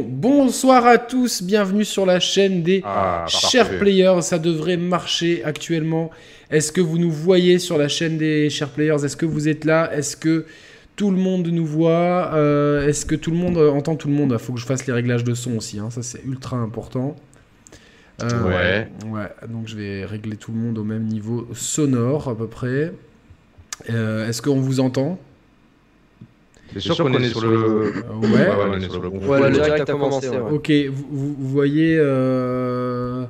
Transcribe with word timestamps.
bonsoir 0.00 0.86
à 0.86 0.98
tous, 0.98 1.42
bienvenue 1.42 1.84
sur 1.84 2.06
la 2.06 2.20
chaîne 2.20 2.62
des 2.62 2.82
ah, 2.84 3.24
chers 3.28 3.78
players. 3.78 4.22
Ça 4.22 4.38
devrait 4.38 4.76
marcher 4.76 5.44
actuellement. 5.44 6.10
Est-ce 6.50 6.72
que 6.72 6.80
vous 6.80 6.98
nous 6.98 7.10
voyez 7.10 7.58
sur 7.58 7.78
la 7.78 7.88
chaîne 7.88 8.18
des 8.18 8.50
chers 8.50 8.68
players? 8.68 9.04
Est-ce 9.04 9.16
que 9.16 9.26
vous 9.26 9.48
êtes 9.48 9.64
là? 9.64 9.90
Est-ce 9.94 10.16
que 10.16 10.46
tout 10.96 11.10
le 11.10 11.16
monde 11.16 11.48
nous 11.48 11.66
voit? 11.66 12.32
Euh, 12.34 12.88
Est-ce 12.88 13.06
que 13.06 13.14
tout 13.14 13.30
le 13.30 13.36
monde 13.36 13.56
entend 13.58 13.96
tout 13.96 14.08
le 14.08 14.14
monde? 14.14 14.30
Il 14.32 14.38
faut 14.38 14.52
que 14.52 14.60
je 14.60 14.66
fasse 14.66 14.86
les 14.86 14.92
réglages 14.92 15.24
de 15.24 15.34
son 15.34 15.56
aussi, 15.56 15.78
hein. 15.78 15.90
ça 15.90 16.02
c'est 16.02 16.22
ultra 16.24 16.56
important. 16.56 17.16
Euh, 18.22 18.42
ouais. 18.44 18.88
Ouais, 19.08 19.28
donc 19.48 19.66
je 19.66 19.76
vais 19.76 20.04
régler 20.04 20.36
tout 20.36 20.52
le 20.52 20.58
monde 20.58 20.78
au 20.78 20.84
même 20.84 21.04
niveau 21.04 21.48
sonore 21.54 22.28
à 22.28 22.36
peu 22.36 22.46
près. 22.46 22.92
Euh, 23.90 24.28
est-ce 24.28 24.42
qu'on 24.42 24.60
vous 24.60 24.80
entend? 24.80 25.18
C'est 26.74 26.80
sûr 26.80 26.96
qu'on 26.96 27.12
est, 27.14 27.28
sur 27.28 27.40
le. 27.40 27.92
Ouais, 28.20 28.28
ouais, 28.28 28.48
on 28.70 28.80
est 28.80 28.90
sur 28.90 29.02
le 29.02 29.10
bon. 29.10 29.26
Ouais, 29.26 29.50
le 29.50 29.50
direct 29.50 29.88
a 29.88 29.92
commencé. 29.92 30.28
Ok, 30.50 30.70
vous, 30.90 31.34
vous 31.38 31.48
voyez. 31.48 31.96
Euh... 31.98 33.24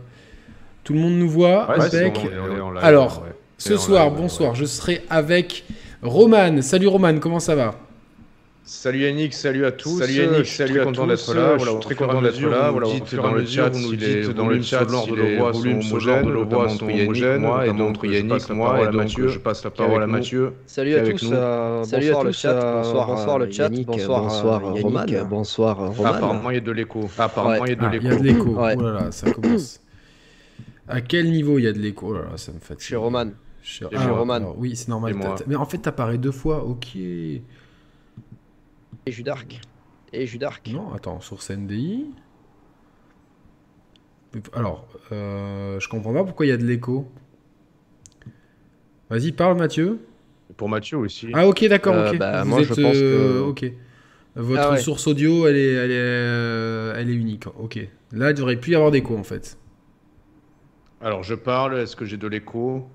Tout 0.85 0.95
le 0.95 0.99
monde 0.99 1.15
nous 1.15 1.29
voit. 1.29 1.65
avec... 1.71 2.19
Alors, 2.81 3.25
ce 3.59 3.77
soir, 3.77 4.11
bonsoir, 4.11 4.55
je 4.55 4.65
serai 4.65 5.03
avec 5.09 5.65
Roman. 6.03 6.61
Salut 6.63 6.89
Roman, 6.89 7.19
comment 7.19 7.41
ça 7.41 7.55
va? 7.55 7.75
Salut 8.65 9.01
Yannick, 9.01 9.35
salut 9.35 9.67
à 9.67 9.73
tous. 9.73 9.99
Salut 9.99 10.13
Yannick, 10.13 10.47
salut 10.47 10.81
à 10.81 10.85
tous. 10.85 10.91
content 10.91 11.07
d'être 11.09 11.35
là. 11.35 11.57
Voilà, 11.57 11.75
très 11.81 11.97
content 11.97 12.23
d'être 12.23 12.41
là. 12.41 12.71
Voilà, 12.71 12.87
vous 12.87 13.01
dites 13.01 13.15
dans 13.17 13.33
le 13.33 13.45
chat, 13.45 13.69
vous 13.71 13.81
nous 13.81 13.97
dites 13.97 14.31
dans 14.31 14.47
le 14.47 14.63
chat 14.63 14.89
si 14.89 15.11
les 15.11 15.37
volumes 15.37 15.83
sont 15.83 15.97
homogènes, 15.97 16.31
le 16.31 16.43
voix 16.45 16.69
sont 16.69 16.89
homogènes, 16.89 17.41
moi 17.41 17.67
et 17.67 17.73
donc 17.73 17.99
Yannick, 18.05 18.49
moi 18.51 18.89
et 18.89 18.95
Mathieu. 18.95 19.29
Je 19.29 19.39
passe 19.41 19.65
la 19.65 19.71
parole 19.71 20.03
à 20.03 20.07
Mathieu. 20.07 20.53
Salut 20.67 20.95
à 20.95 21.03
tous. 21.03 21.33
Salut 21.85 22.11
à 22.11 22.15
tous. 22.15 22.47
Bonsoir 22.47 23.39
le 23.39 23.51
chat. 23.51 23.69
Bonsoir 23.69 24.63
Roman. 24.63 25.05
Bonsoir 25.29 25.77
Roman. 25.77 26.05
Apparemment 26.05 26.51
il 26.51 26.55
y 26.55 26.59
a 26.59 26.61
de 26.61 26.73
l'écho. 26.73 27.11
Apparemment 27.19 27.65
il 27.65 27.71
y 27.71 27.73
a 27.73 27.77
de 27.77 27.87
l'écho. 27.89 28.07
Il 28.07 28.11
y 28.11 28.15
a 28.15 28.17
de 28.17 28.23
l'écho. 28.23 28.57
Oh 28.57 28.83
là 28.83 28.93
là, 28.93 29.11
ça 29.11 29.31
commence. 29.33 29.81
À 30.89 31.01
quel 31.01 31.31
niveau 31.31 31.59
il 31.59 31.65
y 31.65 31.69
a 31.69 31.73
de 31.73 31.79
l'écho? 31.79 32.09
Oh 32.11 32.15
là 32.15 32.21
là, 32.31 32.37
ça 32.37 32.53
me 32.53 32.61
fatigue. 32.61 32.87
Chez 32.87 32.97
Roman. 32.97 33.31
Chez 33.63 33.87
Roman. 33.87 34.55
Oui, 34.57 34.77
c'est 34.77 34.89
normal. 34.89 35.15
Mais 35.49 35.57
en 35.57 35.65
fait, 35.65 35.79
t'apparais 35.79 36.19
deux 36.19 36.33
fois. 36.33 36.65
Ok. 36.65 36.97
Et 39.07 39.13
Judark. 39.13 39.61
Et 40.13 40.27
Judark. 40.27 40.69
Non, 40.73 40.93
attends, 40.93 41.21
source 41.21 41.51
NDI. 41.51 42.07
Alors, 44.55 44.87
euh, 45.11 45.79
je 45.81 45.89
comprends 45.89 46.13
pas 46.13 46.25
pourquoi 46.25 46.47
il 46.47 46.51
y 46.51 46.53
a 46.53 46.57
de 46.57 46.65
l'écho. 46.65 47.07
Vas-y, 49.11 49.33
parle 49.33 49.59
Mathieu. 49.59 50.01
Pour 50.57 50.69
Mathieu 50.69 50.99
aussi. 50.99 51.29
Ah 51.33 51.47
ok, 51.47 51.67
d'accord, 51.67 51.95
euh, 51.95 52.13
ok. 52.13 52.19
Bah, 52.19 52.45
moi, 52.45 52.63
je 52.63 52.69
pense 52.69 52.77
que... 52.77 53.03
Euh, 53.03 53.45
ok. 53.45 53.65
Votre 54.35 54.63
ah 54.63 54.77
source 54.79 55.07
audio, 55.07 55.47
elle 55.47 55.57
est, 55.57 55.73
elle, 55.73 55.91
est, 55.91 57.01
elle 57.01 57.11
est 57.11 57.15
unique. 57.15 57.47
Ok. 57.59 57.79
Là, 58.13 58.31
il 58.31 58.35
devrait 58.35 58.57
plus 58.57 58.73
y 58.73 58.75
avoir 58.75 58.91
d'écho 58.91 59.15
en 59.17 59.25
fait. 59.25 59.59
Alors, 61.03 61.23
je 61.23 61.35
parle. 61.35 61.79
Est-ce 61.79 61.97
que 61.97 62.07
j'ai 62.07 62.17
de 62.17 62.27
l'écho? 62.29 62.89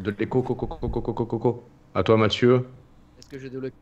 De 0.00 0.12
l'écho, 0.18 0.42
coco, 0.42 0.66
coco, 0.66 0.88
coco, 0.88 1.12
coco, 1.12 1.26
coco. 1.26 1.64
À 1.94 2.02
toi, 2.02 2.16
Mathieu. 2.16 2.66
Est-ce 3.18 3.28
que 3.28 3.38
j'ai 3.38 3.50
de 3.50 3.60
l'écho? 3.60 3.76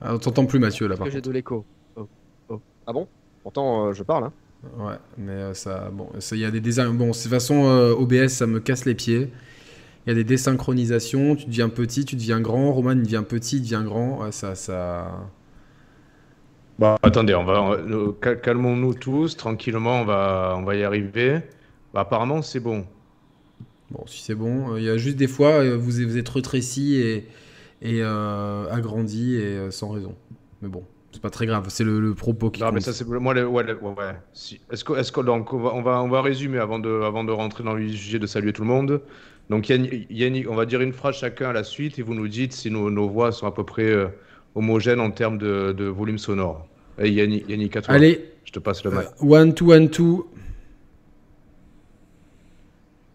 Ah, 0.00 0.14
on 0.14 0.18
t'entend 0.18 0.46
plus 0.46 0.58
Mathieu 0.58 0.86
là 0.88 0.96
par 0.96 1.10
J'ai 1.10 1.20
de 1.20 1.30
l'écho. 1.30 1.64
Oh, 1.96 2.08
oh. 2.48 2.60
Ah 2.86 2.92
bon? 2.92 3.08
Pourtant 3.42 3.86
euh, 3.86 3.92
je 3.92 4.02
parle. 4.02 4.24
Hein. 4.24 4.32
Ouais, 4.78 4.94
mais 5.18 5.32
euh, 5.32 5.54
ça, 5.54 5.90
bon, 5.92 6.08
il 6.30 6.38
y 6.38 6.44
a 6.44 6.50
des 6.50 6.60
désyn... 6.60 6.92
Bon, 6.94 7.08
de 7.08 7.12
toute 7.12 7.22
façon, 7.22 7.66
euh, 7.66 7.92
OBS, 7.92 8.28
ça 8.28 8.46
me 8.46 8.60
casse 8.60 8.84
les 8.84 8.94
pieds. 8.94 9.32
Il 10.06 10.10
y 10.10 10.12
a 10.12 10.14
des 10.14 10.24
désynchronisations. 10.24 11.36
Tu 11.36 11.46
deviens 11.46 11.68
petit, 11.68 12.04
tu 12.04 12.16
deviens 12.16 12.40
grand. 12.40 12.72
Roman 12.72 12.92
il 12.92 13.02
devient 13.02 13.24
petit, 13.28 13.56
il 13.56 13.62
devient 13.62 13.82
grand. 13.84 14.30
ça, 14.30 14.54
ça. 14.54 15.28
Bah, 16.78 16.96
attendez, 17.02 17.34
on 17.34 17.44
va, 17.44 17.78
calmons-nous 18.36 18.94
tous, 18.94 19.36
tranquillement, 19.36 20.00
on 20.00 20.04
va, 20.04 20.54
on 20.56 20.62
va 20.62 20.74
y 20.74 20.82
arriver. 20.82 21.40
Bah, 21.92 22.00
apparemment, 22.00 22.42
c'est 22.42 22.60
bon. 22.60 22.86
Bon, 23.90 24.04
si 24.06 24.22
c'est 24.22 24.34
bon, 24.34 24.76
il 24.76 24.84
y 24.84 24.88
a 24.88 24.96
juste 24.96 25.16
des 25.16 25.28
fois, 25.28 25.76
vous, 25.76 25.90
vous 25.90 26.16
êtes 26.16 26.28
retréci 26.28 26.96
et, 26.96 27.28
et 27.82 27.98
euh, 28.00 28.70
agrandi 28.70 29.34
et 29.34 29.42
euh, 29.42 29.70
sans 29.70 29.90
raison. 29.90 30.14
Mais 30.62 30.68
bon, 30.68 30.84
c'est 31.10 31.20
pas 31.20 31.30
très 31.30 31.46
grave, 31.46 31.66
c'est 31.68 31.84
le, 31.84 32.14
propos 32.14 32.50
qui. 32.50 32.62
Non, 32.62 32.70
mais 32.72 32.80
ça, 32.80 32.92
c'est 32.92 33.06
moi, 33.06 33.34
ouais, 33.34 33.44
ouais, 33.44 34.04
Si. 34.32 34.60
Est-ce 34.70 34.84
que, 34.84 34.92
est 34.94 35.12
que 35.12 35.20
donc 35.20 35.52
on 35.52 35.58
va, 35.58 35.74
on 35.74 35.82
va, 35.82 36.02
on 36.02 36.08
va 36.08 36.22
résumer 36.22 36.58
avant 36.58 36.78
de, 36.78 37.02
avant 37.02 37.24
de 37.24 37.32
rentrer 37.32 37.64
dans 37.64 37.74
le 37.74 37.88
sujet 37.88 38.20
de 38.20 38.26
saluer 38.26 38.52
tout 38.52 38.62
le 38.62 38.68
monde. 38.68 39.02
Donc 39.50 39.68
Yannick, 39.68 40.48
on 40.48 40.54
va 40.54 40.64
dire 40.64 40.80
une 40.80 40.92
phrase 40.92 41.16
chacun 41.16 41.50
à 41.50 41.52
la 41.52 41.64
suite 41.64 41.98
et 41.98 42.02
vous 42.02 42.14
nous 42.14 42.28
dites 42.28 42.52
si 42.52 42.70
nos, 42.70 42.90
nos 42.90 43.08
voix 43.08 43.32
sont 43.32 43.46
à 43.46 43.52
peu 43.52 43.64
près 43.64 43.90
euh, 43.90 44.06
homogènes 44.54 45.00
en 45.00 45.10
termes 45.10 45.36
de, 45.36 45.72
de 45.72 45.84
volume 45.84 46.18
sonore. 46.18 46.68
Et 46.98 47.10
Yannick, 47.10 47.48
Yannick, 47.48 47.76
à 47.76 47.82
toi. 47.82 47.94
Allez. 47.94 48.28
Je 48.44 48.52
te 48.52 48.58
passe 48.60 48.84
le 48.84 48.90
mic. 48.90 49.08
one, 49.20 49.54
two, 49.54 49.72
one, 49.72 49.90
two. 49.90 50.30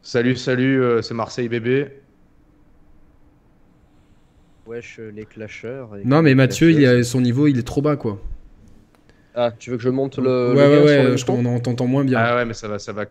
Salut, 0.01 0.35
salut, 0.35 0.81
c'est 1.01 1.13
Marseille 1.13 1.49
bébé. 1.49 1.89
Wesh, 4.67 4.99
les 4.99 5.25
clasheurs. 5.25 5.91
non, 6.03 6.21
mais 6.21 6.35
Mathieu, 6.35 6.71
il 6.71 6.85
a, 6.85 7.03
son 7.03 7.21
niveau, 7.21 7.47
il 7.47 7.57
est 7.57 7.67
trop 7.67 7.81
bas, 7.81 7.95
quoi. 7.95 8.19
Ah, 9.33 9.51
tu 9.51 9.69
veux 9.69 9.77
que 9.77 9.83
je 9.83 9.89
monte 9.89 10.17
le. 10.17 10.53
Ouais, 10.55 10.67
ouais, 10.67 11.11
ouais, 11.11 11.17
je 11.17 11.25
t'entends 11.61 11.85
moins 11.85 12.03
bien. 12.03 12.17
Ah, 12.19 12.35
ouais, 12.35 12.45
mais 12.45 12.53
ça 12.53 12.67
va, 12.67 12.79
ça 12.79 12.91
va. 12.91 13.05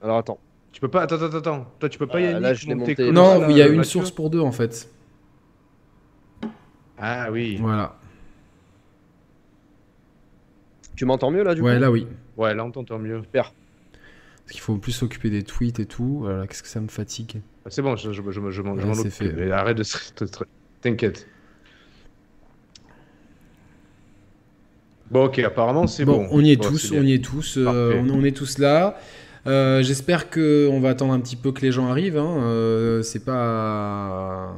Alors 0.00 0.18
attends. 0.18 0.38
Tu 0.70 0.80
peux 0.80 0.88
pas. 0.88 1.02
Attends, 1.02 1.16
attends, 1.16 1.36
attends. 1.36 1.72
Toi, 1.80 1.88
tu 1.88 1.98
peux 1.98 2.06
pas 2.06 2.20
y 2.20 2.26
aller. 2.26 2.40
Là, 2.40 2.54
je 2.54 2.68
monté. 2.68 3.10
Non, 3.10 3.48
il 3.48 3.56
y 3.56 3.62
a 3.62 3.66
une 3.66 3.84
source 3.84 4.10
pour 4.10 4.30
deux, 4.30 4.40
en 4.40 4.52
fait. 4.52 4.88
Ah, 6.96 7.28
oui. 7.30 7.58
Voilà. 7.60 7.96
Tu 10.96 11.04
m'entends 11.06 11.32
mieux, 11.32 11.42
là, 11.42 11.54
du 11.54 11.60
coup 11.60 11.66
Ouais, 11.66 11.80
là, 11.80 11.90
oui. 11.90 12.06
Ouais, 12.36 12.54
là, 12.54 12.64
on 12.64 12.70
t'entend 12.70 13.00
mieux. 13.00 13.20
Super. 13.22 13.52
Parce 14.44 14.52
qu'il 14.52 14.60
faut 14.60 14.76
plus 14.76 14.92
s'occuper 14.92 15.28
des 15.28 15.42
tweets 15.42 15.80
et 15.80 15.86
tout. 15.86 16.20
Voilà, 16.20 16.46
qu'est-ce 16.46 16.62
que 16.62 16.68
ça 16.68 16.80
me 16.80 16.88
fatigue. 16.88 17.40
Ah, 17.66 17.70
c'est 17.70 17.82
bon, 17.82 17.96
je, 17.96 18.12
je, 18.12 18.22
je, 18.30 18.50
je 18.50 18.62
m'en 18.62 18.74
occupe. 18.74 19.10
Fait. 19.10 19.50
arrête 19.50 19.76
de 19.76 19.82
se 19.82 19.96
T'inquiète. 20.84 21.26
Bon, 25.10 25.24
ok, 25.24 25.38
apparemment 25.38 25.86
c'est 25.86 26.04
bon, 26.04 26.28
On 26.30 26.40
y 26.44 26.52
est 26.52 26.62
tous, 26.62 26.92
on 26.92 27.02
y 27.02 27.14
est 27.14 27.24
tous, 27.24 27.56
euh, 27.56 28.02
on, 28.06 28.22
est 28.22 28.36
tous 28.36 28.58
là. 28.58 29.00
Euh, 29.46 29.82
j'espère 29.82 30.28
qu'on 30.28 30.80
va 30.80 30.90
attendre 30.90 31.14
un 31.14 31.20
petit 31.20 31.36
peu 31.36 31.52
que 31.52 31.62
les 31.62 31.72
gens 31.72 31.88
arrivent. 31.88 32.18
Hein. 32.18 32.36
Euh, 32.42 33.02
c'est 33.02 33.24
pas. 33.24 34.54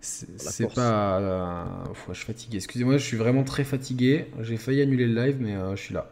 C'est 0.00 0.74
pas. 0.74 1.84
je 2.08 2.14
suis 2.14 2.26
fatigué. 2.26 2.56
Excusez-moi, 2.56 2.96
je 2.96 3.04
suis 3.04 3.16
vraiment 3.16 3.44
très 3.44 3.62
fatigué. 3.62 4.26
J'ai 4.40 4.56
failli 4.56 4.82
annuler 4.82 5.06
le 5.06 5.14
live, 5.14 5.36
mais 5.38 5.54
je 5.76 5.80
suis 5.80 5.94
là. 5.94 6.10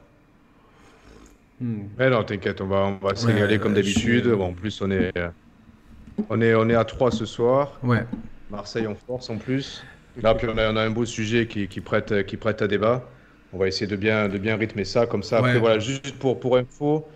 Hmm. 1.60 1.86
Mais 1.98 2.08
non, 2.08 2.22
t'inquiète, 2.22 2.60
on 2.60 2.68
va, 2.68 2.82
on 3.02 3.04
va 3.04 3.16
se 3.16 3.26
régaler 3.26 3.58
comme 3.58 3.74
d'habitude. 3.74 4.28
en 4.28 4.52
plus, 4.52 4.80
on 4.80 4.92
est, 4.92 5.12
on 6.28 6.40
est, 6.40 6.54
on 6.54 6.68
est 6.68 6.76
à 6.76 6.84
3 6.84 7.10
ce 7.10 7.26
soir. 7.26 7.80
Ouais. 7.82 8.06
Marseille 8.50 8.86
en 8.86 8.94
force 8.94 9.30
en 9.30 9.36
plus. 9.36 9.84
Là, 10.22 10.34
puis 10.34 10.48
on 10.52 10.58
a, 10.58 10.64
a 10.64 10.80
un 10.80 10.90
beau 10.90 11.04
sujet 11.04 11.46
qui, 11.46 11.68
qui, 11.68 11.80
prête, 11.80 12.26
qui 12.26 12.36
prête 12.36 12.62
à 12.62 12.68
débat. 12.68 13.08
On 13.52 13.58
va 13.58 13.68
essayer 13.68 13.86
de 13.86 13.96
bien, 13.96 14.28
de 14.28 14.38
bien 14.38 14.56
rythmer 14.56 14.84
ça 14.84 15.06
comme 15.06 15.22
ça. 15.22 15.38
Après, 15.38 15.58
voilà, 15.58 15.78
juste 15.78 16.12
pour, 16.18 16.38
pour 16.38 16.56
info, 16.56 17.06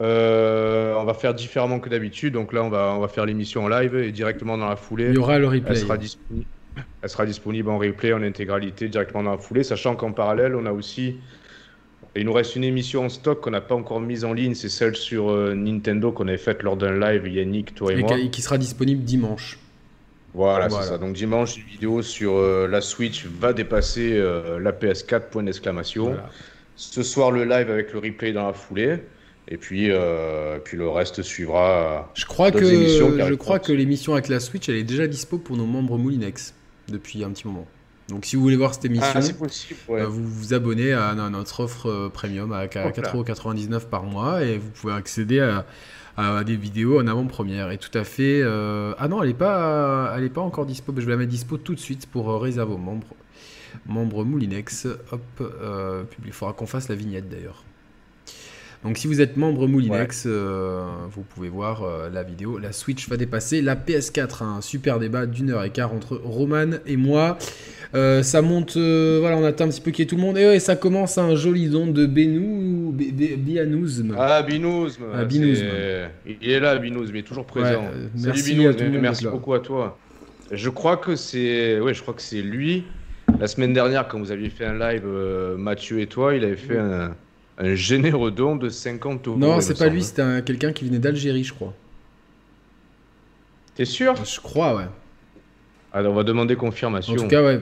euh, 0.00 0.94
on 0.94 1.04
va 1.04 1.14
faire 1.14 1.34
différemment 1.34 1.80
que 1.80 1.88
d'habitude. 1.88 2.34
Donc 2.34 2.52
là, 2.52 2.62
on 2.62 2.68
va, 2.68 2.94
on 2.96 3.00
va 3.00 3.08
faire 3.08 3.26
l'émission 3.26 3.64
en 3.64 3.68
live 3.68 3.96
et 3.96 4.12
directement 4.12 4.56
dans 4.56 4.68
la 4.68 4.76
foulée. 4.76 5.08
Il 5.08 5.14
y 5.14 5.18
aura 5.18 5.38
le 5.38 5.46
replay. 5.46 5.70
Elle 5.70 5.76
sera 5.76 5.96
disponible, 5.96 6.46
elle 7.02 7.08
sera 7.08 7.26
disponible 7.26 7.70
en 7.70 7.78
replay, 7.78 8.12
en 8.12 8.22
intégralité, 8.22 8.88
directement 8.88 9.24
dans 9.24 9.32
la 9.32 9.38
foulée. 9.38 9.64
Sachant 9.64 9.96
qu'en 9.96 10.12
parallèle, 10.12 10.54
on 10.54 10.66
a 10.66 10.72
aussi. 10.72 11.16
Il 12.16 12.24
nous 12.24 12.32
reste 12.32 12.56
une 12.56 12.64
émission 12.64 13.04
en 13.04 13.08
stock 13.08 13.40
qu'on 13.40 13.50
n'a 13.50 13.60
pas 13.60 13.76
encore 13.76 14.00
mise 14.00 14.24
en 14.24 14.32
ligne. 14.32 14.54
C'est 14.54 14.68
celle 14.68 14.96
sur 14.96 15.30
euh, 15.30 15.54
Nintendo 15.54 16.10
qu'on 16.10 16.26
avait 16.26 16.38
faite 16.38 16.62
lors 16.62 16.76
d'un 16.76 16.98
live, 16.98 17.28
Yannick, 17.28 17.74
toi 17.74 17.92
et, 17.92 17.96
moi. 17.96 18.18
Et 18.18 18.30
qui 18.30 18.42
sera 18.42 18.58
disponible 18.58 19.04
dimanche. 19.04 19.58
Voilà, 20.34 20.70
c'est 20.70 20.82
ça. 20.82 20.98
Donc 20.98 21.14
dimanche, 21.14 21.56
une 21.56 21.64
vidéo 21.64 22.02
sur 22.02 22.34
euh, 22.36 22.68
la 22.68 22.80
Switch 22.80 23.26
va 23.26 23.52
dépasser 23.52 24.12
euh, 24.12 24.58
la 24.60 24.72
PS4, 24.72 25.28
point 25.30 25.42
d'exclamation. 25.42 26.16
Ce 26.76 27.02
soir, 27.02 27.30
le 27.30 27.44
live 27.44 27.70
avec 27.70 27.92
le 27.92 27.98
replay 27.98 28.32
dans 28.32 28.46
la 28.46 28.52
foulée. 28.52 28.98
Et 29.48 29.56
puis, 29.56 29.90
euh, 29.90 30.58
puis 30.62 30.76
le 30.76 30.88
reste 30.88 31.22
suivra. 31.22 32.10
Je 32.14 32.24
crois 32.24 32.52
que, 32.52 32.64
je 32.64 33.34
crois 33.34 33.58
que 33.58 33.72
l'émission 33.72 34.12
avec 34.12 34.28
la 34.28 34.38
Switch, 34.38 34.68
elle 34.68 34.76
est 34.76 34.84
déjà 34.84 35.08
dispo 35.08 35.38
pour 35.38 35.56
nos 35.56 35.66
membres 35.66 35.98
Moulinex 35.98 36.54
depuis 36.88 37.24
un 37.24 37.30
petit 37.30 37.48
moment. 37.48 37.66
Donc 38.08 38.24
si 38.24 38.36
vous 38.36 38.42
voulez 38.42 38.56
voir 38.56 38.74
cette 38.74 38.84
émission, 38.84 39.06
ah, 39.14 40.04
vous 40.06 40.24
vous 40.24 40.54
abonnez 40.54 40.92
à, 40.92 41.14
notre 41.14 41.60
offre 41.60 42.08
premium 42.12 42.52
à 42.52 42.66
4,99€ 42.66 43.86
par 43.86 44.04
mois 44.04 44.42
et 44.42 44.58
vous 44.58 44.70
pouvez 44.70 44.92
accéder 44.92 45.40
à, 45.40 45.64
des 46.44 46.56
vidéos 46.56 47.00
en 47.00 47.06
avant-première. 47.06 47.70
Et 47.70 47.78
tout 47.78 47.96
à 47.96 48.04
fait. 48.04 48.40
Euh, 48.42 48.94
ah 48.98 49.08
non, 49.08 49.22
elle 49.22 49.28
n'est 49.28 49.34
pas, 49.34 50.14
elle 50.16 50.30
pas 50.30 50.40
encore 50.40 50.66
dispo. 50.66 50.92
Je 50.96 51.02
vais 51.02 51.12
la 51.12 51.16
mettre 51.16 51.30
dispo 51.30 51.56
tout 51.56 51.74
de 51.74 51.80
suite 51.80 52.06
pour 52.06 52.30
euh, 52.30 52.38
réserver 52.38 52.74
aux 52.74 52.78
membres. 52.78 53.14
Membres 53.86 54.24
Moulinex. 54.24 54.86
Hop, 55.12 55.22
euh, 55.40 56.04
il 56.24 56.32
faudra 56.32 56.52
qu'on 56.52 56.66
fasse 56.66 56.88
la 56.88 56.94
vignette 56.94 57.28
d'ailleurs. 57.28 57.64
Donc 58.84 58.96
si 58.96 59.06
vous 59.06 59.20
êtes 59.20 59.36
membre 59.36 59.66
Moulinex, 59.66 60.26
vous 60.26 61.22
pouvez 61.22 61.48
voir 61.48 61.84
la 62.10 62.22
vidéo. 62.22 62.58
La 62.58 62.72
Switch 62.72 63.08
va 63.08 63.16
dépasser 63.16 63.60
la 63.60 63.76
PS4. 63.76 64.42
Un 64.42 64.60
super 64.62 64.98
débat 64.98 65.26
d'une 65.26 65.50
heure 65.50 65.64
et 65.64 65.70
quart 65.70 65.92
entre 65.92 66.16
Roman 66.16 66.78
et 66.86 66.96
moi. 66.96 67.36
Euh, 67.94 68.22
ça 68.22 68.40
monte, 68.40 68.76
euh, 68.76 69.18
voilà, 69.20 69.36
on 69.36 69.44
attend 69.44 69.64
un 69.64 69.68
petit 69.68 69.80
peu 69.80 69.90
qui 69.90 70.02
est 70.02 70.06
tout 70.06 70.16
le 70.16 70.22
monde. 70.22 70.38
Et, 70.38 70.60
ça 70.60 70.76
commence 70.76 71.18
un 71.18 71.34
joli 71.34 71.68
don 71.68 71.88
de 71.88 72.06
Benou, 72.06 72.92
Bianouzm. 72.92 74.14
Ah, 74.16 74.42
Binouzm. 74.42 75.02
Ah, 75.12 75.24
Il 75.30 76.50
est 76.50 76.60
là, 76.60 76.78
Binouzm, 76.78 77.14
il 77.14 77.18
est 77.18 77.22
toujours 77.24 77.46
présent. 77.46 77.84
Euh, 77.92 78.06
merci 78.14 78.54
Binouzm, 78.54 78.98
merci 79.00 79.26
beaucoup 79.26 79.54
à 79.54 79.60
toi. 79.60 79.98
Je 80.52 80.68
crois 80.68 80.96
que 80.96 81.16
c'est, 81.16 81.80
ouais, 81.80 81.94
je 81.94 82.02
crois 82.02 82.14
que 82.14 82.22
c'est 82.22 82.42
lui. 82.42 82.84
La 83.38 83.46
semaine 83.46 83.72
dernière, 83.72 84.06
quand 84.08 84.18
vous 84.18 84.32
aviez 84.32 84.50
fait 84.50 84.66
un 84.66 84.78
live, 84.78 85.06
Mathieu 85.56 86.00
et 86.00 86.06
toi, 86.06 86.34
il 86.34 86.44
avait 86.44 86.56
fait 86.56 86.78
un, 86.78 87.14
généreux 87.62 88.30
don 88.30 88.56
de 88.56 88.68
50 88.68 89.28
euros. 89.28 89.38
Non, 89.38 89.60
c'est 89.60 89.78
pas 89.78 89.88
lui, 89.88 90.02
c'était 90.02 90.42
quelqu'un 90.42 90.72
qui 90.72 90.84
venait 90.84 90.98
d'Algérie, 90.98 91.44
je 91.44 91.52
crois. 91.52 91.74
T'es 93.74 93.84
sûr? 93.84 94.14
Je 94.24 94.40
crois, 94.40 94.74
ouais. 94.74 94.88
Alors, 95.92 96.12
on 96.12 96.16
va 96.16 96.24
demander 96.24 96.56
confirmation. 96.56 97.14
En 97.14 97.16
tout 97.16 97.28
cas, 97.28 97.42
ouais. 97.42 97.60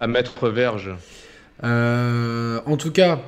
À, 0.00 0.06
mettre 0.06 0.48
verge. 0.48 0.90
Euh, 1.62 2.60
en 2.66 2.76
tout 2.76 2.90
cas, 2.90 3.20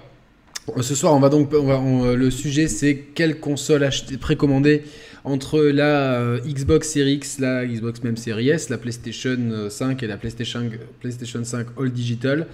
ce 0.80 0.94
soir, 0.94 1.14
on 1.14 1.20
va 1.20 1.28
donc, 1.28 1.50
le 1.52 2.30
sujet, 2.30 2.68
c'est 2.68 2.96
quelle 3.14 3.38
console 3.38 3.84
acheter, 3.84 4.16
précommander 4.16 4.82
entre 5.24 5.60
la 5.60 6.20
euh, 6.20 6.38
Xbox 6.46 6.88
Series 6.88 7.14
X, 7.14 7.40
la 7.40 7.66
Xbox 7.66 8.02
même 8.04 8.16
Series 8.16 8.48
S, 8.48 8.68
la 8.68 8.78
PlayStation 8.78 9.68
5 9.68 10.02
et 10.02 10.06
la 10.06 10.16
PlayStation, 10.16 10.70
PlayStation 11.00 11.42
5 11.42 11.66
All 11.78 11.90
Digital, 11.90 12.46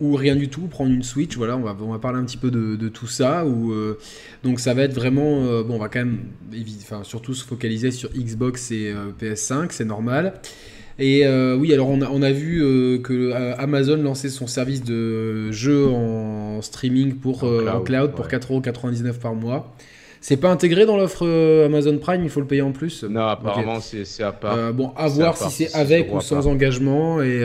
ou 0.00 0.14
rien 0.14 0.36
du 0.36 0.48
tout, 0.48 0.62
prendre 0.62 0.90
une 0.90 1.02
Switch. 1.02 1.36
Voilà, 1.36 1.56
on 1.56 1.62
va, 1.62 1.76
on 1.80 1.92
va 1.92 1.98
parler 1.98 2.18
un 2.18 2.24
petit 2.24 2.36
peu 2.36 2.50
de, 2.50 2.88
tout 2.88 3.06
ça. 3.06 3.46
Ou, 3.46 3.72
euh, 3.72 3.98
donc 4.42 4.60
ça 4.60 4.74
va 4.74 4.82
être 4.82 4.94
vraiment, 4.94 5.62
bon, 5.62 5.74
on 5.74 5.78
va 5.78 5.88
quand 5.88 6.00
même, 6.00 6.20
enfin, 6.82 7.04
surtout 7.04 7.34
se 7.34 7.44
focaliser 7.44 7.90
sur 7.90 8.10
Xbox 8.10 8.70
et 8.70 8.94
PS5, 9.20 9.68
c'est 9.70 9.84
normal. 9.84 10.34
Et 10.98 11.26
euh, 11.26 11.56
oui, 11.56 11.72
alors 11.72 11.88
on 11.88 12.00
a, 12.02 12.08
on 12.10 12.22
a 12.22 12.32
vu 12.32 12.62
euh, 12.62 12.98
que 12.98 13.12
euh, 13.12 13.56
Amazon 13.56 13.96
lançait 13.96 14.28
son 14.28 14.46
service 14.46 14.84
de 14.84 15.50
jeu 15.50 15.88
en 15.88 16.60
streaming 16.60 17.14
pour 17.14 17.44
en 17.44 17.80
cloud, 17.80 18.12
pour 18.12 18.28
4,99€ 18.28 19.14
par 19.14 19.34
mois. 19.34 19.74
C'est 20.22 20.38
pas 20.38 20.50
intégré 20.50 20.86
dans 20.86 20.96
l'offre 20.96 21.26
Amazon 21.66 21.98
Prime, 21.98 22.22
il 22.24 22.30
faut 22.30 22.40
le 22.40 22.46
payer 22.46 22.62
en 22.62 22.72
plus. 22.72 23.04
Non, 23.04 23.26
apparemment 23.26 23.80
c'est 23.80 24.22
à 24.22 24.32
part. 24.32 24.72
bon, 24.72 24.92
à 24.96 25.08
voir 25.08 25.36
si 25.36 25.50
c'est 25.50 25.74
avec 25.74 26.14
ou 26.14 26.20
sans 26.20 26.46
engagement 26.46 27.20
et 27.20 27.44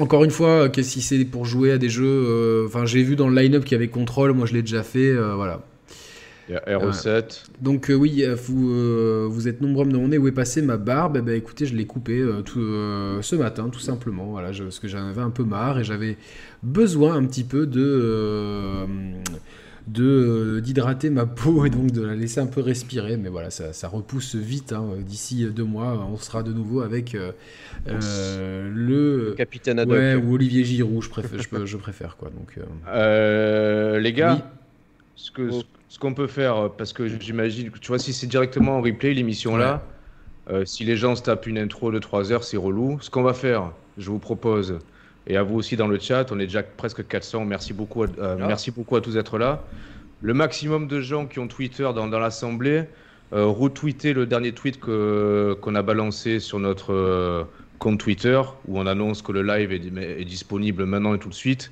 encore 0.00 0.24
une 0.24 0.30
fois, 0.30 0.68
si 0.80 1.00
c'est 1.00 1.24
pour 1.24 1.44
jouer 1.44 1.72
à 1.72 1.78
des 1.78 1.88
jeux. 1.90 2.64
Enfin, 2.66 2.86
j'ai 2.86 3.02
vu 3.02 3.14
dans 3.14 3.28
le 3.28 3.40
line-up 3.40 3.64
qu'il 3.64 3.72
y 3.72 3.76
avait 3.76 3.88
Control, 3.88 4.32
moi 4.32 4.46
je 4.46 4.54
l'ai 4.54 4.62
déjà 4.62 4.82
fait, 4.82 5.14
voilà. 5.14 5.60
Il 6.48 6.54
y 6.54 6.56
a 6.56 6.78
RE7. 6.78 7.44
donc 7.60 7.90
euh, 7.90 7.94
oui, 7.94 8.24
euh, 8.24 8.34
vous, 8.34 8.70
euh, 8.70 9.26
vous 9.28 9.48
êtes 9.48 9.60
nombreux 9.60 9.84
à 9.84 9.86
me 9.86 9.92
demander 9.92 10.16
où 10.16 10.28
est 10.28 10.32
passée 10.32 10.62
ma 10.62 10.78
barbe. 10.78 11.18
Eh 11.18 11.22
ben, 11.22 11.34
écoutez, 11.34 11.66
je 11.66 11.76
l'ai 11.76 11.84
coupée 11.84 12.26
tout, 12.44 12.60
ce 12.60 13.36
matin, 13.36 13.68
tout 13.68 13.80
simplement. 13.80 14.26
Voilà, 14.26 14.50
parce 14.58 14.78
que 14.78 14.88
j'en 14.88 15.08
avais 15.08 15.20
un 15.20 15.30
peu 15.30 15.44
marre 15.44 15.78
et 15.78 15.84
j'avais 15.84 16.16
besoin 16.62 17.16
un 17.16 17.24
petit 17.26 17.44
peu 17.44 17.66
de 17.66 18.96
de 19.92 20.60
d'hydrater 20.60 21.10
ma 21.10 21.26
peau 21.26 21.64
et 21.64 21.70
donc 21.70 21.90
de 21.90 22.02
la 22.02 22.14
laisser 22.14 22.40
un 22.40 22.46
peu 22.46 22.60
respirer. 22.60 23.16
Mais 23.16 23.28
voilà, 23.28 23.50
ça, 23.50 23.72
ça 23.72 23.88
repousse 23.88 24.34
vite. 24.34 24.72
Hein. 24.72 24.86
D'ici 24.98 25.46
deux 25.46 25.64
mois, 25.64 26.06
on 26.12 26.16
sera 26.16 26.42
de 26.42 26.52
nouveau 26.52 26.80
avec 26.82 27.16
le 27.86 29.34
capitaine 29.36 29.80
Ouais, 29.88 30.14
ou 30.14 30.34
Olivier 30.34 30.64
Giroud, 30.64 31.02
je 31.02 31.08
préfère, 31.08 31.66
je, 31.66 31.76
préfère 31.76 32.16
quoi. 32.16 32.30
Donc 32.30 32.56
les 32.56 34.12
gars, 34.12 34.50
ce 35.16 35.30
que 35.30 35.50
ce 35.88 35.98
qu'on 35.98 36.14
peut 36.14 36.26
faire, 36.26 36.56
euh, 36.56 36.68
parce 36.68 36.92
que 36.92 37.08
j'imagine, 37.08 37.70
tu 37.80 37.88
vois, 37.88 37.98
si 37.98 38.12
c'est 38.12 38.26
directement 38.26 38.76
en 38.76 38.82
replay 38.82 39.14
l'émission 39.14 39.56
là, 39.56 39.82
euh, 40.50 40.64
si 40.64 40.84
les 40.84 40.96
gens 40.96 41.16
se 41.16 41.22
tapent 41.22 41.46
une 41.46 41.58
intro 41.58 41.90
de 41.90 41.98
3 41.98 42.32
heures, 42.32 42.44
c'est 42.44 42.56
relou. 42.56 42.98
Ce 43.00 43.10
qu'on 43.10 43.22
va 43.22 43.34
faire, 43.34 43.72
je 43.96 44.10
vous 44.10 44.18
propose, 44.18 44.78
et 45.28 45.36
à 45.36 45.42
vous 45.42 45.56
aussi 45.56 45.76
dans 45.76 45.86
le 45.86 45.98
chat, 45.98 46.32
on 46.32 46.38
est 46.40 46.46
déjà 46.46 46.62
presque 46.62 47.06
400, 47.06 47.44
merci 47.44 47.72
beaucoup, 47.72 48.02
à, 48.02 48.06
euh, 48.18 48.36
ah. 48.40 48.46
merci 48.46 48.70
beaucoup 48.70 48.96
à 48.96 49.00
tous 49.00 49.14
d'être 49.14 49.38
là. 49.38 49.62
Le 50.20 50.34
maximum 50.34 50.88
de 50.88 51.00
gens 51.00 51.26
qui 51.26 51.38
ont 51.38 51.46
Twitter 51.46 51.88
dans, 51.94 52.08
dans 52.08 52.18
l'assemblée, 52.18 52.84
retweeter 53.30 54.14
le 54.14 54.24
dernier 54.26 54.52
tweet 54.52 54.80
qu'on 54.80 55.74
a 55.74 55.82
balancé 55.82 56.40
sur 56.40 56.58
notre 56.58 57.46
compte 57.78 58.00
Twitter, 58.00 58.40
où 58.66 58.80
on 58.80 58.86
annonce 58.86 59.22
que 59.22 59.30
le 59.30 59.42
live 59.42 59.70
est, 59.70 60.20
est 60.20 60.24
disponible 60.24 60.86
maintenant 60.86 61.14
et 61.14 61.18
tout 61.18 61.28
de 61.28 61.34
suite. 61.34 61.70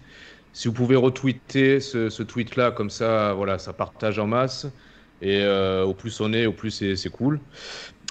Si 0.56 0.68
vous 0.68 0.74
pouvez 0.74 0.96
retweeter 0.96 1.80
ce, 1.80 2.22
tweet-là, 2.22 2.70
comme 2.70 2.88
ça, 2.88 3.34
voilà, 3.34 3.58
ça 3.58 3.74
partage 3.74 4.18
en 4.18 4.26
masse. 4.26 4.66
Et 5.20 5.42
euh, 5.42 5.84
au 5.84 5.92
plus 5.92 6.18
on 6.22 6.32
est, 6.32 6.46
au 6.46 6.52
plus 6.52 6.70
c'est 6.70 7.10
cool. 7.10 7.40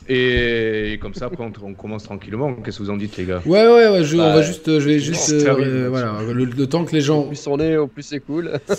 Et, 0.07 0.99
comme 1.01 1.15
ça, 1.15 1.25
après, 1.25 1.43
on, 1.43 1.73
commence 1.73 2.03
tranquillement. 2.03 2.53
Qu'est-ce 2.55 2.77
que 2.77 2.83
vous 2.83 2.89
en 2.91 2.97
dites, 2.97 3.17
les 3.17 3.25
gars 3.25 3.41
Ouais, 3.45 3.65
ouais, 3.65 3.89
ouais. 3.89 4.03
Je, 4.03 4.15
on 4.15 4.19
va 4.19 4.35
bah, 4.35 4.41
juste, 4.43 4.79
je 4.79 4.85
vais 4.85 4.99
juste, 4.99 5.31
euh, 5.31 5.87
voilà, 5.89 6.19
le, 6.31 6.67
temps 6.67 6.85
que 6.85 6.91
les 6.93 7.01
gens. 7.01 7.21
Au 7.21 7.27
plus 7.27 7.47
on 7.47 7.59
est, 7.59 7.75
au 7.77 7.87
plus 7.87 8.03
c'est 8.03 8.19
cool. 8.19 8.51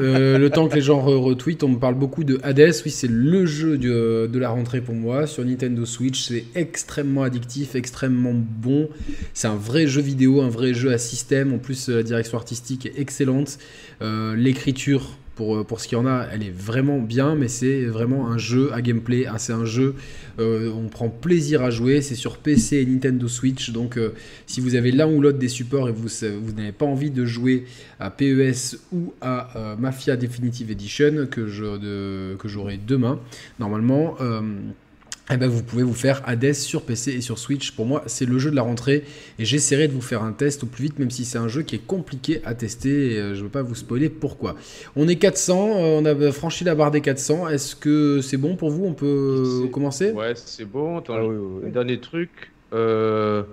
Euh, 0.00 0.38
le 0.38 0.50
temps 0.50 0.68
que 0.68 0.74
les 0.74 0.80
gens 0.80 1.00
retweetent, 1.00 1.62
on 1.62 1.68
me 1.68 1.78
parle 1.78 1.94
beaucoup 1.94 2.24
de 2.24 2.38
Hades. 2.42 2.72
Oui, 2.84 2.90
c'est 2.90 3.10
le 3.10 3.46
jeu 3.46 3.78
de, 3.78 4.28
de, 4.30 4.38
la 4.38 4.50
rentrée 4.50 4.80
pour 4.80 4.94
moi 4.94 5.26
sur 5.26 5.44
Nintendo 5.44 5.84
Switch. 5.84 6.28
C'est 6.28 6.44
extrêmement 6.54 7.22
addictif, 7.22 7.74
extrêmement 7.74 8.34
bon. 8.34 8.88
C'est 9.34 9.48
un 9.48 9.56
vrai 9.56 9.86
jeu 9.86 10.00
vidéo, 10.00 10.40
un 10.40 10.48
vrai 10.48 10.74
jeu 10.74 10.92
à 10.92 10.98
système. 10.98 11.52
En 11.54 11.58
plus, 11.58 11.88
la 11.88 12.02
direction 12.02 12.38
artistique 12.38 12.86
est 12.86 12.98
excellente. 12.98 13.58
Euh, 14.02 14.34
l'écriture 14.36 15.18
euh, 15.40 15.64
pour, 15.64 15.80
ce 15.80 15.88
qu'il 15.88 15.96
y 15.96 16.00
en 16.00 16.06
a, 16.06 16.26
elle 16.32 16.42
est 16.42 16.54
vraiment 16.54 16.98
bien, 16.98 17.34
mais 17.34 17.48
c'est 17.48 17.84
vraiment 17.84 18.28
un 18.28 18.38
jeu 18.38 18.72
à 18.72 18.82
gameplay. 18.82 19.26
Hein, 19.26 19.38
c'est 19.38 19.52
un 19.52 19.64
jeu, 19.64 19.94
euh, 20.38 20.70
on 20.72 20.88
prend 20.88 21.08
plaisir 21.08 21.62
à 21.62 21.70
jouer. 21.70 22.02
C'est 22.02 22.14
sur 22.14 22.38
PC 22.38 22.76
et 22.76 22.86
Nintendo 22.86 23.28
Switch. 23.28 23.70
Donc, 23.70 23.96
euh, 23.96 24.14
si 24.46 24.60
vous 24.60 24.74
avez 24.74 24.92
l'un 24.92 25.06
ou 25.06 25.20
l'autre 25.20 25.38
des 25.38 25.48
supports 25.48 25.88
et 25.88 25.92
vous, 25.92 26.08
vous 26.08 26.52
n'avez 26.52 26.72
pas 26.72 26.86
envie 26.86 27.10
de 27.10 27.24
jouer 27.24 27.64
à 27.98 28.10
PES 28.10 28.78
ou 28.92 29.12
à 29.20 29.76
Mafia 29.78 30.16
Definitive 30.16 30.70
Edition, 30.70 31.26
que 31.30 31.46
j'aurai 31.46 32.78
demain, 32.78 33.18
normalement 33.58 34.16
eh 35.32 35.36
ben 35.36 35.48
vous 35.48 35.62
pouvez 35.62 35.82
vous 35.82 35.94
faire 35.94 36.22
Hades 36.26 36.54
sur 36.54 36.82
PC 36.82 37.12
et 37.12 37.20
sur 37.20 37.38
Switch. 37.38 37.70
Pour 37.72 37.86
moi, 37.86 38.02
c'est 38.06 38.26
le 38.26 38.38
jeu 38.38 38.50
de 38.50 38.56
la 38.56 38.62
rentrée 38.62 39.04
et 39.38 39.44
j'essaierai 39.44 39.86
de 39.86 39.92
vous 39.92 40.00
faire 40.00 40.22
un 40.22 40.32
test 40.32 40.64
au 40.64 40.66
plus 40.66 40.84
vite, 40.84 40.98
même 40.98 41.10
si 41.10 41.24
c'est 41.24 41.38
un 41.38 41.46
jeu 41.46 41.62
qui 41.62 41.76
est 41.76 41.86
compliqué 41.86 42.40
à 42.44 42.54
tester. 42.54 43.14
Et 43.14 43.18
euh, 43.18 43.34
je 43.34 43.38
ne 43.38 43.44
veux 43.44 43.50
pas 43.50 43.62
vous 43.62 43.76
spoiler 43.76 44.08
pourquoi. 44.08 44.56
On 44.96 45.06
est 45.06 45.16
400, 45.16 45.76
euh, 45.76 46.00
on 46.00 46.04
a 46.04 46.32
franchi 46.32 46.64
la 46.64 46.74
barre 46.74 46.90
des 46.90 47.00
400. 47.00 47.48
Est-ce 47.48 47.76
que 47.76 48.20
c'est 48.20 48.38
bon 48.38 48.56
pour 48.56 48.70
vous? 48.70 48.84
On 48.84 48.92
peut 48.92 49.68
commencer? 49.72 50.10
Ouais, 50.10 50.32
c'est 50.34 50.64
bon. 50.64 50.98
Attends, 50.98 51.14
ah 51.16 51.66
un 51.66 51.70
dernier 51.70 52.00
truc. 52.00 52.50
Euh, 52.72 53.44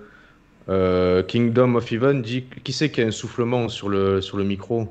Kingdom 1.27 1.75
of 1.75 1.91
Heaven 1.91 2.21
dit 2.21 2.45
qui 2.63 2.73
c'est 2.73 2.89
qui 2.89 3.01
a 3.01 3.05
un 3.05 3.11
soufflement 3.11 3.69
sur 3.69 3.89
le, 3.89 4.21
sur 4.21 4.37
le 4.37 4.43
micro? 4.43 4.87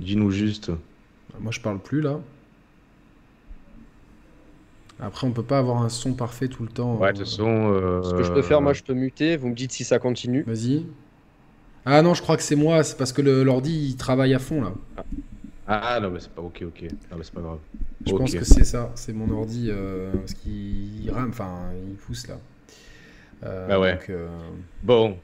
Dis-nous 0.00 0.30
juste. 0.30 0.70
Moi, 1.40 1.52
je 1.52 1.60
parle 1.60 1.78
plus 1.78 2.00
là. 2.00 2.20
Après, 5.00 5.26
on 5.26 5.32
peut 5.32 5.42
pas 5.42 5.58
avoir 5.58 5.82
un 5.82 5.88
son 5.88 6.12
parfait 6.12 6.48
tout 6.48 6.62
le 6.62 6.68
temps. 6.68 6.96
Ouais, 6.96 7.12
de 7.12 7.18
toute 7.18 7.28
façon. 7.28 7.72
Euh... 7.72 8.02
Ce 8.02 8.14
que 8.14 8.22
je 8.22 8.32
peux 8.32 8.42
faire, 8.42 8.60
moi, 8.60 8.72
je 8.72 8.82
peux 8.82 8.94
muter. 8.94 9.36
Vous 9.36 9.48
me 9.48 9.54
dites 9.54 9.72
si 9.72 9.84
ça 9.84 9.98
continue. 9.98 10.42
Vas-y. 10.42 10.86
Ah 11.84 12.02
non, 12.02 12.14
je 12.14 12.22
crois 12.22 12.36
que 12.36 12.42
c'est 12.42 12.56
moi. 12.56 12.82
C'est 12.82 12.98
parce 12.98 13.12
que 13.12 13.22
l'ordi, 13.22 13.90
il 13.90 13.96
travaille 13.96 14.34
à 14.34 14.38
fond 14.38 14.62
là. 14.62 14.72
Ah 15.66 16.00
non, 16.00 16.10
mais 16.10 16.20
c'est 16.20 16.30
pas 16.32 16.42
ok, 16.42 16.64
ok. 16.66 16.82
Non, 17.10 17.18
mais 17.18 17.24
c'est 17.24 17.34
pas 17.34 17.40
grave. 17.42 17.58
Je 18.06 18.12
pense 18.12 18.34
que 18.34 18.44
c'est 18.44 18.64
ça. 18.64 18.90
C'est 18.94 19.12
mon 19.12 19.30
ordi. 19.30 19.68
Euh, 19.70 20.12
parce 20.12 20.34
qu'il 20.34 21.10
rame, 21.10 21.28
enfin, 21.28 21.70
il 21.88 21.96
pousse 21.96 22.26
là. 22.26 22.38
Euh, 23.44 23.68
bah 23.68 23.78
ouais. 23.78 23.98
Euh, 24.10 24.28
bon, 24.82 25.16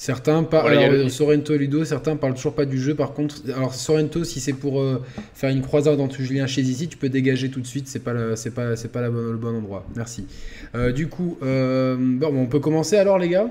Certains 0.00 0.44
parlent, 0.44 0.78
alors, 0.78 1.10
Sorrento 1.10 1.52
et 1.52 1.58
Ludo, 1.58 1.84
certains 1.84 2.16
parlent 2.16 2.32
toujours 2.32 2.54
pas 2.54 2.64
du 2.64 2.80
jeu. 2.80 2.94
Par 2.94 3.12
contre, 3.12 3.42
alors 3.54 3.74
Sorrento, 3.74 4.24
si 4.24 4.40
c'est 4.40 4.54
pour 4.54 4.80
euh, 4.80 5.04
faire 5.34 5.50
une 5.50 5.60
croisade 5.60 6.00
entre 6.00 6.22
Julien 6.22 6.46
chez 6.46 6.62
ici, 6.62 6.88
tu 6.88 6.96
peux 6.96 7.10
dégager 7.10 7.50
tout 7.50 7.60
de 7.60 7.66
suite. 7.66 7.86
C'est 7.86 8.02
pas 8.02 8.34
c'est 8.34 8.54
pas, 8.54 8.76
c'est 8.76 8.90
pas 8.90 9.02
le 9.02 9.36
bon 9.36 9.54
endroit. 9.54 9.84
Merci. 9.94 10.26
Euh, 10.74 10.90
du 10.90 11.08
coup, 11.08 11.36
euh, 11.42 11.96
bon, 11.98 12.34
on 12.34 12.46
peut 12.46 12.60
commencer 12.60 12.96
alors, 12.96 13.18
les 13.18 13.28
gars? 13.28 13.50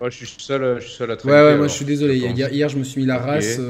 Ouais, 0.00 0.10
je 0.10 0.16
suis 0.16 0.34
seul, 0.40 0.80
je 0.80 0.88
suis 0.88 0.96
seul 0.96 1.12
à 1.12 1.16
traiter. 1.16 1.32
Ouais, 1.32 1.40
ouais, 1.40 1.56
moi 1.56 1.68
je 1.68 1.72
suis 1.74 1.84
désolé. 1.84 2.16
Hier, 2.16 2.68
je 2.68 2.76
me 2.76 2.82
suis 2.82 3.02
mis 3.02 3.06
la 3.06 3.18
race, 3.18 3.60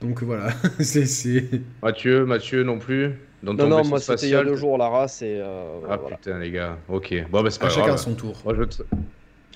donc 0.00 0.24
voilà. 0.24 0.48
c'est, 0.80 1.44
Mathieu, 1.84 2.26
Mathieu 2.26 2.64
non 2.64 2.80
plus. 2.80 3.12
non, 3.44 3.54
non, 3.54 3.84
moi 3.84 4.00
c'était 4.00 4.26
il 4.26 4.30
y 4.30 4.34
a 4.34 4.42
deux 4.42 4.56
jours 4.56 4.76
la 4.76 4.88
race 4.88 5.22
et. 5.22 5.40
ah 5.88 5.98
putain, 5.98 6.40
les 6.40 6.50
gars. 6.50 6.78
Ok. 6.88 7.14
Bon, 7.30 7.44
bah 7.44 7.50
c'est 7.50 7.60
pas 7.60 7.68
grave. 7.68 7.84
Chacun 7.84 7.96
son 7.96 8.14
tour. 8.14 8.42
Moi, 8.44 8.56
je 8.58 8.64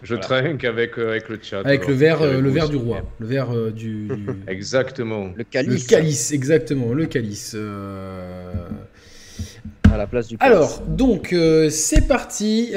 je 0.03 0.15
trinque 0.15 0.65
avec, 0.65 0.99
euh, 0.99 1.11
avec 1.11 1.29
le 1.29 1.39
chat. 1.41 1.61
Avec 1.61 1.87
le 1.87 1.95
verre, 1.95 2.23
euh, 2.23 2.41
le 2.41 2.51
verre 2.51 2.69
du 2.69 2.77
roi. 2.77 3.03
Le 3.19 3.27
verre 3.27 3.57
euh, 3.57 3.71
du, 3.71 4.09
Exactement. 4.47 5.33
Le 5.37 5.45
calice. 5.45 5.85
Le 5.85 5.89
calice, 5.89 6.33
exactement. 6.33 6.93
Le 6.93 7.07
calice. 7.07 7.57
À 9.93 9.97
la 9.97 10.07
place 10.07 10.29
du 10.29 10.37
Alors, 10.41 10.83
donc, 10.87 11.35
c'est 11.71 12.07
parti 12.07 12.73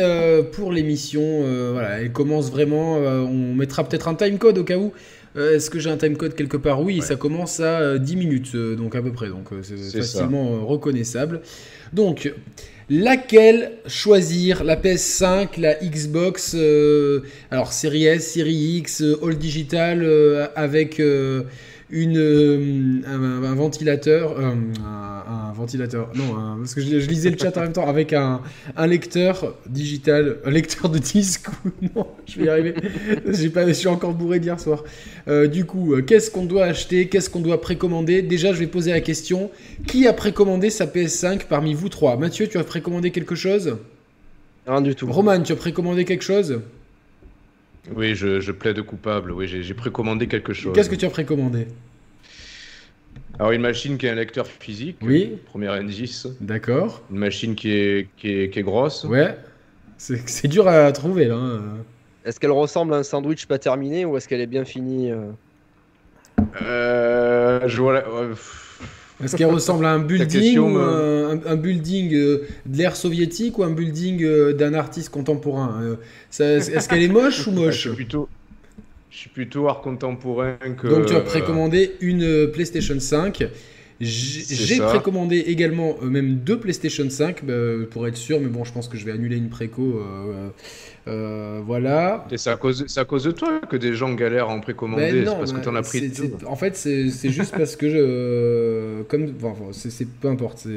pour 0.53 0.72
l'émission. 0.72 1.41
voilà, 1.74 2.01
elle 2.01 2.12
commence 2.12 2.51
vraiment. 2.51 2.96
on 2.98 3.53
mettra 3.53 3.84
peut-être 3.84 4.08
un 4.08 4.15
time 4.15 4.38
code 4.38 4.58
au 4.58 4.63
cas 4.63 4.77
où. 4.77 4.93
Est-ce 5.38 5.69
que 5.69 5.79
j'ai 5.79 5.91
un 5.91 5.98
timecode 5.98 6.34
quelque 6.34 6.58
part? 6.58 6.81
Oui, 6.81 7.01
ça 7.01 7.15
commence 7.15 7.60
à 7.60 8.00
10 8.00 8.15
minutes, 8.15 8.55
donc 8.55 8.96
à 8.96 9.01
peu 9.01 9.12
près. 9.12 9.29
Donc 9.29 9.50
c'est 9.62 10.00
facilement 10.00 10.65
reconnaissable. 10.65 11.41
Donc, 11.93 12.34
laquelle 12.89 13.74
choisir? 13.86 14.63
La 14.63 14.75
PS5, 14.75 15.60
la 15.60 15.75
Xbox, 15.75 16.55
alors 17.51 17.74
Series 17.74 18.05
S, 18.05 18.34
Series 18.34 18.77
X, 18.77 19.03
All 19.24 19.38
Digital, 19.38 20.50
avec 20.55 21.01
une, 21.91 22.17
euh, 22.17 23.01
un, 23.08 23.55
ventilateur, 23.55 24.39
euh, 24.39 24.53
un, 24.86 25.51
ventilateur, 25.53 26.10
non, 26.15 26.58
parce 26.60 26.75
que 26.75 26.81
je, 26.81 26.96
lisais 27.08 27.31
le 27.31 27.38
chat 27.38 27.58
en 27.58 27.62
même 27.62 27.74
temps 27.74 27.88
avec 27.88 28.13
un, 28.13 28.41
un 28.77 28.88
lecteur 28.88 29.55
digital, 29.67 30.38
un 30.46 30.51
lecteur 30.51 30.89
de 30.89 31.00
disque, 31.00 31.48
non, 31.96 32.05
je 32.27 32.39
vais 32.39 32.46
y 32.46 32.50
arriver, 32.50 32.75
j'ai 33.27 33.50
pas, 33.50 33.67
je 33.67 33.74
suis 33.74 33.88
encore 33.88 34.13
bourré 34.13 34.39
d'hier 34.39 34.60
soir. 34.60 34.84
Euh, 35.27 35.48
du 35.48 35.65
coup, 35.65 35.96
qu'est-ce 36.05 36.29
qu'on 36.29 36.46
doit 36.46 36.65
acheter, 36.65 37.08
qu'est-ce 37.08 37.29
qu'on 37.29 37.41
doit 37.41 37.60
précommander? 37.60 38.22
Déjà, 38.22 38.53
je 38.53 38.60
vais 38.60 38.67
poser 38.67 38.91
la 38.91 39.01
question, 39.01 39.50
qui 39.88 40.08
a 40.08 40.13
précommandé 40.13 40.69
sa 40.69 40.86
PS5 40.86 41.41
parmi 41.50 41.74
vous 41.74 41.89
trois? 41.89 42.17
Mathieu, 42.17 42.48
tu 42.48 42.58
as 42.58 42.63
précommandé 42.63 43.12
quelque 43.12 43.36
chose? 43.36 43.77
Rien 44.67 44.81
du 44.81 44.93
tout. 44.93 45.12
Roman, 45.12 45.41
tu 45.41 45.53
as 45.53 45.55
précommandé 45.55 46.05
quelque 46.05 46.24
chose? 46.24 46.62
Oui, 47.96 48.15
je, 48.15 48.39
je, 48.39 48.51
plaide 48.51 48.81
coupable. 48.81 49.31
Oui, 49.31 49.48
j'ai 49.48 49.74
précommandé 49.74 50.27
quelque 50.27 50.53
chose. 50.53 50.74
Qu'est-ce 50.74 50.89
que 50.89 50.96
tu 50.96 51.05
as 51.05 51.10
précommandé? 51.10 51.67
Alors, 53.39 53.51
une 53.51 53.62
machine 53.62 53.98
qui 53.98 54.08
a 54.08 54.12
un 54.12 54.15
lecteur 54.15 54.48
physique. 54.48 54.98
Oui. 55.01 55.38
Première 55.46 55.74
N10. 55.81 56.34
D'accord. 56.41 57.01
Une 57.10 57.19
machine 57.19 57.55
qui 57.55 57.72
est, 57.72 58.08
qui 58.17 58.31
est, 58.31 58.50
qui 58.50 58.60
est 58.60 58.63
grosse. 58.63 59.05
Ouais. 59.05 59.38
C'est 59.98 60.48
dur 60.48 60.67
à 60.67 60.91
trouver, 60.91 61.25
là. 61.25 61.36
Hein. 61.36 61.62
Est-ce 62.25 62.39
qu'elle 62.39 62.51
ressemble 62.51 62.93
à 62.93 62.98
un 62.98 63.03
sandwich 63.03 63.46
pas 63.46 63.60
terminé 63.60 64.05
ou 64.05 64.17
est-ce 64.17 64.27
qu'elle 64.27 64.41
est 64.41 64.48
bien 64.48 64.65
finie 64.65 65.12
euh... 65.12 65.31
Euh, 66.62 67.67
je 67.67 67.81
vois 67.81 68.03
est-ce 69.24 69.36
qu'elle 69.36 69.48
ressemble 69.48 69.86
à 69.86 69.92
un 69.92 70.00
building, 70.00 70.58
un, 70.58 71.56
building 71.56 72.14
euh, 72.14 72.48
de 72.66 72.78
l'ère 72.78 72.96
soviétique 72.96 73.58
ou 73.58 73.64
un 73.64 73.72
building 73.72 74.24
euh, 74.24 74.54
d'un 74.54 74.74
artiste 74.74 75.10
contemporain 75.10 75.82
euh, 75.82 76.58
Est-ce 76.58 76.88
qu'elle 76.88 77.04
est 77.04 77.10
moche 77.10 77.48
ou 77.48 77.52
moche 77.54 77.76
je 77.76 77.80
suis, 77.90 77.96
plutôt, 77.96 78.30
je 79.10 79.18
suis 79.18 79.30
plutôt 79.30 79.68
art 79.68 79.82
contemporain 79.82 80.58
que. 80.78 80.88
Donc 80.88 81.08
tu 81.08 81.16
as 81.16 81.22
précommandé 81.22 81.96
une 82.02 82.50
PlayStation 82.52 83.00
5. 83.00 83.44
J'ai 84.01 84.79
précommandé 84.79 85.38
également 85.38 85.98
même 86.01 86.36
deux 86.36 86.60
PlayStation 86.60 87.10
5 87.10 87.46
bah, 87.46 87.53
pour 87.89 88.08
être 88.08 88.18
sûr, 88.18 88.39
mais 88.39 88.48
bon, 88.48 88.63
je 88.63 88.72
pense 88.72 88.88
que 88.88 88.98
je 88.98 89.06
vais 89.06 89.12
annuler 89.12 89.38
une 89.38 89.50
préco. 89.50 90.01
Euh, 91.10 91.62
voilà. 91.65 92.25
Et 92.32 92.38
c'est 92.38 92.50
à, 92.50 92.58
cause, 92.58 92.86
à 92.98 93.06
cause 93.06 93.24
de 93.24 93.32
toi 93.32 93.62
que 93.62 93.77
des 93.77 93.94
gens 93.94 94.13
galèrent 94.13 94.50
à 94.50 94.53
en 94.53 94.60
précommander. 94.60 95.24
Ben 95.24 95.36
parce 95.38 95.53
que 95.53 95.62
tu 95.62 95.70
en 95.70 95.75
as 95.75 95.82
pris 95.82 96.12
En 96.46 96.56
fait, 96.56 96.75
c'est 96.75 97.29
juste 97.29 97.56
parce 97.56 97.75
que 97.75 97.89
je. 97.89 99.01
Comme. 99.03 99.34
Enfin, 99.44 99.65
c'est 99.72 100.08
peu 100.08 100.27
importe. 100.27 100.68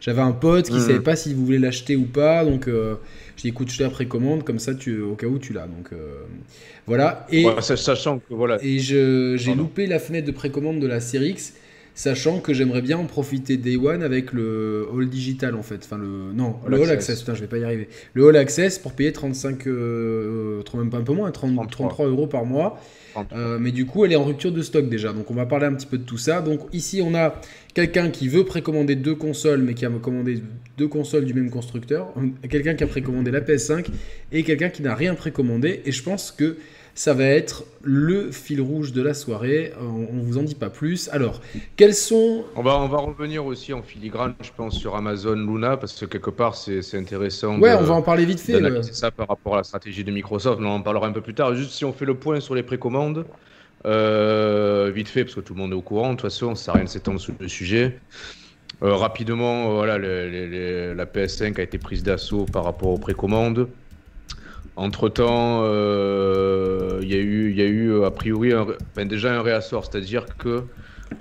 J'avais 0.00 0.20
un 0.20 0.32
pote 0.32 0.66
qui 0.66 0.74
ne 0.74 0.78
mhm. 0.78 0.86
savait 0.86 1.00
pas 1.00 1.16
s'il 1.16 1.36
voulait 1.36 1.58
l'acheter 1.58 1.96
ou 1.96 2.04
pas. 2.04 2.44
Donc, 2.44 2.68
euh, 2.68 2.96
je 3.36 3.42
dit 3.42 3.48
écoute, 3.48 3.70
je 3.70 3.82
la 3.82 3.90
précommande. 3.90 4.44
Comme 4.44 4.58
ça, 4.58 4.74
tu, 4.74 5.00
au 5.00 5.14
cas 5.14 5.26
où 5.26 5.38
tu 5.38 5.52
l'as. 5.52 5.66
Donc, 5.66 5.92
euh, 5.92 6.22
voilà. 6.86 7.26
Et, 7.30 7.46
sachant 7.60 8.18
que. 8.18 8.34
Voilà. 8.34 8.58
Et 8.62 8.78
j'ai 8.78 9.54
loupé 9.54 9.86
la 9.86 9.98
fenêtre 9.98 10.26
de 10.26 10.32
précommande 10.32 10.80
de 10.80 10.86
la 10.86 11.00
série 11.00 11.30
X 11.30 11.54
sachant 11.98 12.38
que 12.38 12.54
j'aimerais 12.54 12.80
bien 12.80 12.96
en 12.96 13.06
profiter 13.06 13.56
Day 13.56 13.76
One 13.76 14.04
avec 14.04 14.32
le 14.32 14.86
All 14.96 15.08
Digital 15.08 15.56
en 15.56 15.64
fait. 15.64 15.80
Enfin, 15.84 15.98
le, 15.98 16.32
non, 16.32 16.54
le 16.68 16.80
All 16.80 16.90
Access, 16.90 17.18
putain, 17.20 17.34
je 17.34 17.40
vais 17.40 17.48
pas 17.48 17.58
y 17.58 17.64
arriver. 17.64 17.88
Le 18.14 18.28
All 18.28 18.36
Access 18.36 18.78
pour 18.78 18.92
payer 18.92 19.12
35, 19.12 19.66
euh, 19.66 20.62
même 20.74 20.90
pas 20.90 20.98
un 20.98 21.02
peu 21.02 21.12
moins, 21.12 21.32
33 21.32 22.06
euros 22.06 22.28
par 22.28 22.44
mois. 22.44 22.80
Euh, 23.32 23.58
mais 23.60 23.72
du 23.72 23.84
coup, 23.84 24.04
elle 24.04 24.12
est 24.12 24.16
en 24.16 24.22
rupture 24.22 24.52
de 24.52 24.62
stock 24.62 24.88
déjà. 24.88 25.12
Donc, 25.12 25.28
on 25.32 25.34
va 25.34 25.44
parler 25.44 25.66
un 25.66 25.74
petit 25.74 25.88
peu 25.88 25.98
de 25.98 26.04
tout 26.04 26.18
ça. 26.18 26.40
Donc, 26.40 26.60
ici, 26.72 27.02
on 27.04 27.16
a 27.16 27.40
quelqu'un 27.74 28.10
qui 28.10 28.28
veut 28.28 28.44
précommander 28.44 28.94
deux 28.94 29.16
consoles, 29.16 29.62
mais 29.62 29.74
qui 29.74 29.84
a 29.84 29.90
commandé 29.90 30.40
deux 30.76 30.86
consoles 30.86 31.24
du 31.24 31.34
même 31.34 31.50
constructeur. 31.50 32.14
Quelqu'un 32.48 32.74
qui 32.74 32.84
a 32.84 32.86
précommandé 32.86 33.32
la 33.32 33.40
PS5 33.40 33.86
et 34.30 34.44
quelqu'un 34.44 34.68
qui 34.68 34.82
n'a 34.82 34.94
rien 34.94 35.14
précommandé. 35.14 35.82
Et 35.84 35.90
je 35.90 36.02
pense 36.04 36.30
que 36.30 36.58
ça 36.98 37.14
va 37.14 37.26
être 37.26 37.62
le 37.84 38.32
fil 38.32 38.60
rouge 38.60 38.92
de 38.92 39.00
la 39.00 39.14
soirée. 39.14 39.72
On, 39.80 40.12
ne 40.12 40.20
vous 40.20 40.36
en 40.36 40.42
dit 40.42 40.56
pas 40.56 40.68
plus. 40.68 41.08
Alors, 41.12 41.40
quels 41.76 41.94
sont. 41.94 42.44
On 42.56 42.62
va, 42.62 42.76
on 42.80 42.88
va 42.88 42.98
revenir 42.98 43.46
aussi 43.46 43.72
en 43.72 43.82
filigrane, 43.82 44.34
je 44.42 44.50
pense, 44.56 44.76
sur 44.76 44.96
Amazon 44.96 45.36
Luna, 45.36 45.76
parce 45.76 45.92
que 45.92 46.06
quelque 46.06 46.30
part, 46.30 46.56
c'est 46.56 46.82
intéressant. 46.94 47.56
Ouais, 47.60 47.72
on 47.74 47.84
va 47.84 47.94
en 47.94 48.02
parler 48.02 48.24
vite 48.24 48.40
fait. 48.40 48.60
C'est 48.82 48.96
ça 48.96 49.12
par 49.12 49.28
rapport 49.28 49.54
à 49.54 49.58
la 49.58 49.62
stratégie 49.62 50.02
de 50.02 50.10
Microsoft. 50.10 50.60
On 50.60 50.66
en 50.66 50.82
parlera 50.82 51.06
un 51.06 51.12
peu 51.12 51.20
plus 51.20 51.34
tard. 51.34 51.54
Juste 51.54 51.70
si 51.70 51.84
on 51.84 51.92
fait 51.92 52.04
le 52.04 52.14
point 52.14 52.40
sur 52.40 52.56
les 52.56 52.64
précommandes. 52.64 53.24
Euh, 53.86 54.90
vite 54.92 55.08
fait, 55.08 55.22
parce 55.22 55.36
que 55.36 55.40
tout 55.40 55.54
le 55.54 55.60
monde 55.60 55.70
est 55.70 55.76
au 55.76 55.82
courant, 55.82 56.08
de 56.08 56.14
toute 56.14 56.22
façon, 56.22 56.56
ça 56.56 56.64
sert 56.64 56.74
à 56.74 56.78
rien 56.78 56.84
de 56.84 56.90
s'étendre 56.90 57.20
sur 57.20 57.32
le 57.38 57.46
sujet. 57.46 58.00
Euh, 58.82 58.96
rapidement, 58.96 59.72
voilà, 59.72 59.98
la 59.98 61.06
PS5 61.06 61.60
a 61.60 61.62
été 61.62 61.78
prise 61.78 62.02
d'assaut 62.02 62.44
par 62.44 62.64
rapport 62.64 62.88
aux 62.88 62.98
précommandes. 62.98 63.68
Entre-temps, 64.78 65.62
euh, 65.64 67.00
il 67.02 67.08
y, 67.08 67.14
a 67.14 67.66
eu, 67.66 68.04
a 68.04 68.12
priori 68.12 68.52
déjà 68.96 69.36
un 69.36 69.42
réassort, 69.42 69.84
c'est-à-dire 69.84 70.24
que 70.38 70.62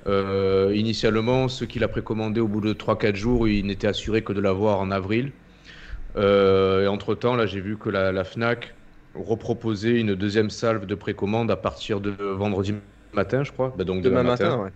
euh, 0.05 0.71
initialement, 0.75 1.47
ceux 1.47 1.65
qui 1.65 1.79
l'a 1.79 1.87
précommandé 1.87 2.39
au 2.39 2.47
bout 2.47 2.61
de 2.61 2.71
3-4 2.73 3.15
jours, 3.15 3.47
ils 3.47 3.65
n'étaient 3.65 3.87
assurés 3.87 4.21
que 4.21 4.31
de 4.31 4.41
l'avoir 4.41 4.79
en 4.79 4.91
avril. 4.91 5.31
Euh, 6.17 6.83
et 6.83 6.87
entre-temps, 6.87 7.35
là, 7.35 7.47
j'ai 7.47 7.59
vu 7.59 7.77
que 7.77 7.89
la, 7.89 8.23
FNAC 8.23 8.75
reproposait 9.15 9.99
une 9.99 10.13
deuxième 10.13 10.51
salve 10.51 10.85
de 10.85 10.93
précommande 10.93 11.49
à 11.49 11.55
partir 11.55 11.99
de 11.99 12.11
vendredi 12.11 12.75
matin, 13.13 13.43
je 13.43 13.51
crois. 13.51 13.73
Bah, 13.75 13.85
donc 13.85 14.03
demain, 14.03 14.21
matin, 14.21 14.49
matin 14.49 14.63
ouais 14.65 14.71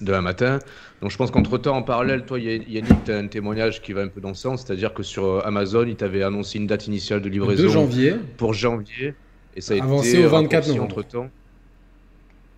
demain 0.00 0.20
matin. 0.20 0.58
Donc 1.00 1.10
je 1.10 1.16
pense 1.16 1.30
qu'entre-temps, 1.30 1.76
en 1.76 1.82
parallèle, 1.82 2.24
toi, 2.24 2.38
Yannick, 2.38 3.04
tu 3.04 3.12
as 3.12 3.18
un 3.18 3.26
témoignage 3.26 3.80
qui 3.82 3.92
va 3.92 4.02
un 4.02 4.08
peu 4.08 4.20
dans 4.20 4.34
ce 4.34 4.42
sens, 4.42 4.64
c'est-à-dire 4.64 4.94
que 4.94 5.02
sur 5.02 5.24
euh, 5.24 5.40
Amazon, 5.44 5.84
il 5.86 5.96
t'avait 5.96 6.22
annoncé 6.22 6.58
une 6.58 6.66
date 6.66 6.86
initiale 6.86 7.20
de 7.20 7.28
livraison. 7.28 7.62
De 7.62 7.68
janvier. 7.68 8.14
Pour 8.36 8.54
janvier. 8.54 9.14
Et 9.56 9.60
ça 9.60 9.74
a 9.74 9.82
Avancé 9.82 10.24
au 10.24 10.28
24 10.28 10.68
novembre. 10.68 10.84
Entre-temps, 10.84 11.30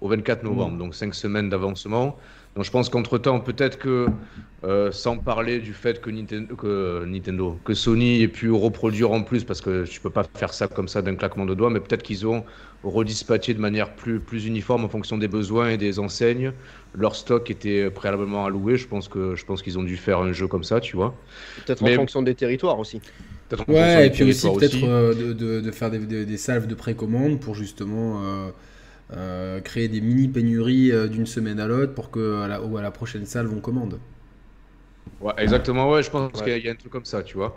au 0.01 0.09
24 0.09 0.43
novembre, 0.43 0.79
donc 0.79 0.95
5 0.95 1.15
semaines 1.15 1.49
d'avancement. 1.49 2.17
Donc 2.55 2.65
je 2.65 2.71
pense 2.71 2.91
qu'entre-temps, 2.91 3.41
peut-être 3.41 3.79
que, 3.79 4.07
euh, 4.65 4.93
sans 4.93 5.17
parler 5.17 5.59
du 5.59 5.73
fait 5.73 6.03
que 6.03 6.11
Nintendo, 6.11 6.55
que 6.55 7.05
Nintendo, 7.07 7.59
que 7.65 7.73
Sony 7.73 8.23
ait 8.23 8.29
pu 8.29 8.51
reproduire 8.51 9.11
en 9.11 9.23
plus, 9.23 9.45
parce 9.45 9.63
que 9.63 9.85
tu 9.87 10.01
peux 10.01 10.11
pas 10.11 10.25
faire 10.35 10.53
ça 10.53 10.69
comme 10.69 10.87
ça 10.87 11.01
d'un 11.01 11.15
claquement 11.15 11.47
de 11.47 11.55
doigts, 11.55 11.71
mais 11.71 11.81
peut-être 11.81 12.03
qu'ils 12.03 12.27
ont 12.27 12.45
redispatché 12.85 13.55
de 13.55 13.61
manière 13.61 13.95
plus, 13.95 14.21
plus 14.21 14.45
uniforme 14.45 14.85
en 14.85 14.89
fonction 14.89 15.17
des 15.17 15.29
besoins 15.29 15.71
et 15.71 15.79
des 15.79 15.99
enseignes. 15.99 16.53
Leur 16.95 17.17
stock 17.17 17.51
était 17.51 17.91
préalablement 17.91 18.45
alloué. 18.45 18.77
Je 18.77 18.87
pense 18.87 19.09
que 19.09 19.35
je 19.35 19.45
pense 19.47 19.63
qu'ils 19.63 19.79
ont 19.79 19.85
dû 19.85 19.97
faire 19.97 20.19
un 20.19 20.33
jeu 20.33 20.47
comme 20.47 20.65
ça, 20.65 20.81
tu 20.81 20.97
vois. 20.97 21.15
Peut-être 21.65 21.83
en 21.83 21.95
fonction 21.95 22.21
des 22.21 22.35
territoires 22.35 22.79
aussi. 22.79 23.01
Ouais, 23.69 24.07
et 24.07 24.11
puis 24.11 24.25
aussi 24.25 24.49
peut-être 24.51 24.83
euh, 24.83 25.35
de, 25.35 25.61
de, 25.61 25.71
faire 25.71 25.91
des, 25.91 25.99
des, 26.25 26.37
salves 26.37 26.67
de 26.67 26.75
précommande 26.75 27.39
pour 27.39 27.55
justement 27.55 28.23
euh, 28.23 28.51
euh, 29.17 29.61
créer 29.61 29.89
des 29.89 30.01
mini 30.01 30.29
pénuries 30.29 30.93
d'une 31.09 31.27
semaine 31.27 31.61
à 31.61 31.67
l'autre 31.67 31.95
pour 31.95 32.11
que 32.11 32.43
à 32.43 32.49
la, 32.49 32.57
à 32.57 32.83
la 32.83 32.91
prochaine 32.91 33.27
salve 33.27 33.53
on 33.55 33.61
commande. 33.61 33.99
Ouais, 35.21 35.33
exactement. 35.39 35.91
Ouais, 35.91 36.03
je 36.03 36.11
pense 36.11 36.43
qu'il 36.43 36.59
y, 36.59 36.69
a 36.69 36.73
un 36.73 36.77
truc 36.77 36.93
comme 36.93 37.05
ça, 37.05 37.23
tu 37.23 37.37
vois. 37.37 37.55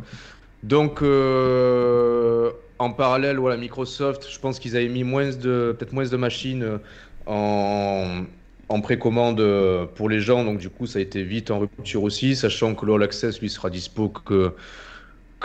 Donc 0.63 1.01
en 1.01 2.91
parallèle, 2.91 3.37
voilà, 3.37 3.57
Microsoft, 3.57 4.27
je 4.29 4.39
pense 4.39 4.59
qu'ils 4.59 4.75
avaient 4.75 4.89
mis 4.89 5.03
moins 5.03 5.29
de 5.29 5.75
peut-être 5.77 5.93
moins 5.93 6.07
de 6.07 6.17
machines 6.17 6.79
en 7.25 8.25
en 8.69 8.81
précommande 8.81 9.39
euh, 9.39 9.85
pour 9.85 10.09
les 10.09 10.19
gens, 10.19 10.43
donc 10.43 10.57
du 10.57 10.69
coup 10.69 10.87
ça 10.87 10.99
a 10.99 11.01
été 11.01 11.23
vite 11.23 11.51
en 11.51 11.59
rupture 11.59 12.03
aussi, 12.03 12.35
sachant 12.35 12.73
que 12.73 12.85
l'All 12.85 13.03
Access 13.03 13.39
lui 13.39 13.49
sera 13.49 13.69
dispo 13.69 14.09
que, 14.09 14.53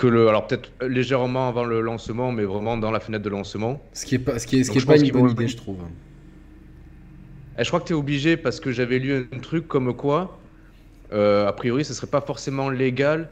que 0.00 0.06
le, 0.06 0.28
alors 0.28 0.46
peut-être 0.46 0.72
légèrement 0.80 1.46
avant 1.46 1.64
le 1.64 1.82
lancement, 1.82 2.32
mais 2.32 2.44
vraiment 2.44 2.78
dans 2.78 2.90
la 2.90 3.00
fenêtre 3.00 3.22
de 3.22 3.28
lancement. 3.28 3.82
Ce 3.92 4.06
qui 4.06 4.14
est 4.14 4.18
pas, 4.18 4.38
ce 4.38 4.46
qui 4.46 4.60
est, 4.60 4.64
ce 4.64 4.70
qui 4.70 4.78
est 4.78 4.86
pas 4.86 4.96
une 4.96 5.10
bonne 5.10 5.30
idée, 5.30 5.46
je 5.46 5.58
trouve. 5.58 5.76
Et 5.76 7.60
eh, 7.60 7.64
je 7.64 7.68
crois 7.68 7.80
que 7.80 7.84
tu 7.84 7.92
es 7.92 7.96
obligé 7.96 8.38
parce 8.38 8.60
que 8.60 8.72
j'avais 8.72 8.98
lu 8.98 9.28
un 9.30 9.38
truc 9.40 9.68
comme 9.68 9.94
quoi, 9.94 10.40
euh, 11.12 11.46
a 11.46 11.52
priori, 11.52 11.84
ce 11.84 11.92
serait 11.92 12.06
pas 12.06 12.22
forcément 12.22 12.70
légal 12.70 13.28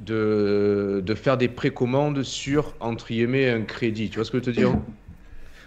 de, 0.00 1.04
de 1.06 1.14
faire 1.14 1.36
des 1.36 1.46
précommandes 1.46 2.24
sur 2.24 2.74
entre 2.80 3.06
guillemets 3.06 3.48
un 3.48 3.62
crédit. 3.62 4.10
Tu 4.10 4.16
vois 4.16 4.24
ce 4.24 4.32
que 4.32 4.38
je 4.38 4.44
veux 4.46 4.52
te 4.52 4.58
dire? 4.58 4.76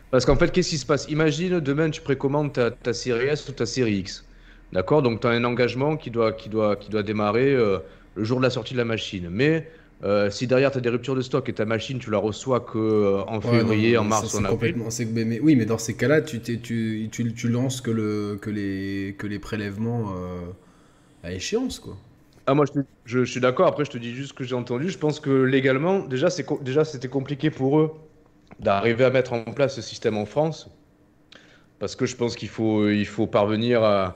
Parce 0.10 0.26
qu'en 0.26 0.36
fait, 0.36 0.52
qu'est-ce 0.52 0.72
qui 0.72 0.78
se 0.78 0.86
passe? 0.86 1.08
Imagine, 1.08 1.62
demain, 1.62 1.90
tu 1.92 2.02
précommandes 2.02 2.52
ta, 2.52 2.72
ta 2.72 2.92
série 2.92 3.28
S 3.28 3.48
ou 3.48 3.54
ta 3.54 3.66
série 3.66 4.00
X. 4.00 4.28
D'accord? 4.74 5.02
Donc, 5.02 5.22
tu 5.22 5.28
as 5.28 5.30
un 5.30 5.46
engagement 5.46 5.96
qui 5.96 6.12
doit, 6.12 6.34
qui 6.34 6.50
doit, 6.50 6.76
qui 6.76 6.90
doit 6.90 7.04
démarrer 7.04 7.54
euh, 7.54 7.78
le 8.16 8.26
jour 8.26 8.40
de 8.40 8.44
la 8.44 8.50
sortie 8.50 8.74
de 8.74 8.80
la 8.80 8.86
machine. 8.86 9.30
Mais 9.32 9.70
euh, 10.04 10.30
si 10.30 10.48
derrière, 10.48 10.72
tu 10.72 10.78
as 10.80 10.82
des 10.82 10.90
ruptures 10.90 11.16
de 11.16 11.22
stock 11.22 11.48
et 11.50 11.54
ta 11.54 11.66
machine, 11.66 12.00
tu 12.00 12.10
la 12.10 12.18
reçois 12.18 12.60
qu'en 12.62 12.80
euh, 12.80 13.24
en 13.28 13.42
février, 13.42 13.98
en 13.98 14.04
mars 14.04 14.34
ou 14.34 14.38
en 14.38 14.46
avril. 14.46 14.76
Mais, 15.14 15.40
oui, 15.40 15.56
mais 15.56 15.66
dans 15.66 15.78
ces 15.78 15.96
cas-là, 15.96 16.22
tu, 16.22 16.42
tu, 16.42 16.60
tu, 16.60 17.10
tu, 17.12 17.50
lances 17.50 17.82
que, 17.82 17.92
le, 17.92 18.38
que, 18.42 18.50
les, 18.50 19.16
que 19.18 19.28
les 19.28 19.40
prélèvements 19.40 20.14
à 21.24 21.32
échéance, 21.32 21.80
quoi. 21.80 21.98
Ah, 22.48 22.56
moi, 22.56 22.66
je, 22.66 22.82
je, 23.06 23.24
je 23.24 23.32
suis 23.32 23.40
d'accord. 23.40 23.68
Après, 23.68 23.86
je 23.86 23.92
te 23.92 23.98
dis 24.00 24.14
juste 24.14 24.30
ce 24.30 24.34
que 24.34 24.44
j'ai 24.44 24.56
entendu. 24.56 24.90
Je 24.90 24.98
pense 24.98 25.20
que 25.20 25.30
légalement, 25.30 26.00
déjà, 26.00 26.30
déjà 26.62 26.84
c'était 26.84 27.08
compliqué 27.08 27.52
pour 27.52 27.80
eux 27.80 27.92
d'arriver 28.60 29.06
à 29.06 29.10
mettre 29.12 29.34
en 29.34 29.44
place 29.44 29.76
ce 29.76 29.82
système 29.82 30.18
en 30.18 30.26
France. 30.26 30.70
parce 31.82 31.96
que 31.96 32.06
je 32.06 32.16
pense 32.16 32.36
qu'il 32.36 32.48
faut, 32.50 32.88
il 32.90 33.08
faut 33.08 33.26
parvenir 33.26 33.84
à. 33.84 34.16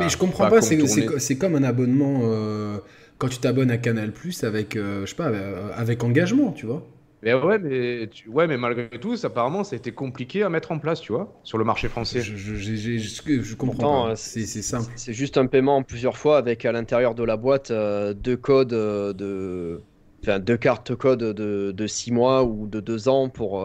Mais 0.00 0.08
je 0.08 0.16
comprends 0.18 0.48
pas, 0.48 0.60
c'est 0.60 1.38
comme 1.38 1.54
un 1.54 1.62
abonnement 1.62 2.20
euh, 2.24 2.78
quand 3.22 3.28
tu 3.28 3.38
t'abonnes 3.38 3.70
à 3.70 3.78
Canal 3.78 4.10
Plus 4.10 4.42
avec, 4.42 4.74
euh, 4.74 5.06
je 5.06 5.10
sais 5.10 5.14
pas, 5.14 5.28
euh, 5.28 5.70
avec 5.76 6.02
engagement, 6.02 6.50
tu 6.50 6.66
vois. 6.66 6.84
Mais 7.22 7.32
ouais, 7.32 7.56
mais, 7.60 8.10
ouais, 8.26 8.48
mais 8.48 8.56
malgré 8.56 8.88
tout, 8.98 9.14
apparemment, 9.22 9.62
ça 9.62 9.76
a 9.76 9.78
été 9.78 9.92
compliqué 9.92 10.42
à 10.42 10.48
mettre 10.48 10.72
en 10.72 10.80
place, 10.80 11.00
tu 11.00 11.12
vois, 11.12 11.32
sur 11.44 11.56
le 11.56 11.62
marché 11.62 11.88
français. 11.88 12.20
Je, 12.20 12.34
je, 12.34 13.54
comprends. 13.54 14.16
C'est 14.16 14.44
simple. 14.44 14.90
C'est 14.96 15.12
juste 15.12 15.38
un 15.38 15.46
paiement 15.46 15.84
plusieurs 15.84 16.16
fois 16.16 16.36
avec 16.36 16.64
à 16.64 16.72
l'intérieur 16.72 17.14
de 17.14 17.22
la 17.22 17.36
boîte 17.36 17.70
deux 17.70 18.36
codes 18.36 18.70
de. 18.70 19.80
Enfin, 20.24 20.40
deux 20.40 20.56
cartes 20.56 20.96
code 20.96 21.20
de, 21.20 21.70
de 21.70 21.86
6 21.86 22.10
mois 22.10 22.42
ou 22.42 22.66
de 22.66 22.80
2 22.80 23.08
ans 23.08 23.28
pour. 23.28 23.64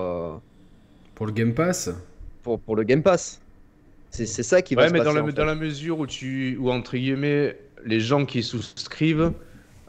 Pour 1.16 1.26
le 1.26 1.32
Game 1.32 1.56
Pass 1.56 1.90
pour, 2.44 2.60
pour 2.60 2.76
le 2.76 2.84
Game 2.84 3.02
Pass. 3.02 3.42
C'est 4.12 4.26
ça 4.28 4.62
qui 4.62 4.76
va 4.76 4.84
ouais, 4.84 4.88
se 4.90 4.94
mais 4.94 5.00
passer. 5.00 5.16
Dans 5.16 5.26
la, 5.26 5.32
dans 5.32 5.46
la 5.46 5.56
mesure 5.56 5.98
où, 5.98 6.06
tu, 6.06 6.58
où, 6.60 6.70
entre 6.70 6.96
guillemets, 6.96 7.58
les 7.86 8.00
gens 8.00 8.26
qui 8.26 8.44
souscrivent, 8.44 9.34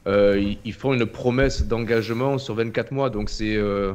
euh, 0.08 0.54
ils, 0.64 0.72
font 0.72 0.94
une 0.94 1.06
promesse 1.06 1.66
d'engagement 1.66 2.38
sur 2.38 2.54
24 2.54 2.92
mois. 2.92 3.10
Donc 3.10 3.30
c'est. 3.30 3.56
Euh, 3.56 3.92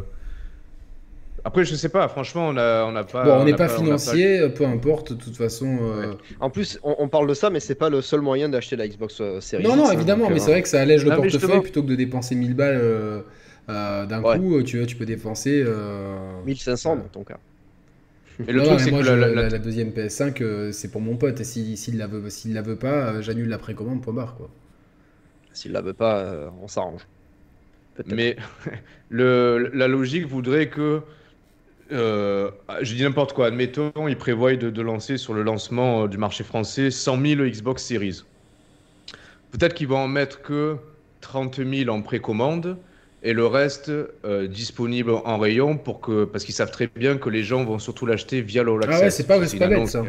après, 1.46 1.66
je 1.66 1.76
sais 1.76 1.90
pas, 1.90 2.08
franchement, 2.08 2.50
on 2.50 2.54
n'a 2.54 2.86
on 2.88 2.96
a 2.96 3.04
pas. 3.04 3.24
Bon, 3.26 3.34
on 3.42 3.46
n'est 3.46 3.56
pas, 3.56 3.68
financier, 3.68 4.48
peu 4.50 4.66
importe, 4.66 5.14
de 5.14 5.22
toute 5.22 5.36
façon. 5.36 5.78
Euh, 5.82 6.14
en 6.40 6.50
plus, 6.50 6.80
on, 6.84 7.08
parle 7.10 7.28
de 7.28 7.34
ça, 7.34 7.50
mais 7.50 7.60
c'est 7.60 7.76
pas 7.76 7.90
le 7.90 8.02
seul 8.02 8.22
moyen 8.22 8.48
d'acheter 8.48 8.76
la 8.76 8.88
Xbox 8.88 9.22
Series 9.42 9.64
Non, 9.64 9.76
non, 9.76 9.90
hein, 9.90 9.92
évidemment, 9.92 10.30
mais 10.30 10.40
c'est 10.40 10.52
vrai 10.52 10.62
que 10.62 10.70
ça 10.70 10.80
allège 10.80 11.04
le 11.04 11.16
portefeuille 11.16 11.62
plutôt 11.62 11.84
que 11.84 11.88
de 11.88 11.96
dépenser 11.96 12.36
1000 12.36 12.54
balles 12.54 13.24
d'un 13.68 14.22
coup, 14.22 14.64
tu, 14.64 14.86
tu 14.86 14.96
peux 14.96 15.06
dépenser. 15.06 15.66
1500 16.46 16.96
dans 16.96 17.02
ton 17.04 17.24
cas. 17.24 17.40
Et 18.48 18.52
le 18.52 18.64
truc, 18.64 18.80
c'est 18.80 18.92
que 18.92 18.96
la, 18.98 19.60
deuxième 19.60 19.90
PS5, 19.90 20.42
euh, 20.42 20.72
c'est 20.72 20.90
pour 20.90 21.02
mon 21.02 21.16
pote. 21.18 21.40
Et 21.40 21.44
s'il 21.44 21.98
la 21.98 22.08
veut, 22.08 22.24
la 22.48 22.62
veut 22.62 22.76
pas, 22.76 23.22
j'annule 23.22 23.50
la 23.50 23.58
précommande. 23.58 24.02
Point 24.02 24.14
barre, 24.14 24.36
quoi. 24.36 24.50
S'il 25.54 25.72
la 25.72 25.82
veut 25.82 25.94
pas, 25.94 26.18
euh, 26.18 26.50
on 26.62 26.68
s'arrange. 26.68 27.02
Mais 28.08 28.36
le, 29.10 29.72
la 29.74 29.88
logique 29.88 30.26
voudrait 30.26 30.68
que, 30.68 31.02
je 31.90 32.94
dis 32.96 33.04
n'importe 33.04 33.34
quoi. 33.34 33.48
Admettons, 33.48 33.92
ils 34.08 34.18
prévoient 34.18 34.56
de, 34.56 34.70
de, 34.70 34.82
lancer 34.82 35.18
sur 35.18 35.34
le 35.34 35.44
lancement 35.44 36.08
du 36.08 36.18
marché 36.18 36.44
français 36.44 36.90
100 36.90 37.22
000 37.22 37.44
Xbox 37.44 37.84
Series. 37.84 38.24
Peut-être 39.52 39.76
qu'ils 39.76 39.88
vont 39.88 40.00
en 40.00 40.08
mettre 40.08 40.42
que 40.42 40.78
30 41.22 41.62
000 41.64 41.90
en 41.90 42.02
précommande 42.02 42.78
et 43.24 43.34
le 43.34 43.46
reste 43.46 43.90
euh, 43.90 44.48
disponible 44.48 45.12
en 45.12 45.38
rayon 45.38 45.78
pour 45.78 46.02
que 46.02 46.26
parce 46.26 46.44
qu'ils 46.44 46.54
savent 46.54 46.72
très 46.72 46.90
bien 46.94 47.18
que 47.18 47.30
les 47.30 47.44
gens 47.44 47.64
vont 47.64 47.80
surtout 47.80 48.06
l'acheter 48.06 48.42
via 48.42 48.64
le 48.64 48.78
Ah 48.88 49.00
ouais, 49.00 49.10
c'est 49.10 49.26
pas, 49.26 49.40
pas 49.40 49.68
bête 49.68 49.88
ça. 49.88 50.04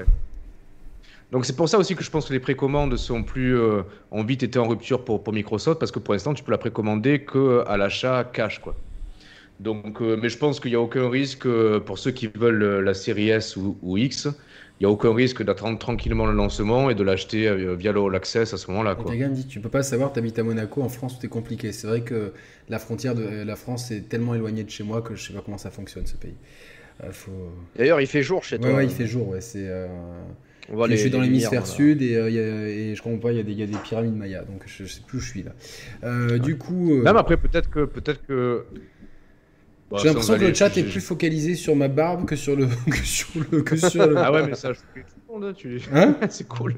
Donc 1.35 1.45
c'est 1.45 1.55
pour 1.55 1.69
ça 1.69 1.79
aussi 1.79 1.95
que 1.95 2.03
je 2.03 2.11
pense 2.11 2.29
que 2.29 2.33
les 2.33 2.41
précommandes 2.41 2.97
sont 2.97 3.23
plus 3.23 3.59
euh, 3.59 3.83
ont 4.11 4.25
vite 4.25 4.43
été 4.43 4.59
en 4.59 4.67
rupture 4.67 5.05
pour, 5.05 5.23
pour 5.23 5.35
Microsoft 5.35 5.79
parce 5.79 5.93
que 5.93 5.99
pour 5.99 6.14
l'instant 6.14 6.33
tu 6.33 6.43
peux 6.43 6.53
la 6.53 6.59
précommander 6.59 7.21
que 7.21 7.62
à 7.67 7.76
l'achat 7.76 8.25
cash 8.25 8.61
quoi. 8.61 8.75
Donc 9.61 10.00
euh, 10.00 10.17
mais 10.21 10.31
je 10.31 10.38
pense 10.38 10.59
qu'il 10.59 10.71
n'y 10.71 10.76
a 10.76 10.81
aucun 10.81 11.11
risque 11.11 11.47
pour 11.81 11.99
ceux 11.99 12.12
qui 12.12 12.29
veulent 12.29 12.81
la 12.83 12.95
série 12.95 13.29
S 13.29 13.57
ou, 13.57 13.76
ou 13.83 13.99
X 13.99 14.29
il 14.81 14.87
n'y 14.87 14.87
a 14.87 14.91
aucun 14.91 15.14
risque 15.14 15.45
d'attendre 15.45 15.79
tranquillement 15.79 16.26
le 16.26 16.33
lancement 16.33 16.91
et 16.91 16.97
de 16.97 17.05
l'acheter 17.05 17.47
euh, 17.47 17.76
via 17.76 17.93
le 17.93 18.00
All 18.00 18.14
Access 18.17 18.55
à 18.55 18.57
ce 18.57 18.69
moment-là. 18.73 18.97
Tagan 18.97 19.29
dit 19.29 19.47
Tu 19.47 19.61
peux 19.61 19.69
pas 19.69 19.85
savoir, 19.85 20.12
tu 20.12 20.19
habites 20.19 20.38
à 20.41 20.43
Monaco, 20.43 20.83
en 20.83 20.88
France, 20.88 21.19
tout 21.19 21.25
est 21.25 21.29
compliqué. 21.29 21.71
C'est 21.71 21.87
vrai 21.87 22.00
que 22.00 22.33
la 22.69 22.81
frontière 22.81 23.14
de 23.14 23.45
la 23.45 23.55
France 23.55 23.93
est 23.93 24.09
tellement 24.09 24.35
éloignée 24.35 24.64
de 24.64 24.71
chez 24.71 24.83
moi 24.83 25.00
que 25.00 25.14
je 25.14 25.29
sais 25.29 25.33
pas 25.33 25.43
comment 25.45 25.59
ça 25.59 25.71
fonctionne 25.71 26.07
ce 26.07 26.17
pays. 26.17 26.35
Euh, 27.05 27.12
faut... 27.12 27.31
D'ailleurs, 27.76 28.00
il 28.00 28.09
fait 28.09 28.25
jour 28.25 28.43
chez 28.43 28.59
toi. 28.59 28.73
Ouais, 28.73 28.85
il 28.85 28.91
fait 28.91 29.07
jour. 29.07 29.29
Ouais, 29.29 29.41
c'est. 29.41 29.69
Euh, 29.69 29.87
je 30.68 30.97
suis 30.97 31.11
dans 31.11 31.21
l'hémisphère 31.21 31.66
sud 31.66 32.02
et, 32.02 32.12
et, 32.12 32.94
je 32.94 33.02
comprends 33.02 33.18
pas, 33.18 33.33
il 33.33 33.37
y, 33.37 33.40
a 33.40 33.42
des, 33.42 33.52
y 33.52 33.62
a 33.62 33.66
des 33.66 33.78
pyramides 33.78 34.16
mayas, 34.16 34.44
donc 34.44 34.62
je, 34.66 34.85
sais 34.85 35.00
plus 35.06 35.18
où 35.18 35.21
je 35.21 35.28
suis 35.28 35.44
là. 35.44 36.38
Du 36.38 36.56
coup. 36.56 36.94
Même 37.02 37.16
après, 37.16 37.37
peut-être 37.37 37.71
que, 37.71 37.85
peut-être 37.85 38.26
que 38.26 38.64
bah, 39.90 39.99
J'ai 40.00 40.09
l'impression 40.09 40.38
que 40.38 40.44
le 40.44 40.54
chat 40.54 40.76
est 40.76 40.83
plus 40.83 41.00
focalisé 41.00 41.54
sur 41.54 41.76
ma 41.76 41.88
barbe 41.88 42.25
que 42.25 42.37
sur 42.37 42.56
le. 42.56 42.66
que 42.90 42.97
sur 42.97 43.28
le, 43.50 43.62
que 43.62 43.76
sur 43.76 44.06
le... 44.06 44.16
ah 44.16 44.33
ouais, 44.33 44.47
mais 44.47 44.54
ça 44.54 44.68
a 44.68 44.73
choqué 44.73 45.02
tout 45.02 45.21
le 45.28 45.35
monde. 45.35 45.44
Hein, 45.44 45.52
tu... 45.56 45.80
Hein 45.92 46.16
C'est 46.30 46.49
cool. 46.49 46.75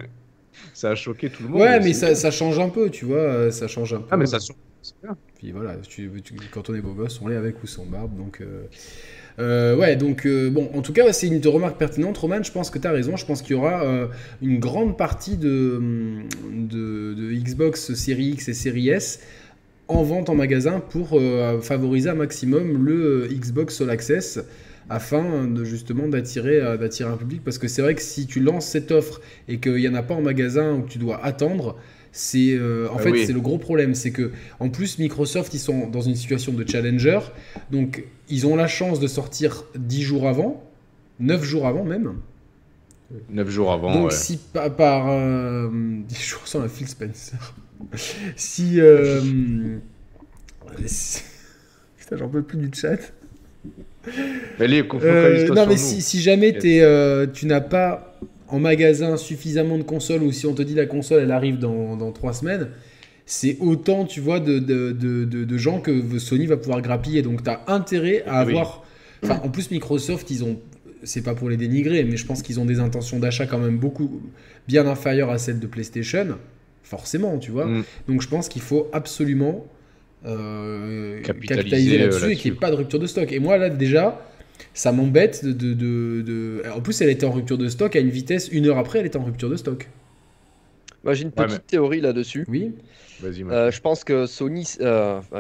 Ça 0.75 0.91
a 0.91 0.95
choqué 0.95 1.31
tout 1.31 1.45
le 1.45 1.49
monde. 1.51 1.63
Ouais, 1.63 1.81
mais 1.81 1.93
ça, 1.93 2.15
ça, 2.15 2.31
change 2.31 2.59
un 2.59 2.69
peu, 2.69 2.91
tu 2.91 3.05
vois. 3.05 3.19
Euh, 3.19 3.51
ça 3.51 3.69
change 3.69 3.95
un 3.95 4.01
peu. 4.01 4.09
Ah, 4.11 4.17
mais 4.17 4.27
ça 4.27 4.39
change. 4.39 4.57
Puis 5.39 5.53
voilà, 5.53 5.77
tu, 5.77 6.11
quand 6.51 6.71
on 6.71 6.75
est 6.75 6.81
beau 6.81 6.95
gosse, 6.95 7.21
on 7.21 7.29
l'est 7.29 7.37
avec 7.37 7.63
ou 7.63 7.67
sans 7.67 7.87
barbe. 7.87 8.17
Donc. 8.17 8.43
Euh... 9.39 9.77
Ouais, 9.77 9.97
donc 9.97 10.27
euh, 10.27 10.51
bon, 10.51 10.71
en 10.75 10.83
tout 10.83 10.93
cas, 10.93 11.13
c'est 11.13 11.27
une 11.27 11.47
remarque 11.47 11.79
pertinente. 11.79 12.17
Roman, 12.19 12.43
je 12.43 12.53
pense 12.53 12.71
que 12.71 12.79
tu 12.79 12.87
as 12.87 12.93
raison. 12.93 13.17
Je 13.17 13.27
pense 13.27 13.43
qu'il 13.43 13.53
y 13.53 13.59
aura 13.59 13.85
euh, 13.85 14.07
une 14.43 14.59
grande 14.59 14.97
partie 14.97 15.37
de, 15.37 15.81
de, 16.53 17.15
de, 17.15 17.33
Xbox 17.33 17.95
Series 17.95 18.31
X 18.31 18.49
et 18.49 18.55
Series 18.55 18.89
S 18.91 19.21
en 19.89 20.03
vente 20.03 20.31
en 20.31 20.35
magasin 20.35 20.81
pour 20.81 21.21
favoriser 21.63 22.11
un 22.11 22.17
maximum 22.17 22.85
le 22.85 23.29
Xbox 23.31 23.81
All 23.81 23.91
Access 23.91 24.41
afin 24.91 25.47
de 25.47 25.63
justement 25.63 26.09
d'attirer 26.09 26.61
d'attirer 26.77 27.09
un 27.09 27.17
public 27.17 27.43
parce 27.45 27.59
que 27.59 27.69
c'est 27.69 27.83
vrai 27.83 27.95
que 27.95 28.03
si 28.03 28.27
tu 28.27 28.41
lances 28.41 28.67
cette 28.67 28.91
offre 28.91 29.21
et 29.47 29.59
qu'il 29.59 29.77
n'y 29.77 29.87
en 29.87 29.95
a 29.95 30.03
pas 30.03 30.15
en 30.15 30.23
magasin 30.23 30.75
ou 30.75 30.83
que 30.83 30.89
tu 30.89 30.99
dois 30.99 31.25
attendre 31.25 31.77
c'est 32.17 32.59
en 32.59 32.97
ah 32.97 32.99
fait 32.99 33.27
c'est 33.27 33.33
le 33.33 33.41
gros 33.41 33.59
problème 33.59 33.95
c'est 33.95 34.11
que 34.11 34.31
en 34.59 34.69
plus 34.69 34.99
Microsoft 34.99 35.53
ils 35.55 35.59
sont 35.59 35.87
dans 35.89 36.01
une 36.01 36.15
situation 36.15 36.53
de 36.53 36.67
challenger. 36.67 37.21
Donc 37.71 38.05
ils 38.29 38.47
ont 38.47 38.57
la 38.57 38.69
chance 38.69 39.01
de 39.01 39.07
sortir 39.07 39.65
10 39.77 40.03
jours 40.03 40.29
avant 40.29 40.65
9 41.21 41.43
jours 41.45 41.67
avant 41.67 41.85
même. 41.85 42.15
9 43.31 43.49
jours 43.49 43.73
avant 43.73 43.93
donc 43.95 44.13
si 44.13 44.39
par, 44.53 44.75
par 44.75 45.07
10 45.71 46.23
jours 46.23 46.47
sans 46.47 46.61
la 46.61 46.69
Phil 46.69 46.89
Spencer. 46.89 47.55
Si, 48.37 48.81
euh... 48.81 49.21
Putain, 51.99 52.17
j'en 52.17 52.29
peux 52.29 52.43
plus 52.43 52.59
du 52.59 52.71
chat. 52.73 52.99
Mais 54.61 54.69
les, 54.69 54.85
euh, 55.03 55.49
non, 55.49 55.67
mais 55.67 55.77
si, 55.77 56.01
si, 56.01 56.21
jamais 56.21 56.51
es, 56.51 56.81
euh, 56.81 57.27
tu 57.27 57.47
n'as 57.47 57.61
pas 57.61 58.06
en 58.49 58.59
magasin 58.59 59.17
suffisamment 59.17 59.79
de 59.79 59.83
consoles 59.83 60.23
ou 60.23 60.33
si 60.33 60.47
on 60.47 60.55
te 60.55 60.63
dit 60.63 60.75
la 60.75 60.87
console 60.87 61.23
elle 61.23 61.33
arrive 61.33 61.59
dans, 61.59 61.97
dans 61.97 62.13
3 62.13 62.33
semaines, 62.33 62.69
c'est 63.25 63.57
autant, 63.61 64.05
tu 64.05 64.21
vois, 64.21 64.39
de, 64.39 64.59
de, 64.59 64.93
de, 64.93 65.25
de, 65.25 65.59
gens 65.59 65.81
que 65.81 66.19
Sony 66.19 66.47
va 66.47 66.57
pouvoir 66.57 66.81
grappiller. 66.81 67.23
Donc, 67.23 67.43
tu 67.43 67.51
as 67.51 67.61
intérêt 67.67 68.23
à 68.27 68.39
avoir. 68.39 68.85
Enfin, 69.25 69.41
en 69.43 69.49
plus, 69.49 69.71
Microsoft, 69.71 70.31
ils 70.31 70.45
ont. 70.45 70.61
C'est 71.03 71.23
pas 71.23 71.35
pour 71.35 71.49
les 71.49 71.57
dénigrer, 71.57 72.05
mais 72.05 72.17
je 72.17 72.25
pense 72.25 72.43
qu'ils 72.43 72.59
ont 72.61 72.65
des 72.65 72.81
intentions 72.81 73.19
d'achat 73.19 73.47
quand 73.47 73.59
même 73.59 73.79
beaucoup 73.79 74.23
bien 74.67 74.87
inférieures 74.87 75.31
à 75.31 75.39
celles 75.39 75.61
de 75.61 75.67
PlayStation 75.67 76.37
forcément, 76.87 77.39
tu 77.39 77.51
vois. 77.51 77.67
Mm. 77.67 77.85
Donc 78.09 78.23
je 78.23 78.29
pense 78.29 78.49
qu'il 78.49 78.63
faut 78.63 78.89
absolument 78.93 79.67
euh, 80.25 81.21
capitaliser, 81.23 82.01
euh, 82.01 82.07
là-dessus 82.07 82.33
et 82.33 82.37
qu'il 82.37 82.53
n'y 82.53 82.57
ait 82.57 82.61
pas 82.61 82.71
de 82.71 82.77
rupture 82.77 82.99
de 82.99 83.07
stock. 83.07 83.31
Et 83.33 83.41
moi, 83.41 83.59
là, 83.59 83.69
déjà, 83.69 84.25
ça 84.75 84.93
m'embête 84.93 85.45
de, 85.45 85.75
de, 85.75 86.63
En 86.75 86.81
plus, 86.81 87.01
elle 87.01 87.11
était 87.11 87.27
en 87.27 87.33
rupture 87.33 87.59
de 87.59 87.69
stock 87.69 87.97
à 87.97 88.01
une 88.01 88.11
vitesse, 88.11 88.49
une 88.49 88.67
heure 88.67 88.79
après, 88.79 89.01
elle 89.01 89.07
était 89.07 89.19
en 89.19 89.25
rupture 89.25 89.51
de 89.51 89.57
stock. 89.57 89.89
Moi, 91.05 91.15
j'ai 91.15 91.23
une 91.23 91.31
petite 91.31 91.67
théorie 91.67 92.01
là-dessus. 92.01 92.45
Oui. 92.49 92.73
Euh, 93.25 93.71
je 93.71 93.81
pense 93.81 94.05
que 94.05 94.27
Sony, 94.27 94.67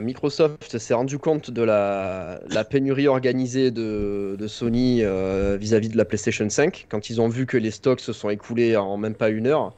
Microsoft 0.01 0.79
s'est 0.79 0.95
rendu 0.95 1.19
compte 1.19 1.51
de 1.51 1.63
la, 1.63 2.41
la 2.49 2.65
pénurie 2.65 3.09
organisée 3.09 3.71
de, 3.71 4.37
de 4.39 4.47
Sony 4.47 5.01
vis-à-vis 5.01 5.89
-vis 5.89 5.93
de 5.93 5.97
la 5.97 6.05
PlayStation 6.05 6.49
5 6.49 6.87
quand 6.89 7.11
ils 7.11 7.21
ont 7.21 7.29
vu 7.29 7.45
que 7.45 7.59
les 7.59 7.73
stocks 7.73 8.01
se 8.01 8.13
sont 8.13 8.31
écoulés 8.31 8.77
en 8.77 8.97
même 8.97 9.15
pas 9.15 9.29
une 9.29 9.47
heure. 9.47 9.75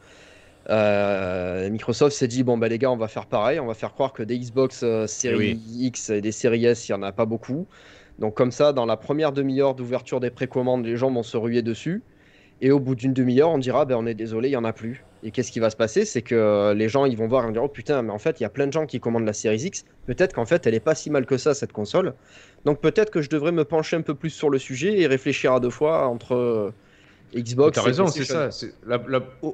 Euh, 0.70 1.70
Microsoft 1.70 2.14
s'est 2.14 2.28
dit 2.28 2.42
bon 2.42 2.58
bah 2.58 2.68
les 2.68 2.78
gars 2.78 2.90
on 2.90 2.96
va 2.96 3.08
faire 3.08 3.26
pareil, 3.26 3.58
on 3.58 3.66
va 3.66 3.74
faire 3.74 3.94
croire 3.94 4.12
que 4.12 4.22
des 4.22 4.38
Xbox 4.38 4.82
euh, 4.82 5.06
Series 5.06 5.58
X 5.78 6.10
et 6.10 6.20
des 6.20 6.32
Series 6.32 6.66
S 6.66 6.88
il 6.88 6.92
y 6.92 6.94
en 6.94 7.02
a 7.02 7.12
pas 7.12 7.24
beaucoup. 7.24 7.66
Donc 8.18 8.34
comme 8.34 8.50
ça 8.50 8.72
dans 8.72 8.86
la 8.86 8.96
première 8.96 9.32
demi-heure 9.32 9.74
d'ouverture 9.74 10.20
des 10.20 10.30
précommandes 10.30 10.84
les 10.84 10.96
gens 10.96 11.10
vont 11.10 11.22
se 11.22 11.36
ruer 11.36 11.62
dessus 11.62 12.02
et 12.60 12.72
au 12.72 12.80
bout 12.80 12.94
d'une 12.94 13.12
demi-heure 13.12 13.50
on 13.50 13.58
dira 13.58 13.84
ben 13.84 13.96
on 13.96 14.06
est 14.06 14.14
désolé 14.14 14.48
il 14.48 14.52
y 14.52 14.56
en 14.56 14.64
a 14.64 14.72
plus. 14.72 15.04
Et 15.22 15.30
qu'est-ce 15.30 15.50
qui 15.50 15.58
va 15.58 15.70
se 15.70 15.76
passer? 15.76 16.04
C'est 16.04 16.22
que 16.22 16.72
les 16.74 16.88
gens 16.88 17.04
ils 17.04 17.16
vont 17.16 17.26
voir 17.26 17.42
et 17.42 17.46
vont 17.46 17.52
dire 17.52 17.64
oh 17.64 17.68
putain 17.68 18.02
mais 18.02 18.12
en 18.12 18.18
fait 18.18 18.40
il 18.40 18.42
y 18.42 18.46
a 18.46 18.50
plein 18.50 18.66
de 18.66 18.72
gens 18.72 18.86
qui 18.86 19.00
commandent 19.00 19.26
la 19.26 19.32
Series 19.32 19.62
X, 19.66 19.84
peut-être 20.06 20.32
qu'en 20.34 20.46
fait 20.46 20.66
elle 20.66 20.74
est 20.74 20.80
pas 20.80 20.94
si 20.94 21.10
mal 21.10 21.26
que 21.26 21.36
ça 21.36 21.54
cette 21.54 21.72
console. 21.72 22.14
Donc 22.64 22.80
peut-être 22.80 23.10
que 23.10 23.22
je 23.22 23.30
devrais 23.30 23.52
me 23.52 23.64
pencher 23.64 23.96
un 23.96 24.02
peu 24.02 24.14
plus 24.14 24.30
sur 24.30 24.50
le 24.50 24.58
sujet 24.58 25.00
et 25.00 25.06
réfléchir 25.06 25.52
à 25.52 25.60
deux 25.60 25.70
fois 25.70 26.06
entre 26.08 26.72
Xbox. 27.34 27.76
T'as 27.76 27.82
raison, 27.82 28.06
c'est 28.06 28.24
ça. 28.24 28.48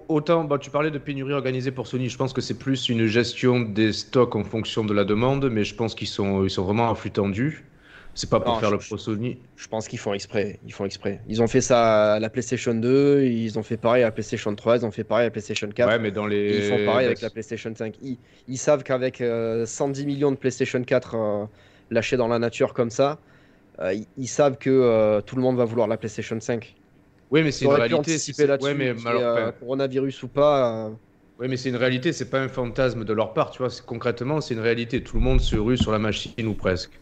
autant, 0.08 0.44
bah, 0.44 0.58
tu 0.58 0.70
parlais 0.70 0.90
de 0.90 0.98
pénurie 0.98 1.32
organisée 1.32 1.72
pour 1.72 1.86
Sony. 1.86 2.08
Je 2.08 2.16
pense 2.16 2.32
que 2.32 2.40
c'est 2.40 2.58
plus 2.58 2.88
une 2.88 3.06
gestion 3.06 3.60
des 3.60 3.92
stocks 3.92 4.36
en 4.36 4.44
fonction 4.44 4.84
de 4.84 4.94
la 4.94 5.04
demande, 5.04 5.50
mais 5.50 5.64
je 5.64 5.74
pense 5.74 5.94
qu'ils 5.94 6.08
sont, 6.08 6.44
ils 6.44 6.50
sont 6.50 6.64
vraiment 6.64 6.90
à 6.90 6.94
flux 6.94 7.10
tendu. 7.10 7.64
C'est 8.14 8.30
pas 8.30 8.40
pour 8.40 8.60
faire 8.60 8.70
le 8.70 8.78
pro 8.78 8.96
Sony. 8.96 9.38
Je 9.56 9.66
pense 9.66 9.88
qu'ils 9.88 9.98
font 9.98 10.14
exprès. 10.14 10.60
Ils 10.64 10.72
font 10.72 10.84
exprès. 10.84 11.20
Ils 11.28 11.42
ont 11.42 11.48
fait 11.48 11.60
ça 11.60 12.14
à 12.14 12.20
la 12.20 12.30
PlayStation 12.30 12.74
2, 12.74 13.24
ils 13.24 13.58
ont 13.58 13.62
fait 13.62 13.76
pareil 13.76 14.02
à 14.02 14.06
la 14.06 14.12
PlayStation 14.12 14.54
3, 14.54 14.78
ils 14.78 14.86
ont 14.86 14.92
fait 14.92 15.04
pareil 15.04 15.24
à 15.24 15.26
la 15.26 15.30
PlayStation 15.30 15.68
4. 15.68 15.88
Ouais, 15.88 15.98
mais 15.98 16.12
dans 16.12 16.26
les... 16.26 16.58
ils 16.58 16.62
font 16.62 16.84
pareil 16.86 17.06
avec 17.06 17.20
la 17.20 17.30
PlayStation 17.30 17.72
5. 17.74 17.96
Ils, 18.48 18.58
savent 18.58 18.84
qu'avec 18.84 19.16
110 19.16 19.22
euh, 19.22 20.06
millions 20.06 20.30
de 20.30 20.36
PlayStation 20.36 20.82
4 20.82 21.14
euh, 21.14 21.44
lâchés 21.90 22.16
dans 22.16 22.28
la 22.28 22.38
nature 22.38 22.72
comme 22.72 22.90
ça, 22.90 23.18
euh, 23.80 23.94
ils, 24.16 24.28
savent 24.28 24.58
que 24.58 25.20
tout 25.22 25.34
le 25.34 25.42
monde 25.42 25.56
va 25.56 25.64
vouloir 25.64 25.88
la 25.88 25.96
PlayStation 25.96 26.40
5 26.40 26.76
Oui, 27.32 27.42
mais 27.42 27.50
c'est 27.50 27.64
une 27.64 27.72
réalité. 27.72 28.18
Si 28.18 28.32
ouais, 28.38 28.74
mais 28.74 28.94
coronavirus 29.58 30.22
ou 30.22 30.28
pas. 30.28 30.92
Oui, 31.40 31.48
mais 31.48 31.56
c'est 31.56 31.70
une 31.70 31.76
réalité, 31.76 32.12
c'est 32.12 32.30
pas 32.30 32.38
un 32.38 32.46
fantasme 32.46 33.04
de 33.04 33.12
leur 33.12 33.34
part, 33.34 33.50
tu 33.50 33.58
vois. 33.58 33.68
Concrètement, 33.84 34.40
c'est 34.40 34.54
une 34.54 34.60
réalité. 34.60 35.02
Tout 35.02 35.16
le 35.16 35.22
monde 35.22 35.40
se 35.40 35.56
rue 35.56 35.76
sur 35.76 35.90
la 35.90 35.98
machine 35.98 36.46
ou 36.46 36.54
presque. 36.54 36.92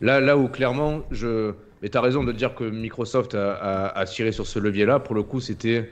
Là, 0.00 0.20
là 0.20 0.36
où 0.36 0.48
clairement, 0.48 1.02
je. 1.10 1.52
Mais 1.82 1.88
tu 1.90 1.98
as 1.98 2.00
raison 2.00 2.24
de 2.24 2.32
dire 2.32 2.54
que 2.54 2.64
Microsoft 2.64 3.34
a, 3.34 4.04
tiré 4.06 4.32
sur 4.32 4.46
ce 4.46 4.58
levier-là. 4.58 5.00
Pour 5.00 5.14
le 5.14 5.22
coup, 5.22 5.40
c'était 5.40 5.90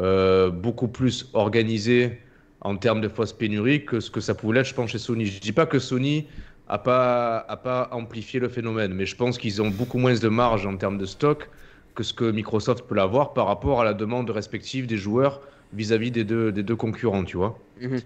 euh, 0.00 0.50
beaucoup 0.50 0.88
plus 0.88 1.30
organisé 1.32 2.20
en 2.60 2.76
termes 2.76 3.00
de 3.00 3.08
fausses 3.08 3.32
pénuries 3.32 3.84
que 3.84 4.00
ce 4.00 4.10
que 4.10 4.20
ça 4.20 4.34
pouvait 4.34 4.60
être, 4.60 4.66
je 4.66 4.74
pense, 4.74 4.90
chez 4.90 4.98
Sony. 4.98 5.26
Je 5.26 5.40
dis 5.40 5.52
pas 5.52 5.66
que 5.66 5.78
Sony 5.78 6.26
a 6.68 6.78
pas, 6.78 7.38
a 7.48 7.56
pas 7.56 7.88
amplifié 7.92 8.40
le 8.40 8.48
phénomène, 8.48 8.92
mais 8.92 9.06
je 9.06 9.16
pense 9.16 9.38
qu'ils 9.38 9.62
ont 9.62 9.70
beaucoup 9.70 9.98
moins 9.98 10.14
de 10.14 10.28
marge 10.28 10.66
en 10.66 10.76
termes 10.76 10.98
de 10.98 11.06
stock 11.06 11.48
que 11.94 12.02
ce 12.02 12.12
que 12.12 12.30
Microsoft 12.30 12.86
peut 12.86 12.94
l'avoir 12.94 13.32
par 13.32 13.46
rapport 13.46 13.80
à 13.80 13.84
la 13.84 13.94
demande 13.94 14.30
respective 14.30 14.86
des 14.86 14.96
joueurs 14.96 15.40
vis-à-vis 15.72 16.10
des, 16.10 16.24
deux, 16.24 16.52
des 16.52 16.62
deux 16.62 16.76
concurrents, 16.76 17.24
tu 17.24 17.36
vois. 17.36 17.58
Mhm. 17.80 18.00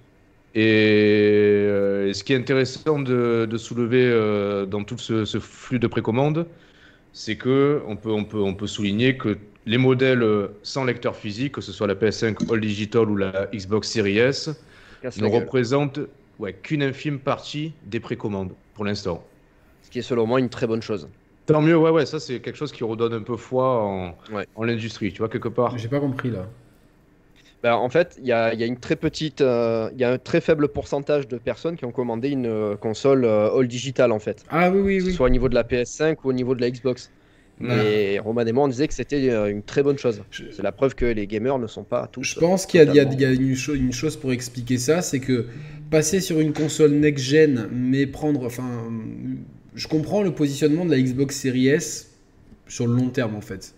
Euh, 0.57 2.09
et, 2.09 2.15
ce 2.15 2.25
qui 2.25 2.33
est 2.33 2.37
intéressant 2.37 2.99
de, 2.99 3.57
soulever 3.57 4.05
euh, 4.05 4.67
dans 4.67 4.85
tout 4.85 4.99
ce, 4.99 5.25
flux 5.39 5.79
de 5.79 5.87
précommande, 5.87 6.47
c'est 7.13 7.37
que 7.37 7.83
on 7.87 7.97
peut, 7.97 8.11
on, 8.11 8.25
peut, 8.25 8.41
on 8.41 8.55
peut 8.55 8.67
souligner 8.67 9.17
que 9.17 9.39
les 9.67 9.79
modèles 9.79 10.25
sans 10.63 10.85
lecteur 10.85 11.17
physique, 11.17 11.53
que 11.53 11.61
ce 11.61 11.73
soit 11.73 11.87
la 11.87 11.95
PS5 11.95 12.53
All 12.53 12.61
Digital 12.61 13.09
ou 13.09 13.17
la 13.17 13.49
Xbox 13.55 13.89
Series 13.89 14.19
S, 14.19 14.51
ne 15.05 15.27
représentent 15.27 16.01
ouais, 16.39 16.53
qu'une 16.53 16.83
infime 16.83 17.19
partie 17.19 17.73
des 17.87 18.01
précommandes 18.01 18.53
pour 18.75 18.85
l'instant. 18.85 19.25
Ce 19.83 19.91
qui 19.91 20.01
est 20.01 20.03
selon 20.03 20.27
moi 20.27 20.41
une 20.41 20.49
très 20.49 20.67
bonne 20.67 20.83
chose. 20.83 21.09
Tant 21.47 21.61
mieux, 21.61 21.77
ouais, 21.77 21.91
ouais, 21.91 22.07
ça 22.07 22.21
c'est 22.21 22.41
quelque 22.41 22.57
chose 22.57 22.73
qui 22.73 22.85
redonne 22.85 23.13
un 23.13 23.23
peu 23.23 23.37
foi 23.37 23.83
en, 23.83 24.17
en 24.55 24.65
l'industrie, 24.65 25.13
tu 25.13 25.19
vois, 25.19 25.29
quelque 25.29 25.49
part. 25.49 25.77
J'ai 25.77 25.89
pas 25.89 26.01
compris 26.01 26.31
là. 26.31 26.49
Bah, 27.63 27.77
en 27.77 27.89
fait, 27.89 28.17
il 28.21 28.27
y 28.27 28.33
a, 28.33 28.53
une 28.55 28.79
très 28.79 28.97
petite, 28.97 29.41
euh, 29.41 29.89
il 29.95 30.01
y 30.01 30.05
a 30.05 30.11
un 30.11 30.19
très 30.19 30.41
faible 30.41 30.67
pourcentage 30.69 31.29
de 31.29 31.39
personnes 31.39 31.77
qui 31.77 31.85
ont 31.85 31.93
commandé 31.93 32.31
une 32.31 32.47
euh, 32.47 32.77
console 32.77 33.25
euh, 33.25 33.57
all 33.57 33.69
digital 33.69 34.11
en 34.11 34.19
fait. 34.19 34.45
Ah 34.51 34.71
oui, 34.71 34.81
oui, 34.81 35.03
oui. 35.05 35.13
Soit 35.13 35.27
au 35.27 35.31
niveau 35.31 35.49
de 35.49 35.55
la 35.55 35.63
PS5 35.63 36.17
ou 36.25 36.31
au 36.31 36.33
niveau 36.33 36.57
de 36.57 36.61
la 36.61 36.71
Xbox. 36.71 37.11
Mais 37.61 38.19
Roman 38.19 38.45
et 38.45 38.51
moi, 38.51 38.65
on 38.65 38.69
disait 38.69 38.89
que 38.89 38.95
c'était 38.95 39.29
une 39.49 39.63
très 39.63 39.85
bonne 39.85 39.97
chose. 39.97 40.25
C'est 40.33 40.65
la 40.65 40.73
preuve 40.73 40.97
que 40.97 41.05
les 41.05 41.29
gamers 41.29 41.61
ne 41.61 41.69
sont 41.69 41.85
pas 41.85 42.09
tous. 42.11 42.25
Je 42.25 42.41
pense 42.41 42.67
qu'il 42.67 42.83
y, 42.83 42.99
a, 42.99 43.03
une, 43.05 43.57
une, 43.75 43.93
chose 43.93 44.17
pour 44.17 44.33
expliquer 44.33 44.79
ça, 44.79 45.01
c'est 45.01 45.21
que 45.21 45.47
passer 45.89 46.19
sur 46.19 46.41
une 46.41 46.53
console 46.53 46.91
next-gen, 46.91 47.69
mais 47.71 48.09
prendre. 48.09 48.47
Enfin, 48.47 48.69
je 49.77 49.87
comprends 49.87 50.25
le 50.25 50.35
positionnement 50.35 50.85
de 50.85 50.91
la 50.91 51.01
Xbox 51.01 51.37
Series 51.37 51.69
S 51.69 52.11
sur 52.67 52.89
le 52.89 52.97
long 52.97 53.11
terme 53.11 53.37
en 53.37 53.41
fait 53.41 53.75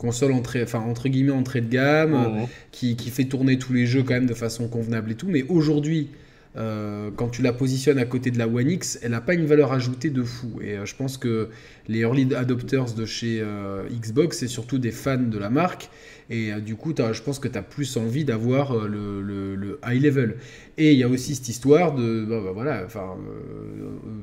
console 0.00 0.32
entrée, 0.32 0.62
enfin, 0.62 0.80
entre 0.80 1.08
guillemets 1.10 1.30
entrée 1.32 1.60
de 1.60 1.68
gamme, 1.68 2.12
mmh. 2.12 2.46
qui, 2.72 2.96
qui, 2.96 3.10
fait 3.10 3.24
tourner 3.24 3.58
tous 3.58 3.74
les 3.74 3.84
jeux 3.84 4.02
quand 4.02 4.14
même 4.14 4.26
de 4.26 4.34
façon 4.34 4.66
convenable 4.66 5.12
et 5.12 5.14
tout. 5.14 5.28
Mais 5.28 5.44
aujourd'hui, 5.50 6.08
euh, 6.56 7.10
quand 7.14 7.28
tu 7.28 7.42
la 7.42 7.52
positionnes 7.52 7.98
à 7.98 8.06
côté 8.06 8.30
de 8.30 8.38
la 8.38 8.48
One 8.48 8.70
X, 8.70 8.98
elle 9.02 9.10
n'a 9.10 9.20
pas 9.20 9.34
une 9.34 9.44
valeur 9.44 9.72
ajoutée 9.72 10.08
de 10.08 10.22
fou. 10.22 10.60
Et 10.62 10.78
euh, 10.78 10.86
je 10.86 10.96
pense 10.96 11.18
que 11.18 11.50
les 11.86 12.00
early 12.00 12.34
adopters 12.34 12.94
de 12.94 13.04
chez 13.04 13.40
euh, 13.40 13.82
Xbox, 13.90 14.38
c'est 14.38 14.48
surtout 14.48 14.78
des 14.78 14.90
fans 14.90 15.18
de 15.18 15.38
la 15.38 15.50
marque. 15.50 15.90
Et 16.30 16.52
du 16.60 16.76
coup, 16.76 16.94
je 16.96 17.22
pense 17.22 17.40
que 17.40 17.48
tu 17.48 17.58
as 17.58 17.62
plus 17.62 17.96
envie 17.96 18.24
d'avoir 18.24 18.86
le, 18.86 19.20
le, 19.20 19.80
high 19.84 20.00
level. 20.00 20.36
Et 20.78 20.92
il 20.92 20.98
y 20.98 21.02
a 21.02 21.08
aussi 21.08 21.34
cette 21.34 21.48
histoire 21.48 21.92
de, 21.92 22.24
bah, 22.24 22.40
bah, 22.42 22.52
voilà, 22.54 22.84
enfin, 22.86 23.16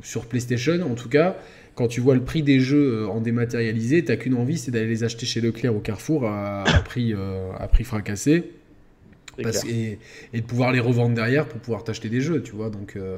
sur 0.01 0.25
PlayStation 0.25 0.79
en 0.89 0.95
tout 0.95 1.09
cas, 1.09 1.35
quand 1.77 1.87
tu 1.87 2.01
vois 2.01 2.15
le 2.15 2.23
prix 2.23 2.41
des 2.41 2.59
jeux 2.59 3.03
euh, 3.03 3.07
en 3.07 3.21
dématérialisé, 3.21 4.03
t'as 4.03 4.15
qu'une 4.15 4.33
envie, 4.33 4.57
c'est 4.57 4.71
d'aller 4.71 4.87
les 4.87 5.03
acheter 5.03 5.27
chez 5.27 5.41
Leclerc 5.41 5.75
ou 5.75 5.79
Carrefour 5.79 6.25
à, 6.25 6.63
prix, 6.83 7.13
euh, 7.13 7.51
à 7.57 7.67
prix 7.67 7.83
fracassé. 7.83 8.51
et, 9.37 9.99
de 10.33 10.41
pouvoir 10.41 10.71
les 10.71 10.79
revendre 10.79 11.13
derrière 11.13 11.47
pour 11.47 11.61
pouvoir 11.61 11.83
t'acheter 11.83 12.09
des 12.09 12.19
jeux, 12.19 12.41
tu 12.41 12.53
vois. 12.53 12.71
Donc. 12.71 12.95
Euh, 12.95 13.17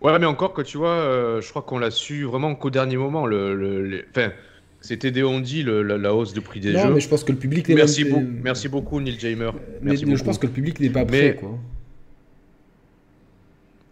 ouais, 0.00 0.18
mais 0.18 0.24
encore 0.24 0.54
que 0.54 0.62
tu 0.62 0.78
vois, 0.78 1.40
je 1.42 1.48
crois 1.50 1.60
qu'on 1.60 1.78
l'a 1.78 1.90
su 1.90 2.24
vraiment 2.24 2.54
qu'au 2.54 2.70
dernier 2.70 2.96
moment. 2.96 3.26
Le, 3.26 4.06
Enfin, 4.08 4.32
c'était 4.82 5.12
des 5.12 5.22
la, 5.22 6.14
hausse 6.14 6.34
du 6.34 6.40
prix 6.40 6.60
des 6.60 6.72
jeux. 6.72 6.78
Non, 6.78 6.90
mais 6.90 7.00
je 7.00 7.08
pense 7.08 7.24
que 7.24 7.32
le 7.32 7.38
public 7.38 7.68
merci, 7.68 8.04
beaucoup, 8.04 8.26
merci 8.42 8.68
beaucoup, 8.68 9.00
Neil 9.00 9.18
Jamer. 9.18 9.52
Mais, 9.80 9.96
je 9.96 10.24
pense 10.24 10.38
que 10.38 10.46
le 10.46 10.52
public 10.52 10.80
n'est 10.80 10.90
pas 10.90 11.06
prêt, 11.06 11.36
quoi. 11.38 11.58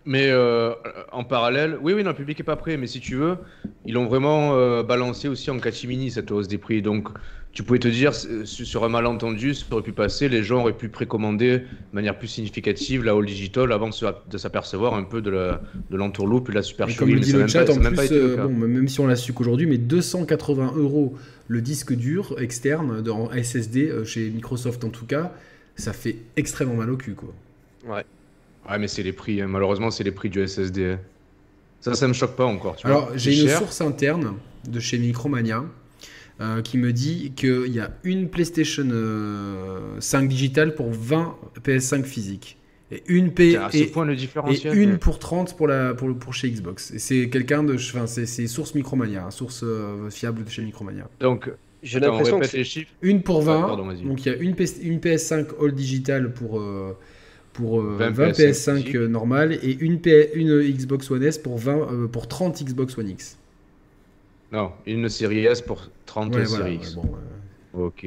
Mais 0.07 0.29
euh, 0.31 0.73
en 1.13 1.25
parallèle, 1.25 1.77
oui, 1.83 1.93
oui, 1.93 2.03
non, 2.03 2.11
le 2.11 2.17
public 2.17 2.41
est 2.41 2.45
pas 2.45 2.57
prêt, 2.57 2.77
mais 2.77 2.87
si 2.87 3.01
tu 3.01 3.15
veux, 3.17 3.37
ils 3.85 3.95
l'ont 3.95 4.07
vraiment 4.07 4.55
euh, 4.55 4.83
balancé 4.83 5.29
aussi 5.29 5.51
en 5.51 5.61
catimini 5.61 6.11
cette 6.11 6.31
hausse 6.33 6.49
des 6.49 6.59
prix. 6.59 6.83
Donc, 6.83 7.09
tu 7.53 7.65
pouvais 7.65 7.81
te 7.81 7.89
dire, 7.89 8.13
sur 8.15 8.85
un 8.85 8.89
malentendu, 8.89 9.55
ça 9.55 9.67
aurait 9.73 9.83
pu 9.83 9.93
passer, 9.93 10.29
les 10.29 10.45
gens 10.45 10.61
auraient 10.61 10.77
pu 10.77 10.89
précommander 10.89 11.59
de 11.59 11.65
manière 11.93 12.17
plus 12.17 12.29
significative 12.29 13.05
la 13.05 13.13
All 13.13 13.27
Digital 13.27 13.73
avant 13.73 13.91
de 13.91 14.39
s'apercevoir 14.39 14.95
un 14.95 15.03
peu 15.03 15.21
de 15.21 15.59
l'entourloupe 15.91 16.49
et 16.49 16.53
de 16.53 16.57
la 16.57 16.63
supercherie. 16.63 16.99
Comme 16.99 17.15
le 17.15 17.21
dit 17.21 17.33
le 17.33 17.47
chat, 17.49 17.69
en 17.69 17.77
plus, 17.77 18.13
euh, 18.13 18.49
même 18.49 18.89
si 18.89 19.01
on 19.01 19.07
l'a 19.07 19.17
su 19.17 19.33
qu'aujourd'hui, 19.33 19.67
mais 19.67 19.79
280 19.79 20.75
euros 20.77 21.17
le 21.49 21.61
disque 21.61 21.93
dur 21.93 22.37
externe 22.39 23.03
en 23.11 23.31
SSD, 23.33 24.05
chez 24.05 24.31
Microsoft 24.31 24.85
en 24.85 24.91
tout 24.91 25.07
cas, 25.07 25.33
ça 25.75 25.93
fait 25.93 26.17
extrêmement 26.37 26.75
mal 26.75 26.91
au 26.91 26.97
cul, 26.97 27.15
quoi. 27.15 27.33
Ouais. 27.89 28.05
Ouais, 28.69 28.79
mais 28.79 28.89
c'est 28.89 29.03
les 29.03 29.13
prix. 29.13 29.41
Hein. 29.41 29.49
Malheureusement, 29.49 29.91
c'est 29.91 30.05
les 30.05 30.13
prix 30.13 30.29
du 30.29 30.47
SSD. 30.47 30.97
Ça, 31.81 31.95
ça 31.95 32.07
me 32.07 32.13
choque 32.13 32.37
pas 32.37 32.45
encore. 32.45 32.77
Alors, 32.85 33.11
j'ai 33.17 33.41
une 33.41 33.49
source 33.49 33.81
interne 33.81 34.35
de 34.69 34.79
chez 34.79 34.99
Micromania 34.99 35.65
euh, 36.41 36.63
qui 36.63 36.79
me 36.79 36.93
dit 36.93 37.33
qu'il 37.37 37.73
y 37.73 37.81
a 37.81 37.91
une 38.05 38.29
PlayStation 38.29 38.85
5 38.85 38.93
euh, 38.93 40.27
digitale 40.27 40.75
pour 40.75 40.91
20 40.91 41.37
PS5 41.65 42.05
physiques. 42.05 42.57
Et 42.93 43.05
une, 43.07 43.33
P 43.33 43.57
et, 43.73 43.87
point 43.87 44.05
le 44.05 44.15
et 44.15 44.75
une 44.75 44.99
pour 44.99 45.21
30 45.21 45.57
pour, 45.57 45.69
la, 45.69 45.95
pour, 45.95 46.13
pour 46.19 46.35
chez 46.35 46.51
Xbox. 46.51 46.91
Et 46.91 46.99
c'est 46.99 47.29
quelqu'un 47.29 47.63
de. 47.63 47.75
Enfin, 47.75 48.09
c'est 48.09 48.47
source 48.49 48.75
Micromania, 48.75 49.27
hein, 49.27 49.31
source 49.31 49.61
euh, 49.63 50.11
fiable 50.11 50.43
de 50.43 50.51
chez 50.51 50.63
Micromania. 50.63 51.09
Donc, 51.21 51.53
j'ai 51.85 52.01
l'impression 52.01 52.41
que 52.41 52.47
c'est. 52.47 52.65
Une 53.01 53.23
pour 53.23 53.43
20. 53.43 53.77
donc, 54.03 54.27
il 54.27 54.33
y 54.33 54.35
a 54.35 54.37
une, 54.37 54.57
une 54.83 54.99
PS5 54.99 55.47
All 55.63 55.73
Digital 55.73 56.33
pour 56.33 56.61
pour 57.53 57.81
20, 57.83 58.19
euh, 58.19 58.33
PS5 58.33 58.97
euh, 58.97 59.09
normal 59.09 59.53
et 59.63 59.77
une, 59.81 60.01
une 60.35 60.63
Xbox 60.63 61.11
One 61.11 61.23
S 61.23 61.39
pour, 61.39 61.59
20, 61.59 61.73
euh, 61.73 62.07
pour 62.07 62.29
30 62.29 62.63
Xbox 62.63 62.97
One 62.99 63.09
X. 63.09 63.39
Non, 64.53 64.73
une 64.87 65.09
série 65.09 65.45
S 65.45 65.61
pour 65.61 65.91
30 66.07 66.35
ouais, 66.35 66.75
X. 66.75 66.95
bon, 66.95 67.03
Ok. 67.75 68.07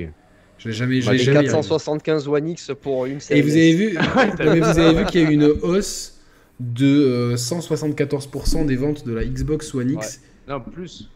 Je 0.57 0.69
l'ai 0.69 0.73
jamais, 0.73 1.01
bah, 1.01 1.17
475 1.17 2.27
One 2.27 2.49
X 2.49 2.71
pour 2.81 3.05
une 3.05 3.19
série 3.19 3.39
Et 3.39 3.43
vous 3.43 3.51
avez 3.51 3.73
vu, 3.73 3.97
vous 4.61 4.79
avez 4.79 4.99
vu 4.99 5.05
qu'il 5.05 5.21
y 5.21 5.25
a 5.25 5.29
eu 5.29 5.33
une 5.33 5.43
hausse 5.61 6.19
de 6.59 7.33
174% 7.35 8.65
des 8.65 8.75
ventes 8.75 9.05
de 9.05 9.13
la 9.13 9.25
Xbox 9.25 9.73
One 9.73 9.91
X. 9.91 10.21
Non, 10.47 10.61
plus. 10.61 11.09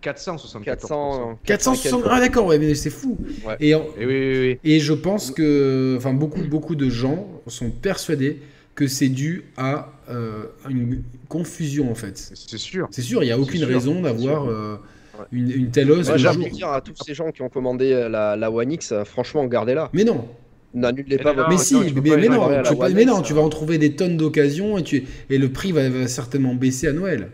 474. 0.00 1.38
400, 1.44 2.02
Ah 2.10 2.20
d'accord, 2.20 2.46
ouais, 2.46 2.58
mais 2.58 2.74
c'est 2.74 2.90
fou. 2.90 3.16
Et, 3.60 3.70
et, 3.70 3.74
oui, 3.74 3.82
oui, 3.98 4.38
oui. 4.38 4.58
et, 4.64 4.80
je 4.80 4.92
pense 4.92 5.30
que 5.30 5.94
enfin, 5.96 6.12
beaucoup, 6.12 6.42
beaucoup 6.42 6.74
de 6.74 6.88
gens 6.90 7.26
sont 7.46 7.70
persuadés 7.70 8.42
que 8.74 8.86
c'est 8.86 9.08
dû 9.08 9.44
à 9.56 9.92
euh, 10.12 10.44
une 10.68 11.02
confusion 11.28 11.90
en 11.90 11.94
fait. 11.94 12.16
C'est 12.16 12.58
sûr. 12.58 12.88
C'est 12.90 13.02
sûr, 13.02 13.22
il 13.22 13.26
n'y 13.26 13.32
a 13.32 13.38
aucune 13.38 13.64
raison 13.64 14.02
d'avoir 14.02 14.48
euh, 14.48 14.76
une, 15.32 15.70
telle 15.70 15.90
hausse. 15.90 16.10
J'ai 16.16 16.28
envie 16.28 16.44
de 16.44 16.50
dire 16.50 16.68
à 16.68 16.80
tous 16.80 16.94
ces 17.04 17.14
gens 17.14 17.30
qui 17.30 17.42
ont 17.42 17.48
commandé 17.48 18.08
la, 18.10 18.36
la 18.36 18.50
One 18.50 18.72
X, 18.72 18.94
franchement, 19.04 19.44
gardez-la. 19.46 19.90
Mais 19.92 20.04
non, 20.04 20.28
n'annulez 20.74 21.18
pas 21.18 21.32
votre 21.32 21.48
Mais 21.48 21.58
si, 21.58 21.74
mais, 21.74 22.28
non, 22.28 22.62
tu, 22.62 22.94
mais 22.94 23.04
non, 23.04 23.22
tu 23.22 23.32
vas 23.32 23.42
en 23.42 23.48
trouver 23.48 23.78
des 23.78 23.94
tonnes 23.94 24.16
d'occasions 24.16 24.78
et, 24.78 24.82
tu, 24.82 25.04
et 25.30 25.38
le 25.38 25.50
prix 25.50 25.72
va, 25.72 26.06
certainement 26.08 26.54
baisser 26.54 26.88
à 26.88 26.92
Noël. 26.92 27.28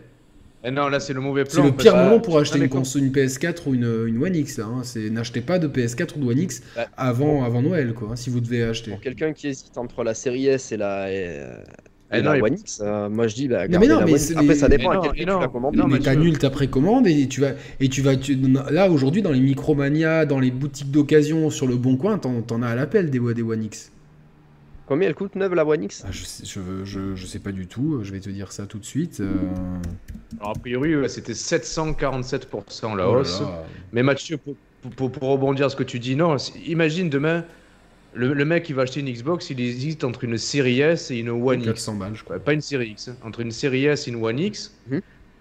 Eh 0.61 0.71
non, 0.71 0.89
là 0.89 0.99
c'est 0.99 1.13
le 1.13 1.21
mauvais 1.21 1.45
plan. 1.45 1.63
C'est 1.63 1.69
le 1.69 1.71
pire 1.71 1.95
moment 1.95 2.19
pour 2.19 2.37
acheter 2.37 2.59
une, 2.59 2.67
console, 2.67 3.03
une 3.03 3.11
PS4 3.11 3.61
ou 3.67 3.75
une, 3.75 4.07
une 4.07 4.21
One 4.21 4.35
X. 4.35 4.59
Hein. 4.59 4.81
C'est 4.83 5.09
n'achetez 5.09 5.39
pas 5.39 5.57
de 5.57 5.69
PS4 5.69 6.17
ou 6.17 6.19
de 6.19 6.31
One 6.31 6.39
X 6.39 6.61
avant, 6.97 7.45
avant 7.45 7.61
Noël, 7.61 7.93
quoi, 7.93 8.17
si 8.17 8.29
vous 8.29 8.41
devez 8.41 8.63
acheter. 8.63 8.91
Pour 8.91 8.99
quelqu'un 8.99 9.31
qui 9.31 9.47
hésite 9.47 9.77
entre 9.77 10.03
la 10.03 10.13
série 10.13 10.47
S 10.47 10.73
et 10.73 10.77
la, 10.77 11.09
et, 11.13 11.39
eh 12.11 12.21
la 12.21 12.37
One 12.41 12.57
X, 12.57 12.81
euh, 12.83 13.07
moi 13.09 13.27
je 13.27 13.35
dis, 13.35 13.47
bah, 13.47 13.67
non, 13.67 13.79
mais 13.79 13.87
non, 13.87 14.01
mais 14.05 14.31
après 14.35 14.55
ça 14.55 14.67
dépend 14.67 14.91
à 14.91 15.01
quel 15.01 15.11
prix 15.11 15.19
tu 15.21 15.25
la 15.27 15.47
commandes. 15.47 15.75
Non, 15.75 15.87
mais 15.87 15.99
t'annules 15.99 16.39
ta 16.39 16.49
précommande 16.49 17.07
et 17.07 17.27
tu 17.27 17.41
vas, 17.41 17.51
et 17.79 17.89
tu 17.89 18.01
vas, 18.01 18.13
là 18.71 18.89
aujourd'hui 18.89 19.21
dans 19.21 19.31
les 19.31 19.39
Micromania, 19.39 20.25
dans 20.25 20.39
les 20.39 20.51
boutiques 20.51 20.91
d'occasion 20.91 21.49
sur 21.49 21.67
le 21.67 21.75
Bon 21.75 21.97
Coin, 21.97 22.17
t'en 22.17 22.61
as 22.61 22.67
à 22.67 22.75
l'appel 22.75 23.09
des, 23.09 23.19
des 23.33 23.41
One 23.43 23.63
X. 23.63 23.91
Combien 24.89 25.07
elle 25.07 25.13
coûte 25.13 25.35
neuve 25.35 25.53
la 25.53 25.67
One 25.67 25.83
X? 25.83 26.03
Ah, 26.03 26.09
je, 26.09 26.25
sais, 26.25 26.43
je, 26.45 27.13
je, 27.13 27.25
sais 27.27 27.37
pas 27.37 27.51
du 27.51 27.67
tout, 27.67 27.99
je 28.01 28.11
vais 28.11 28.19
te 28.19 28.29
dire 28.31 28.51
ça 28.51 28.65
tout 28.65 28.79
de 28.79 28.85
suite. 28.85 29.19
Euh. 29.19 29.29
Alors, 30.39 30.57
a 30.57 30.59
priori, 30.59 30.95
c'était 31.07 31.33
747% 31.33 32.97
la 32.97 33.07
hausse. 33.07 33.43
Mais 33.93 34.01
Mathieu, 34.01 34.37
pour, 34.37 35.11
pour, 35.11 35.29
rebondir 35.29 35.67
à 35.67 35.69
ce 35.69 35.75
que 35.75 35.83
tu 35.83 35.99
dis, 35.99 36.15
non, 36.15 36.37
imagine 36.65 37.07
demain, 37.07 37.45
le, 38.13 38.45
mec 38.45 38.63
qui 38.63 38.73
va 38.73 38.83
acheter 38.83 38.99
une 38.99 39.11
Xbox, 39.11 39.49
il 39.49 39.59
hésite 39.59 40.03
entre 40.03 40.23
une 40.23 40.37
série 40.37 40.81
S 40.81 41.11
et 41.11 41.17
une 41.17 41.29
One 41.29 41.63
400 41.63 41.95
balles, 41.95 42.15
je 42.15 42.23
crois. 42.23 42.39
Pas 42.39 42.53
une 42.53 42.61
série 42.61 42.89
X, 42.89 43.09
hein. 43.09 43.15
entre 43.23 43.39
une 43.41 43.51
série 43.51 43.85
S 43.85 44.07
et 44.07 44.11
une 44.11 44.23
One 44.23 44.39
X. 44.39 44.75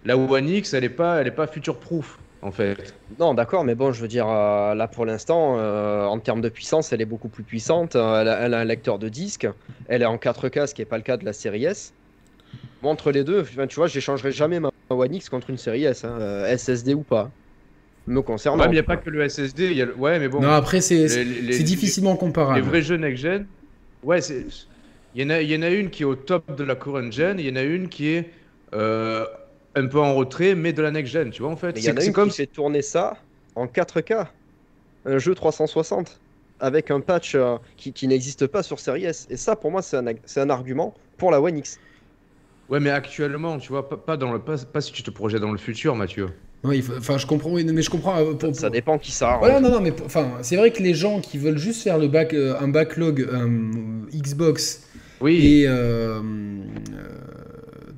La 0.04 0.16
One 0.16 0.48
X, 0.48 0.74
elle 0.74 0.82
n'est 0.82 0.88
pas, 0.88 1.20
elle 1.20 1.26
est 1.26 1.32
pas 1.32 1.46
future 1.46 1.78
proof. 1.78 2.18
en 2.42 2.52
fait. 2.52 2.94
Non, 3.18 3.34
d'accord, 3.34 3.64
mais 3.64 3.74
bon, 3.74 3.92
je 3.92 4.00
veux 4.00 4.08
dire, 4.08 4.28
euh, 4.28 4.74
là 4.74 4.86
pour 4.86 5.06
l'instant, 5.06 5.56
euh, 5.58 6.04
en 6.04 6.18
termes 6.18 6.40
de 6.40 6.48
puissance, 6.48 6.92
elle 6.92 7.00
est 7.00 7.06
beaucoup 7.06 7.28
plus 7.28 7.42
puissante. 7.42 7.96
Euh, 7.96 8.20
elle, 8.20 8.28
a, 8.28 8.38
elle 8.40 8.54
a 8.54 8.60
un 8.60 8.64
lecteur 8.64 8.98
de 8.98 9.08
disque. 9.08 9.48
Elle 9.88 10.02
est 10.02 10.06
en 10.06 10.16
4K, 10.16 10.66
ce 10.66 10.74
qui 10.74 10.82
n'est 10.82 10.86
pas 10.86 10.98
le 10.98 11.02
cas 11.02 11.16
de 11.16 11.24
la 11.24 11.32
série 11.32 11.64
S. 11.64 11.92
Bon, 12.82 12.90
entre 12.90 13.10
les 13.10 13.24
deux, 13.24 13.44
tu 13.68 13.74
vois, 13.74 13.88
j'échangerai 13.88 14.30
jamais 14.30 14.60
ma 14.60 14.70
One 14.90 15.14
X 15.14 15.28
contre 15.28 15.50
une 15.50 15.58
série 15.58 15.84
S, 15.84 16.04
hein, 16.04 16.44
SSD 16.56 16.94
ou 16.94 17.02
pas. 17.02 17.30
Me 18.08 18.22
concernant. 18.22 18.62
Ouais, 18.62 18.68
mais 18.68 18.72
il 18.72 18.76
n'y 18.76 18.80
a 18.80 18.84
pas 18.84 18.96
que 18.96 19.10
le 19.10 19.28
SSD. 19.28 19.66
il 19.66 19.76
Y 19.76 19.82
a 19.82 19.86
le... 19.86 19.94
Ouais, 19.94 20.18
mais 20.18 20.28
bon. 20.28 20.40
Non, 20.40 20.50
après, 20.50 20.80
c'est 20.80 21.62
difficilement 21.62 22.16
comparable. 22.16 22.60
Les 22.60 22.66
vrais 22.66 22.82
jeux 22.82 22.96
next-gen, 22.96 23.46
ouais, 24.02 24.20
c'est. 24.20 24.46
Il 25.14 25.22
y, 25.22 25.24
en 25.24 25.30
a, 25.30 25.40
il 25.40 25.50
y 25.50 25.56
en 25.56 25.62
a 25.62 25.70
une 25.70 25.90
qui 25.90 26.02
est 26.02 26.06
au 26.06 26.14
top 26.14 26.54
de 26.56 26.62
la 26.62 26.76
current 26.76 27.10
gen, 27.10 27.40
il 27.40 27.46
y 27.46 27.50
en 27.50 27.56
a 27.56 27.62
une 27.62 27.88
qui 27.88 28.08
est 28.08 28.30
euh, 28.74 29.24
un 29.74 29.86
peu 29.86 29.98
en 29.98 30.14
retrait, 30.14 30.54
mais 30.54 30.72
de 30.72 30.82
la 30.82 30.90
next-gen, 30.90 31.30
tu 31.30 31.42
vois, 31.42 31.50
en 31.50 31.56
fait. 31.56 31.70
Il 31.70 31.78
y 31.78 31.82
C'est 31.84 31.92
en 31.92 31.96
a 31.96 32.04
une 32.04 32.12
comme 32.12 32.28
qui 32.28 32.36
fait 32.36 32.46
tourner 32.46 32.82
ça 32.82 33.16
en 33.54 33.66
4K. 33.66 34.26
Un 35.06 35.18
jeu 35.18 35.34
360 35.34 36.20
avec 36.60 36.90
un 36.90 37.00
patch 37.00 37.34
euh, 37.34 37.56
qui, 37.76 37.92
qui 37.92 38.06
n'existe 38.06 38.46
pas 38.46 38.62
sur 38.62 38.80
série 38.80 39.04
S. 39.04 39.26
Et 39.30 39.36
ça, 39.36 39.56
pour 39.56 39.70
moi, 39.70 39.82
c'est 39.82 39.96
un, 39.96 40.04
c'est 40.24 40.40
un 40.40 40.50
argument 40.50 40.94
pour 41.16 41.30
la 41.30 41.40
One 41.40 41.58
X. 41.58 41.80
Ouais, 42.68 42.80
mais 42.80 42.90
actuellement, 42.90 43.58
tu 43.58 43.68
vois, 43.70 43.88
pas, 43.88 43.96
pas 43.96 44.16
dans 44.16 44.32
le, 44.32 44.38
pas, 44.40 44.56
pas 44.58 44.80
si 44.80 44.92
tu 44.92 45.02
te 45.02 45.10
projettes 45.10 45.40
dans 45.40 45.52
le 45.52 45.58
futur, 45.58 45.94
Mathieu. 45.96 46.28
Oui, 46.64 46.82
enfin, 46.98 47.18
je 47.18 47.26
comprends, 47.26 47.50
oui, 47.52 47.64
mais 47.64 47.82
je 47.82 47.90
comprends. 47.90 48.18
euh, 48.18 48.34
pour- 48.34 48.54
Ça 48.54 48.68
dépend 48.70 48.98
qui 48.98 49.12
ça. 49.12 49.36
Voilà, 49.38 49.60
non, 49.60 49.70
non, 49.70 49.80
mais 49.80 49.92
enfin, 50.04 50.32
c'est 50.42 50.56
vrai 50.56 50.72
que 50.72 50.82
les 50.82 50.94
gens 50.94 51.20
qui 51.20 51.38
veulent 51.38 51.58
juste 51.58 51.82
faire 51.82 51.98
le 51.98 52.08
back, 52.08 52.34
euh, 52.34 52.54
un 52.60 52.68
backlog 52.68 53.20
euh, 53.20 53.46
Xbox 54.12 54.82
Oui, 55.20 55.36
et 55.64 55.68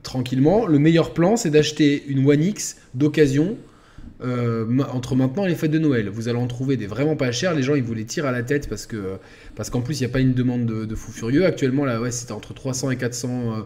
tranquillement, 0.03 0.67
le 0.67 0.79
meilleur 0.79 1.13
plan, 1.13 1.37
c'est 1.37 1.51
d'acheter 1.51 2.05
une 2.09 2.27
One 2.29 2.43
X 2.43 2.77
d'occasion 2.95 3.57
euh, 4.23 4.67
entre 4.93 5.15
maintenant 5.17 5.47
et 5.47 5.49
les 5.49 5.55
fêtes 5.55 5.71
de 5.71 5.79
Noël. 5.79 6.09
Vous 6.11 6.29
allez 6.29 6.39
en 6.39 6.47
trouver 6.47 6.77
des 6.77 6.87
vraiment 6.87 7.17
pas 7.17 7.33
chers. 7.33 7.55
Les 7.55 7.63
gens, 7.63 7.75
ils 7.75 7.83
vous 7.83 7.95
les 7.95 8.05
tirent 8.05 8.27
à 8.27 8.33
la 8.33 8.43
tête 8.43 8.69
parce 8.69 8.87
que 8.87 9.17
parce 9.57 9.71
qu'en 9.71 9.81
plus, 9.81 10.01
il 10.01 10.05
n'y 10.05 10.11
a 10.11 10.13
pas 10.13 10.21
une 10.21 10.35
demande 10.35 10.67
de, 10.67 10.85
de 10.85 10.95
fou 10.95 11.11
furieux. 11.13 11.47
Actuellement, 11.47 11.85
là, 11.87 12.01
ouais, 12.01 12.11
c'est 12.11 12.31
entre 12.31 12.53
300 12.55 12.91
et 12.91 12.97
400 12.97 13.29
euh, 13.31 13.33
euh, 13.57 13.63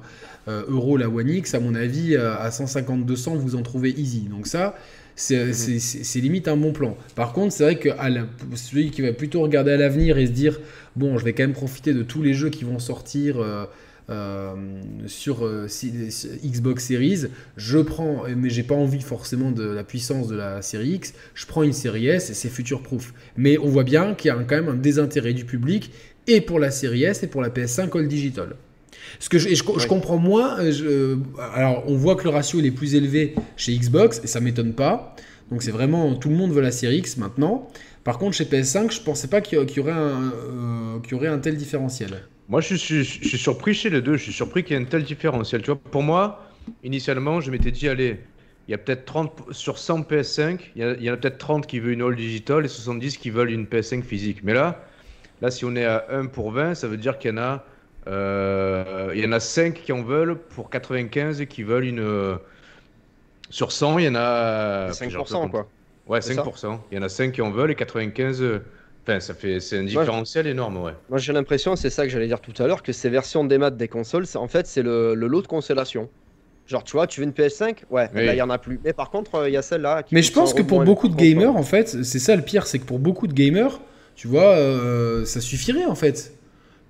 euros 0.48 0.96
la 0.96 1.08
One 1.08 1.28
X. 1.28 1.54
À 1.54 1.60
mon 1.60 1.74
avis, 1.74 2.14
euh, 2.16 2.34
à 2.36 2.50
150-200, 2.50 3.36
vous 3.36 3.54
en 3.56 3.62
trouvez 3.62 3.90
easy. 3.90 4.22
Donc 4.30 4.46
ça. 4.46 4.76
C'est 5.16 5.52
c'est- 5.52 6.18
limite 6.20 6.48
un 6.48 6.56
bon 6.56 6.72
plan. 6.72 6.96
Par 7.14 7.32
contre, 7.32 7.52
c'est 7.54 7.62
vrai 7.62 7.78
que 7.78 7.88
à 7.98 8.10
la- 8.10 8.26
celui 8.56 8.90
qui 8.90 9.00
va 9.00 9.12
plutôt 9.12 9.42
regarder 9.42 9.70
à 9.70 9.76
l'avenir 9.76 10.18
et 10.18 10.26
se 10.26 10.32
dire 10.32 10.58
bon, 10.96 11.18
je 11.18 11.24
vais 11.24 11.32
quand 11.34 11.44
même 11.44 11.52
profiter 11.52 11.94
de 11.94 12.02
tous 12.02 12.20
les 12.20 12.34
jeux 12.34 12.50
qui 12.50 12.64
vont 12.64 12.80
sortir 12.80 13.40
euh, 13.40 13.64
euh, 14.10 14.54
sur 15.06 15.46
euh, 15.46 15.68
Xbox 16.44 16.86
Series, 16.88 17.26
je 17.56 17.78
prends, 17.78 18.24
mais 18.36 18.50
j'ai 18.50 18.64
pas 18.64 18.74
envie 18.74 19.00
forcément 19.02 19.52
de 19.52 19.62
la 19.64 19.84
puissance 19.84 20.26
de 20.26 20.34
la 20.34 20.62
série 20.62 20.94
X, 20.94 21.14
je 21.34 21.46
prends 21.46 21.62
une 21.62 21.72
série 21.72 22.08
S 22.08 22.30
et 22.30 22.34
c'est 22.34 22.48
future 22.48 22.82
proof. 22.82 23.14
Mais 23.36 23.56
on 23.58 23.68
voit 23.68 23.84
bien 23.84 24.14
qu'il 24.14 24.28
y 24.28 24.30
a 24.32 24.36
un- 24.36 24.42
quand 24.44 24.56
même 24.56 24.68
un 24.68 24.74
désintérêt 24.74 25.32
du 25.32 25.44
public 25.44 25.92
et 26.26 26.40
pour 26.40 26.58
la 26.58 26.72
série 26.72 27.04
S 27.04 27.22
et 27.22 27.28
pour 27.28 27.40
la 27.40 27.50
PS5 27.50 27.94
All 27.96 28.08
Digital. 28.08 28.56
Ce 29.20 29.28
que 29.28 29.38
je, 29.38 29.48
je, 29.50 29.54
je 29.54 29.62
Ouais. 29.70 29.86
comprends 29.86 30.18
moins. 30.18 30.58
euh, 30.60 30.72
je- 30.72 31.18
alors, 31.54 31.84
on 31.86 31.96
voit 31.96 32.16
que 32.16 32.24
le 32.24 32.30
ratio 32.30 32.58
il 32.58 32.66
est 32.66 32.70
plus 32.70 32.94
élevé 32.94 33.34
chez 33.56 33.76
Xbox 33.76 34.20
et 34.24 34.26
ça 34.26 34.40
m'étonne 34.40 34.72
pas. 34.74 35.14
Donc, 35.50 35.62
c'est 35.62 35.70
vraiment 35.70 36.14
tout 36.14 36.28
le 36.28 36.36
monde 36.36 36.52
veut 36.52 36.62
la 36.62 36.72
série 36.72 36.98
X 36.98 37.16
maintenant. 37.16 37.68
Par 38.02 38.18
contre, 38.18 38.36
chez 38.36 38.44
PS5, 38.44 38.90
je 38.92 39.00
pensais 39.00 39.28
pas 39.28 39.40
qu'il 39.40 39.58
y, 39.60 39.66
qu'il 39.66 39.78
y 39.78 39.80
aurait 39.80 39.92
un, 39.92 40.32
euh, 40.32 40.98
y 41.10 41.14
aurait 41.14 41.28
un 41.28 41.38
tel 41.38 41.56
différentiel. 41.56 42.22
moi 42.48 42.60
je 42.60 42.74
suis, 42.74 43.02
je 43.04 43.26
suis 43.28 43.38
surpris 43.38 43.72
chez 43.74 43.88
les 43.88 44.02
deux, 44.02 44.16
je 44.18 44.24
suis 44.24 44.32
surpris 44.32 44.62
qu'il 44.64 44.76
y 44.76 44.78
ait 44.78 44.82
un 44.82 44.86
tel 44.86 45.02
différentiel. 45.04 45.62
Tu 45.62 45.66
vois, 45.70 45.78
pour 45.78 46.02
moi, 46.02 46.50
initialement, 46.82 47.40
je 47.40 47.50
m'étais 47.50 47.70
dit, 47.70 47.88
allez, 47.88 48.18
il 48.68 48.72
y 48.72 48.74
a 48.74 48.78
peut-être 48.78 49.04
30 49.06 49.32
sur 49.52 49.78
100 49.78 50.02
PS5, 50.02 50.70
il 50.76 50.82
y, 50.82 50.84
a- 50.84 50.94
il 50.98 51.02
y 51.04 51.10
en 51.10 51.14
a 51.14 51.16
peut-être 51.16 51.38
30 51.38 51.66
qui 51.66 51.78
veulent 51.80 51.92
une 51.92 52.02
all 52.02 52.16
digital 52.16 52.64
et 52.64 52.68
70 52.68 53.16
qui 53.18 53.30
veulent 53.30 53.50
une 53.50 53.66
PS5 53.66 54.02
physique. 54.02 54.38
Mais 54.42 54.52
là, 54.54 54.84
là, 55.40 55.50
si 55.50 55.64
on 55.64 55.74
est 55.76 55.84
à 55.86 56.04
1 56.10 56.26
pour 56.26 56.50
20, 56.50 56.74
ça 56.74 56.88
veut 56.88 56.96
dire 56.98 57.18
qu'il 57.18 57.30
y 57.30 57.34
en 57.34 57.38
a, 57.38 57.52
euh, 57.52 57.56
il 58.06 59.20
y 59.20 59.26
en 59.26 59.32
a 59.32 59.40
5 59.40 59.74
qui 59.74 59.92
en 59.92 60.02
veulent 60.02 60.38
pour 60.38 60.70
95 60.70 61.40
et 61.40 61.46
qui 61.46 61.62
veulent 61.62 61.84
une. 61.86 62.00
euh, 62.00 62.36
sur 63.50 63.72
100, 63.72 63.98
il 63.98 64.06
y 64.06 64.08
en 64.08 64.14
a. 64.16 64.92
5%, 64.92 65.48
quoi. 65.48 65.68
Ouais, 66.06 66.20
C'est 66.20 66.34
ça 66.34 66.42
5%. 66.42 66.80
Il 66.90 66.96
y 66.96 66.98
en 66.98 67.02
a 67.02 67.08
5 67.08 67.32
qui 67.32 67.42
en 67.42 67.50
veulent 67.50 67.70
et 67.70 67.74
95. 67.74 68.42
euh, 68.42 68.60
Enfin, 69.06 69.20
ça 69.20 69.34
fait, 69.34 69.60
c'est 69.60 69.78
un 69.78 69.84
différentiel 69.84 70.46
énorme, 70.46 70.78
ouais. 70.78 70.94
Moi, 71.10 71.18
j'ai 71.18 71.34
l'impression, 71.34 71.76
c'est 71.76 71.90
ça 71.90 72.04
que 72.04 72.08
j'allais 72.08 72.26
dire 72.26 72.40
tout 72.40 72.54
à 72.62 72.66
l'heure, 72.66 72.82
que 72.82 72.92
ces 72.92 73.10
versions 73.10 73.44
des 73.44 73.58
maths 73.58 73.76
des 73.76 73.86
consoles, 73.88 74.26
c'est- 74.26 74.38
en 74.38 74.48
fait, 74.48 74.66
c'est 74.66 74.82
le, 74.82 75.14
le 75.14 75.26
lot 75.26 75.42
de 75.42 75.46
consolation. 75.46 76.08
Genre, 76.66 76.82
tu 76.84 76.92
vois, 76.92 77.06
tu 77.06 77.20
veux 77.20 77.26
une 77.26 77.34
PS5 77.34 77.84
Ouais, 77.90 78.10
Oui. 78.14 78.24
là, 78.24 78.34
il 78.34 78.38
y 78.38 78.42
en 78.42 78.48
a 78.48 78.58
plus. 78.58 78.80
Mais 78.82 78.94
par 78.94 79.10
contre, 79.10 79.34
euh, 79.34 79.48
il 79.50 79.52
y 79.52 79.58
a 79.58 79.62
celle-là. 79.62 80.02
qui 80.04 80.14
Mais 80.14 80.22
je 80.22 80.32
pense 80.32 80.50
100 80.50 80.56
que 80.56 80.62
pour 80.62 80.80
beaucoup 80.80 81.08
de 81.08 81.12
elle 81.12 81.18
coûte 81.18 81.34
30 81.34 81.44
gamers, 81.44 81.56
en 81.56 81.62
fait, 81.62 81.88
c'est 82.04 82.18
ça 82.18 82.34
le 82.36 82.42
pire, 82.42 82.66
c'est 82.66 82.78
que 82.78 82.84
pour 82.86 82.98
beaucoup 82.98 83.26
de 83.26 83.34
gamers, 83.34 83.80
tu 84.14 84.26
vois, 84.28 84.56
euh, 84.56 85.24
ça 85.26 85.40
suffirait 85.42 85.84
en 85.84 85.94
fait. 85.94 86.32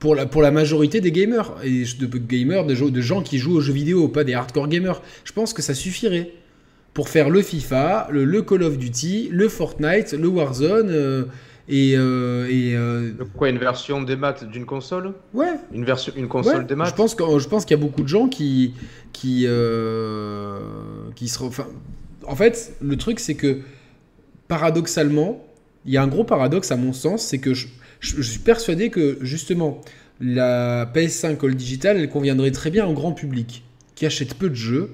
Pour 0.04 0.14
la, 0.14 0.26
pour 0.26 0.42
la 0.42 0.50
majorité 0.50 1.00
des 1.00 1.12
gamers, 1.12 1.54
et 1.64 1.84
de 1.98 2.18
gamers, 2.18 2.66
de, 2.66 2.74
gens- 2.74 2.90
de 2.90 3.00
gens 3.00 3.22
qui 3.22 3.38
jouent 3.38 3.56
aux 3.56 3.62
jeux 3.62 3.72
vidéo, 3.72 4.06
pas 4.08 4.22
des 4.22 4.34
hardcore 4.34 4.68
gamers, 4.68 5.00
je 5.24 5.32
pense 5.32 5.54
que 5.54 5.62
ça 5.62 5.72
suffirait. 5.72 6.30
Pour 6.92 7.08
faire 7.08 7.30
le 7.30 7.40
FIFA, 7.40 8.08
le, 8.10 8.24
le 8.26 8.42
Call 8.42 8.64
of 8.64 8.76
Duty, 8.76 9.30
le 9.32 9.48
Fortnite, 9.48 10.12
le 10.12 10.28
Warzone, 10.28 10.90
euh, 10.90 11.24
et. 11.70 11.94
euh, 11.96 12.46
et 12.50 12.76
euh, 12.76 13.12
Quoi, 13.34 13.48
une 13.48 13.56
version 13.56 14.02
des 14.02 14.14
maths 14.16 14.44
d'une 14.44 14.66
console? 14.66 15.14
Ouais, 15.32 15.54
Une 15.72 15.86
version, 15.86 16.12
une 16.18 16.28
console 16.28 16.58
Ouais, 16.58 16.64
des 16.64 16.74
maths? 16.74 16.90
Je 16.90 16.94
pense 16.94 17.14
que- 17.14 17.38
je 17.38 17.48
pense 17.48 17.64
qu'il 17.64 17.74
y 17.74 17.80
a 17.80 17.82
beaucoup 17.82 18.02
de 18.02 18.08
gens 18.08 18.28
qui 18.28 18.74
qui 19.14 19.44
euh, 19.46 20.58
qui 21.14 21.28
se. 21.28 21.42
Enfin, 21.42 21.66
en 22.26 22.36
fait, 22.36 22.74
le 22.82 22.96
truc 22.96 23.20
c'est 23.20 23.36
que 23.36 23.60
paradoxalement, 24.48 25.42
il 25.86 25.94
y 25.94 25.96
a 25.96 26.02
un 26.02 26.08
gros 26.08 26.24
paradoxe 26.24 26.70
à 26.72 26.76
mon 26.76 26.92
sens, 26.92 27.22
c'est 27.22 27.38
que 27.38 27.54
je, 27.54 27.68
je- 28.04 28.16
je 28.16 28.22
suis 28.22 28.38
persuadé 28.40 28.90
que 28.90 29.18
justement 29.22 29.80
la 30.20 30.86
PS5 30.94 31.42
All 31.44 31.54
Digital, 31.54 31.96
elle 31.98 32.08
conviendrait 32.08 32.50
très 32.52 32.70
bien 32.70 32.86
au 32.86 32.92
grand 32.92 33.12
public 33.12 33.64
qui 33.94 34.06
achète 34.06 34.34
peu 34.34 34.48
de 34.48 34.54
jeux, 34.54 34.90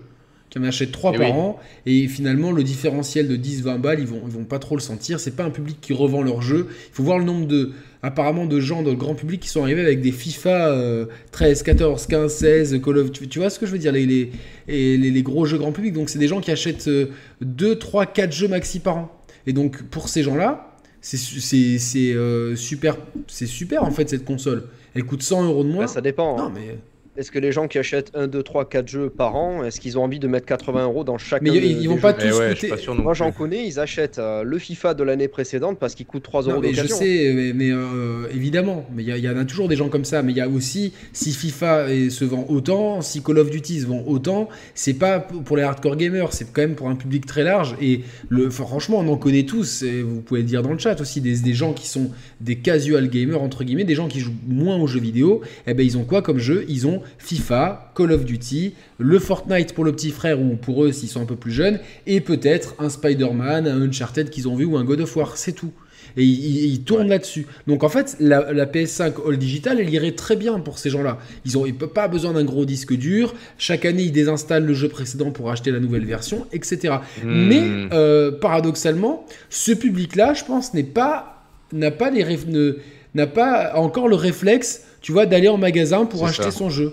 qui 0.51 0.59
en 0.59 0.65
achète 0.65 0.91
3 0.93 1.13
Eh 1.15 1.19
par 1.19 1.29
oui. 1.31 1.37
an, 1.37 1.59
et 1.87 2.09
finalement 2.09 2.51
le 2.53 2.63
différentiel 2.65 3.29
de 3.29 3.37
10-20 3.37 3.79
balles, 3.79 4.01
ils 4.01 4.07
vont, 4.07 4.21
ils 4.27 4.33
vont 4.33 4.45
pas 4.45 4.59
trop 4.59 4.75
le 4.77 4.81
sentir. 4.81 5.21
C'est 5.21 5.37
pas 5.37 5.45
un 5.45 5.51
public 5.51 5.79
qui 5.81 5.93
revend 5.93 6.23
leurs 6.23 6.43
jeux. 6.43 6.67
Il 6.71 6.95
faut 6.95 7.03
voir 7.05 7.19
le 7.19 7.25
nombre 7.25 7.47
de 7.47 7.71
apparemment 8.03 8.47
de 8.47 8.59
gens 8.61 8.83
dans 8.83 8.91
le 8.91 8.97
grand 8.97 9.15
public 9.15 9.41
qui 9.41 9.49
sont 9.49 9.63
arrivés 9.63 9.83
avec 9.83 10.01
des 10.01 10.11
FIFA 10.11 10.71
euh, 10.73 11.07
13, 11.33 11.63
14, 11.63 12.07
15, 12.07 12.33
16, 12.35 12.81
Call 12.83 12.99
of. 12.99 13.13
Tu, 13.13 13.29
tu 13.29 13.39
vois 13.39 13.51
ce 13.51 13.59
que 13.59 13.67
je 13.67 13.73
veux 13.73 13.79
dire 13.79 13.93
les, 13.93 14.07
les, 14.07 14.33
et 14.69 14.97
les, 14.97 15.11
les 15.11 15.23
gros 15.23 15.45
jeux 15.45 15.59
grand 15.59 15.73
public. 15.73 15.93
Donc 15.93 16.09
c'est 16.09 16.19
des 16.19 16.29
gens 16.29 16.41
qui 16.41 16.51
achètent 16.51 16.89
euh, 16.89 17.07
2, 17.43 17.77
3, 17.79 18.07
4 18.07 18.33
jeux 18.33 18.49
maxi 18.49 18.81
par 18.81 18.97
an. 18.97 19.13
Et 19.47 19.53
donc 19.53 19.83
pour 19.85 20.09
ces 20.09 20.23
gens-là, 20.23 20.70
c'est 21.01 21.17
su- 21.17 21.41
c'est 21.41 21.79
c'est, 21.79 22.13
euh, 22.13 22.57
super, 22.57 22.97
c'est 23.27 23.47
super 23.47 23.83
en 23.85 23.91
fait 23.91 24.09
cette 24.09 24.25
console. 24.25 24.65
Elle 24.95 25.05
coûte 25.05 25.23
100 25.23 25.45
euros 25.45 25.65
de 25.65 25.69
moins. 25.69 25.85
Bah, 25.85 25.89
ça 25.89 26.01
dépend. 26.01 26.39
hein. 26.41 26.53
mais 26.55 26.79
Est-ce 27.17 27.33
que 27.33 27.41
les 27.41 27.51
gens 27.51 27.67
qui 27.67 27.77
achètent 27.77 28.13
1, 28.15 28.29
2, 28.29 28.43
3, 28.45 28.69
4 28.69 28.87
jeux 28.87 29.11
par 29.11 29.35
an, 29.35 29.65
est-ce 29.65 29.81
qu'ils 29.81 29.99
ont 29.99 30.05
envie 30.05 30.21
de 30.21 30.29
mettre 30.29 30.47
80 30.47 30.85
euros 30.85 31.03
dans 31.03 31.19
chaque 31.19 31.43
Mais 31.43 31.51
ils- 31.51 31.83
ils 31.83 31.89
vont 31.89 31.97
pas 31.97 32.13
tous 32.13 32.25
Eh 32.29 32.33
ouais, 32.33 32.55
coûter- 32.55 32.69
pas 32.69 32.77
sûr 32.77 32.95
Moi 32.95 33.15
j'en 33.15 33.33
connais, 33.33 33.67
ils 33.67 33.81
achètent 33.81 34.21
euh, 34.21 34.45
le 34.45 34.59
FIFA 34.61 34.95
de 34.95 35.03
l'année 35.03 35.27
précédente 35.27 35.79
parce 35.81 35.97
qu'il 35.97 36.07
coûte 36.07 36.23
3 36.23 36.45
Non, 36.45 36.53
euros 36.53 36.61
mais 36.63 36.69
je 36.73 36.77
d'occasion. 36.83 36.97
sais, 36.99 37.33
mais, 37.35 37.53
mais, 37.53 37.71
euh, 37.73 38.29
évidemment, 38.33 38.87
mais 38.95 39.03
il 39.03 39.09
y, 39.19 39.29
en 39.29 39.37
a 39.37 39.45
toujours 39.45 39.67
des 39.69 39.75
gens 39.75 39.89
comme 39.89 40.05
ça. 40.05 40.23
Mais 40.23 40.31
il 40.33 40.39
y 40.39 40.41
a 40.41 40.49
aussi, 40.49 40.93
si 41.13 41.33
FIFA 41.33 41.93
est- 41.93 42.11
se 42.11 42.25
vend 42.25 42.47
autant, 42.49 43.01
si 43.03 43.23
Call 43.25 43.39
of 43.39 43.51
Duty 43.51 43.81
se 43.81 43.87
vend 43.87 44.05
autant, 44.07 44.49
c'est 44.75 44.95
pas 44.95 45.19
pour 45.19 45.57
les 45.57 45.65
hardcore 45.65 45.97
gamers, 45.97 46.33
c'est 46.33 46.53
quand 46.53 46.63
même 46.63 46.77
pour 46.77 46.89
un 46.89 46.95
public 46.95 47.27
très 47.27 47.43
large. 47.43 47.75
Et 47.83 48.03
le, 48.29 48.51
franchement, 48.51 48.99
on 49.01 49.09
en 49.09 49.17
connaît 49.17 49.43
tous. 49.45 49.83
Et 49.83 50.01
vous 50.03 50.21
pouvez 50.21 50.41
le 50.43 50.47
dire 50.47 50.63
dans 50.63 50.73
le 50.73 50.79
chat 50.79 51.01
aussi, 51.01 51.21
des, 51.21 51.39
des 51.39 51.55
gens 51.55 51.73
qui 51.73 51.89
sont 51.89 52.13
des 52.41 52.55
casual 52.57 53.09
gamers 53.11 53.43
entre 53.43 53.65
guillemets, 53.65 53.85
des 53.85 53.97
gens 53.97 54.07
qui 54.07 54.21
jouent 54.21 54.33
moins 54.47 54.77
aux 54.77 54.87
jeux 54.87 55.01
vidéo. 55.01 55.41
Eh 55.67 55.75
ben, 55.75 55.85
ils 55.85 55.99
ont 55.99 56.05
quoi 56.05 56.23
comme 56.23 56.39
jeu? 56.39 56.65
Ils 56.69 56.87
ont 56.87 57.03
FIFA, 57.19 57.93
Call 57.95 58.13
of 58.13 58.25
Duty, 58.25 58.75
le 58.99 59.19
Fortnite 59.19 59.75
pour 59.75 59.85
le 59.85 59.93
petit 59.93 60.11
frère 60.11 60.41
ou 60.41 60.57
pour 60.57 60.85
eux 60.85 60.93
s'ils 60.93 61.09
sont 61.09 61.21
un 61.23 61.27
peu 61.27 61.37
plus 61.37 61.53
jeunes, 61.53 61.79
et 62.07 62.21
peut-être 62.21 62.75
un 62.79 62.89
Spider-Man, 62.89 63.67
un 63.67 63.83
Uncharted 63.83 64.31
qu'ils 64.31 64.49
ont 64.49 64.57
vu 64.57 64.65
ou 64.65 64.77
un 64.77 64.85
God 64.85 65.01
of 65.01 65.17
War. 65.17 65.37
C'est 65.37 65.53
tout. 65.53 65.73
Et 66.17 66.25
ils, 66.25 66.83
tournent 66.83 67.09
là-dessus. 67.09 67.47
Donc 67.69 67.85
en 67.85 67.89
fait, 67.89 68.17
la, 68.19 68.53
la 68.53 68.67
PS5 68.67 69.13
All 69.29 69.37
Digital, 69.39 69.79
elle 69.81 69.91
irait 69.91 70.13
très 70.13 70.35
bien 70.35 70.59
pour 70.59 70.79
ces 70.79 70.91
gens-là. 70.91 71.19
Ils 71.45 71.53
n'ont 71.53 71.71
pas 71.73 72.09
besoin 72.09 72.33
d'un 72.33 72.43
gros 72.43 72.65
disque 72.65 72.95
dur. 72.95 73.35
Chaque 73.59 73.85
année, 73.85 74.05
ils 74.05 74.13
désinstallent 74.13 74.65
le 74.67 74.75
jeu 74.75 74.89
précédent 74.89 75.31
pour 75.31 75.51
acheter 75.53 75.71
la 75.71 75.79
nouvelle 75.79 76.05
version, 76.05 76.47
etc. 76.53 76.97
Hmm. 77.23 77.47
Mais 77.47 77.63
euh, 77.93 78.33
paradoxalement, 78.33 79.25
ce 79.51 79.71
public-là, 79.73 80.35
je 80.35 80.45
pense, 80.45 80.75
n'est 80.75 80.83
pas 80.83 81.37
n'a 81.73 81.93
pas 81.93 82.11
les 82.11 82.25
réf- 82.25 82.49
ne- 82.49 82.79
n'a 83.15 83.29
pas 83.29 83.73
encore 83.77 84.09
le 84.09 84.17
réflexe, 84.17 84.83
tu 85.01 85.13
vois, 85.13 85.27
d'aller 85.27 85.49
en 85.49 85.59
magasin 85.59 86.05
pour 86.05 86.27
acheter 86.27 86.45
ça. 86.45 86.51
son 86.51 86.71
jeu. 86.71 86.93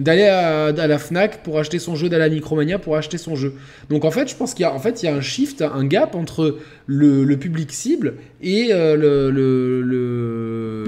D'aller 0.00 0.24
à, 0.24 0.72
la 0.72 0.98
Fnac 0.98 1.42
pour 1.42 1.58
acheter 1.58 1.78
son 1.78 1.94
jeu, 1.94 2.08
d'aller 2.08 2.24
à 2.24 2.28
Micromania 2.28 2.78
pour 2.78 2.96
acheter 2.96 3.18
son 3.18 3.36
jeu. 3.36 3.54
Donc 3.90 4.04
en 4.04 4.10
fait, 4.10 4.28
je 4.28 4.34
pense 4.34 4.54
qu'il 4.54 4.62
y 4.62 4.66
a, 4.66 4.72
en 4.72 4.78
fait, 4.78 5.02
il 5.02 5.06
y 5.06 5.08
a 5.08 5.14
un 5.14 5.20
shift, 5.20 5.62
un 5.62 5.84
gap 5.84 6.14
entre 6.14 6.58
le, 6.86 7.36
public 7.36 7.72
cible 7.72 8.14
et 8.42 8.68
euh, 8.72 8.96
le, 8.96 9.30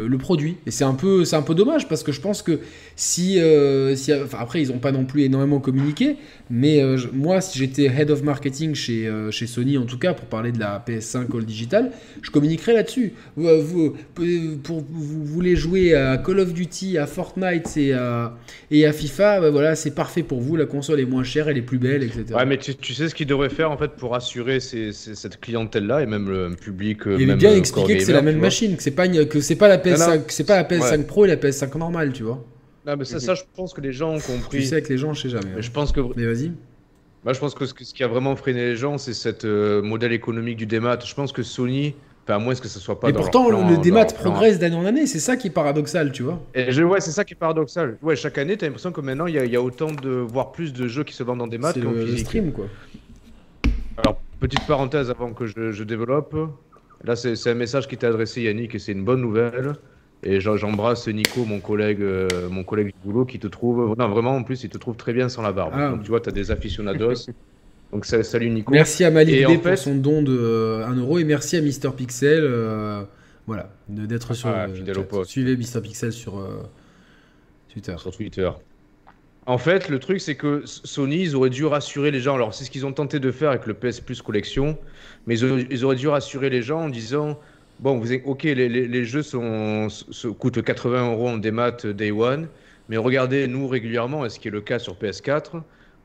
le, 0.09 0.19
produit. 0.19 0.57
Et 0.67 0.71
c'est 0.71 0.85
un 0.85 0.95
peu, 0.95 1.25
c'est 1.25 1.35
un 1.35 1.43
peu 1.43 1.55
dommage 1.55 1.89
parce 1.89 2.05
que 2.05 2.13
je 2.13 2.21
pense 2.21 2.43
que 2.43 2.61
si, 2.95 3.41
euh, 3.41 3.97
si 3.97 4.13
après 4.13 4.63
ils 4.63 4.69
n'ont 4.69 4.79
pas 4.79 4.93
non 4.93 5.05
plus 5.05 5.23
énormément 5.23 5.59
communiqué, 5.59 6.17
mais 6.49 6.81
euh, 6.81 6.97
moi 7.13 7.41
si 7.41 7.59
j'étais 7.59 7.87
head 7.87 8.09
of 8.11 8.23
marketing 8.23 8.77
chez, 8.77 9.11
chez 9.33 9.49
Sony 9.49 9.79
en 9.79 9.85
tout 9.85 9.99
cas 9.99 10.15
pour 10.15 10.27
parler 10.27 10.53
de 10.53 10.61
la 10.61 10.83
PS5 10.87 11.37
All 11.37 11.45
Digital, 11.45 11.91
je 12.21 12.31
communiquerais 12.31 12.75
là-dessus. 12.75 13.15
Vous 13.35 13.97
voulez 15.25 15.57
jouer 15.57 15.95
à 15.95 16.19
Call 16.19 16.39
of 16.39 16.55
Duty, 16.55 16.99
à 16.99 17.07
Fortnite 17.07 17.77
et 17.77 17.95
à, 17.95 18.37
et 18.71 18.87
à 18.87 18.93
FIFA, 19.03 19.41
bah 19.41 19.51
voilà, 19.51 19.75
c'est 19.75 19.95
parfait 19.95 20.23
pour 20.23 20.41
vous. 20.41 20.57
La 20.57 20.67
console 20.67 21.01
est 21.01 21.05
moins 21.05 21.25
chère, 21.25 21.49
elle 21.49 21.59
est 21.59 21.63
plus 21.63 21.79
belle, 21.79 22.03
etc. 22.03 22.25
Ouais, 22.35 22.47
mais 22.47 22.59
tu, 22.59 22.95
sais 22.95 23.09
ce 23.09 23.15
qu'ils 23.15 23.27
devraient 23.27 23.49
faire 23.49 23.71
en 23.71 23.77
fait 23.77 23.93
pour 23.93 24.15
assurer 24.15 24.61
cette 24.61 25.41
clientèle-là 25.41 26.03
et 26.03 26.07
même 26.07 26.29
le 26.29 26.55
public. 26.55 27.01
Il 27.07 27.27
même 27.27 27.39
bien 27.39 27.55
expliqué 27.55 27.99
que 27.99 28.05
c'est 28.05 28.13
la 28.13 28.23
même 28.23 28.39
machine, 28.39 28.77
que 28.77 28.83
c'est 28.83 28.91
pas 28.93 29.09
que 29.09 29.41
c'est 29.41 29.57
pas 29.57 29.69
la 29.69 29.79
PS5, 29.79 30.23
c'est 30.29 30.47
pas 30.47 30.57
la 30.57 30.65
PS5 30.65 31.05
Pro 31.05 31.25
et 31.25 31.29
la 31.29 31.37
PS5 31.37 31.77
normale, 31.79 32.13
tu 32.13 32.23
vois. 32.23 32.45
Non, 32.87 32.97
mais 32.97 33.05
ça, 33.05 33.21
ça, 33.21 33.35
je 33.35 33.43
pense 33.55 33.75
que 33.75 33.81
les 33.81 33.93
gens 33.93 34.15
ont 34.15 34.21
compris. 34.21 34.59
Tu 34.59 34.65
sais 34.65 34.83
que 34.83 34.89
les 34.89 34.99
gens, 34.99 35.15
je 35.15 35.23
sais 35.23 35.29
jamais. 35.29 35.45
Mais 35.53 35.59
hein. 35.59 35.61
je 35.61 35.71
pense 35.71 35.93
que. 35.93 36.01
Mais 36.17 36.27
vas-y. 36.27 36.53
Moi, 37.25 37.33
je 37.33 37.39
pense 37.39 37.55
que 37.55 37.67
ce, 37.67 37.75
qui 37.75 38.03
a 38.03 38.09
vraiment 38.09 38.35
freiné 38.35 38.61
les 38.61 38.77
gens, 38.77 38.99
c'est 38.99 39.15
cette 39.15 39.45
euh, 39.45 39.81
modèle 39.81 40.13
économique 40.13 40.57
du 40.57 40.67
démat. 40.67 40.99
Je 41.05 41.15
pense 41.15 41.31
que 41.31 41.45
Sony, 41.45 41.95
enfin, 42.25 42.37
à 42.37 42.39
moins 42.39 42.55
que 42.55 42.69
ce 42.69 42.79
soit 42.79 42.99
pas. 42.99 43.09
Et 43.09 43.13
pourtant, 43.13 43.49
le 43.51 43.79
démat 43.79 44.07
progresse 44.07 44.59
d'année 44.59 44.77
en 44.77 44.85
année. 44.85 45.07
C'est 45.07 45.21
ça 45.21 45.37
qui 45.37 45.49
est 45.49 45.51
paradoxal, 45.51 46.13
tu 46.13 46.23
vois. 46.23 46.41
Et 46.55 46.73
je, 46.73 46.83
ouais, 46.83 47.01
c'est 47.01 47.11
ça 47.11 47.25
qui 47.25 47.35
est 47.35 47.37
paradoxal. 47.37 47.99
Ouais, 48.03 48.17
chaque 48.17 48.39
année, 48.39 48.57
t'as 48.57 48.67
l'impression 48.67 48.93
que 48.93 49.01
maintenant, 49.01 49.27
il 49.27 49.35
y, 49.35 49.57
a 49.57 49.63
autant 49.63 49.91
de, 49.91 50.11
voire 50.11 50.53
plus 50.53 50.73
de 50.73 50.87
jeux 50.89 51.05
qui 51.05 51.15
se 51.15 51.23
vendent 51.23 51.39
dans 51.39 51.47
des 51.47 51.59
maths 51.59 51.83
qu'en 51.83 51.93
physique. 51.93 52.27
stream, 52.27 52.53
quoi. 52.53 52.67
Alors, 53.99 54.21
petite 54.41 54.67
parenthèse 54.67 55.11
avant 55.11 55.33
que 55.33 55.47
je, 55.47 55.73
je 55.73 55.85
développe. 55.85 56.37
Là, 57.05 57.17
c'est 57.17 57.51
un 57.51 57.55
message 57.55 57.89
qui 57.89 57.97
t'est 57.97 58.07
adressé, 58.07 58.43
Yannick, 58.43 58.75
et 58.75 58.79
c'est 58.79 58.93
une 58.93 59.05
bonne 59.05 59.21
nouvelle. 59.21 59.75
Et 60.25 60.41
j'embrasse 60.41 61.09
Nico, 61.09 61.45
mon 61.45 61.59
collègue, 61.59 62.01
euh, 62.01 62.29
mon 62.49 62.63
collègue 62.63 62.87
du 62.87 62.95
boulot, 63.05 63.25
qui 63.25 63.41
te 63.41 63.49
trouve. 63.49 63.97
Non, 63.99 64.09
vraiment, 64.09 64.37
en 64.37 64.45
plus, 64.45 64.63
il 64.63 64.71
te 64.71 64.79
trouve 64.79 64.97
très 64.97 65.13
bien 65.13 65.29
sans 65.29 65.43
la 65.43 65.53
barbe. 65.53 65.73
Ah. 65.75 65.91
Donc, 65.91 66.05
tu 66.05 66.11
vois, 66.11 66.21
tu 66.21 66.29
as 66.29 66.33
des 66.33 66.51
aficionados. 66.51 67.31
Donc, 67.93 68.07
salut 68.07 68.49
Nico. 68.49 68.73
Merci 68.73 69.05
à 69.05 69.11
Malik 69.11 69.47
B 69.47 69.61
pour 69.61 69.77
son 69.77 69.95
don 69.97 70.23
de 70.23 70.33
1 70.33 70.35
euh, 70.37 71.01
euro 71.01 71.19
et 71.19 71.25
merci 71.25 71.57
à 71.57 71.61
Mister 71.61 71.91
Pixel. 71.95 72.43
Euh, 72.43 73.05
voilà, 73.47 73.71
d'être 73.89 74.35
sur. 74.35 74.49
Ah, 74.49 74.67
Suivez 75.25 75.57
Mister 75.57 75.81
Pixel 75.81 76.13
sur 76.13 76.43
Twitter. 77.71 77.95
Sur 77.99 78.11
Twitter. 78.17 78.51
En 79.45 79.59
fait, 79.59 79.89
le 79.89 79.99
truc, 79.99 80.21
c'est 80.21 80.37
que 80.37 80.63
Sony, 80.65 81.21
ils 81.23 81.37
auraient 81.37 81.51
dû 81.51 81.67
rassurer 81.67 82.11
les 82.13 82.21
gens. 82.21 82.37
Alors, 82.37 82.55
c'est 82.55 82.65
ce 82.65 82.71
qu'ils 82.71 82.87
ont 82.87 82.93
tenté 82.93 83.19
de 83.19 83.31
faire 83.33 83.51
avec 83.51 83.67
le 83.67 83.75
PS 83.75 84.01
Plus 84.01 84.23
Collection, 84.23 84.79
mais 85.27 85.37
ils 85.39 85.85
auraient 85.85 85.97
dû 85.97 86.09
rassurer 86.09 86.49
les 86.49 86.63
gens 86.63 86.83
en 86.83 86.89
disant 86.89 87.39
Bon, 87.81 87.99
vous 87.99 88.13
ok, 88.25 88.45
les, 88.45 89.05
jeux 89.05 89.23
sont, 89.23 89.89
coûtent 90.39 90.63
80 90.63 91.13
euros 91.13 91.29
en 91.31 91.37
démat 91.39 91.73
Day 91.85 92.13
One, 92.13 92.47
mais 92.89 92.97
regardez, 92.97 93.49
nous, 93.49 93.67
régulièrement, 93.67 94.25
et 94.25 94.31
ce 94.31 94.39
qui 94.39 94.47
est 94.49 94.53
le 94.53 94.61
cas 94.61 94.79
sur 94.79 94.95
PS4, 94.95 95.63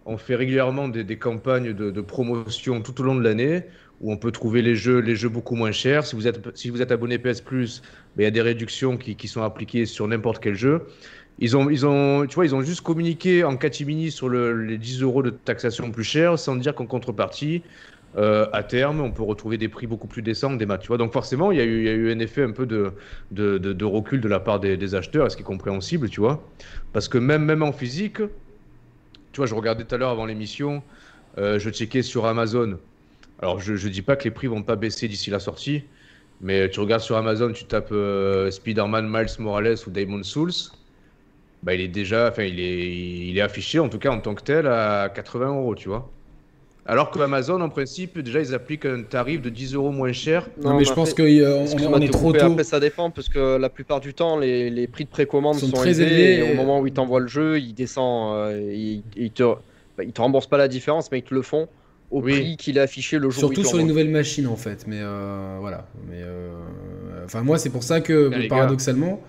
on 0.08 0.17
fait 0.17 0.36
régulièrement 0.36 0.88
des, 0.88 1.17
campagnes 1.17 1.74
de, 1.74 2.02
promotion 2.02 2.82
tout 2.82 3.00
au 3.02 3.04
long 3.04 3.15
de 3.15 3.22
l'année 3.22 3.63
où 4.00 4.12
on 4.12 4.17
peut 4.17 4.32
trouver 4.32 4.62
les 4.62 4.76
jeux, 4.76 5.02
beaucoup 5.30 5.56
moins 5.56 5.72
chers. 5.72 6.06
Si 6.06 6.15
vous 6.15 6.28
êtes, 6.28 6.91
abonné 6.91 7.20
PS 7.20 7.41
Plus, 7.41 7.82
ben, 8.15 8.24
il 8.24 8.26
y 8.26 8.28
a 8.28 8.32
des 8.32 8.41
réductions 8.41 8.96
qui, 8.98 9.28
sont 9.28 9.43
appliquées 9.43 9.86
sur 9.86 10.08
n'importe 10.08 10.41
quel 10.41 10.56
jeu. 10.56 10.84
Ils 11.39 11.56
ont, 11.56 12.26
tu 12.26 12.36
vois, 12.36 12.46
ils 12.46 12.56
ont 12.56 12.62
juste 12.62 12.82
communiqué 12.82 13.43
en 13.43 13.58
catimini 13.58 14.10
sur 14.10 14.30
les 14.30 14.78
10 14.78 15.02
euros 15.02 15.22
de 15.22 15.30
taxation 15.30 15.91
plus 15.91 16.06
chers 16.06 16.39
sans 16.39 16.56
dire 16.56 16.74
qu'en 16.74 16.86
contrepartie, 16.86 17.62
euh, 18.15 18.48
à 18.54 18.63
terme, 18.63 19.02
on 19.02 19.12
peut 19.12 19.24
retrouver 19.24 19.58
des 19.58 19.67
prix 19.67 19.86
beaucoup 19.88 20.08
plus 20.08 20.22
décents 20.22 20.54
des 20.54 20.65
maths. 20.65 20.82
Tu 20.82 20.88
vois 20.88 20.98
Donc 20.98 21.12
forcément, 21.12 21.52
il 21.52 21.58
y, 21.58 21.62
a 21.62 21.65
eu, 21.65 22.12
un 22.12 22.20
effet 22.20 22.43
un 22.43 22.52
peu 22.52 22.65
de, 22.65 22.93
recul 23.84 24.22
de 24.22 24.28
la 24.30 24.39
part 24.39 24.62
des, 24.62 24.96
acheteurs, 24.96 25.30
ce 25.30 25.36
qui 25.36 25.43
est 25.43 25.46
compréhensible, 25.46 26.10
tu 26.10 26.22
vois. 26.22 26.48
Parce 26.93 27.10
que 27.10 27.17
même 27.17 27.62
en 27.62 27.74
physique, 27.74 28.22
tu 29.38 29.41
vois, 29.41 29.45
je 29.45 29.54
regardais 29.54 29.84
tout 29.84 29.93
à 29.93 30.00
l'heure 30.00 30.10
avant 30.10 30.26
l'émission, 30.26 30.82
euh, 31.38 31.60
je 31.60 31.69
checkais 31.69 32.02
sur 32.02 32.26
Amazon. 32.26 32.80
Alors, 33.39 33.60
je 33.60 33.73
ne 33.73 33.91
dis 33.91 34.02
pas 34.02 34.15
que 34.15 34.23
les 34.23 34.32
prix 34.32 34.47
vont 34.47 34.63
pas 34.63 34.76
baisser 34.76 35.08
d'ici 35.08 35.30
la 35.30 35.38
sortie, 35.38 35.84
mais 36.41 36.71
tu 36.71 36.80
regardes 36.80 37.04
sur 37.04 37.17
Amazon, 37.17 37.52
tu 37.54 37.65
tapes 37.65 37.91
euh, 37.91 38.50
Spider-Man 38.50 39.08
Miles 39.08 39.28
Morales 39.38 39.78
ou 39.86 39.91
Damon 39.91 40.23
Souls, 40.23 40.50
bah, 41.62 41.76
il 41.76 41.82
est 41.82 41.88
déjà, 41.88 42.30
enfin, 42.30 42.45
il 42.45 42.60
est, 42.60 43.28
il 43.28 43.38
est 43.38 43.41
affiché 43.41 43.78
en 43.78 43.89
tout 43.89 44.00
cas 44.00 44.10
en 44.10 44.21
tant 44.21 44.34
que 44.34 44.41
tel 44.41 44.65
à 44.65 45.10
80 45.13 45.50
euros, 45.50 45.76
tu 45.76 45.88
vois. 45.88 46.17
Alors 46.89 47.12
que 47.12 47.19
Amazon, 47.19 47.60
en 47.60 47.67
principe, 47.67 48.17
déjà, 48.19 48.39
ils 48.39 48.56
appliquent 48.56 48.86
un 48.86 49.04
tarif 49.04 49.41
de 49.41 49.50
10 49.50 49.73
euros 49.73 49.91
moins 49.91 50.13
cher. 50.13 50.47
Non, 50.62 50.78
mais 50.78 50.86
je 50.86 50.93
pense 50.93 51.13
qu'on 51.13 51.23
euh, 51.23 51.65
on 51.89 52.00
est 52.00 52.08
trop 52.08 52.32
tôt. 52.32 52.45
Après, 52.45 52.63
ça 52.63 52.80
dépend, 52.80 53.12
parce 53.12 53.28
que 53.28 53.58
la 53.58 53.67
plupart 53.67 54.00
du 54.00 54.13
temps, 54.13 54.39
les, 54.39 54.69
les 54.69 54.88
prix 54.88 55.04
de 55.04 55.10
précommande 55.10 55.56
sont, 55.56 55.69
très 55.71 56.00
élevés. 56.00 56.38
Et 56.38 56.52
au 56.54 56.56
moment 56.56 56.80
où 56.80 56.88
ils 56.88 56.93
t'envoient 56.93 57.19
le 57.19 57.28
jeu, 57.28 57.60
ils 57.60 57.73
descendent, 57.73 58.38
euh, 58.38 59.02
ils, 59.17 59.32
te, 59.32 59.43
bah, 59.97 60.06
ils 60.06 60.13
te 60.13 60.21
remboursent 60.21 60.47
pas 60.47 60.58
la 60.58 60.69
différence, 60.69 61.12
mais 61.12 61.19
ils 61.19 61.23
te 61.23 61.34
le 61.34 61.41
font 61.41 61.67
au 62.10 62.21
prix 62.21 62.56
qu'il 62.56 62.80
a 62.80 62.84
affiché 62.84 63.19
le 63.19 63.30
jour 63.32 63.39
Surtout 63.39 63.65
sur 63.65 63.78
les 63.80 63.84
nouvelles 63.84 64.10
machines, 64.10 64.47
en 64.47 64.56
fait. 64.56 64.86
Mais 64.88 65.02
euh, 65.02 65.58
voilà. 65.60 65.86
Mais 66.10 66.23
enfin, 67.26 67.41
moi, 67.41 67.58
c'est 67.58 67.69
pour 67.69 67.84
ça 67.84 68.00
que, 68.00 68.47
paradoxalement, 68.47 69.21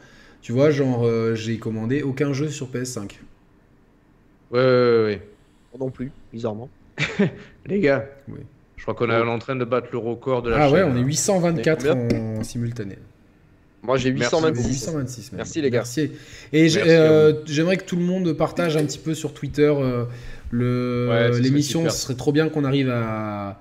tu 0.43 0.53
vois, 0.53 0.71
genre, 0.71 1.09
j'ai 1.35 1.59
commandé 1.59 2.03
aucun 2.03 2.33
jeu 2.33 2.51
sur 2.51 2.69
PS5. 2.69 3.17
Ouais, 4.53 4.61
ouais, 4.61 4.61
ouais. 4.61 5.05
ouais. 5.05 5.23
Non 5.79 5.91
plus, 5.91 6.13
bizarrement. 6.33 6.71
Les 7.67 7.81
gars, 7.81 8.07
je 8.77 8.83
crois 8.83 8.95
qu'on 8.95 9.11
est 9.11 9.17
en 9.17 9.39
train 9.39 9.57
de 9.57 9.65
battre 9.65 9.89
le 9.93 9.99
record 9.99 10.43
de 10.43 10.51
la 10.51 10.65
Ah 10.65 10.71
ouais, 10.71 10.83
on 10.83 10.97
est 10.97 11.03
824 11.03 11.89
en 11.91 12.45
simultané. 12.45 12.97
Moi 13.83 13.97
j'ai 13.97 14.11
826. 14.11 14.87
826 14.87 15.33
Merci 15.33 15.61
les 15.61 15.71
gars. 15.71 15.79
Merci. 15.79 16.11
Et 16.53 16.69
euh, 16.77 17.35
j'aimerais 17.47 17.77
que 17.77 17.85
tout 17.85 17.97
le 17.97 18.03
monde 18.03 18.33
partage 18.33 18.77
un 18.77 18.85
petit 18.85 18.99
peu 18.99 19.15
sur 19.15 19.33
Twitter 19.33 19.73
euh, 19.77 20.05
le 20.51 21.39
l'émission. 21.41 21.89
Ce 21.89 21.97
serait 21.97 22.15
trop 22.15 22.33
bien 22.33 22.49
qu'on 22.49 22.65
arrive 22.65 22.91
à, 22.91 23.61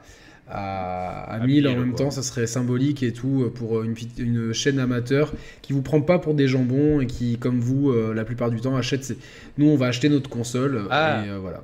à, 0.50 1.40
1000 1.46 1.68
en 1.68 1.76
même 1.76 1.94
temps. 1.94 2.10
Ça 2.10 2.24
serait 2.24 2.48
symbolique 2.48 3.04
et 3.04 3.14
tout 3.14 3.52
pour 3.54 3.84
une, 3.84 3.96
une 4.18 4.54
chaîne 4.54 4.80
amateur 4.80 5.34
qui 5.62 5.74
vous 5.74 5.84
prend 5.84 6.02
pas 6.02 6.18
pour 6.18 6.34
des 6.34 6.48
jambons 6.48 7.00
et 7.00 7.06
qui, 7.06 7.38
comme 7.38 7.60
vous, 7.60 7.92
euh, 7.92 8.14
la 8.14 8.26
plupart 8.26 8.50
du 8.50 8.60
temps 8.60 8.76
achète. 8.76 9.16
Nous, 9.58 9.68
on 9.68 9.76
va 9.76 9.88
acheter 9.88 10.10
notre 10.10 10.30
console 10.30 10.88
ah. 10.90 11.24
et 11.26 11.40
voilà. 11.40 11.62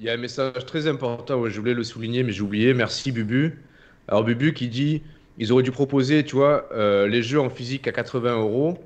Il 0.00 0.06
y 0.06 0.10
a 0.10 0.12
un 0.12 0.16
message 0.16 0.66
très 0.66 0.86
important, 0.86 1.48
je 1.48 1.58
voulais 1.58 1.74
le 1.74 1.84
souligner, 1.84 2.22
mais 2.22 2.32
j'ai 2.32 2.42
oublié. 2.42 2.74
Merci 2.74 3.12
Bubu. 3.12 3.58
Alors 4.08 4.24
Bubu 4.24 4.52
qui 4.52 4.68
dit, 4.68 5.02
ils 5.38 5.52
auraient 5.52 5.62
dû 5.62 5.70
proposer, 5.70 6.24
tu 6.24 6.36
vois, 6.36 6.68
euh, 6.72 7.06
les 7.06 7.22
jeux 7.22 7.40
en 7.40 7.50
physique 7.50 7.86
à 7.86 7.92
80 7.92 8.38
euros 8.38 8.78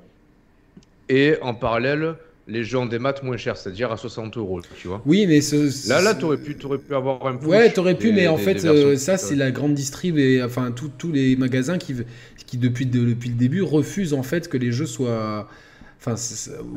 et 1.09 1.37
en 1.41 1.53
parallèle 1.53 2.15
les 2.49 2.63
jeux 2.63 2.79
en 2.79 2.85
démat 2.85 3.13
moins 3.23 3.37
chers, 3.37 3.57
c'est-à-dire 3.57 3.91
à 3.91 3.97
60 3.97 4.37
euros, 4.37 4.61
tu 4.77 4.87
vois. 4.87 5.01
Oui, 5.05 5.25
mais 5.27 5.39
ce, 5.41 5.87
là, 5.87 6.01
là, 6.01 6.15
t'aurais 6.15 6.37
pu, 6.37 6.57
aurais 6.63 6.79
pu 6.79 6.95
avoir 6.95 7.25
un 7.27 7.35
peu. 7.35 7.45
Ouais, 7.45 7.71
t'aurais 7.71 7.95
pu, 7.95 8.11
mais 8.11 8.27
en 8.27 8.37
fait, 8.37 8.65
euh, 8.65 8.95
ça, 8.95 9.17
c'est 9.17 9.35
la 9.35 9.51
grande 9.51 9.75
distrib 9.75 10.17
et 10.17 10.41
enfin 10.43 10.71
tous 10.71 11.11
les 11.11 11.35
magasins 11.35 11.77
qui, 11.77 11.95
qui 12.47 12.57
depuis, 12.57 12.85
depuis 12.87 13.29
le 13.29 13.35
début 13.35 13.61
refusent 13.61 14.13
en 14.13 14.23
fait 14.23 14.49
que 14.49 14.57
les 14.57 14.71
jeux 14.71 14.87
soient 14.87 15.47
Enfin, 15.99 16.15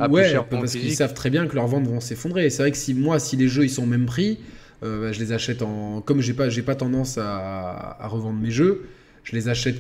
ah, 0.01 0.09
ouais, 0.09 0.35
parce 0.51 0.73
qu'ils 0.73 0.95
savent 0.95 1.15
très 1.15 1.31
bien 1.31 1.47
que 1.47 1.55
leurs 1.55 1.69
ventes 1.69 1.87
vont 1.87 2.01
s'effondrer. 2.01 2.51
C'est 2.51 2.63
vrai 2.63 2.73
que 2.73 2.77
si 2.77 2.93
moi, 2.93 3.21
si 3.21 3.37
les 3.37 3.47
jeux 3.47 3.65
ils 3.65 3.71
sont 3.71 3.85
au 3.85 3.87
même 3.87 4.07
prix, 4.07 4.39
euh, 4.83 5.01
bah, 5.01 5.13
je 5.13 5.21
les 5.21 5.33
achète 5.33 5.63
en. 5.63 6.01
Comme 6.01 6.21
j'ai 6.21 6.35
pas, 6.35 6.49
j'ai 6.49 6.63
pas 6.63 6.75
tendance 6.75 7.19
à, 7.19 7.97
à, 8.01 8.09
revendre 8.09 8.41
mes 8.41 8.51
jeux, 8.51 8.87
je 9.23 9.37
les 9.37 9.49
achète 9.49 9.77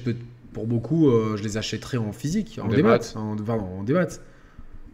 pour 0.52 0.66
beaucoup, 0.66 1.08
euh, 1.08 1.36
je 1.36 1.42
les 1.42 1.56
achèterai 1.56 1.96
en 1.96 2.12
physique, 2.12 2.60
en, 2.62 2.68
démat, 2.68 3.00
en, 3.16 3.34
pardon, 3.36 3.64
en 3.64 3.82
démat. 3.82 4.06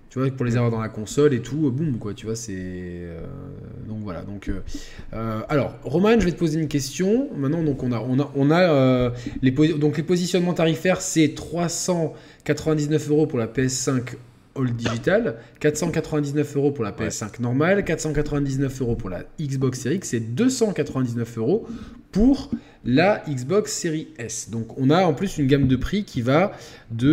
Tu 0.08 0.18
vois, 0.18 0.30
pour 0.30 0.46
les 0.46 0.56
avoir 0.56 0.70
dans 0.70 0.80
la 0.80 0.88
console 0.88 1.34
et 1.34 1.42
tout, 1.42 1.70
boum, 1.70 1.98
quoi, 1.98 2.14
tu 2.14 2.24
vois, 2.24 2.34
c'est. 2.34 2.54
Euh, 2.56 3.20
donc 3.87 3.98
voilà, 4.02 4.22
donc. 4.22 4.50
alors, 5.12 5.74
Roman, 5.84 6.18
je 6.18 6.24
vais 6.24 6.32
te 6.32 6.38
poser 6.38 6.58
une 6.58 6.68
question. 6.68 7.28
Maintenant, 7.37 7.62
donc, 7.62 7.82
on 7.82 7.92
a, 7.92 8.00
on 8.00 8.18
a, 8.18 8.32
on 8.34 8.50
a 8.50 9.12
les, 9.42 9.50
donc, 9.50 9.98
les 9.98 10.02
positionnements 10.02 10.54
tarifaires, 10.54 11.02
c'est 11.02 11.34
399 11.34 13.11
euros 13.11 13.26
pour 13.26 13.38
la 13.38 13.46
PS5 13.46 14.14
All 14.58 14.72
Digital, 14.72 15.36
499 15.60 16.56
euros 16.56 16.70
pour 16.70 16.84
la 16.84 16.92
PS5 16.92 17.40
normale, 17.40 17.84
499 17.84 18.80
euros 18.80 18.96
pour 18.96 19.10
la 19.10 19.24
Xbox 19.40 19.80
Series 19.80 19.96
X 19.96 20.14
et 20.14 20.20
299 20.20 21.38
euros 21.38 21.66
pour 22.12 22.50
la 22.84 23.22
Xbox 23.28 23.72
Series 23.72 24.08
S. 24.18 24.50
Donc 24.50 24.78
on 24.78 24.90
a 24.90 25.02
en 25.04 25.14
plus 25.14 25.38
une 25.38 25.46
gamme 25.46 25.68
de 25.68 25.76
prix 25.76 26.04
qui 26.04 26.22
va 26.22 26.52
de, 26.90 27.06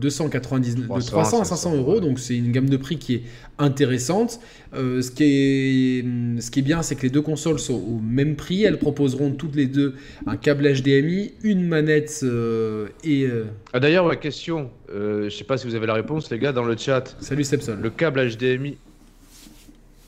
299, 0.00 0.90
euh, 0.90 0.98
de 0.98 1.04
300 1.04 1.42
à 1.42 1.44
500 1.44 1.76
euros. 1.76 2.00
Donc 2.00 2.18
c'est 2.18 2.36
une 2.36 2.52
gamme 2.52 2.68
de 2.68 2.76
prix 2.76 2.98
qui 2.98 3.14
est 3.14 3.22
intéressante. 3.58 4.40
Euh, 4.74 5.02
ce, 5.02 5.10
qui 5.10 5.24
est, 5.24 6.40
ce 6.40 6.50
qui 6.50 6.60
est 6.60 6.62
bien, 6.62 6.82
c'est 6.82 6.96
que 6.96 7.02
les 7.02 7.10
deux 7.10 7.22
consoles 7.22 7.58
sont 7.58 7.74
au 7.74 8.00
même 8.02 8.36
prix. 8.36 8.64
Elles 8.64 8.78
proposeront 8.78 9.32
toutes 9.32 9.54
les 9.54 9.66
deux 9.66 9.94
un 10.26 10.36
câble 10.36 10.64
HDMI, 10.72 11.32
une 11.42 11.66
manette 11.66 12.20
euh, 12.22 12.88
et... 13.04 13.28
Ah, 13.72 13.80
D'ailleurs, 13.80 14.06
ma 14.06 14.16
question, 14.16 14.70
je 14.92 15.28
sais 15.30 15.44
pas 15.44 15.58
si 15.58 15.66
vous 15.66 15.74
avez 15.74 15.86
la 15.86 15.94
réponse 15.94 16.30
les 16.30 16.38
gars 16.38 16.52
dans 16.52 16.64
le 16.64 16.76
chat. 16.76 17.16
Salut 17.20 17.44
Sebsol. 17.44 17.80
Le 17.80 17.90
câble 17.90 18.28
HDMI... 18.28 18.76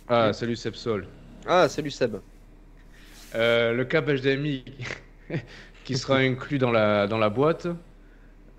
Ah, 0.09 0.33
salut 0.33 0.57
Sebsol. 0.57 1.07
Ah, 1.47 1.69
salut 1.69 1.91
Seb. 1.91 2.17
Euh, 3.35 3.73
le 3.73 3.85
câble 3.85 4.21
HDMI 4.21 4.65
qui 5.85 5.97
sera 5.97 6.19
inclus 6.19 6.59
dans 6.59 6.71
la, 6.71 7.07
dans 7.07 7.19
la 7.19 7.31
boîte, 7.31 7.67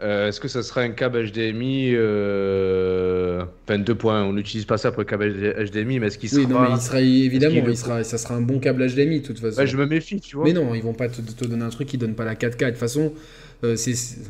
euh, 0.02 0.28
est-ce 0.28 0.40
que 0.40 0.48
ça 0.48 0.64
sera 0.64 0.82
un 0.82 0.90
câble 0.90 1.24
HDMI 1.30 1.92
euh... 1.94 3.44
Enfin, 3.68 3.80
2.1, 3.80 4.24
on 4.24 4.34
n'utilise 4.34 4.66
pas 4.66 4.78
ça 4.78 4.92
pour 4.92 5.02
le 5.02 5.06
câble 5.06 5.32
HDMI, 5.32 6.00
mais 6.00 6.08
est-ce 6.08 6.18
qu'il 6.18 6.30
sera. 6.30 6.42
Oui, 6.42 6.48
non, 6.48 6.62
mais 6.62 6.70
il 6.76 6.82
sera 6.82 7.00
évidemment, 7.00 7.64
il, 7.68 7.78
sera, 7.78 8.04
ça 8.04 8.18
sera 8.18 8.36
un 8.36 8.42
bon 8.42 8.60
câble 8.60 8.86
HDMI 8.86 9.22
de 9.22 9.26
toute 9.26 9.40
façon. 9.40 9.66
Je 9.66 9.78
me 9.78 9.86
méfie, 9.86 10.20
tu 10.20 10.36
vois. 10.36 10.46
Mais 10.46 10.54
non, 10.54 10.74
ils 10.76 10.84
vont 10.84 10.94
pas 10.94 11.08
te, 11.08 11.22
te 11.22 11.46
donner 11.46 11.64
un 11.64 11.70
truc 11.70 11.88
qui 11.88 11.98
donne 11.98 12.16
pas 12.16 12.26
la 12.26 12.36
4K. 12.36 12.58
De 12.58 12.70
toute 12.72 12.78
façon, 12.78 13.14
euh, 13.64 13.76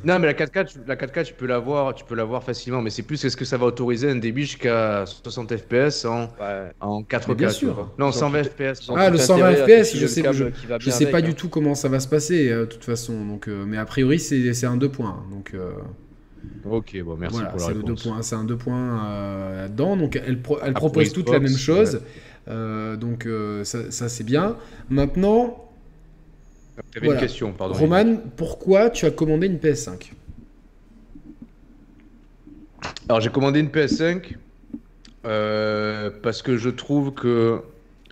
non, 0.03 0.19
mais 0.19 0.27
la 0.27 0.33
4K, 0.33 0.75
la 0.85 0.95
4K, 0.95 1.23
tu 1.23 1.33
peux 1.33 1.47
l'avoir, 1.47 1.95
tu 1.95 2.05
peux 2.05 2.13
l'avoir 2.13 2.43
facilement, 2.43 2.83
mais 2.83 2.91
c'est 2.91 3.01
plus 3.01 3.23
est-ce 3.25 3.35
que 3.35 3.45
ça 3.45 3.57
va 3.57 3.65
autoriser 3.65 4.11
un 4.11 4.15
débit 4.17 4.43
jusqu'à 4.43 5.05
60 5.05 5.57
FPS 5.57 6.05
en, 6.05 6.29
en 6.79 7.01
4K 7.01 7.35
Bien 7.35 7.49
sûr. 7.49 7.89
Non, 7.97 8.11
120 8.11 8.43
FPS. 8.43 8.91
Ah, 8.95 9.09
le 9.09 9.17
120 9.17 9.53
FPS, 9.53 9.95
je 9.95 10.05
sais, 10.05 10.23
je, 10.31 10.45
je 10.79 10.89
sais 10.91 11.07
pas 11.07 11.21
du 11.21 11.31
hein. 11.31 11.35
tout 11.35 11.49
comment 11.49 11.73
ça 11.73 11.89
va 11.89 11.99
se 11.99 12.07
passer, 12.07 12.49
euh, 12.49 12.61
de 12.61 12.65
toute 12.65 12.83
façon. 12.83 13.25
Donc, 13.25 13.47
euh, 13.47 13.65
mais 13.65 13.77
a 13.77 13.85
priori, 13.85 14.19
c'est 14.19 14.65
un 14.65 14.77
2 14.77 14.89
points. 14.89 15.23
Donc. 15.31 15.55
Ok, 16.69 17.01
bon, 17.03 17.15
merci 17.17 17.41
pour 17.49 17.59
la 17.59 17.67
réponse. 17.67 18.07
C'est 18.21 18.35
un 18.35 18.43
2 18.43 18.55
points 18.55 19.51
là-dedans. 19.55 19.97
Donc, 19.97 20.15
elle, 20.15 20.39
elle 20.63 20.73
propose 20.73 21.11
toute 21.11 21.29
la 21.31 21.39
même 21.39 21.57
chose. 21.57 22.01
donc, 22.47 23.27
ça, 23.63 23.89
ça 23.89 24.09
c'est 24.09 24.23
bien. 24.23 24.57
Maintenant, 24.91 25.72
une 27.01 27.17
question, 27.17 27.51
pardon. 27.51 27.75
Roman, 27.75 28.17
pourquoi 28.35 28.89
tu 28.89 29.05
as 29.05 29.11
commandé 29.11 29.47
une 29.47 29.57
PS5 29.57 30.11
Alors 33.07 33.21
j'ai 33.21 33.29
commandé 33.29 33.59
une 33.59 33.69
PS5 33.69 34.35
euh, 35.25 36.09
parce 36.21 36.41
que 36.41 36.57
je 36.57 36.69
trouve 36.69 37.13
que, 37.13 37.61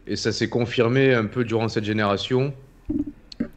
et 0.08 0.16
ça 0.16 0.32
s'est 0.32 0.50
confirmé 0.50 1.14
un 1.14 1.26
peu 1.26 1.44
durant 1.44 1.70
cette 1.70 1.84
génération, 1.84 2.54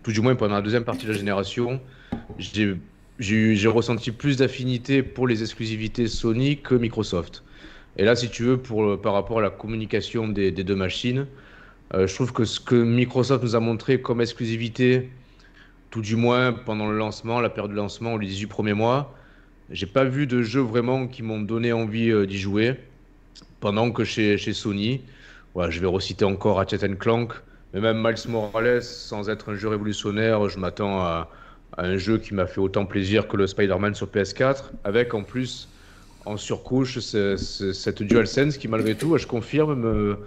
tout 0.02 0.12
du 0.12 0.20
moins 0.20 0.34
pendant 0.34 0.54
la 0.54 0.62
deuxième 0.62 0.84
partie 0.84 1.06
de 1.06 1.12
la 1.12 1.18
génération, 1.18 1.80
j'ai 2.38 3.68
ressenti 3.68 4.10
plus 4.10 4.38
d'affinité 4.38 5.02
pour 5.02 5.26
les 5.26 5.42
exclusivités 5.42 6.06
Sony 6.06 6.58
que 6.58 6.74
Microsoft. 6.74 7.44
Et 7.96 8.04
là, 8.04 8.16
si 8.16 8.28
tu 8.28 8.42
veux, 8.42 8.56
pour, 8.56 9.00
par 9.00 9.12
rapport 9.12 9.38
à 9.38 9.42
la 9.42 9.50
communication 9.50 10.26
des 10.26 10.50
deux 10.50 10.74
machines, 10.74 11.26
euh, 11.94 12.06
je 12.06 12.14
trouve 12.14 12.32
que 12.32 12.44
ce 12.44 12.58
que 12.58 12.74
Microsoft 12.74 13.44
nous 13.44 13.54
a 13.54 13.60
montré 13.60 14.00
comme 14.00 14.20
exclusivité, 14.20 15.10
tout 15.90 16.00
du 16.00 16.16
moins 16.16 16.52
pendant 16.52 16.90
le 16.90 16.98
lancement, 16.98 17.40
la 17.40 17.50
période 17.50 17.70
de 17.70 17.76
lancement, 17.76 18.16
les 18.16 18.26
18 18.26 18.46
premiers 18.46 18.72
mois, 18.72 19.14
j'ai 19.70 19.86
pas 19.86 20.04
vu 20.04 20.26
de 20.26 20.42
jeux 20.42 20.60
vraiment 20.60 21.06
qui 21.06 21.22
m'ont 21.22 21.40
donné 21.40 21.72
envie 21.72 22.10
euh, 22.10 22.26
d'y 22.26 22.38
jouer. 22.38 22.74
Pendant 23.60 23.90
que 23.92 24.04
chez, 24.04 24.36
chez 24.36 24.52
Sony, 24.52 25.02
je 25.56 25.80
vais 25.80 25.86
reciter 25.86 26.24
encore 26.24 26.56
Ratchet 26.56 26.96
Clank, 26.98 27.32
mais 27.72 27.80
même 27.80 28.02
Miles 28.02 28.28
Morales, 28.28 28.82
sans 28.82 29.30
être 29.30 29.52
un 29.52 29.54
jeu 29.54 29.68
révolutionnaire, 29.68 30.48
je 30.48 30.58
m'attends 30.58 31.00
à, 31.00 31.30
un 31.78 31.96
jeu 31.96 32.18
qui 32.18 32.34
m'a 32.34 32.46
fait 32.46 32.60
autant 32.60 32.84
plaisir 32.84 33.26
que 33.26 33.36
le 33.36 33.46
Spider-Man 33.46 33.94
sur 33.94 34.06
PS4, 34.08 34.64
avec 34.84 35.14
en 35.14 35.22
plus 35.22 35.68
en 36.26 36.36
surcouche 36.36 36.98
cette 36.98 38.02
DualSense 38.02 38.58
qui 38.58 38.68
malgré 38.68 38.94
tout, 38.94 39.16
je 39.16 39.26
confirme, 39.26 39.74
me, 39.74 40.18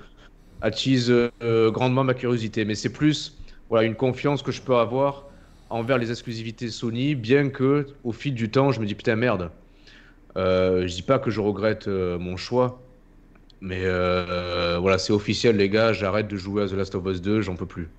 attise 0.61 1.11
euh, 1.11 1.71
grandement 1.71 2.03
ma 2.03 2.13
curiosité. 2.13 2.65
Mais 2.65 2.75
c'est 2.75 2.91
plus 2.91 3.37
voilà, 3.69 3.85
une 3.85 3.95
confiance 3.95 4.41
que 4.41 4.51
je 4.51 4.61
peux 4.61 4.75
avoir 4.75 5.25
envers 5.69 5.97
les 5.97 6.11
exclusivités 6.11 6.69
Sony, 6.69 7.15
bien 7.15 7.49
que 7.49 7.87
au 8.03 8.11
fil 8.11 8.33
du 8.33 8.49
temps, 8.49 8.71
je 8.71 8.79
me 8.79 8.85
dis 8.85 8.95
putain 8.95 9.15
merde. 9.15 9.51
Euh, 10.37 10.87
je 10.87 10.93
dis 10.93 11.01
pas 11.01 11.19
que 11.19 11.31
je 11.31 11.41
regrette 11.41 11.87
euh, 11.87 12.19
mon 12.19 12.37
choix, 12.37 12.79
mais 13.59 13.81
euh, 13.83 14.77
voilà, 14.79 14.97
c'est 14.97 15.11
officiel 15.11 15.57
les 15.57 15.69
gars, 15.69 15.93
j'arrête 15.93 16.27
de 16.27 16.37
jouer 16.37 16.63
à 16.63 16.67
The 16.67 16.73
Last 16.73 16.95
of 16.95 17.05
Us 17.07 17.21
2, 17.21 17.41
j'en 17.41 17.55
peux 17.55 17.65
plus. 17.65 17.89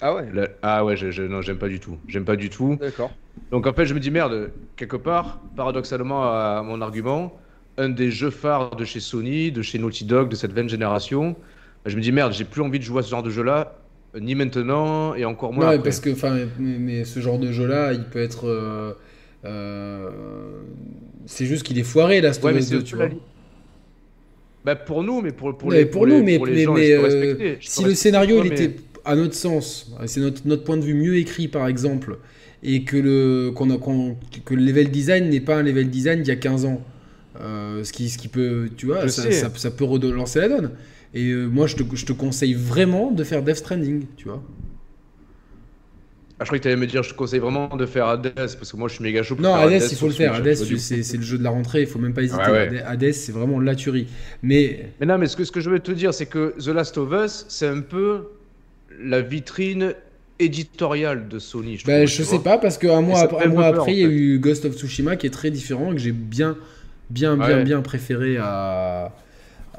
Ah 0.00 0.14
ouais 0.14 0.28
Ah 0.62 0.84
ouais, 0.84 0.96
je, 0.96 1.22
non, 1.22 1.42
j'aime 1.42 1.58
pas 1.58 1.68
du 1.68 1.80
tout. 1.80 1.96
J'aime 2.08 2.24
pas 2.24 2.36
du 2.36 2.50
tout. 2.50 2.76
D'accord. 2.80 3.10
Donc 3.50 3.66
en 3.66 3.72
fait, 3.72 3.86
je 3.86 3.94
me 3.94 4.00
dis 4.00 4.10
merde, 4.10 4.50
quelque 4.76 4.96
part, 4.96 5.40
paradoxalement 5.56 6.22
à 6.24 6.62
mon 6.62 6.80
argument, 6.80 7.36
un 7.78 7.88
des 7.88 8.10
jeux 8.10 8.30
phares 8.30 8.76
de 8.76 8.84
chez 8.84 9.00
Sony, 9.00 9.52
de 9.52 9.62
chez 9.62 9.78
Naughty 9.78 10.04
Dog, 10.04 10.28
de 10.28 10.34
cette 10.34 10.52
20 10.52 10.68
génération, 10.68 11.36
je 11.86 11.96
me 11.96 12.00
dis 12.00 12.12
merde, 12.12 12.32
j'ai 12.32 12.44
plus 12.44 12.62
envie 12.62 12.78
de 12.78 12.84
jouer 12.84 13.00
à 13.00 13.02
ce 13.02 13.10
genre 13.10 13.22
de 13.22 13.30
jeu-là, 13.30 13.76
ni 14.20 14.34
maintenant 14.34 15.14
et 15.14 15.24
encore 15.24 15.52
moins. 15.52 15.70
Ouais, 15.70 15.78
parce 15.78 16.00
que 16.00 16.10
enfin, 16.10 16.36
mais, 16.58 17.04
ce 17.04 17.20
genre 17.20 17.38
de 17.38 17.50
jeu-là, 17.52 17.92
il 17.92 18.04
peut 18.04 18.20
être. 18.20 18.46
Euh, 18.46 18.92
euh, 19.44 20.10
c'est 21.26 21.46
juste 21.46 21.64
qu'il 21.64 21.78
est 21.78 21.84
foiré 21.84 22.20
là, 22.20 22.32
ce 22.32 22.40
ouais, 22.40 22.82
tu 22.82 22.96
vois. 22.96 23.08
Bah 24.64 24.76
pour 24.76 25.02
nous, 25.02 25.22
mais 25.22 25.32
pour, 25.32 25.56
pour 25.58 25.72
les, 25.72 25.86
pour, 25.86 26.06
nous, 26.06 26.22
mais, 26.22 26.38
mais, 26.38 26.62
gens, 26.62 26.76
euh, 26.76 27.56
si 27.60 27.82
le 27.82 27.94
scénario 27.94 28.44
il 28.44 28.52
était 28.52 28.76
à 29.04 29.16
notre 29.16 29.34
sens, 29.34 29.92
c'est 30.06 30.20
notre, 30.20 30.42
notre 30.46 30.62
point 30.62 30.76
de 30.76 30.84
vue 30.84 30.94
mieux 30.94 31.16
écrit 31.16 31.48
par 31.48 31.66
exemple, 31.66 32.18
et 32.62 32.84
que 32.84 32.96
le 32.96 33.50
qu'on 33.50 33.70
a, 33.70 33.76
que 34.44 34.54
le 34.54 34.62
level 34.62 34.92
design 34.92 35.28
n'est 35.28 35.40
pas 35.40 35.56
un 35.56 35.64
level 35.64 35.90
design 35.90 36.22
d'il 36.22 36.28
y 36.28 36.30
a 36.30 36.36
15 36.36 36.64
ans, 36.66 36.80
ce 37.40 37.90
qui 37.90 38.08
ce 38.08 38.18
qui 38.18 38.28
peut, 38.28 38.68
tu 38.76 38.86
vois, 38.86 39.08
ça, 39.08 39.32
ça, 39.32 39.50
ça, 39.52 39.70
peut 39.72 39.84
relancer 39.84 40.38
la 40.38 40.48
donne. 40.48 40.70
Et 41.14 41.28
euh, 41.28 41.46
moi, 41.46 41.66
je 41.66 41.76
te, 41.76 41.82
je 41.94 42.06
te, 42.06 42.12
conseille 42.12 42.54
vraiment 42.54 43.10
de 43.10 43.22
faire 43.24 43.42
Death 43.42 43.56
Stranding, 43.56 44.06
tu 44.16 44.28
vois. 44.28 44.42
Ah, 46.38 46.44
je 46.44 46.46
croyais 46.46 46.58
que 46.58 46.62
tu 46.64 46.68
allais 46.68 46.80
me 46.80 46.86
dire, 46.86 47.02
je 47.04 47.10
te 47.10 47.14
conseille 47.14 47.38
vraiment 47.38 47.68
de 47.76 47.86
faire 47.86 48.06
Hades, 48.06 48.32
parce 48.34 48.72
que 48.72 48.76
moi, 48.76 48.88
je 48.88 48.94
suis 48.94 49.04
méga 49.04 49.22
chaud 49.22 49.36
pour 49.36 49.44
Non, 49.44 49.54
Hades, 49.54 49.80
il 49.90 49.96
faut 49.96 50.08
le 50.08 50.12
faire. 50.12 50.34
Hades, 50.34 50.54
c'est 50.54 51.16
le 51.16 51.22
jeu 51.22 51.38
de 51.38 51.44
la 51.44 51.50
rentrée, 51.50 51.82
il 51.82 51.86
faut 51.86 52.00
même 52.00 52.14
pas 52.14 52.22
hésiter. 52.22 52.80
Hades, 52.84 53.12
c'est 53.12 53.32
vraiment 53.32 53.60
la 53.60 53.76
tuerie. 53.76 54.08
Mais... 54.42 54.90
mais 54.98 55.06
non, 55.06 55.18
mais 55.18 55.26
ce 55.26 55.36
que, 55.36 55.44
ce 55.44 55.52
que 55.52 55.60
je 55.60 55.70
veux 55.70 55.78
te 55.78 55.92
dire, 55.92 56.12
c'est 56.12 56.26
que 56.26 56.54
The 56.58 56.68
Last 56.68 56.98
of 56.98 57.12
Us, 57.12 57.44
c'est 57.48 57.68
un 57.68 57.80
peu 57.80 58.28
la 59.00 59.20
vitrine 59.20 59.94
éditoriale 60.40 61.28
de 61.28 61.38
Sony. 61.38 61.76
Je, 61.76 61.86
ben, 61.86 62.08
je 62.08 62.22
sais 62.24 62.40
pas, 62.40 62.58
parce 62.58 62.76
qu'un 62.78 63.02
mois, 63.02 63.28
un 63.40 63.48
mois 63.48 63.66
après, 63.66 63.92
il 63.92 63.98
y 63.98 64.04
a 64.04 64.08
eu 64.08 64.38
Ghost 64.38 64.64
of 64.64 64.74
Tsushima 64.74 65.16
qui 65.16 65.28
est 65.28 65.30
très 65.30 65.50
différent 65.50 65.92
et 65.92 65.94
que 65.94 66.00
j'ai 66.00 66.12
bien, 66.12 66.56
bien, 67.10 67.36
bien, 67.36 67.62
bien 67.62 67.82
préféré 67.82 68.38
à 68.38 69.12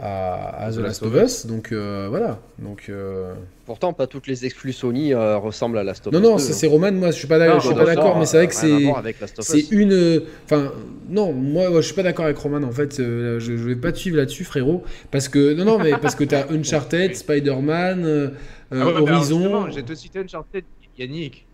à, 0.06 0.70
The 0.72 0.78
Last 0.78 1.04
of 1.04 1.16
Us. 1.16 1.46
Donc 1.46 1.72
euh, 1.72 2.08
voilà. 2.10 2.40
Donc, 2.60 2.88
euh, 2.90 3.34
Pourtant, 3.66 3.94
pas 3.94 4.08
toutes 4.08 4.28
les 4.28 4.46
exclus 4.46 4.74
Sony 4.74 5.14
euh, 5.14 5.38
ressemblent 5.38 5.78
à 5.78 5.84
Last 5.84 6.08
of 6.08 6.14
Us. 6.14 6.20
Non, 6.20 6.32
non, 6.32 6.38
c'est 6.38 6.68
Roman. 6.68 6.92
Moi, 6.92 7.12
je 7.12 7.18
suis 7.18 7.28
pas 7.28 7.40
d'accord, 7.40 8.18
mais 8.20 8.26
c'est 8.26 8.38
vrai 8.38 8.48
que 8.48 8.56
c'est 8.56 8.94
c'est 9.40 9.72
une. 9.72 10.22
Enfin, 10.44 10.72
non, 11.10 11.32
moi, 11.32 11.70
je 11.76 11.82
suis 11.82 11.96
pas 11.96 12.04
d'accord 12.04 12.26
avec 12.26 12.38
Roman. 12.38 12.64
En 12.68 12.72
fait, 12.72 12.98
je, 12.98 13.40
je, 13.40 13.54
vais 13.54 13.76
pas 13.76 13.92
te 13.92 13.98
suivre 13.98 14.18
là-dessus, 14.18 14.44
frérot, 14.44 14.84
parce 15.12 15.30
que 15.30 15.54
non, 15.54 15.66
non, 15.66 15.80
mais 15.80 15.92
parce 15.98 16.16
que 16.16 16.26
t'as 16.26 16.48
Uncharted, 16.52 17.16
Spider-Man, 17.16 18.34
ah 18.72 18.76
Horizon. 18.76 19.70
J'ai 19.70 19.84
te 19.84 19.94
cité 19.94 20.20
Uncharted, 20.20 20.66
Yannick. 20.98 21.46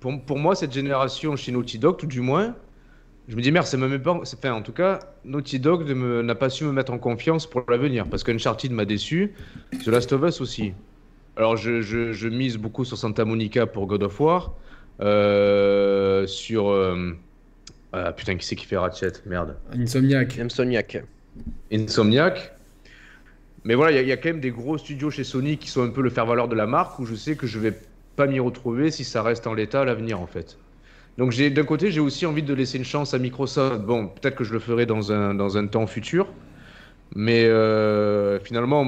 Pour, 0.00 0.20
pour 0.22 0.38
moi, 0.38 0.54
cette 0.54 0.72
génération 0.72 1.36
chez 1.36 1.52
Naughty 1.52 1.78
Dog, 1.78 1.98
tout 1.98 2.06
du 2.06 2.20
moins, 2.20 2.54
je 3.30 3.36
me 3.36 3.42
dis 3.42 3.52
merde, 3.52 3.66
ça 3.66 3.76
me 3.76 3.86
met 3.86 4.00
pas. 4.00 4.10
Enfin, 4.10 4.52
en 4.52 4.60
tout 4.60 4.72
cas, 4.72 4.98
Naughty 5.24 5.60
Dog 5.60 5.88
n'a 5.88 6.34
pas 6.34 6.50
su 6.50 6.64
me 6.64 6.72
mettre 6.72 6.92
en 6.92 6.98
confiance 6.98 7.48
pour 7.48 7.62
l'avenir 7.68 8.06
parce 8.10 8.24
qu'Uncharted 8.24 8.72
m'a 8.72 8.84
déçu, 8.84 9.34
The 9.84 9.86
Last 9.86 10.12
of 10.12 10.22
Us 10.24 10.40
aussi. 10.40 10.72
Alors, 11.36 11.56
je, 11.56 11.80
je, 11.80 12.28
mise 12.28 12.56
beaucoup 12.56 12.84
sur 12.84 12.98
Santa 12.98 13.24
Monica 13.24 13.66
pour 13.66 13.86
God 13.86 14.02
of 14.02 14.20
War, 14.20 14.54
euh, 15.00 16.26
sur. 16.26 16.70
Euh, 16.70 17.16
ah, 17.92 18.12
putain, 18.12 18.34
qui 18.34 18.44
c'est 18.44 18.56
qui 18.56 18.66
fait 18.66 18.76
Ratchet? 18.76 19.12
Merde. 19.26 19.56
Insomniac. 19.78 20.36
Insomniac. 20.40 21.04
Insomniac. 21.72 22.52
Mais 23.62 23.76
voilà, 23.76 24.00
il 24.00 24.04
y, 24.04 24.08
y, 24.08 24.12
a 24.12 24.16
quand 24.16 24.30
même 24.30 24.40
des 24.40 24.50
gros 24.50 24.76
studios 24.76 25.10
chez 25.10 25.22
Sony 25.22 25.56
qui 25.56 25.70
sont 25.70 25.84
un 25.84 25.90
peu 25.90 26.02
le 26.02 26.10
faire-valoir 26.10 26.48
de 26.48 26.56
la 26.56 26.66
marque 26.66 26.98
où 26.98 27.06
je 27.06 27.14
sais 27.14 27.36
que 27.36 27.46
je 27.46 27.60
vais 27.60 27.74
pas 28.16 28.26
m'y 28.26 28.40
retrouver 28.40 28.90
si 28.90 29.04
ça 29.04 29.22
reste 29.22 29.46
en 29.46 29.54
l'état 29.54 29.82
à 29.82 29.84
l'avenir 29.84 30.20
en 30.20 30.26
fait. 30.26 30.58
Donc 31.20 31.36
d'un 31.36 31.64
côté, 31.64 31.90
j'ai 31.90 32.00
aussi 32.00 32.24
envie 32.24 32.42
de 32.42 32.54
laisser 32.54 32.78
une 32.78 32.84
chance 32.84 33.12
à 33.12 33.18
Microsoft. 33.18 33.82
Bon, 33.82 34.06
peut-être 34.06 34.36
que 34.36 34.42
je 34.42 34.54
le 34.54 34.58
ferai 34.58 34.86
dans 34.86 35.12
un, 35.12 35.34
dans 35.34 35.58
un 35.58 35.66
temps 35.66 35.86
futur. 35.86 36.26
Mais 37.14 37.44
euh, 37.44 38.40
finalement, 38.40 38.86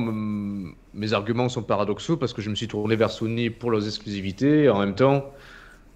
mes 0.94 1.12
arguments 1.12 1.50
sont 1.50 1.62
paradoxaux 1.62 2.16
parce 2.16 2.32
que 2.32 2.40
je 2.40 2.48
me 2.48 2.54
suis 2.54 2.68
tourné 2.68 2.96
vers 2.96 3.10
Sony 3.10 3.50
pour 3.50 3.70
leurs 3.70 3.86
exclusivités. 3.86 4.62
Et 4.62 4.70
en 4.70 4.78
même 4.78 4.94
temps, 4.94 5.30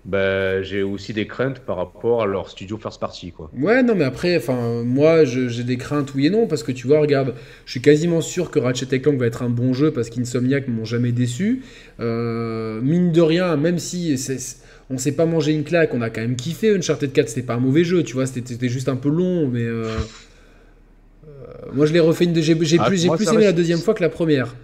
ben, 0.04 0.62
j'ai 0.62 0.82
aussi 0.82 1.14
des 1.14 1.26
craintes 1.26 1.60
par 1.60 1.78
rapport 1.78 2.20
à 2.20 2.26
leur 2.26 2.50
studio 2.50 2.76
first 2.76 3.00
party. 3.00 3.32
Quoi. 3.32 3.50
Ouais, 3.56 3.82
non, 3.82 3.94
mais 3.94 4.04
après, 4.04 4.38
moi, 4.84 5.24
j'ai 5.24 5.64
des 5.64 5.78
craintes 5.78 6.12
oui 6.14 6.26
et 6.26 6.30
non 6.30 6.46
parce 6.46 6.62
que 6.62 6.70
tu 6.70 6.86
vois, 6.86 7.00
regarde, 7.00 7.32
je 7.64 7.70
suis 7.70 7.80
quasiment 7.80 8.20
sûr 8.20 8.50
que 8.50 8.58
Ratchet 8.58 9.00
Clank 9.00 9.16
va 9.16 9.24
être 9.24 9.42
un 9.42 9.48
bon 9.48 9.72
jeu 9.72 9.90
parce 9.90 10.10
qu'Insomniac 10.10 10.68
m'ont 10.68 10.84
jamais 10.84 11.12
déçu. 11.12 11.62
Euh, 11.98 12.78
mine 12.82 13.10
de 13.10 13.22
rien, 13.22 13.56
même 13.56 13.78
si 13.78 14.18
c'est 14.18 14.65
on 14.90 14.98
s'est 14.98 15.12
pas 15.12 15.26
mangé 15.26 15.52
une 15.52 15.64
claque, 15.64 15.94
on 15.94 16.02
a 16.02 16.10
quand 16.10 16.20
même 16.20 16.36
kiffé 16.36 16.74
Uncharted 16.74 17.12
4, 17.12 17.28
c'était 17.28 17.46
pas 17.46 17.54
un 17.54 17.60
mauvais 17.60 17.84
jeu, 17.84 18.02
tu 18.02 18.14
vois, 18.14 18.26
c'était 18.26 18.68
juste 18.68 18.88
un 18.88 18.96
peu 18.96 19.08
long, 19.08 19.48
mais 19.48 19.64
euh, 19.64 19.84
euh, 21.26 21.30
moi 21.72 21.86
je 21.86 21.92
l'ai 21.92 22.00
refait 22.00 22.24
une, 22.24 22.40
j'ai 22.40 22.52
ah, 22.52 22.56
plus, 22.86 22.96
j'ai 23.00 23.08
plus 23.08 23.28
aimé 23.28 23.44
la 23.44 23.52
deuxième 23.52 23.78
fois 23.78 23.94
que 23.94 24.02
la 24.02 24.08
première. 24.08 24.54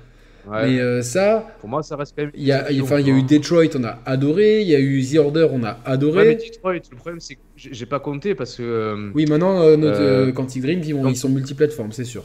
Mais 0.51 0.81
euh, 0.81 1.03
ça, 1.03 1.55
pour 1.61 1.69
moi 1.69 1.85
ça 1.85 1.95
reste 1.95 2.15
quand 2.17 2.25
même. 2.25 2.33
Il 2.35 2.43
y 2.43 2.51
a, 2.51 2.67
enfin, 2.83 2.99
il 2.99 3.07
y 3.07 3.11
a 3.13 3.15
eu 3.15 3.23
Detroit, 3.23 3.77
on 3.77 3.85
a 3.85 4.01
adoré, 4.05 4.63
il 4.63 4.67
y 4.67 4.75
a 4.75 4.81
eu 4.81 5.01
The 5.05 5.19
Order, 5.19 5.47
on 5.53 5.63
a 5.63 5.79
adoré. 5.85 6.19
Ouais, 6.19 6.29
mais 6.31 6.35
Detroit, 6.35 6.75
le 6.91 6.97
problème 6.97 7.21
c'est 7.21 7.37
que 7.37 7.41
j'ai 7.57 7.87
pas 7.87 8.01
compté 8.01 8.35
parce 8.35 8.57
que. 8.57 9.13
oui, 9.15 9.27
maintenant 9.27 9.77
notre 9.77 10.33
Quantic 10.33 10.63
Dream, 10.63 10.81
ils, 10.83 11.11
ils 11.11 11.17
sont 11.17 11.29
multiplateformes, 11.29 11.93
c'est 11.93 12.05
sûr. 12.05 12.25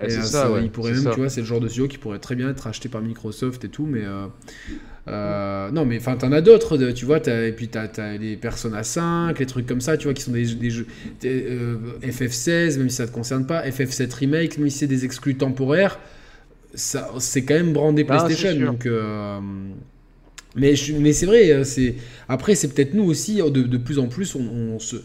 Eh, 0.00 0.10
c'est 0.10 0.22
ça, 0.22 0.50
il 0.62 0.70
pourrait 0.70 0.92
même, 0.92 1.10
tu 1.12 1.20
vois, 1.20 1.28
c'est 1.28 1.40
le 1.40 1.46
genre 1.46 1.60
de 1.60 1.68
studio 1.68 1.88
qui 1.88 1.98
pourrait 1.98 2.18
très 2.18 2.34
bien 2.34 2.50
être 2.50 2.66
acheté 2.66 2.88
par 2.88 3.00
Microsoft 3.00 3.64
et 3.64 3.68
tout, 3.68 3.86
mais 3.86 4.04
euh, 4.04 4.26
non, 5.72 5.84
mais 5.84 5.98
enfin, 5.98 6.16
t'en 6.16 6.32
as 6.32 6.40
d'autres, 6.40 6.76
tu 6.92 7.04
vois, 7.04 7.26
as, 7.28 7.46
et 7.46 7.52
puis 7.52 7.68
t'as 7.68 7.88
as 7.98 8.16
les 8.16 8.36
Persona 8.36 8.82
5, 8.82 9.38
les 9.38 9.46
trucs 9.46 9.66
comme 9.66 9.80
ça, 9.80 9.96
tu 9.96 10.04
vois, 10.04 10.14
qui 10.14 10.22
sont 10.22 10.32
des, 10.32 10.44
jeux 10.70 10.86
FF16, 11.22 12.78
même 12.78 12.88
si 12.88 12.96
ça 12.96 13.06
te 13.06 13.12
concerne 13.12 13.46
pas, 13.46 13.66
FF7 13.66 14.12
Remake, 14.14 14.58
même 14.58 14.70
si 14.70 14.78
c'est 14.78 14.86
des 14.86 15.04
exclus 15.04 15.36
temporaires, 15.36 15.98
c'est 16.74 17.42
quand 17.42 17.54
même 17.54 17.72
brandé 17.72 18.06
ah, 18.08 18.24
PlayStation, 18.24 18.66
donc. 18.66 18.88
Mais, 20.58 20.74
c'est 20.76 21.26
vrai, 21.26 21.50
euh, 21.50 21.64
après 22.28 22.54
c'est 22.54 22.68
peut-être 22.68 22.94
nous 22.94 23.04
aussi 23.04 23.36
de, 23.36 23.62
de, 23.62 23.76
plus 23.76 23.98
en 23.98 24.08
plus 24.08 24.34
on, 24.34 24.78
se, 24.78 24.96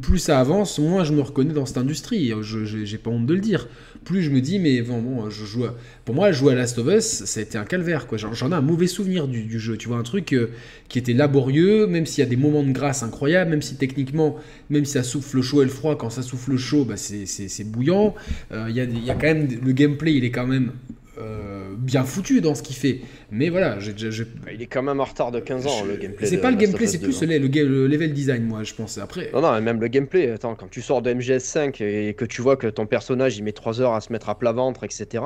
plus 0.00 0.18
ça 0.18 0.40
avance, 0.40 0.78
moins 0.78 1.04
je 1.04 1.12
me 1.12 1.20
reconnais 1.20 1.52
dans 1.52 1.66
cette 1.66 1.78
industrie. 1.78 2.32
Je 2.42 2.64
j'ai 2.64 2.98
pas 2.98 3.10
honte 3.10 3.26
de 3.26 3.34
le 3.34 3.40
dire. 3.40 3.68
Plus 4.04 4.22
je 4.22 4.30
me 4.30 4.40
dis 4.40 4.58
mais 4.58 4.80
bon, 4.82 5.00
bon 5.00 5.30
je 5.30 5.44
joue 5.44 5.64
pour 6.04 6.14
moi 6.14 6.30
jouer 6.32 6.52
à 6.52 6.56
Last 6.56 6.78
of 6.78 6.86
Us 6.86 7.24
ça 7.24 7.40
a 7.40 7.42
été 7.42 7.58
un 7.58 7.64
calvaire. 7.64 8.06
J'en 8.16 8.50
ai 8.50 8.54
un 8.54 8.60
mauvais 8.60 8.86
souvenir 8.86 9.28
du, 9.28 9.58
jeu. 9.58 9.76
Tu 9.76 9.88
vois 9.88 9.98
un 9.98 10.02
truc 10.02 10.32
euh, 10.32 10.50
qui 10.88 10.98
était 10.98 11.12
laborieux, 11.12 11.86
même 11.86 12.06
s'il 12.06 12.22
y 12.22 12.26
a 12.26 12.30
des 12.30 12.36
moments 12.36 12.62
de 12.62 12.72
grâce 12.72 13.02
incroyables, 13.02 13.50
même 13.50 13.62
si 13.62 13.76
techniquement, 13.76 14.36
même 14.70 14.84
si 14.84 14.92
ça 14.92 15.02
souffle 15.02 15.36
le 15.36 15.42
chaud 15.42 15.62
et 15.62 15.64
le 15.64 15.70
froid, 15.70 15.96
quand 15.96 16.10
ça 16.10 16.22
souffle 16.22 16.52
le 16.52 16.56
chaud, 16.56 16.84
bah 16.84 16.96
c'est 16.96 17.64
bouillant. 17.64 18.14
Euh, 18.52 18.66
il 18.68 18.76
y, 18.76 18.80
a, 18.80 18.84
y 18.84 19.10
a 19.10 19.14
quand 19.14 19.26
même 19.26 19.48
le 19.62 19.72
gameplay, 19.72 20.14
il 20.14 20.24
est 20.24 20.30
quand 20.30 20.46
même 20.46 20.72
euh, 21.20 21.74
bien 21.76 22.04
foutu 22.04 22.40
dans 22.40 22.54
ce 22.54 22.62
qu'il 22.62 22.76
fait. 22.76 23.00
Mais 23.30 23.48
voilà, 23.48 23.78
il 24.52 24.62
est 24.62 24.66
quand 24.66 24.82
même 24.82 25.00
en 25.00 25.04
retard 25.04 25.30
de 25.30 25.40
15 25.40 25.66
ans 25.66 25.84
le 25.84 25.96
gameplay. 25.96 26.26
C'est 26.26 26.38
pas 26.38 26.50
le 26.50 26.56
gameplay, 26.56 26.86
c'est 26.86 26.98
plus 26.98 27.20
le, 27.22 27.36
le, 27.38 27.86
level 27.86 28.12
design, 28.12 28.44
moi, 28.44 28.62
je 28.62 28.74
pense. 28.74 28.98
Après. 28.98 29.30
Non, 29.32 29.40
non, 29.40 29.60
même 29.60 29.80
le 29.80 29.88
gameplay. 29.88 30.30
Attends, 30.30 30.54
quand 30.54 30.68
tu 30.70 30.82
sors 30.82 31.02
de 31.02 31.12
MGS5 31.12 31.82
et 31.82 32.14
que 32.14 32.24
tu 32.24 32.42
vois 32.42 32.56
que 32.56 32.66
ton 32.66 32.86
personnage 32.86 33.36
il 33.38 33.44
met 33.44 33.52
3 33.52 33.80
heures 33.80 33.94
à 33.94 34.00
se 34.00 34.12
mettre 34.12 34.28
à 34.28 34.38
plat 34.38 34.52
ventre, 34.52 34.84
etc 34.84 35.22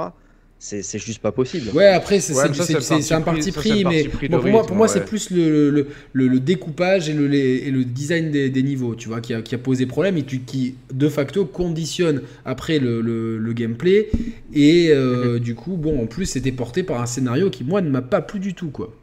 c'est 0.64 0.98
juste 1.00 1.20
pas 1.20 1.32
possible. 1.32 1.70
Ouais, 1.74 1.88
après, 1.88 2.20
c'est 2.20 3.12
un 3.12 3.20
parti 3.20 3.50
pris, 3.50 3.84
mais 3.84 4.04
pour, 4.04 4.44
moi, 4.44 4.64
pour 4.64 4.76
moi 4.76 4.86
c'est 4.86 5.04
plus 5.04 5.30
le, 5.30 5.70
le, 5.70 5.88
le, 6.12 6.38
découpage 6.40 7.08
et 7.08 7.14
le, 7.14 7.34
et 7.34 7.68
le 7.70 7.84
design 7.84 8.30
des, 8.30 8.48
des, 8.48 8.62
niveaux, 8.62 8.94
tu 8.94 9.08
vois, 9.08 9.20
qui 9.20 9.34
a, 9.34 9.42
qui 9.42 9.56
a 9.56 9.58
posé 9.58 9.86
problème 9.86 10.16
et 10.18 10.22
qui, 10.22 10.76
de 10.94 11.08
facto, 11.08 11.46
conditionne 11.46 12.22
après 12.44 12.78
le, 12.78 13.52
gameplay. 13.52 14.08
Et 14.54 14.90
euh, 14.90 15.40
du 15.40 15.56
coup, 15.56 15.76
bon, 15.76 16.00
en 16.00 16.06
plus, 16.06 16.26
c'était 16.26 16.52
porté 16.52 16.84
par 16.84 17.00
un 17.00 17.06
scénario 17.06 17.50
qui, 17.50 17.64
moi, 17.64 17.80
ne 17.80 17.90
m'a 17.90 18.02
pas 18.02 18.20
plu 18.20 18.38
du 18.38 18.54
tout, 18.54 18.70
quoi. 18.70 18.94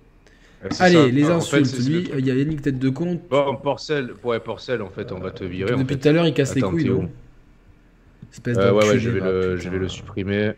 Allez, 0.79 1.11
les 1.11 1.25
insultes. 1.25 1.77
Lui, 1.85 2.09
il 2.17 2.25
y 2.25 2.31
a 2.31 2.35
Yannick 2.35 2.61
tête 2.61 2.79
de 2.79 2.89
compte. 2.89 3.19
Bon, 3.29 3.57
Porcel, 3.57 4.11
ouais, 4.23 4.39
Porcel, 4.39 4.81
en 4.81 4.89
fait, 4.89 5.11
on 5.11 5.19
va 5.19 5.31
te 5.31 5.43
virer. 5.43 5.75
Depuis 5.75 5.97
tout 5.97 6.07
à 6.07 6.13
l'heure, 6.13 6.25
il 6.25 6.33
casse 6.33 6.55
les 6.55 6.61
couilles, 6.61 6.89
euh, 6.89 8.71
ouais, 8.71 8.87
ouais, 8.87 8.99
je 8.99 9.09
vais, 9.09 9.19
le, 9.19 9.57
je 9.57 9.69
vais 9.69 9.79
le 9.79 9.89
supprimer. 9.89 10.53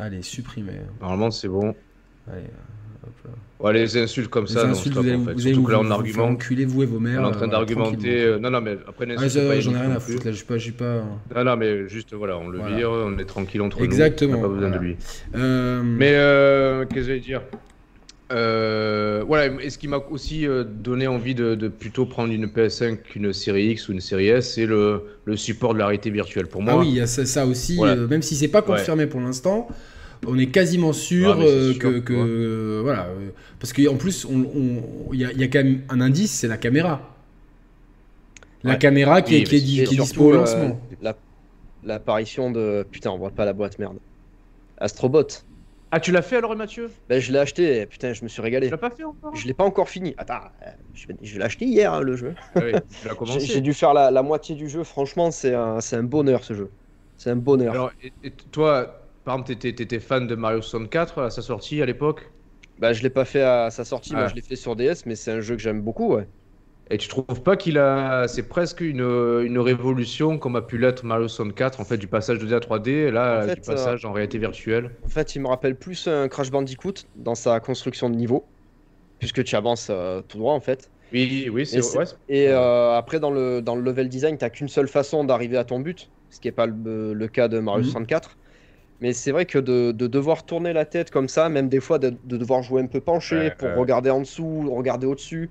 Allez, 0.00 0.22
supprimer. 0.22 0.72
Normalement, 1.00 1.30
c'est 1.30 1.48
bon. 1.48 1.74
Allez, 2.30 2.44
hop 3.04 3.64
là. 3.64 3.72
les 3.72 3.98
insultes 3.98 4.28
comme 4.28 4.46
ça, 4.46 4.66
non, 4.66 4.74
stop, 4.74 4.92
vous 4.94 5.00
allez. 5.00 5.52
Vous 5.52 5.66
là, 5.66 5.78
on 5.80 5.90
argumente. 5.90 6.42
vous 6.42 6.82
et 6.82 6.86
vos 6.86 6.98
mères. 6.98 7.20
On 7.20 7.24
est 7.24 7.26
en 7.26 7.30
train 7.32 7.48
euh, 7.48 7.50
d'argumenter. 7.50 8.22
Euh, 8.22 8.38
non, 8.38 8.50
non, 8.50 8.60
mais 8.60 8.78
après, 8.86 9.06
ah, 9.16 9.28
J'en 9.28 9.74
ai 9.74 9.78
rien 9.78 9.90
à 9.90 10.00
foutre, 10.00 10.24
là, 10.26 10.32
je 10.32 10.70
pas. 10.72 11.02
pas... 11.28 11.34
Non, 11.36 11.44
non, 11.44 11.56
mais 11.56 11.88
juste, 11.88 12.14
voilà, 12.14 12.38
on 12.38 12.48
le 12.48 12.60
vire, 12.74 12.90
on 12.90 13.18
est 13.18 13.26
tranquille 13.26 13.60
entre 13.60 13.82
Exactement, 13.82 14.32
nous. 14.32 14.38
Exactement. 14.38 14.42
pas 14.42 14.54
besoin 14.54 14.70
de 14.70 14.84
lui. 14.84 14.96
Euh... 15.34 15.82
Mais, 15.84 16.14
euh, 16.14 16.84
qu'est-ce 16.86 16.94
que 16.94 17.02
j'allais 17.02 17.20
dire? 17.20 17.42
Euh, 18.32 19.24
voilà, 19.26 19.46
et 19.60 19.70
ce 19.70 19.78
qui 19.78 19.88
m'a 19.88 19.98
aussi 19.98 20.46
euh, 20.46 20.62
donné 20.62 21.08
envie 21.08 21.34
de, 21.34 21.56
de, 21.56 21.66
plutôt 21.66 22.06
prendre 22.06 22.32
une 22.32 22.46
PS5 22.46 22.98
qu'une 22.98 23.32
série 23.32 23.70
X 23.70 23.88
ou 23.88 23.92
une 23.92 24.00
série 24.00 24.28
S, 24.28 24.54
c'est 24.54 24.66
le, 24.66 25.02
le, 25.24 25.36
support 25.36 25.74
de 25.74 25.80
la 25.80 25.86
réalité 25.86 26.10
virtuelle 26.10 26.46
pour 26.46 26.62
moi. 26.62 26.74
Ah 26.74 26.78
oui, 26.78 26.88
il 26.90 26.94
y 26.94 27.00
a 27.00 27.08
ça, 27.08 27.26
ça 27.26 27.44
aussi, 27.44 27.76
euh, 27.80 28.06
même 28.06 28.22
si 28.22 28.36
c'est 28.36 28.48
pas 28.48 28.62
confirmé 28.62 29.06
pour 29.06 29.20
l'instant, 29.20 29.66
on 30.26 30.38
est 30.38 30.46
quasiment 30.46 30.92
sûr, 30.92 31.38
euh, 31.40 31.74
que, 31.74 31.98
que 31.98 32.80
voilà, 32.82 33.08
parce 33.58 33.72
qu'en 33.72 33.96
plus, 33.96 34.26
il 34.28 34.46
on, 34.54 35.14
y, 35.14 35.24
a, 35.24 35.32
y, 35.32 35.44
a, 35.44 35.48
quand 35.48 35.64
même 35.64 35.82
un 35.88 36.00
indice, 36.00 36.32
c'est 36.32 36.48
la 36.48 36.56
caméra. 36.56 37.00
La 38.62 38.76
caméra 38.76 39.22
qui, 39.22 39.36
est, 39.36 39.44
qui, 39.44 39.56
est, 39.56 39.84
qui 39.84 39.94
est 39.94 39.96
dispo 39.96 40.24
au 40.24 40.32
lancement. 40.32 40.80
L'apparition 41.82 42.50
de 42.50 42.86
putain, 42.90 43.10
on 43.10 43.16
voit 43.16 43.30
pas 43.30 43.46
la 43.46 43.54
boîte 43.54 43.78
merde. 43.78 43.96
Astrobot. 44.76 45.44
Ah, 45.92 45.98
tu 45.98 46.12
l'as 46.12 46.22
fait 46.22 46.36
alors, 46.36 46.54
Mathieu? 46.54 46.90
Ben, 47.08 47.20
je 47.20 47.32
l'ai 47.32 47.38
acheté, 47.38 47.84
putain, 47.86 48.12
je 48.12 48.22
me 48.22 48.28
suis 48.28 48.40
régalé. 48.40 48.66
Tu 48.66 48.70
l'as 48.70 48.78
pas 48.78 48.90
fait 48.90 49.02
encore? 49.02 49.34
Je 49.34 49.46
l'ai 49.46 49.54
pas 49.54 49.64
encore 49.64 49.88
fini. 49.88 50.14
Attends, 50.18 50.34
euh, 50.64 50.70
je, 50.94 51.06
je 51.20 51.38
l'ai 51.38 51.44
acheté 51.44 51.64
hier, 51.64 51.92
hein, 51.92 52.00
le 52.00 52.14
jeu. 52.14 52.34
Ah 52.54 52.60
oui, 52.62 52.72
commencé. 53.18 53.40
J'ai 53.40 53.60
dû 53.60 53.74
faire 53.74 53.92
la, 53.92 54.22
moitié 54.22 54.54
du 54.54 54.68
jeu, 54.68 54.84
franchement, 54.84 55.30
c'est 55.32 55.54
un, 55.54 55.78
un 55.92 56.02
bonheur 56.04 56.44
ce 56.44 56.54
jeu. 56.54 56.70
C'est 57.16 57.30
un 57.30 57.36
bonheur. 57.36 57.72
Alors, 57.72 57.92
et, 58.22 58.30
toi, 58.52 58.99
par 59.30 59.38
exemple, 59.38 59.54
t'étais 59.54 60.00
fan 60.00 60.26
de 60.26 60.34
Mario 60.34 60.60
64 60.60 61.22
à 61.22 61.30
sa 61.30 61.40
sortie 61.40 61.80
à 61.80 61.86
l'époque? 61.86 62.28
Bah, 62.80 62.92
je 62.92 63.02
l'ai 63.02 63.10
pas 63.10 63.24
fait 63.24 63.42
à 63.42 63.70
sa 63.70 63.84
sortie, 63.84 64.12
moi 64.12 64.22
ah. 64.24 64.28
je 64.28 64.34
l'ai 64.34 64.42
fait 64.42 64.56
sur 64.56 64.74
DS, 64.74 65.06
mais 65.06 65.14
c'est 65.14 65.30
un 65.30 65.40
jeu 65.40 65.54
que 65.54 65.62
j'aime 65.62 65.82
beaucoup, 65.82 66.14
ouais. 66.14 66.26
Et 66.90 66.98
tu 66.98 67.06
trouves 67.06 67.40
pas 67.44 67.56
qu'il 67.56 67.78
a. 67.78 68.26
C'est 68.26 68.48
presque 68.48 68.80
une, 68.80 69.02
une 69.02 69.58
révolution 69.60 70.36
comme 70.38 70.56
a 70.56 70.62
pu 70.62 70.78
l'être 70.78 71.04
Mario 71.04 71.28
64, 71.28 71.78
en 71.78 71.84
fait, 71.84 71.96
du 71.96 72.08
passage 72.08 72.40
de 72.40 72.46
2D 72.48 72.54
à 72.54 72.58
3D, 72.58 73.10
là, 73.10 73.54
du 73.54 73.60
passage 73.60 74.04
en 74.04 74.12
réalité 74.12 74.38
virtuelle? 74.38 74.90
En 75.04 75.08
fait, 75.08 75.36
il 75.36 75.42
me 75.42 75.46
rappelle 75.46 75.76
plus 75.76 76.08
un 76.08 76.26
Crash 76.26 76.50
Bandicoot 76.50 76.94
dans 77.14 77.36
sa 77.36 77.60
construction 77.60 78.10
de 78.10 78.16
niveau, 78.16 78.44
puisque 79.20 79.44
tu 79.44 79.54
avances 79.54 79.86
euh, 79.90 80.22
tout 80.26 80.38
droit, 80.38 80.54
en 80.54 80.60
fait. 80.60 80.90
Oui, 81.12 81.48
oui, 81.52 81.66
c'est 81.66 81.78
vrai. 81.78 82.06
Et 82.28 82.48
euh, 82.48 82.96
après, 82.96 83.20
dans 83.20 83.30
le, 83.30 83.62
dans 83.62 83.76
le 83.76 83.82
level 83.82 84.08
design, 84.08 84.36
tu 84.36 84.50
qu'une 84.50 84.68
seule 84.68 84.88
façon 84.88 85.22
d'arriver 85.22 85.56
à 85.56 85.64
ton 85.64 85.78
but, 85.78 86.10
ce 86.30 86.40
qui 86.40 86.48
n'est 86.48 86.52
pas 86.52 86.66
le, 86.66 87.12
le, 87.14 87.28
cas 87.28 87.46
de 87.46 87.60
Mario 87.60 87.84
64. 87.84 88.36
Mais 89.00 89.12
c'est 89.12 89.32
vrai 89.32 89.46
que 89.46 89.58
de, 89.58 89.92
de, 89.92 90.06
devoir 90.06 90.44
tourner 90.44 90.72
la 90.72 90.84
tête 90.84 91.10
comme 91.10 91.28
ça, 91.28 91.48
même 91.48 91.68
des 91.68 91.80
fois 91.80 91.98
de, 91.98 92.14
de 92.24 92.36
devoir 92.36 92.62
jouer 92.62 92.82
un 92.82 92.86
peu 92.86 93.00
penché 93.00 93.52
pour 93.58 93.70
regarder 93.76 94.10
en 94.10 94.20
dessous, 94.20 94.70
regarder 94.74 95.06
au-dessus, 95.06 95.48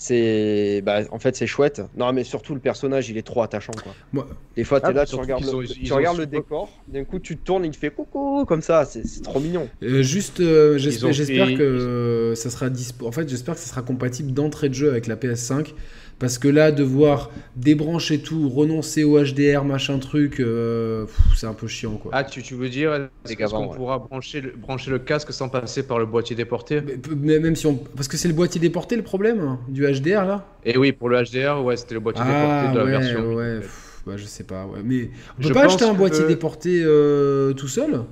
c'est 0.00 0.80
bah, 0.82 1.00
en 1.10 1.18
fait 1.18 1.36
c'est 1.36 1.46
chouette. 1.46 1.82
Non 1.94 2.10
mais 2.14 2.24
surtout 2.24 2.54
le 2.54 2.60
personnage 2.60 3.10
il 3.10 3.18
est 3.18 3.22
trop 3.22 3.42
attachant 3.42 3.74
quoi. 3.84 4.26
Des 4.56 4.64
fois 4.64 4.80
tu 4.80 4.86
es 4.86 4.88
ah, 4.88 4.92
là 4.92 5.04
tu 5.04 5.14
regardes 5.14 5.44
le, 5.44 5.66
tu 5.66 5.92
regardes 5.92 6.16
le 6.16 6.24
décor 6.24 6.70
d'un 6.88 7.04
coup 7.04 7.18
tu 7.18 7.36
te 7.36 7.44
tournes 7.44 7.66
il 7.66 7.70
te 7.70 7.76
fait 7.76 7.90
coucou 7.90 8.46
comme 8.46 8.62
ça 8.62 8.86
c'est 8.86 9.22
trop 9.22 9.40
mignon. 9.40 9.68
Euh, 9.82 10.02
juste 10.02 10.40
euh, 10.40 10.78
j'espère 10.78 11.54
que 11.54 12.32
ça 12.34 12.48
sera 12.48 12.70
dispo 12.70 13.06
en 13.06 13.12
fait 13.12 13.28
j'espère 13.28 13.54
que 13.54 13.60
ça 13.60 13.68
sera 13.68 13.82
compatible 13.82 14.32
d'entrée 14.32 14.70
de 14.70 14.74
jeu 14.74 14.88
avec 14.88 15.06
la 15.06 15.16
PS5 15.16 15.74
parce 16.20 16.36
que 16.36 16.48
là, 16.48 16.70
devoir 16.70 17.30
débrancher 17.56 18.20
tout, 18.20 18.50
renoncer 18.50 19.04
au 19.04 19.18
HDR, 19.18 19.64
machin 19.64 19.98
truc, 19.98 20.38
euh, 20.38 21.06
c'est 21.34 21.46
un 21.46 21.54
peu 21.54 21.66
chiant 21.66 21.94
quoi. 21.94 22.12
Ah, 22.14 22.24
tu, 22.24 22.42
tu 22.42 22.54
veux 22.54 22.68
dire, 22.68 23.08
est-ce 23.26 23.50
qu'on 23.50 23.68
pourra 23.68 23.98
brancher 23.98 24.42
le, 24.42 24.50
brancher 24.50 24.90
le 24.90 24.98
casque 24.98 25.32
sans 25.32 25.48
passer 25.48 25.82
par 25.82 25.98
le 25.98 26.04
boîtier 26.04 26.36
déporté? 26.36 26.82
Mais, 27.16 27.38
même 27.38 27.56
si 27.56 27.66
on. 27.66 27.74
Parce 27.74 28.06
que 28.06 28.18
c'est 28.18 28.28
le 28.28 28.34
boîtier 28.34 28.60
déporté 28.60 28.96
le 28.96 29.02
problème 29.02 29.40
hein, 29.40 29.60
du 29.68 29.86
HDR 29.86 30.26
là? 30.26 30.46
Et 30.64 30.72
eh 30.74 30.78
oui, 30.78 30.92
pour 30.92 31.08
le 31.08 31.22
HDR, 31.22 31.64
ouais, 31.64 31.78
c'était 31.78 31.94
le 31.94 32.00
boîtier 32.00 32.22
ah, 32.24 32.64
déporté 32.66 32.74
de 32.74 32.78
la 32.78 32.98
version. 32.98 33.34
Ouais, 33.34 33.60
bah, 34.06 34.12
je 34.16 34.24
sais 34.26 34.44
pas, 34.44 34.66
ouais. 34.66 34.80
Mais 34.84 35.08
on 35.38 35.42
peut 35.42 35.54
pas 35.54 35.64
acheter 35.64 35.86
un 35.86 35.94
boîtier 35.94 36.26
déporté 36.26 36.82
euh, 36.84 37.54
tout 37.54 37.68
seul? 37.68 38.02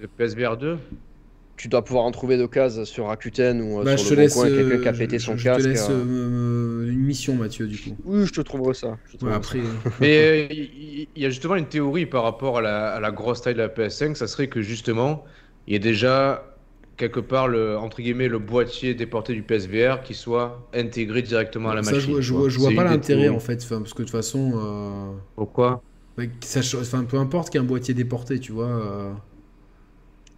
Le 0.00 0.08
PSVR 0.08 0.56
2 0.56 0.78
tu 1.60 1.68
dois 1.68 1.84
pouvoir 1.84 2.04
en 2.06 2.10
trouver 2.10 2.38
d'occasion 2.38 2.86
sur 2.86 3.08
Rakuten 3.08 3.60
ou 3.60 3.80
euh, 3.80 3.84
bah, 3.84 3.98
sur 3.98 4.16
le 4.16 4.28
bon 4.28 4.32
coin, 4.32 4.48
quelqu'un 4.48 4.78
qui 4.78 4.88
a 4.88 4.92
pété 4.94 5.18
son 5.18 5.36
casque. 5.36 5.58
Je 5.58 5.64
te 5.64 5.68
laisse 5.68 5.88
euh. 5.90 6.90
une 6.90 7.00
mission, 7.00 7.34
Mathieu, 7.34 7.66
du 7.66 7.76
coup. 7.76 7.94
Oui, 8.06 8.24
je 8.24 8.32
te 8.32 8.40
trouverai 8.40 8.72
ça. 8.72 8.96
après. 9.30 9.58
Mais 10.00 10.48
il 10.50 11.22
y, 11.22 11.26
a 11.26 11.28
justement 11.28 11.56
une 11.56 11.66
théorie 11.66 12.06
par 12.06 12.22
rapport 12.22 12.56
à 12.56 12.62
la, 12.62 12.92
à 12.92 13.00
la, 13.00 13.10
grosse 13.10 13.42
taille 13.42 13.52
de 13.52 13.58
la 13.58 13.68
PS5, 13.68 14.14
ça 14.14 14.26
serait 14.26 14.46
que 14.46 14.62
justement, 14.62 15.22
il 15.66 15.74
y 15.74 15.76
a 15.76 15.80
déjà 15.80 16.46
quelque 16.96 17.20
part 17.20 17.46
le 17.46 17.76
entre 17.76 18.00
guillemets 18.00 18.28
le 18.28 18.38
boîtier 18.38 18.94
déporté 18.94 19.34
du 19.34 19.42
PSVR 19.42 20.02
qui 20.02 20.14
soit 20.14 20.66
intégré 20.72 21.20
directement 21.20 21.68
à 21.68 21.74
la 21.74 21.82
machine. 21.82 22.00
Je, 22.00 22.20
je, 22.22 22.32
vois, 22.32 22.48
je 22.48 22.58
vois 22.58 22.72
pas 22.74 22.84
l'intérêt 22.84 23.28
en 23.28 23.38
fait, 23.38 23.66
parce 23.68 23.92
que 23.92 23.98
de 23.98 24.04
toute 24.04 24.10
façon. 24.10 24.52
Euh... 24.54 25.12
Pourquoi? 25.36 25.82
Ça, 26.40 26.60
enfin, 26.78 27.04
peu 27.04 27.18
importe 27.18 27.50
qu'il 27.50 27.60
y 27.60 27.62
ait 27.62 27.66
un 27.66 27.68
boîtier 27.68 27.92
déporté, 27.92 28.40
tu 28.40 28.52
vois. 28.52 29.14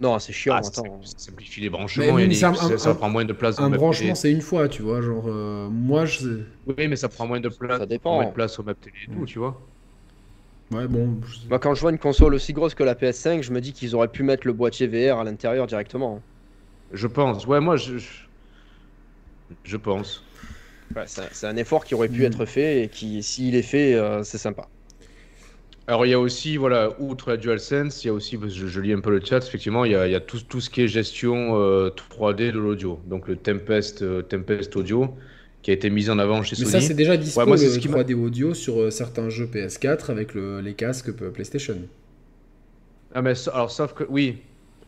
Non, 0.02 0.18
c'est 0.18 0.32
chiant. 0.32 0.56
Ah, 0.56 0.62
ça, 0.64 0.82
simplifie 1.16 1.60
les 1.60 1.70
branchements. 1.70 2.18
ça, 2.76 2.94
prend 2.94 3.08
moins 3.08 3.24
de 3.24 3.32
place. 3.32 3.60
Un 3.60 3.70
branchement, 3.70 4.16
c'est 4.16 4.32
une 4.32 4.40
fois, 4.40 4.68
tu 4.68 4.82
vois. 4.82 5.00
Genre, 5.00 5.24
euh, 5.28 5.68
moi, 5.70 6.04
je. 6.06 6.40
Oui, 6.66 6.88
mais 6.88 6.96
ça 6.96 7.08
prend 7.08 7.26
moins 7.26 7.38
de 7.38 7.48
place. 7.48 7.78
Ça 7.78 7.86
dépend. 7.86 8.16
Moins 8.16 8.26
de 8.26 8.32
place 8.32 8.58
au 8.58 8.64
map 8.64 8.74
télé 8.74 8.96
et 9.08 9.14
tout, 9.14 9.24
tu 9.24 9.38
vois. 9.38 9.60
Ouais, 10.72 10.88
bon. 10.88 11.20
Moi, 11.48 11.58
quand 11.60 11.74
je 11.74 11.80
vois 11.80 11.92
une 11.92 11.98
console 11.98 12.34
aussi 12.34 12.52
grosse 12.52 12.74
que 12.74 12.82
la 12.82 12.94
PS5, 12.94 13.42
je 13.42 13.52
me 13.52 13.60
dis 13.60 13.72
qu'ils 13.72 13.94
auraient 13.94 14.08
pu 14.08 14.24
mettre 14.24 14.46
le 14.46 14.52
boîtier 14.52 14.88
VR 14.88 15.20
à 15.20 15.24
l'intérieur 15.24 15.66
directement. 15.68 16.20
Je 16.92 17.06
pense. 17.06 17.46
Ouais, 17.46 17.60
moi, 17.60 17.76
je. 17.76 17.98
Je 19.62 19.76
pense. 19.76 20.24
c'est 21.06 21.46
un 21.46 21.56
effort 21.56 21.84
qui 21.84 21.94
aurait 21.94 22.08
pu 22.08 22.22
hmm. 22.22 22.32
être 22.32 22.44
fait 22.44 22.82
et 22.82 22.88
qui, 22.88 23.22
s'il 23.22 23.54
est 23.54 23.62
fait, 23.62 23.94
euh, 23.94 24.24
c'est 24.24 24.38
sympa. 24.38 24.66
Alors 25.86 26.06
il 26.06 26.10
y 26.10 26.14
a 26.14 26.20
aussi, 26.20 26.56
voilà, 26.56 26.90
outre 27.00 27.30
la 27.30 27.36
DualSense, 27.36 28.04
il 28.04 28.06
y 28.06 28.10
a 28.10 28.12
aussi, 28.12 28.38
je, 28.40 28.66
je 28.66 28.80
lis 28.80 28.92
un 28.92 29.00
peu 29.00 29.10
le 29.10 29.20
chat, 29.24 29.38
effectivement, 29.38 29.84
il 29.84 29.92
y 29.92 29.94
a, 29.96 30.06
il 30.06 30.12
y 30.12 30.14
a 30.14 30.20
tout, 30.20 30.40
tout, 30.48 30.60
ce 30.60 30.70
qui 30.70 30.82
est 30.82 30.88
gestion 30.88 31.54
3D 31.90 32.42
euh, 32.42 32.52
de 32.52 32.58
l'audio. 32.58 33.00
Donc 33.06 33.26
le 33.26 33.36
Tempest, 33.36 34.02
euh, 34.02 34.22
Tempest 34.22 34.76
Audio 34.76 35.14
qui 35.62 35.70
a 35.70 35.74
été 35.74 35.90
mis 35.90 36.10
en 36.10 36.18
avant 36.18 36.42
chez 36.42 36.56
Mais 36.58 36.64
Sony. 36.64 36.72
Mais 36.72 36.80
ça 36.80 36.86
c'est 36.88 36.94
déjà 36.94 37.16
dispo 37.16 37.44
le 37.44 37.54
3D 37.54 38.14
audio 38.14 38.52
sur 38.52 38.80
euh, 38.80 38.90
certains 38.90 39.28
jeux 39.28 39.46
PS4 39.46 40.10
avec 40.10 40.34
le, 40.34 40.60
les 40.60 40.74
casques 40.74 41.12
PlayStation. 41.12 41.78
Ah, 43.14 43.22
mais 43.22 43.34
alors, 43.52 43.70
sauf 43.70 43.92
que, 43.92 44.04
oui. 44.08 44.38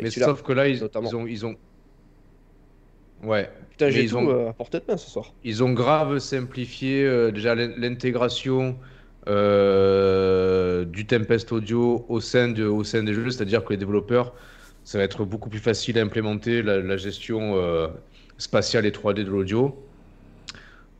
Mais 0.00 0.10
sauf 0.10 0.42
que 0.42 0.52
là, 0.52 0.68
ils, 0.68 0.76
ils, 0.78 1.16
ont, 1.16 1.26
ils 1.26 1.46
ont. 1.46 1.54
Ouais. 3.22 3.48
Putain, 3.70 3.90
j'ai 3.90 4.06
tout 4.06 4.16
ont... 4.16 4.28
Euh, 4.28 4.48
à 4.48 4.52
portée 4.52 4.80
de 4.80 4.84
main 4.88 4.96
ce 4.96 5.08
soir. 5.08 5.32
Ils 5.44 5.62
ont 5.62 5.72
grave 5.72 6.18
simplifié 6.18 7.04
euh, 7.04 7.30
déjà 7.30 7.54
l'intégration 7.54 8.76
euh, 9.28 10.84
du 10.84 11.06
Tempest 11.06 11.52
Audio 11.52 12.04
au 12.08 12.20
sein, 12.20 12.48
de, 12.48 12.64
au 12.64 12.84
sein 12.84 13.02
des 13.02 13.14
jeux, 13.14 13.30
c'est-à-dire 13.30 13.64
que 13.64 13.70
les 13.72 13.78
développeurs, 13.78 14.34
ça 14.84 14.98
va 14.98 15.04
être 15.04 15.24
beaucoup 15.24 15.48
plus 15.48 15.60
facile 15.60 15.98
à 15.98 16.02
implémenter 16.02 16.62
la, 16.62 16.96
gestion 16.96 17.56
spatiale 18.36 18.84
et 18.84 18.90
3D 18.90 19.24
de 19.24 19.30
l'audio. 19.30 19.74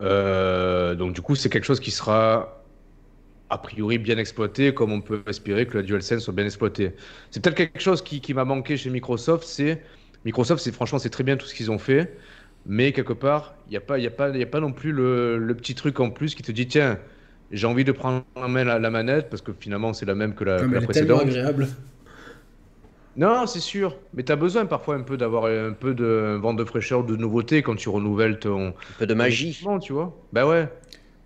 donc 0.01 1.13
du 1.15 1.21
coup, 1.21 1.35
c'est 1.35 1.51
quelque 1.51 1.65
chose 1.65 1.81
qui 1.81 1.91
sera 1.91 2.65
a 3.51 3.59
priori 3.59 3.99
bien 3.99 4.19
exploité, 4.19 4.75
comme 4.75 4.93
on 4.93 5.01
peut 5.01 5.23
espérer 5.29 5.67
que 5.67 5.79
la 5.79 5.83
DualSense 5.83 6.25
soit 6.25 6.35
bien 6.35 6.45
exploitée. 6.45 6.93
C'est 7.31 7.43
peut-être 7.43 7.57
quelque 7.57 7.81
chose 7.81 8.03
qui, 8.03 8.21
qui 8.21 8.35
m'a 8.35 8.45
manqué 8.45 8.77
chez 8.77 8.91
Microsoft, 8.91 9.45
c'est 9.47 9.83
Microsoft, 10.25 10.63
c'est 10.63 10.73
franchement 10.73 10.99
c'est 10.99 11.11
très 11.11 11.25
bien 11.25 11.37
tout 11.37 11.47
ce 11.47 11.55
qu'ils 11.55 11.71
ont 11.71 11.79
fait, 11.79 12.17
mais 12.67 12.93
quelque 12.93 13.13
part 13.13 13.55
il 13.69 13.71
n'y 13.71 13.77
a 13.77 13.81
pas 13.81 13.97
a 13.97 14.07
a 14.07 14.47
pas 14.47 14.61
non 14.61 14.73
plus 14.73 14.93
le, 14.93 15.39
le, 15.39 15.55
petit 15.55 15.75
truc 15.75 16.01
en 16.01 16.11
plus 16.11 16.35
qui 16.35 16.43
te 16.43 16.51
dit 16.53 16.67
tiens 16.67 16.99
j'ai 17.51 17.67
envie 17.67 17.85
de 17.85 17.93
prendre 17.93 18.25
en 18.35 18.49
main 18.49 18.65
la, 18.65 18.91
manette 18.91 19.31
parce 19.31 19.43
que 19.43 19.53
finalement 19.59 19.93
c'est 19.93 20.07
la 20.07 20.15
même 20.15 20.35
que 20.35 20.45
la, 20.45 20.59
que 20.59 20.67
la 20.67 20.81
précédente. 20.81 21.23
agréable. 21.23 21.69
Non, 23.17 23.47
c'est 23.47 23.61
sûr. 23.61 23.97
Mais 24.13 24.25
tu 24.25 24.33
as 24.33 24.37
besoin 24.37 24.67
parfois 24.67 24.97
un 24.97 25.03
peu 25.03 25.17
d'avoir 25.17 25.45
un 25.47 25.73
peu 25.73 25.95
de 25.95 26.37
vent 26.41 26.55
de 26.55 26.65
fraîcheur, 26.65 27.05
de 27.05 27.17
nouveauté 27.17 27.63
quand 27.63 27.77
tu 27.77 27.89
renouvelles 27.89 28.39
ton. 28.39 28.69
Un 28.69 28.99
peu 28.99 29.07
de 29.07 29.15
magie. 29.15 29.57
tu 29.81 29.93
vois. 29.93 30.17
Bah 30.33 30.47
ouais. 30.47 30.69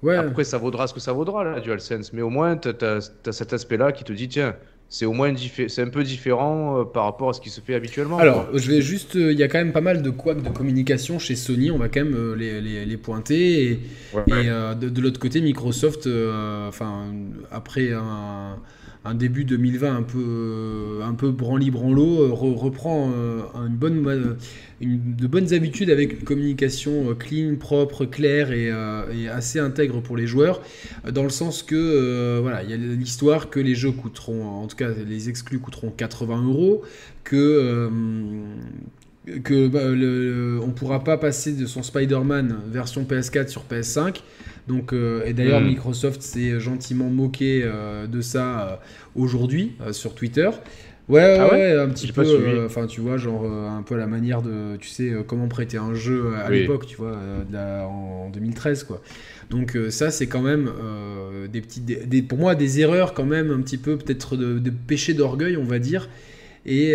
Ouais. 0.02 0.16
Après, 0.16 0.44
ça 0.44 0.58
vaudra 0.58 0.86
ce 0.86 0.94
que 0.94 1.00
ça 1.00 1.12
vaudra, 1.12 1.44
la 1.44 1.60
DualSense. 1.60 2.12
Mais 2.12 2.22
au 2.22 2.30
moins, 2.30 2.56
tu 2.56 2.68
as, 2.68 3.10
cet 3.32 3.52
aspect-là 3.52 3.92
qui 3.92 4.04
te 4.04 4.12
dit 4.12 4.28
tiens, 4.28 4.54
c'est 4.90 5.04
au 5.04 5.12
moins 5.12 5.34
c'est 5.36 5.82
un 5.82 5.88
peu 5.88 6.02
différent 6.02 6.80
euh, 6.80 6.84
par 6.84 7.04
rapport 7.04 7.28
à 7.28 7.32
ce 7.34 7.40
qui 7.40 7.50
se 7.50 7.60
fait 7.60 7.74
habituellement. 7.74 8.18
Alors, 8.18 8.48
je 8.54 8.70
vais 8.70 8.80
juste, 8.80 9.16
euh, 9.16 9.32
il 9.32 9.38
y 9.38 9.42
a 9.42 9.48
quand 9.48 9.58
même 9.58 9.72
pas 9.72 9.82
mal 9.82 10.02
de 10.02 10.10
couacs 10.10 10.42
de 10.42 10.48
communication 10.48 11.18
chez 11.18 11.36
Sony, 11.36 11.70
on 11.70 11.78
va 11.78 11.88
quand 11.88 12.04
même 12.04 12.14
euh, 12.14 12.34
les, 12.34 12.60
les, 12.60 12.86
les, 12.86 12.96
pointer. 12.96 13.70
Et, 13.70 13.80
et 14.28 14.44
de, 14.80 14.88
de 14.88 15.00
l'autre 15.00 15.20
côté, 15.20 15.40
Microsoft, 15.40 16.08
enfin, 16.68 17.12
après 17.50 17.92
un 17.92 18.56
un 19.04 19.14
début 19.14 19.44
2020 19.44 19.96
un 19.96 20.02
peu, 20.02 21.00
un 21.04 21.14
peu 21.14 21.30
branli-branlo, 21.30 22.22
euh, 22.22 22.32
reprend 22.32 23.12
euh, 23.14 23.40
une 23.66 23.76
bonne, 23.76 24.36
une, 24.80 25.16
de 25.16 25.26
bonnes 25.26 25.52
habitudes 25.54 25.90
avec 25.90 26.20
une 26.20 26.24
communication 26.24 27.10
euh, 27.10 27.14
clean, 27.14 27.56
propre, 27.56 28.04
claire 28.04 28.52
et, 28.52 28.68
assez 29.28 29.58
intègre 29.58 30.00
pour 30.00 30.16
les 30.16 30.26
joueurs, 30.26 30.62
dans 31.10 31.22
le 31.22 31.30
sens 31.30 31.62
que 31.62 32.38
voilà, 32.40 32.62
il 32.62 32.70
y 32.70 32.72
a 32.72 32.76
l'histoire 32.76 33.50
que 33.50 33.60
les 33.60 33.74
jeux 33.74 33.92
coûteront, 33.92 34.44
en 34.44 34.66
tout 34.66 34.76
cas 34.76 34.88
les 34.90 35.28
exclus 35.28 35.58
coûteront 35.58 35.90
80 35.90 36.44
euros, 36.44 36.82
que 37.24 37.88
que 39.42 39.68
bah, 39.68 39.88
le, 39.88 40.58
on 40.62 40.70
pourra 40.70 41.04
pas 41.04 41.16
passer 41.16 41.52
de 41.52 41.66
son 41.66 41.82
Spider-Man 41.82 42.56
version 42.70 43.04
PS4 43.04 43.48
sur 43.48 43.64
PS5 43.70 44.20
donc, 44.68 44.92
euh, 44.92 45.24
et 45.24 45.32
d'ailleurs, 45.32 45.62
hmm. 45.62 45.68
Microsoft 45.68 46.20
s'est 46.20 46.60
gentiment 46.60 47.08
moqué 47.08 47.62
euh, 47.64 48.06
de 48.06 48.20
ça 48.20 48.60
euh, 48.60 48.76
aujourd'hui 49.16 49.72
sur 49.92 50.14
Twitter. 50.14 50.50
Ouais, 51.08 51.38
ah 51.40 51.50
ouais, 51.50 51.72
un 51.72 51.88
petit 51.88 52.12
peu. 52.12 52.66
Enfin, 52.66 52.86
tu 52.86 53.00
vois, 53.00 53.16
genre 53.16 53.46
un 53.46 53.82
peu 53.82 53.94
à 53.94 53.98
la 53.98 54.06
manière 54.06 54.42
de, 54.42 54.76
tu 54.76 54.90
sais, 54.90 55.10
comment 55.26 55.48
prêter 55.48 55.78
un 55.78 55.94
jeu 55.94 56.34
à 56.36 56.50
l'époque, 56.50 56.86
tu 56.86 56.96
vois, 56.96 57.16
en 57.56 58.28
2013, 58.28 58.84
quoi. 58.84 59.00
Donc 59.48 59.78
ça, 59.88 60.10
c'est 60.10 60.26
quand 60.26 60.42
même 60.42 60.70
des 61.50 61.62
petites, 61.62 61.86
des, 61.86 62.20
pour 62.20 62.36
moi, 62.36 62.54
des 62.54 62.80
erreurs 62.80 63.14
quand 63.14 63.24
même 63.24 63.50
un 63.50 63.62
petit 63.62 63.78
peu 63.78 63.96
peut-être 63.96 64.36
de, 64.36 64.58
de 64.58 64.70
péché 64.70 65.14
d'orgueil, 65.14 65.56
on 65.56 65.64
va 65.64 65.78
dire. 65.78 66.10
Et 66.66 66.94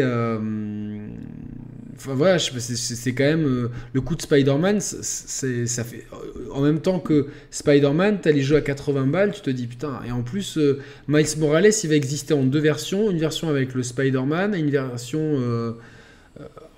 Enfin 2.04 2.16
voilà, 2.16 2.38
c'est 2.38 3.14
quand 3.14 3.24
même 3.24 3.46
euh, 3.46 3.70
le 3.94 4.02
coup 4.02 4.16
de 4.16 4.22
Spider-Man. 4.22 4.82
Ça 4.82 5.84
fait 5.86 6.06
euh, 6.12 6.52
en 6.52 6.60
même 6.60 6.82
temps 6.82 7.00
que 7.00 7.28
Spider-Man, 7.50 8.20
t'as 8.22 8.32
les 8.32 8.42
jeux 8.42 8.58
à 8.58 8.62
80 8.62 9.08
balles, 9.08 9.32
tu 9.32 9.40
te 9.40 9.50
dis 9.50 9.68
putain. 9.68 10.02
Et 10.06 10.12
en 10.12 10.22
plus, 10.22 10.58
euh, 10.58 10.82
Miles 11.08 11.26
Morales, 11.38 11.72
il 11.82 11.90
va 11.90 11.96
exister 11.96 12.34
en 12.34 12.44
deux 12.44 12.60
versions, 12.60 13.10
une 13.10 13.20
version 13.20 13.48
avec 13.48 13.74
le 13.74 13.84
Spider-Man 13.84 14.54
et 14.54 14.60
une 14.60 14.70
version 14.70 15.74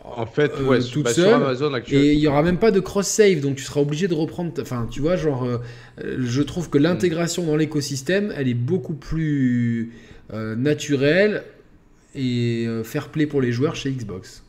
en 0.03 0.27
fait, 0.27 0.51
ouais, 0.59 0.79
toute 0.81 1.07
seule. 1.07 1.41
et 1.89 2.13
il 2.13 2.19
y 2.19 2.27
aura 2.27 2.43
même 2.43 2.59
pas 2.59 2.69
de 2.69 2.79
cross 2.79 3.07
save, 3.07 3.39
donc 3.39 3.55
tu 3.55 3.63
seras 3.63 3.81
obligé 3.81 4.07
de 4.07 4.13
reprendre. 4.13 4.51
Enfin, 4.61 4.87
tu 4.91 4.99
vois, 4.99 5.15
genre, 5.15 5.49
je 5.97 6.41
trouve 6.43 6.69
que 6.69 6.77
l'intégration 6.77 7.43
dans 7.43 7.55
l'écosystème, 7.55 8.31
elle 8.37 8.47
est 8.47 8.53
beaucoup 8.53 8.93
plus 8.93 9.93
naturelle 10.31 11.43
et 12.13 12.67
fair 12.83 13.09
play 13.09 13.25
pour 13.25 13.41
les 13.41 13.51
joueurs 13.51 13.75
chez 13.75 13.89
Xbox. 13.89 14.44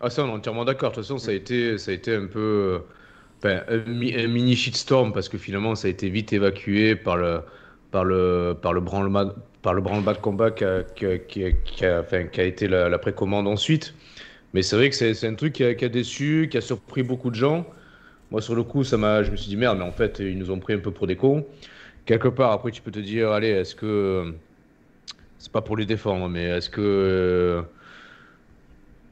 Ah 0.00 0.10
ça, 0.10 0.24
on 0.24 0.28
est 0.28 0.32
entièrement 0.32 0.64
d'accord. 0.64 0.90
De 0.90 0.96
toute 0.96 1.04
façon, 1.04 1.18
ça 1.18 1.30
a 1.30 1.34
été, 1.34 1.78
ça 1.78 1.90
a 1.90 1.94
été 1.94 2.14
un 2.14 2.26
peu 2.26 2.82
un, 3.44 3.76
mini 3.86 4.56
shitstorm 4.56 5.12
parce 5.12 5.28
que 5.28 5.38
finalement, 5.38 5.74
ça 5.74 5.88
a 5.88 5.90
été 5.90 6.08
vite 6.10 6.32
évacué 6.32 6.96
par 6.96 7.16
le, 7.16 7.40
par 7.90 8.04
le, 8.04 8.56
par 8.60 8.72
le 8.72 8.80
branle-bas 8.80 9.34
par 9.62 9.74
le 9.74 9.82
branle 9.82 10.04
de 10.04 10.12
combat 10.12 10.52
qui 10.52 10.64
a, 10.64 10.84
qui 10.84 11.84
a, 11.84 12.00
enfin, 12.00 12.26
qui 12.26 12.40
a 12.40 12.44
été 12.44 12.68
la, 12.68 12.98
précommande 12.98 13.48
ensuite. 13.48 13.94
Mais 14.54 14.62
c'est 14.62 14.76
vrai 14.76 14.90
que 14.90 14.94
c'est 14.94 15.26
un 15.26 15.34
truc 15.34 15.54
qui 15.54 15.64
a, 15.64 15.74
qui 15.74 15.84
a, 15.84 15.88
déçu, 15.88 16.46
qui 16.48 16.56
a 16.56 16.60
surpris 16.60 17.02
beaucoup 17.02 17.30
de 17.30 17.34
gens. 17.34 17.66
Moi, 18.30 18.40
sur 18.40 18.54
le 18.54 18.62
coup, 18.62 18.84
ça 18.84 18.96
m'a, 18.96 19.24
je 19.24 19.32
me 19.32 19.36
suis 19.36 19.48
dit 19.48 19.56
merde, 19.56 19.78
mais 19.78 19.84
en 19.84 19.90
fait, 19.90 20.20
ils 20.20 20.38
nous 20.38 20.52
ont 20.52 20.60
pris 20.60 20.74
un 20.74 20.78
peu 20.78 20.92
pour 20.92 21.08
des 21.08 21.16
cons. 21.16 21.44
Quelque 22.04 22.28
part, 22.28 22.52
après, 22.52 22.70
tu 22.70 22.80
peux 22.80 22.92
te 22.92 23.00
dire, 23.00 23.32
allez, 23.32 23.48
est-ce 23.48 23.74
que 23.74 24.34
c'est 25.38 25.50
pas 25.50 25.62
pour 25.62 25.76
les 25.76 25.84
défendre, 25.84 26.28
mais 26.28 26.44
est-ce 26.44 26.70
que 26.70 27.64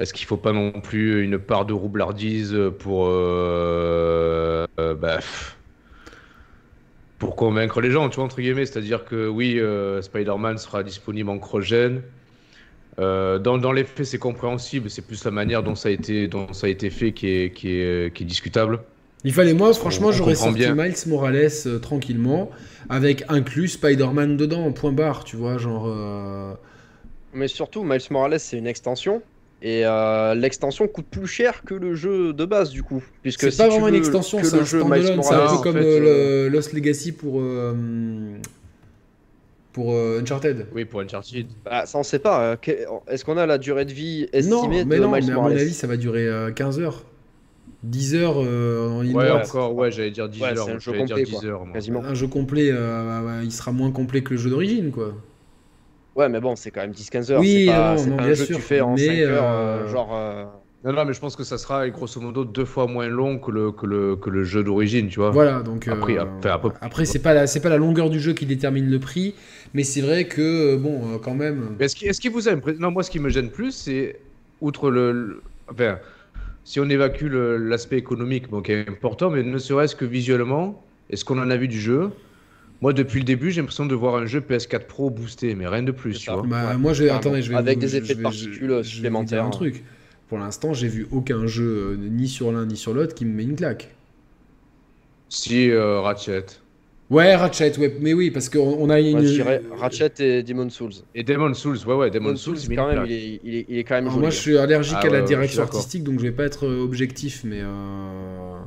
est-ce 0.01 0.13
qu'il 0.13 0.25
ne 0.25 0.29
faut 0.29 0.37
pas 0.37 0.53
non 0.53 0.73
plus 0.73 1.23
une 1.23 1.39
part 1.39 1.67
de 1.67 1.73
roublardise 1.73 2.57
pour, 2.81 3.07
euh, 3.07 4.67
euh, 4.81 4.95
bah, 4.95 5.21
pour 7.19 7.37
convaincre 7.37 7.81
les 7.81 7.91
gens, 7.91 8.09
tu 8.09 8.17
vois, 8.17 8.25
entre 8.25 8.41
guillemets? 8.41 8.67
C'est-à-dire 8.67 9.05
que 9.05 9.29
oui, 9.29 9.59
euh, 9.61 10.03
Spider-Man 10.03 10.59
sera 10.59 10.83
disponible 10.83 11.31
en 11.31 11.39
cross-gen. 11.39 12.03
dans, 12.99 13.39
dans, 13.59 13.73
les 13.73 13.85
faits, 13.85 14.07
c'est 14.07 14.19
compréhensible, 14.19 14.91
c'est 14.91 15.03
plus 15.03 15.25
la 15.25 15.31
manière 15.31 15.63
dont 15.63 15.77
ça 15.77 15.89
a 15.89 15.93
été, 15.93 16.27
dont 16.27 16.53
ça 16.53 16.67
a 16.67 16.71
été 16.71 16.91
fait 16.91 17.13
qui 17.13 17.29
est, 17.29 17.53
qui 17.53 17.71
est, 17.71 18.13
qui 18.15 18.25
est 18.25 18.27
discutable. 18.27 18.81
Il 19.23 19.33
fallait, 19.33 19.55
moi, 19.55 19.73
franchement, 19.73 20.11
j'aurais 20.11 20.35
sorti 20.35 20.71
Miles 20.73 20.95
Morales 21.07 21.81
tranquillement, 21.81 22.51
avec 22.89 23.25
inclus 23.29 23.69
Spider-Man 23.69 24.37
dedans, 24.37 24.71
point 24.73 24.93
barre, 24.93 25.23
tu 25.23 25.37
vois, 25.37 25.57
genre. 25.57 25.89
Mais 27.33 27.49
surtout, 27.49 27.85
Miles 27.85 28.03
Morales, 28.11 28.39
c'est 28.39 28.59
une 28.59 28.67
extension. 28.67 29.23
Et 29.63 29.83
euh, 29.85 30.35
l'extension 30.35 30.87
coûte 30.89 31.07
plus 31.11 31.27
cher 31.27 31.63
que 31.65 31.75
le 31.75 31.95
jeu 31.95 32.33
de 32.33 32.45
base 32.45 32.71
du 32.71 32.83
coup. 32.83 33.03
Puisque 33.23 33.51
c'est 33.51 33.63
pas 33.63 33.71
vraiment 33.71 33.89
une 33.89 33.95
extension, 33.95 34.39
c'est 34.43 34.59
un 34.59 34.65
standalone. 34.65 35.23
C'est 35.23 35.35
un 35.35 35.57
peu 35.57 35.63
comme 35.63 35.77
euh, 35.77 36.47
le 36.47 36.49
Lost 36.49 36.75
Legacy 36.75 37.13
pour, 37.13 37.41
euh, 37.41 37.73
pour 39.73 39.97
Uncharted. 39.97 40.67
Oui, 40.75 40.85
pour 40.85 41.01
Uncharted. 41.01 41.47
Bah, 41.65 41.87
ça 41.87 41.99
on 41.99 42.03
sait 42.03 42.19
pas. 42.19 42.59
Est-ce 43.09 43.25
qu'on 43.25 43.39
a 43.39 43.47
la 43.47 43.57
durée 43.57 43.87
de 43.87 43.93
vie 43.93 44.29
estimée 44.33 44.55
non, 44.55 44.69
mais 44.87 44.99
non, 44.99 45.11
mais 45.11 45.31
à 45.31 45.35
mon 45.35 45.47
avis 45.47 45.73
ça 45.73 45.87
va 45.87 45.97
durer 45.97 46.29
15 46.55 46.81
heures. 46.81 47.05
10 47.85 48.15
heures 48.17 48.39
en 48.39 49.03
ligne 49.03 49.17
Ouais, 49.17 49.31
encore, 49.31 49.75
ouais, 49.75 49.91
j'allais 49.91 50.11
dire 50.11 50.29
10 50.29 50.43
heures. 50.43 50.69
Un 50.69 50.79
jeu 50.79 50.93
complet, 50.93 51.25
10 51.25 51.45
heures, 51.47 51.67
quasiment. 51.73 52.05
Un 52.05 52.15
jeu 52.15 52.27
complet, 52.27 52.71
il 53.43 53.53
sera 53.53 53.73
moins 53.73 53.93
complet 53.93 54.23
que 54.23 54.33
le 54.33 54.37
jeu 54.37 54.51
d'origine, 54.51 54.91
quoi. 54.91 55.15
Ouais, 56.17 56.29
mais 56.29 56.41
bon, 56.41 56.55
c'est 56.57 56.71
quand 56.71 56.83
même 56.83 56.93
10-15 56.93 57.33
heures. 57.33 57.41
Oui, 57.41 57.67
pas, 57.67 57.97
non, 57.97 58.03
un 58.03 58.17
bien 58.17 58.35
jeu 58.35 58.45
sûr. 58.45 58.57
Que 58.57 58.61
tu 58.61 58.67
fais 58.67 58.81
en 58.81 58.97
5 58.97 59.09
heures, 59.09 59.45
euh, 59.45 59.89
genre. 59.89 60.15
Euh, 60.15 60.45
non, 60.85 60.93
non, 60.93 61.05
mais 61.07 61.13
je 61.13 61.21
pense 61.21 61.35
que 61.35 61.45
ça 61.45 61.59
sera 61.59 61.89
grosso 61.89 62.21
modo 62.21 62.45
deux 62.45 62.67
fois 62.67 62.87
moins 62.87 63.09
long 63.09 63.39
que 63.39 63.51
le, 63.51 63.73
que 63.73 63.87
le, 63.87 64.17
que 64.17 64.31
le 64.31 64.45
jeu 64.45 64.63
d'origine, 64.63 65.09
tu 65.09 65.19
vois. 65.19 65.31
Voilà, 65.31 65.63
donc. 65.63 65.89
Après, 65.89 66.19
euh, 66.19 66.25
après, 66.45 66.71
après 66.81 67.05
c'est 67.05 67.21
pas, 67.21 67.35
la, 67.35 67.47
pas 67.47 67.69
la 67.69 67.79
longueur 67.79 68.11
du 68.11 68.21
jeu 68.21 68.33
qui 68.33 68.47
détermine 68.47 68.89
le 68.89 69.01
prix, 69.01 69.35
mais 69.73 69.83
c'est 69.83 70.03
vrai 70.03 70.27
que, 70.27 70.77
bon, 70.77 71.19
quand 71.19 71.35
même. 71.35 71.77
Est-ce 71.81 71.97
qu'il 71.97 72.09
est 72.09 72.29
vous 72.29 72.49
a 72.49 72.55
Non, 72.79 72.91
moi, 72.91 73.03
ce 73.03 73.11
qui 73.11 73.19
me 73.19 73.29
gêne 73.29 73.51
plus, 73.51 73.73
c'est, 73.73 74.21
outre 74.61 74.91
le. 74.91 75.43
Enfin, 75.71 75.99
si 76.65 76.81
on 76.81 76.89
évacue 76.89 77.27
l'aspect 77.31 77.99
économique, 77.99 78.49
bon, 78.49 78.63
qui 78.63 78.73
est 78.73 78.89
important, 78.89 79.31
mais 79.31 79.43
ne 79.43 79.59
serait-ce 79.59 79.97
que 79.97 80.05
visuellement, 80.05 80.83
est-ce 81.11 81.25
qu'on 81.25 81.39
en 81.39 81.51
a 81.51 81.57
vu 81.57 81.69
du 81.69 81.81
jeu? 81.81 82.11
Moi, 82.85 82.93
depuis 82.93 83.21
le 83.21 83.25
début, 83.25 83.51
j'ai 83.51 83.63
l'impression 83.63 83.87
de 83.87 83.95
voir 83.95 84.17
un 84.17 84.27
jeu 84.27 84.41
PS4 84.41 84.81
Pro 84.81 85.09
boosté, 85.09 85.55
mais 85.55 85.67
rien 85.67 85.83
de 85.83 85.91
plus, 85.91 86.19
tu 86.19 86.31
vois. 86.31 86.43
Bah, 86.47 86.77
moi, 86.77 86.93
je, 86.93 87.05
attendez, 87.05 87.41
je 87.41 87.49
vais 87.49 87.57
avec 87.57 87.79
des 87.79 87.97
effets 87.97 88.15
de 88.15 88.21
particules 88.21 88.85
supplémentaires. 88.85 89.47
un 89.47 89.49
truc. 89.49 89.83
Pour 90.29 90.37
l'instant, 90.37 90.75
j'ai 90.75 90.89
vu 90.89 91.09
aucun 91.11 91.47
jeu 91.47 91.65
euh, 91.65 91.97
ni 91.97 92.29
sur 92.29 92.53
l'un 92.53 92.67
ni 92.67 92.77
sur 92.77 92.93
l'autre 92.93 93.15
qui 93.15 93.25
me 93.25 93.33
met 93.33 93.45
une 93.45 93.57
claque. 93.57 93.95
Si 95.31 95.71
euh, 95.71 96.01
Ratchet. 96.01 96.45
Ouais, 97.09 97.35
Ratchet, 97.35 97.79
ouais, 97.79 97.97
mais 98.03 98.13
oui, 98.13 98.31
parce 98.31 98.51
qu'on 98.51 98.91
a 98.91 99.01
une. 99.01 99.23
Je 99.23 99.33
dirais 99.33 99.63
Ratchet 99.79 100.13
et 100.19 100.43
Demon 100.43 100.69
Souls. 100.69 100.93
Et 101.15 101.23
Demon 101.23 101.55
Souls, 101.55 101.79
ouais, 101.87 101.95
ouais, 101.95 102.11
Demon, 102.11 102.37
Souls, 102.37 102.59
quand 102.77 102.89
même, 102.89 103.05
il, 103.07 103.13
est, 103.13 103.41
il, 103.43 103.55
est, 103.55 103.67
il, 103.67 103.79
est, 103.79 103.85
quand 103.85 103.95
même. 103.95 104.13
moi, 104.13 104.29
je 104.29 104.39
suis 104.39 104.59
allergique 104.59 104.99
ah 105.01 105.07
à 105.07 105.11
la 105.11 105.23
direction 105.23 105.63
artistique, 105.63 106.05
donc 106.05 106.19
je 106.19 106.25
vais 106.25 106.33
pas 106.33 106.45
être 106.45 106.67
euh, 106.67 106.85
objectif, 106.85 107.45
mais. 107.45 107.61
Euh... 107.63 108.59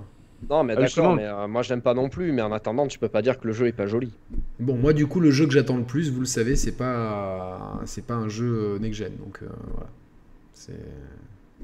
Non, 0.49 0.63
mais 0.63 0.75
d'accord, 0.75 1.15
mais 1.15 1.25
euh, 1.25 1.47
moi 1.47 1.63
j'aime 1.63 1.81
pas 1.81 1.93
non 1.93 2.09
plus, 2.09 2.31
mais 2.31 2.41
en 2.41 2.51
attendant, 2.51 2.87
tu 2.87 2.99
peux 2.99 3.09
pas 3.09 3.21
dire 3.21 3.39
que 3.39 3.47
le 3.47 3.53
jeu 3.53 3.67
est 3.67 3.73
pas 3.73 3.87
joli. 3.87 4.13
Bon, 4.59 4.75
moi 4.75 4.93
du 4.93 5.07
coup, 5.07 5.19
le 5.19 5.31
jeu 5.31 5.45
que 5.45 5.53
j'attends 5.53 5.77
le 5.77 5.83
plus, 5.83 6.11
vous 6.11 6.19
le 6.19 6.25
savez, 6.25 6.55
c'est 6.55 6.77
pas 6.77 7.81
c'est 7.85 8.05
pas 8.05 8.15
un 8.15 8.29
jeu 8.29 8.77
next-gen, 8.79 9.13
donc 9.17 9.41
voilà. 9.41 9.89
C'est. 10.53 10.73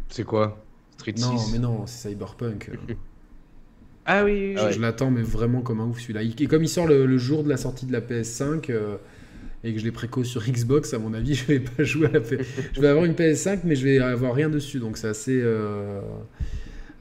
C'est 0.10 0.24
quoi? 0.24 0.64
Street 0.98 1.16
Non, 1.20 1.36
mais 1.52 1.60
non, 1.60 1.86
c'est 1.88 2.10
Cyberpunk. 2.10 2.72
ah 4.06 4.24
oui, 4.24 4.56
Je, 4.72 4.80
l'attends, 4.80 5.12
mais 5.12 5.22
vraiment 5.22 5.62
comme 5.62 5.80
un 5.80 5.86
ouf 5.86 6.00
celui-là. 6.00 6.22
Et 6.22 6.48
comme 6.48 6.64
il 6.64 6.70
sort 6.70 6.88
le, 6.88 7.18
jour 7.18 7.44
de 7.44 7.50
la 7.50 7.58
sortie 7.58 7.86
de 7.86 7.92
la 7.92 8.02
PS5 8.02 8.70
euh, 8.70 8.98
et 9.64 9.74
que 9.74 9.80
je 9.80 9.86
l'ai 9.86 9.92
préco 9.92 10.24
sur 10.24 10.44
Xbox, 10.44 10.94
à 10.94 11.00
mon 11.00 11.14
avis, 11.14 11.34
je 11.36 11.46
vais 11.46 11.60
pas 11.60 11.84
jouer 11.84 12.08
à 12.08 12.12
la 12.12 12.22
PS. 12.22 12.46
je 12.74 12.82
vais 12.82 12.88
avoir 12.88 13.06
une 13.06 13.14
PS5, 13.14 13.62
mais 13.64 13.76
je 13.76 13.86
vais 13.86 14.00
avoir 14.00 14.34
rien 14.34 14.50
dessus, 14.50 14.80
donc 14.80 14.98
c'est 14.98 15.08
assez. 15.08 15.42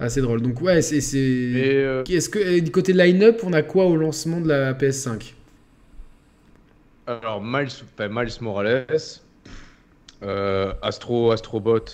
Euh, 0.02 0.06
assez 0.06 0.20
drôle. 0.20 0.42
Donc 0.42 0.60
ouais, 0.60 0.82
c'est. 0.82 1.00
Euh, 1.14 2.04
Est-ce 2.04 2.28
que 2.28 2.58
du 2.60 2.70
côté 2.70 2.92
line-up, 2.92 3.40
on 3.44 3.52
a 3.52 3.62
quoi 3.62 3.86
au 3.86 3.96
lancement 3.96 4.40
de 4.40 4.48
la 4.48 4.74
PS5 4.74 5.34
Alors 7.06 7.42
Miles, 7.42 7.68
Miles 7.98 8.32
Morales, 8.40 8.86
Astro, 10.82 11.30
Astrobot, 11.30 11.84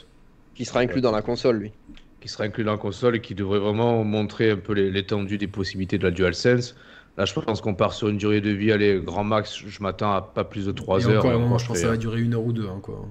qui 0.54 0.64
sera 0.64 0.80
inclus 0.80 1.00
dans 1.00 1.12
la 1.12 1.22
console, 1.22 1.58
lui. 1.58 1.72
Qui 2.20 2.28
sera 2.28 2.44
inclus 2.44 2.64
dans 2.64 2.72
la 2.72 2.78
console 2.78 3.16
et 3.16 3.20
qui 3.20 3.34
devrait 3.34 3.60
vraiment 3.60 4.02
montrer 4.04 4.50
un 4.50 4.56
peu 4.56 4.72
l'étendue 4.72 5.38
des 5.38 5.46
possibilités 5.46 5.98
de 5.98 6.04
la 6.04 6.10
DualSense. 6.10 6.74
Là, 7.16 7.24
je 7.24 7.34
pense 7.34 7.60
qu'on 7.60 7.74
part 7.74 7.94
sur 7.94 8.08
une 8.08 8.16
durée 8.16 8.40
de 8.40 8.50
vie, 8.50 8.70
allez, 8.70 9.00
grand 9.00 9.24
max, 9.24 9.62
je 9.66 9.82
m'attends 9.82 10.12
à 10.12 10.22
pas 10.22 10.44
plus 10.44 10.66
de 10.66 10.72
3 10.72 11.08
heures. 11.08 11.24
Encore, 11.24 11.58
je 11.58 11.66
pense 11.66 11.76
que 11.76 11.82
ça 11.82 11.88
va 11.88 11.96
durer 11.96 12.20
une 12.20 12.34
heure 12.34 12.44
ou 12.44 12.52
deux. 12.52 12.68
Hein, 12.68 12.78
quoi. 12.80 13.08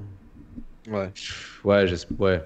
Ouais. 0.89 1.11
Ouais, 1.65 1.85
ouais. 2.19 2.41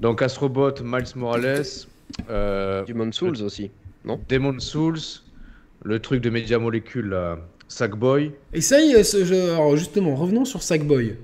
Donc, 0.00 0.22
Astrobot, 0.22 0.74
Miles 0.82 1.04
Morales. 1.16 1.62
Euh, 2.28 2.84
Demon 2.84 3.10
Souls 3.12 3.42
aussi, 3.42 3.70
non? 4.04 4.20
Demon 4.28 4.58
Souls, 4.58 4.98
le 5.82 5.98
truc 5.98 6.20
de 6.20 6.30
Media 6.30 6.58
Molecule, 6.58 7.16
Sackboy. 7.68 8.32
Et 8.52 8.60
ça 8.60 8.80
y 8.80 8.92
est, 8.92 9.32
alors 9.32 9.76
justement, 9.76 10.14
revenons 10.14 10.44
sur 10.44 10.62
Sackboy. 10.62 11.16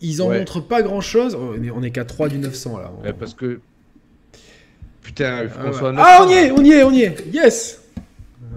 Ils 0.00 0.22
en 0.22 0.30
montrent 0.30 0.60
pas 0.60 0.82
grand 0.82 1.00
chose. 1.00 1.36
On 1.36 1.82
est 1.82 1.90
qu'à 1.90 2.04
3 2.04 2.28
du 2.28 2.38
900 2.38 2.78
là. 2.78 3.12
parce 3.12 3.34
que. 3.34 3.60
Putain, 5.02 5.44
il 5.44 5.48
faut 5.48 5.60
qu'on 5.60 5.72
soit 5.72 5.94
Ah, 5.96 6.24
on 6.24 6.30
y 6.30 6.34
est, 6.34 6.50
on 6.52 6.62
y 6.62 6.72
est, 6.72 6.82
on 6.84 6.92
y 6.92 7.02
est. 7.02 7.26
Yes! 7.32 7.82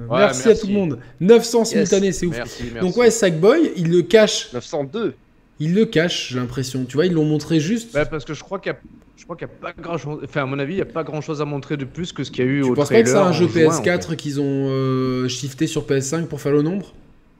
merci, 0.09 0.49
à 0.49 0.55
tout 0.55 0.67
le 0.67 0.73
monde. 0.73 0.99
900 1.19 1.65
simultanés, 1.65 2.11
c'est 2.11 2.25
ouf. 2.25 2.37
Donc 2.79 2.95
ouais, 2.97 3.09
Sackboy, 3.09 3.71
il 3.75 3.89
le 3.89 4.01
cache. 4.03 4.53
902. 4.53 5.15
Il 5.59 5.75
le 5.75 5.85
cache, 5.85 6.31
j'ai 6.31 6.39
l'impression. 6.39 6.85
Tu 6.85 6.95
vois, 6.95 7.05
ils 7.05 7.13
l'ont 7.13 7.25
montré 7.25 7.59
juste. 7.59 7.93
Bah, 7.93 8.05
parce 8.05 8.25
que 8.25 8.33
je 8.33 8.43
crois 8.43 8.59
qu'il 8.59 8.71
y 8.71 8.75
a, 8.75 8.79
je 9.15 9.23
crois 9.23 9.35
qu'il 9.35 9.47
y 9.47 9.51
a 9.51 9.53
pas 9.53 9.73
grand 9.73 9.97
chose. 9.97 10.21
Enfin, 10.23 10.43
à 10.43 10.45
mon 10.45 10.59
avis, 10.59 10.73
il 10.73 10.79
y 10.79 10.81
a 10.81 10.85
pas 10.85 11.03
grand 11.03 11.21
chose 11.21 11.41
à 11.41 11.45
montrer 11.45 11.77
de 11.77 11.85
plus 11.85 12.11
que 12.11 12.23
ce 12.23 12.31
qu'il 12.31 12.45
y 12.45 12.47
a 12.47 12.51
eu 12.51 12.61
tu 12.61 12.69
au 12.69 12.73
penses 12.73 12.89
pas 12.89 13.01
que 13.01 13.09
c'est 13.09 13.15
un 13.15 13.31
jeu 13.31 13.45
PS4 13.45 14.15
qu'ils 14.15 14.41
ont 14.41 14.69
euh, 14.69 15.27
shifté 15.27 15.67
sur 15.67 15.85
PS5 15.85 16.25
pour 16.25 16.41
faire 16.41 16.53
le 16.53 16.61
nombre? 16.61 16.93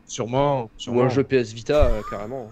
Sûrement. 0.06 0.70
Ou 0.88 1.02
un 1.02 1.10
jeu 1.10 1.24
PS 1.24 1.54
Vita, 1.54 1.88
euh, 1.88 2.02
carrément. 2.10 2.52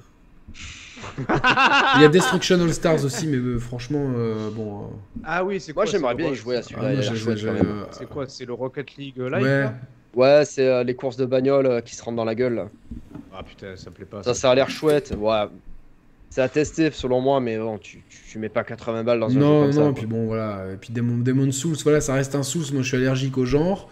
Il 1.96 2.02
y 2.02 2.06
a 2.06 2.10
Destruction 2.10 2.62
All 2.62 2.74
Stars 2.74 3.04
aussi, 3.06 3.28
mais 3.28 3.38
euh, 3.38 3.60
franchement, 3.60 4.14
euh, 4.16 4.50
bon. 4.52 4.82
Euh. 4.82 4.86
Ah 5.24 5.44
oui, 5.44 5.60
c'est 5.60 5.74
quoi 5.74 5.84
Moi 5.84 5.92
j'aimerais 5.92 6.16
bien 6.16 6.34
jouer 6.34 6.58
à 6.58 6.62
celui-là. 6.62 6.90
Ah, 6.90 7.88
c'est 7.92 8.08
quoi 8.08 8.26
C'est 8.28 8.46
le 8.46 8.54
Rocket 8.54 8.96
League 8.96 9.18
Live 9.18 9.44
Ouais, 9.44 9.70
ouais 10.16 10.46
c'est 10.46 10.84
les 10.84 10.96
courses 10.96 11.18
de 11.18 11.26
bagnole 11.26 11.82
qui 11.84 11.96
se 11.96 12.04
rendent 12.04 12.16
dans 12.16 12.26
la 12.26 12.36
gueule. 12.36 12.68
Ah 13.34 13.44
putain, 13.44 13.76
ça 13.76 13.90
me 13.90 13.96
plaît 13.96 14.06
pas. 14.06 14.24
Ça, 14.24 14.34
ça, 14.34 14.52
a 14.52 14.56
l'air 14.56 14.70
chouette. 14.70 15.14
Ouais. 15.18 15.46
C'est 16.30 16.42
à 16.42 16.50
tester 16.50 16.92
selon 16.92 17.20
moi, 17.20 17.42
mais 17.42 17.58
bon, 17.58 17.78
tu, 17.78 18.02
tu, 18.30 18.40
mets 18.40 18.50
pas 18.50 18.64
80 18.64 19.04
balles 19.04 19.20
dans 19.20 19.30
un 19.30 19.34
non, 19.34 19.66
jeu 19.66 19.72
comme 19.72 19.76
non, 19.76 19.88
Non, 19.88 19.94
puis 19.94 20.06
bon, 20.06 20.26
voilà. 20.28 20.72
Et 20.74 20.78
puis 20.78 20.94
Demon, 20.94 21.18
Demon 21.18 21.52
Souls, 21.52 21.76
voilà, 21.84 22.00
ça 22.00 22.14
reste 22.14 22.36
un 22.36 22.44
Souls. 22.44 22.66
Moi, 22.72 22.84
je 22.84 22.88
suis 22.88 22.98
allergique 22.98 23.38
au 23.38 23.46
genre. 23.46 23.90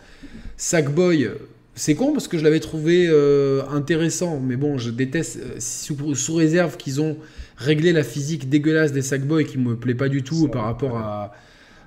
Sackboy, 0.56 1.30
c'est 1.76 1.96
con 1.96 2.12
parce 2.12 2.28
que 2.28 2.38
je 2.38 2.44
l'avais 2.44 2.60
trouvé 2.60 3.08
euh, 3.08 3.64
intéressant, 3.70 4.40
mais 4.40 4.58
bon, 4.58 4.78
je 4.78 4.90
déteste, 4.90 5.40
euh, 5.42 5.56
sous, 5.60 6.36
réserve 6.36 6.78
qu'ils 6.78 7.02
ont 7.02 7.18
réglé 7.58 7.94
la 7.94 8.04
physique 8.04 8.50
dégueulasse 8.50 8.92
des 8.92 9.02
Sackboy 9.02 9.46
qui 9.46 9.58
me 9.58 9.76
plaît 9.76 9.96
pas 9.96 10.10
du 10.10 10.24
tout 10.24 10.48
par 10.50 10.64
rapport 10.64 10.98
à, 10.98 11.34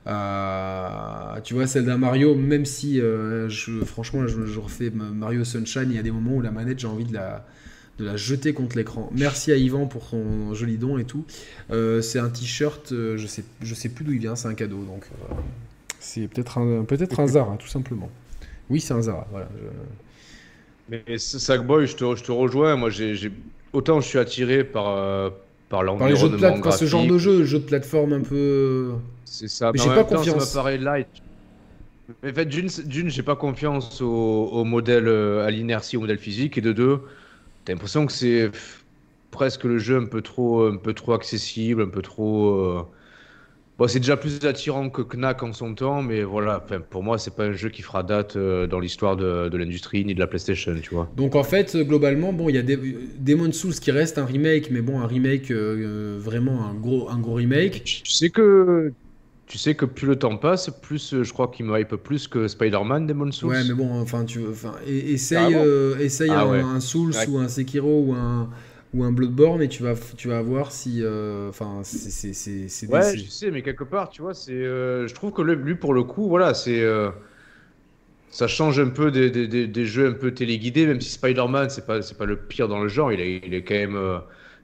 tu 0.04 1.54
vois, 1.54 1.66
celle 1.66 1.84
d'un 1.84 1.98
Mario, 1.98 2.34
même 2.34 2.64
si, 2.64 3.00
euh, 3.00 3.48
je, 3.48 3.84
franchement, 3.84 4.26
je, 4.26 4.58
refais 4.58 4.90
Mario 4.90 5.44
Sunshine, 5.44 5.86
il 5.86 5.96
y 5.96 5.98
a 5.98 6.02
des 6.02 6.10
moments 6.10 6.36
où 6.36 6.40
la 6.40 6.50
manette, 6.50 6.78
j'ai 6.78 6.88
envie 6.88 7.04
de 7.04 7.14
la, 7.14 7.46
de 7.98 8.04
la 8.04 8.16
jeter 8.16 8.52
contre 8.52 8.76
l'écran. 8.76 9.10
Merci 9.14 9.52
à 9.52 9.56
Yvan 9.56 9.86
pour 9.86 10.04
son 10.04 10.54
joli 10.54 10.78
don 10.78 10.98
et 10.98 11.04
tout. 11.04 11.24
c'est 11.70 12.18
un 12.18 12.28
t-shirt, 12.28 12.90
je 12.90 13.26
sais, 13.26 13.44
je 13.62 13.74
sais 13.74 13.88
plus 13.88 14.04
d'où 14.04 14.12
il 14.12 14.18
vient, 14.18 14.36
c'est 14.36 14.48
un 14.48 14.54
cadeau, 14.54 14.84
donc 14.84 15.06
c'est 16.02 16.26
peut-être 16.26 16.58
un, 16.58 16.84
peut-être 16.84 17.20
un 17.20 17.28
Zara, 17.28 17.56
tout 17.56 17.68
simplement. 17.68 18.10
Oui, 18.68 18.80
c'est 18.80 18.92
un 18.92 19.02
Zara. 19.02 19.26
Voilà, 19.30 19.48
Mais 20.88 21.16
Sackboy, 21.16 21.86
je 21.86 21.96
te, 21.96 22.16
je 22.16 22.24
te 22.24 22.32
rejoins. 22.32 22.76
Moi, 22.76 22.90
j'ai, 22.90 23.30
autant 23.72 24.00
je 24.00 24.08
suis 24.08 24.18
attiré 24.18 24.64
par, 24.64 24.88
euh, 24.88 25.30
par 25.72 25.82
l'environnement. 25.82 25.98
Par 25.98 26.08
les 26.08 26.16
jeux 26.16 26.28
de 26.28 26.36
plateforme, 26.36 26.76
ce 26.76 26.84
genre 26.84 27.06
de 27.06 27.18
jeu, 27.18 27.44
jeu 27.44 27.58
de 27.58 27.64
plateforme 27.64 28.12
un 28.12 28.20
peu. 28.20 28.92
C'est 29.24 29.48
ça. 29.48 29.72
Mais, 29.72 29.78
j'ai 29.78 29.88
pas 29.88 30.04
confiance. 30.04 30.44
Ça 30.44 30.60
paraît 30.60 30.76
light. 30.76 31.08
Mais 32.22 32.30
en 32.30 32.34
fait, 32.34 32.44
d'une, 32.44 32.68
j'ai 33.08 33.22
pas 33.22 33.36
confiance 33.36 34.02
au, 34.02 34.64
modèle, 34.64 35.08
euh, 35.08 35.46
à 35.46 35.50
l'inertie, 35.50 35.96
au 35.96 36.00
modèle 36.00 36.18
physique. 36.18 36.58
Et 36.58 36.60
de 36.60 36.72
deux, 36.72 37.00
t'as 37.64 37.72
l'impression 37.72 38.04
que 38.04 38.12
c'est 38.12 38.50
presque 39.30 39.64
le 39.64 39.78
jeu 39.78 39.96
un 39.96 40.04
peu 40.04 40.20
trop, 40.20 40.66
un 40.66 40.76
peu 40.76 40.92
trop 40.92 41.14
accessible, 41.14 41.80
un 41.80 41.88
peu 41.88 42.02
trop. 42.02 42.50
Euh, 42.50 42.82
c'est 43.88 44.00
déjà 44.00 44.16
plus 44.16 44.44
attirant 44.44 44.90
que 44.90 45.02
Knack 45.02 45.42
en 45.42 45.52
son 45.52 45.74
temps, 45.74 46.02
mais 46.02 46.22
voilà, 46.22 46.64
pour 46.90 47.02
moi, 47.02 47.18
c'est 47.18 47.34
pas 47.34 47.44
un 47.44 47.52
jeu 47.52 47.68
qui 47.68 47.82
fera 47.82 48.02
date 48.02 48.36
euh, 48.36 48.66
dans 48.66 48.80
l'histoire 48.80 49.16
de, 49.16 49.56
l'industrie 49.56 50.04
ni 50.04 50.14
de 50.14 50.20
la 50.20 50.26
PlayStation, 50.26 50.74
tu 50.82 50.94
vois. 50.94 51.10
Donc 51.16 51.34
en 51.34 51.44
fait, 51.44 51.76
globalement, 51.76 52.32
bon, 52.32 52.48
il 52.48 52.56
y 52.56 52.58
a 52.58 52.62
des, 52.62 52.78
Demon's 53.18 53.56
Souls 53.56 53.74
qui 53.74 53.90
reste 53.90 54.18
un 54.18 54.24
remake, 54.24 54.70
mais 54.70 54.82
bon, 54.82 55.00
un 55.00 55.06
remake 55.06 55.50
euh, 55.50 56.18
vraiment 56.20 56.64
un 56.66 56.74
gros, 56.74 57.08
un 57.08 57.18
gros 57.18 57.34
remake. 57.34 57.82
Tu 57.84 58.12
sais 58.12 58.30
que 58.30 58.92
tu 59.46 59.58
sais 59.58 59.74
que 59.74 59.84
plus 59.84 60.06
le 60.06 60.16
temps 60.16 60.36
passe, 60.38 60.70
plus 60.70 61.12
euh, 61.12 61.24
je 61.24 61.32
crois 61.32 61.48
qu'il 61.48 61.66
me 61.66 61.78
hype 61.78 61.96
plus 61.96 62.26
que 62.26 62.48
Spider-Man 62.48 63.06
Demon's 63.06 63.36
Souls. 63.36 63.50
Ouais, 63.50 63.64
mais 63.64 63.74
bon, 63.74 64.00
enfin, 64.00 64.24
tu, 64.24 64.40
enfin, 64.50 64.74
essaye, 64.86 65.56
essaye 66.00 66.30
ah 66.30 66.44
un, 66.44 66.80
Souls 66.80 67.12
ou 67.28 67.38
un 67.38 67.48
Sekiro 67.48 68.04
ou 68.06 68.12
un 68.14 68.48
ou 68.94 69.04
un 69.04 69.12
Bloodborne 69.12 69.62
et 69.62 69.68
tu 69.68 69.82
vas, 69.82 69.94
tu 70.16 70.28
vas 70.28 70.42
voir 70.42 70.72
si. 70.72 71.02
Euh, 71.02 71.48
enfin, 71.48 71.80
c'est. 71.82 72.88
Ouais, 72.88 73.16
je 73.16 73.28
sais, 73.28 73.50
mais 73.50 73.62
quelque 73.62 73.84
part, 73.84 74.10
tu 74.10 74.22
vois, 74.22 74.34
c'est. 74.34 74.52
Euh, 74.52 75.06
je 75.06 75.14
trouve 75.14 75.32
que 75.32 75.42
lui, 75.42 75.74
pour 75.74 75.94
le 75.94 76.02
coup, 76.02 76.28
voilà, 76.28 76.54
c'est. 76.54 76.80
Euh, 76.80 77.10
ça 78.30 78.48
change 78.48 78.80
un 78.80 78.88
peu 78.88 79.10
des, 79.10 79.30
des, 79.30 79.66
des, 79.66 79.84
jeux 79.84 80.08
un 80.08 80.12
peu 80.12 80.32
téléguidés, 80.32 80.86
même 80.86 81.02
si 81.02 81.10
Spider-Man, 81.10 81.68
c'est 81.68 81.84
pas, 81.84 82.00
pas 82.00 82.24
le 82.24 82.36
pire 82.36 82.66
dans 82.66 82.82
le 82.82 82.88
genre, 82.88 83.12
il 83.12 83.20
est, 83.20 83.42
il 83.44 83.54
est 83.54 83.62
quand 83.62 83.74
même. 83.74 84.20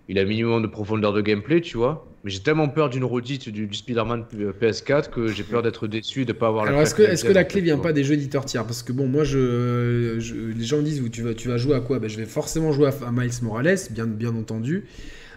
Il 0.09 0.18
a 0.18 0.22
un 0.22 0.24
minimum 0.24 0.62
de 0.62 0.66
profondeur 0.66 1.12
de 1.12 1.20
gameplay, 1.20 1.61
tu 1.61 1.76
vois. 1.76 2.06
Mais 2.24 2.30
j'ai 2.30 2.40
tellement 2.40 2.68
peur 2.68 2.88
d'une 2.88 3.04
redite 3.04 3.48
du, 3.48 3.68
Spider-Man 3.72 4.24
PS4 4.61 5.11
que 5.11 5.28
j'ai 5.28 5.44
peur 5.44 5.62
d'être 5.62 5.86
déçu 5.86 6.24
de 6.24 6.32
ne 6.32 6.38
pas 6.38 6.48
avoir 6.48 6.64
la 6.64 6.70
Alors 6.70 6.82
est-ce 6.82 6.94
que, 6.94 7.02
est 7.02 7.22
que 7.24 7.32
la 7.32 7.44
clé 7.44 7.61
vient 7.61 7.78
pas 7.78 7.92
des 7.92 8.02
jeux 8.02 8.14
éditeurs 8.14 8.44
tiers? 8.44 8.64
Parce 8.64 8.82
que 8.82 8.92
bon, 8.92 9.06
moi, 9.06 9.24
je, 9.24 10.18
les 10.52 10.64
gens 10.64 10.78
me 10.78 10.82
disent 10.82 11.02
tu 11.12 11.22
vas, 11.22 11.34
tu 11.34 11.48
vas 11.48 11.59
jouer 11.59 11.76
à 11.76 11.80
quoi? 11.80 11.98
Ben, 11.98 12.09
Je 12.09 12.16
vais 12.16 12.24
forcément 12.24 12.72
jouer 12.72 12.88
à, 12.88 13.12
Miles 13.12 13.30
Morales, 13.42 13.78
bien, 13.90 14.06
bien 14.06 14.34
entendu. 14.34 14.84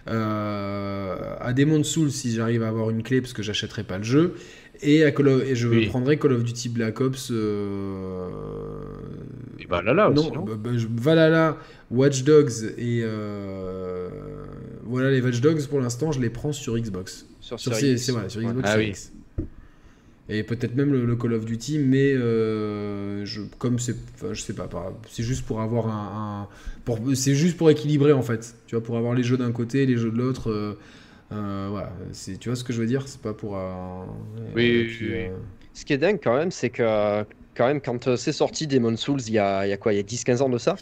Euh, 0.08 1.14
à 1.38 1.52
Demon 1.52 1.84
Souls 1.84 2.10
si 2.10 2.34
j'arrive 2.34 2.64
à 2.64 2.68
avoir 2.68 2.90
une 2.90 3.04
clé 3.04 3.20
parce 3.20 3.32
que 3.32 3.42
j'achèterai 3.42 3.84
pas 3.84 3.98
le 3.98 4.04
jeu. 4.04 4.34
Et, 4.82 5.04
à 5.04 5.08
et 5.10 5.54
je 5.54 5.88
prendrai 5.88 6.18
Call 6.18 6.32
of 6.32 6.42
Duty 6.42 6.70
Black 6.70 7.00
Ops 7.00 7.30
euh... 7.30 8.26
et 9.60 9.66
Valhalla 9.66 10.10
aussi, 10.10 10.32
non, 10.32 10.42
bah, 10.44 10.54
bah, 10.58 10.70
Valhalla 10.96 11.56
Watch 11.92 12.24
Dogs 12.24 12.64
et 12.78 13.02
euh... 13.04 14.08
Voilà, 14.92 15.10
les 15.10 15.22
Watch 15.22 15.40
Dogs, 15.40 15.66
pour 15.68 15.80
l'instant, 15.80 16.12
je 16.12 16.20
les 16.20 16.28
prends 16.28 16.52
sur 16.52 16.78
Xbox. 16.78 17.26
Sur, 17.40 17.58
sur, 17.58 17.72
Xbox 17.72 18.36
ah, 18.62 18.76
oui. 18.76 18.92
Et 20.28 20.42
peut-être 20.42 20.76
même 20.76 20.92
le, 20.92 21.16
Call 21.16 21.32
of 21.32 21.46
Duty, 21.46 21.78
mais 21.78 22.12
euh, 22.12 23.24
je, 23.24 23.40
comme 23.58 23.78
c'est, 23.78 23.96
je 24.32 24.38
sais 24.38 24.52
pas, 24.52 24.68
c'est 25.08 25.22
juste 25.22 25.46
pour 25.46 25.62
avoir 25.62 25.88
un, 25.88 26.46
c'est 27.14 27.34
juste 27.34 27.56
pour 27.56 27.70
équilibrer 27.70 28.12
en 28.12 28.20
fait. 28.20 28.54
Tu 28.66 28.74
vois, 28.74 28.84
pour 28.84 28.98
avoir 28.98 29.14
les 29.14 29.22
jeux 29.22 29.38
d'un 29.38 29.50
côté, 29.50 29.86
les 29.86 29.96
jeux 29.96 30.10
de 30.10 30.18
l'autre. 30.18 30.50
Euh, 30.50 30.78
euh, 31.32 31.68
voilà, 31.70 31.90
c'est, 32.12 32.36
tu 32.38 32.50
vois 32.50 32.56
ce 32.56 32.62
que 32.62 32.74
je 32.74 32.80
veux 32.80 32.86
dire? 32.86 33.08
C'est 33.08 33.22
pas 33.22 33.32
pour. 33.32 33.58
oui. 34.54 34.90
Ce 35.72 35.86
qui 35.86 35.94
est 35.94 35.98
dingue 35.98 36.20
quand 36.22 36.36
même, 36.36 36.50
c'est 36.50 36.68
que 36.68 37.24
quand 37.54 37.66
même 37.66 37.80
quand 37.80 38.14
c'est 38.16 38.32
sorti 38.32 38.66
Demon 38.66 38.96
Souls, 38.98 39.22
il 39.26 39.32
y 39.32 39.38
a, 39.38 39.66
il 39.66 39.70
y 39.70 39.72
a 39.72 39.78
quoi? 39.78 39.94
Il 39.94 39.96
y 39.96 40.00
a 40.00 40.02
10-15 40.02 40.42
ans 40.42 40.50
de 40.50 40.58
ça? 40.58 40.76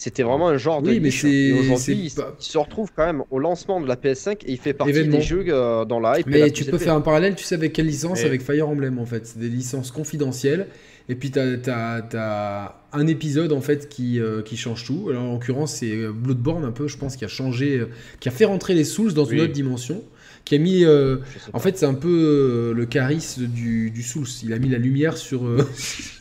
C'était 0.00 0.22
vraiment 0.22 0.48
un 0.48 0.56
genre 0.56 0.80
de 0.80 0.98
mais 0.98 1.10
c'est 1.10 1.52
aujourd'hui 1.52 2.10
il, 2.38 2.42
se 2.42 2.56
retrouve 2.56 2.90
quand 2.96 3.04
même 3.04 3.22
au 3.30 3.38
lancement 3.38 3.82
de 3.82 3.86
la 3.86 3.96
PS5 3.96 4.46
et 4.46 4.52
il 4.52 4.58
fait 4.58 4.72
partie 4.72 5.06
des 5.06 5.20
jeux 5.20 5.44
euh, 5.48 5.84
dans 5.84 6.00
la 6.00 6.18
hype. 6.18 6.26
Mais 6.26 6.50
tu 6.50 6.64
peux 6.64 6.78
faire 6.78 6.94
un 6.94 7.02
parallèle, 7.02 7.34
tu 7.34 7.44
sais 7.44 7.54
avec 7.54 7.74
quelle 7.74 7.86
licence 7.86 8.24
Avec 8.24 8.40
Fire 8.40 8.66
Emblem 8.66 8.98
en 8.98 9.04
fait, 9.04 9.26
c'est 9.26 9.38
des 9.38 9.50
licences 9.50 9.90
confidentielles. 9.90 10.68
Et 11.10 11.16
puis 11.16 11.30
tu 11.30 11.38
as, 11.38 12.76
un 12.92 13.06
épisode 13.08 13.52
en 13.52 13.60
fait 13.60 13.90
qui, 13.90 14.18
euh, 14.18 14.40
qui 14.40 14.56
change 14.56 14.86
tout. 14.86 15.08
Alors 15.10 15.24
en 15.24 15.32
l'occurrence 15.34 15.74
c'est 15.74 16.08
Bloodborne 16.08 16.64
un 16.64 16.72
peu, 16.72 16.88
je 16.88 16.96
pense, 16.96 17.16
qui 17.16 17.26
a 17.26 17.28
changé, 17.28 17.84
qui 18.20 18.28
a 18.30 18.32
fait 18.32 18.46
rentrer 18.46 18.72
les 18.72 18.84
Souls 18.84 19.12
dans 19.12 19.26
une 19.26 19.40
autre 19.40 19.52
dimension. 19.52 20.02
qui 20.46 20.54
a 20.54 20.58
mis. 20.58 20.82
euh, 20.82 21.18
en 21.52 21.58
fait, 21.58 21.76
c'est 21.76 21.84
un 21.84 21.92
peu 21.92 22.08
euh, 22.08 22.72
le 22.72 22.86
charisme 22.86 23.46
du, 23.46 23.90
du 23.90 24.02
Souls. 24.02 24.26
Il 24.42 24.54
a 24.54 24.58
mis 24.58 24.70
la 24.70 24.78
lumière 24.78 25.18
sur. 25.18 25.42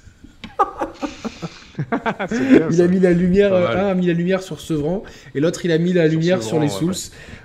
euh, 2.05 2.25
C'est 2.29 2.39
bien, 2.49 2.67
il 2.71 2.81
a 2.81 2.87
mis 2.87 2.99
la 2.99 3.11
lumière. 3.13 3.53
Euh, 3.53 3.67
un 3.75 3.87
a 3.87 3.93
mis 3.93 4.07
la 4.07 4.13
lumière 4.13 4.41
sur 4.41 4.59
Sevran 4.59 5.03
et 5.35 5.39
l'autre 5.39 5.65
il 5.65 5.71
a 5.71 5.77
mis 5.77 5.93
la 5.93 6.03
Sur 6.09 6.19
lumière 6.19 6.43
sur 6.43 6.59
les 6.59 6.67
ouais, 6.67 6.69
Souls. 6.69 6.95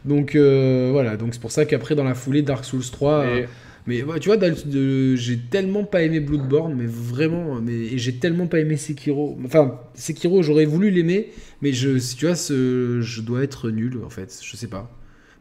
Donc 0.04 0.34
euh, 0.34 0.90
voilà. 0.92 1.16
Donc 1.16 1.34
c'est 1.34 1.40
pour 1.40 1.52
ça 1.52 1.64
qu'après 1.64 1.94
dans 1.94 2.04
la 2.04 2.14
foulée 2.14 2.42
Dark 2.42 2.64
Souls 2.64 2.82
3. 2.90 3.12
euh, 3.12 3.36
Et- 3.42 3.48
mais 3.86 4.02
ouais, 4.02 4.18
tu 4.18 4.30
vois, 4.30 4.38
le- 4.38 5.14
j'ai 5.14 5.38
tellement 5.38 5.84
pas 5.84 6.00
aimé 6.00 6.18
Bloodborne, 6.20 6.74
mais 6.74 6.86
vraiment, 6.86 7.56
mais 7.60 7.72
et 7.74 7.98
j'ai 7.98 8.14
tellement 8.14 8.46
pas 8.46 8.58
aimé 8.60 8.78
Sekiro. 8.78 9.38
Enfin, 9.44 9.78
Sekiro, 9.92 10.42
j'aurais 10.42 10.64
voulu 10.64 10.88
l'aimer, 10.90 11.30
mais 11.60 11.72
je, 11.74 11.98
si 11.98 12.16
tu 12.16 12.24
vois, 12.24 12.34
ce- 12.34 13.00
je 13.02 13.20
dois 13.20 13.42
être 13.42 13.68
nul 13.68 13.98
en 14.02 14.08
fait. 14.08 14.38
Je 14.42 14.56
sais 14.56 14.68
pas. 14.68 14.90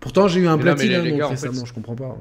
Pourtant, 0.01 0.28
j'ai 0.28 0.41
eu 0.41 0.47
un 0.47 0.57
platine 0.57 0.89
les- 0.89 0.95
hein, 0.95 1.01
les 1.03 1.11
gars, 1.16 1.28
fait, 1.28 1.36
récemment, 1.36 1.53
c'est- 1.61 1.66
je 1.68 1.74
comprends 1.74 1.95
pas. 1.95 2.18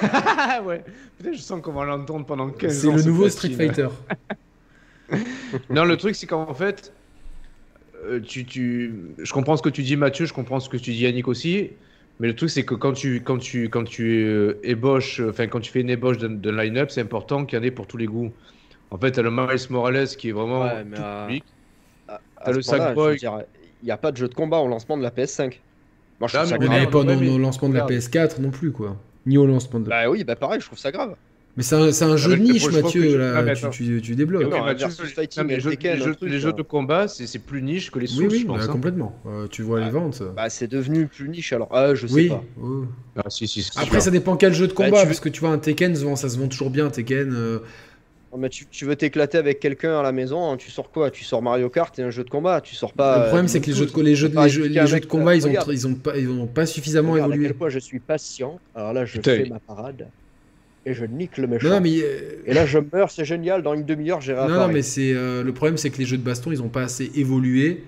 Ah 0.00 0.62
ouais. 0.66 0.82
Putain, 1.18 1.32
je 1.34 1.38
sens 1.40 1.60
qu'on 1.60 1.72
va 1.72 1.84
l'entendre 1.84 2.24
pendant 2.24 2.48
15 2.48 2.72
C'est 2.78 2.88
ans. 2.88 2.94
le 2.94 3.02
ce 3.02 3.06
nouveau 3.08 3.24
platine. 3.24 3.52
Street 3.52 3.66
Fighter. 3.66 3.88
Non, 5.70 5.84
le 5.84 5.96
truc, 5.96 6.14
c'est 6.14 6.26
qu'en 6.26 6.52
fait, 6.54 6.92
euh, 8.04 8.20
tu, 8.20 8.44
tu... 8.44 8.92
je 9.18 9.32
comprends 9.32 9.56
ce 9.56 9.62
que 9.62 9.68
tu 9.68 9.82
dis, 9.82 9.96
Mathieu, 9.96 10.26
je 10.26 10.32
comprends 10.32 10.60
ce 10.60 10.68
que 10.68 10.76
tu 10.76 10.90
dis, 10.92 10.98
Yannick 11.00 11.28
aussi. 11.28 11.70
Mais 12.20 12.26
le 12.28 12.34
truc, 12.34 12.50
c'est 12.50 12.64
que 12.64 12.74
quand 12.74 12.92
tu, 12.92 13.22
quand 13.22 13.38
tu, 13.38 13.68
quand 13.68 13.84
tu 13.84 14.24
euh, 14.24 14.54
ébauches, 14.64 15.20
enfin, 15.20 15.46
quand 15.46 15.60
tu 15.60 15.70
fais 15.70 15.80
une 15.82 15.90
ébauche 15.90 16.18
d'un 16.18 16.30
d'un 16.30 16.52
line-up, 16.62 16.90
c'est 16.90 17.00
important 17.00 17.44
qu'il 17.44 17.58
y 17.58 17.62
en 17.62 17.64
ait 17.64 17.70
pour 17.70 17.86
tous 17.86 17.96
les 17.96 18.06
goûts. 18.06 18.32
En 18.90 18.98
fait, 18.98 19.12
t'as 19.12 19.22
le 19.22 19.30
Miles 19.30 19.66
Morales 19.70 20.08
qui 20.08 20.30
est 20.30 20.32
vraiment 20.32 20.62
Ouais, 20.62 20.84
mais, 20.84 20.96
tout 20.96 21.02
public. 21.26 21.44
À- 22.08 22.20
T'as 22.44 22.50
à 22.50 22.52
le 22.52 22.62
Sackboy. 22.62 23.18
Il 23.82 23.84
n'y 23.84 23.90
a 23.92 23.96
pas 23.96 24.10
de 24.10 24.16
jeu 24.16 24.26
de 24.28 24.34
combat 24.34 24.58
au 24.58 24.66
lancement 24.66 24.96
de 24.96 25.02
la 25.02 25.10
PS5. 25.10 25.60
Moi, 26.18 26.28
je 26.28 26.36
Ah, 26.36 26.40
trouve 26.40 26.50
ça 26.50 26.58
mais 26.58 26.58
Mais 26.58 26.66
grave. 26.66 26.78
n'avait 26.80 26.90
pas 26.90 26.98
au 26.98 27.04
mais- 27.04 27.28
au 27.30 27.38
lancement 27.38 27.68
de 27.68 27.74
la 27.74 27.84
regarde. 27.84 28.02
PS4 28.02 28.40
non 28.40 28.50
plus, 28.50 28.72
quoi. 28.72 28.96
Ni 29.26 29.38
au 29.38 29.46
lancement 29.46 29.78
de. 29.78 29.88
Bah 29.88 30.10
oui, 30.10 30.24
bah 30.24 30.34
pareil, 30.34 30.60
je 30.60 30.66
trouve 30.66 30.78
ça 30.78 30.90
grave. 30.90 31.14
Mais 31.58 31.64
c'est 31.64 31.74
un, 32.04 32.16
jeu 32.16 32.36
de 32.36 32.40
niche, 32.40 32.70
Mathieu. 32.70 33.10
je- 33.10 33.16
Là, 33.16 33.32
Ah, 33.38 33.42
tu, 33.42 33.50
attends. 33.50 33.70
tu, 33.70 34.00
tu 34.00 34.14
débloques. 34.14 34.44
Non, 34.44 34.62
Mathieu, 34.64 34.86
mais 35.44 35.54
les 35.56 35.60
jeux, 35.60 35.70
Tekken, 35.70 35.96
les 35.96 36.02
un 36.02 36.04
jeux- 36.04 36.14
truc, 36.14 36.30
les 36.30 36.38
jeux 36.38 36.50
là. 36.50 36.54
de 36.54 36.62
combat, 36.62 37.08
c'est 37.08 37.38
plus 37.40 37.62
niche 37.62 37.90
que 37.90 37.98
les 37.98 38.06
Oui, 38.06 38.14
Souls, 38.14 38.28
oui, 38.30 38.38
je 38.42 38.46
pense. 38.46 38.58
bah, 38.58 38.64
hein. 38.68 38.72
complètement. 38.72 39.20
Euh, 39.26 39.48
tu 39.50 39.62
vois 39.62 39.80
les 39.80 39.86
Ouais. 39.86 39.90
ventes. 39.90 40.22
Bah 40.36 40.48
c'est 40.50 40.68
devenu 40.68 41.08
plus 41.08 41.28
niche 41.28 41.52
alors. 41.52 41.66
Ah, 41.72 41.96
je 41.96 42.06
sais 42.06 42.14
oui. 42.14 42.28
pas. 42.28 42.44
oui. 42.58 42.86
Ah, 43.16 43.22
si, 43.28 43.48
si, 43.48 43.62
c'est 43.64 43.76
Après, 43.76 43.90
sûr. 43.90 44.02
ça 44.02 44.10
dépend 44.12 44.36
quel 44.36 44.54
jeu 44.54 44.68
de 44.68 44.72
Bah, 44.72 44.84
combat, 44.84 45.00
tu- 45.00 45.06
parce 45.08 45.18
que 45.18 45.28
tu 45.28 45.40
vois, 45.40 45.50
un 45.50 45.58
Tekken, 45.58 45.96
ça 46.14 46.28
se 46.28 46.38
vend 46.38 46.46
toujours 46.46 46.70
bien, 46.70 46.86
un 46.86 46.90
Tekken. 46.90 47.32
euh, 47.34 47.58
Non, 48.32 48.38
mais 48.38 48.50
tu, 48.50 48.66
tu 48.66 48.84
veux 48.84 48.94
t'éclater 48.94 49.36
avec 49.38 49.58
quelqu'un 49.58 49.98
à 49.98 50.02
la 50.04 50.12
maison, 50.12 50.52
hein, 50.52 50.56
tu 50.58 50.70
sors 50.70 50.92
quoi? 50.92 51.10
Tu 51.10 51.24
sors 51.24 51.42
Mario 51.42 51.70
Kart 51.70 51.98
et 51.98 52.02
un 52.04 52.10
jeu 52.10 52.22
de 52.22 52.30
combat, 52.30 52.60
tu 52.60 52.76
sors 52.76 52.92
pas. 52.92 53.16
le 53.18 53.24
problème, 53.24 53.46
euh, 53.46 53.48
c'est 53.48 53.60
que 53.60 53.66
les 53.66 53.72
jeux 53.74 53.86
de, 53.86 54.00
les 54.00 54.14
jeux, 54.14 54.28
les 54.28 54.48
jeux, 54.48 54.64
les 54.68 55.00
de 55.00 55.06
combat, 55.06 55.34
ils 55.34 55.44
ont, 55.44 55.50
ils 55.72 55.86
ont 55.88 55.94
pas, 55.94 56.16
ils 56.16 56.28
ont 56.30 56.46
pas 56.46 56.66
suffisamment 56.66 57.14
Regarde 57.14 57.32
à 57.32 57.34
évolué. 57.34 57.48
quel 57.48 57.56
point 57.56 57.68
je 57.68 57.80
suis 57.80 57.98
patient. 57.98 58.60
Alors 58.76 58.92
là, 58.92 59.04
je 59.04 59.20
fais 59.20 59.48
ma 59.48 59.58
parade 59.58 60.06
et 60.88 60.94
je 60.94 61.04
nique 61.04 61.36
le 61.38 61.46
méchant. 61.46 61.68
Non, 61.70 61.80
mais, 61.80 62.00
euh, 62.02 62.42
Et 62.46 62.54
là, 62.54 62.66
je 62.66 62.78
meurs, 62.78 63.10
c'est 63.10 63.24
génial. 63.24 63.62
Dans 63.62 63.74
une 63.74 63.84
demi-heure, 63.84 64.20
j'irai 64.20 64.40
à 64.40 64.48
non, 64.48 64.54
non, 64.54 64.68
mais 64.68 64.82
c'est 64.82 65.12
euh, 65.14 65.42
le 65.42 65.52
problème, 65.52 65.76
c'est 65.76 65.90
que 65.90 65.98
les 65.98 66.04
jeux 66.06 66.16
de 66.18 66.22
baston, 66.22 66.52
ils 66.52 66.62
ont 66.62 66.68
pas 66.68 66.82
assez 66.82 67.10
évolué, 67.14 67.84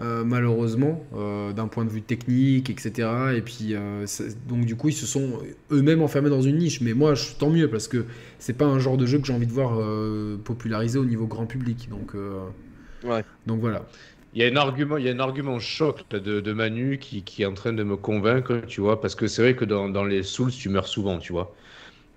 euh, 0.00 0.24
malheureusement, 0.24 1.04
euh, 1.14 1.52
d'un 1.52 1.68
point 1.68 1.84
de 1.84 1.90
vue 1.90 2.02
technique, 2.02 2.70
etc. 2.70 3.08
Et 3.36 3.42
puis, 3.42 3.74
euh, 3.74 4.04
donc 4.48 4.64
du 4.66 4.76
coup, 4.76 4.88
ils 4.88 4.94
se 4.94 5.06
sont 5.06 5.38
eux-mêmes 5.70 6.02
enfermés 6.02 6.30
dans 6.30 6.42
une 6.42 6.58
niche. 6.58 6.80
Mais 6.80 6.94
moi, 6.94 7.14
je, 7.14 7.34
tant 7.38 7.50
mieux 7.50 7.70
parce 7.70 7.88
que 7.88 8.06
c'est 8.38 8.56
pas 8.56 8.66
un 8.66 8.78
genre 8.78 8.96
de 8.96 9.06
jeu 9.06 9.18
que 9.18 9.26
j'ai 9.26 9.32
envie 9.34 9.46
de 9.46 9.52
voir 9.52 9.78
euh, 9.80 10.36
popularisé 10.42 10.98
au 10.98 11.04
niveau 11.04 11.26
grand 11.26 11.46
public. 11.46 11.88
Donc, 11.90 12.14
euh, 12.14 12.46
Ouais. 13.02 13.24
donc 13.46 13.60
voilà. 13.60 13.88
Il 14.34 14.40
y 14.42 14.44
a 14.44 14.48
un 14.48 14.56
argument, 14.56 14.96
il 14.96 15.04
y 15.04 15.08
a 15.10 15.12
un 15.12 15.18
argument 15.18 15.58
choc 15.60 16.04
là, 16.10 16.18
de, 16.20 16.40
de 16.40 16.52
Manu 16.52 16.98
qui, 16.98 17.22
qui 17.24 17.42
est 17.42 17.46
en 17.46 17.54
train 17.54 17.72
de 17.74 17.82
me 17.82 17.96
convaincre, 17.96 18.62
tu 18.66 18.80
vois, 18.80 19.00
parce 19.00 19.14
que 19.14 19.26
c'est 19.26 19.42
vrai 19.42 19.56
que 19.56 19.64
dans, 19.66 19.88
dans 19.90 20.04
les 20.04 20.22
Souls, 20.22 20.50
tu 20.52 20.68
meurs 20.70 20.88
souvent, 20.88 21.18
tu 21.18 21.32
vois. 21.32 21.54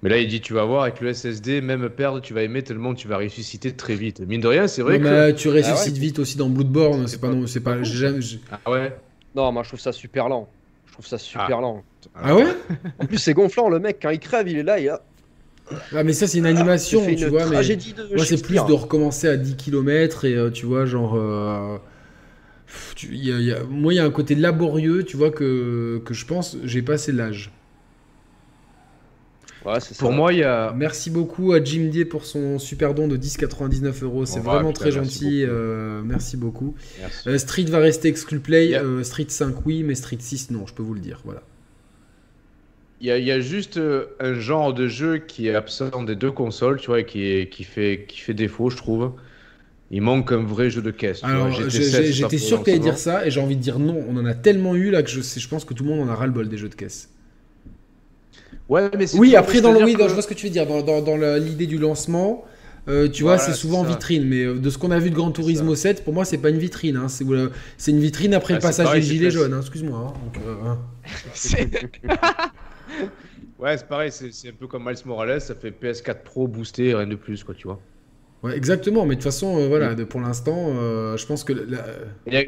Mais 0.06 0.12
là, 0.12 0.20
il 0.20 0.28
dit, 0.28 0.40
tu 0.40 0.54
vas 0.54 0.66
voir, 0.66 0.84
avec 0.84 1.02
le 1.02 1.12
SSD, 1.12 1.62
même 1.62 1.90
perdre, 1.90 2.22
tu 2.22 2.36
vas 2.36 2.44
aimer 2.44 2.62
tellement 2.62 2.94
tu 2.94 3.08
vas 3.08 3.18
ressusciter 3.18 3.72
très 3.72 3.96
vite. 3.96 4.20
Mine 4.20 4.40
de 4.40 4.48
rien, 4.48 4.68
c'est 4.68 4.84
vrai 4.84 5.00
Non, 5.00 5.06
que... 5.06 5.10
mais, 5.10 5.16
euh, 5.16 5.34
tu 5.34 5.50
ressuscites 5.50 5.78
Ah 5.78 5.94
ouais. 5.94 6.00
vite 6.00 6.20
aussi 6.20 6.38
dans 6.38 6.48
Bloodborne. 6.48 7.08
C'est 7.08 7.14
C'est 7.16 7.22
pas, 7.22 7.30
pas- 7.30 7.34
non, 7.34 7.48
c'est 7.48 7.60
pas. 7.60 7.82
j'ai 7.82 7.98
jamais- 7.98 8.22
j'ai- 8.22 8.40
Ah 8.64 8.70
ouais 8.70 8.96
Non, 9.36 9.52
moi, 9.52 9.64
je 9.64 9.70
trouve 9.70 9.80
ça 9.80 9.92
super 9.92 10.30
lent. 10.30 10.48
Je 10.86 10.94
trouve 10.94 11.08
ça 11.08 11.18
super 11.18 11.60
lent. 11.60 11.84
Ah 12.14 12.36
ouais 12.36 12.46
En 13.00 13.08
plus, 13.08 13.18
c'est 13.18 13.34
gonflant. 13.34 13.68
Le 13.68 13.80
mec, 13.80 13.98
quand 14.00 14.12
il 14.12 14.20
crève, 14.20 14.48
il 14.48 14.58
est 14.58 14.64
là. 14.64 14.80
Il 14.80 14.90
a... 14.90 15.02
Ah, 15.92 16.04
mais 16.04 16.14
ça, 16.14 16.28
c'est 16.28 16.38
une 16.38 16.44
il 16.46 16.50
animation, 16.50 17.04
tu 17.04 17.14
une 17.24 17.26
vois. 17.30 17.48
Mais... 17.48 17.56
Moi, 18.16 18.26
c'est 18.26 18.44
plus 18.44 18.64
de 18.64 18.74
recommencer 18.74 19.28
à 19.28 19.38
10 19.38 19.56
km 19.56 20.26
et 20.26 20.36
euh, 20.36 20.52
tu 20.52 20.68
vois, 20.68 20.86
genre. 20.86 21.16
euh, 21.16 21.78
pff, 22.68 22.94
tu- 22.96 23.08
il 23.12 23.26
y 23.26 23.34
a- 23.34 23.40
il 23.40 23.46
y 23.48 23.52
a- 23.54 23.64
moi, 23.64 23.92
il 23.92 23.96
y 23.96 24.00
a 24.00 24.06
un 24.06 24.12
côté 24.12 24.36
laborieux, 24.36 25.04
tu 25.04 25.18
vois, 25.18 25.32
que, 25.32 26.00
que 26.06 26.14
je 26.14 26.26
pense, 26.28 26.58
j'ai 26.64 26.84
pas 26.84 26.94
assez 26.94 27.12
l'âge. 27.12 27.52
Ouais, 29.66 29.80
c'est 29.80 29.94
ça. 29.96 30.00
Pour 30.00 30.12
moi, 30.12 30.32
il 30.32 30.40
y 30.40 30.44
a... 30.44 30.74
Merci 30.76 31.10
beaucoup 31.10 31.54
à 31.54 31.64
Jim 31.64 31.90
D 31.92 32.06
pour 32.06 32.26
son 32.26 32.60
super 32.60 32.94
don 32.94 33.08
de 33.08 33.18
10,99 33.18 34.04
euros. 34.04 34.26
C'est 34.26 34.40
vraiment 34.40 34.72
putain, 34.72 34.90
très 34.90 35.00
merci 35.00 35.14
gentil. 35.20 35.42
beaucoup. 35.42 35.52
euh, 35.58 36.02
merci 36.06 36.38
beaucoup. 36.38 36.76
Merci. 37.00 37.30
Euh, 37.30 37.38
Street 37.40 37.64
va 37.66 37.80
rester 37.80 38.08
exclu 38.08 38.40
play. 38.40 38.76
Euh, 38.76 39.04
Street 39.04 39.26
5, 39.28 39.66
oui, 39.66 39.82
mais 39.84 39.96
Street 39.96 40.18
6, 40.20 40.52
non, 40.52 40.68
je 40.68 40.74
peux 40.74 40.84
vous 40.84 40.94
le 40.94 41.00
dire. 41.00 41.22
Voilà. 41.26 41.42
Il 43.02 43.08
y, 43.08 43.12
a, 43.12 43.18
il 43.18 43.26
y 43.26 43.32
a 43.32 43.40
juste 43.40 43.80
un 44.20 44.34
genre 44.36 44.74
de 44.74 44.88
jeu 44.88 45.18
qui 45.18 45.48
est 45.48 45.56
absent 45.56 46.04
des 46.04 46.16
deux 46.16 46.32
consoles, 46.32 46.80
tu 46.80 46.88
vois, 46.88 47.02
et 47.02 47.06
qui, 47.06 47.24
est, 47.26 47.50
qui, 47.50 47.64
fait, 47.64 48.06
qui 48.08 48.20
fait 48.20 48.34
défaut, 48.34 48.70
je 48.70 48.78
trouve. 48.78 49.12
Il 49.92 50.02
manque 50.02 50.32
un 50.32 50.44
vrai 50.44 50.70
jeu 50.70 50.82
de 50.82 50.92
caisse. 50.92 51.20
tu 51.20 51.26
Alors, 51.26 51.50
vois. 51.50 51.58
GT7, 51.68 51.70
j'ai- 51.70 51.82
c'est 51.82 52.04
j'ai- 52.14 52.22
pas 52.24 52.30
j'étais 52.30 52.38
sûr 52.38 52.60
que 52.60 52.64
tu 52.66 52.70
allais 52.72 52.78
lancement. 52.80 52.92
dire 52.94 53.00
ça 53.00 53.26
et 53.28 53.32
j'ai 53.32 53.40
envie 53.40 53.56
de 53.56 53.62
dire 53.62 53.80
non. 53.80 54.04
On 54.10 54.16
en 54.18 54.26
a 54.26 54.34
tellement 54.34 54.76
eu 54.76 54.90
là 54.92 55.04
que 55.04 55.10
je, 55.10 55.22
sais- 55.22 55.40
je 55.40 55.48
pense 55.50 55.66
que 55.66 55.74
tout 55.74 55.84
le 55.84 55.90
monde 55.90 56.08
en 56.08 56.12
a 56.12 56.16
ras-le-bol 56.16 56.48
des 56.50 56.58
jeux 56.58 56.70
de 56.70 56.76
caisse. 56.76 57.10
Ouais, 58.70 58.90
mais 58.98 59.06
Oui, 59.16 59.36
après, 59.36 59.62
dans 59.62 59.72
le, 59.72 59.84
oui, 59.84 59.96
dans- 59.96 60.08
je 60.08 60.14
vois 60.14 60.22
ce 60.24 60.28
que 60.28 60.34
tu 60.34 60.48
veux 60.48 60.52
dire. 60.52 60.66
Dans, 60.66 60.82
dans- 60.82 61.02
dans 61.02 61.18
l'idée 61.38 61.68
du 61.68 61.78
lancement, 61.78 62.46
euh, 62.88 63.08
tu 63.08 63.24
vois, 63.24 63.38
c'est 63.38 63.54
souvent 63.54 63.84
ça. 63.84 63.90
vitrine. 63.90 64.26
Mais 64.28 64.44
euh, 64.44 64.56
de 64.60 64.70
ce 64.70 64.78
qu'on 64.78 64.92
a 64.92 65.00
vu 65.00 65.10
de 65.12 65.16
Gran 65.16 65.32
Turismo 65.32 65.76
7, 65.76 66.04
pour 66.04 66.14
moi, 66.14 66.26
c'est 66.26 66.38
pas 66.40 66.50
une 66.50 66.58
vitrine. 66.58 66.98
hein. 66.98 67.08
C'est 67.08 67.26
c'est 67.78 67.92
une 67.92 68.00
vitrine 68.00 68.34
après 68.34 68.54
Ah, 68.56 68.58
le 68.58 68.62
passage 68.62 68.86
pareil, 68.86 69.02
des 69.02 69.08
gilets 69.08 69.30
jaunes. 69.32 69.54
hein. 69.54 69.60
Excuse-moi. 69.62 70.00
hein. 70.00 70.14
Donc, 70.26 70.44
euh, 70.46 70.56
hein. 70.66 70.80
C'est- 71.34 71.70
ouais, 73.60 73.78
c'est 73.78 73.88
pareil, 73.88 74.12
c'est 74.12 74.32
c'est 74.32 74.50
un 74.50 74.54
peu 74.54 74.68
comme 74.68 74.86
Miles 74.86 74.96
Morales, 75.06 75.42
ça 75.42 75.56
fait 75.56 75.72
PS4 75.72 76.24
Pro 76.24 76.48
boosté, 76.48 76.94
rien 76.94 77.08
de 77.08 77.16
plus, 77.16 77.44
quoi, 77.44 77.54
tu 77.56 77.68
vois. 77.68 77.80
Ouais, 78.44 78.56
exactement. 78.56 79.06
Mais 79.06 79.16
de 79.16 79.20
toute 79.22 79.24
façon, 79.24 79.58
euh, 79.60 79.68
voilà, 79.68 79.96
de, 79.96 80.04
pour 80.04 80.22
l'instant, 80.22 80.56
euh, 80.76 81.18
je 81.18 81.26
pense 81.26 81.44
que. 81.44 81.54
la- 81.54 81.86
Il 82.28 82.34
y 82.34 82.38
a, 82.38 82.44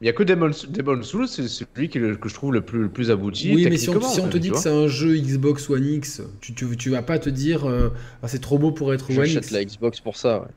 il 0.00 0.06
y 0.06 0.10
a 0.10 0.12
que 0.12 0.22
Demon, 0.22 0.50
Demon 0.68 1.02
Souls, 1.02 1.26
c'est 1.28 1.48
celui 1.48 1.88
qui 1.88 1.98
que 1.98 2.28
je 2.28 2.34
trouve 2.34 2.52
le 2.52 2.60
plus, 2.62 2.82
le 2.82 2.88
plus 2.90 3.10
abouti. 3.10 3.54
oui, 3.54 3.66
mais 3.66 3.78
si 3.78 3.88
on, 3.88 4.00
si 4.00 4.20
on 4.20 4.28
te 4.28 4.34
même, 4.34 4.42
dit 4.42 4.50
que 4.50 4.58
c'est 4.58 4.70
un 4.70 4.86
jeu 4.88 5.16
Xbox 5.16 5.70
One 5.70 5.86
X, 5.86 6.22
tu, 6.40 6.54
tu, 6.54 6.76
tu 6.76 6.90
vas 6.90 7.02
pas 7.02 7.18
te 7.18 7.30
dire 7.30 7.64
euh, 7.66 7.90
Ah, 8.22 8.28
c'est 8.28 8.40
trop 8.40 8.58
beau 8.58 8.72
pour 8.72 8.92
être 8.92 9.10
One 9.10 9.24
J'achète 9.24 9.44
X. 9.44 9.50
la 9.52 9.64
Xbox 9.64 10.00
pour 10.00 10.16
ça. 10.16 10.40
ouais. 10.40 10.48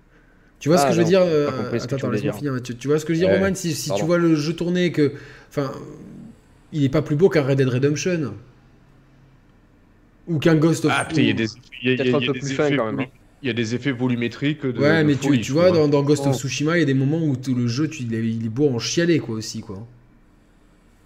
Tu 0.59 0.69
vois 0.69 0.77
ce 0.77 0.85
Ah, 0.85 0.87
que 0.87 0.93
je 0.93 0.97
veux 0.97 1.03
non, 1.03 1.09
dire 1.09 1.21
euh, 1.23 1.79
ce 1.79 1.85
Attends, 1.85 1.97
tu 1.97 2.05
voulais 2.05 2.17
laisse-moi 2.17 2.33
finir. 2.33 2.61
Tu, 2.61 2.75
tu 2.75 2.87
vois 2.89 2.99
ce 2.99 3.05
que 3.05 3.13
je 3.13 3.19
veux 3.19 3.25
dire, 3.25 3.29
Ouais, 3.29 3.39
Roman 3.39 3.55
Si, 3.55 3.73
si 3.73 3.93
tu 3.93 4.03
vois 4.05 4.17
le 4.17 4.35
jeu 4.35 4.53
tourner 4.55 4.85
et 4.85 4.91
que. 4.91 5.13
Enfin, 5.49 5.71
il 6.73 6.83
est 6.83 6.89
pas 6.89 7.01
plus 7.01 7.15
beau 7.15 7.29
qu'un 7.29 7.43
Red 7.43 7.57
Dead 7.57 7.67
Redemption. 7.69 8.33
Ou 10.27 10.39
qu'un 10.39 10.55
Ghost 10.55 10.85
of 10.85 10.91
Ah 10.95 11.05
putain, 11.05 11.21
il 11.21 11.27
y 11.27 11.31
a 11.31 11.33
des, 11.33 11.45
y 11.81 11.89
a- 11.89 11.93
y 11.93 12.01
a- 12.01 12.05
y 12.05 12.13
a 12.13 12.17
un 12.17 12.21
peu 12.21 12.33
des 12.33 12.51
effets 12.51 12.71
quand 12.75 12.85
même, 12.91 12.95
volu- 12.97 13.09
Il 13.41 13.47
y 13.47 13.49
a 13.49 13.53
des 13.53 13.73
effets 13.73 13.91
volumétriques 13.91 14.65
de. 14.65 14.79
Ouais, 14.79 15.01
de 15.01 15.07
mais 15.07 15.15
tu, 15.15 15.27
folie, 15.27 15.41
tu 15.41 15.51
vois, 15.53 15.71
dans, 15.71 15.87
dans 15.87 16.03
Ghost 16.03 16.25
of 16.25 16.35
Oh. 16.35 16.37
Tsushima, 16.37 16.77
il 16.77 16.81
y 16.81 16.83
a 16.83 16.85
des 16.85 16.93
moments 16.93 17.23
où 17.23 17.37
tout 17.37 17.55
le 17.55 17.67
jeu, 17.67 17.87
tu, 17.87 18.03
il, 18.03 18.13
est, 18.13 18.49
beau 18.49 18.69
en 18.69 18.79
chialer, 18.79 19.19
quoi, 19.19 19.35
aussi, 19.35 19.61
quoi. 19.61 19.87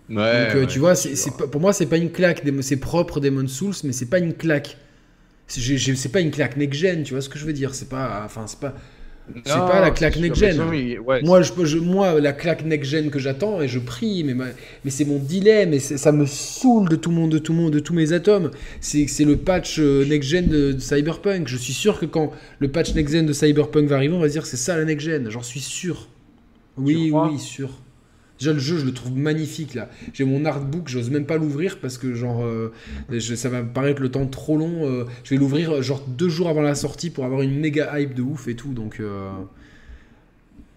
Ouais, 0.10 0.16
Donc, 0.46 0.56
euh, 0.56 0.60
ouais, 0.62 0.68
tu 0.68 0.80
vois, 0.80 0.94
pas- 1.38 1.48
pour 1.48 1.62
moi, 1.62 1.74
c'est 1.74 1.86
pas 1.86 1.98
une 1.98 2.12
claque. 2.12 2.44
C'est 2.62 2.80
propre 2.80 3.20
Demon 3.20 3.48
Souls, 3.48 3.76
mais 3.84 3.94
c'est 3.94 4.10
pas 4.10 4.20
une 4.20 4.34
claque. 4.34 4.78
C'est 5.48 6.12
pas 6.12 6.22
une 6.22 6.32
claque 6.32 6.58
next-gen, 6.58 7.04
tu 7.04 7.14
vois 7.14 7.22
ce 7.22 7.30
que 7.30 7.38
je 7.38 7.46
veux 7.46 7.54
dire 7.54 7.76
C'est 7.76 7.90
pas. 7.90 8.24
Enfin, 8.26 8.46
c'est 8.48 8.60
pas. 8.60 8.74
C'est 9.46 9.66
pas 9.66 9.80
la 9.80 9.92
claque 9.92 10.18
next-gen. 10.18 10.60
ouais, 11.06 11.22
Moi, 11.22 11.42
je, 11.42 11.78
moi, 11.78 12.20
la 12.20 12.34
claque 12.34 12.66
next-gen 12.66 13.10
que 13.10 13.20
j'attends, 13.20 13.62
et 13.62 13.68
je 13.68 13.80
prie, 13.80 14.24
mais, 14.24 14.34
ma- 14.34 14.48
mais 14.84 14.92
c'est 14.92 15.06
mon 15.06 15.18
dilemme, 15.20 15.74
et 15.74 15.80
ça 15.80 16.12
me 16.12 16.26
saoule 16.26 16.90
de 16.90 16.96
tout 16.96 17.12
mon, 17.12 17.28
de 17.28 17.38
tout 17.38 17.54
mon, 17.54 17.70
de 17.70 17.80
tous 17.80 17.94
mes 17.94 18.12
atomes. 18.14 18.52
C'est, 18.82 19.08
le 19.26 19.38
patch 19.38 19.80
euh, 19.80 20.06
next-gen 20.06 20.48
de, 20.48 20.72
de 20.74 20.80
Cyberpunk. 20.80 21.48
Je 21.48 21.58
suis 21.58 21.74
sûr 21.74 22.00
que 22.00 22.06
quand 22.06 22.32
le 22.60 22.68
patch 22.70 22.94
next-gen 22.96 23.26
de 23.26 23.34
Cyberpunk 23.34 23.88
va 23.88 23.96
arriver, 23.98 24.14
on 24.14 24.20
va 24.20 24.28
dire 24.30 24.46
c'est 24.46 24.58
ça 24.58 24.78
la 24.78 24.86
next-gen. 24.86 25.30
J'en 25.30 25.44
suis 25.44 25.62
sûr. 25.62 26.10
Oui, 26.78 27.12
oui, 27.12 27.40
sûr. 27.40 27.83
Déjà, 28.44 28.52
le 28.54 28.60
jeu, 28.60 28.78
je 28.78 28.86
le 28.86 28.94
trouve 28.94 29.16
magnifique 29.18 29.74
là. 29.74 29.88
J'ai 30.14 30.26
mon 30.26 30.44
artbook, 30.44 30.90
j'ose 30.90 31.10
même 31.10 31.26
pas 31.26 31.38
l'ouvrir 31.38 31.80
parce 31.80 31.98
que, 31.98 32.14
genre, 32.14 32.44
euh, 32.44 32.74
je- 33.10 33.36
ça 33.36 33.48
va 33.48 33.62
me 33.62 33.70
paraître 33.72 34.02
le 34.02 34.12
temps 34.12 34.28
trop 34.28 34.58
long. 34.58 34.86
euh, 34.86 35.06
je 35.24 35.30
vais 35.30 35.38
l'ouvrir, 35.38 35.72
euh, 35.76 35.82
genre, 35.82 36.04
deux 36.08 36.28
jours 36.28 36.50
avant 36.50 36.62
la 36.62 36.76
sortie 36.76 37.10
pour 37.10 37.24
avoir 37.24 37.42
une 37.42 37.58
méga 37.58 37.98
hype 37.98 38.14
de 38.14 38.22
ouf 38.22 38.50
et 38.50 38.56
tout. 38.56 38.74
Donc. 38.74 39.00
euh, 39.00 39.30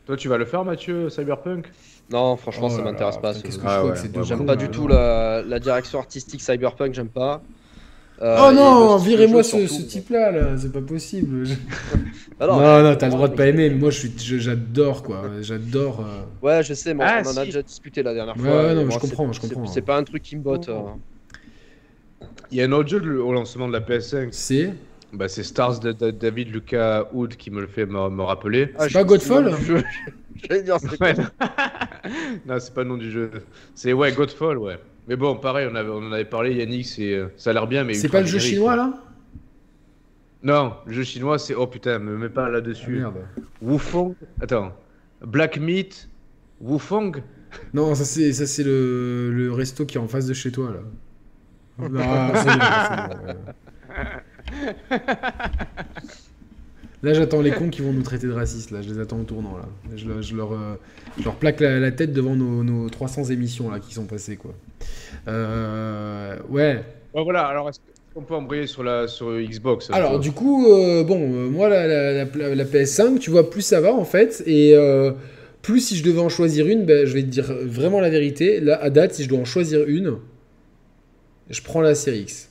Toi, 0.07 0.17
tu 0.17 0.29
vas 0.29 0.39
le 0.39 0.45
faire, 0.45 0.64
Mathieu, 0.64 1.11
Cyberpunk? 1.11 1.67
Non, 2.11 2.37
franchement, 2.37 2.69
Oh 2.69 2.71
ça 2.71 2.83
m'intéresse 2.83 3.17
pas. 3.17 3.31
putain, 3.35 3.41
ce- 3.41 3.43
qu'est-ce 3.43 3.59
que 3.59 3.64
Ah 3.67 3.71
je 3.75 3.79
trouve 3.79 3.89
ouais, 3.91 3.95
que 3.95 3.99
c'est 3.99 4.09
ouais, 4.09 4.21
de 4.21 4.23
J'aime 4.23 4.47
pas 4.47 4.55
là. 4.55 4.62
du 4.62 4.69
tout 4.71 4.87
la, 4.87 5.43
la 5.43 5.59
direction 5.59 5.99
artistique 5.99 6.41
Cyberpunk, 6.41 6.95
j'aime 6.95 7.09
pas. 7.09 7.43
Euh, 8.23 8.37
Oh 8.49 8.53
non, 8.53 8.97
virez-moi 8.97 9.43
ce, 9.43 9.83
type-là, 9.83 10.31
là, 10.31 10.57
c'est 10.59 10.73
pas 10.73 10.81
possible. 10.81 11.45
Ah 12.39 12.47
Non, 12.47 12.83
non, 12.83 12.97
t'as 12.97 13.07
le 13.07 13.12
droit 13.12 13.29
de 13.29 13.35
pas 13.35 13.47
aimer, 13.47 13.71
mais 13.71 13.77
moi 13.77 13.89
j'adore 13.91 15.03
quoi, 15.03 15.23
j'adore. 15.41 16.01
euh, 16.01 16.47
Ouais, 16.47 16.62
je 16.62 16.75
sais, 16.75 16.93
mais 16.93 17.03
Ah, 17.07 17.23
on 17.25 17.31
en 17.31 17.37
a 17.39 17.45
déjà 17.47 17.62
discuté 17.62 18.03
la 18.03 18.12
dernière 18.12 18.37
Ouais, 18.37 18.43
fois. 18.43 18.62
ouais, 18.62 18.75
non, 18.75 18.81
mais 18.81 18.85
moi, 18.85 18.95
je 18.95 18.99
comprends, 18.99 19.33
je 19.33 19.41
c'est- 19.41 19.49
comprends. 19.55 19.67
C'est 19.67 19.81
pas 19.81 19.97
un 19.97 20.05
truc 20.05 20.23
qui 20.23 20.37
me 20.37 20.43
botte. 20.43 20.69
euh. 20.69 20.81
Il 22.51 22.59
y 22.59 22.61
a 22.62 22.64
un 22.67 22.73
autre 22.73 22.91
jeu 22.91 23.23
au 23.23 23.33
lancement 23.33 23.69
de 23.69 23.73
la 23.73 23.81
PS5. 23.81 24.29
C'est 24.33 24.75
bah, 25.14 25.29
c'est 25.29 25.43
Stars 25.45 25.81
de, 25.81 25.93
David 25.93 26.53
Lucas 26.53 27.05
Wood 27.12 27.37
qui 27.37 27.51
me 27.51 27.61
le 27.62 27.67
fait 27.67 27.87
me, 27.87 28.23
rappeler. 28.23 28.75
Ah, 28.79 28.85
c'est 28.87 28.93
pas 28.93 29.05
Godfall 29.05 29.55
J'allais 30.49 30.62
dire 30.62 30.77
c'est 30.79 31.01
Non, 32.47 32.57
c'est 32.59 32.75
pas 32.75 32.83
le 32.83 32.89
nom 32.89 32.97
du 32.99 33.11
jeu. 33.11 33.31
C'est 33.75 33.95
ouais, 33.95 34.12
Godfall, 34.12 34.59
ouais. 34.59 34.79
Mais 35.09 35.17
bon, 35.17 35.37
pareil, 35.37 35.69
on, 35.71 35.75
avait, 35.75 35.89
on 35.91 35.99
en 35.99 36.13
avait 36.13 36.25
parlé, 36.25 36.55
Yannick, 36.55 36.87
c'est, 36.87 37.23
ça 37.37 37.51
a 37.51 37.53
l'air 37.53 37.67
bien, 37.67 37.85
mais. 37.85 37.95
C'est 37.95 38.09
pas 38.09 38.21
le 38.21 38.27
jeu 38.27 38.39
chinois 38.39 38.77
là? 38.77 38.93
Non, 40.43 40.75
le 40.87 40.93
jeu 40.93 41.03
chinois, 41.05 41.39
c'est. 41.39 41.55
Oh 41.55 41.67
putain, 41.67 41.99
me 41.99 42.17
mets 42.17 42.29
pas 42.29 42.49
là-dessus. 42.49 43.03
Ah, 43.05 43.13
Wufong. 43.63 44.15
Attends. 44.41 44.73
Black 45.23 45.59
Meat. 45.59 46.09
Wufong? 46.61 47.23
Non, 47.73 47.95
ça 47.95 48.05
c'est, 48.05 48.33
ça, 48.33 48.47
c'est 48.47 48.65
le, 48.65 49.33
le 49.33 49.53
resto 49.53 49.87
qui 49.87 49.97
est 49.97 50.01
en 50.01 50.09
face 50.09 50.27
de 50.27 50.35
chez 50.35 50.53
toi 50.53 50.73
là. 50.73 50.81
Ah, 51.99 53.11
Là, 57.03 57.13
j'attends 57.13 57.43
les 57.43 57.51
cons 57.51 57.69
qui 57.69 57.83
vont 57.83 57.93
nous 57.93 58.03
traiter 58.03 58.27
de 58.27 58.33
racistes. 58.33 58.71
Là, 58.71 58.81
je 58.83 58.93
les 58.93 59.01
attends 59.01 59.21
au 59.21 59.25
tournant. 59.25 59.57
Là, 59.57 59.65
je, 59.97 60.35
leur, 60.35 60.53
euh, 60.53 60.75
leur, 61.23 61.35
plaque 61.35 61.61
la, 61.61 61.91
tête 61.93 62.13
devant 62.13 62.35
nos, 62.35 62.89
300 62.89 63.25
émissions 63.25 63.71
là 63.71 63.81
qui 63.81 63.95
sont 63.95 64.07
passées, 64.07 64.37
quoi. 64.37 64.55
Euh, 65.29 66.37
ouais. 66.49 66.83
voilà. 67.13 67.47
Alors, 67.47 67.69
est-ce 67.69 67.81
qu'on 68.15 68.23
peut 68.23 68.35
embrayer 68.35 68.67
sur 68.67 68.83
la 68.83 69.09
sur 69.09 69.31
Xbox 69.39 69.91
Alors, 69.91 70.19
du 70.21 70.33
coup, 70.33 70.73
euh, 70.73 71.05
bon, 71.05 71.19
moi, 71.51 71.69
la, 71.69 72.25
la, 72.25 72.65
PS5, 72.65 73.19
tu 73.19 73.31
vois, 73.31 73.51
plus 73.51 73.63
ça 73.63 73.81
va 73.81 73.93
en 73.93 74.05
fait, 74.05 74.43
et 74.47 74.75
plus 75.61 75.81
si 75.81 75.97
je 75.97 76.05
devais 76.05 76.21
en 76.21 76.29
choisir 76.29 76.67
une, 76.67 76.85
ben, 76.85 77.07
je 77.07 77.13
vais 77.13 77.23
te 77.23 77.29
dire 77.29 77.53
vraiment 77.63 78.01
la 78.01 78.09
vérité. 78.09 78.61
Là, 78.61 78.81
à 78.81 78.89
date, 78.89 79.15
si 79.15 79.25
je 79.25 79.29
dois 79.29 79.41
en 79.41 79.45
choisir 79.45 79.87
une, 79.87 80.17
je 81.51 81.61
prends 81.61 81.81
la 81.81 81.95
série 81.95 82.21
X. 82.21 82.49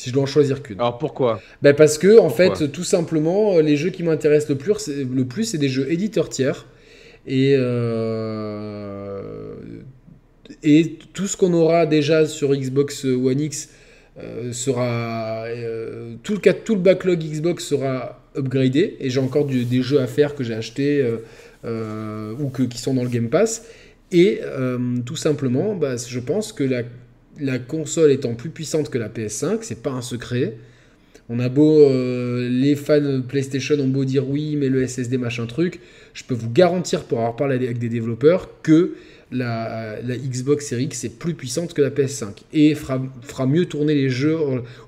Si 0.00 0.08
je 0.08 0.14
dois 0.14 0.22
en 0.22 0.26
choisir 0.26 0.62
qu'une. 0.62 0.80
Alors 0.80 0.96
pourquoi? 0.96 1.42
Ben 1.60 1.74
Parce 1.74 1.98
que, 1.98 2.18
en 2.18 2.30
fait, 2.30 2.72
tout 2.72 2.84
simplement, 2.84 3.58
les 3.58 3.76
jeux 3.76 3.90
qui 3.90 4.02
m'intéressent 4.02 4.48
le 4.48 4.56
plus, 4.56 4.78
c'est, 4.78 5.04
le 5.04 5.26
plus, 5.26 5.44
c'est 5.44 5.58
des 5.58 5.68
jeux 5.68 5.92
éditeurs 5.92 6.30
tiers. 6.30 6.64
Et, 7.26 7.54
euh, 7.54 9.52
et 10.62 10.96
tout 11.12 11.26
ce 11.26 11.36
qu'on 11.36 11.52
aura 11.52 11.84
déjà 11.84 12.24
sur 12.24 12.56
Xbox 12.56 13.04
One 13.04 13.40
X 13.40 13.68
euh, 14.18 14.54
sera. 14.54 15.44
Euh, 15.48 16.14
tout, 16.22 16.32
le, 16.32 16.52
tout 16.64 16.76
le 16.76 16.80
backlog 16.80 17.18
Xbox 17.18 17.62
sera 17.62 18.22
upgradé. 18.34 18.96
Et 19.00 19.10
j'ai 19.10 19.20
encore 19.20 19.44
des 19.44 19.82
jeux 19.82 20.00
à 20.00 20.06
faire 20.06 20.34
que 20.34 20.42
j'ai 20.42 20.54
achetés 20.54 21.06
ou 21.62 22.48
que, 22.48 22.62
qui 22.62 22.78
sont 22.78 22.94
dans 22.94 23.04
le 23.04 23.10
Game 23.10 23.28
Pass. 23.28 23.66
Et 24.12 24.40
tout 25.04 25.16
simplement, 25.16 25.74
bah, 25.74 25.96
je 25.98 26.20
pense 26.20 26.54
que 26.54 26.64
la 26.64 26.84
la 27.40 27.58
console 27.58 28.10
étant 28.10 28.34
plus 28.34 28.50
puissante 28.50 28.90
que 28.90 28.98
la 28.98 29.08
PS5, 29.08 29.58
c'est 29.62 29.82
pas 29.82 29.90
un 29.90 30.02
secret. 30.02 30.56
On 31.28 31.38
a 31.38 31.48
beau, 31.48 31.82
euh, 31.82 32.48
les 32.50 32.74
fans 32.74 33.22
PlayStation 33.26 33.76
ont 33.78 33.88
beau 33.88 34.04
dire 34.04 34.28
oui, 34.28 34.56
mais 34.56 34.68
le 34.68 34.86
SSD 34.86 35.16
machin 35.16 35.46
truc, 35.46 35.80
je 36.12 36.24
peux 36.24 36.34
vous 36.34 36.50
garantir 36.50 37.04
pour 37.04 37.18
avoir 37.18 37.36
parlé 37.36 37.54
avec 37.54 37.78
des 37.78 37.88
développeurs 37.88 38.48
que 38.62 38.94
la, 39.30 39.96
Xbox 40.02 40.66
Series 40.66 40.84
X 40.84 41.04
est 41.04 41.18
plus 41.18 41.34
puissante 41.34 41.72
que 41.72 41.82
la 41.82 41.90
PS5 41.90 42.30
et 42.52 42.74
fera, 42.74 43.00
fera 43.22 43.46
mieux 43.46 43.66
tourner 43.66 43.94
les 43.94 44.10
jeux 44.10 44.36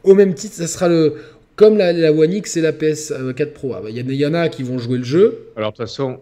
au 0.03 0.15
même 0.15 0.35
titre. 0.35 0.55
Ça 0.57 0.67
sera 0.67 0.89
le 0.89 1.15
comme 1.55 1.77
la, 1.77 2.13
One 2.13 2.33
X 2.33 2.57
et 2.57 2.61
la 2.61 2.73
PS4 2.73 3.53
Pro. 3.53 3.75
Ah, 3.75 3.83
il 3.89 4.15
y, 4.15 4.27
en 4.27 4.35
a 4.35 4.49
qui 4.49 4.65
vont 4.65 4.79
jouer 4.79 4.99
le 4.99 5.05
jeu. 5.05 5.47
Alors 5.55 5.71
de 5.71 5.77
toute 5.77 5.87
façon, 5.87 6.19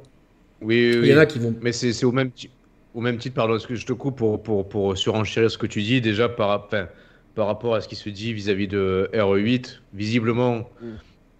oui, 0.61 0.93
il 1.03 1.07
y 1.07 1.15
en 1.15 1.19
a 1.19 1.25
qui 1.25 1.39
vont. 1.39 1.55
Mais 1.63 1.73
c'est 1.73 2.05
au 2.05 2.13
même 2.13 2.31
titre 2.31 2.53
au 2.95 3.01
même 3.01 3.19
titre, 3.19 3.35
pardon, 3.35 3.59
que 3.59 3.75
je 3.75 3.87
te 3.87 3.93
coupe 3.93 4.17
pour, 4.17 4.43
pour, 4.43 4.69
pour, 4.69 4.97
surenchérir 4.97 5.51
ce 5.51 5.59
que 5.59 5.67
tu 5.67 5.83
dis, 5.83 6.01
déjà 6.01 6.29
par, 6.29 6.69
par 6.69 7.47
rapport 7.47 7.75
à 7.75 7.81
ce 7.81 7.89
qui 7.89 7.97
se 7.97 8.11
dit 8.11 8.33
vis-à-vis 8.33 8.69
de 8.69 9.11
RE8, 9.13 9.81
visiblement, 9.95 10.69
mm. 10.83 10.87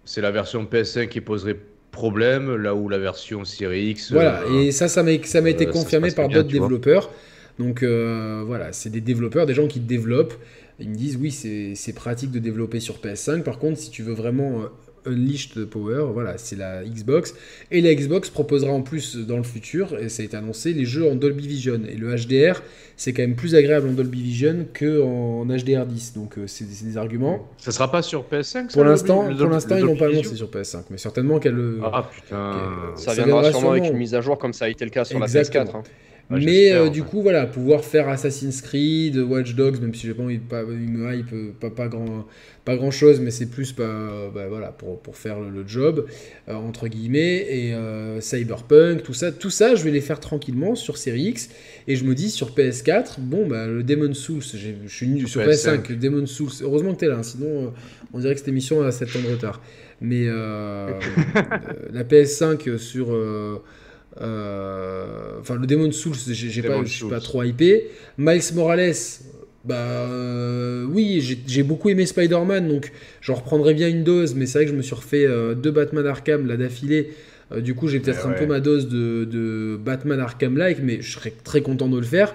c'est 0.05 0.21
la 0.21 0.31
version 0.31 0.63
PS5 0.65 1.07
qui 1.09 1.21
poserait 1.21 1.57
problème, 1.91 2.55
là 2.55 2.73
où 2.73 2.89
la 2.89 2.97
version 2.97 3.45
Series 3.45 3.89
X. 3.89 4.11
Voilà, 4.11 4.41
euh, 4.43 4.61
et 4.61 4.71
ça, 4.71 4.87
ça 4.87 5.03
m'a 5.03 5.11
été 5.11 5.67
euh, 5.67 5.71
confirmé 5.71 6.11
par 6.11 6.29
d'autres 6.29 6.49
développeurs. 6.49 7.11
Donc 7.59 7.83
euh, 7.83 8.43
voilà, 8.45 8.71
c'est 8.71 8.89
des 8.89 9.01
développeurs, 9.01 9.45
des 9.45 9.53
gens 9.53 9.67
qui 9.67 9.79
développent. 9.79 10.33
Ils 10.79 10.89
me 10.89 10.95
disent 10.95 11.17
oui, 11.21 11.31
c'est 11.31 11.93
pratique 11.93 12.31
de 12.31 12.39
développer 12.39 12.79
sur 12.79 12.95
PS5. 12.95 13.43
Par 13.43 13.59
contre, 13.59 13.77
si 13.77 13.91
tu 13.91 14.01
veux 14.01 14.13
vraiment 14.13 14.63
Unleashed 15.05 15.65
Power, 15.65 16.05
voilà, 16.13 16.37
c'est 16.37 16.55
la 16.55 16.83
Xbox. 16.83 17.33
Et 17.71 17.81
la 17.81 17.93
Xbox 17.93 18.29
proposera 18.29 18.71
en 18.71 18.81
plus 18.81 19.17
dans 19.17 19.37
le 19.37 19.43
futur, 19.43 19.97
et 19.97 20.09
ça 20.09 20.23
a 20.23 20.25
été 20.25 20.37
annoncé, 20.37 20.73
les 20.73 20.85
jeux 20.85 21.09
en 21.09 21.15
Dolby 21.15 21.47
Vision. 21.47 21.81
Et 21.87 21.95
le 21.95 22.15
HDR, 22.15 22.61
c'est 22.97 23.13
quand 23.13 23.23
même 23.23 23.35
plus 23.35 23.55
agréable 23.55 23.89
en 23.89 23.93
Dolby 23.93 24.21
Vision 24.21 24.65
qu'en 24.77 25.45
HDR10. 25.45 26.15
Donc 26.15 26.37
euh, 26.37 26.47
c'est 26.47 26.65
des 26.65 26.97
arguments. 26.97 27.47
Ça 27.57 27.71
sera 27.71 27.91
pas 27.91 28.01
sur 28.01 28.23
PS5 28.23 28.71
Pour 28.71 28.83
l'instant, 28.83 29.27
pour 29.35 29.49
l'instant 29.49 29.77
ils 29.77 29.83
l'ont 29.83 29.97
pas 29.97 30.07
annoncé 30.07 30.35
sur 30.35 30.49
PS5, 30.49 30.83
mais 30.89 30.97
certainement 30.97 31.39
qu'elle. 31.39 31.57
Ah 31.83 32.09
putain. 32.13 32.53
Ça, 32.95 33.13
viendra 33.13 33.51
sûrement 33.51 33.71
avec 33.71 33.85
une 33.85 33.97
mise 33.97 34.15
à 34.15 34.21
jour 34.21 34.37
comme 34.37 34.53
ça 34.53 34.65
a 34.65 34.69
été 34.69 34.85
le 34.85 34.91
cas 34.91 35.05
sur 35.05 35.19
la 35.19 35.27
PS4. 35.27 35.75
Hein. 35.75 35.83
Mais 36.39 36.71
euh, 36.71 36.89
du 36.89 37.03
coup, 37.03 37.21
voilà, 37.21 37.45
pouvoir 37.45 37.83
faire 37.83 38.07
Assassin's 38.07 38.61
Creed, 38.61 39.17
Watch 39.17 39.55
Dogs, 39.55 39.81
même 39.81 39.93
si 39.93 40.07
j'ai 40.07 40.13
pas 40.13 40.23
envie 40.23 40.37
pas, 40.37 40.63
me 40.63 41.13
hype, 41.13 41.59
pas, 41.59 41.69
pas, 41.69 41.87
grand, 41.87 42.25
pas 42.63 42.75
grand 42.75 42.91
chose, 42.91 43.19
mais 43.19 43.31
c'est 43.31 43.47
plus 43.47 43.75
bah, 43.75 44.31
voilà, 44.47 44.69
pour, 44.69 45.01
pour, 45.01 45.17
faire 45.17 45.39
le, 45.39 45.67
job, 45.67 46.05
euh, 46.47 46.53
entre 46.53 46.87
guillemets, 46.87 47.45
et 47.49 47.73
euh, 47.73 48.21
Cyberpunk, 48.21 49.03
tout 49.03 49.13
ça, 49.13 49.31
tout 49.31 49.49
ça, 49.49 49.75
je 49.75 49.83
vais 49.83 49.91
les 49.91 50.01
faire 50.01 50.19
tranquillement 50.19 50.75
sur 50.75 50.97
Series 50.97 51.29
X, 51.29 51.49
et 51.87 51.95
je 51.95 52.05
me 52.05 52.15
dis 52.15 52.29
sur 52.29 52.51
PS4, 52.55 53.19
bon, 53.19 53.47
bah, 53.47 53.67
le 53.67 53.83
Demon 53.83 54.13
Souls, 54.13 54.41
je 54.41 54.87
suis 54.87 55.07
nul 55.07 55.27
sur 55.27 55.41
PS5, 55.41 55.89
le 55.89 55.95
Demon 55.97 56.25
Souls, 56.25 56.51
heureusement 56.61 56.93
que 56.93 56.99
t'es 56.99 57.07
là, 57.07 57.17
hein, 57.17 57.23
sinon 57.23 57.73
on 58.13 58.19
dirait 58.19 58.33
que 58.33 58.39
cette 58.39 58.49
émission 58.49 58.81
a 58.81 58.91
7 58.91 59.15
ans 59.15 59.21
de 59.27 59.31
retard. 59.33 59.61
Mais 60.01 60.25
la 61.93 62.03
PS5 62.03 62.77
sur. 62.77 63.15
Enfin, 64.17 65.55
le 65.55 65.65
Demon 65.65 65.91
Souls, 65.91 66.15
j'ai 66.27 66.61
pas, 66.61 66.83
je 66.83 66.91
suis 66.91 67.07
pas 67.07 67.19
trop 67.19 67.43
hypé. 67.43 67.87
Miles 68.17 68.41
Morales, 68.53 68.93
bah 69.63 69.75
euh, 69.75 70.85
oui, 70.85 71.21
j'ai 71.45 71.63
beaucoup 71.63 71.89
aimé 71.89 72.05
Spider-Man, 72.05 72.67
donc 72.67 72.91
j'en 73.21 73.35
reprendrai 73.35 73.73
bien 73.73 73.89
une 73.89 74.03
dose, 74.03 74.33
mais 74.33 74.47
c'est 74.47 74.59
vrai 74.59 74.65
que 74.65 74.71
je 74.71 74.75
me 74.75 74.81
suis 74.81 74.95
refait 74.95 75.25
euh, 75.25 75.53
deux 75.53 75.71
Batman 75.71 76.05
Arkham 76.07 76.47
là 76.47 76.57
d'affilée. 76.57 77.11
Euh, 77.51 77.61
du 77.61 77.75
coup, 77.75 77.87
j'ai 77.87 77.99
peut-être 77.99 78.25
un 78.25 78.31
peu 78.31 78.47
ma 78.47 78.59
dose 78.59 78.87
de, 78.87 79.77
Batman 79.83 80.19
Arkham-like, 80.19 80.79
mais 80.81 81.01
je 81.01 81.11
serais 81.11 81.33
très 81.43 81.61
content 81.61 81.87
de 81.87 81.97
le 81.97 82.05
faire. 82.05 82.33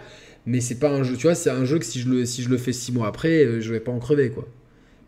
Mais 0.49 0.61
c'est 0.61 0.79
pas 0.79 0.91
un 0.91 1.03
jeu, 1.03 1.17
tu 1.17 1.23
vois, 1.23 1.35
c'est 1.35 1.51
un 1.51 1.65
jeu 1.65 1.81
que 1.81 1.85
si 1.85 1.99
je 1.99 2.09
le, 2.09 2.25
si 2.25 2.43
je 2.43 2.49
le 2.49 2.57
fais 2.57 2.73
six 2.73 2.93
mois 2.93 3.09
après, 3.09 3.61
je 3.61 3.73
vais 3.73 3.81
pas 3.81 3.91
en 3.91 3.99
crever 3.99 4.31
quoi. 4.31 4.47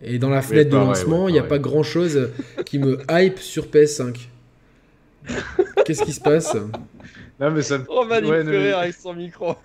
Et 0.02 0.18
dans 0.18 0.30
la 0.30 0.42
fenêtre 0.42 0.70
de 0.70 0.76
lancement, 0.76 1.28
il 1.28 1.32
n'y 1.32 1.38
a 1.38 1.44
pas 1.44 1.60
grand 1.60 1.84
chose 1.84 2.30
qui 2.64 2.80
me 2.80 2.98
hype 3.08 3.38
sur 3.38 3.66
PS5. 3.66 4.16
Qu'est-ce 5.84 6.02
qui 6.02 6.12
se 6.12 6.20
passe 6.20 6.54
Non 7.40 7.50
mais 7.50 7.62
ça. 7.62 7.78
Roman 7.88 8.20
ouais, 8.20 8.72
avec 8.72 8.94
son 8.94 9.14
micro. 9.14 9.56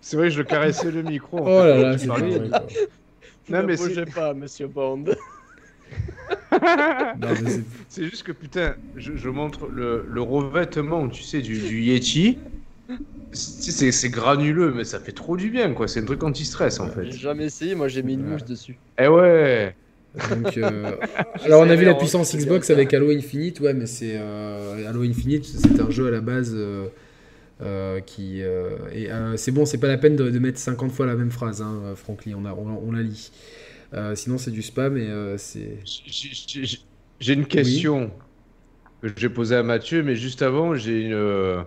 C'est 0.00 0.16
vrai, 0.16 0.30
je 0.30 0.38
le 0.38 0.44
caressais 0.44 0.90
le 0.90 1.02
micro. 1.02 1.38
Oh 1.40 1.64
là 1.64 1.78
là, 1.78 1.98
c'est 1.98 2.06
Non, 2.08 3.62
mais 3.64 3.76
bougez 3.76 4.04
pas, 4.06 4.34
monsieur 4.34 4.66
Bond. 4.66 5.04
c'est 7.88 8.04
juste 8.04 8.24
que 8.24 8.32
putain, 8.32 8.74
je, 8.96 9.28
montre 9.28 9.68
le, 9.68 10.04
le, 10.08 10.20
revêtement, 10.20 11.08
tu 11.08 11.22
sais, 11.22 11.40
du, 11.40 11.58
du 11.58 11.82
Yeti. 11.82 12.38
C'est 13.32 14.10
granuleux, 14.10 14.72
mais 14.74 14.84
ça 14.84 15.00
fait 15.00 15.12
trop 15.12 15.36
du 15.36 15.50
bien, 15.50 15.72
quoi. 15.72 15.88
C'est 15.88 16.00
un 16.00 16.04
truc 16.04 16.22
anti-stress, 16.22 16.80
en 16.80 16.88
fait. 16.88 17.04
J'ai 17.04 17.18
jamais 17.18 17.46
essayé, 17.46 17.74
moi 17.74 17.88
j'ai 17.88 18.02
mis 18.02 18.14
une 18.14 18.24
mouche 18.24 18.44
dessus. 18.44 18.76
Eh 18.98 19.08
ouais 19.08 19.74
Donc, 20.14 20.56
euh, 20.58 20.96
Alors 21.44 21.62
on 21.62 21.70
a 21.70 21.74
vu 21.74 21.84
la 21.84 21.94
puissance 21.94 22.34
Xbox 22.34 22.70
avec 22.70 22.92
Halo 22.92 23.10
Infinite, 23.10 23.60
ouais, 23.60 23.74
mais 23.74 23.86
c'est 23.86 24.16
euh, 24.16 24.88
Halo 24.88 25.02
Infinite, 25.02 25.44
c'est 25.44 25.80
un 25.80 25.90
jeu 25.90 26.08
à 26.08 26.10
la 26.10 26.20
base 26.20 26.52
euh, 26.54 26.88
euh, 27.62 28.00
qui 28.00 28.42
euh, 28.42 28.70
et 28.92 29.10
euh, 29.10 29.36
c'est 29.36 29.52
bon, 29.52 29.64
c'est 29.64 29.78
pas 29.78 29.88
la 29.88 29.98
peine 29.98 30.16
de, 30.16 30.38
mettre 30.38 30.58
50 30.58 30.90
fois 30.90 31.06
la 31.06 31.14
même 31.14 31.30
phrase, 31.30 31.62
hein, 31.62 31.94
Franklin, 31.94 32.34
on, 32.36 32.44
a, 32.44 32.52
on, 32.52 32.92
la 32.92 33.02
lit. 33.02 33.30
sinon, 34.14 34.36
c'est 34.38 34.50
du 34.50 34.62
spam 34.62 34.96
et 34.96 35.08
c'est. 35.38 35.78
J'ai 37.20 37.34
une 37.34 37.46
question 37.46 38.10
que 39.00 39.08
j'ai 39.16 39.28
posée 39.28 39.56
à 39.56 39.62
Mathieu, 39.62 40.02
mais 40.02 40.16
juste 40.16 40.42
avant, 40.42 40.74
j'ai 40.74 41.02
une, 41.02 41.64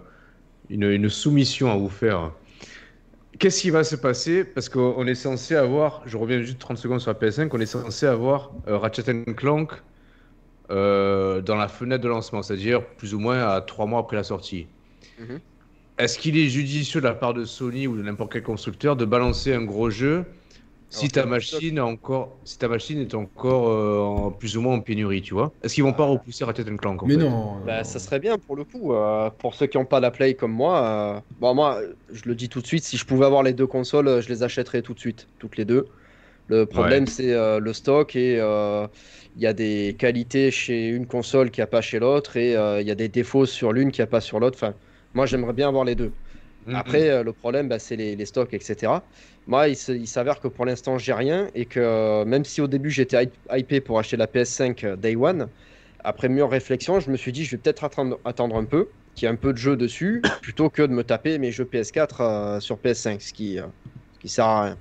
une, 0.69 0.83
une, 0.83 1.09
soumission 1.09 1.71
à 1.71 1.77
vous 1.77 1.89
faire. 1.89 2.33
Qu'est-ce 3.39 3.61
qui 3.61 3.69
va 3.69 3.83
se 3.83 3.95
passer? 3.95 4.43
Parce 4.43 4.69
qu'on 4.69 5.05
est 5.07 5.15
censé 5.15 5.55
avoir, 5.55 6.01
je 6.05 6.17
reviens 6.17 6.41
juste 6.41 6.59
30 6.59 6.77
secondes 6.77 6.99
sur 7.01 7.11
la 7.11 7.19
PS5, 7.19 7.49
on 7.51 7.59
est 7.59 7.65
censé 7.65 8.05
avoir 8.05 8.51
Ratchet 8.65 9.25
Clank 9.35 9.71
dans 10.69 11.55
la 11.57 11.67
fenêtre 11.67 12.03
de 12.03 12.09
lancement, 12.09 12.41
c'est-à-dire 12.41 12.85
plus 12.97 13.13
ou 13.13 13.19
moins 13.19 13.47
à 13.47 13.61
3 13.61 13.85
mois 13.85 13.99
après 13.99 14.15
la 14.15 14.23
sortie. 14.23 14.67
Mhm. 15.19 15.39
Est-ce 15.97 16.17
qu'il 16.17 16.37
est 16.37 16.47
judicieux 16.49 16.99
de 17.01 17.05
la 17.05 17.13
part 17.13 17.33
de 17.33 17.45
Sony 17.45 17.87
ou 17.87 17.95
de 17.95 18.01
n'importe 18.01 18.33
quel 18.33 18.43
constructeur 18.43 18.95
de 18.95 19.05
balancer 19.05 19.53
un 19.53 19.63
gros 19.63 19.89
jeu 19.89 20.25
si 20.89 21.09
ta 21.09 21.25
machine 21.25 21.79
encore, 21.79 22.37
si 22.43 22.57
ta 22.57 22.67
machine 22.67 22.99
est 22.99 23.13
encore 23.15 23.69
euh, 23.69 24.29
plus 24.37 24.57
ou 24.57 24.61
moins 24.61 24.75
en 24.75 24.81
pénurie, 24.81 25.21
tu 25.21 25.33
vois 25.33 25.51
Est-ce 25.63 25.75
qu'ils 25.75 25.83
vont 25.83 25.93
pas 25.93 26.05
repousser 26.05 26.45
Ratchet 26.45 26.63
Clank 26.63 27.01
Mais 27.05 27.17
non. 27.17 27.57
Bah, 27.65 27.83
ça 27.83 27.99
serait 27.99 28.19
bien 28.19 28.37
pour 28.37 28.55
le 28.55 28.63
coup. 28.63 28.93
Euh, 28.93 29.29
pour 29.29 29.55
ceux 29.55 29.67
qui 29.67 29.77
n'ont 29.77 29.85
pas 29.85 29.99
la 29.99 30.11
Play 30.11 30.35
comme 30.35 30.51
moi, 30.51 30.83
euh, 30.83 31.19
bon 31.39 31.53
moi, 31.53 31.79
je 32.11 32.23
le 32.25 32.35
dis 32.35 32.49
tout 32.49 32.61
de 32.61 32.67
suite, 32.67 32.83
si 32.83 32.97
je 32.97 33.05
pouvais 33.05 33.25
avoir 33.25 33.43
les 33.43 33.53
deux 33.53 33.67
consoles, 33.67 34.21
je 34.21 34.29
les 34.29 34.43
achèterais 34.43 34.81
tout 34.81 34.93
de 34.93 34.99
suite, 34.99 35.27
toutes 35.39 35.57
les 35.57 35.65
deux. 35.65 35.87
Le 36.47 36.65
problème, 36.65 37.07
c'est 37.07 37.33
le 37.33 37.73
stock 37.73 38.15
et 38.15 38.35
il 39.37 39.41
y 39.41 39.47
a 39.47 39.53
des 39.53 39.95
qualités 39.97 40.51
chez 40.51 40.87
une 40.89 41.07
console 41.07 41.51
qu'il 41.51 41.61
n'y 41.61 41.65
a 41.65 41.67
pas 41.67 41.81
chez 41.81 41.99
l'autre 41.99 42.37
et 42.37 42.51
il 42.51 42.87
y 42.87 42.91
a 42.91 42.95
des 42.95 43.09
défauts 43.09 43.45
sur 43.45 43.73
l'une 43.73 43.91
qu'il 43.91 44.01
n'y 44.01 44.07
a 44.07 44.11
pas 44.11 44.21
sur 44.21 44.39
l'autre. 44.39 44.57
Enfin, 44.61 44.75
moi, 45.15 45.25
j'aimerais 45.25 45.53
bien 45.53 45.67
avoir 45.67 45.85
les 45.85 45.95
deux. 45.95 46.11
Après, 46.73 47.23
le 47.23 47.33
problème, 47.33 47.67
bah, 47.67 47.79
c'est 47.79 47.95
les, 47.95 48.25
stocks, 48.25 48.53
etc. 48.53 48.91
Moi, 49.47 49.67
il, 49.69 50.07
s'avère 50.07 50.39
que 50.39 50.47
pour 50.47 50.65
l'instant, 50.65 50.97
j'ai 50.97 51.13
rien 51.13 51.47
et 51.53 51.65
que 51.65 52.23
même 52.23 52.43
si 52.45 52.61
au 52.61 52.67
début 52.67 52.89
j'étais 52.89 53.29
hypé 53.51 53.81
pour 53.81 53.99
acheter 53.99 54.17
la 54.17 54.27
PS5 54.27 54.95
Day 54.95 55.15
One, 55.15 55.47
après 56.05 56.29
mûre 56.29 56.49
réflexion, 56.49 56.99
je 56.99 57.09
me 57.09 57.17
suis 57.17 57.31
dit, 57.31 57.43
je 57.43 57.51
vais 57.51 57.57
peut-être 57.57 57.83
attendre, 57.83 58.55
un 58.55 58.65
peu, 58.65 58.87
qu'il 59.15 59.25
y 59.25 59.29
ait 59.29 59.33
un 59.33 59.35
peu 59.35 59.51
de 59.51 59.57
jeu 59.57 59.75
dessus, 59.75 60.21
plutôt 60.41 60.69
que 60.69 60.83
de 60.83 60.93
me 60.93 61.03
taper 61.03 61.37
mes 61.37 61.51
jeux 61.51 61.65
PS4 61.65 62.09
euh, 62.19 62.59
sur 62.59 62.77
PS5, 62.77 63.19
ce 63.19 63.33
qui, 63.33 63.59
euh, 63.59 63.63
qui 64.19 64.29
sert 64.29 64.45
à 64.45 64.63
rien. 64.63 64.77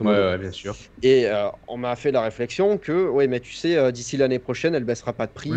Ouais, 0.00 0.38
bien 0.38 0.52
sûr. 0.52 0.76
Et 1.02 1.26
euh, 1.26 1.48
on 1.66 1.76
m'a 1.76 1.96
fait 1.96 2.12
la 2.12 2.20
réflexion 2.20 2.78
que, 2.78 3.08
ouais, 3.08 3.26
mais 3.26 3.40
tu 3.40 3.52
sais, 3.52 3.90
d'ici 3.90 4.16
l'année 4.16 4.38
prochaine, 4.38 4.76
elle 4.76 4.84
baissera 4.84 5.12
pas 5.12 5.26
de 5.26 5.32
prix, 5.32 5.50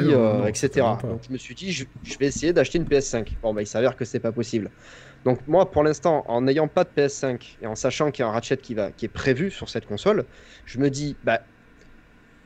etc. 0.47 0.69
Donc 1.03 1.21
je 1.27 1.31
me 1.31 1.37
suis 1.37 1.53
dit, 1.53 1.71
je, 1.71 1.85
vais 2.19 2.25
essayer 2.25 2.51
d'acheter 2.51 2.79
une 2.79 2.85
PS5. 2.85 3.27
Bon, 3.43 3.53
bah, 3.53 3.61
il 3.61 3.67
s'avère 3.67 3.95
que 3.95 4.03
c'est 4.03 4.19
pas 4.19 4.31
possible. 4.31 4.71
Donc 5.25 5.39
moi, 5.47 5.69
pour 5.71 5.83
l'instant, 5.83 6.23
en 6.27 6.41
n'ayant 6.41 6.67
pas 6.67 6.83
de 6.83 6.89
PS5 6.95 7.57
et 7.61 7.67
en 7.67 7.75
sachant 7.75 8.11
qu'il 8.11 8.23
y 8.23 8.25
a 8.25 8.29
un 8.29 8.31
Ratchet 8.31 8.57
qui, 8.57 8.75
va, 8.75 8.91
qui 8.91 9.05
est 9.05 9.09
prévu 9.09 9.49
sur 9.49 9.69
cette 9.69 9.87
console, 9.87 10.25
je 10.65 10.77
me 10.77 10.89
dis, 10.89 11.15
bah, 11.23 11.41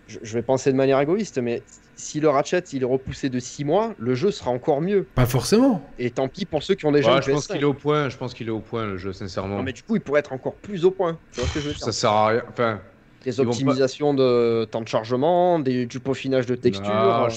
je 0.07 0.33
vais 0.33 0.41
penser 0.41 0.71
de 0.71 0.77
manière 0.77 0.99
égoïste, 0.99 1.39
mais 1.39 1.61
si 1.95 2.21
le 2.21 2.29
Ratchet 2.29 2.63
il 2.71 2.81
est 2.81 2.85
repoussé 2.85 3.29
de 3.29 3.39
6 3.39 3.65
mois, 3.65 3.93
le 3.99 4.15
jeu 4.15 4.31
sera 4.31 4.51
encore 4.51 4.81
mieux. 4.81 5.03
Pas 5.03 5.25
forcément. 5.25 5.87
Et 5.99 6.09
tant 6.09 6.29
pis 6.29 6.45
pour 6.45 6.63
ceux 6.63 6.75
qui 6.75 6.85
ont 6.85 6.91
déjà 6.93 7.15
ouais, 7.15 7.21
je 7.21 7.31
pense 7.31 7.47
qu'il 7.47 7.61
est 7.61 7.65
au 7.65 7.73
point, 7.73 8.07
je 8.07 8.17
pense 8.17 8.33
qu'il 8.33 8.47
est 8.47 8.51
au 8.51 8.61
point 8.61 8.85
le 8.85 8.97
jeu 8.97 9.11
sincèrement. 9.11 9.57
Non 9.57 9.63
mais 9.63 9.73
du 9.73 9.83
coup, 9.83 9.97
il 9.97 10.01
pourrait 10.01 10.21
être 10.21 10.31
encore 10.31 10.55
plus 10.55 10.85
au 10.85 10.91
point. 10.91 11.19
Tu 11.33 11.41
vois 11.41 11.49
ce 11.49 11.53
que 11.55 11.59
je 11.59 11.67
veux 11.67 11.73
dire? 11.73 11.83
Ça 11.83 11.91
sert 11.91 12.11
à 12.11 12.27
rien. 12.29 12.43
Enfin, 12.49 12.79
des 13.25 13.39
optimisations 13.41 14.13
de 14.13 14.65
temps 14.71 14.81
de 14.81 14.87
chargement, 14.87 15.59
des, 15.59 15.85
du 15.85 15.99
peaufinage 15.99 16.45
de 16.45 16.55
texture. 16.55 16.89
Ah, 16.89 17.27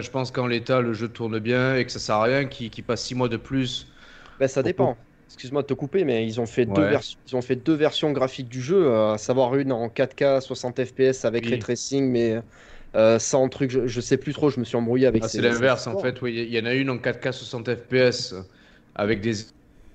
je, 0.00 0.10
pense 0.10 0.30
qu'en 0.32 0.46
l'état, 0.46 0.80
le 0.80 0.92
jeu 0.92 1.08
tourne 1.08 1.38
bien 1.38 1.76
et 1.76 1.84
que 1.84 1.92
ça 1.92 2.00
sert 2.00 2.16
à 2.16 2.24
rien 2.24 2.46
qu'il 2.46 2.84
passe 2.84 3.04
6 3.04 3.14
mois 3.14 3.28
de 3.28 3.36
plus. 3.36 3.86
Ben, 4.38 4.48
ça 4.48 4.62
dépend 4.62 4.96
excuse-moi 5.34 5.62
de 5.62 5.66
te 5.66 5.74
couper, 5.74 6.04
mais 6.04 6.26
ils 6.26 6.40
ont 6.40 6.46
fait, 6.46 6.64
deux, 6.64 6.82
versions, 6.82 7.18
ils 7.28 7.36
ont 7.36 7.42
fait 7.42 7.56
deux 7.56 7.74
versions 7.74 8.12
graphiques 8.12 8.48
du 8.48 8.62
jeu, 8.62 8.86
euh, 8.86 9.14
à 9.14 9.18
savoir 9.18 9.56
une 9.56 9.72
en 9.72 9.88
4K 9.88 10.40
60 10.40 10.84
FPS 10.84 11.24
avec 11.24 11.46
ray 11.46 11.58
tracing, 11.58 12.08
mais 12.08 12.40
euh, 12.94 13.18
sans 13.18 13.48
truc, 13.48 13.70
je, 13.70 14.00
sais 14.00 14.16
plus 14.16 14.32
trop, 14.32 14.50
je 14.50 14.60
me 14.60 14.64
suis 14.64 14.76
embrouillé 14.76 15.06
avec. 15.06 15.24
Ah, 15.24 15.28
c'est 15.28 15.40
l'inverse 15.40 15.86
en 15.86 15.98
fait, 15.98 16.22
oui. 16.22 16.34
Il 16.46 16.54
y 16.54 16.60
en 16.60 16.66
a 16.66 16.74
une 16.74 16.90
en 16.90 16.96
4K 16.96 17.32
60 17.32 17.74
FPS 17.74 18.34
avec 18.94 19.20
des 19.20 19.46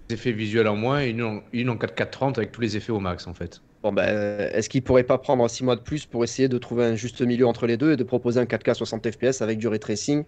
effets 0.10 0.32
visuels 0.32 0.68
en 0.68 0.76
moins 0.76 1.02
et 1.04 1.10
une 1.10 1.24
en, 1.24 1.42
une 1.54 1.70
en 1.70 1.76
4K 1.76 2.10
30 2.10 2.38
avec 2.38 2.52
tous 2.52 2.62
les 2.62 2.76
effets 2.76 2.92
au 2.92 3.00
max 3.00 3.28
en 3.28 3.34
fait. 3.34 3.62
Bon 3.82 3.94
ben, 3.94 4.50
est-ce 4.52 4.68
qu'ils 4.68 4.82
pourraient 4.82 5.04
pas 5.04 5.20
prendre 5.20 5.48
6 5.48 5.64
mois 5.64 5.78
de 5.78 5.82
plus 5.82 6.06
pour 6.06 6.26
essayer 6.26 6.50
de 6.50 6.58
trouver 6.58 6.84
un 6.84 6.96
juste 6.96 7.22
milieu 7.22 7.48
entre 7.48 7.66
les 7.66 7.78
deux 7.78 7.94
et 7.94 7.96
de 7.96 8.04
proposer 8.04 8.42
un 8.42 8.46
4K 8.46 8.74
60 8.74 9.10
FPS 9.10 9.42
avec 9.42 9.58
du 9.58 9.70
ray 9.70 9.80
tracing 9.80 10.26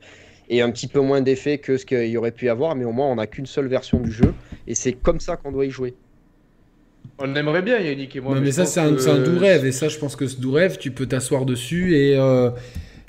et 0.50 0.62
un 0.62 0.72
petit 0.72 0.88
peu 0.88 1.00
moins 1.00 1.22
d'effets 1.22 1.58
que 1.58 1.78
ce 1.78 1.86
qu'il 1.86 2.08
y 2.08 2.18
aurait 2.18 2.32
pu 2.32 2.46
y 2.46 2.50
avoir, 2.50 2.76
mais 2.76 2.86
au 2.86 2.92
moins 2.92 3.08
on 3.08 3.16
n'a 3.16 3.28
qu'une 3.28 3.46
seule 3.46 3.68
version 3.68 4.00
du 4.00 4.12
jeu, 4.12 4.34
et 4.68 4.76
c'est 4.76 4.94
comme 4.94 5.20
ça 5.20 5.38
qu'on 5.38 5.52
doit 5.52 5.66
y 5.66 5.72
jouer. 5.72 5.94
On 7.20 7.36
aimerait 7.36 7.62
bien, 7.62 7.80
Yannick 7.80 8.16
et 8.16 8.20
moi. 8.20 8.40
mais, 8.40 8.52
ça, 8.52 8.66
c'est 8.66 8.80
un, 8.80 8.92
doux 8.92 9.38
rêve, 9.38 9.66
et 9.66 9.72
ça, 9.72 9.88
je 9.88 9.98
pense 9.98 10.16
que 10.16 10.28
ce 10.28 10.40
doux 10.40 10.52
rêve, 10.52 10.78
tu 10.78 10.92
peux 10.92 11.06
t'asseoir 11.06 11.46
dessus 11.46 11.96
et. 11.96 12.18
Euh, 12.18 12.50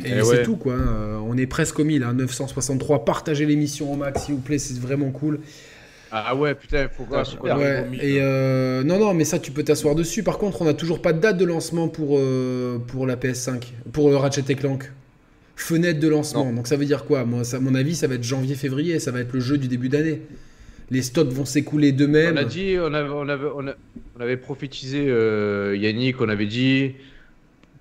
et, 0.05 0.15
eh 0.19 0.25
c'est 0.25 0.43
tout 0.43 0.57
quoi. 0.57 0.73
Euh, 0.73 1.19
on 1.25 1.37
est 1.37 1.47
presque 1.47 1.79
au 1.79 1.85
1000, 1.85 2.03
hein, 2.03 2.13
963. 2.15 3.05
Partagez 3.05 3.47
l'émission 3.47 3.93
au 3.93 3.97
max 3.97 4.25
s'il 4.25 4.35
vous 4.35 4.41
plaît, 4.41 4.59
c'est 4.59 4.79
vraiment 4.79 5.11
cool. 5.11 5.39
Ah 6.11 6.35
ouais, 6.35 6.55
putain, 6.55 6.89
faut 6.89 7.05
voir 7.05 7.25
ce 7.25 7.37
qu'on 7.37 7.57
ouais, 7.57 7.87
Et 8.01 8.21
hein. 8.21 8.25
euh, 8.25 8.83
non, 8.83 8.99
non, 8.99 9.15
mais 9.15 9.25
ça, 9.25 9.39
tu 9.39 9.53
peux 9.53 9.63
t'asseoir 9.63 9.95
dessus. 9.95 10.23
Par 10.23 10.39
contre, 10.39 10.61
on 10.61 10.65
n'a 10.65 10.75
toujours 10.75 11.01
pas 11.01 11.13
de 11.13 11.21
date 11.21 11.39
de 11.39 11.45
lancement 11.45 11.89
pour, 11.89 12.21
pour 12.89 13.07
la 13.07 13.17
PS5, 13.17 13.63
pour 13.93 14.11
le 14.11 14.17
Ratchet 14.17 14.43
Clank 14.43 14.91
fenêtre 15.57 16.01
de 16.01 16.09
lancement. 16.09 16.53
Donc 16.53 16.67
ça 16.67 16.77
veut 16.77 16.85
dire 16.85 17.05
quoi? 17.05 17.25
Moi, 17.25 17.43
à 17.53 17.59
mon 17.61 17.75
avis, 17.75 17.95
ça 17.95 18.07
va 18.07 18.15
être 18.15 18.23
janvier-février, 18.23 18.99
ça 18.99 19.11
va 19.11 19.21
être 19.21 19.33
le 19.33 19.41
jeu 19.41 19.59
du 19.59 19.69
début 19.69 19.89
d'année. 19.89 20.23
Les 20.91 21.03
stocks 21.03 21.29
vont 21.29 21.45
s'écouler 21.45 21.93
d'eux-mêmes. 21.93 22.35
On 22.35 22.39
a 22.39 22.45
dit, 22.45 22.77
on 22.79 22.93
avait, 22.93 23.09
on 23.09 23.29
avait, 23.29 23.49
on 24.17 24.21
avait 24.21 24.37
prophétisé, 24.37 25.07
euh, 25.09 25.77
Yannick, 25.77 26.21
on 26.21 26.29
avait 26.29 26.47
dit 26.47 26.95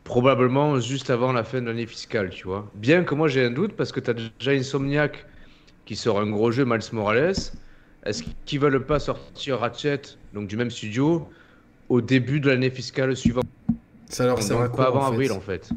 probablement 0.04 0.80
juste 0.80 1.10
avant 1.10 1.32
la 1.32 1.44
fin 1.44 1.62
de 1.62 1.68
l'année 1.68 1.86
fiscale, 1.86 2.30
tu 2.30 2.46
vois. 2.48 2.70
Bien 2.76 3.04
que 3.04 3.16
moi 3.16 3.28
j'ai 3.28 3.46
un 3.46 3.52
doute 3.52 3.74
parce 3.74 3.92
que 3.92 4.00
tu 4.00 4.10
as 4.10 4.14
déjà 4.14 4.52
Insomniac 4.52 5.26
qui 5.86 5.96
sort 5.96 6.20
un 6.20 6.30
gros 6.30 6.52
jeu, 6.52 6.66
Miles 6.66 6.82
Morales. 6.92 7.34
Est-ce 8.06 8.24
qu'ils 8.46 8.60
veulent 8.60 8.86
pas 8.86 9.00
sortir 9.00 9.60
Ratchet, 9.60 10.02
donc 10.34 10.48
du 10.48 10.58
même 10.58 10.72
studio, 10.72 11.28
au 11.90 12.02
début 12.02 12.40
de 12.40 12.50
l'année 12.50 12.72
fiscale 12.72 13.16
suivante? 13.16 13.46
Ça 14.08 14.26
leur 14.26 14.42
sert 14.42 14.60
à 14.60 14.70
quoi 14.70 14.86
Pas 14.86 14.90
avant 14.90 15.06
avril 15.06 15.32
en 15.32 15.40
fait. 15.40 15.70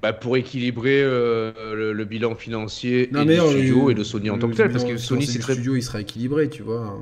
Bah, 0.00 0.14
pour 0.14 0.38
équilibrer 0.38 1.02
euh, 1.02 1.92
le, 1.92 2.04
bilan 2.06 2.34
financier 2.34 3.02
et 3.02 3.24
du 3.24 3.36
studio 3.36 3.90
et 3.90 3.94
de 3.94 4.02
Sony 4.02 4.30
en 4.30 4.38
tant 4.38 4.48
que 4.48 4.56
tel, 4.56 4.70
parce 4.70 4.84
que 4.84 4.96
Sony 4.96 5.26
c'est 5.26 5.38
très. 5.38 5.52
studio 5.52 5.76
il 5.76 5.82
sera 5.82 6.00
équilibré, 6.00 6.48
tu 6.48 6.62
vois. 6.62 6.98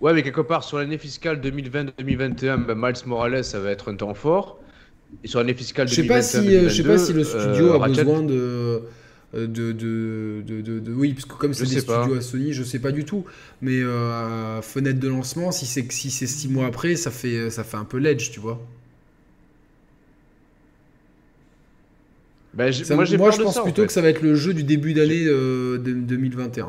Ouais, 0.00 0.12
mais 0.12 0.24
quelque 0.24 0.40
part 0.40 0.64
sur 0.64 0.78
l'année 0.78 0.98
fiscale 0.98 1.40
2020-2021, 1.40 2.66
bah, 2.66 2.74
Miles 2.76 3.06
Morales 3.06 3.44
ça 3.44 3.60
va 3.60 3.70
être 3.70 3.92
un 3.92 3.94
temps 3.94 4.14
fort. 4.14 4.58
Et 5.22 5.28
sur 5.28 5.38
l'année 5.38 5.54
fiscale 5.54 5.86
2021 5.86 6.20
je 6.20 6.24
sais 6.24 6.42
pas 6.42 6.42
si, 6.42 6.68
je 6.68 6.68
sais 6.68 6.88
pas 6.88 6.98
si 6.98 7.12
le 7.12 7.22
studio 7.22 7.80
a 7.80 7.84
euh, 7.84 7.86
besoin 7.86 8.22
de. 8.22 8.82
De, 9.34 9.72
de, 9.72 10.42
de, 10.42 10.92
oui 10.94 11.12
parce 11.12 11.26
que 11.26 11.34
comme 11.34 11.52
c'est 11.52 11.66
des 11.66 11.80
studios 11.80 12.14
à 12.14 12.22
Sony 12.22 12.54
je 12.54 12.62
sais 12.62 12.78
pas 12.78 12.90
du 12.90 13.04
tout 13.04 13.26
mais 13.60 13.82
euh, 13.82 14.62
fenêtre 14.62 14.98
de 14.98 15.08
lancement 15.08 15.52
si 15.52 15.66
c'est 15.66 15.92
si 15.92 16.10
c'est 16.10 16.26
six 16.26 16.48
mois 16.48 16.64
après 16.64 16.96
ça 16.96 17.10
fait 17.10 17.50
ça 17.50 17.62
fait 17.62 17.76
un 17.76 17.84
peu 17.84 17.98
ledge 17.98 18.30
tu 18.30 18.40
vois 18.40 18.58
Bah, 22.56 22.64
moi, 22.90 23.04
je 23.04 23.16
pense 23.16 23.62
plutôt 23.62 23.84
que 23.84 23.92
ça 23.92 24.00
va 24.00 24.08
être 24.08 24.22
le 24.22 24.34
jeu 24.34 24.54
du 24.54 24.64
début 24.64 24.94
d'année 24.94 25.26
2021. 25.26 26.64
Euh, 26.64 26.68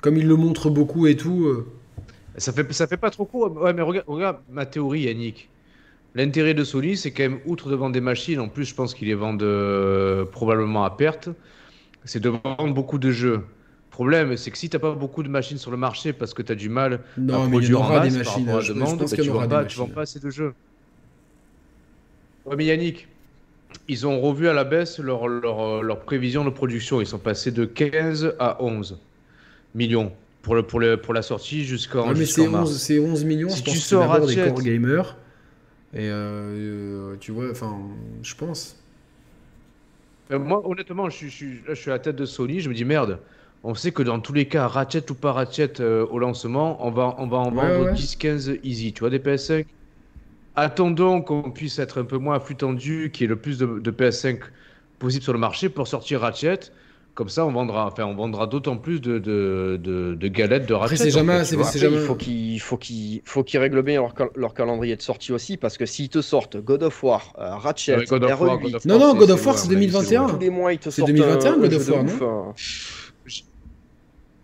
Comme 0.00 0.16
il 0.16 0.26
le 0.26 0.36
montre 0.36 0.70
beaucoup 0.70 1.06
et 1.06 1.16
tout. 1.16 1.44
Euh. 1.44 1.66
Ça 2.38 2.52
fait, 2.52 2.72
ça 2.72 2.86
fait 2.86 2.96
pas 2.96 3.10
trop 3.10 3.26
court. 3.26 3.54
Ouais, 3.54 3.74
mais 3.74 3.82
regarde, 3.82 4.06
regarde 4.08 4.36
ma 4.50 4.64
théorie, 4.64 5.02
Yannick. 5.02 5.50
L'intérêt 6.14 6.54
de 6.54 6.64
Sony, 6.64 6.96
c'est 6.96 7.10
quand 7.10 7.24
même, 7.24 7.40
outre 7.44 7.68
de 7.68 7.76
vendre 7.76 7.92
des 7.92 8.00
machines, 8.00 8.40
en 8.40 8.48
plus, 8.48 8.64
je 8.64 8.74
pense 8.74 8.94
qu'ils 8.94 9.08
les 9.08 9.14
vendent 9.14 9.42
euh, 9.42 10.24
probablement 10.24 10.84
à 10.84 10.90
perte, 10.90 11.28
c'est 12.04 12.20
de 12.20 12.30
vendre 12.30 12.72
beaucoup 12.72 12.98
de 12.98 13.10
jeux. 13.10 13.36
Le 13.36 13.90
problème, 13.90 14.36
c'est 14.38 14.50
que 14.50 14.56
si 14.56 14.70
tu 14.70 14.76
n'as 14.76 14.80
pas 14.80 14.92
beaucoup 14.92 15.22
de 15.22 15.28
machines 15.28 15.58
sur 15.58 15.70
le 15.70 15.76
marché 15.76 16.14
parce 16.14 16.32
que 16.32 16.40
tu 16.40 16.52
as 16.52 16.54
du 16.54 16.70
mal 16.70 17.00
à 17.30 17.46
produire 17.48 17.82
en 17.82 17.88
masse 17.88 18.12
des 18.12 18.18
machines, 18.18 18.46
par 18.46 18.54
rapport 18.54 18.70
à 18.70 18.74
demande, 18.74 18.98
bah, 18.98 19.06
tu 19.06 19.20
ne 19.20 19.30
vends, 19.30 19.86
vends, 19.86 19.92
pas 19.92 20.00
assez 20.02 20.18
de 20.18 20.30
jeux. 20.30 20.54
Ouais, 22.46 22.56
mais 22.56 22.64
Yannick, 22.64 23.06
ils 23.90 24.06
ont 24.06 24.20
revu 24.20 24.48
à 24.48 24.52
la 24.52 24.62
baisse 24.62 25.00
leur, 25.00 25.26
leur, 25.26 25.82
leur, 25.82 26.00
prévision 26.00 26.44
de 26.44 26.50
production. 26.50 27.00
Ils 27.00 27.06
sont 27.06 27.18
passés 27.18 27.50
de 27.50 27.64
15 27.64 28.36
à 28.38 28.62
11 28.62 29.00
millions 29.74 30.12
pour, 30.42 30.54
le, 30.54 30.62
pour, 30.62 30.78
le, 30.78 30.96
pour 30.96 31.12
la 31.12 31.22
sortie 31.22 31.64
jusqu'en 31.64 32.08
ouais, 32.08 32.14
mais 32.16 32.24
c'est 32.24 32.46
11, 32.46 32.92
11, 33.00 33.24
millions, 33.24 33.48
si 33.48 33.58
je 33.58 33.64
pense 33.64 33.74
tu 33.74 33.80
sors 33.80 34.26
des 34.26 34.36
core 34.36 34.62
gamers. 34.62 35.16
Et 35.92 36.08
euh, 36.08 37.16
tu 37.18 37.32
vois, 37.32 37.50
enfin, 37.50 37.78
je 38.22 38.34
pense. 38.36 38.76
Euh, 40.30 40.38
moi, 40.38 40.62
honnêtement, 40.64 41.10
je, 41.10 41.26
je, 41.26 41.46
je, 41.66 41.74
suis 41.74 41.90
à 41.90 41.94
la 41.94 41.98
tête 41.98 42.14
de 42.14 42.26
Sony. 42.26 42.60
Je 42.60 42.68
me 42.68 42.74
dis 42.74 42.84
merde. 42.84 43.18
On 43.64 43.74
sait 43.74 43.90
que 43.90 44.04
dans 44.04 44.20
tous 44.20 44.32
les 44.32 44.46
cas, 44.46 44.68
Ratchet 44.68 45.10
ou 45.10 45.14
pas 45.14 45.32
Ratchet 45.32 45.80
euh, 45.80 46.06
au 46.06 46.20
lancement, 46.20 46.86
on 46.86 46.92
va, 46.92 47.16
on 47.18 47.26
va 47.26 47.38
en 47.38 47.50
vendre 47.50 47.90
10-15 47.92 48.60
easy. 48.62 48.92
Tu 48.92 49.00
vois, 49.00 49.10
des 49.10 49.18
PS5 49.18 49.66
attendons 50.56 51.22
qu'on 51.22 51.50
puisse 51.50 51.78
être 51.78 52.00
un 52.00 52.04
peu 52.04 52.18
moins 52.18 52.40
flux 52.40 52.56
tendu, 52.56 53.10
qu'il 53.12 53.22
y 53.22 53.24
ait 53.24 53.28
le 53.28 53.36
plus 53.36 53.58
de, 53.58 53.90
PS5 53.90 54.40
possible 54.98 55.22
sur 55.22 55.32
le 55.32 55.38
marché 55.38 55.68
pour 55.68 55.88
sortir 55.88 56.20
Ratchet. 56.20 56.60
Comme 57.14 57.28
ça, 57.28 57.44
on 57.44 57.50
vendra, 57.50 57.86
enfin, 57.86 58.04
on 58.04 58.14
vendra 58.14 58.46
d'autant 58.46 58.76
plus 58.76 59.00
de, 59.00 59.18
de, 59.18 59.78
de, 59.82 60.28
galettes 60.28 60.66
de 60.66 60.74
Ratchet. 60.74 60.96
c'est 60.96 61.10
jamais, 61.10 61.44
c'est 61.44 61.78
jamais... 61.78 61.96
Il 61.96 62.02
faut 62.02 62.14
qu'ils, 62.14 62.60
faut 62.60 62.76
qu'ils, 62.76 63.20
faut 63.24 63.42
qu'ils 63.42 63.58
règlent 63.58 63.82
bien 63.82 64.02
leur, 64.36 64.54
calendrier 64.54 64.96
de 64.96 65.02
sortie 65.02 65.32
aussi, 65.32 65.56
parce 65.56 65.76
que 65.76 65.86
s'ils 65.86 66.08
te 66.08 66.22
sortent 66.22 66.56
God 66.56 66.84
of 66.84 67.02
War, 67.02 67.34
euh, 67.38 67.56
Ratchet, 67.56 68.04
God 68.04 68.24
of 68.24 68.40
War, 68.40 68.58
non 68.84 68.98
non, 68.98 69.14
God 69.14 69.30
of 69.32 69.44
War, 69.44 69.58
c'est 69.58 69.68
2021. 69.68 70.28
Tous 70.28 70.38
les 70.38 70.50
mois, 70.50 70.72
ils 70.72 70.78
te 70.78 70.88
sortent. 70.88 71.08
C'est 71.08 71.14
2021, 71.14 71.58
God 71.58 71.72
of 71.74 71.88
War, 71.88 72.04
non 72.04 72.54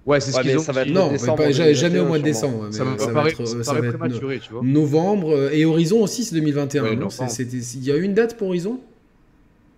Ouais, 0.07 0.21
c'est 0.21 0.31
ce 0.31 0.41
qu'ils 0.41 0.57
ont. 0.57 0.63
Ça 0.63 0.73
va 0.73 0.83
être 0.83 0.91
non, 0.91 1.11
pas, 1.37 1.51
jamais 1.51 1.99
au 1.99 2.07
mois 2.07 2.19
de 2.19 2.25
décembre. 2.25 2.69
Ça, 2.71 2.85
ça, 2.97 3.11
va, 3.11 3.29
être, 3.29 3.45
ça 3.45 3.73
va 3.73 3.87
être 3.87 3.99
prématuré, 3.99 4.39
tu 4.39 4.53
vois. 4.53 4.63
Novembre 4.63 5.35
euh, 5.35 5.51
et 5.53 5.65
Horizon 5.65 6.01
aussi, 6.01 6.25
c'est 6.25 6.37
2021. 6.37 6.85
Il 6.93 7.85
y 7.85 7.91
a 7.91 7.97
une 7.97 8.15
date 8.15 8.37
pour 8.37 8.49
Horizon 8.49 8.81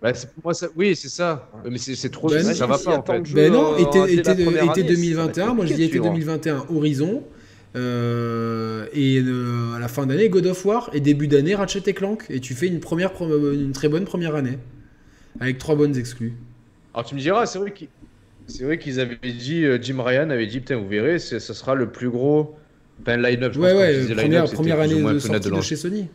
bah, 0.01 0.13
moi, 0.45 0.55
ça... 0.55 0.69
Oui, 0.77 0.95
c'est 0.95 1.09
ça. 1.09 1.51
Mais 1.69 1.79
c'est 1.79 2.11
trop. 2.11 2.29
Ben, 2.29 2.45
ça 2.45 2.67
va 2.67 2.79
pas 2.79 2.99
en 2.99 3.03
fait. 3.03 3.33
Ben 3.33 3.53
non, 3.53 3.77
été, 3.77 3.99
été, 4.13 4.31
été 4.31 4.83
2021. 4.85 5.55
Moi, 5.55 5.67
je 5.67 5.75
dis 5.75 5.83
été 5.83 5.99
2021 5.99 6.67
Horizon. 6.71 7.25
Euh, 7.77 8.87
et 8.93 9.21
euh, 9.21 9.75
à 9.75 9.79
la 9.79 9.89
fin 9.89 10.07
d'année, 10.07 10.29
God 10.29 10.47
of 10.47 10.65
War. 10.65 10.91
Et 10.93 11.01
début 11.01 11.27
d'année, 11.27 11.57
Ratchet 11.57 11.83
et 11.87 11.95
Clank. 11.95 12.25
Et 12.31 12.39
tu 12.39 12.55
fais 12.55 12.69
une, 12.69 12.79
première, 12.79 13.11
une 13.21 13.73
très 13.73 13.89
bonne 13.89 14.05
première 14.05 14.37
année. 14.37 14.59
Avec 15.41 15.59
trois 15.59 15.75
bonnes 15.75 15.97
exclus. 15.97 16.35
Alors 16.95 17.05
tu 17.05 17.15
me 17.15 17.21
diras, 17.21 17.47
c'est 17.47 17.59
vrai 17.59 17.73
qu'il 17.73 17.89
C'est 18.49 18.65
vrai 18.65 18.79
qu'ils 18.79 18.99
avaient 18.99 19.17
dit, 19.23 19.65
euh, 19.65 19.79
Jim 19.81 20.03
Ryan 20.03 20.31
avait 20.31 20.47
dit, 20.47 20.61
putain, 20.61 20.77
vous 20.77 20.89
verrez, 20.89 21.19
ça 21.19 21.39
sera 21.39 21.75
le 21.75 21.91
plus 21.91 22.09
gros 22.09 22.57
ben, 22.99 23.21
line-up. 23.21 23.55
Ouais, 23.57 23.75
ouais, 23.75 24.15
première, 24.15 24.51
première 24.51 24.81
année 24.81 25.01
de 25.01 25.19
sortie 25.19 25.51
de, 25.51 25.61
chez 25.61 25.77
Sony. 25.77 26.09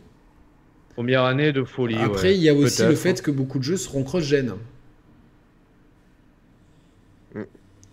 Première 0.94 1.22
année 1.22 1.52
de 1.52 1.64
folie. 1.64 1.96
Après, 1.96 2.34
il 2.34 2.42
y 2.42 2.48
a 2.48 2.54
aussi 2.54 2.82
le 2.82 2.96
fait 2.96 3.22
que 3.22 3.30
beaucoup 3.30 3.58
de 3.58 3.64
jeux 3.64 3.76
seront 3.76 4.02
cross-gen. 4.02 4.54
Mm. 7.34 7.42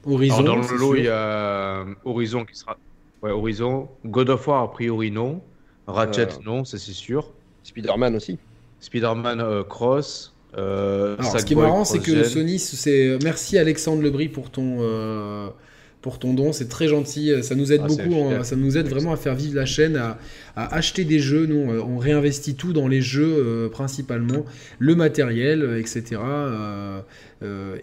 Horizon. 0.06 0.44
dans 0.44 0.56
le 0.56 0.78
lot, 0.78 0.96
il 0.96 1.06
y 1.06 1.08
a 1.08 1.86
Horizon 2.04 2.44
qui 2.44 2.58
sera. 2.58 2.78
Ouais, 3.22 3.32
Horizon. 3.32 3.90
God 4.06 4.30
of 4.32 4.48
War, 4.48 4.64
a 4.64 4.72
priori, 4.72 5.12
non. 5.12 5.42
Ratchet, 5.86 6.34
euh. 6.34 6.44
non, 6.44 6.66
ça 6.66 6.80
c'est 6.80 6.94
sûr. 6.94 7.32
Spider-Man 7.64 8.16
aussi. 8.16 8.40
Spider-Man 8.80 9.40
euh, 9.40 9.64
Cross. 9.64 10.34
Euh, 10.58 11.16
Alors, 11.18 11.40
ce 11.40 11.46
qui 11.46 11.54
est 11.54 11.56
marrant, 11.56 11.86
c'est 11.86 12.00
que 12.00 12.24
Sony, 12.24 12.60
c'est 12.60 13.18
merci 13.24 13.58
Alexandre 13.58 14.02
Lebris 14.02 14.30
pour 14.30 14.50
ton 14.50 14.78
euh, 14.82 15.50
pour 16.02 16.18
ton 16.18 16.34
don, 16.34 16.52
c'est 16.52 16.68
très 16.68 16.88
gentil, 16.88 17.32
ça 17.44 17.56
nous 17.56 17.72
aide 17.72 17.82
ah, 17.84 17.88
beaucoup, 17.88 18.16
hein. 18.16 18.44
ça 18.44 18.56
nous 18.56 18.78
aide 18.78 18.88
vraiment 18.88 19.14
à 19.14 19.18
faire 19.18 19.36
vivre 19.36 19.56
la 19.56 19.66
chaîne, 19.66 19.96
à, 19.96 20.18
acheter 20.56 21.06
des 21.06 21.20
jeux, 21.20 21.46
nous 21.46 21.72
on, 21.72 21.98
réinvestit 21.98 22.56
tout 22.56 22.74
dans 22.74 22.88
les 22.88 23.02
jeux 23.02 23.36
euh, 23.38 23.70
principalement, 23.70 24.46
le 24.80 24.96
matériel, 24.96 25.78
etc. 25.80 26.20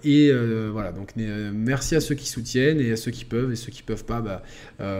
et 0.04 0.32
voilà, 0.72 0.92
donc 0.92 1.12
merci 1.16 1.94
à 1.94 2.00
ceux 2.00 2.14
qui 2.14 2.28
soutiennent 2.28 2.80
et 2.80 2.92
à 2.92 2.96
ceux 2.96 3.10
qui 3.10 3.24
peuvent 3.24 3.52
et 3.52 3.56
ceux 3.56 3.70
qui 3.70 3.82
peuvent 3.82 4.04
pas, 4.04 4.20
bah, 4.20 4.42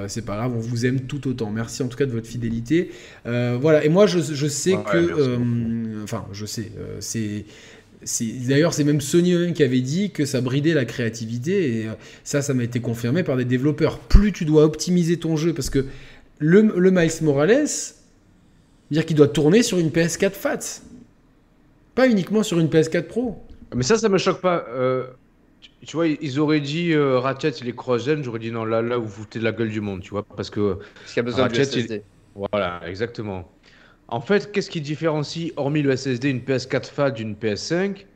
c'est 0.07 0.25
pas 0.25 0.37
grave, 0.37 0.53
on 0.57 0.61
vous 0.61 0.87
aime 0.87 1.01
tout 1.01 1.29
autant. 1.29 1.51
Merci 1.51 1.83
en 1.83 1.89
tout 1.89 1.99
cas 1.99 2.07
de 2.07 2.13
votre 2.13 2.29
fidélité. 2.29 2.91
voilà, 3.25 3.85
et 3.85 3.89
moi 3.89 4.07
je, 4.07 4.21
sais 4.49 4.77
que, 4.93 6.03
enfin 6.05 6.25
je 6.33 6.47
sais, 6.47 6.71
c'est 7.01 7.45
D'ailleurs, 8.47 8.75
c'est 8.75 8.85
même 8.85 9.01
Sony 9.01 9.53
qui 9.53 9.63
avait 9.63 9.81
dit 9.81 10.11
que 10.11 10.25
ça 10.25 10.41
bridait 10.41 10.75
la 10.75 10.85
créativité, 10.85 11.81
et 11.81 11.89
euh, 11.89 11.93
ça, 12.23 12.43
ça 12.43 12.55
m'a 12.55 12.63
été 12.63 12.81
confirmé 12.81 13.23
par 13.25 13.37
des 13.37 13.45
développeurs. 13.45 13.99
Plus 13.99 14.33
tu 14.33 14.45
dois 14.45 14.65
optimiser 14.65 15.19
ton 15.19 15.37
jeu, 15.37 15.53
parce 15.53 15.71
que 15.71 15.87
le, 16.39 16.63
le 16.77 16.91
Miles 16.91 17.11
Morales, 17.23 17.67
dire 18.91 19.05
qu'il 19.05 19.17
doit 19.17 19.29
tourner 19.29 19.63
sur 19.63 19.79
une 19.79 19.91
PS4 19.91 20.31
FAT, 20.31 20.83
pas 21.95 22.09
uniquement 22.09 22.43
sur 22.43 22.61
une 22.61 22.69
PS4 22.69 23.03
Pro. 23.03 23.43
Mais 23.75 23.83
ça, 23.83 23.99
ça 23.99 24.09
me 24.09 24.19
choque 24.19 24.41
pas. 24.41 24.65
Euh, 24.69 25.09
tu, 25.85 25.97
vois, 25.97 26.07
ils 26.07 26.39
auraient 26.39 26.61
dit 26.61 26.93
euh, 26.93 27.19
Ratchet, 27.19 27.51
il 27.51 27.69
est 27.69 27.75
cross-gen, 27.75 28.23
j'aurais 28.23 28.39
dit 28.39 28.53
non, 28.53 28.65
là, 28.65 28.81
là, 28.81 28.97
vous 28.97 29.09
foutez 29.09 29.41
de 29.41 29.45
la 29.45 29.53
gueule 29.53 29.71
du 29.71 29.81
monde, 29.81 30.01
tu 30.03 30.11
vois, 30.11 30.23
parce 30.23 30.51
que. 30.51 30.75
Parce 30.75 31.13
qu'il 31.13 31.17
y 31.17 31.21
a 31.21 31.23
besoin 31.25 31.43
Ratchet, 31.45 31.67
de 31.67 31.71
SSD. 31.71 32.03
Voilà, 32.35 32.81
exactement. 32.87 33.51
En 34.09 34.21
fait, 34.21 34.51
qu'est-ce 34.53 34.71
qui 34.71 34.81
différencie, 34.81 35.53
hormis 35.57 35.83
le 35.83 35.95
SSD, 35.95 36.31
une 36.31 36.41
PS4 36.41 36.87
FAT 36.87 37.11
d'une 37.11 37.35
PS5 37.35 38.07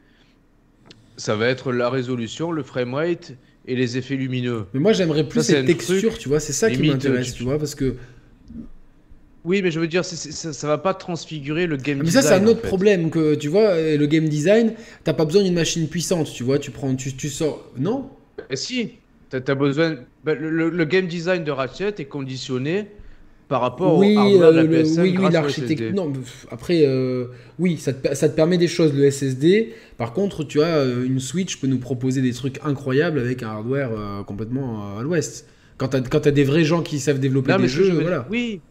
Ça 1.19 1.37
va 1.37 1.49
être 1.49 1.71
la 1.71 1.91
résolution, 1.91 2.51
le 2.51 2.63
framerate 2.63 3.35
et 3.67 3.77
les 3.77 3.99
effets 3.99 4.17
lumineux. 4.17 4.67
Mais 4.73 4.81
moi, 4.81 4.93
j'aimerais 4.93 5.29
plus 5.29 5.43
cette 5.43 5.67
texture, 5.67 6.19
tu 6.19 6.29
vois, 6.29 6.41
c'est 6.41 6.55
ça 6.55 6.71
qui 6.71 6.83
m'intéresse, 6.83 7.35
tu 7.35 7.45
vois, 7.45 7.59
parce 7.59 7.75
que. 7.75 7.97
Oui, 9.45 9.61
mais 9.61 9.73
je 9.73 9.81
veux 9.81 9.89
dire, 9.89 10.05
ça, 10.05 10.53
ça 10.53 10.67
va 10.69 10.79
pas 10.79 10.95
transfigurer 10.95 11.67
le 11.67 11.77
game 11.77 12.01
design. 12.01 12.05
Mais 12.05 12.11
ça, 12.11 12.23
c'est 12.23 12.35
un 12.35 12.47
autre 12.47 12.63
problème 12.63 13.11
que 13.11 13.35
tu 13.35 13.49
vois, 13.49 13.77
le 13.77 14.07
game 14.07 14.29
design, 14.29 14.75
t'as 15.05 15.15
pas 15.15 15.25
besoin 15.25 15.43
d'une 15.43 15.55
machine 15.55 15.89
puissante, 15.89 16.33
tu 16.33 16.45
vois, 16.45 16.59
tu 16.59 16.71
prends, 16.71 16.95
tu, 16.95 17.13
tu 17.15 17.29
sors. 17.29 17.71
Non? 17.77 18.09
Et 18.51 18.57
Si, 18.57 18.93
tu 19.31 19.37
as 19.37 19.55
besoin. 19.55 19.97
Ben, 20.25 20.39
le, 20.39 20.85
game 20.85 21.07
design 21.07 21.43
de 21.43 21.51
Ratchet 21.51 21.95
est 21.99 22.05
conditionné 22.05 22.87
par 23.53 23.61
rapport 23.61 23.99
oui, 23.99 24.17
au 24.17 24.39
de 24.39 24.57
la 24.57 24.65
PS5 24.65 25.01
Oui, 25.03 25.19
oui 25.19 25.31
l'architecture. 25.31 25.93
Non, 25.93 26.11
après, 26.51 26.87
euh, 26.87 27.27
oui, 27.59 27.77
ça 27.77 27.93
te, 27.93 28.15
ça 28.15 28.31
te, 28.31 28.35
permet 28.35 28.57
des 28.57 28.67
choses, 28.67 28.95
le 28.95 29.11
SSD. 29.11 29.75
Par 29.99 30.15
contre, 30.15 30.43
tu 30.43 30.63
as 30.63 30.77
euh, 30.79 31.05
une 31.05 31.21
Switch 31.21 31.61
peut 31.61 31.67
nous 31.67 31.79
proposer 31.79 32.23
des 32.23 32.33
trucs 32.33 32.61
incroyables 32.65 33.19
avec 33.19 33.43
un 33.43 33.49
hardware 33.49 33.91
euh, 33.93 34.23
complètement 34.23 34.97
à 34.97 35.03
l'ouest. 35.03 35.47
Quand 35.77 35.89
tu 35.89 35.99
as, 35.99 36.29
as, 36.29 36.31
des 36.31 36.45
vrais 36.45 36.65
gens 36.65 36.81
qui 36.81 36.99
savent 36.99 37.21
développer 37.21 37.55
des 37.59 37.69
jeux, 37.69 37.91
voilà. 37.91 38.27
Oui. 38.31 38.63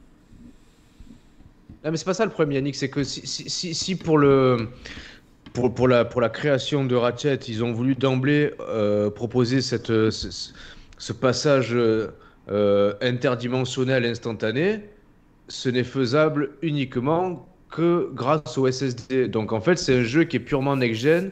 Non, 1.85 1.91
mais 1.91 1.97
c'est 1.97 2.05
pas 2.05 2.15
ça 2.15 2.25
le 2.25 2.31
problème, 2.31 2.53
Yannick. 2.53 2.75
C'est 2.75 2.89
que 2.89 3.03
si, 3.03 3.21
si, 3.27 3.75
si, 3.75 3.95
pour 3.95 4.17
le. 4.17 4.67
Pour, 5.53 5.71
pour, 5.75 5.87
la, 5.87 6.05
pour 6.05 6.21
la 6.21 6.29
création 6.29 6.85
de 6.85 6.95
Ratchet, 6.95 7.35
ils 7.47 7.63
ont 7.63 7.71
voulu 7.71 7.93
d'emblée 7.93 8.49
proposer 9.13 9.61
cette, 9.61 10.09
ce, 10.09 10.49
ce 10.97 11.13
passage 11.13 11.77
euh, 12.51 12.93
interdimensionnel 13.01 14.05
instantané, 14.05 14.81
ce 15.47 15.69
n'est 15.69 15.83
faisable 15.83 16.51
uniquement 16.61 17.47
que 17.69 18.09
grâce 18.13 18.57
au 18.57 18.69
SSD. 18.69 19.27
Donc 19.29 19.53
en 19.53 19.61
fait, 19.61 19.77
c'est 19.77 19.95
un 19.95 20.03
jeu 20.03 20.25
qui 20.25 20.37
est 20.37 20.41
purement 20.41 20.75
next-gen, 20.75 21.31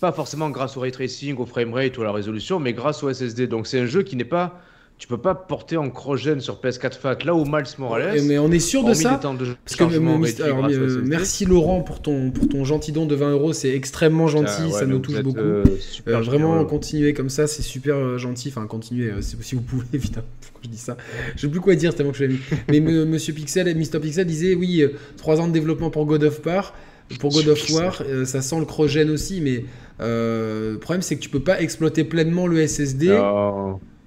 pas 0.00 0.12
forcément 0.12 0.50
grâce 0.50 0.76
au 0.76 0.80
ray 0.80 0.92
tracing, 0.92 1.36
au 1.36 1.46
framerate 1.46 1.98
ou 1.98 2.02
à 2.02 2.04
la 2.04 2.12
résolution, 2.12 2.60
mais 2.60 2.72
grâce 2.72 3.02
au 3.02 3.12
SSD. 3.12 3.48
Donc 3.48 3.66
c'est 3.66 3.80
un 3.80 3.86
jeu 3.86 4.02
qui 4.02 4.16
n'est 4.16 4.24
pas 4.24 4.60
tu 5.02 5.08
peux 5.08 5.18
pas 5.18 5.34
porter 5.34 5.76
en 5.76 5.90
cross-gen 5.90 6.40
sur 6.40 6.60
PS4 6.60 6.96
Fat 6.96 7.18
là 7.24 7.34
où 7.34 7.44
Miles 7.44 7.64
Morales. 7.76 8.22
Mais 8.22 8.38
on 8.38 8.52
est 8.52 8.60
sûr 8.60 8.84
de 8.84 8.94
ça. 8.94 9.20
Parce 9.20 9.74
que, 9.76 9.82
euh, 9.82 11.02
merci 11.04 11.44
Laurent 11.44 11.80
pour 11.80 12.00
ton, 12.00 12.30
pour 12.30 12.48
ton 12.48 12.64
gentil 12.64 12.92
don 12.92 13.04
de 13.04 13.16
20 13.16 13.32
euros, 13.32 13.52
c'est 13.52 13.74
extrêmement 13.74 14.28
gentil, 14.28 14.70
ça 14.70 14.86
nous 14.86 15.00
touche 15.00 15.20
beaucoup. 15.22 15.40
Euh, 15.40 15.64
vraiment, 16.06 16.64
continuer 16.66 17.14
comme 17.14 17.30
ça, 17.30 17.48
c'est 17.48 17.62
super 17.62 18.16
gentil. 18.16 18.50
Enfin, 18.50 18.64
continuer 18.68 19.10
si 19.20 19.56
vous 19.56 19.62
pouvez, 19.62 19.86
évidemment. 19.92 20.28
Pourquoi 20.40 20.60
je 20.62 20.68
dis 20.68 20.78
ça 20.78 20.96
Je 21.34 21.40
sais 21.40 21.48
plus 21.48 21.60
quoi 21.60 21.74
dire 21.74 21.96
tellement 21.96 22.12
que 22.12 22.18
je 22.18 22.24
l'ai 22.24 22.34
mis. 22.34 22.40
Mais 22.68 22.78
Monsieur 23.04 23.32
Pixel 23.32 23.66
et 23.66 23.74
Mr. 23.74 23.98
Pixel 24.00 24.24
disait 24.24 24.54
oui, 24.54 24.84
3 25.16 25.40
ans 25.40 25.48
de 25.48 25.52
développement 25.52 25.90
pour 25.90 26.06
God 26.06 26.22
of 26.22 26.46
War. 26.46 26.74
Pour 27.18 27.32
God 27.32 27.48
of 27.48 27.70
War, 27.70 28.04
ça 28.24 28.40
sent 28.40 28.60
le 28.60 28.66
cross-gen 28.66 29.10
aussi, 29.10 29.40
mais 29.40 29.64
le 29.98 30.76
problème 30.76 31.02
c'est 31.02 31.16
que 31.16 31.22
tu 31.22 31.28
peux 31.28 31.42
pas 31.42 31.60
exploiter 31.60 32.04
pleinement 32.04 32.46
le 32.46 32.64
SSD. 32.64 33.08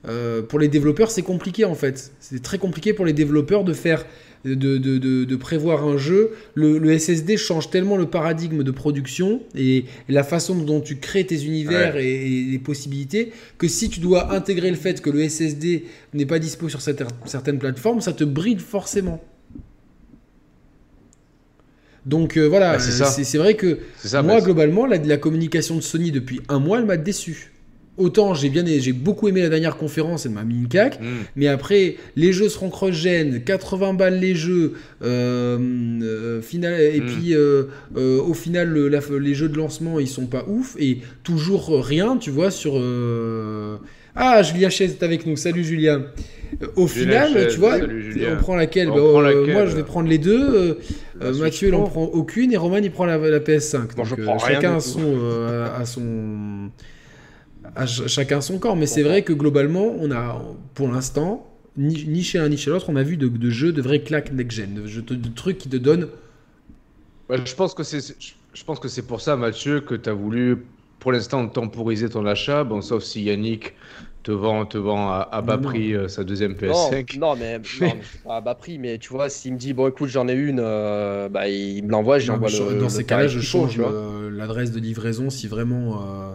Euh, 0.07 0.41
pour 0.41 0.60
les 0.60 0.68
développeurs, 0.68 1.10
c'est 1.10 1.22
compliqué 1.22 1.65
en 1.65 1.76
fait. 1.76 2.11
C'est 2.19 2.41
très 2.41 2.57
compliqué 2.57 2.94
pour 2.94 3.06
les 3.06 3.14
développeurs 3.14 3.64
de 3.64 3.73
faire, 3.73 4.06
de, 4.44 4.53
de, 4.53 4.98
de, 4.98 5.36
prévoir 5.36 5.84
un 5.84 5.98
jeu. 5.98 6.32
Le, 6.53 6.98
SSD 6.98 7.38
change 7.38 7.69
tellement 7.69 7.98
le 7.98 8.06
paradigme 8.06 8.64
de 8.64 8.72
production 8.72 9.41
et, 9.56 9.86
la 10.07 10.23
façon 10.23 10.56
dont 10.56 10.82
tu 10.82 10.98
crées 10.98 11.26
tes 11.26 11.44
univers 11.44 11.98
et, 11.98 12.45
les 12.52 12.60
possibilités 12.60 13.32
que 13.57 13.68
si 13.68 13.90
tu 13.90 13.99
dois 13.99 14.34
intégrer 14.34 14.69
le 14.69 14.77
fait 14.77 15.02
que 15.02 15.10
le 15.10 15.27
SSD 15.27 15.86
n'est 16.14 16.26
pas 16.26 16.40
dispo 16.40 16.69
sur 16.69 16.82
certaines 16.82 17.60
plateformes, 17.60 18.02
ça 18.02 18.14
te 18.14 18.23
bride 18.23 18.60
forcément. 18.60 19.23
Donc 22.06 22.38
euh, 22.38 22.45
voilà, 22.48 22.77
c'est 22.77 23.38
vrai 23.40 23.56
que 23.56 23.80
moi 24.22 24.40
globalement, 24.40 24.86
la, 24.86 24.98
la 24.98 25.18
communication 25.18 25.76
de 25.76 25.82
Sony 25.82 26.11
depuis 26.11 26.40
un 26.49 26.60
mois, 26.60 26.77
elle 26.77 26.86
m'a 26.86 26.98
déçu 26.98 27.55
autant 27.98 28.34
j'ai 28.34 28.50
bien 28.50 28.64
j'ai 28.66 28.94
beaucoup 28.94 29.28
aimé 29.28 29.42
la 29.42 29.50
dernière 29.50 29.78
conférence 29.78 30.26
elle 30.26 30.34
m'a 30.34 30.44
mis 30.44 30.56
une 30.56 30.68
caque 30.68 31.00
mm. 31.00 31.06
mais 31.36 31.48
après 31.48 31.96
les 32.16 32.34
jeux 32.34 32.50
seront 32.50 32.70
cross-gen 32.70 33.44
80 33.44 33.94
balles 33.94 34.20
les 34.20 34.36
jeux 34.36 34.74
euh, 35.04 35.58
euh, 36.02 36.42
final, 36.42 36.80
et 36.80 37.00
mm. 37.00 37.06
puis 37.06 37.36
euh, 37.36 37.66
au 37.96 38.34
final 38.34 38.76
les 38.76 39.34
jeux 39.34 39.50
de 39.50 39.58
lancement 39.58 40.00
ils 40.00 40.08
sont 40.08 40.26
pas 40.26 40.46
ouf. 40.48 40.76
Et 40.80 41.00
toujours 41.24 41.86
rien 41.86 42.18
tu 42.18 42.32
vois 42.32 42.52
sur 42.52 42.82
ah 44.18 44.44
Julien 44.44 44.70
Chaise 44.70 44.96
est 45.00 45.04
avec 45.04 45.26
nous. 45.26 45.36
Salut 45.36 45.64
Julien 45.64 46.04
au 46.76 46.88
final 46.88 47.48
tu 47.50 47.58
vois 47.58 47.78
on 47.78 48.38
prend 48.38 48.56
laquelle, 48.56 48.88
bah, 48.88 48.96
moi 48.96 49.66
je 49.66 49.76
vais 49.76 49.84
prendre 49.84 50.10
les 50.10 50.18
deux. 50.18 50.80
Mathieu 51.40 51.70
il 51.70 51.76
en 51.76 51.84
prend 51.84 52.06
aucune 52.06 52.52
et 52.52 52.58
Roman 52.58 52.78
il 52.78 52.92
prend 52.92 53.06
la, 53.06 53.18
PS5 53.40 53.96
donc 53.96 54.40
chacun 54.40 54.76
a 54.76 54.80
son, 54.80 55.18
à 55.78 55.86
son 55.86 56.70
chacun 57.85 58.41
son 58.41 58.60
corps. 58.60 58.76
Mais 58.76 58.88
c'est 58.88 59.03
vrai 59.03 59.23
que 59.23 59.34
globalement, 59.34 59.95
on 59.99 60.11
a, 60.11 60.41
pour 60.73 60.88
l'instant, 60.88 61.47
ni, 61.77 62.23
chez 62.23 62.39
un 62.39 62.49
ni 62.49 62.57
chez 62.57 62.69
l'autre, 62.69 62.89
on 62.89 62.95
a 62.95 63.03
vu 63.03 63.18
de, 63.18 63.49
jeux 63.49 63.73
de 63.73 63.81
vrais 63.81 64.02
claques 64.02 64.31
next-gen, 64.31 64.73
de, 64.73 65.30
trucs 65.30 65.57
qui 65.57 65.69
te 65.69 65.77
donnent. 65.77 66.07
je 67.30 67.56
pense 67.56 67.73
que 67.73 67.84
c'est, 67.84 68.15
je 68.53 68.64
pense 68.64 68.80
que 68.80 68.88
c'est 68.88 69.02
pour 69.06 69.22
ça, 69.22 69.35
Mathieu, 69.35 69.81
que 69.81 69.95
tu 69.95 70.10
as 70.10 70.14
voulu, 70.14 70.65
pour 70.99 71.11
l'instant, 71.11 71.47
temporiser 71.47 72.10
ton 72.10 72.26
achat. 72.26 72.64
Bon, 72.64 72.81
sauf 72.81 73.03
si 73.03 73.23
Yannick 73.23 73.73
te 74.23 74.31
vend, 74.31 74.65
te 74.65 74.77
vend 74.77 75.11
à, 75.11 75.41
bas 75.41 75.57
prix 75.57 75.93
euh, 75.93 76.07
sa 76.07 76.23
deuxième 76.23 76.53
PS5. 76.53 77.19
Non, 77.19 77.35
mais, 77.35 77.60
pas 78.23 78.38
à 78.38 78.41
bas 78.41 78.56
prix, 78.56 78.80
mais 78.80 78.97
tu 78.97 79.10
vois, 79.10 79.30
s'il 79.30 79.53
me 79.53 79.57
dit, 79.57 79.73
bon, 79.73 79.88
écoute, 79.88 80.10
j'en 80.10 80.27
ai 80.27 80.34
une, 80.34 80.61
euh, 80.64 81.30
bah, 81.30 81.47
il 81.47 81.84
me 81.84 81.91
l'envoie, 81.91 82.18
j'envoie 82.18 82.49
le. 82.49 82.80
Dans 82.80 82.89
ces 82.89 83.03
cas-là, 83.03 83.27
je 83.27 83.39
change 83.39 83.80
l'adresse 84.31 84.72
de 84.72 84.80
livraison 84.80 85.30
si 85.30 85.47
vraiment. 85.47 86.02
Euh, 86.02 86.34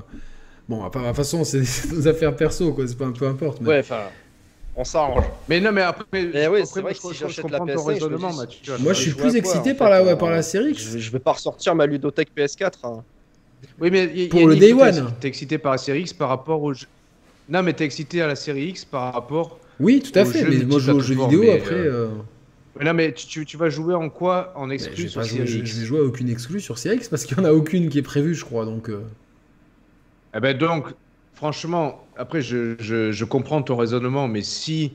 Bon, 0.71 0.85
de 0.85 0.89
toute 0.89 1.17
façon, 1.17 1.43
c'est 1.43 1.63
nos 1.93 2.07
affaires 2.07 2.37
perso, 2.37 2.73
quoi. 2.73 2.87
C'est 2.87 2.97
pas 2.97 3.07
un 3.07 3.11
peu 3.11 3.27
importe. 3.27 3.61
Ouais, 3.61 3.81
enfin. 3.81 4.05
On 4.77 4.85
s'arrange. 4.85 5.25
Mais 5.49 5.59
non, 5.59 5.73
mais 5.73 5.83
après, 5.83 6.05
mais 6.13 6.47
oui, 6.47 6.61
c'est 6.65 6.81
vrai 6.81 6.95
que 6.95 7.01
si 7.01 7.13
j'achète 7.13 7.51
la 7.51 7.59
PS5, 7.59 8.47
je 8.63 8.73
Moi, 8.81 8.93
je 8.93 9.01
suis 9.01 9.11
plus 9.11 9.35
excité 9.35 9.75
par, 9.75 9.91
la, 9.91 10.15
par 10.15 10.31
la 10.31 10.43
série. 10.43 10.73
Je, 10.77 10.97
je 10.97 11.11
vais 11.11 11.19
pas 11.19 11.33
ressortir 11.33 11.75
ma 11.75 11.87
ludothèque 11.87 12.29
PS4. 12.37 12.73
Hein. 12.85 13.03
Oui, 13.81 13.91
mais 13.91 14.29
pour 14.29 14.47
le 14.47 14.55
Day 14.55 14.73
One. 14.73 15.13
T'es 15.19 15.27
excité 15.27 15.59
par 15.59 15.73
la 15.73 15.79
série 15.79 16.03
X 16.03 16.13
par 16.13 16.29
rapport 16.29 16.63
au 16.63 16.73
jeu. 16.73 16.87
Non, 17.49 17.65
mais 17.65 17.73
t'es 17.73 17.85
excité 17.85 18.23
à 18.23 18.29
la 18.29 18.37
série 18.37 18.69
X 18.69 18.85
par 18.85 19.13
rapport. 19.13 19.59
Oui, 19.81 20.01
tout 20.01 20.17
à 20.17 20.25
fait. 20.25 20.45
Mais 20.45 20.65
moi, 20.65 20.79
je 20.79 20.93
joue 20.93 20.99
aux 20.99 21.01
jeux 21.01 21.17
vidéo 21.17 21.51
après. 21.51 21.75
Euh, 21.75 22.07
euh. 22.79 22.85
non, 22.85 22.95
mais 22.95 23.13
tu, 23.13 23.45
tu, 23.45 23.57
vas 23.57 23.71
jouer 23.71 23.95
en 23.95 24.09
quoi 24.09 24.53
En 24.55 24.71
exclu 24.71 25.09
sur 25.09 25.25
série 25.25 25.51
X? 25.51 25.69
Je 25.73 25.81
vais 25.81 25.87
jouer 25.87 25.99
à 25.99 26.05
aucune 26.05 26.31
exclu 26.31 26.61
sur 26.61 26.79
série 26.79 26.99
X 26.99 27.09
parce 27.09 27.25
qu'il 27.25 27.37
y 27.37 27.41
en 27.41 27.45
a 27.45 27.53
aucune 27.53 27.89
qui 27.89 27.99
est 27.99 28.03
prévue, 28.03 28.37
je 28.37 28.45
crois. 28.45 28.65
Donc. 28.65 28.89
Euh. 28.89 29.03
Eh 30.35 30.41
ben 30.41 30.57
donc, 30.57 30.87
franchement, 31.35 32.05
après, 32.17 32.43
je, 32.43 32.77
je, 32.79 33.25
comprends 33.25 33.63
ton 33.63 33.77
raisonnement, 33.77 34.29
mais 34.29 34.43
si 34.43 34.93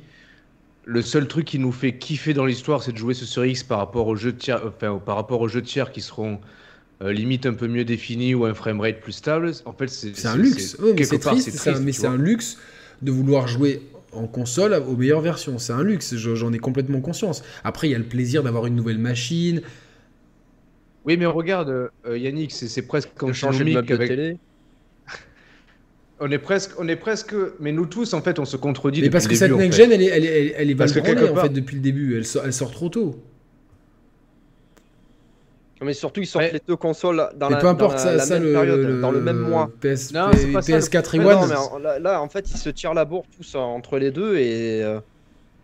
le 0.86 1.02
seul 1.02 1.28
truc 1.28 1.46
qui 1.46 1.60
nous 1.60 1.72
fait 1.72 1.98
kiffer 1.98 2.34
dans 2.34 2.46
l'histoire, 2.46 2.84
c'est 2.84 2.92
de 2.92 2.98
jouer 2.98 3.14
ce 3.14 3.26
sur 3.26 3.46
X 3.46 3.64
par 3.64 3.80
rapport 3.80 4.08
aux 4.08 4.16
jeux 4.16 4.36
tiers, 4.36 4.62
enfin, 4.66 5.02
par 5.04 5.16
rapport 5.16 5.42
aux 5.42 5.48
jeux 5.48 5.64
tiers 5.64 5.92
qui 5.92 6.02
seront 6.02 6.40
euh, 7.02 7.12
limite 7.12 7.46
un 7.46 7.54
peu 7.54 7.68
mieux 7.68 7.84
définis 7.84 8.36
ou 8.36 8.46
un 8.46 8.54
framerate 8.54 9.02
plus 9.02 9.12
stable, 9.12 9.52
en 9.66 9.74
fait, 9.74 9.88
c'est 9.88 10.26
un 10.26 10.38
luxe. 10.38 10.78
mais 10.80 11.04
c'est 11.04 11.20
triste, 11.20 11.68
mais 11.82 11.92
c'est 11.92 12.08
un 12.08 12.18
luxe 12.18 12.58
de 13.02 13.12
vouloir 13.12 13.48
jouer 13.48 13.82
en 14.14 14.28
console 14.28 14.74
aux 14.74 14.96
meilleures 14.96 15.22
versions. 15.22 15.60
C'est 15.60 15.74
un 15.74 15.84
luxe, 15.84 16.16
j'en 16.16 16.54
ai 16.54 16.60
complètement 16.60 17.02
conscience. 17.02 17.44
Après, 17.64 17.90
il 17.90 17.92
y 17.92 17.96
a 17.96 17.98
le 17.98 18.06
plaisir 18.06 18.44
d'avoir 18.44 18.66
une 18.66 18.76
nouvelle 18.76 18.98
machine. 18.98 19.62
Oui, 21.04 21.18
mais 21.18 21.26
regarde, 21.26 21.70
euh, 21.70 22.18
Yannick, 22.18 22.52
c'est 22.52 22.82
presque 22.88 23.10
comme 23.16 23.34
changer 23.34 23.66
de 23.66 23.78
avec... 23.78 24.08
télé. 24.08 24.38
On 26.20 26.32
est 26.32 26.38
presque, 26.38 26.72
on 26.80 26.88
est 26.88 26.96
presque, 26.96 27.36
mais 27.60 27.74
nous 27.74 27.86
tous 27.86 28.14
en 28.14 28.22
fait, 28.22 28.40
on 28.40 28.46
se 28.46 28.56
contredit. 28.56 29.02
Mais 29.02 29.10
parce 29.10 29.28
que 29.28 29.36
cette 29.36 29.52
next 29.52 29.78
gen, 29.78 29.92
elle 29.92 30.02
est, 30.02 30.06
elle 30.06 30.26
est, 30.26 30.56
elle 30.58 30.72
est 30.72 30.82
en 30.82 31.36
fait 31.36 31.50
depuis 31.50 31.76
le 31.76 31.82
début. 31.82 32.18
Elle 32.18 32.26
sort, 32.26 32.44
elle 32.46 32.54
sort 32.54 32.72
trop 32.72 32.90
tôt. 32.90 33.20
Mais 35.82 35.94
surtout, 35.94 36.22
ils 36.22 36.26
sortent 36.26 36.54
les 36.54 36.62
deux 36.66 36.78
consoles 36.78 37.18
dans, 37.36 37.50
la, 37.50 37.62
dans 37.62 37.78
la, 37.78 38.40
même 38.40 38.54
période, 38.54 39.02
dans 39.02 39.12
le 39.12 39.22
même 39.22 39.38
mois. 39.38 39.70
PS, 39.82 40.14
non, 40.14 40.32
PS4 40.32 41.16
et 41.16 41.20
One. 41.20 41.50
Non, 41.50 41.78
là, 42.00 42.22
en 42.22 42.30
fait, 42.30 42.50
ils 42.50 42.58
se 42.58 42.70
tirent 42.70 42.94
la 42.94 43.06
bourre 43.06 43.26
tous 43.36 43.56
entre 43.56 44.00
les 44.00 44.12
deux 44.12 44.38
et. 44.38 44.84
Euh, 44.84 45.00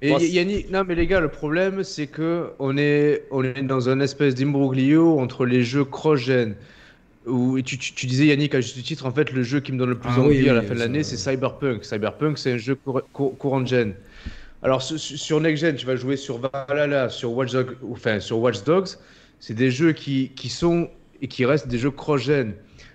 et 0.04 0.10
Yannick, 0.10 0.72
non 0.72 0.84
mais 0.84 0.96
les 0.96 1.06
gars, 1.06 1.20
le 1.20 1.28
problème 1.28 1.84
c'est 1.84 2.08
que 2.08 2.48
on 2.58 2.76
est, 2.76 3.24
on 3.30 3.44
est 3.44 3.62
dans 3.62 3.88
un 3.88 4.00
espèce 4.00 4.34
d'imbroglio 4.34 5.20
entre 5.20 5.46
les 5.46 5.62
jeux 5.62 5.86
cross-gen. 5.86 6.56
Où, 7.28 7.62
tu, 7.62 7.78
tu, 7.78 8.08
disais 8.08 8.26
Yannick 8.26 8.56
à 8.56 8.62
juste 8.62 8.82
titre, 8.84 9.06
en 9.06 9.12
fait 9.12 9.32
le 9.32 9.44
jeu 9.44 9.60
qui 9.60 9.72
me 9.72 9.78
donne 9.78 9.90
le 9.90 9.98
plus 9.98 10.10
ah 10.16 10.22
envie 10.22 10.50
à 10.50 10.54
la 10.54 10.64
fin 10.64 10.74
de 10.74 10.80
l'année 10.80 11.04
c'est 11.04 11.18
Cyberpunk. 11.18 11.86
Cyberpunk 11.86 12.40
c'est 12.40 12.54
un 12.54 12.58
jeu 12.58 12.76
courant 13.14 13.64
gen. 13.64 13.94
Alors 14.64 14.82
sur, 14.82 15.40
Next 15.40 15.62
Gen 15.62 15.76
tu 15.76 15.86
vas 15.86 15.96
jouer 15.96 16.18
sur 16.18 16.40
Valhalla, 16.40 17.10
sur 17.10 17.32
Watch 17.34 17.52
Dogs, 17.52 17.78
enfin 17.92 18.20
sur 18.20 18.40
Watch 18.40 18.64
Dogs, 18.64 18.90
c'est 19.40 19.54
des 19.54 19.70
jeux 19.70 19.92
qui, 19.92 20.32
qui, 20.36 20.50
sont 20.50 20.90
et 21.22 21.28
qui 21.28 21.46
restent 21.46 21.68
des 21.68 21.78
jeux 21.78 21.92
cross-gen. 21.92 22.54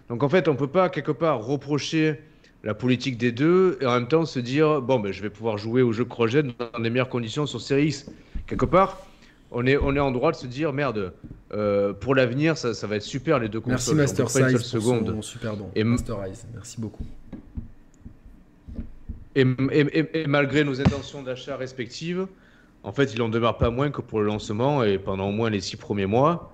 Donc 0.08 0.24
en 0.24 0.28
fait 0.28 0.48
on 0.48 0.56
peut 0.56 0.66
pas 0.66 0.88
quelque 0.88 1.12
part 1.12 1.44
reprocher 1.44 2.20
la 2.64 2.74
politique 2.74 3.18
des 3.18 3.30
deux 3.30 3.78
et 3.80 3.86
en 3.86 3.92
même 3.92 4.08
temps 4.08 4.24
se 4.24 4.40
dire 4.40 4.82
bon 4.82 4.98
ben 4.98 5.12
je 5.12 5.22
vais 5.22 5.30
pouvoir 5.30 5.56
jouer 5.56 5.82
aux 5.82 5.92
jeux 5.92 6.04
cross-gen 6.04 6.52
dans 6.58 6.78
les 6.80 6.90
meilleures 6.90 7.08
conditions 7.08 7.46
sur 7.46 7.60
Series 7.60 7.88
X. 7.88 8.06
Quelque 8.48 8.66
part 8.66 9.06
on 9.50 9.66
est, 9.66 9.76
on 9.76 9.94
est 9.94 10.00
en 10.00 10.10
droit 10.10 10.32
de 10.32 10.36
se 10.36 10.46
dire 10.46 10.72
merde, 10.72 11.12
euh, 11.52 11.92
pour 11.92 12.14
l'avenir, 12.14 12.56
ça, 12.56 12.74
ça, 12.74 12.86
va 12.86 12.96
être 12.96 13.02
super 13.02 13.38
les 13.38 13.48
deux 13.48 13.60
consoles. 13.60 13.96
Merci 13.96 14.20
Master 14.20 14.30
Size 14.50 14.60
seconde. 14.60 15.06
Son 15.06 15.22
super 15.22 15.56
don. 15.56 15.70
Et 15.74 15.84
Master 15.84 16.16
merci 16.54 16.80
beaucoup. 16.80 17.04
Et, 19.34 19.44
et, 20.14 20.26
malgré 20.26 20.64
nos 20.64 20.80
intentions 20.80 21.22
d'achat 21.22 21.56
respectives, 21.56 22.26
en 22.82 22.92
fait, 22.92 23.12
il 23.12 23.20
en 23.20 23.28
demeure 23.28 23.58
pas 23.58 23.68
moins 23.68 23.90
que 23.90 24.00
pour 24.00 24.20
le 24.20 24.26
lancement 24.26 24.82
et 24.82 24.98
pendant 24.98 25.28
au 25.28 25.32
moins 25.32 25.50
les 25.50 25.60
six 25.60 25.76
premiers 25.76 26.06
mois, 26.06 26.52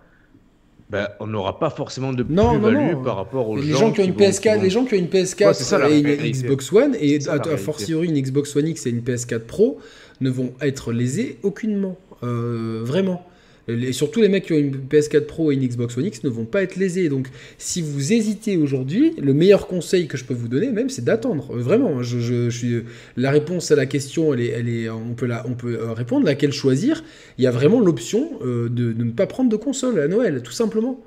ben, 0.91 1.09
on 1.21 1.27
n'aura 1.27 1.59
pas 1.59 1.71
forcément 1.71 2.13
de 2.13 2.23
plus-value 2.23 3.03
par 3.03 3.17
rapport 3.17 3.49
aux 3.49 3.57
les 3.57 3.71
gens, 3.71 3.93
qui 3.93 4.01
ont 4.01 4.05
une 4.05 4.13
PS4, 4.13 4.61
les 4.61 4.69
gens 4.69 4.85
qui 4.85 4.95
ont 4.95 4.99
une 4.99 5.07
PS4 5.07 5.91
et 5.91 6.01
une 6.01 6.31
Xbox 6.31 6.73
One 6.73 6.97
et 7.01 7.19
à, 7.29 7.35
à 7.35 7.57
fortiori 7.57 8.09
une 8.09 8.21
Xbox 8.21 8.55
One 8.57 8.67
X 8.67 8.87
et 8.87 8.91
une 8.91 9.01
PS4 9.01 9.41
Pro 9.41 9.81
ne 10.21 10.29
vont 10.29 10.53
être 10.61 10.93
lésés 10.93 11.39
aucunement. 11.43 11.97
Euh, 12.23 12.81
vraiment. 12.85 13.27
Et 13.69 13.93
surtout, 13.93 14.21
les 14.21 14.29
mecs 14.29 14.47
qui 14.47 14.53
ont 14.55 14.59
une 14.59 14.77
PS4 14.77 15.27
Pro 15.27 15.53
et 15.53 15.55
une 15.55 15.65
Xbox 15.65 15.97
One 15.97 16.07
X 16.07 16.25
ne 16.25 16.29
vont 16.29 16.45
pas 16.45 16.63
être 16.63 16.75
lésés. 16.75 17.09
Donc, 17.09 17.29
si 17.59 17.81
vous 17.81 18.13
hésitez 18.13 18.57
aujourd'hui, 18.57 19.15
le 19.21 19.35
meilleur 19.35 19.69
conseil 19.69 20.09
que 20.09 20.17
je 20.17 20.25
peux 20.25 20.35
vous 20.35 20.49
donner, 20.49 20.71
même, 20.71 20.91
c'est 20.91 21.05
d'attendre. 21.05 21.55
Euh, 21.55 21.61
vraiment, 21.61 22.03
je, 22.03 22.51
suis 22.51 22.83
la 23.17 23.31
réponse 23.31 23.71
à 23.71 23.77
la 23.77 23.87
question, 23.87 24.35
elle 24.35 24.41
est, 24.41 24.49
elle 24.49 24.69
est, 24.69 24.91
on 24.91 25.15
peut 25.15 25.27
la, 25.27 25.47
on 25.47 25.55
peut 25.55 25.79
euh, 25.81 25.93
répondre. 25.93 26.27
Laquelle 26.27 26.53
choisir? 26.53 27.05
Il 27.39 27.45
y 27.45 27.47
a 27.47 27.53
vraiment 27.53 27.79
l'option 27.79 28.31
de, 28.43 28.93
ne 28.93 29.11
pas 29.13 29.27
prendre 29.27 29.49
de 29.49 29.57
console 29.57 30.01
à 30.01 30.09
Noël, 30.09 30.43
tout 30.43 30.53
simplement. 30.53 31.01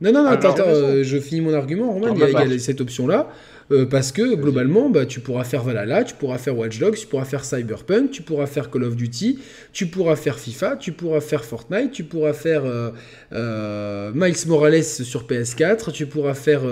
Non, 0.00 0.12
non, 0.12 0.22
non, 0.22 0.30
attends, 0.30 0.54
je 0.56 1.18
finis 1.18 1.40
mon 1.40 1.52
argument, 1.52 1.92
Roman. 1.92 2.14
il 2.14 2.20
y 2.20 2.54
a 2.54 2.58
cette 2.60 2.80
option-là. 2.80 3.28
Euh, 3.70 3.84
parce 3.84 4.12
que 4.12 4.34
globalement, 4.34 4.88
bah, 4.88 5.04
tu 5.04 5.20
pourras 5.20 5.44
faire 5.44 5.62
Valhalla, 5.62 6.04
tu 6.04 6.14
pourras 6.14 6.38
faire 6.38 6.56
Watch 6.56 6.78
Dogs, 6.78 6.96
tu 6.96 7.06
pourras 7.06 7.24
faire 7.24 7.44
Cyberpunk, 7.44 8.10
tu 8.10 8.22
pourras 8.22 8.46
faire 8.46 8.70
Call 8.70 8.84
of 8.84 8.96
Duty, 8.96 9.38
tu 9.72 9.86
pourras 9.86 10.16
faire 10.16 10.38
FIFA, 10.38 10.76
tu 10.76 10.92
pourras 10.92 11.20
faire 11.20 11.44
Fortnite, 11.44 11.92
tu 11.92 12.04
pourras 12.04 12.32
faire 12.32 12.64
euh, 12.64 12.90
euh, 13.32 14.10
Miles 14.14 14.46
Morales 14.46 14.84
sur 14.84 15.26
PS4, 15.26 15.92
tu 15.92 16.06
pourras 16.06 16.34
faire 16.34 16.62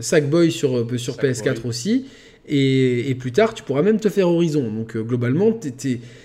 Sackboy 0.00 0.50
sur, 0.50 0.86
sur 0.98 1.16
PS4 1.16 1.66
aussi, 1.66 2.06
et, 2.48 3.14
plus 3.18 3.30
tard, 3.30 3.54
tu 3.54 3.62
pourras 3.62 3.82
même 3.82 4.00
te 4.00 4.08
faire 4.08 4.28
Horizon. 4.28 4.72
Donc 4.72 4.96
globalement, 4.96 5.58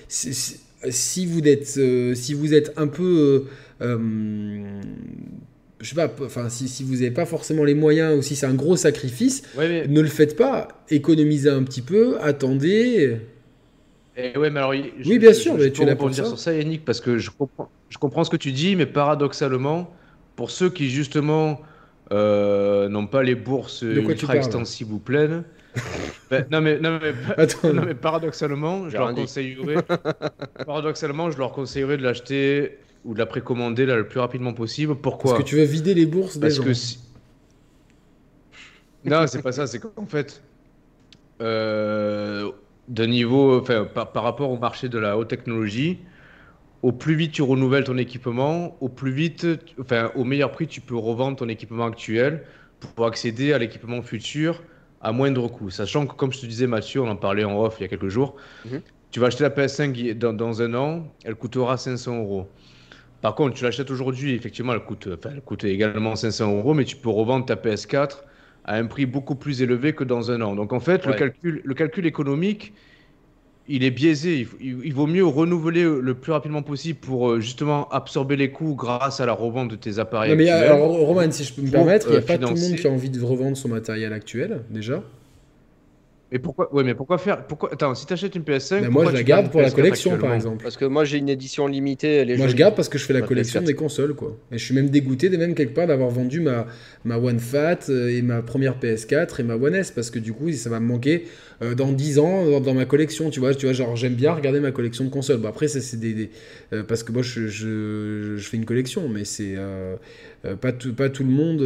si, 0.08 1.26
vous 1.28 1.42
êtes, 1.48 1.80
si 2.16 2.34
vous 2.34 2.54
êtes 2.56 2.74
un 2.78 2.88
peu 2.88 3.46
je 5.80 5.90
sais 5.90 5.96
pas, 5.96 6.10
enfin, 6.24 6.50
si, 6.50 6.68
si 6.68 6.84
vous 6.84 6.96
n'avez 6.96 7.12
pas 7.12 7.26
forcément 7.26 7.64
les 7.64 7.74
moyens 7.74 8.18
ou 8.18 8.22
si 8.22 8.36
c'est 8.36 8.46
un 8.46 8.54
gros 8.54 8.76
sacrifice, 8.76 9.44
ne 9.58 10.02
le 10.02 10.08
faites 10.08 10.36
pas. 10.36 10.68
Économisez 10.90 11.50
un 11.50 11.64
petit 11.64 11.82
peu, 11.82 12.18
attendez. 12.22 13.20
Et 14.18 14.38
ouais, 14.38 14.50
mais 14.50 14.60
alors, 14.60 14.72
oui, 14.72 15.20
bien 15.20 15.34
sûr, 15.34 15.56
mais 15.56 15.72
tu 15.72 15.82
es 15.82 15.86
là 15.86 15.96
pour 15.96 16.10
dire 16.10 16.26
sur 16.26 16.40
ça, 16.40 16.54
Yannick, 16.54 16.86
parce 16.86 17.02
que 17.02 17.18
je 17.18 17.30
comprends, 17.32 17.70
je 17.90 17.98
comprends 17.98 18.24
ce 18.24 18.30
que 18.30 18.38
tu 18.38 18.54
dis, 18.54 18.76
mais 18.76 18.86
paradoxalement, 18.86 19.94
pour 20.38 20.52
ceux 20.52 20.70
qui 20.70 20.90
justement 20.90 21.60
euh, 22.14 22.88
n'ont 22.88 23.08
pas 23.08 23.24
les 23.24 23.36
bourses 23.36 23.82
ultra 23.82 24.38
extensibles 24.38 24.94
ou 24.94 25.00
pleines, 25.00 25.44
ben, 26.32 26.46
non, 26.50 26.62
mais, 26.62 26.80
non, 26.80 27.00
mais, 27.02 27.14
non, 27.74 27.86
mais, 27.86 27.94
paradoxalement, 27.96 28.90
je 28.90 28.98
leur 28.98 29.14
conseillerais, 29.14 29.84
paradoxalement, 30.66 31.32
je 31.32 31.38
leur 31.38 31.52
conseillerais 31.52 31.98
de 31.98 32.04
l'acheter 32.04 32.78
ou 33.06 33.14
de 33.14 33.20
la 33.20 33.26
précommander 33.26 33.86
là, 33.86 33.96
le 33.96 34.08
plus 34.08 34.20
rapidement 34.20 34.54
possible. 34.54 34.96
Pourquoi 34.96 35.32
Parce 35.32 35.44
que 35.44 35.48
tu 35.48 35.56
veux 35.56 35.64
vider 35.64 35.94
les 35.94 36.06
bourses 36.06 36.38
Parce 36.38 36.60
que 36.60 36.74
si... 36.74 37.00
Non, 39.06 39.28
c'est 39.28 39.42
pas 39.42 39.52
ça. 39.52 39.68
C'est 39.68 39.80
qu'en 39.80 40.08
fait, 40.08 40.42
euh, 41.42 42.52
de 42.88 43.06
niveau, 43.06 43.60
enfin, 43.60 43.86
par, 43.86 44.24
rapport 44.24 44.50
au 44.50 44.58
marché 44.58 44.90
de 44.90 44.98
la 44.98 45.18
haute 45.18 45.28
technologie, 45.28 46.00
au 46.82 46.92
plus 46.92 47.16
vite 47.16 47.32
tu 47.32 47.42
renouvelles 47.42 47.84
ton 47.84 47.98
équipement, 47.98 48.76
au 48.82 48.90
plus 48.90 49.12
vite, 49.12 49.48
enfin, 49.80 50.12
au 50.16 50.24
meilleur 50.24 50.52
prix, 50.52 50.68
tu 50.68 50.82
peux 50.82 50.96
revendre 50.96 51.38
ton 51.38 51.48
équipement 51.50 51.86
actuel 51.86 52.44
pour 52.96 53.06
accéder 53.06 53.54
à 53.54 53.60
l'équipement 53.60 54.02
futur 54.02 54.64
à 55.02 55.12
moindre 55.12 55.48
coût. 55.48 55.70
Sachant 55.70 56.08
que, 56.08 56.16
comme 56.16 56.34
je 56.34 56.42
te 56.42 56.46
disais, 56.48 56.68
Mathieu, 56.68 57.02
on 57.02 57.08
en 57.08 57.16
parlait 57.16 57.44
en 57.44 57.60
off 57.60 57.76
il 57.80 57.84
y 57.84 57.86
a 57.86 57.88
quelques 57.88 58.10
jours, 58.10 58.36
mhm. 58.66 58.82
tu 59.12 59.20
vas 59.20 59.28
acheter 59.28 59.44
la 59.44 59.52
PS5 59.52 60.18
dans, 60.18 60.34
dans, 60.34 60.62
un 60.64 60.74
an, 60.74 61.14
elle 61.24 61.36
coûtera 61.36 61.78
500 61.78 62.18
euros. 62.18 62.48
Par 63.26 63.34
contre, 63.34 63.56
tu 63.56 63.64
l'achètes 63.64 63.90
aujourd'hui, 63.90 64.36
effectivement, 64.36 64.74
elle 64.74 64.82
coûte, 64.82 65.10
elle 65.26 65.42
coûte 65.42 65.64
également 65.64 66.16
500 66.16 66.58
euros, 66.58 66.76
mais 66.76 66.86
tu 66.86 66.96
peux 66.96 67.10
revendre 67.10 67.44
ta 67.44 67.56
PS4 67.56 68.18
à 68.66 68.76
un 68.76 68.86
prix 68.86 69.08
beaucoup 69.08 69.34
plus 69.34 69.64
élevé 69.64 69.94
que 69.94 70.04
dans 70.04 70.30
un 70.30 70.42
an. 70.42 70.54
Donc 70.54 70.74
en 70.74 70.80
fait, 70.80 71.08
le, 71.08 71.14
calcul, 71.14 71.60
le 71.66 71.74
calcul 71.74 72.06
économique, 72.06 72.74
il 73.68 73.84
est 73.84 73.90
biaisé. 73.90 74.48
Il, 74.62 74.94
vaut 74.94 75.08
mieux 75.08 75.26
renouveler 75.26 75.86
le 75.86 76.14
plus 76.14 76.34
rapidement 76.34 76.62
possible 76.62 77.00
pour 77.00 77.32
euh, 77.32 77.40
justement 77.40 77.90
absorber 77.90 78.36
les 78.36 78.52
coûts 78.52 78.76
grâce 78.76 79.20
à 79.20 79.26
la 79.26 79.34
revente 79.34 79.72
de 79.72 79.76
tes 79.76 79.98
appareils. 79.98 80.30
Non, 80.30 80.38
mais 80.38 80.50
alors, 80.50 80.88
Roman, 80.88 81.32
si 81.32 81.46
je 81.46 81.54
peux 81.56 81.64
me 81.64 81.72
permettre, 81.72 82.06
il 82.10 82.12
n'y 82.12 82.18
a 82.18 82.22
pas 82.22 82.38
tout 82.38 82.54
le 82.54 82.60
monde 82.60 82.76
qui 82.76 82.86
a 82.86 82.92
envie 82.92 83.10
de 83.10 83.24
revendre 83.24 83.58
son 83.58 83.70
matériel 83.70 84.14
actuel, 84.14 84.62
déjà? 84.70 85.02
Mais 86.36 86.40
pourquoi, 86.40 86.76
ouais, 86.76 86.84
mais 86.84 86.96
pourquoi 86.96 87.18
faire 87.18 87.48
pourquoi... 87.48 87.72
Attends, 87.72 87.96
si 87.96 88.06
tu 88.06 88.12
achètes 88.12 88.36
une 88.36 88.42
PS5, 88.42 88.82
mais 88.82 88.90
moi 88.90 89.06
je 89.06 89.12
la 89.12 89.24
garde 89.24 89.50
pour 89.50 89.62
la 89.62 89.72
collection 89.72 90.18
par 90.18 90.34
exemple. 90.34 90.64
Parce 90.64 90.76
que 90.76 90.84
moi 90.84 91.06
j'ai 91.06 91.18
une 91.18 91.30
édition 91.30 91.66
limitée. 91.66 92.26
moi 92.36 92.50
je 92.50 92.56
garde 92.58 92.76
parce 92.76 92.90
que 92.90 92.98
je 92.98 93.06
fais 93.06 93.14
la 93.14 93.22
collection 93.22 93.62
des 93.62 93.74
consoles 93.74 94.16
quoi. 94.16 94.38
Et 94.52 94.58
je 94.58 94.66
suis 94.66 94.76
même 94.76 94.90
dégoûté 94.90 95.30
de 95.30 95.38
même 95.38 95.56
quelque 95.56 95.74
part 95.74 95.88
d'avoir 95.88 96.10
vendu 96.10 96.42
ma, 96.42 96.68
ma 97.06 97.18
One 97.18 97.40
Fat 97.40 97.88
euh, 97.88 98.10
et 98.10 98.22
ma 98.22 98.42
première 98.42 98.78
PS4 98.78 99.40
et 99.40 99.44
ma 99.44 99.56
One 99.56 99.76
S 99.76 99.92
parce 99.92 100.10
que 100.10 100.20
du 100.20 100.34
coup 100.34 100.52
ça 100.52 100.70
va 100.70 100.82
me 100.82 100.88
manquer 100.88 101.24
euh, 101.62 101.74
dans 101.74 101.94
10 101.94 102.20
ans 102.20 102.60
dans, 102.60 102.74
ma 102.74 102.84
collection. 102.84 103.30
Tu 103.30 103.40
vois, 103.40 103.56
tu 103.56 103.66
vois 103.66 103.72
genre 103.72 103.96
j'aime 103.96 104.16
bien 104.16 104.34
regarder 104.34 104.60
ma 104.60 104.72
collection 104.72 105.06
de 105.06 105.10
consoles. 105.10 105.38
Bon, 105.38 105.48
après 105.48 105.70
c'est 105.70 105.98
des, 105.98 106.32
euh, 106.74 106.84
parce 106.84 107.04
que 107.04 107.14
moi 107.14 107.22
je, 107.22 107.48
je, 107.48 108.36
je, 108.36 108.50
fais 108.50 108.58
une 108.58 108.66
collection, 108.66 109.08
mais 109.08 109.24
c'est 109.24 109.56
pas, 110.60 110.74
tout, 110.74 110.94
pas 110.94 111.08
tout 111.08 111.24
le 111.24 111.30
monde 111.30 111.62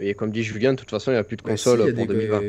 et 0.00 0.14
comme 0.14 0.30
dit 0.30 0.42
Julien, 0.42 0.72
de 0.72 0.78
toute 0.78 0.90
façon, 0.90 1.10
il 1.10 1.14
n'y 1.14 1.20
a 1.20 1.24
plus 1.24 1.36
de 1.36 1.42
bah, 1.42 1.50
console 1.50 1.94
pour 1.94 2.06
2020. 2.06 2.40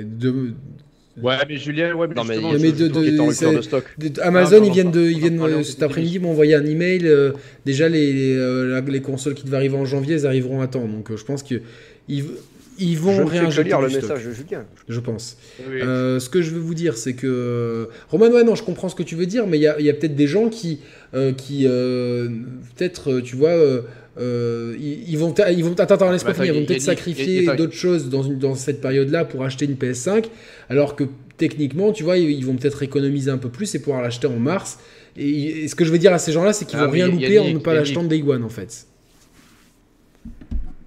Ouais, 1.21 1.35
mais 1.47 1.57
Julien, 1.57 1.93
ouais, 1.95 2.07
mais 2.07 2.15
non, 2.15 2.23
mais, 2.25 2.71
de, 2.71 3.61
stock. 3.61 3.85
Amazon, 4.21 4.63
ils 4.63 4.71
viennent, 4.71 4.91
de, 4.91 5.01
ils 5.01 5.19
viennent 5.19 5.63
cet 5.63 5.81
après-midi 5.81 6.19
m'envoyer 6.19 6.55
un 6.55 6.65
email. 6.65 7.07
Euh, 7.07 7.31
déjà, 7.65 7.87
les, 7.87 8.11
les, 8.11 8.35
euh, 8.35 8.81
les, 8.81 9.01
consoles 9.01 9.33
qui 9.33 9.45
devaient 9.45 9.57
arriver 9.57 9.77
en 9.77 9.85
janvier, 9.85 10.15
elles 10.15 10.27
arriveront 10.27 10.61
à 10.61 10.67
temps. 10.67 10.85
Donc, 10.85 11.11
euh, 11.11 11.17
je 11.17 11.23
pense 11.23 11.41
que. 11.41 11.55
Ils... 12.09 12.25
ils 12.77 12.99
vont 12.99 13.25
réinjecter 13.25 13.69
lire 13.69 13.81
le 13.81 13.89
stock, 13.89 14.01
message 14.01 14.25
de 14.25 14.31
Julien. 14.31 14.65
je 14.89 14.99
pense. 14.99 15.37
Oui. 15.59 15.81
Euh, 15.81 16.19
ce 16.19 16.29
que 16.29 16.41
je 16.41 16.51
veux 16.51 16.59
vous 16.59 16.75
dire, 16.75 16.97
c'est 16.97 17.13
que 17.13 17.87
Roman, 18.09 18.27
ouais, 18.27 18.43
non, 18.43 18.55
je 18.55 18.63
comprends 18.63 18.89
ce 18.89 18.95
que 18.95 19.03
tu 19.03 19.15
veux 19.15 19.25
dire, 19.25 19.47
mais 19.47 19.57
il 19.57 19.61
y 19.61 19.67
a, 19.67 19.79
il 19.79 19.85
y 19.85 19.89
a 19.89 19.93
peut-être 19.93 20.15
des 20.15 20.27
gens 20.27 20.49
qui, 20.49 20.81
euh, 21.13 21.31
qui 21.31 21.65
euh, 21.65 22.27
peut-être, 22.75 23.13
euh, 23.13 23.21
tu 23.21 23.37
vois, 23.37 23.55
euh, 24.17 24.75
ils, 24.79 25.09
ils 25.09 25.17
vont, 25.17 25.33
ils 25.51 25.63
vont, 25.63 25.73
attends, 25.73 25.95
attends, 25.95 26.11
laisse-moi 26.11 26.31
Attends, 26.31 26.43
finir, 26.43 26.55
ils 26.55 26.59
vont 26.61 26.65
peut-être 26.65 26.81
sacrifier 26.81 27.45
d'autres 27.55 27.73
choses 27.73 28.09
dans, 28.09 28.23
une, 28.23 28.39
dans 28.39 28.55
cette 28.55 28.81
période-là 28.81 29.25
pour 29.25 29.43
acheter 29.43 29.65
une 29.65 29.75
PS5, 29.75 30.25
alors 30.69 30.95
que 30.95 31.03
techniquement, 31.37 31.91
tu 31.91 32.03
vois, 32.03 32.17
ils, 32.17 32.29
ils 32.31 32.45
vont 32.45 32.55
peut-être 32.55 32.83
économiser 32.83 33.31
un 33.31 33.37
peu 33.37 33.49
plus 33.49 33.75
et 33.75 33.79
pouvoir 33.79 34.01
l'acheter 34.01 34.27
en 34.27 34.37
mars. 34.37 34.79
Et, 35.17 35.63
et 35.63 35.67
ce 35.67 35.75
que 35.75 35.85
je 35.85 35.91
veux 35.91 35.97
dire 35.97 36.13
à 36.13 36.19
ces 36.19 36.31
gens-là, 36.31 36.53
c'est 36.53 36.65
qu'ils 36.65 36.79
Ah, 36.79 36.85
vont 36.85 36.91
rien 36.91 37.07
louper 37.07 37.39
en 37.39 37.49
ne 37.49 37.59
pas 37.59 37.73
l'achetant 37.73 38.03
Day 38.03 38.21
One, 38.21 38.43
en 38.43 38.49
fait. 38.49 38.87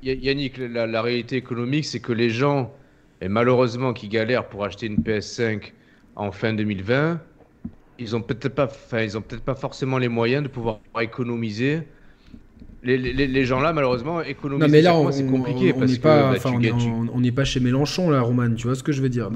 Yannick, 0.03 0.59
la, 0.59 0.87
la 0.87 1.03
réalité 1.03 1.37
économique, 1.37 1.85
c'est 1.85 2.01
que 2.01 2.13
les 2.13 2.31
gens, 2.31 2.73
et 3.21 3.29
malheureusement, 3.29 3.93
qui 3.93 4.09
galèrent 4.09 4.49
pour 4.49 4.65
acheter 4.65 4.87
une 4.87 4.97
PS5 4.97 5.73
en 6.17 6.33
fin 6.33 6.53
2020, 6.55 7.21
ils 7.99 8.17
ont 8.17 8.23
peut-être 8.23 8.55
pas, 8.55 8.67
enfin, 8.67 9.03
ils 9.03 9.19
ont 9.19 9.23
peut-être 9.23 9.43
pas 9.43 9.55
forcément 9.55 9.99
les 9.99 10.09
moyens 10.09 10.43
de 10.43 10.49
pouvoir 10.49 10.81
économiser. 11.01 11.83
Les, 12.85 12.97
les- 12.97 13.27
les 13.27 13.45
gens 13.45 13.61
là, 13.61 13.73
malheureusement, 13.73 14.23
économiser 14.23 14.67
Non 14.67 14.73
mais 14.73 14.83
là 14.83 14.97
on 14.97 15.11
c'est 15.11 15.27
compliqué 15.27 15.73
on- 15.73 15.77
on 15.77 15.79
parce 15.81 15.91
n'est 15.91 15.97
que 15.99 16.03
pas, 16.03 16.33
bah, 16.33 16.39
on 16.45 17.09
on- 17.13 17.33
pas 17.33 17.45
chez 17.45 17.61
Mélenchon 17.61 18.11
là, 18.11 18.21
Roman. 18.21 18.55
Tu 18.55 18.67
vois 18.69 18.77
ce 18.77 18.83
que 18.85 18.93
je 18.93 19.03
veux 19.03 19.09
dire 19.09 19.31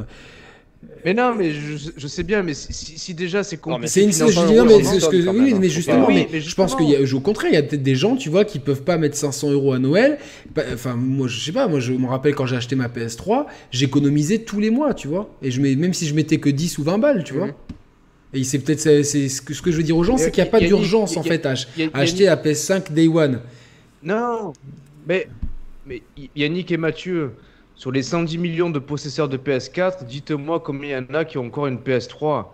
Mais 1.05 1.15
non, 1.15 1.35
mais 1.37 1.51
je, 1.53 1.91
je 1.97 2.07
sais 2.07 2.23
bien, 2.23 2.43
mais 2.45 2.55
si, 2.55 2.73
si- 2.73 2.99
si 2.99 3.15
déjà 3.15 3.43
c'est 3.43 3.57
compliqué. 3.57 3.89
C'est 3.89 4.03
une, 4.05 4.13
je 4.13 4.47
dis 4.47 4.55
non, 4.55 4.65
mais 4.65 4.83
ce 4.85 5.09
que, 5.09 5.29
oui, 5.31 5.55
mais 5.61 5.69
justement, 5.69 6.07
mais, 6.09 6.29
je 6.41 6.55
pense 6.55 6.77
qu'il 6.77 6.89
y 6.89 6.95
a, 6.97 7.17
au 7.17 7.21
contraire, 7.21 7.51
il 7.51 7.55
y 7.55 7.59
a 7.59 7.63
peut-être 7.65 7.83
des 7.83 7.97
gens, 7.97 8.15
tu 8.15 8.29
vois, 8.31 8.45
qui 8.45 8.61
peuvent 8.61 8.83
pas 8.83 8.99
mettre 8.99 9.17
500 9.17 9.51
euros 9.51 9.73
à 9.73 9.79
Noël. 9.81 10.19
Bah, 10.55 10.63
Enfin, 10.73 10.95
moi, 10.95 11.27
je 11.27 11.41
sais 11.45 11.53
pas, 11.53 11.67
moi, 11.67 11.81
je 11.81 11.93
me 11.93 12.07
rappelle 12.07 12.35
quand 12.37 12.47
j'ai 12.47 12.57
acheté 12.57 12.77
ma 12.77 12.87
PS3, 12.89 13.47
j'économisais 13.73 14.39
tous 14.39 14.61
les 14.61 14.71
mois, 14.71 14.95
tu 14.95 15.09
vois, 15.09 15.29
et 15.43 15.51
je 15.51 15.61
mets, 15.61 15.75
même 15.75 15.95
si 15.95 16.07
je 16.07 16.15
mettais 16.15 16.39
que 16.39 16.49
10 16.51 16.79
ou 16.79 16.85
20 16.85 16.99
balles, 16.99 17.25
tu 17.25 17.35
vois. 17.35 17.49
Et 18.35 18.45
c'est 18.45 18.59
peut-être, 18.61 18.81
c'est 18.81 19.03
c'est 19.05 19.29
ce 19.29 19.43
que, 19.43 19.53
ce 19.53 19.61
que 19.61 19.71
je 19.71 19.77
veux 19.77 19.83
dire 19.83 19.97
aux 19.97 20.05
gens, 20.05 20.17
c'est 20.17 20.31
qu'il 20.31 20.43
n'y 20.43 20.49
a 20.49 20.51
pas 20.51 20.59
Yannick, 20.59 20.75
d'urgence 20.75 21.17
en 21.17 21.23
fait 21.23 21.45
à, 21.45 21.53
acheter 21.93 22.25
la 22.25 22.37
PS5 22.37 22.93
Day 22.93 23.07
One. 23.09 23.41
Non, 24.03 24.53
mais, 25.07 25.29
Yannick 26.35 26.71
et 26.73 26.77
Mathieu, 26.79 27.33
sur 27.75 27.93
les 27.93 28.03
110 28.03 28.39
millions 28.39 28.71
de 28.71 28.79
possesseurs 28.79 29.29
de 29.29 29.37
PS4, 29.37 30.05
dites-moi 30.07 30.61
combien 30.61 30.99
il 31.01 31.07
y 31.07 31.11
en 31.11 31.15
a 31.15 31.25
qui 31.25 31.37
ont 31.39 31.47
encore 31.47 31.67
une 31.67 31.79
PS3. 31.79 32.47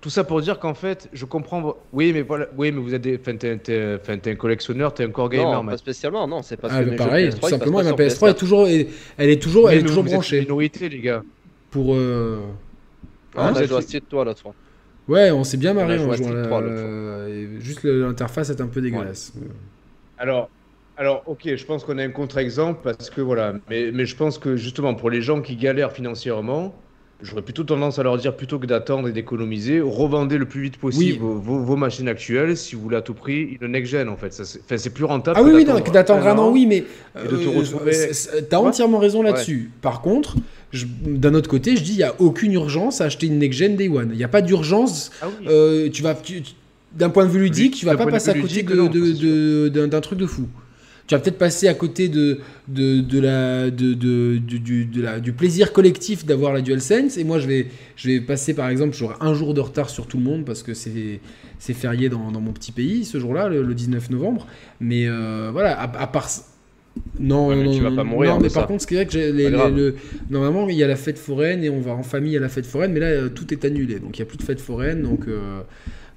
Tout 0.00 0.10
ça 0.10 0.22
pour 0.22 0.40
dire 0.40 0.60
qu'en 0.60 0.74
fait, 0.74 1.08
je 1.12 1.24
comprends. 1.24 1.74
Oui, 1.92 2.12
mais 2.14 2.22
voilà, 2.22 2.46
oui, 2.56 2.70
mais 2.70 2.80
vous 2.80 2.94
êtes, 2.94 3.02
des... 3.02 3.18
enfin, 3.20 3.36
t'es, 3.36 3.56
t'es- 3.58 3.98
enfin, 4.00 4.16
t'es 4.16 4.30
un 4.30 4.36
collectionneur, 4.36 4.94
t'es 4.94 5.04
encore 5.04 5.28
gamer, 5.28 5.52
Non, 5.62 5.68
pas 5.68 5.76
spécialement, 5.76 6.26
non, 6.28 6.40
c'est 6.42 6.56
parce 6.56 6.72
Ah, 6.76 6.84
que 6.84 6.90
bah, 6.90 6.96
pareil, 6.96 7.30
tout 7.30 7.36
PS3, 7.38 7.46
ils 7.46 7.50
simplement, 7.50 7.82
ma 7.82 7.92
pas 7.94 8.02
PS3 8.04 8.16
sur 8.16 8.28
est 8.28 8.34
toujours, 8.36 8.66
elle 8.68 9.30
est 9.30 9.42
toujours, 9.42 9.68
elle 9.70 9.78
est 9.78 9.82
mais 9.82 9.88
toujours 9.88 10.02
vous 10.04 10.08
êtes 10.08 10.12
une 10.12 10.18
branchée 10.18 10.40
minorité, 10.40 10.88
les 10.88 11.00
gars. 11.00 11.22
pour. 11.72 11.94
euh, 11.96 12.38
Ah, 13.36 13.48
Hein, 13.48 13.52
on 13.52 13.56
a 13.56 13.60
vous 13.62 13.66
joué 13.66 13.76
à 13.76 13.78
êtes- 13.80 13.84
Street 13.88 14.02
3 14.08 14.24
l'autre 14.24 14.40
fois. 14.40 14.54
Ouais, 15.08 15.30
on 15.30 15.42
s'est 15.44 15.56
bien 15.56 15.74
marré 15.74 15.98
en 15.98 16.04
jouant. 16.04 16.12
Street 16.14 16.32
la- 16.34 16.42
3 16.46 16.60
l'autre 16.60 16.76
fois. 16.80 17.28
et 17.28 17.48
Juste 17.60 17.84
l'interface 17.84 18.50
est 18.50 18.60
un 18.60 18.66
peu 18.66 18.80
dégueulasse. 18.80 19.32
Alors, 20.18 20.50
alors, 20.96 21.22
ok, 21.26 21.42
je 21.56 21.64
pense 21.64 21.84
qu'on 21.84 21.98
a 21.98 22.02
un 22.02 22.10
contre-exemple 22.10 22.80
parce 22.82 23.08
que 23.10 23.20
voilà, 23.20 23.54
mais, 23.70 23.90
mais 23.92 24.04
je 24.06 24.16
pense 24.16 24.38
que 24.38 24.56
justement 24.56 24.94
pour 24.94 25.10
les 25.10 25.22
gens 25.22 25.40
qui 25.40 25.54
galèrent 25.56 25.92
financièrement, 25.92 26.74
j'aurais 27.22 27.42
plutôt 27.42 27.62
tendance 27.62 27.98
à 28.00 28.02
leur 28.02 28.16
dire 28.18 28.34
plutôt 28.36 28.58
que 28.58 28.66
d'attendre 28.66 29.08
et 29.08 29.12
d'économiser, 29.12 29.80
revendez 29.80 30.38
le 30.38 30.46
plus 30.46 30.60
vite 30.62 30.76
possible 30.78 31.22
Oui. 31.24 31.30
vos, 31.40 31.58
vos- 31.60 31.76
machines 31.76 32.08
actuelles 32.08 32.56
si 32.56 32.74
vous 32.74 32.82
voulez 32.82 32.96
à 32.96 33.00
tout 33.02 33.14
prix 33.14 33.58
le 33.60 33.68
next-gen 33.68 34.08
en 34.08 34.16
fait. 34.16 34.32
C'est, 34.32 34.60
enfin, 34.60 34.76
c'est 34.76 34.90
plus 34.90 35.04
rentable. 35.04 35.36
Ah 35.38 35.42
que 35.42 35.46
oui, 35.48 35.64
oui, 35.64 35.90
d'attendre 35.92 36.26
un 36.26 36.36
an, 36.36 36.50
oui, 36.50 36.66
mais 36.66 36.78
et 36.78 37.28
de 37.28 37.36
te 37.36 37.48
euh, 37.48 38.40
t'as 38.50 38.58
entièrement 38.58 38.98
raison 38.98 39.22
là-dessus. 39.22 39.70
Par 39.80 40.00
contre, 40.00 40.34
d'un 41.02 41.34
autre 41.34 41.48
côté, 41.48 41.76
je 41.76 41.82
dis, 41.82 41.92
il 41.92 41.98
y 41.98 42.02
a 42.02 42.14
aucune 42.20 42.52
urgence 42.52 43.00
à 43.00 43.04
acheter 43.06 43.26
une 43.26 43.38
next 43.38 43.58
gen 43.58 43.76
day 43.76 43.88
one. 43.88 44.10
Il 44.12 44.18
n'y 44.18 44.24
a 44.24 44.28
pas 44.28 44.42
d'urgence. 44.42 45.10
Ah 45.22 45.26
oui. 45.40 45.46
euh, 45.48 45.88
tu 45.90 46.02
vas, 46.02 46.16
d'un 46.96 47.10
point 47.10 47.24
de 47.24 47.30
vue 47.30 47.40
ludique, 47.40 47.74
tu 47.74 47.86
vas 47.86 47.92
pas 47.98 48.04
passer 48.12 48.30
à 48.30 48.34
côté 48.42 48.62
d'un 49.88 50.00
truc 50.00 50.18
de 50.18 50.26
fou. 50.26 50.46
Tu 51.06 51.14
vas 51.14 51.20
peut-être 51.20 51.38
passer 51.38 51.68
à 51.68 51.72
côté 51.74 52.10
de, 52.10 52.40
de, 52.68 53.00
de 53.00 53.18
la, 53.18 53.70
de, 53.70 53.94
de- 53.94 54.36
du- 54.36 54.84
la- 55.00 55.20
plaisir 55.20 55.72
collectif 55.72 56.26
d'avoir 56.26 56.52
la 56.52 56.60
DualSense. 56.60 57.16
Et 57.16 57.24
moi, 57.24 57.38
je 57.38 57.46
vais, 57.48 57.68
je 57.96 58.08
vais 58.10 58.20
passer, 58.20 58.52
par 58.52 58.68
exemple, 58.68 58.94
j'aurai 58.94 59.14
un 59.22 59.32
jour 59.32 59.54
de 59.54 59.60
retard 59.62 59.88
sur 59.88 60.06
tout 60.06 60.18
le 60.18 60.22
monde 60.24 60.44
parce 60.44 60.62
que 60.62 60.74
c'est 60.74 61.20
c'est 61.60 61.72
férié 61.74 62.08
dans, 62.10 62.30
dans 62.30 62.40
mon 62.42 62.52
petit 62.52 62.72
pays 62.72 63.04
ce 63.06 63.18
jour-là, 63.18 63.48
le, 63.48 63.62
le 63.62 63.74
19 63.74 64.10
novembre. 64.10 64.46
Mais 64.80 65.06
euh, 65.08 65.48
voilà, 65.50 65.80
à, 65.80 65.84
à 66.02 66.06
part. 66.08 66.28
Non, 67.18 67.48
Ouais, 67.48 67.56
mais 67.56 67.64
non, 67.64 67.70
tu 67.70 67.82
vas 67.82 67.90
non, 67.90 67.96
pas 67.96 68.04
mourir 68.04 68.34
non, 68.34 68.40
mais 68.40 68.50
par 68.50 68.62
ça. 68.62 68.66
contre, 68.66 68.82
ce 68.82 68.86
qui 68.86 68.94
est 68.94 68.98
vrai 68.98 69.06
que 69.06 69.16
les- 69.16 69.50
les- 69.50 69.70
le- 69.70 69.96
normalement, 70.30 70.68
il 70.68 70.76
y 70.76 70.84
a 70.84 70.86
la 70.86 70.96
fête 70.96 71.18
foraine 71.18 71.64
et 71.64 71.70
on 71.70 71.80
va 71.80 71.92
en 71.92 72.02
famille 72.02 72.36
à 72.36 72.40
la 72.40 72.48
fête 72.48 72.66
foraine, 72.66 72.92
mais 72.92 73.00
là, 73.00 73.06
euh, 73.06 73.28
tout 73.28 73.52
est 73.52 73.64
annulé. 73.64 73.98
Donc, 74.00 74.18
il 74.18 74.22
n'y 74.22 74.26
a 74.26 74.26
plus 74.28 74.36
de 74.38 74.42
fête 74.42 74.60
foraine. 74.60 75.02
Donc, 75.02 75.26
euh, 75.28 75.62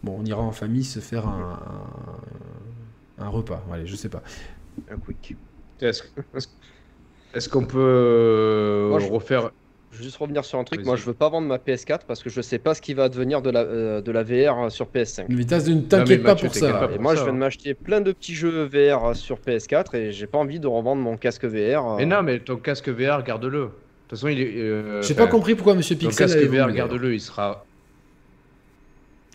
bon, 0.04 0.18
on 0.20 0.26
ira 0.26 0.42
en 0.42 0.52
famille 0.52 0.84
se 0.84 1.00
faire 1.00 1.28
un, 1.28 1.60
un, 3.20 3.26
un 3.26 3.30
repas. 3.30 3.66
Allez, 3.72 3.88
je 3.88 3.96
sais 3.96 4.10
pas. 4.10 4.24
Un 4.90 4.98
quick. 5.00 5.36
Est-ce, 7.34 7.50
qu'on 7.50 7.66
peut 7.66 7.78
Moi, 8.88 9.00
je- 9.00 9.08
refaire 9.08 9.52
Je 9.92 9.98
veux 9.98 10.04
juste 10.04 10.18
revenir 10.18 10.46
sur 10.46 10.58
un 10.58 10.64
truc. 10.64 10.86
Moi, 10.86 10.96
je 10.96 11.04
veux 11.04 11.14
pas 11.14 11.28
vendre 11.30 11.48
ma 11.48 11.58
PS4 11.58 12.02
parce 12.08 12.24
que 12.24 12.30
je 12.30 12.40
sais 12.42 12.60
pas 12.60 12.74
ce 12.74 12.82
qui 12.82 12.94
va 12.94 13.10
devenir 13.10 13.42
de 13.42 13.50
la, 13.50 13.60
euh, 13.62 14.02
de 14.02 14.12
la 14.12 14.24
VR 14.24 14.72
sur 14.72 14.88
PS5. 14.88 15.26
Mais 15.30 15.44
t'inquiète 15.46 16.24
pas 16.24 16.36
pour 16.36 16.54
ça. 16.56 16.72
pas 16.74 16.90
Et 16.96 16.98
moi, 16.98 17.14
ça, 17.14 17.20
je 17.20 17.24
viens 17.26 17.32
hein. 17.32 17.36
de 17.36 17.40
m'acheter 17.40 17.74
plein 17.74 18.00
de 18.00 18.12
petits 18.14 18.34
jeux 18.34 18.64
VR 18.66 19.16
sur 19.16 19.40
PS4 19.40 19.96
et 19.98 20.12
j'ai 20.14 20.28
pas 20.28 20.38
envie 20.38 20.60
de 20.62 20.68
revendre 20.68 21.02
mon 21.02 21.18
casque 21.18 21.44
VR. 21.46 21.98
Mais 21.98 22.04
euh, 22.04 22.06
non, 22.06 22.24
mais 22.24 22.40
ton 22.40 22.56
casque 22.56 22.88
VR, 22.90 23.24
garde-le. 23.24 23.60
De 23.60 23.66
toute 23.66 23.72
façon, 24.20 24.28
il 24.30 24.40
est. 24.42 24.54
euh, 24.58 25.02
J'ai 25.02 25.14
pas 25.14 25.28
compris 25.28 25.56
pourquoi 25.56 25.76
Monsieur 25.76 25.96
Ton 25.98 26.08
Pixel 26.08 26.28
casque 26.28 26.38
avait 26.38 26.48
VR, 26.48 26.72
garde-le, 26.72 27.14
il 27.14 27.20
sera. 27.22 27.66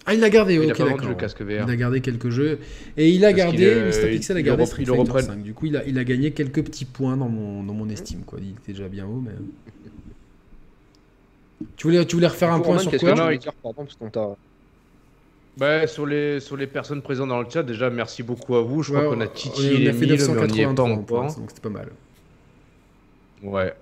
Ah, 0.09 0.15
il 0.15 0.21
l'a 0.21 0.31
gardé, 0.31 0.55
Il 0.55 0.61
a 0.61 0.73
ok, 0.73 0.79
d'accord. 0.79 1.09
le 1.09 1.15
casque 1.17 1.43
VR. 1.43 1.65
Il 1.67 1.71
a 1.71 1.77
gardé 1.77 2.01
quelques 2.01 2.31
jeux. 2.31 2.61
Et 2.97 3.11
il 3.11 3.25
a 3.25 3.29
Parce 3.29 3.39
gardé, 3.39 3.65
est- 3.65 3.87
Mr. 3.89 4.05
il- 4.05 4.11
Pixel 4.13 4.37
a 4.37 4.41
il 4.41 4.43
gardé 4.45 4.63
le 4.63 4.67
Street 4.67 4.83
il 4.83 4.87
Fighter 4.87 5.01
reprenne. 5.01 5.25
5. 5.25 5.43
Du 5.43 5.53
coup, 5.53 5.67
il 5.67 5.77
a, 5.77 5.85
il 5.85 5.99
a 5.99 6.05
gagné 6.05 6.31
quelques 6.31 6.63
petits 6.65 6.85
points 6.85 7.17
dans 7.17 7.29
mon, 7.29 7.65
dans 7.65 7.75
mon 7.75 7.89
estime. 7.91 8.21
Quoi. 8.25 8.39
Il 8.41 8.51
était 8.53 8.73
déjà 8.73 8.89
bien 8.89 9.05
haut, 9.05 9.21
mais... 9.25 9.33
Tu 11.77 11.87
voulais, 11.87 12.05
tu 12.05 12.17
voulais 12.17 12.27
refaire 12.27 12.53
un 12.53 12.61
point 12.61 12.79
sur 12.79 12.91
quoi 12.99 13.15
Bah, 15.57 15.87
sur 15.87 16.05
les, 16.05 16.41
sur 16.41 16.57
les 16.57 16.67
personnes 16.67 17.01
présentes 17.01 17.31
dans 17.31 17.41
le 17.41 17.49
chat, 17.49 17.63
déjà, 17.63 17.89
merci 17.89 18.23
beaucoup 18.23 18.57
à 18.57 18.63
vous. 18.63 18.83
Je 18.83 18.93
Ouais, 18.93 19.01
crois 19.01 19.15
qu'on 19.15 19.21
a 19.23 19.27
on 19.27 19.29
a 19.29 19.63
les 19.79 19.93
fait 19.93 20.07
1000, 20.07 20.19
mais 20.29 20.39
on 20.39 20.47
n'y 20.47 20.61
est 20.61 20.67
983 20.67 20.75
pas 20.75 20.83
en 20.83 20.91
encore. 20.93 21.25
donc 21.37 21.51
c'était 21.51 21.63
pas 21.63 21.71
mal. 21.71 21.89
Ouais. 23.43 23.73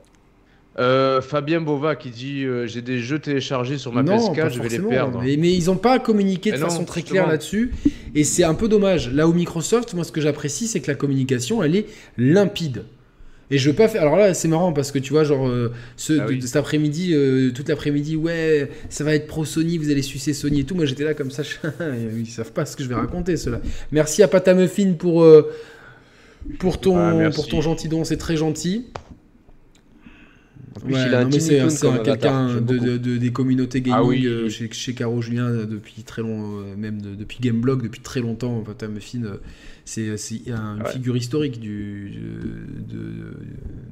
Euh, 0.77 1.21
Fabien 1.21 1.61
Bova 1.61 1.95
qui 1.95 2.11
dit 2.11 2.45
euh, 2.45 2.67
J'ai 2.67 2.83
des 2.83 2.99
jeux 2.99 3.19
téléchargés 3.21 3.79
sur 3.79 3.93
ma 3.93 4.03
non, 4.03 4.17
PS4, 4.17 4.37
pas 4.41 4.49
je 4.49 4.61
vais 4.61 4.69
les 4.69 4.79
perdre. 4.81 5.21
Mais, 5.23 5.37
mais 5.37 5.53
ils 5.53 5.67
n'ont 5.67 5.77
pas 5.77 5.99
communiqué 6.01 6.51
de 6.51 6.57
Mais 6.57 6.63
non, 6.63 6.69
façon 6.69 6.85
très 6.85 7.03
claire 7.03 7.27
là-dessus. 7.29 7.73
Et 8.15 8.25
c'est 8.25 8.45
un 8.45 8.55
peu 8.55 8.69
dommage. 8.69 9.13
Là 9.13 9.29
où 9.29 9.33
Microsoft, 9.33 9.95
moi, 9.95 10.05
ce 10.05 10.13
que 10.13 10.21
j'apprécie, 10.21 10.67
c'est 10.67 10.81
que 10.81 10.91
la 10.91 10.97
communication, 10.97 11.63
elle 11.63 11.77
est 11.77 11.87
limpide. 12.19 12.85
Et 13.51 13.59
je 13.59 13.69
veux 13.71 13.77
pas 13.77 13.89
faire. 13.89 14.03
Alors 14.03 14.17
là, 14.17 14.33
c'est 14.35 14.49
marrant 14.49 14.73
parce 14.73 14.91
que 14.91 14.99
tu 14.99 15.13
vois, 15.13 15.23
genre, 15.25 15.47
euh, 15.49 15.71
ce, 15.97 16.15
Ah 16.19 16.27
oui. 16.29 16.41
cet 16.43 16.57
après-midi, 16.57 17.11
euh, 17.13 17.51
toute 17.53 17.69
l'après-midi, 17.69 18.17
ouais, 18.17 18.71
ça 18.89 19.05
va 19.05 19.15
être 19.15 19.27
pro 19.27 19.45
Sony, 19.45 19.77
vous 19.79 19.91
allez 19.91 20.01
sucer 20.03 20.33
Sony 20.33 20.61
et 20.61 20.65
tout. 20.65 20.75
Moi, 20.75 20.87
j'étais 20.87 21.05
là 21.05 21.13
comme 21.15 21.31
ça, 21.31 21.43
je- 21.43 21.57
ils 22.19 22.27
savent 22.27 22.53
pas 22.53 22.65
ce 22.65 22.75
que 22.77 22.83
je 22.83 22.89
vais 22.89 22.95
raconter, 22.95 23.37
cela. 23.37 23.61
Merci 23.93 24.23
à 24.23 24.29
Pata 24.29 24.55
Muffin 24.55 24.95
pour, 24.99 25.23
euh, 25.23 25.53
pour, 26.59 26.81
ton, 26.81 26.97
Ah, 26.97 27.31
pour 27.31 27.47
ton 27.47 27.61
gentil 27.61 27.89
don, 27.89 28.05
c'est 28.05 28.17
très 28.17 28.37
gentil. 28.37 28.87
Ouais, 30.85 30.93
c'est 31.39 31.63
quelqu'un 32.03 32.57
de, 32.61 32.79
de- 32.79 32.97
de- 32.99 33.17
des 33.17 33.31
communautés 33.31 33.81
gaming 33.81 33.95
Ah 33.99 34.05
oui. 34.05 34.27
euh, 34.27 34.49
chez, 34.49 34.69
chez 34.73 34.93
Caro 34.93 35.23
Julien 35.23 35.51
depuis 35.51 36.03
très 36.03 36.21
long, 36.21 36.59
euh, 36.61 36.77
même 36.77 37.01
de- 37.01 37.15
depuis 37.15 37.39
Gameblog, 37.41 37.83
depuis 37.83 38.01
très 38.01 38.21
longtemps. 38.21 38.61
Pata 38.61 38.89
Muffin, 38.89 39.23
euh, 39.25 39.37
c'est 39.85 40.09
un- 40.51 40.77
une 40.77 40.83
Ouais. 40.83 40.91
figure 40.93 41.17
historique 41.17 41.61
du, 41.61 42.11
de- 42.89 42.95
de- 42.97 43.37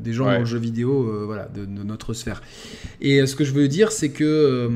des 0.01 0.13
gens 0.13 0.27
Ouais. 0.27 0.35
dans 0.35 0.41
le 0.41 0.45
jeu 0.47 0.59
vidéo, 0.59 1.07
euh, 1.09 1.25
voilà, 1.27 1.49
de, 1.55 1.65
de 1.65 1.83
notre 1.85 2.15
sphère. 2.15 2.43
Et 3.01 3.21
euh, 3.21 3.27
ce 3.27 3.37
que 3.37 3.45
je 3.45 3.53
veux 3.53 3.69
dire, 3.69 3.93
c'est 3.93 4.09
que, 4.11 4.25
euh, 4.25 4.69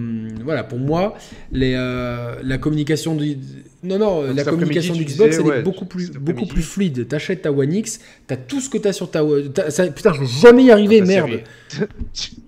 voilà, 0.44 0.62
pour 0.62 0.78
moi, 0.78 1.16
les, 1.52 1.74
euh, 1.74 2.36
la 2.42 2.58
communication 2.58 3.14
du, 3.16 3.36
non 3.82 3.98
non, 3.98 4.26
Donc 4.26 4.36
la 4.36 4.44
communication 4.44 4.94
d'Xbox, 4.94 5.36
disais, 5.36 5.42
elle 5.52 5.60
est 5.60 5.62
beaucoup 5.62 5.84
plus, 5.86 6.10
beaucoup 6.12 6.46
plus 6.46 6.62
fluide. 6.62 7.08
T'achètes 7.08 7.42
ta 7.42 7.52
One 7.52 7.72
X, 7.72 8.00
t'as 8.26 8.36
tout 8.36 8.60
ce 8.60 8.68
que 8.68 8.78
t'as 8.78 8.92
sur 8.92 9.10
ta, 9.10 9.22
putain, 9.24 10.12
je 10.12 10.20
vais 10.20 10.26
jamais 10.26 10.64
y 10.64 10.70
arriver, 10.70 10.98
Ta 11.00 11.04
merde. 11.06 11.40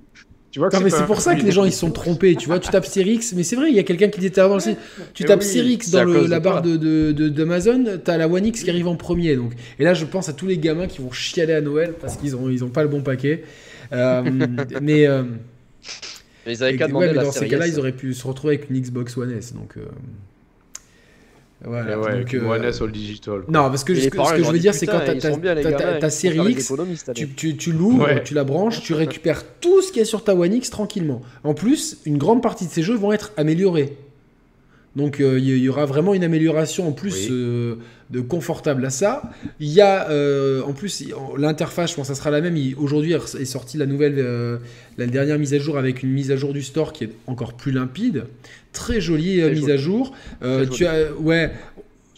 tu 0.51 0.59
vois 0.61 0.71
que 0.71 0.77
Non 0.77 0.83
mais 0.83 0.91
c'est 0.91 1.05
pour 1.05 1.21
ça 1.21 1.35
que 1.35 1.43
les 1.43 1.53
gens 1.53 1.65
ils 1.65 1.73
se 1.73 1.79
sont 1.81 1.91
trompés, 1.91 2.35
tu 2.37 2.47
vois, 2.47 2.59
tu 2.59 2.71
tapes 2.71 2.87
Cyrix, 2.87 3.35
mais 3.37 3.43
c'est 3.43 3.55
vrai, 3.57 3.69
il 3.71 3.77
y 3.77 3.79
a 3.79 3.83
quelqu'un 3.83 4.09
qui 4.09 4.19
dit 4.21 4.31
dans 4.31 4.59
tu 4.59 4.75
Mais 5.21 5.27
tapes 5.27 5.43
Cyrix 5.43 5.91
dans 5.91 6.05
le- 6.05 6.27
la 6.27 6.41
barre 6.41 6.63
de, 6.63 6.77
de, 6.77 7.13
de- 7.13 7.29
d'Amazon, 7.29 7.85
t'as 8.03 8.17
la 8.17 8.29
One 8.29 8.47
X 8.47 8.63
qui 8.65 8.71
arrive 8.71 8.89
en 8.89 8.97
premier, 8.97 9.37
donc. 9.37 9.53
Et 9.79 9.85
là 9.85 9.93
je 9.95 10.05
pense 10.05 10.29
à 10.29 10.33
tous 10.33 10.47
les 10.47 10.59
gamins 10.59 10.87
qui 10.87 11.03
vont 11.03 11.11
chialer 11.13 11.53
à 11.53 11.61
Noël 11.61 11.95
parce 12.01 12.17
qu'ils 12.17 12.35
ont, 12.37 12.49
ils 12.49 12.65
ont 12.65 12.71
pas 12.71 12.83
le 12.83 12.89
bon 12.89 13.03
paquet. 13.03 13.45
Euh, 13.93 14.23
mais 14.83 15.07
euh, 15.07 15.23
Ils 16.47 16.63
avaient 16.63 16.77
qu'à 16.77 16.85
ouais, 16.85 16.89
demander 16.89 17.07
mais 17.09 17.13
la 17.15 17.25
dans 17.25 17.33
ces 17.33 17.47
cas-là 17.49 17.67
ils 17.67 17.79
auraient 17.79 17.93
pu 17.93 18.15
se 18.15 18.27
retrouver 18.27 18.55
avec 18.57 18.71
une 18.71 18.81
Xbox 18.81 19.17
One 19.17 19.33
S, 19.37 19.53
donc. 19.55 19.77
euh, 19.77 19.83
Voilà, 21.65 21.99
ouais, 21.99 22.21
donc, 22.21 22.35
euh... 22.35 22.87
digital. 22.89 23.41
Non, 23.49 23.69
parce 23.69 23.83
que, 23.83 23.95
ce, 23.95 24.09
que, 24.09 24.19
je 24.19 24.51
veux 24.51 24.59
dire, 24.59 24.75
c'est 24.75 24.87
quand 24.87 25.01
ta 26.01 26.11
série 26.11 26.53
X, 26.53 26.73
tu, 27.15 27.29
tu, 27.31 27.57
tu 27.57 27.73
l'ouvres, 27.73 28.23
tu 28.25 28.35
la 28.35 28.45
branches, 28.45 28.81
tu 28.83 28.95
récupères 28.95 29.43
tout 29.61 29.83
ce 29.83 29.89
qu'il 29.89 29.99
y 29.99 30.03
a 30.03 30.05
sur 30.05 30.23
ta 30.23 30.35
One 30.35 30.55
X 30.55 30.71
tranquillement. 30.71 31.23
En 31.45 31.55
plus, 31.55 31.99
une 32.07 32.19
grande 32.19 32.43
partie 32.43 32.67
de 32.67 32.71
ces 32.71 32.83
jeux 32.83 32.97
vont 32.97 33.13
être 33.13 33.33
améliorés. 33.37 33.97
Donc 34.99 35.21
euh, 35.21 35.39
il 35.39 35.47
y, 35.59 35.69
aura 35.69 35.87
vraiment 35.87 36.13
une 36.13 36.25
amélioration 36.25 36.89
en 36.89 36.91
plus 36.91 37.29
euh, 37.31 37.77
de 38.11 38.21
confortable 38.21 38.85
à 38.85 38.91
ça. 38.91 39.23
Il 39.61 39.69
y 39.69 39.81
a 39.81 40.11
euh, 40.11 40.61
en 40.63 40.73
plus 40.73 41.05
l'interface, 41.37 41.93
je 41.93 41.95
pense 41.95 42.09
que 42.09 42.15
ça 42.15 42.19
sera 42.19 42.33
la 42.33 42.41
même. 42.41 42.59
Aujourd'hui 42.77 43.13
est 43.13 43.45
sortie 43.45 43.79
la 43.79 43.87
nouvelle, 43.87 44.59
la 44.99 45.07
dernière 45.07 45.39
mise 45.39 45.55
à 45.55 45.61
jour 45.61 45.79
avec 45.79 46.03
une 46.03 46.11
mise 46.11 46.33
à 46.33 46.37
jour 46.37 46.53
du 46.53 46.63
store 46.63 46.93
qui 46.93 47.05
est 47.05 47.13
encore 47.29 47.53
plus 47.53 47.71
limpide, 47.71 48.25
très 48.73 49.01
jolie 49.01 49.41
mise 49.53 49.71
à 49.71 49.77
jour. 49.77 50.13
tu 50.73 50.85
as, 50.85 51.13
ouais. 51.13 51.53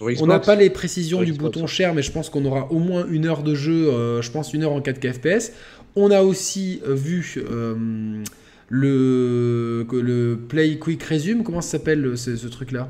On 0.00 0.26
n'a 0.26 0.40
pas 0.40 0.54
les 0.54 0.70
précisions 0.70 1.22
du 1.22 1.34
bouton 1.34 1.66
share, 1.66 1.92
mais 1.92 2.00
je 2.00 2.10
pense 2.10 2.30
qu'on 2.30 2.46
aura 2.46 2.72
au 2.72 2.78
moins 2.78 3.06
une 3.10 3.26
heure 3.26 3.42
de 3.42 3.54
jeu, 3.54 3.90
je 4.22 4.30
pense 4.30 4.54
une 4.54 4.62
heure 4.62 4.72
en 4.72 4.80
4K 4.80 5.12
FPS. 5.12 5.52
On 5.96 6.10
a 6.10 6.22
aussi 6.22 6.80
vu 6.86 7.44
le, 8.70 9.84
le 9.92 10.38
Play 10.48 10.78
Quick 10.78 11.02
Resume, 11.02 11.42
comment 11.42 11.60
ça 11.60 11.72
s'appelle 11.72 12.16
ce, 12.16 12.46
truc-là? 12.46 12.88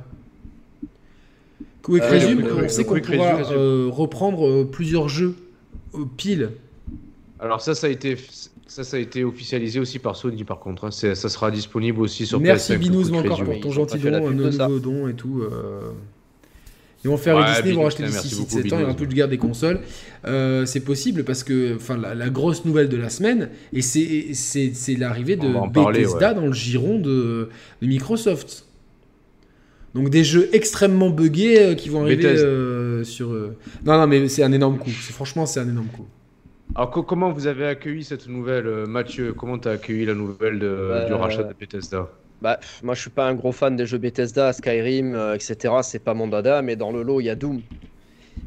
Quick 1.82 2.02
euh, 2.02 2.11
Resume, 2.11 2.47
on 2.65 2.69
sait 2.69 2.85
qu'on 2.85 3.01
pourra 3.01 3.52
euh, 3.52 3.89
reprendre 3.90 4.47
euh, 4.47 4.69
plusieurs 4.70 5.09
jeux 5.09 5.35
pile. 6.19 6.51
Alors 7.40 7.62
ça, 7.62 7.74
ça 7.74 7.86
a 7.86 7.90
été 7.90 8.16
ça, 8.66 8.85
ça 8.85 8.98
a 8.98 9.01
été 9.01 9.24
officialisé 9.24 9.81
aussi 9.81 9.98
par 9.98 10.15
Sony 10.15 10.44
par 10.44 10.61
contre. 10.61 10.85
Hein. 10.85 10.90
Ça 10.90 11.15
sera 11.15 11.51
disponible 11.51 12.01
aussi 12.02 12.27
sur 12.27 12.39
Merci 12.39 12.77
Binous 12.77 13.11
encore 13.12 13.43
pour 13.43 13.61
ton 13.61 13.70
gentil 13.70 13.98
don, 13.98 14.28
un 14.28 14.32
nouveau 14.32 14.78
don 14.78 15.09
et 15.09 15.15
tout. 15.15 15.43
Ils 17.02 17.09
vont 17.09 17.16
faire 17.16 17.43
Disney, 17.44 17.70
ils 17.70 17.77
vont 17.77 17.85
racheter 17.85 18.05
d'ici 18.05 18.28
7 18.28 18.72
ans, 18.72 18.77
il 18.78 18.82
y 18.82 18.85
aura 18.85 18.94
plus 18.94 19.06
de 19.06 19.14
guerre 19.14 19.28
des 19.28 19.39
consoles. 19.39 19.81
Euh, 20.27 20.66
c'est 20.66 20.81
possible 20.81 21.24
parce 21.24 21.43
que 21.43 21.77
enfin, 21.77 21.97
la, 21.97 22.28
grosse 22.28 22.64
nouvelle 22.64 22.89
de 22.89 22.97
la 22.97 23.09
semaine, 23.09 23.48
et 23.72 23.81
c'est 23.81 24.97
l'arrivée 24.98 25.36
de 25.36 25.48
Bethesda 25.72 26.35
dans 26.35 26.47
le 26.47 26.52
giron 26.52 26.98
de, 26.98 27.48
Microsoft. 27.81 28.66
Donc 29.94 30.09
des 30.10 30.22
jeux 30.22 30.48
extrêmement 30.52 31.10
buggés 31.10 31.60
euh, 31.60 31.74
qui 31.74 31.89
vont 31.89 32.02
arriver 32.02 32.24
euh, 32.24 33.02
sur... 33.02 33.31
Non, 33.85 33.98
non, 33.98 34.06
mais 34.06 34.28
c'est 34.28 34.44
un 34.44 34.52
énorme 34.52 34.78
coup. 34.78 34.90
Franchement, 34.90 35.47
c'est 35.47 35.59
un 35.59 35.68
énorme 35.68 35.89
coup. 35.89 36.06
Alors 36.77 36.90
comment 36.90 37.32
vous 37.32 37.48
avez 37.48 37.66
accueilli 37.66 38.05
cette 38.05 38.28
nouvelle, 38.28 38.86
Mathieu? 38.86 39.32
Comment 39.32 39.59
tu 39.59 39.66
as 39.66 39.72
accueilli 39.72 40.06
la 40.06 40.14
nouvelle 40.14 40.60
de, 40.60 41.06
du 41.09 41.14
rachat 41.14 41.43
de 41.43 41.55
Bethesda? 41.59 42.09
Bah, 42.43 42.59
moi, 42.83 42.95
je 42.95 43.01
suis 43.01 43.11
pas 43.11 43.27
un 43.27 43.35
gros 43.35 43.53
fan 43.53 43.77
des 43.77 43.87
jeux 43.87 43.99
Bethesda, 43.99 44.53
Skyrim, 44.53 45.15
euh, 45.15 45.35
etc. 45.35 45.75
C'est 45.83 45.99
pas 45.99 46.15
mon 46.15 46.27
dada, 46.27 46.62
mais 46.62 46.77
dans 46.77 46.91
le 46.91 47.03
lot, 47.03 47.21
il 47.21 47.25
y 47.25 47.31
a 47.31 47.35
Doom. 47.35 47.61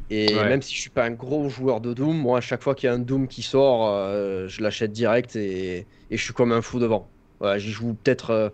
Et 0.10 0.34
même 0.36 0.62
si 0.62 0.76
je 0.76 0.82
suis 0.82 0.90
pas 0.90 1.06
un 1.06 1.12
gros 1.12 1.50
joueur 1.50 1.82
de 1.82 1.94
Doom, 1.94 2.16
moi, 2.16 2.38
à 2.38 2.42
chaque 2.42 2.62
fois 2.62 2.76
qu'il 2.76 2.88
y 2.88 2.90
a 2.90 2.94
un 2.94 3.00
Doom 3.00 3.28
qui 3.28 3.42
sort, 3.42 3.90
euh, 3.90 4.48
je 4.48 4.62
l'achète 4.62 4.92
direct 4.92 5.36
et... 5.36 5.88
je 6.12 6.18
suis 6.18 6.34
comme 6.34 6.52
un 6.52 6.62
fou 6.62 6.80
devant. 6.80 7.10
J'y 7.58 7.72
joue 7.72 7.94
peut-être 7.94 8.30
euh, 8.30 8.50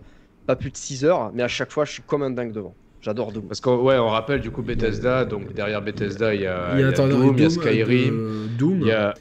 pas 0.46 0.56
plus 0.56 0.70
de 0.70 0.76
6 0.76 1.04
heures, 1.04 1.30
mais 1.32 1.42
à 1.42 1.48
chaque 1.48 1.70
fois, 1.70 1.84
je 1.84 1.92
suis 1.92 2.02
comme 2.02 2.22
un 2.22 2.30
dingue 2.30 2.52
devant. 2.52 2.74
J'adore 3.02 3.32
Doom. 3.32 3.44
Parce 3.44 3.60
qu'on 3.60 3.76
ouais, 3.78 3.98
on 3.98 4.08
rappelle 4.08 4.40
du 4.40 4.50
coup 4.50 4.62
Bethesda, 4.62 5.24
donc 5.24 5.52
derrière 5.52 5.80
Bethesda, 5.80 6.34
il 6.34 6.42
y 6.42 6.46
a, 6.46 6.74
il 6.74 6.80
y 6.80 6.84
a, 6.84 6.92
Doom, 6.92 7.34
il 7.36 7.42
y 7.42 7.46
a 7.46 7.50
Skyrim, 7.50 8.48
Doom. 8.58 8.80
il 8.80 8.86
y 8.86 8.92
a 8.92 9.14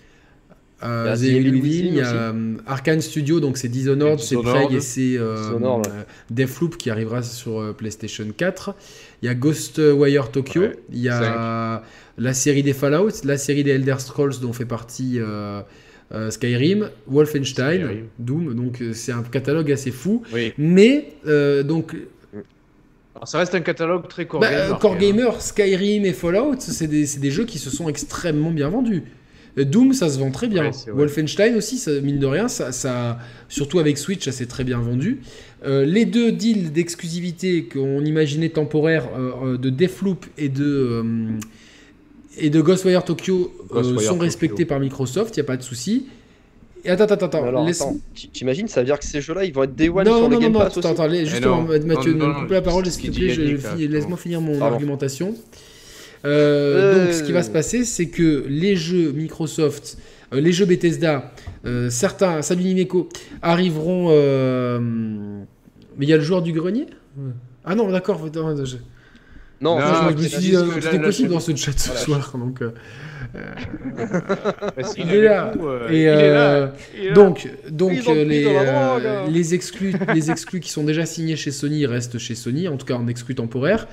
euh, 0.82 1.16
il 1.20 1.96
y 1.96 2.02
a 2.02 2.14
euh, 2.14 2.56
Arkane 2.66 3.02
Studio, 3.02 3.40
donc 3.40 3.58
c'est 3.58 3.68
Dishonored, 3.68 4.20
c'est 4.20 4.38
Plague 4.38 4.74
et 4.74 4.80
c'est 4.80 5.18
euh, 5.18 5.60
euh, 5.60 5.82
Deathloop 6.30 6.78
qui 6.78 6.90
arrivera 6.90 7.22
sur 7.22 7.76
PlayStation 7.76 8.26
4. 8.36 8.76
Il 9.22 9.26
y 9.26 9.30
a 9.30 9.36
Ghostwire 9.36 10.32
Tokyo, 10.32 10.64
il 10.92 11.00
y 11.00 11.10
a 11.10 11.84
la 12.18 12.34
série 12.34 12.64
des 12.64 12.74
Fallout, 12.74 13.12
la 13.24 13.38
série 13.38 13.64
des 13.64 13.72
Elder 13.72 13.96
Scrolls 14.00 14.40
dont 14.42 14.54
fait 14.54 14.66
partie 14.66 15.20
Skyrim, 16.30 16.90
Wolfenstein, 17.08 18.06
Doom, 18.18 18.54
donc 18.54 18.82
c'est 18.94 19.12
un 19.12 19.24
catalogue 19.24 19.72
assez 19.72 19.92
fou. 19.92 20.24
Mais 20.58 21.14
donc 21.66 21.96
ça 23.26 23.40
reste 23.40 23.54
un 23.54 23.60
catalogue 23.60 24.08
très 24.08 24.28
core 24.28 24.40
bah, 24.40 24.50
gamer. 24.50 24.80
Core 24.80 24.98
gamer, 24.98 25.42
Skyrim 25.42 26.06
et 26.06 26.14
Fallout, 26.14 26.56
c'est 26.60 26.88
des, 26.88 27.06
des, 27.06 27.32
jeux 27.32 27.44
qui 27.44 27.60
se 27.60 27.70
sont 27.70 27.90
extrêmement 27.90 28.52
bien 28.52 28.70
vendus. 28.70 29.04
Doom, 29.66 29.94
ça 29.94 30.10
se 30.10 30.20
vend 30.20 30.32
très 30.32 30.48
bien. 30.48 30.72
Wolfenstein 30.88 31.56
aussi, 31.56 31.78
ça, 31.78 31.92
mine 32.02 32.20
de 32.20 32.26
rien, 32.26 32.48
ça, 32.48 33.20
surtout 33.48 33.80
avec 33.80 33.98
Switch, 33.98 34.26
ça 34.26 34.32
s'est 34.32 34.46
très 34.46 34.64
bien 34.64 34.80
vendu. 34.80 35.22
Euh, 35.66 35.86
les 35.86 36.06
deux 36.06 36.32
deals 36.32 36.72
d'exclusivité 36.72 37.66
qu'on 37.66 38.04
imaginait 38.06 38.50
temporaires 38.50 39.10
euh, 39.18 39.32
euh, 39.44 39.58
de 39.58 39.70
Deathloop 39.70 40.26
et 40.38 40.48
de, 40.48 41.04
et 42.38 42.50
de 42.50 42.62
Ghostwire 42.62 43.04
Tokyo 43.04 43.54
sont 44.00 44.18
respectés 44.18 44.66
par 44.66 44.80
Microsoft, 44.80 45.36
il 45.36 45.40
n'y 45.40 45.46
a 45.46 45.48
pas 45.48 45.58
de 45.58 45.64
souci. 45.64 46.08
Et 46.86 46.90
attends, 46.90 47.04
attends, 47.04 47.26
attends. 47.26 47.66
laisse... 47.66 47.84
T'imagines, 48.32 48.70
ça 48.70 48.80
veut 48.80 48.86
dire 48.86 48.98
que 48.98 49.04
ces 49.04 49.20
jeux-là, 49.20 49.44
ils 49.44 49.54
vont 49.54 49.64
être 49.64 49.76
Day 49.76 49.90
One 49.90 50.06
sur 50.06 50.30
le 50.30 50.40
Game 50.40 50.54
Pass 50.54 50.78
Attends, 50.78 50.92
attends, 50.92 51.14
justement, 51.26 51.64
Mathieu, 51.64 52.14
ne 52.14 52.40
coupe 52.40 52.52
la 52.52 52.62
parole, 52.62 52.86
s'il 52.86 53.12
te 53.12 53.18
plaît, 53.18 53.88
laisse-moi 53.88 54.18
finir 54.18 54.40
mon 54.40 54.62
argumentation. 54.62 55.36
Euh, 56.26 57.06
donc, 57.06 57.14
ce 57.14 57.24
qui 57.24 57.32
va 57.32 57.44
se 57.44 57.50
passer, 57.50 57.86
c'est 57.86 58.08
que 58.08 58.46
les 58.48 58.76
jeux 58.76 59.12
Microsoft, 59.12 59.98
euh, 60.34 60.42
les 60.42 60.52
jeux 60.52 60.66
Bethesda, 60.66 61.32
euh, 61.66 61.90
certains, 61.90 62.42
salut 62.42 62.64
Nimeco, 62.64 63.10
arriveront. 63.42 64.10
Mais 65.98 66.06
il 66.06 66.10
y 66.10 66.14
a 66.14 66.18
le 66.18 66.24
joueur 66.24 66.42
du 66.42 66.54
grenier 66.54 66.88
Ah 67.66 67.76
non, 67.76 67.92
d'accord. 67.92 68.20
Non, 69.62 69.78
je, 69.78 70.14
me 70.14 70.18
suis 70.28 70.38
dit, 70.38 70.56
c'était 70.82 71.00
possible 71.00 71.30
dans 71.30 71.42
ce 71.42 71.56
chat 71.56 71.78
ce 71.78 71.98
soir. 71.98 72.34
Donc, 72.38 72.62
il, 74.98 75.14
est 75.14 75.22
là. 75.22 75.54
Et 75.92 77.12
donc, 77.12 77.50
donc 77.70 78.06
les, 78.08 78.46
les, 79.30 79.54
exclus, 79.54 79.94
les 80.14 80.32
exclus 80.32 80.60
qui 80.60 80.70
sont 80.70 80.84
déjà 80.84 81.06
signés 81.06 81.36
chez 81.36 81.52
Sony 81.52 81.86
restent 81.86 82.18
chez 82.18 82.36
Sony, 82.36 82.68
en 82.68 82.78
tout 82.78 82.86
cas 82.86 82.96
en 82.96 83.08
exclus 83.08 83.36
temporaire. 83.36 83.88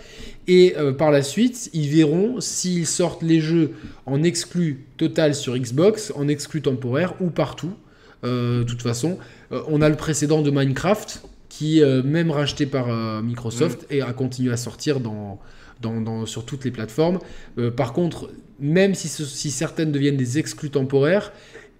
Et 0.48 0.74
euh, 0.76 0.92
par 0.92 1.10
la 1.10 1.22
suite, 1.22 1.70
ils 1.72 1.88
verront 1.88 2.40
s'ils 2.40 2.86
sortent 2.86 3.22
les 3.22 3.40
jeux 3.40 3.72
en 4.06 4.22
exclus 4.22 4.84
total 4.96 5.34
sur 5.34 5.56
Xbox, 5.56 6.12
en 6.14 6.28
exclus 6.28 6.62
temporaire 6.62 7.14
ou 7.20 7.30
partout. 7.30 7.74
Euh, 8.24 8.60
de 8.60 8.64
toute 8.64 8.82
façon, 8.82 9.18
euh, 9.52 9.62
on 9.68 9.82
a 9.82 9.88
le 9.88 9.96
précédent 9.96 10.42
de 10.42 10.50
Minecraft 10.50 11.22
qui, 11.48 11.80
même 12.04 12.30
racheté 12.30 12.66
par 12.66 12.88
Microsoft, 13.22 13.82
mm. 13.84 13.94
et 13.94 14.02
a 14.02 14.12
continué 14.12 14.52
à 14.52 14.58
sortir 14.58 15.00
dans, 15.00 15.40
dans, 15.80 16.26
sur 16.26 16.44
toutes 16.44 16.66
les 16.66 16.70
plateformes. 16.70 17.18
par 17.76 17.94
contre, 17.94 18.28
même 18.58 18.94
si, 18.94 19.08
si, 19.08 19.50
certaines 19.50 19.92
deviennent 19.92 20.16
des 20.16 20.38
exclus 20.38 20.70
temporaires, 20.70 21.32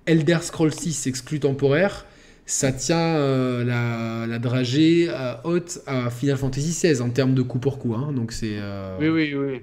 Elder 0.06 0.38
Scrolls 0.42 0.74
6 0.74 1.06
exclus 1.06 1.40
temporaire, 1.40 2.06
ça 2.44 2.72
tient 2.72 3.16
euh, 3.16 3.64
la, 3.64 4.26
la, 4.26 4.38
dragée 4.38 5.10
haute 5.44 5.80
à 5.86 6.10
Final 6.10 6.36
Fantasy 6.36 6.70
XVI 6.70 7.00
en 7.02 7.10
termes 7.10 7.34
de 7.34 7.42
coup 7.42 7.58
pour 7.58 7.78
coup. 7.78 7.94
Hein, 7.94 8.12
donc 8.12 8.32
c'est. 8.32 8.58
Euh, 8.58 8.96
oui, 9.00 9.08
oui, 9.08 9.34
oui. 9.34 9.62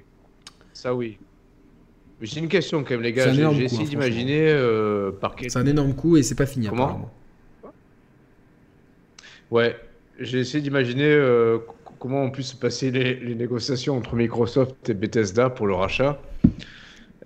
Ça, 0.73 0.93
oui. 0.93 1.17
Mais 2.19 2.27
j'ai 2.27 2.39
une 2.39 2.49
question 2.49 2.83
quand 2.83 2.91
même, 2.91 3.01
les 3.01 3.13
gars. 3.13 3.31
J'ai 3.31 3.63
essayé 3.63 3.83
hein, 3.83 3.87
d'imaginer 3.89 4.49
euh, 4.49 5.11
par 5.11 5.35
quel. 5.35 5.49
C'est 5.49 5.59
un 5.59 5.65
énorme 5.65 5.93
coup 5.93 6.17
et 6.17 6.23
c'est 6.23 6.35
pas 6.35 6.45
fini. 6.45 6.67
Comment 6.67 7.11
Ouais, 9.51 9.75
j'ai 10.19 10.39
essayé 10.39 10.61
d'imaginer 10.61 11.15
comment 11.99 12.23
on 12.23 12.31
puisse 12.31 12.49
se 12.49 12.55
passer 12.55 12.91
les, 12.91 13.15
les, 13.15 13.35
négociations 13.35 13.95
entre 13.95 14.15
Microsoft 14.15 14.89
et 14.89 14.93
Bethesda 14.93 15.49
pour 15.49 15.67
le 15.67 15.75
rachat. 15.75 16.19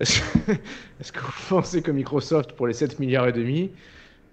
Est-ce 0.00 1.12
que 1.12 1.20
vous 1.20 1.32
pensez 1.48 1.82
que 1.82 1.90
Microsoft, 1.90 2.52
pour 2.52 2.66
les 2.66 2.74
7 2.74 2.98
milliards 3.00 3.28
et 3.28 3.32
demi, 3.32 3.70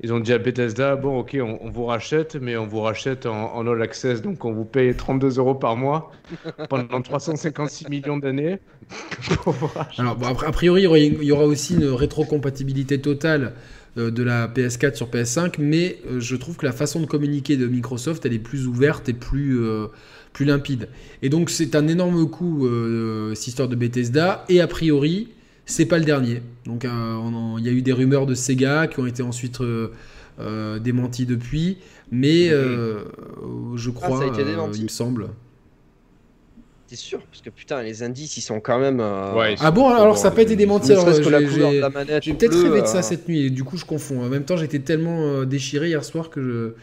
ils 0.02 0.14
ont 0.14 0.20
dit 0.20 0.34
à 0.34 0.38
Bethesda, 0.38 0.96
bon 0.96 1.20
ok, 1.20 1.38
on, 1.42 1.70
vous 1.70 1.86
rachète, 1.86 2.36
mais 2.36 2.58
on 2.58 2.68
vous 2.68 2.82
rachète 2.82 3.26
en, 3.26 3.66
all 3.66 3.82
access, 3.82 4.22
donc 4.22 4.44
on 4.44 4.52
vous 4.52 4.66
paye 4.66 4.94
32 4.94 5.40
euros 5.40 5.56
par 5.56 5.78
mois 5.78 6.12
pendant 6.70 7.02
356 7.02 7.90
millions 7.90 8.18
d'années. 8.18 8.60
Alors 9.98 10.18
bon, 10.18 10.28
a 10.28 10.52
priori, 10.52 10.84
il 10.84 11.24
y 11.24 11.32
aura 11.32 11.46
aussi 11.46 11.76
une 11.76 11.86
rétrocompatibilité 11.86 13.00
totale 13.00 13.54
euh, 13.98 14.12
de 14.12 14.22
la 14.22 14.50
PS4 14.50 14.96
sur 14.96 15.08
PS5, 15.08 15.56
mais 15.60 15.98
euh, 16.08 16.20
je 16.20 16.36
trouve 16.36 16.58
que 16.58 16.66
la 16.66 16.74
façon 16.74 17.00
de 17.00 17.06
communiquer 17.06 17.56
de 17.56 17.66
Microsoft, 17.66 18.26
elle 18.26 18.34
est 18.34 18.40
plus 18.40 18.68
ouverte 18.68 19.08
et 19.08 19.14
plus, 19.14 19.62
euh, 19.62 19.88
plus 20.34 20.44
limpide. 20.44 20.90
Et 21.22 21.30
donc 21.30 21.50
c'est 21.50 21.74
un 21.74 21.88
énorme 21.88 22.30
coup, 22.30 22.68
cette 23.34 23.48
histoire 23.48 23.70
de 23.70 23.76
Bethesda, 23.76 24.44
et 24.50 24.60
a 24.60 24.68
priori, 24.68 25.30
c'est 25.66 25.86
pas 25.86 25.98
le 25.98 26.06
dernier. 26.06 26.42
Donc 26.66 26.86
euh, 26.86 27.20
il 27.58 27.66
y 27.66 27.70
a 27.70 27.72
eu 27.72 27.82
des 27.82 27.94
rumeurs 27.94 28.26
de 28.26 28.36
Sega 28.36 28.88
qui 28.88 29.00
ont 29.00 29.06
été 29.06 29.24
ensuite 29.24 29.62
euh, 29.62 29.92
euh, 30.40 30.80
démenties 30.80 31.26
depuis, 31.26 31.78
mais 32.12 32.48
je 32.48 33.90
ah, 33.90 33.94
crois, 33.94 34.26
il 34.76 34.84
me 34.84 34.88
semble. 34.88 35.30
T'es 36.88 36.96
sûr? 36.96 37.20
Parce 37.32 37.42
que 37.42 37.50
putain, 37.50 37.82
les 37.82 38.04
indices, 38.04 38.38
ils 38.38 38.42
sont 38.42 38.60
quand 38.60 38.80
même. 38.80 39.02
ah 39.02 39.72
bon, 39.72 39.90
alors 39.90 40.18
ça 40.18 40.30
n'a 40.30 40.36
pas 40.36 40.44
été 40.44 40.56
démenti. 40.56 40.94
J'ai 42.22 42.34
peut-être 42.34 42.62
rêvé 42.62 42.82
de 42.82 42.88
ça 42.88 43.02
cette 43.02 43.28
nuit, 43.28 43.48
et 43.48 43.50
du 43.50 43.64
coup 43.64 43.78
je 43.78 43.86
confonds. 43.86 44.24
En 44.24 44.30
même 44.30 44.46
temps, 44.46 44.58
j'étais 44.58 44.80
tellement 44.80 45.44
déchiré 45.46 45.90
hier 45.90 46.04
soir 46.04 46.30
que 46.30 46.42
je, 46.42 46.74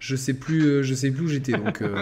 je 0.00 0.16
sais 0.16 0.34
plus, 0.34 0.82
je 0.82 0.94
sais 0.94 1.10
plus 1.10 1.24
où 1.24 1.28
j'étais. 1.28 1.52
Donc. 1.52 1.82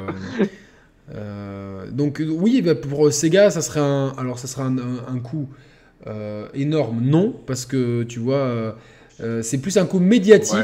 donc 1.92 2.22
oui, 2.26 2.62
bah, 2.62 2.74
pour 2.74 3.12
Sega, 3.12 3.50
ça 3.50 3.60
serait 3.60 3.80
un, 3.80 4.14
alors 4.16 4.38
ça 4.38 4.48
serait 4.48 4.62
un, 4.62 4.78
un, 4.78 5.18
coût 6.04 6.10
énorme, 6.54 7.00
non, 7.02 7.34
parce 7.46 7.66
que 7.66 8.02
tu 8.04 8.18
vois, 8.18 8.74
euh, 9.22 9.42
c'est 9.42 9.58
plus 9.58 9.76
un 9.76 9.86
coup 9.86 10.00
médiatique. 10.00 10.56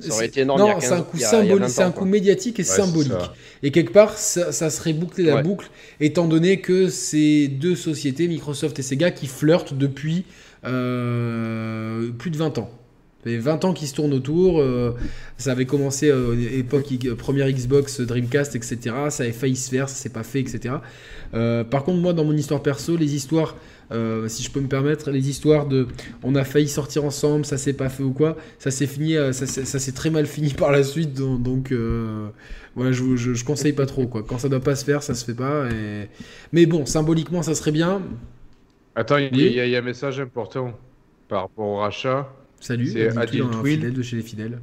Ça 0.00 0.14
aurait 0.14 0.26
été 0.26 0.40
énorme. 0.40 0.60
Non, 0.60 0.80
c'est 0.80 0.92
un 0.92 1.02
coup 1.02 1.18
symbolique, 1.18 1.68
c'est 1.68 1.82
un 1.82 1.92
coup 1.92 2.04
médiatique 2.04 2.60
et 2.60 2.64
symbolique. 2.64 3.12
Et 3.62 3.70
quelque 3.70 3.92
part, 3.92 4.18
ça, 4.18 4.70
serait 4.70 4.92
bouclé 4.92 5.24
la 5.24 5.42
boucle, 5.42 5.70
étant 6.00 6.26
donné 6.26 6.60
que 6.60 6.88
c'est 6.88 7.48
deux 7.48 7.76
sociétés, 7.76 8.28
Microsoft 8.28 8.78
et 8.78 8.82
Sega, 8.82 9.10
qui 9.10 9.26
flirtent 9.26 9.74
depuis 9.74 10.24
euh, 10.64 12.10
plus 12.18 12.30
de 12.30 12.36
20 12.36 12.58
ans. 12.58 12.70
Fait 13.24 13.36
20 13.36 13.64
ans 13.64 13.72
qu'ils 13.72 13.88
se 13.88 13.94
tournent 13.94 14.14
autour. 14.14 14.60
Euh, 14.60 14.96
ça 15.36 15.52
avait 15.52 15.66
commencé 15.66 16.10
à 16.10 16.16
l'époque 16.34 16.86
première 17.18 17.50
Xbox, 17.50 18.00
Dreamcast, 18.00 18.56
etc. 18.56 18.78
Ça 19.10 19.22
avait 19.22 19.32
failli 19.32 19.56
se 19.56 19.70
faire, 19.70 19.88
ça 19.88 19.94
s'est 19.94 20.08
pas 20.08 20.22
fait, 20.22 20.40
etc. 20.40 20.76
par 21.32 21.84
contre, 21.84 21.98
moi, 21.98 22.12
dans 22.12 22.24
mon 22.24 22.36
histoire 22.36 22.62
perso, 22.62 22.96
les 22.96 23.14
histoires 23.14 23.56
euh, 23.92 24.26
si 24.28 24.42
je 24.42 24.50
peux 24.50 24.60
me 24.60 24.68
permettre, 24.68 25.10
les 25.10 25.28
histoires 25.28 25.66
de 25.66 25.86
on 26.22 26.34
a 26.34 26.44
failli 26.44 26.68
sortir 26.68 27.04
ensemble, 27.04 27.44
ça 27.44 27.58
s'est 27.58 27.74
pas 27.74 27.88
fait 27.88 28.02
ou 28.02 28.12
quoi, 28.12 28.36
ça 28.58 28.70
s'est 28.70 28.86
fini, 28.86 29.16
euh, 29.16 29.32
ça, 29.32 29.46
s'est 29.46 29.92
très 29.92 30.08
mal 30.08 30.26
fini 30.26 30.52
par 30.58 30.72
la 30.72 30.82
suite, 30.82 31.12
donc, 31.14 31.72
euh, 31.72 32.28
voilà, 32.74 32.92
je, 32.92 33.16
je, 33.16 33.44
conseille 33.44 33.74
pas 33.74 33.86
trop 33.86 34.06
quoi. 34.06 34.22
Quand 34.22 34.38
ça 34.38 34.48
doit 34.48 34.60
pas 34.60 34.76
se 34.76 34.84
faire, 34.84 35.02
ça 35.02 35.14
se 35.14 35.24
fait 35.24 35.34
pas. 35.34 35.66
Mais 36.52 36.64
bon, 36.64 36.86
symboliquement, 36.86 37.42
ça 37.42 37.54
serait 37.54 37.72
bien. 37.72 38.00
Attends, 38.94 39.18
il 39.18 39.36
y, 39.36 39.76
a 39.76 39.78
un 39.78 39.82
message 39.82 40.20
important 40.20 40.72
par 41.28 41.42
rapport 41.42 41.66
au 41.66 41.76
rachat. 41.78 42.32
Salut, 42.62 42.86
c'est 42.86 43.18
Adil 43.18 43.44
Fidèle 43.64 43.92
de 43.92 44.02
chez 44.02 44.16
les 44.16 44.22
fidèles. 44.22 44.60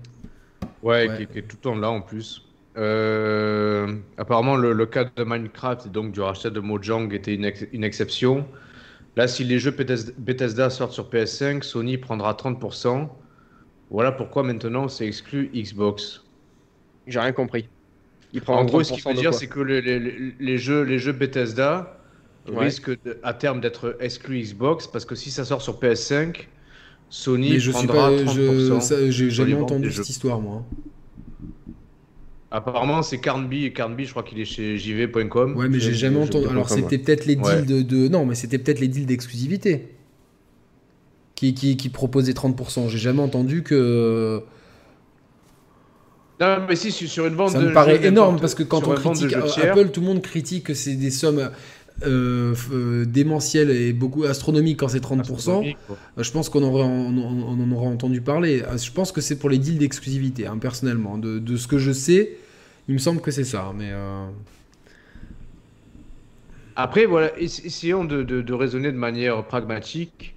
Ouais, 0.81 1.09
Qui, 1.17 1.39
est 1.39 1.41
tout 1.41 1.57
le 1.57 1.61
temps 1.61 1.75
là 1.75 1.89
en 1.89 1.99
plus. 1.99 2.45
apparemment, 4.17 4.55
le, 4.55 4.85
cas 4.85 5.03
de 5.03 5.23
Minecraft 5.25 5.87
et 5.87 5.89
donc 5.89 6.13
du 6.13 6.21
rachat 6.21 6.49
de 6.49 6.61
Mojang 6.61 7.11
était 7.11 7.35
une, 7.35 7.51
une 7.73 7.83
exception. 7.83 8.47
Là, 9.17 9.27
si 9.27 9.43
les 9.43 9.59
jeux 9.59 9.75
Bethesda 10.17 10.69
sortent 10.69 10.93
sur 10.93 11.09
PS5, 11.09 11.61
Sony 11.61 11.97
prendra 11.97 12.31
30%. 12.31 13.09
Voilà 13.89 14.13
pourquoi 14.13 14.43
maintenant 14.43 14.87
c'est 14.87 15.05
exclu 15.05 15.51
Xbox. 15.53 16.23
J'ai 17.05 17.19
rien 17.19 17.33
compris. 17.33 17.67
en 18.47 18.63
gros, 18.63 18.81
ce 18.81 18.93
qu'il 18.93 19.03
veut 19.03 19.13
dire, 19.15 19.33
c'est 19.33 19.47
que 19.47 19.59
les, 19.59 20.57
jeux, 20.57 20.83
les 20.83 20.99
jeux 20.99 21.11
Bethesda 21.11 21.97
risquent 22.47 22.97
à 23.23 23.33
terme 23.33 23.59
d'être 23.59 23.97
exclus 23.99 24.39
Xbox 24.39 24.87
parce 24.87 25.03
que 25.03 25.15
si 25.15 25.31
ça 25.31 25.43
sort 25.43 25.61
sur 25.61 25.81
PS5, 25.81 26.47
Sony 27.09 27.57
prendra 27.71 28.11
30%. 28.11 29.09
J'ai 29.09 29.29
jamais 29.29 29.55
entendu 29.55 29.91
cette 29.91 30.09
histoire, 30.09 30.39
moi. 30.39 30.63
Apparemment, 32.51 33.03
c'est 33.03 33.19
Carnby. 33.19 33.65
Et 33.65 33.73
Carnby, 33.73 34.05
je 34.05 34.11
crois 34.11 34.23
qu'il 34.23 34.39
est 34.39 34.45
chez 34.45 34.77
jv.com. 34.77 35.55
Ouais, 35.55 35.69
mais 35.69 35.79
j'ai 35.79 35.93
jamais 35.93 36.19
entendu. 36.19 36.47
Alors, 36.47 36.69
c'était 36.69 36.97
peut-être 36.97 37.25
les 37.25 37.35
deals 37.35 37.85
de, 37.85 38.07
Non, 38.07 38.25
mais 38.25 38.35
c'était 38.35 38.57
peut-être 38.57 38.79
les 38.79 38.87
deals 38.87 39.05
d'exclusivité 39.05 39.95
qui, 41.35 41.53
qui, 41.53 41.77
qui, 41.77 41.89
proposaient 41.89 42.33
30%. 42.33 42.89
J'ai 42.89 42.97
jamais 42.97 43.21
entendu 43.21 43.63
que. 43.63 44.43
Non, 46.41 46.57
mais 46.67 46.75
si, 46.75 46.91
sur 46.91 47.25
une 47.25 47.35
vente 47.35 47.51
Ça 47.51 47.59
me 47.59 47.73
paraît 47.73 48.03
énorme 48.05 48.39
parce 48.39 48.55
que 48.55 48.63
quand 48.63 48.87
on 48.87 48.95
critique 48.95 49.33
Apple, 49.33 49.89
tout 49.89 50.01
le 50.01 50.07
monde 50.07 50.21
critique 50.21 50.65
que 50.65 50.73
c'est 50.73 50.95
des 50.95 51.11
sommes. 51.11 51.51
Euh, 52.05 52.55
euh, 52.71 53.03
démentielles 53.03 53.71
et 53.71 53.91
beaucoup 53.91 54.23
astronomiques 54.23 54.79
quand 54.79 54.87
c'est 54.87 55.03
30%, 55.03 55.75
je 56.17 56.31
pense 56.31 56.47
qu'on 56.47 56.63
aurait, 56.63 56.83
on, 56.83 57.17
en 57.17 57.71
aurait 57.71 57.87
entendu 57.87 58.21
parler. 58.21 58.63
Je 58.77 58.91
pense 58.91 59.11
que 59.11 59.19
c'est 59.19 59.37
pour 59.37 59.49
les 59.49 59.57
deals 59.57 59.77
d'exclusivité, 59.79 60.47
hein, 60.47 60.57
personnellement. 60.59 61.17
De, 61.17 61.39
de, 61.39 61.57
ce 61.57 61.67
que 61.67 61.77
je 61.77 61.91
sais, 61.91 62.37
il 62.87 62.93
me 62.93 62.99
semble 62.99 63.21
que 63.21 63.31
c'est 63.31 63.43
ça, 63.43 63.73
mais. 63.75 63.89
Euh, 63.91 64.27
Après, 66.75 67.05
voilà, 67.05 67.37
essayons 67.37 68.05
de, 68.05 68.53
raisonner 68.53 68.91
de 68.91 68.97
manière 68.97 69.43
pragmatique. 69.45 70.35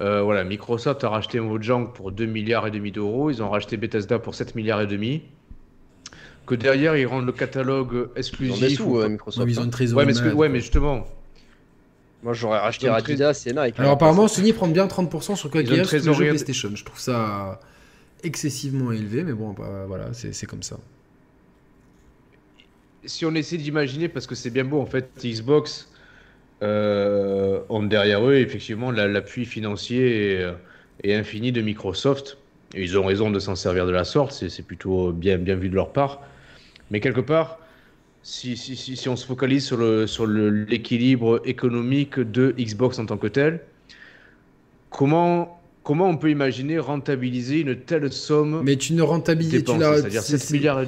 Euh, 0.00 0.22
voilà, 0.22 0.44
Microsoft 0.44 1.02
a 1.04 1.08
racheté 1.08 1.40
Mojang 1.40 1.92
pour 1.92 2.12
2 2.12 2.26
milliards 2.26 2.66
et 2.66 2.70
demi 2.70 2.92
d'euros. 2.92 3.30
Ils 3.30 3.42
ont 3.42 3.50
racheté 3.50 3.76
Bethesda 3.76 4.18
pour 4.18 4.34
7 4.34 4.54
milliards 4.54 4.80
et 4.80 4.86
demi. 4.86 5.22
Que 6.46 6.54
derrière, 6.54 6.96
ils 6.96 7.06
rendent 7.06 7.26
le 7.26 7.32
catalogue 7.32 8.08
exclusif. 8.16 8.78
Ils 8.78 8.82
ont, 8.82 9.02
ou... 9.02 9.08
Microsoft, 9.08 9.48
ils 9.48 9.60
ont 9.60 9.64
une 9.64 9.70
trésorerie. 9.70 10.06
Ouais, 10.06 10.12
mais, 10.12 10.32
ouais, 10.32 10.48
mais 10.48 10.60
justement. 10.60 11.06
Moi, 12.22 12.32
j'aurais 12.32 12.58
racheté 12.58 12.88
Adidas 12.88 13.44
et 13.46 13.52
Nike. 13.52 13.78
Alors, 13.78 13.92
apparemment, 13.92 14.28
Sony 14.28 14.52
prend 14.52 14.68
bien 14.68 14.86
30% 14.86 15.36
sur 15.36 15.50
quoi 15.50 15.62
qu'il 15.62 15.72
y 15.74 15.84
sur 15.84 15.96
le 15.96 16.12
jeu 16.12 16.26
PlayStation. 16.26 16.70
Je 16.74 16.84
trouve 16.84 16.98
ça 16.98 17.60
excessivement 18.22 18.92
élevé, 18.92 19.24
mais 19.24 19.34
bon, 19.34 19.52
bah, 19.52 19.84
voilà, 19.86 20.06
c'est 20.12 20.46
comme 20.46 20.62
ça 20.62 20.78
si 23.06 23.24
on 23.24 23.34
essaie 23.34 23.56
d'imaginer, 23.56 24.08
parce 24.08 24.26
que 24.26 24.34
c'est 24.34 24.50
bien 24.50 24.64
beau, 24.64 24.80
en 24.80 24.86
fait, 24.86 25.10
Xbox 25.22 25.90
euh, 26.62 27.60
ont 27.68 27.82
derrière 27.82 28.26
eux 28.26 28.36
effectivement 28.36 28.90
l'appui 28.90 29.44
financier 29.44 30.46
et, 31.02 31.14
infini 31.14 31.52
de 31.52 31.60
Microsoft. 31.60 32.38
Et 32.74 32.82
ils 32.82 32.98
ont 32.98 33.04
raison 33.04 33.30
de 33.30 33.38
s'en 33.38 33.54
servir 33.54 33.86
de 33.86 33.92
la 33.92 34.04
sorte, 34.04 34.32
c'est 34.32 34.66
plutôt 34.66 35.12
bien, 35.12 35.38
bien 35.38 35.54
vu 35.54 35.68
de 35.68 35.74
leur 35.74 35.92
part. 35.92 36.22
Mais 36.90 37.00
quelque 37.00 37.20
part, 37.20 37.58
si, 38.22 38.56
si, 38.56 38.76
si, 38.76 38.96
si 38.96 39.08
on 39.08 39.16
se 39.16 39.26
focalise 39.26 39.64
sur 39.64 39.76
l'équilibre 39.76 40.06
sur 40.06 40.26
l'équilibre 40.26 41.42
économique 41.44 42.18
de 42.18 42.54
Xbox 42.58 42.98
en 42.98 43.06
tant 43.06 43.18
que 43.18 43.26
tel, 43.26 43.60
comment 44.90 45.60
Comment 45.84 46.08
on 46.08 46.16
peut 46.16 46.30
imaginer 46.30 46.78
rentabiliser 46.78 47.60
une 47.60 47.76
telle 47.76 48.10
somme 48.10 48.62
Mais 48.64 48.76
tu 48.76 48.94
ne 48.94 49.02
rentabilises 49.02 49.64
pas. 49.64 49.98
C'est-à-dire 49.98 50.22
7 50.22 50.50
milliards 50.52 50.82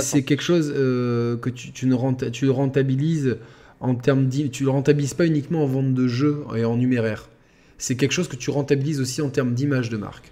C'est 0.00 0.22
quelque 0.22 0.42
chose 0.42 0.70
euh, 0.76 1.38
que 1.38 1.48
tu, 1.48 1.72
tu, 1.72 1.86
ne 1.86 2.28
tu 2.28 2.50
rentabilises 2.50 3.38
en 3.80 3.94
termes 3.94 4.28
tu 4.28 4.64
le 4.64 4.70
rentabilises 4.70 5.14
pas 5.14 5.26
uniquement 5.26 5.64
en 5.64 5.66
vente 5.66 5.94
de 5.94 6.06
jeux 6.08 6.44
et 6.54 6.64
en 6.64 6.76
numéraire. 6.76 7.30
C'est 7.78 7.96
quelque 7.96 8.12
chose 8.12 8.28
que 8.28 8.36
tu 8.36 8.50
rentabilises 8.50 9.00
aussi 9.00 9.22
en 9.22 9.30
termes 9.30 9.54
d'image 9.54 9.88
de 9.88 9.96
marque, 9.96 10.30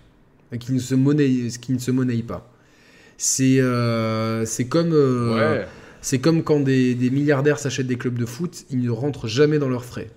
qui 0.60 0.72
ne 0.72 0.78
se 0.78 0.94
monnaie, 0.94 1.48
qui 1.60 1.72
ne 1.72 1.78
se 1.78 1.90
monnaie 1.90 2.22
pas. 2.22 2.49
C'est 3.22 3.60
euh, 3.60 4.46
c'est 4.46 4.64
comme 4.64 4.94
euh, 4.94 5.62
c'est 6.00 6.20
comme 6.20 6.42
quand 6.42 6.60
des, 6.60 6.94
des 6.94 7.10
milliardaires 7.10 7.58
s'achètent 7.58 7.86
des 7.86 7.98
clubs 7.98 8.18
de 8.18 8.24
foot, 8.24 8.64
ils 8.70 8.80
ne 8.80 8.88
rentrent 8.88 9.28
jamais 9.28 9.58
dans 9.58 9.68
leurs 9.68 9.84
frais. 9.84 10.08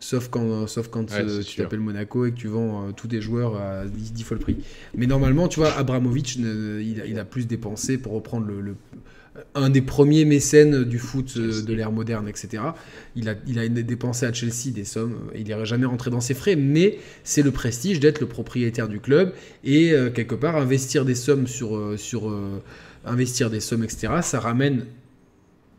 Sauf 0.00 0.28
quand, 0.30 0.66
sauf 0.66 0.88
quand 0.88 1.12
euh, 1.12 1.42
tu 1.42 1.56
t'appelles 1.56 1.80
Monaco 1.80 2.24
et 2.24 2.30
que 2.30 2.36
tu 2.36 2.48
vends 2.48 2.88
euh, 2.88 2.92
tous 2.92 3.08
tes 3.08 3.20
joueurs 3.20 3.56
à 3.60 3.84
10, 3.84 4.24
fois 4.24 4.38
le 4.38 4.42
prix. 4.42 4.56
Mais 4.96 5.06
normalement, 5.06 5.46
tu 5.46 5.60
vois, 5.60 5.72
Abramovic, 5.76 6.36
il, 6.36 7.18
a, 7.18 7.24
plus 7.26 7.46
dépensé 7.46 7.98
pour 7.98 8.14
reprendre 8.14 8.46
le, 8.46 8.74
un 9.54 9.70
des 9.70 9.80
premiers 9.80 10.24
mécènes 10.24 10.84
du 10.84 10.98
foot 10.98 11.34
euh, 11.36 11.62
de 11.62 11.72
l'ère 11.72 11.92
moderne, 11.92 12.28
etc. 12.28 12.62
Il 13.16 13.28
a, 13.28 13.34
il 13.46 13.58
a 13.58 13.68
dépensé 13.68 14.26
à 14.26 14.32
Chelsea 14.32 14.72
des 14.74 14.84
sommes, 14.84 15.16
il 15.34 15.48
n'aurait 15.48 15.66
jamais 15.66 15.86
rentré 15.86 16.10
dans 16.10 16.20
ses 16.20 16.34
frais, 16.34 16.56
mais 16.56 16.98
c'est 17.24 17.42
le 17.42 17.50
prestige 17.50 18.00
d'être 18.00 18.20
le 18.20 18.26
propriétaire 18.26 18.88
du 18.88 19.00
club 19.00 19.32
et 19.64 19.94
quelque 20.14 20.34
part 20.34 20.56
investir 20.56 21.04
des 21.04 21.14
sommes 21.14 21.46
sur, 21.46 21.98
sur 21.98 22.34
investir 23.04 23.50
des 23.50 23.60
sommes, 23.60 23.84
etc. 23.84 24.14
Ça 24.22 24.40
ramène 24.40 24.86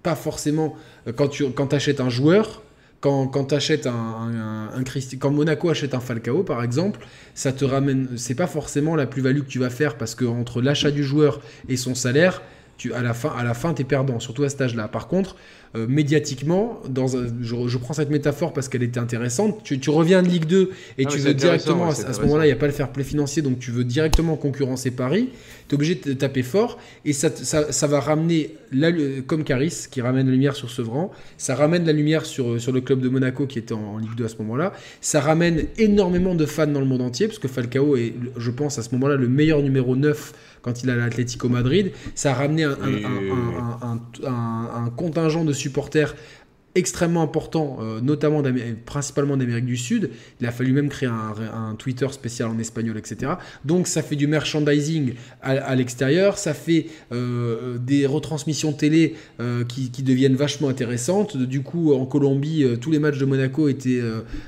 pas 0.02 0.16
forcément 0.16 0.76
quand 1.16 1.28
tu 1.28 1.50
quand 1.52 1.74
achètes 1.74 2.02
un 2.02 2.10
joueur 2.10 2.64
quand, 3.04 3.28
quand 3.28 3.52
achètes 3.52 3.86
un, 3.86 4.72
un, 4.74 4.84
quand 5.20 5.32
Monaco 5.32 5.70
achète 5.70 5.94
un 5.94 6.00
Falcao 6.00 6.44
par 6.44 6.64
exemple, 6.64 7.06
ça 7.36 7.52
te 7.52 7.66
ramène, 7.66 8.08
c'est 8.16 8.34
pas 8.34 8.48
forcément 8.48 8.96
la 8.96 9.06
plus-value 9.06 9.42
que 9.42 9.50
tu 9.50 9.60
vas 9.60 9.70
faire 9.70 9.98
parce 9.98 10.16
que 10.16 10.24
entre 10.24 10.62
l'achat 10.62 10.90
du 10.90 11.04
joueur 11.04 11.42
et 11.68 11.76
son 11.76 11.96
salaire, 11.96 12.42
tu, 12.78 12.94
à 12.94 13.02
la 13.02 13.14
fin, 13.14 13.30
à 13.38 13.44
la 13.44 13.54
fin, 13.54 13.74
t'es 13.74 13.84
perdant, 13.84 14.20
surtout 14.20 14.44
à 14.44 14.50
cet 14.50 14.62
âge-là. 14.62 14.88
Par 14.88 15.08
contre, 15.08 15.36
euh, 15.76 15.88
médiatiquement, 15.88 16.80
dans 16.88 17.08
je, 17.08 17.78
prends 17.80 17.96
cette 17.96 18.12
métaphore 18.12 18.54
parce 18.54 18.70
qu'elle 18.70 18.84
était 18.84 19.00
intéressante. 19.00 19.64
Tu, 19.64 19.90
reviens 19.90 20.22
de 20.22 20.28
Ligue 20.28 20.46
2 20.46 20.70
et 21.00 21.06
tu 21.06 21.18
veux 21.18 21.34
directement, 21.34 21.90
à, 21.90 21.96
ce 21.96 22.22
moment-là, 22.22 22.46
il 22.46 22.50
n'y 22.50 22.54
a 22.54 22.58
pas 22.58 22.68
le 22.68 22.74
fair 22.74 22.92
play 22.92 23.04
financier, 23.04 23.42
donc 23.42 23.58
tu 23.58 23.72
veux 23.72 23.84
directement 23.84 24.36
concurrencer 24.36 24.92
Paris. 24.92 25.30
Tu 25.68 25.72
es 25.72 25.74
obligé 25.76 25.96
de 25.96 26.14
taper 26.14 26.44
fort 26.44 26.78
et 27.06 27.14
ça, 27.14 27.30
ça, 27.32 27.88
va 27.88 28.00
ramener, 28.00 28.56
la, 28.72 28.92
comme 29.26 29.44
Caris 29.44 29.88
qui 29.90 30.02
ramène 30.02 30.28
la 30.28 30.34
lumière 30.34 30.56
sur 30.56 30.70
Sevran, 30.70 31.12
ça 31.38 31.56
ramène 31.56 31.86
la 31.86 31.94
lumière 31.94 32.26
sur, 32.26 32.62
sur 32.62 32.72
le 32.72 32.82
club 32.82 33.00
de 33.02 33.10
Monaco 33.10 33.48
qui 33.48 33.58
était 33.58 33.74
en, 33.74 33.98
Ligue 33.98 34.14
2 34.16 34.26
à 34.26 34.28
ce 34.28 34.38
moment-là. 34.38 34.74
Ça 35.02 35.22
ramène 35.22 35.66
énormément 35.80 36.36
de 36.36 36.46
fans 36.46 36.68
dans 36.68 36.82
le 36.82 36.86
monde 36.86 37.02
entier 37.02 37.26
parce 37.26 37.40
que 37.40 37.48
Falcao 37.48 37.96
est, 37.96 38.14
je 38.38 38.52
pense, 38.52 38.78
à 38.78 38.84
ce 38.84 38.92
moment-là, 38.94 39.16
le 39.16 39.28
meilleur 39.28 39.64
numéro 39.64 39.96
9 39.96 40.34
quand 40.64 40.82
il 40.82 40.90
a 40.90 40.96
l'Atlético 40.96 41.50
Madrid. 41.50 41.92
Ça 42.16 42.32
a 42.32 42.34
ramené 42.34 42.64
un, 42.64 42.76
un, 44.26 44.90
contingent 44.96 45.46
de 45.46 45.54
supporters 45.54 46.16
extrêmement 46.76 47.22
important, 47.22 47.78
euh, 47.82 48.02
notamment 48.02 48.42
principalement 48.86 49.38
d'Amérique 49.38 49.66
du 49.66 49.78
Sud. 49.78 50.10
Il 50.42 50.48
a 50.48 50.52
fallu 50.52 50.74
même 50.74 50.90
créer 50.90 51.10
un, 51.10 51.76
Twitter 51.78 52.08
spécial 52.12 52.50
en 52.50 52.58
espagnol, 52.60 52.98
etc. 52.98 53.34
Donc 53.66 53.88
ça 53.88 54.02
fait 54.02 54.16
du 54.16 54.28
merchandising 54.28 55.14
à, 55.42 55.76
l'extérieur, 55.76 56.38
ça 56.38 56.54
fait 56.54 56.88
euh, 57.12 57.78
des 57.78 58.06
retransmissions 58.06 58.74
télé 58.74 59.16
euh, 59.40 59.64
qui, 59.64 59.90
deviennent 60.04 60.36
vachement 60.36 60.68
intéressantes. 60.68 61.38
Du 61.38 61.62
coup, 61.62 61.94
en 61.94 62.06
Colombie, 62.06 62.66
tous 62.82 62.92
les 62.92 63.00
matchs 63.00 63.18
de 63.18 63.26
Monaco 63.26 63.70
étaient... 63.70 64.02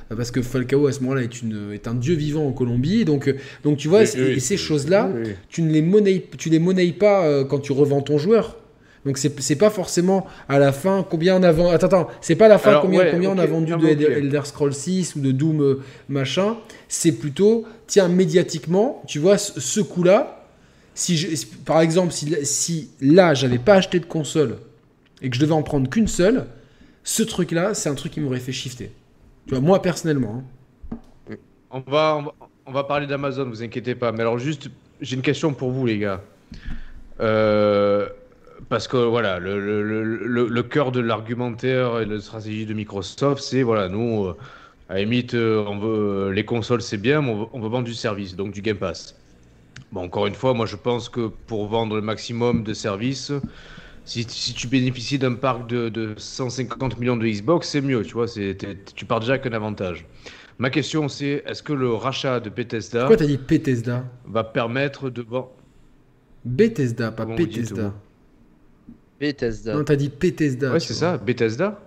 parce 0.10 0.32
que 0.32 0.42
Falcao, 0.42 0.88
à 0.88 0.92
ce 0.92 1.00
moment-là, 1.02 1.24
est, 1.24 1.42
une, 1.42 1.72
est 1.74 1.88
un 1.88 1.94
dieu 1.94 2.16
vivant 2.16 2.46
en 2.46 2.52
Colombie. 2.52 3.06
Donc, 3.06 3.34
donc 3.64 3.78
tu 3.78 3.88
vois, 3.88 4.04
et, 4.04 4.40
ces 4.40 4.58
choses-là, 4.58 5.10
tu 5.50 5.62
ne 5.62 5.72
les 5.72 5.82
monnaies, 5.82 6.26
tu 6.38 6.50
les 6.50 6.60
monnaies 6.60 6.92
pas 6.92 7.44
quand 7.46 7.60
tu 7.60 7.72
revends 7.72 8.02
ton 8.02 8.18
joueur 8.18 8.58
Donc 9.06 9.20
c'est 9.20 9.56
pas 9.56 9.70
forcément 9.70 10.26
à 10.50 10.58
la 10.58 10.72
fin 10.72 11.06
combien 11.08 11.40
on 11.40 11.44
a 11.44 11.52
vendu. 11.52 11.76
Attends, 11.76 11.88
attends, 11.88 12.08
c'est 12.22 12.36
pas 12.36 12.46
à 12.46 12.50
la 12.50 12.58
fin 12.58 12.80
combien, 12.82 13.06
combien 13.12 13.30
on 13.30 13.38
a 13.38 13.46
vendu 13.46 13.72
de 13.72 14.10
Elder 14.10 14.42
Scrolls 14.46 14.74
6 14.74 15.16
ou 15.16 15.20
de 15.20 15.32
Doom 15.32 15.62
euh, 15.62 15.84
machin. 16.10 16.58
C'est 16.88 17.12
plutôt, 17.12 17.66
tiens, 17.86 18.08
médiatiquement, 18.08 19.04
tu 19.08 19.20
vois, 19.20 19.38
ce, 19.38 19.80
coup-là, 19.80 20.48
si 20.96 21.18
je, 21.18 21.46
par 21.66 21.82
exemple, 21.82 22.14
si, 22.14 22.36
si 22.44 22.90
là 23.00 23.36
j'avais 23.36 23.60
pas 23.60 23.76
acheté 23.76 24.00
de 24.00 24.06
console 24.06 24.58
et 25.22 25.30
que 25.30 25.36
je 25.36 25.42
devais 25.42 25.54
en 25.54 25.64
prendre 25.64 25.88
qu'une 25.88 26.08
seule, 26.08 26.48
ce 27.04 27.22
truc-là, 27.22 27.76
c'est 27.76 27.90
un 27.90 27.96
truc 27.96 28.14
qui 28.14 28.22
m'aurait 28.22 28.40
fait 28.40 28.52
shifter. 28.52 28.92
Tu 29.46 29.54
vois, 29.54 29.62
moi 29.62 29.82
personnellement. 29.84 30.44
Hein. 31.30 31.36
On, 31.70 31.80
va, 31.82 32.18
on, 32.18 32.24
va, 32.24 32.34
on 32.66 32.72
va 32.72 32.84
parler 32.84 33.06
d'Amazon, 33.06 33.48
vous 33.50 33.62
inquiétez 33.62 33.94
pas. 33.94 34.12
Mais 34.12 34.22
alors 34.22 34.40
juste, 34.40 34.72
j'ai 35.00 35.16
une 35.16 35.22
question 35.22 35.54
pour 35.54 35.70
vous 35.70 35.86
les 35.86 36.00
gars. 36.00 36.22
Euh, 37.20 38.10
parce 38.70 38.88
que 38.88 38.98
voilà, 38.98 39.40
le, 39.40 39.60
le, 39.60 40.48
le, 40.48 40.64
cœur 40.64 40.92
de 40.92 41.00
l'argumentaire 41.00 42.02
et 42.02 42.06
de 42.06 42.16
la 42.16 42.22
stratégie 42.22 42.66
de 42.66 42.74
Microsoft, 42.74 43.44
c'est 43.44 43.64
voilà, 43.64 43.90
nous, 43.90 44.26
euh, 44.26 44.38
à 44.90 44.98
limite, 44.98 45.34
euh, 45.34 45.64
on 45.68 45.78
veut, 45.78 46.32
les 46.32 46.46
consoles 46.46 46.82
c'est 46.82 46.98
bien, 46.98 47.22
mais 47.22 47.32
on 47.54 47.60
veut, 47.60 47.70
vendre 47.70 47.86
du 47.86 47.94
service, 47.94 48.36
donc 48.36 48.52
du 48.52 48.62
Game 48.62 48.78
Pass. 48.78 49.16
Bon, 49.92 50.04
encore 50.04 50.28
une 50.28 50.34
fois, 50.34 50.54
moi 50.54 50.66
je 50.66 50.76
pense 50.76 51.10
que 51.10 51.28
pour 51.48 51.68
vendre 51.68 51.96
le 51.96 52.02
maximum 52.02 52.64
de 52.64 52.74
services, 52.74 53.32
si, 54.06 54.26
si 54.28 54.54
tu 54.54 54.68
bénéficies 54.68 55.20
d'un 55.20 55.34
parc 55.34 55.68
de, 55.68 55.90
de, 55.90 56.14
150 56.18 57.00
millions 57.00 57.18
de 57.18 57.28
Xbox, 57.28 57.70
c'est 57.70 57.82
mieux, 57.82 58.04
tu 58.04 58.14
vois, 58.14 58.28
tu 58.28 59.06
pars 59.06 59.20
déjà 59.20 59.34
avec 59.34 59.46
un 59.46 59.54
avantage. 59.54 60.06
Ma 60.58 60.70
question 60.70 61.10
c'est, 61.10 61.44
est-ce 61.46 61.62
que 61.62 61.74
le 61.74 61.94
rachat 61.94 62.40
de 62.40 62.50
Bethesda... 62.50 63.00
Pourquoi 63.02 63.18
t'as 63.18 63.26
dit 63.26 63.38
Bethesda? 63.38 64.06
Va 64.26 64.44
permettre 64.44 65.10
de... 65.10 65.26
Bethesda, 66.46 67.12
pas 67.12 67.26
Bethesda. 67.26 67.94
Bethesda. 69.20 69.76
Non, 69.76 69.84
t'as 69.84 69.96
dit 69.96 70.10
Bethesda. 70.10 70.74
Ouais, 70.74 70.80
c'est 70.80 70.94
ça, 70.94 71.18
Bethesda. 71.18 71.82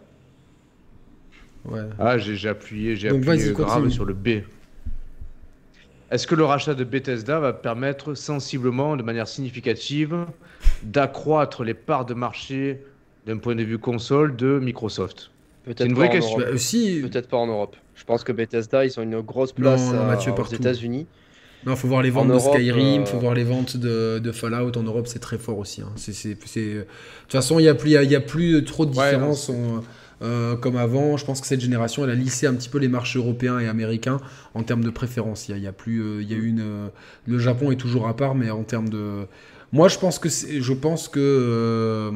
Ouais. 1.65 1.81
Ah, 1.99 2.19
j'ai 2.19 2.49
appuyé, 2.49 2.97
j'ai 2.97 3.09
appuyé 3.09 3.53
grave 3.53 3.89
sur 3.91 4.05
le 4.05 4.15
B. 4.15 4.29
Est-ce 6.11 6.27
que 6.27 6.35
le 6.35 6.45
rachat 6.45 6.75
de 6.75 6.85
Bethesda 6.85 7.39
va 7.39 7.53
permettre 7.53 8.15
sensiblement, 8.15 8.97
de 8.97 9.03
manière 9.03 9.29
significative, 9.29 10.25
d'accroître 10.83 11.65
les 11.65 11.75
parts 11.75 12.07
de 12.07 12.15
marché 12.15 12.83
d'un 13.27 13.37
point 13.37 13.55
de 13.55 13.63
vue 13.63 13.79
console 13.79 14.35
de 14.35 14.59
Microsoft? 14.59 15.31
Peut-être 15.65 15.85
une 15.85 15.95
vraie 15.95 16.09
question. 16.09 16.39
Bah, 16.39 16.47
Peut-être 16.47 17.29
pas 17.29 17.37
en 17.37 17.47
Europe. 17.47 17.77
Je 17.95 18.05
pense 18.05 18.25
que 18.25 18.33
Bethesda, 18.33 18.87
ils 18.87 18.99
ont 18.99 19.03
une 19.03 19.21
grosse 19.21 19.53
place 19.53 19.93
aux 19.93 20.45
États-Unis. 20.45 21.07
Non, 21.67 21.77
faut 21.77 21.89
voir 21.89 22.03
les 22.03 22.11
ventes 22.11 22.29
de 22.29 22.39
Skyrim, 22.39 23.03
il 23.03 23.07
faut 23.07 23.17
euh, 23.17 23.21
voir 23.21 23.35
les 23.35 23.45
ventes 23.45 23.77
de, 23.77 24.33
Fallout 24.33 24.77
en 24.77 24.83
Europe, 24.83 25.07
c'est 25.07 25.19
très 25.19 25.39
fort 25.39 25.59
aussi. 25.59 25.83
Hein. 25.83 25.93
De 25.97 26.43
toute 26.43 27.33
façon, 27.33 27.59
il 27.59 27.63
n'y 27.63 27.69
a, 27.69 27.75
plus, 27.75 27.91
il 27.91 28.11
y 28.11 28.17
a 28.17 28.21
plus 28.21 28.65
trop 28.65 28.87
de 28.87 28.93
différence 28.93 29.51
euh, 30.23 30.57
comme 30.57 30.77
avant. 30.77 31.17
Je 31.17 31.25
pense 31.25 31.41
que 31.41 31.47
cette 31.47 31.61
génération, 31.61 32.05
elle 32.05 32.11
a 32.11 32.15
lissé 32.15 32.47
un 32.47 32.55
petit 32.55 32.69
peu 32.69 32.79
les 32.79 32.89
marchés 32.89 33.19
européens 33.19 33.59
et 33.59 33.67
américains 33.67 34.19
en 34.55 34.63
termes 34.63 34.85
de 34.85 34.91
préférence. 34.91 35.49
Il 35.49 35.59
y 35.59 35.67
a, 35.67 35.73
plus, 35.73 36.01
euh, 36.01 36.23
il 36.23 36.31
y 36.31 36.35
a 36.35 36.39
une, 36.39 36.91
le 37.27 37.39
Japon 37.39 37.71
est 37.73 37.77
toujours 37.77 38.09
à 38.09 38.17
part, 38.17 38.35
mais 38.35 38.51
en 38.51 38.63
termes 38.63 38.89
de, 38.89 39.27
moi, 39.73 39.89
je 39.89 39.99
pense 39.99 40.19
que, 40.19 40.29
je 40.29 40.73
pense 40.73 41.09
que 41.09 42.11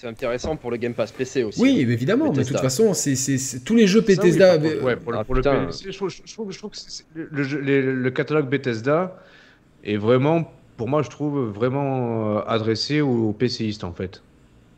c'est 0.00 0.06
intéressant 0.06 0.56
pour 0.56 0.70
le 0.70 0.78
Game 0.78 0.94
Pass 0.94 1.12
PC 1.12 1.42
aussi. 1.44 1.60
Oui, 1.60 1.76
hein, 1.76 1.90
évidemment, 1.90 2.32
mais 2.32 2.42
de 2.42 2.48
toute 2.48 2.58
façon, 2.58 2.94
c'est 2.94 3.64
tous 3.64 3.74
les 3.74 3.86
jeux 3.86 4.00
Bethesda. 4.00 4.56
ouais, 4.56 4.96
pour, 4.96 5.12
le, 5.12 5.18
ah, 5.46 5.66
PC, 5.66 5.92
je, 5.92 5.98
trouve, 5.98 6.50
que 6.50 6.56
le, 7.14 8.10
catalogue 8.10 8.48
Bethesda 8.48 9.22
est 9.84 9.98
vraiment, 9.98 10.50
pour 10.78 10.88
moi, 10.88 11.02
je 11.02 11.10
trouve 11.10 11.50
vraiment 11.50 12.38
euh, 12.38 12.42
adressé 12.46 13.02
aux, 13.02 13.32
PCistes 13.32 13.84
en 13.84 13.92
fait. 13.92 14.22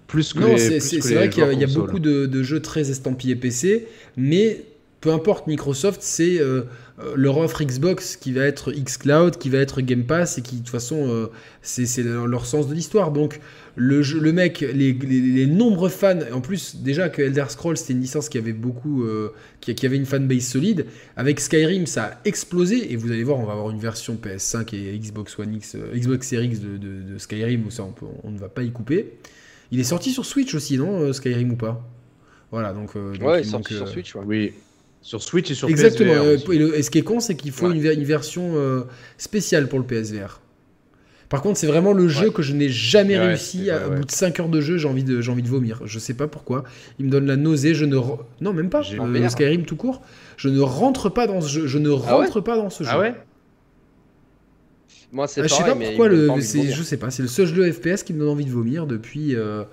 Plus 0.08 0.32
que 0.32 0.40
non, 0.40 0.56
c'est 0.56 1.14
vrai 1.14 1.30
qu'il 1.30 1.44
y, 1.44 1.64
a 1.64 1.66
beaucoup 1.68 2.00
de, 2.00 2.42
jeux 2.42 2.60
très 2.60 2.90
estampillés 2.90 3.36
PC, 3.36 3.86
mais 4.16 4.64
peu 5.00 5.12
importe 5.12 5.46
Microsoft, 5.46 6.02
c'est 6.02 6.40
euh, 6.40 6.62
leur 7.16 7.38
offre 7.38 7.62
Xbox 7.64 8.16
qui 8.16 8.32
va 8.32 8.42
être 8.44 8.72
xCloud, 8.72 9.38
qui 9.38 9.50
va 9.50 9.58
être 9.58 9.80
Game 9.80 10.04
Pass 10.04 10.38
et 10.38 10.42
qui 10.42 10.56
de 10.56 10.60
toute 10.60 10.70
façon 10.70 11.28
c'est 11.62 12.02
leur 12.02 12.46
sens 12.46 12.68
de 12.68 12.74
l'histoire. 12.74 13.12
Donc 13.12 13.40
le, 13.76 14.02
le 14.02 14.32
mec, 14.32 14.60
les, 14.60 15.46
nombreux 15.46 15.88
fans, 15.88 16.18
en 16.32 16.40
plus 16.40 16.76
déjà 16.76 17.08
que 17.08 17.22
Elder 17.22 17.46
Scrolls 17.48 17.76
c'était 17.76 17.94
une 17.94 18.00
licence 18.00 18.28
qui 18.28 18.36
avait 18.36 18.52
beaucoup, 18.52 19.04
euh, 19.04 19.32
qui, 19.60 19.86
avait 19.86 19.96
une 19.96 20.04
fanbase 20.04 20.46
solide. 20.46 20.86
Avec 21.16 21.40
Skyrim 21.40 21.86
ça 21.86 22.04
a 22.04 22.20
explosé 22.24 22.92
et 22.92 22.96
vous 22.96 23.10
allez 23.10 23.24
voir 23.24 23.38
on 23.38 23.44
va 23.44 23.52
avoir 23.52 23.70
une 23.70 23.78
version 23.78 24.18
PS5 24.22 24.74
et 24.74 24.98
Xbox 24.98 25.38
One 25.38 25.54
X, 25.54 25.76
euh, 25.76 25.96
Xbox 25.96 26.28
Series 26.28 26.48
X 26.48 26.60
de, 26.60 27.18
Skyrim 27.18 27.66
où 27.66 27.70
ça 27.70 27.86
on, 28.22 28.30
ne 28.30 28.38
va 28.38 28.48
pas 28.48 28.62
y 28.62 28.70
couper. 28.70 29.14
Il 29.70 29.80
est 29.80 29.84
sorti 29.84 30.10
sur 30.10 30.26
Switch 30.26 30.54
aussi 30.54 30.76
non 30.76 31.00
euh, 31.00 31.12
Skyrim 31.12 31.52
ou 31.52 31.56
pas? 31.56 31.82
Voilà 32.50 32.74
donc. 32.74 32.94
ouais, 32.94 33.16
il 33.16 33.24
est 33.24 33.44
sorti 33.44 33.74
sur 33.74 33.88
Switch. 33.88 34.14
Oui. 34.14 34.52
Sur 35.02 35.22
Switch 35.22 35.50
et 35.50 35.54
sur 35.54 35.68
Exactement. 35.68 36.14
PSVR 36.14 36.74
et, 36.74 36.82
ce 36.82 36.90
qui 36.90 36.98
est 36.98 37.02
con, 37.02 37.20
c'est 37.20 37.34
qu'il 37.34 37.52
faut 37.52 37.70
une, 37.70 37.84
une, 37.84 38.04
version 38.04 38.54
spéciale 39.18 39.68
pour 39.68 39.78
le 39.78 39.84
PSVR. 39.84 40.40
Par 41.32 41.40
contre, 41.40 41.58
c'est 41.58 41.66
vraiment 41.66 41.94
le 41.94 42.08
jeu 42.08 42.28
que 42.28 42.42
je 42.42 42.52
n'ai 42.52 42.68
jamais 42.68 43.18
réussi. 43.18 43.70
À, 43.70 43.88
au 43.88 43.92
bout 43.92 44.04
de 44.04 44.10
5 44.10 44.38
heures 44.38 44.50
de 44.50 44.60
jeu, 44.60 44.76
j'ai 44.76 44.86
envie 44.86 45.02
de, 45.02 45.22
j'ai 45.22 45.32
envie 45.32 45.42
de 45.42 45.48
vomir. 45.48 45.80
Je 45.86 45.98
sais 45.98 46.12
pas 46.12 46.28
pourquoi. 46.28 46.62
Il 46.98 47.06
me 47.06 47.10
donne 47.10 47.24
la 47.24 47.36
nausée. 47.36 47.72
Je 47.72 47.86
ne. 47.86 47.96
Non, 48.42 48.52
même 48.52 48.68
pas. 48.68 48.82
Euh, 48.92 49.28
Skyrim 49.30 49.64
tout 49.64 49.76
court. 49.76 50.02
Je 50.36 50.50
ne 50.50 50.60
rentre 50.60 51.08
pas 51.08 51.26
dans 51.26 51.40
ce 51.40 51.48
jeu. 51.48 51.66
Je 51.66 51.78
ne 51.78 51.90
ah 51.90 52.16
rentre 52.16 52.42
pas 52.42 52.58
dans 52.58 52.68
ce 52.68 52.84
jeu. 52.84 52.90
Ah 52.92 52.98
ouais 52.98 53.14
Moi, 55.10 55.26
c'est 55.26 55.40
ah, 55.40 55.44
Je 55.44 55.54
sais 55.54 55.64
pas 55.64 55.74
pourquoi. 55.74 56.08
Le, 56.08 56.28
je 56.38 56.82
sais 56.82 56.98
pas. 56.98 57.10
C'est 57.10 57.22
le 57.22 57.28
seul 57.28 57.46
jeu 57.46 57.72
FPS 57.72 58.02
qui 58.02 58.12
me 58.12 58.18
donne 58.18 58.28
envie 58.28 58.44
de 58.44 58.50
vomir 58.50 58.86
depuis. 58.86 59.34
Euh, 59.34 59.64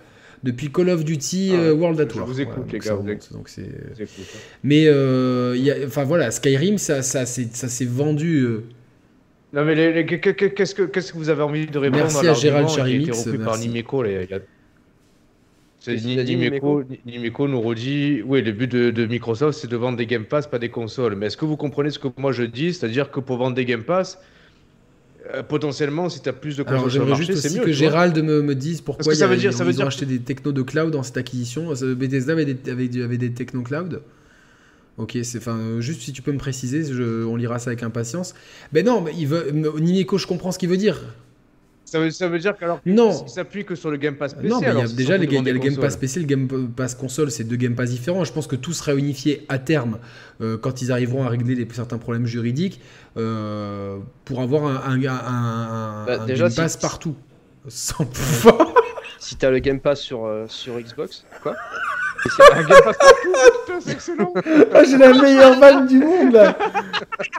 depuis 0.43 0.71
Call 0.71 0.89
of 0.89 1.03
Duty 1.03 1.51
ah, 1.51 1.55
euh, 1.55 1.73
World 1.73 1.99
at 1.99 2.15
War. 2.15 2.27
Je 2.27 2.31
vous 2.31 2.41
écoute, 2.41 2.71
les 2.71 2.79
gars. 2.79 2.95
donc 3.31 3.49
c'est. 3.49 3.69
Mais 4.63 4.87
enfin 5.85 6.03
voilà, 6.03 6.31
Skyrim, 6.31 6.77
ça, 6.77 7.01
ça, 7.01 7.25
ça 7.25 7.67
s'est 7.67 7.85
vendu 7.85 8.61
non, 9.51 9.65
mais 9.65 10.05
qu'est-ce 10.05 10.75
que 10.75 10.83
qu'est-ce 10.83 11.11
que 11.11 11.17
vous 11.17 11.29
avez 11.29 11.41
envie 11.41 11.65
de 11.65 11.77
répondre 11.77 12.03
Merci 12.03 12.27
à, 12.27 12.33
Gérald 12.33 12.69
Charimix. 12.69 13.23
Qui 13.23 13.37
par 13.39 13.57
Nimeco. 13.57 14.03
Les, 14.03 14.27
Nimeco, 17.05 17.47
nous 17.47 17.61
redit 17.61 18.21
oui, 18.25 18.43
le 18.43 18.51
but 18.51 18.69
de, 18.69 19.05
Microsoft, 19.05 19.57
c'est 19.59 19.69
de 19.69 19.77
vendre 19.77 19.97
des 19.97 20.05
Game 20.05 20.25
Pass, 20.25 20.45
pas 20.45 20.59
des 20.59 20.69
consoles. 20.69 21.15
Mais 21.15 21.27
est-ce 21.27 21.37
que 21.37 21.45
vous 21.45 21.57
comprenez 21.57 21.89
ce 21.89 21.97
que 21.97 22.09
moi 22.17 22.31
je 22.31 22.43
dis? 22.43 22.73
C'est-à-dire 22.73 23.09
que 23.09 23.19
pour 23.19 23.37
vendre 23.37 23.55
des 23.55 23.65
Game 23.65 23.83
Pass, 23.83 24.19
euh, 25.33 25.43
potentiellement, 25.43 26.09
si 26.09 26.21
tu 26.21 26.29
as 26.29 26.33
plus 26.33 26.57
de 26.57 26.63
consoles 26.63 26.91
sur 26.91 27.03
le 27.03 27.09
marché, 27.09 27.35
c'est 27.35 27.57
mieux. 27.57 27.65
que 27.65 27.71
Gérald 27.71 28.17
me, 28.23 28.41
me 28.41 28.55
dise 28.55 28.81
pourquoi 28.81 29.13
ça 29.13 29.27
veut 29.27 29.37
dire, 29.37 29.53
ça 29.53 29.63
veut 29.63 29.73
dire... 29.73 29.85
acheté 29.85 30.05
des 30.05 30.19
technos 30.19 30.51
de 30.51 30.61
cloud 30.61 30.91
dans 30.91 31.03
cette 31.03 31.17
acquisition. 31.17 31.73
Bethesda 31.95 32.33
avait 32.33 32.45
des, 32.45 32.71
avait, 32.71 33.01
avait 33.01 33.17
des 33.17 33.31
techno 33.31 33.61
cloud. 33.61 34.01
Ok, 34.97 35.17
c'est 35.23 35.37
enfin 35.37 35.57
euh, 35.57 35.81
juste 35.81 36.01
si 36.01 36.11
tu 36.11 36.21
peux 36.21 36.33
me 36.33 36.37
préciser, 36.37 36.83
on 37.25 37.37
lira 37.37 37.57
ça 37.57 37.69
avec 37.69 37.83
impatience. 37.83 38.33
Ben 38.73 38.85
non, 38.85 39.01
mais 39.01 39.13
il 39.17 39.27
veut 39.27 39.49
Nineco, 39.79 40.17
je 40.17 40.27
comprends 40.27 40.51
ce 40.51 40.59
qu'il 40.59 40.69
veut 40.69 40.77
dire. 40.77 40.99
Ça 41.89 41.99
veut, 41.99 42.11
ça 42.11 42.27
veut 42.27 42.37
dire 42.37 42.55
qu'alors 42.55 42.79
non, 42.85 43.23
il 43.25 43.29
s'appuie 43.29 43.65
que 43.65 43.73
sur 43.73 43.89
le 43.89 43.97
Game 43.97 44.15
Pass 44.15 44.35
PC. 44.35 44.47
Non, 44.47 44.61
mais 44.61 44.67
il 44.71 44.77
y 44.77 44.81
a 44.81 44.87
déjà 44.87 45.17
les, 45.17 45.25
le 45.25 45.57
Game 45.59 45.75
Pass 45.75 45.97
PC, 45.97 46.19
le 46.19 46.25
Game 46.27 46.47
Pass 46.75 46.93
console, 46.93 47.31
c'est 47.31 47.43
deux 47.43 47.55
Game 47.55 47.73
Pass 47.73 47.89
différents. 47.89 48.23
Je 48.23 48.31
pense 48.31 48.45
que 48.45 48.55
tout 48.55 48.73
sera 48.73 48.93
unifié 48.93 49.43
à 49.49 49.57
terme 49.57 49.97
euh, 50.41 50.57
quand 50.57 50.83
ils 50.83 50.91
arriveront 50.91 51.23
à 51.23 51.29
régler 51.29 51.55
les, 51.55 51.67
certains 51.73 51.97
problèmes 51.97 52.27
juridiques 52.27 52.79
euh, 53.17 53.97
pour 54.23 54.41
avoir 54.41 54.65
un, 54.65 55.03
un, 55.03 56.05
bah, 56.05 56.19
Game 56.27 56.53
Pass 56.53 56.77
partout. 56.77 57.15
Sans 57.67 58.05
pouvoir. 58.05 58.73
Si 59.17 59.35
t'as 59.35 59.49
le 59.49 59.57
Game 59.59 59.79
Pass 59.79 59.99
sur, 59.99 60.29
sur 60.47 60.79
Xbox, 60.79 61.25
quoi 61.41 61.55
c'est 63.79 63.91
excellent. 63.91 64.33
Ah, 64.73 64.83
j'ai 64.83 64.97
la 64.97 65.13
meilleure 65.13 65.59
vanne 65.59 65.87
du 65.87 65.99
monde 65.99 66.33
là. 66.33 66.57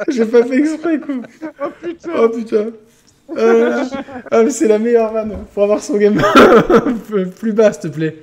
J'ai 0.08 0.24
pas 0.24 0.44
fait 0.44 0.58
exprès 0.58 0.98
quoi. 0.98 1.16
Oh 1.62 1.68
putain. 1.82 2.10
Oh 2.16 2.28
putain. 2.28 2.66
Euh, 3.36 3.84
ah, 4.30 4.42
mais 4.42 4.50
c'est 4.50 4.68
la 4.68 4.78
meilleure 4.78 5.12
vanne. 5.12 5.36
Faut 5.54 5.62
avoir 5.62 5.82
son 5.82 5.96
game 5.96 6.20
plus 7.38 7.52
bas, 7.52 7.72
s'il 7.72 7.90
te 7.90 7.96
plaît. 7.96 8.16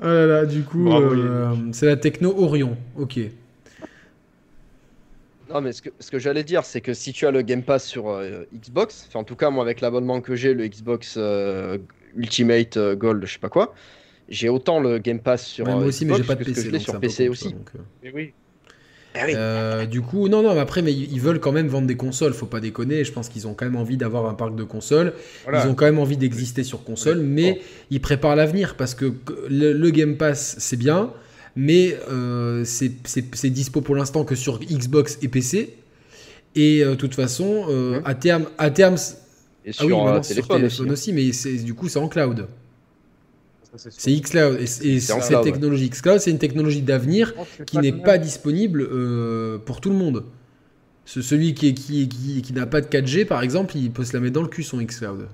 Oh 0.00 0.06
là 0.06 0.26
là, 0.26 0.46
du 0.46 0.62
coup, 0.62 0.92
euh, 0.92 1.54
c'est 1.72 1.86
la 1.86 1.96
techno 1.96 2.34
Orion. 2.36 2.76
Ok. 2.98 3.18
Non, 5.48 5.60
mais 5.60 5.72
ce 5.72 5.82
que, 5.82 5.90
ce 5.98 6.10
que 6.10 6.18
j'allais 6.18 6.44
dire, 6.44 6.64
c'est 6.64 6.80
que 6.80 6.94
si 6.94 7.12
tu 7.12 7.26
as 7.26 7.30
le 7.30 7.42
Game 7.42 7.62
Pass 7.62 7.84
sur 7.86 8.10
euh, 8.10 8.44
Xbox, 8.54 9.06
enfin 9.08 9.20
en 9.20 9.24
tout 9.24 9.36
cas 9.36 9.50
moi 9.50 9.62
avec 9.62 9.80
l'abonnement 9.80 10.20
que 10.20 10.34
j'ai, 10.34 10.52
le 10.52 10.66
Xbox 10.66 11.16
Ultimate 12.16 12.76
euh, 12.76 12.96
Gold, 12.96 13.24
je 13.26 13.32
sais 13.32 13.38
pas 13.38 13.48
quoi. 13.48 13.74
J'ai 14.28 14.48
autant 14.48 14.80
le 14.80 14.98
Game 14.98 15.20
Pass 15.20 15.44
sur 15.44 15.66
moi 15.66 15.76
aussi, 15.76 16.06
mais 16.06 16.14
j'ai 16.16 16.22
pas 16.22 16.34
de 16.34 16.44
PC, 16.44 16.54
que 16.54 16.60
je 16.66 16.70
l'ai 16.70 16.78
sur 16.78 16.98
PC 16.98 17.28
aussi. 17.28 17.54
Euh. 18.04 18.10
oui. 18.14 18.32
Eh 19.14 19.34
euh, 19.36 19.86
du 19.86 20.00
coup, 20.00 20.28
non, 20.28 20.42
non, 20.42 20.54
mais 20.54 20.60
après, 20.60 20.82
mais 20.82 20.92
ils 20.92 21.20
veulent 21.20 21.38
quand 21.38 21.52
même 21.52 21.68
vendre 21.68 21.86
des 21.86 21.96
consoles, 21.96 22.32
faut 22.34 22.46
pas 22.46 22.60
déconner. 22.60 23.04
Je 23.04 23.12
pense 23.12 23.28
qu'ils 23.28 23.46
ont 23.46 23.54
quand 23.54 23.64
même 23.64 23.76
envie 23.76 23.96
d'avoir 23.96 24.26
un 24.26 24.34
parc 24.34 24.56
de 24.56 24.64
consoles. 24.64 25.12
Ils 25.52 25.68
ont 25.68 25.74
quand 25.74 25.84
même 25.84 26.00
envie 26.00 26.16
d'exister 26.16 26.64
sur 26.64 26.82
console, 26.84 27.20
mais 27.20 27.60
ils 27.90 28.00
préparent 28.00 28.36
l'avenir 28.36 28.76
parce 28.76 28.94
que 28.94 29.12
le, 29.48 29.90
Game 29.90 30.16
Pass, 30.16 30.56
c'est 30.58 30.76
bien, 30.76 31.12
mais 31.54 31.96
c'est 32.64 33.50
dispo 33.50 33.80
pour 33.80 33.94
l'instant 33.94 34.24
que 34.24 34.34
sur 34.34 34.58
Xbox 34.58 35.18
et 35.22 35.28
PC. 35.28 35.76
Et 36.56 36.84
de 36.84 36.94
toute 36.94 37.14
façon, 37.14 37.66
à 38.04 38.14
terme, 38.14 38.46
à 38.58 38.70
terme 38.70 38.96
Et 39.64 39.72
sur 39.72 40.06
ah 40.08 40.16
oui, 40.16 40.20
téléphone, 40.26 40.68
sur 40.68 40.88
aussi. 40.90 41.12
mais 41.12 41.30
du 41.62 41.74
coup, 41.74 41.88
c'est 41.88 42.00
en 42.00 42.08
cloud. 42.08 42.48
C'est 43.76 44.12
xCloud. 44.20 44.58
Et, 44.60 44.94
et 44.94 45.00
cette 45.00 45.42
technologie 45.42 45.90
xCloud, 45.90 46.18
c'est 46.18 46.30
une 46.30 46.38
technologie 46.38 46.82
d'avenir 46.82 47.34
qui 47.66 47.78
n'est 47.78 47.92
pas 47.92 48.18
disponible 48.18 48.88
pour 49.64 49.80
tout 49.80 49.90
le 49.90 49.96
monde. 49.96 50.24
celui 51.04 51.54
qui, 51.54 51.74
qui, 51.74 52.08
qui, 52.08 52.42
qui 52.42 52.52
n'a 52.52 52.66
pas 52.66 52.80
de 52.80 52.86
4G, 52.86 53.26
par 53.26 53.42
exemple, 53.42 53.76
il 53.76 53.90
peut 53.90 54.04
se 54.04 54.12
la 54.12 54.20
mettre 54.20 54.34
dans 54.34 54.42
le 54.42 54.48
cul, 54.48 54.62
son 54.62 54.78
xCloud. 54.82 55.28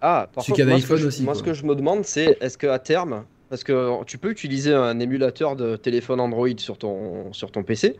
Ah, 0.00 0.28
par 0.32 0.44
contre, 0.44 0.64
moi, 0.64 0.80
ce 0.80 0.86
que, 0.86 0.96
je, 0.96 1.22
moi 1.22 1.34
ce 1.34 1.42
que 1.42 1.54
je 1.54 1.64
me 1.64 1.74
demande, 1.74 2.04
c'est 2.04 2.38
est-ce 2.40 2.56
qu'à 2.56 2.78
terme, 2.78 3.24
parce 3.48 3.64
que 3.64 4.04
tu 4.04 4.18
peux 4.18 4.30
utiliser 4.30 4.72
un 4.72 5.00
émulateur 5.00 5.56
de 5.56 5.76
téléphone 5.76 6.20
Android 6.20 6.48
sur 6.58 6.78
ton, 6.78 7.32
sur 7.32 7.50
ton 7.50 7.62
PC. 7.62 7.96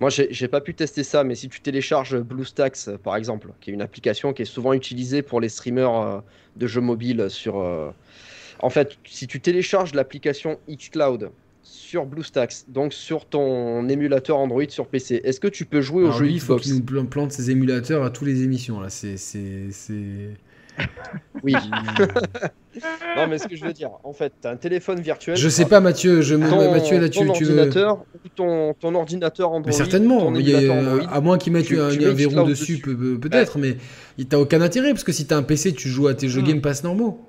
Moi, 0.00 0.08
j'ai 0.10 0.48
pas 0.48 0.60
pu 0.60 0.74
tester 0.74 1.02
ça, 1.02 1.24
mais 1.24 1.34
si 1.34 1.48
tu 1.48 1.60
télécharges 1.60 2.18
BlueStacks, 2.18 2.96
par 3.02 3.16
exemple, 3.16 3.48
qui 3.60 3.70
est 3.70 3.74
une 3.74 3.82
application 3.82 4.32
qui 4.32 4.42
est 4.42 4.46
souvent 4.46 4.72
utilisée 4.72 5.20
pour 5.22 5.40
les 5.40 5.50
streamers 5.50 5.94
euh, 5.94 6.20
de 6.56 6.66
jeux 6.66 6.80
mobiles 6.80 7.26
sur. 7.28 7.60
En 8.62 8.70
fait, 8.70 8.98
si 9.04 9.26
tu 9.26 9.40
télécharges 9.40 9.94
l'application 9.94 10.58
xCloud 10.68 11.30
sur 11.62 12.06
BlueStacks, 12.06 12.64
donc 12.68 12.92
sur 12.92 13.26
ton 13.26 13.88
émulateur 13.88 14.38
Android 14.38 14.68
sur 14.68 14.86
PC, 14.86 15.20
est-ce 15.24 15.40
que 15.40 15.48
tu 15.48 15.64
peux 15.64 15.80
jouer 15.80 16.04
au 16.04 16.12
jeu 16.12 16.28
Il 16.28 16.40
faut 16.40 16.56
qu'il 16.56 16.74
nous 16.74 17.04
plante 17.04 17.32
ses 17.32 17.50
émulateurs 17.50 18.04
à 18.04 18.10
toutes 18.10 18.28
les 18.28 18.42
émissions. 18.42 18.80
Là, 18.80 18.88
c'est 18.90 19.16
oui. 21.42 21.54
non, 23.16 23.26
mais 23.28 23.38
ce 23.38 23.48
que 23.48 23.56
je 23.56 23.64
veux 23.64 23.72
dire, 23.72 23.90
en 24.02 24.12
fait, 24.12 24.32
tu 24.40 24.48
as 24.48 24.52
un 24.52 24.56
téléphone 24.56 25.00
virtuel. 25.00 25.36
Je 25.36 25.48
sais 25.48 25.66
pas, 25.66 25.80
Mathieu. 25.80 26.22
Je 26.22 26.36
ton, 26.36 26.70
Mathieu, 26.70 26.98
là, 26.98 27.08
tu, 27.08 27.18
ton 27.18 27.28
ordinateur 27.28 28.04
ou 28.24 28.28
ton, 28.34 28.74
ton, 28.74 28.94
ordinateur 28.94 29.50
Android. 29.50 29.66
Mais 29.66 29.72
certainement. 29.76 30.28
Android, 30.28 30.42
à 31.10 31.20
moins 31.20 31.38
qu'ils 31.38 31.52
mettent 31.52 31.70
un, 31.72 31.88
verrou 32.12 32.46
dessus, 32.46 32.78
peut-être, 32.78 33.58
mais 33.58 33.76
il 34.18 34.26
t'as 34.26 34.38
aucun 34.38 34.60
intérêt 34.60 34.90
parce 34.90 35.04
que 35.04 35.12
si 35.12 35.26
tu 35.26 35.34
as 35.34 35.36
un 35.36 35.42
PC, 35.42 35.72
tu 35.72 35.88
joues 35.88 36.08
à 36.08 36.14
tes 36.14 36.28
jeux 36.28 36.42
hmm. 36.42 36.46
Game 36.46 36.60
Pass 36.60 36.84
normaux. 36.84 37.20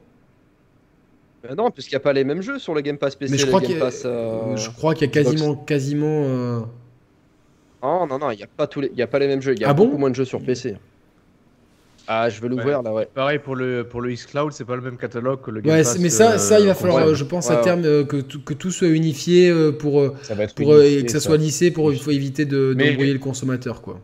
Ben 1.43 1.55
non, 1.55 1.71
puisqu'il 1.71 1.93
n'y 1.95 1.97
a 1.97 2.01
pas 2.01 2.13
les 2.13 2.23
mêmes 2.23 2.41
jeux 2.41 2.59
sur 2.59 2.73
le 2.73 2.81
Game 2.81 2.97
Pass 2.97 3.15
PC. 3.15 3.31
Mais 3.31 3.37
je 3.37 3.47
crois 3.47 3.61
qu'il 3.61 3.77
y, 3.77 3.81
euh, 3.81 4.55
je 4.55 4.69
crois 4.69 4.93
qu'il 4.93 5.07
y 5.07 5.09
a 5.09 5.13
quasiment, 5.13 5.55
quasiment. 5.55 6.23
Euh... 6.25 6.59
Non, 7.81 8.05
non, 8.05 8.19
non, 8.19 8.31
il 8.31 8.37
n'y 8.37 8.43
a 8.43 8.47
pas 8.47 8.67
tous 8.67 8.81
les, 8.81 8.89
il 8.89 8.97
y 8.97 9.01
a 9.01 9.07
pas 9.07 9.19
les 9.19 9.27
mêmes 9.27 9.41
jeux. 9.41 9.53
Il 9.53 9.61
y 9.61 9.65
a 9.65 9.69
ah 9.69 9.73
beaucoup 9.73 9.97
moins 9.97 10.11
de 10.11 10.15
jeux 10.15 10.25
sur 10.25 10.41
PC. 10.41 10.75
Ah, 12.07 12.29
je 12.29 12.41
vais 12.41 12.49
l'ouvrir 12.49 12.81
là, 12.81 12.91
ouais. 12.91 13.07
Pareil 13.13 13.39
pour 13.39 13.55
le, 13.55 13.83
pour 13.83 14.01
le 14.01 14.11
xCloud, 14.11 14.51
c'est 14.51 14.65
pas 14.65 14.75
le 14.75 14.81
même 14.81 14.97
catalogue 14.97 15.41
que 15.41 15.51
le 15.51 15.61
Game 15.61 15.73
ouais, 15.73 15.83
Mais 15.99 16.09
ça, 16.09 16.37
ça, 16.37 16.59
il 16.59 16.65
va 16.65 16.71
euh, 16.71 16.75
falloir, 16.75 17.15
je 17.15 17.23
pense, 17.23 17.49
à 17.49 17.57
terme, 17.57 17.83
euh, 17.85 18.03
que, 18.03 18.17
que 18.17 18.53
tout 18.53 18.71
soit 18.71 18.89
unifié 18.89 19.49
euh, 19.49 19.71
pour, 19.71 20.03
et 20.03 21.03
que 21.05 21.11
ça, 21.11 21.19
soit 21.19 21.37
lissé 21.37 21.71
pour 21.71 21.93
il 21.93 21.99
faut 22.01 22.11
éviter 22.11 22.45
d'embrouiller 22.45 23.13
le 23.13 23.19
consommateur, 23.19 23.81
quoi. 23.81 23.99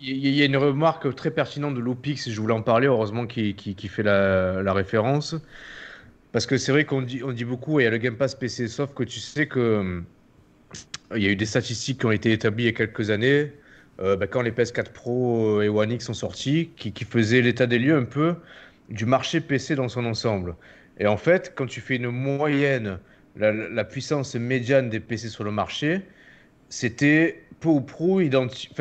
Il 0.00 0.28
y 0.28 0.42
a 0.42 0.44
une 0.44 0.56
remarque 0.56 1.12
très 1.16 1.30
pertinente 1.32 1.74
de 1.74 1.80
Loopix, 1.80 2.30
je 2.30 2.40
voulais 2.40 2.54
en 2.54 2.62
parler, 2.62 2.86
heureusement 2.86 3.26
qui, 3.26 3.54
fait 3.88 4.02
la, 4.02 4.72
référence. 4.72 5.34
Parce 6.32 6.46
que 6.46 6.56
c'est 6.56 6.72
vrai 6.72 6.84
qu'on 6.84 7.02
dit, 7.02 7.44
beaucoup, 7.44 7.80
et 7.80 7.82
il 7.82 7.84
y 7.84 7.88
a 7.88 7.90
le 7.90 7.98
Game 7.98 8.16
Pass 8.16 8.34
PC, 8.34 8.68
sauf 8.68 8.94
que 8.94 9.02
tu 9.02 9.18
sais 9.18 9.46
que 9.48 10.02
il 11.16 11.22
y 11.22 11.26
a 11.26 11.30
eu 11.30 11.36
des 11.36 11.46
statistiques 11.46 12.00
qui 12.00 12.06
ont 12.06 12.12
été 12.12 12.32
établies 12.32 12.64
il 12.64 12.66
y 12.66 12.70
a 12.70 12.72
quelques 12.72 13.10
années. 13.10 13.52
Euh, 14.00 14.16
bah, 14.16 14.26
quand 14.26 14.42
les 14.42 14.52
PS4 14.52 14.92
Pro 14.92 15.62
et 15.62 15.68
One 15.68 15.90
X 15.90 16.04
sont 16.04 16.14
sortis, 16.14 16.70
qui, 16.76 16.92
qui 16.92 17.04
faisaient 17.04 17.40
l'état 17.40 17.66
des 17.66 17.78
lieux 17.78 17.96
un 17.96 18.04
peu 18.04 18.36
du 18.90 19.06
marché 19.06 19.40
PC 19.40 19.74
dans 19.74 19.88
son 19.88 20.04
ensemble. 20.06 20.54
Et 20.98 21.06
en 21.06 21.16
fait, 21.16 21.52
quand 21.54 21.66
tu 21.66 21.80
fais 21.80 21.96
une 21.96 22.10
moyenne, 22.10 22.98
la, 23.36 23.84
puissance 23.84 24.34
médiane 24.34 24.90
des 24.90 25.00
PC 25.00 25.28
sur 25.28 25.44
le 25.44 25.50
marché, 25.50 26.02
c'était 26.68 27.42
peu 27.60 27.68
ou 27.68 27.80
prou 27.80 28.20
identique. 28.20 28.74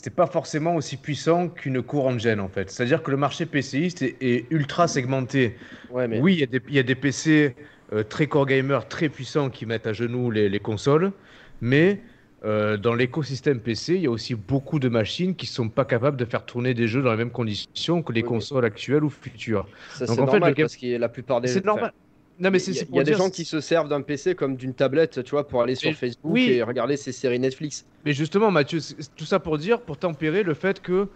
C'était 0.00 0.08
pas 0.08 0.26
forcément 0.26 0.76
aussi 0.76 0.96
puissant 0.96 1.50
qu'une 1.50 1.82
courante 1.82 2.20
gen 2.20 2.40
en 2.40 2.48
fait. 2.48 2.70
C'est-à-dire 2.70 3.02
que 3.02 3.10
le 3.10 3.18
marché 3.18 3.44
PCiste 3.44 4.02
est, 4.02 4.46
ultra 4.50 4.88
segmenté. 4.88 5.56
Ouais, 5.90 6.08
mais... 6.08 6.20
Oui, 6.20 6.32
il 6.32 6.74
y, 6.74 6.78
a 6.78 6.82
des 6.82 6.94
PC 6.94 7.54
euh, 7.92 8.02
très 8.02 8.26
core 8.26 8.46
gamer, 8.46 8.88
très 8.88 9.10
puissants 9.10 9.50
qui 9.50 9.66
mettent 9.66 9.86
à 9.86 9.92
genoux 9.92 10.30
les, 10.30 10.48
les 10.48 10.58
consoles, 10.58 11.12
mais 11.60 12.00
euh, 12.46 12.78
dans 12.78 12.94
l'écosystème 12.94 13.60
PC, 13.60 13.96
il 13.96 14.00
y 14.00 14.06
a 14.06 14.10
aussi 14.10 14.34
beaucoup 14.34 14.78
de 14.78 14.88
machines 14.88 15.34
qui 15.34 15.44
ne 15.44 15.50
sont 15.50 15.68
pas 15.68 15.84
capables 15.84 16.16
de 16.16 16.24
faire 16.24 16.46
tourner 16.46 16.72
des 16.72 16.88
jeux 16.88 17.02
dans 17.02 17.10
les 17.10 17.18
mêmes 17.18 17.30
conditions 17.30 18.02
que 18.02 18.14
les 18.14 18.22
consoles 18.22 18.64
actuelles 18.64 19.04
ou 19.04 19.10
futures. 19.10 19.68
Ça, 19.90 20.06
c'est 20.06 20.16
normal 20.16 20.54
parce 20.54 20.78
que 20.78 20.96
la 20.96 21.10
plupart 21.10 21.42
des. 21.42 21.48
C'est 21.48 21.62
normal. 21.66 21.92
Non, 22.40 22.50
mais 22.50 22.58
c'est, 22.58 22.72
il 22.72 22.96
y 22.96 22.98
a, 22.98 23.04
des 23.04 23.14
gens 23.14 23.28
qui 23.28 23.44
se 23.44 23.60
servent 23.60 23.88
d'un 23.88 24.00
PC 24.00 24.34
comme 24.34 24.56
d'une 24.56 24.72
tablette, 24.72 25.22
tu 25.22 25.30
vois, 25.32 25.46
pour 25.46 25.62
aller 25.62 25.74
sur 25.74 25.92
Facebook 25.92 26.38
et 26.38 26.62
regarder 26.62 26.96
ses 26.96 27.12
séries 27.12 27.38
Netflix. 27.38 27.84
Mais 28.04 28.14
justement, 28.14 28.50
Mathieu, 28.50 28.80
tout 29.14 29.26
ça 29.26 29.38
pour 29.38 29.58
dire, 29.58 29.82
pour 29.82 29.98
tempérer 29.98 30.42
le 30.42 30.54
fait 30.54 30.80
que 30.80 31.08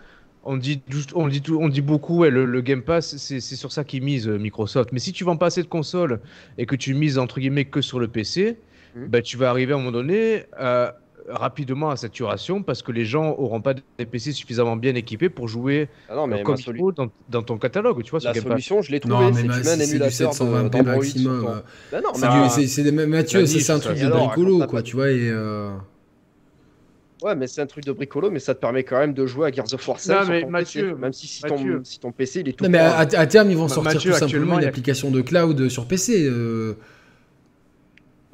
on 0.44 0.58
dit, 0.58 0.82
on 1.14 1.28
dit, 1.28 1.42
on 1.56 1.68
dit 1.68 1.80
beaucoup, 1.80 2.18
ouais, 2.18 2.30
le, 2.30 2.60
Game 2.60 2.82
Pass, 2.82 3.16
c'est, 3.16 3.40
sur 3.40 3.72
ça 3.72 3.82
qu'ils 3.82 4.02
mise 4.02 4.28
euh, 4.28 4.38
Microsoft. 4.38 4.92
Mais 4.92 4.98
si 4.98 5.12
tu 5.12 5.24
vends 5.24 5.38
pas 5.38 5.46
assez 5.46 5.62
de 5.62 5.68
consoles 5.68 6.20
et 6.58 6.66
que 6.66 6.76
tu 6.76 6.92
mises 6.92 7.18
entre 7.18 7.40
guillemets 7.40 7.64
que 7.64 7.80
sur 7.80 7.98
le 7.98 8.08
PC, 8.08 8.58
mmh. 8.94 9.06
bah, 9.06 9.22
tu 9.22 9.38
vas 9.38 9.48
arriver 9.48 9.72
à 9.72 9.76
un 9.76 9.78
moment 9.78 9.92
donné 9.92 10.44
à 10.58 10.96
rapidement 11.28 11.90
à 11.90 11.96
saturation 11.96 12.62
parce 12.62 12.82
que 12.82 12.92
les 12.92 13.04
gens 13.04 13.34
auront 13.38 13.60
pas 13.60 13.74
des 13.74 14.06
PC 14.06 14.32
suffisamment 14.32 14.76
bien 14.76 14.94
équipés 14.94 15.28
pour 15.28 15.48
jouer 15.48 15.88
ah 16.08 16.14
non, 16.14 16.26
mais 16.26 16.42
comme 16.42 16.56
il 16.58 16.64
faut 16.64 16.92
dans, 16.92 17.10
dans, 17.28 17.42
ton 17.42 17.58
catalogue. 17.58 18.02
Tu 18.02 18.10
vois, 18.10 18.20
la 18.22 18.34
solution, 18.34 18.82
je 18.82 18.92
l'ai 18.92 19.00
trouvé. 19.00 19.32
C'est 19.32 19.68
un 19.68 19.80
émulateur 19.80 20.32
720p 20.32 20.82
maximum. 20.82 21.62
Bah 21.92 22.00
non, 22.02 22.10
mais 22.20 22.48
c'est 22.48 22.92
Mathieu, 23.06 23.46
c'est 23.46 23.72
un 23.72 23.78
truc 23.78 23.98
de 23.98 24.08
bricolo, 24.08 24.66
quoi, 24.66 24.82
tu 24.82 24.96
vois. 24.96 25.10
Et 25.10 25.28
euh... 25.30 25.70
Ouais, 27.22 27.34
mais 27.34 27.46
c'est 27.46 27.62
un 27.62 27.66
truc 27.66 27.84
de 27.84 27.92
bricolo, 27.92 28.30
mais 28.30 28.38
ça 28.38 28.54
te 28.54 28.60
permet 28.60 28.84
quand 28.84 28.98
même 28.98 29.14
de 29.14 29.24
jouer 29.24 29.48
à 29.48 29.52
Gears 29.52 29.72
of 29.72 29.88
War 29.88 29.98
5 29.98 30.28
mais 30.28 30.44
Mathieu, 30.44 30.94
même 30.94 31.12
si, 31.14 31.26
si, 31.26 31.40
ton, 31.42 31.56
si, 31.82 31.98
ton, 31.98 32.12
PC 32.12 32.40
il 32.40 32.48
est 32.50 32.52
tout. 32.52 32.64
Non, 32.64 32.70
mais 32.70 32.78
à, 32.78 33.26
terme, 33.26 33.50
ils 33.50 33.56
vont 33.56 33.68
sortir 33.68 34.00
tout 34.00 34.12
simplement 34.12 34.58
une 34.58 34.66
application 34.66 35.10
de 35.10 35.22
cloud 35.22 35.68
sur 35.68 35.86
PC. 35.86 36.26
Euh 36.26 36.76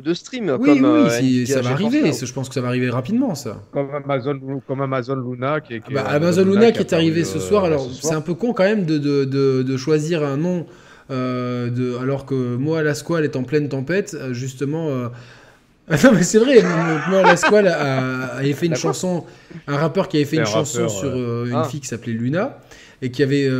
de 0.00 0.14
stream. 0.14 0.56
Oui, 0.58 0.66
comme, 0.66 0.84
oui, 0.84 1.42
euh, 1.42 1.46
ça 1.46 1.60
va 1.60 1.70
arriver. 1.70 2.12
Je 2.12 2.32
pense 2.32 2.48
que 2.48 2.54
ça 2.54 2.60
va 2.60 2.68
arriver 2.68 2.90
rapidement, 2.90 3.34
ça. 3.34 3.62
Comme 3.72 3.88
Amazon, 3.94 4.62
comme 4.66 4.80
Amazon 4.80 5.16
Luna 5.16 5.60
qui, 5.60 5.80
bah, 5.92 6.04
Amazon 6.08 6.44
Luna 6.44 6.72
qui 6.72 6.80
est 6.80 6.92
arrivé 6.92 7.24
ce 7.24 7.38
soir. 7.38 7.64
Alors, 7.64 7.88
c'est 7.90 8.14
un 8.14 8.20
peu 8.20 8.34
con 8.34 8.52
quand 8.52 8.64
même 8.64 8.84
de, 8.84 8.98
de, 8.98 9.24
de, 9.62 9.76
choisir 9.76 10.24
un 10.24 10.36
nom. 10.36 10.66
Euh, 11.10 11.70
de, 11.70 11.96
alors 11.96 12.24
que 12.24 12.56
moi, 12.56 12.82
la 12.82 12.94
Squale 12.94 13.24
est 13.24 13.34
en 13.34 13.42
pleine 13.42 13.68
tempête, 13.68 14.16
euh, 14.18 14.32
justement. 14.32 14.88
non, 16.04 16.12
mais 16.14 16.22
c'est 16.22 16.38
vrai, 16.38 16.62
moi, 17.08 17.22
la 17.22 17.36
Squale 17.36 17.66
a, 17.66 18.36
a, 18.36 18.42
fait 18.52 18.66
une 18.66 18.76
chanson, 18.76 19.24
un 19.66 19.76
rappeur 19.76 20.08
qui 20.08 20.18
avait 20.18 20.26
fait 20.26 20.36
une 20.36 20.46
chanson 20.46 20.88
sur 20.88 21.14
une 21.14 21.54
ah. 21.54 21.64
fille 21.64 21.80
qui 21.80 21.88
s'appelait 21.88 22.12
Luna, 22.12 22.58
et 23.02 23.10
qui 23.10 23.22
avait. 23.22 23.50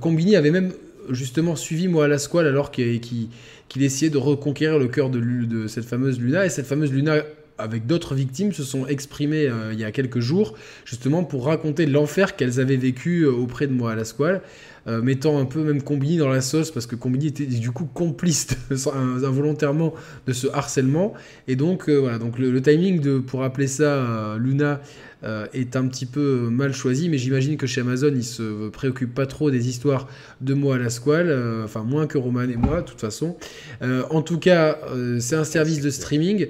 Combini 0.00 0.36
avait 0.36 0.50
même 0.50 0.72
justement 1.10 1.56
suivi 1.56 1.88
moi 1.88 2.08
la 2.08 2.18
Squale 2.18 2.46
alors 2.46 2.70
qu'il 2.70 3.28
essayait 3.76 4.10
de 4.10 4.18
reconquérir 4.18 4.78
le 4.78 4.88
cœur 4.88 5.10
de, 5.10 5.66
cette 5.66 5.84
fameuse 5.84 6.18
Luna. 6.20 6.46
Et 6.46 6.50
cette 6.50 6.66
fameuse 6.66 6.92
Luna, 6.92 7.22
avec 7.58 7.86
d'autres 7.86 8.14
victimes, 8.14 8.52
se 8.52 8.62
sont 8.62 8.86
exprimées 8.86 9.46
euh, 9.46 9.72
il 9.72 9.80
y 9.80 9.84
a 9.84 9.90
quelques 9.90 10.20
jours, 10.20 10.54
justement 10.84 11.24
pour 11.24 11.46
raconter 11.46 11.86
l'enfer 11.86 12.36
qu'elles 12.36 12.60
avaient 12.60 12.76
vécu 12.76 13.22
euh, 13.22 13.32
auprès 13.32 13.66
de 13.66 13.72
moi 13.72 13.92
à 13.92 13.94
la 13.96 14.04
squale, 14.04 14.42
euh, 14.86 15.02
mettant 15.02 15.38
un 15.38 15.44
peu 15.44 15.62
même 15.64 15.82
Combini 15.82 16.18
dans 16.18 16.28
la 16.28 16.40
sauce, 16.40 16.70
parce 16.70 16.86
que 16.86 16.94
Combini 16.94 17.26
était 17.26 17.46
du 17.46 17.72
coup 17.72 17.86
complice 17.92 18.48
involontairement 18.70 19.92
de 20.26 20.32
ce 20.32 20.46
harcèlement. 20.46 21.14
Et 21.48 21.56
donc, 21.56 21.88
voilà, 21.90 22.18
donc 22.18 22.38
le, 22.38 22.62
timing 22.62 23.00
de, 23.00 23.18
pour 23.18 23.42
appeler 23.42 23.66
ça 23.66 24.36
Luna 24.38 24.64
euh, 24.74 24.76
est 25.22 25.76
un 25.76 25.86
petit 25.88 26.06
peu 26.06 26.48
mal 26.50 26.72
choisi, 26.72 27.08
mais 27.08 27.18
j'imagine 27.18 27.56
que 27.56 27.66
chez 27.66 27.80
Amazon, 27.80 28.12
ils 28.14 28.24
se 28.24 28.68
préoccupent 28.68 29.14
pas 29.14 29.26
trop 29.26 29.50
des 29.50 29.68
histoires 29.68 30.06
de 30.40 30.54
moi 30.54 30.76
à 30.76 30.78
la 30.78 30.90
squale, 30.90 31.28
euh, 31.28 31.64
enfin 31.64 31.82
moins 31.82 32.06
que 32.06 32.18
Roman 32.18 32.42
et 32.42 32.56
moi, 32.56 32.82
de 32.82 32.86
toute 32.86 33.00
façon. 33.00 33.36
Euh, 33.82 34.04
en 34.10 34.22
tout 34.22 34.38
cas, 34.38 34.78
c'est 35.18 35.36
un 35.36 35.44
service 35.44 35.80
de 35.80 35.90
streaming. 35.90 36.48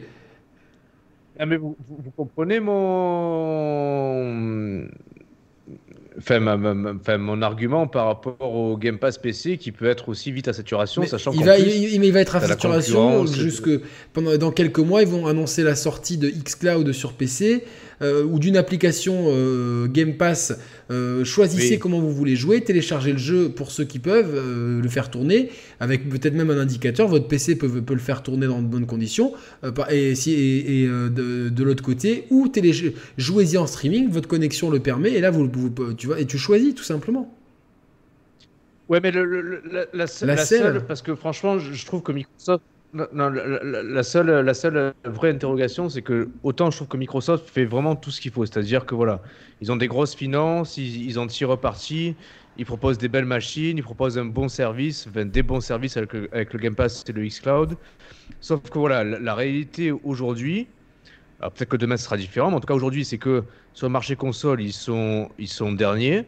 Ah, 1.39 1.47
mais 1.47 1.57
vous, 1.57 1.77
vous 1.89 2.11
comprenez 2.11 2.61
mon 2.61 2.89
Enfin, 6.19 6.41
mon 7.19 7.43
argument 7.43 7.87
par 7.87 8.07
rapport 8.07 8.55
au 8.55 8.77
Game 8.77 8.99
Pass 8.99 9.19
PC 9.19 9.57
qui 9.57 9.71
peut 9.71 9.87
être 9.87 10.09
aussi 10.09 10.33
vite 10.33 10.49
à 10.49 10.53
saturation, 10.53 11.07
sachant 11.07 11.31
qu'il 11.31 11.45
va, 11.45 11.59
il, 11.59 12.13
va 12.13 12.21
être 12.21 12.35
à 12.35 12.41
saturation 12.41 13.25
jusque 13.27 13.71
pendant 14.13 14.37
dans 14.37 14.51
quelques 14.51 14.81
mois. 14.81 15.03
Ils 15.03 15.09
vont 15.09 15.27
annoncer 15.27 15.63
la 15.63 15.77
sortie 15.77 16.19
de 16.19 16.29
xCloud 16.29 16.91
sur 16.93 17.13
PC. 17.13 17.65
Euh, 18.01 18.23
ou 18.25 18.39
d'une 18.39 18.57
application 18.57 19.25
euh, 19.27 19.89
Game 19.89 20.17
Pass, 20.17 20.57
euh, 20.91 21.25
choisissez 21.25 21.79
comment 21.79 21.99
vous 21.99 22.13
voulez 22.13 22.37
jouer, 22.37 22.61
téléchargez 22.61 23.13
le 23.13 23.19
jeu 23.19 23.49
pour 23.49 23.73
ceux 23.73 23.85
qui 23.85 23.99
peuvent, 23.99 24.35
le 24.81 24.89
faire 24.89 25.11
tourner, 25.11 25.51
avec 25.81 26.09
peut-être 26.09 26.35
même 26.35 26.51
un 26.51 26.59
indicateur, 26.59 27.09
votre 27.09 27.27
PC 27.27 27.57
peut, 27.57 27.69
peut, 27.83 27.95
le 27.95 28.01
faire 28.01 28.23
tourner 28.23 28.47
dans 28.47 28.63
de 28.63 28.67
bonnes 28.67 28.87
conditions, 28.87 29.33
et, 29.91 30.15
si, 30.15 30.33
et, 30.33 30.87
de, 30.87 31.49
de 31.49 31.65
l'autre 31.65 31.83
côté, 31.83 32.25
ou 32.31 32.51
jouez-y 33.17 33.57
en 33.57 33.67
streaming, 33.67 34.09
votre 34.11 34.29
connexion 34.29 34.71
le 34.71 34.79
permet, 34.79 35.13
et 35.13 35.21
là, 35.21 35.31
vous, 35.31 35.51
tu, 35.97 36.07
vois, 36.07 36.21
et 36.21 36.27
tu 36.27 36.39
choisis 36.39 36.75
tout 36.75 36.85
simplement. 36.85 37.35
Ouais, 38.89 39.01
mais 39.01 39.11
le, 39.11 39.61
la, 39.93 40.07
seule, 40.07 40.85
parce 40.87 41.03
que 41.03 41.15
franchement, 41.15 41.59
je 41.59 41.85
trouve 41.85 42.03
que 42.03 42.13
Microsoft 42.13 42.63
Non, 42.95 43.07
la, 43.13 44.03
seule, 44.03 44.31
la 44.31 44.55
seule 44.55 44.95
vraie 45.05 45.31
interrogation, 45.31 45.91
c'est 45.91 46.01
que 46.01 46.31
autant 46.43 46.71
je 46.71 46.77
trouve 46.77 46.89
que 46.89 46.97
Microsoft 46.97 47.51
fait 47.51 47.67
vraiment 47.67 47.95
tout 47.97 48.11
ce 48.11 48.19
qu'il 48.19 48.31
faut. 48.31 48.47
C'est-à-dire 48.47 48.87
que 48.87 48.95
voilà, 48.95 49.21
ils 49.61 49.71
ont 49.71 49.77
des 49.77 49.89
grosses 49.89 50.15
finances, 50.15 50.79
ils, 50.79 51.19
en 51.19 51.27
tirent 51.27 51.59
parti, 51.59 52.15
ils 52.57 52.65
proposent 52.65 52.97
des 52.97 53.09
belles 53.09 53.27
machines, 53.27 53.77
ils 53.77 53.83
proposent 53.83 54.17
un 54.17 54.25
bon 54.25 54.49
service, 54.49 55.07
des 55.07 55.43
bons 55.43 55.61
services 55.61 55.99
avec 55.99 56.15
le, 56.15 56.29
avec 56.33 56.55
le 56.55 56.59
Game 56.59 56.75
Pass 56.75 57.05
et 57.07 57.13
le 57.13 57.27
xCloud. 57.27 57.77
Sauf 58.41 58.63
que 58.63 58.79
voilà, 58.79 59.05
la, 59.05 59.35
réalité 59.35 59.93
aujourd'hui, 59.93 60.67
peut-être 61.41 61.69
que 61.69 61.77
demain 61.77 61.99
ce 61.99 62.05
sera 62.05 62.17
différent, 62.17 62.49
mais 62.49 62.57
en 62.57 62.61
tout 62.61 62.69
cas 62.69 62.75
aujourd'hui, 62.75 63.05
c'est 63.05 63.19
que 63.19 63.45
sur 63.75 63.87
le 63.87 63.93
marché 63.93 64.17
console, 64.17 64.63
ils 64.63 64.73
sont, 64.73 65.29
ils 65.39 65.49
sont 65.49 65.73
derniers. 65.73 66.25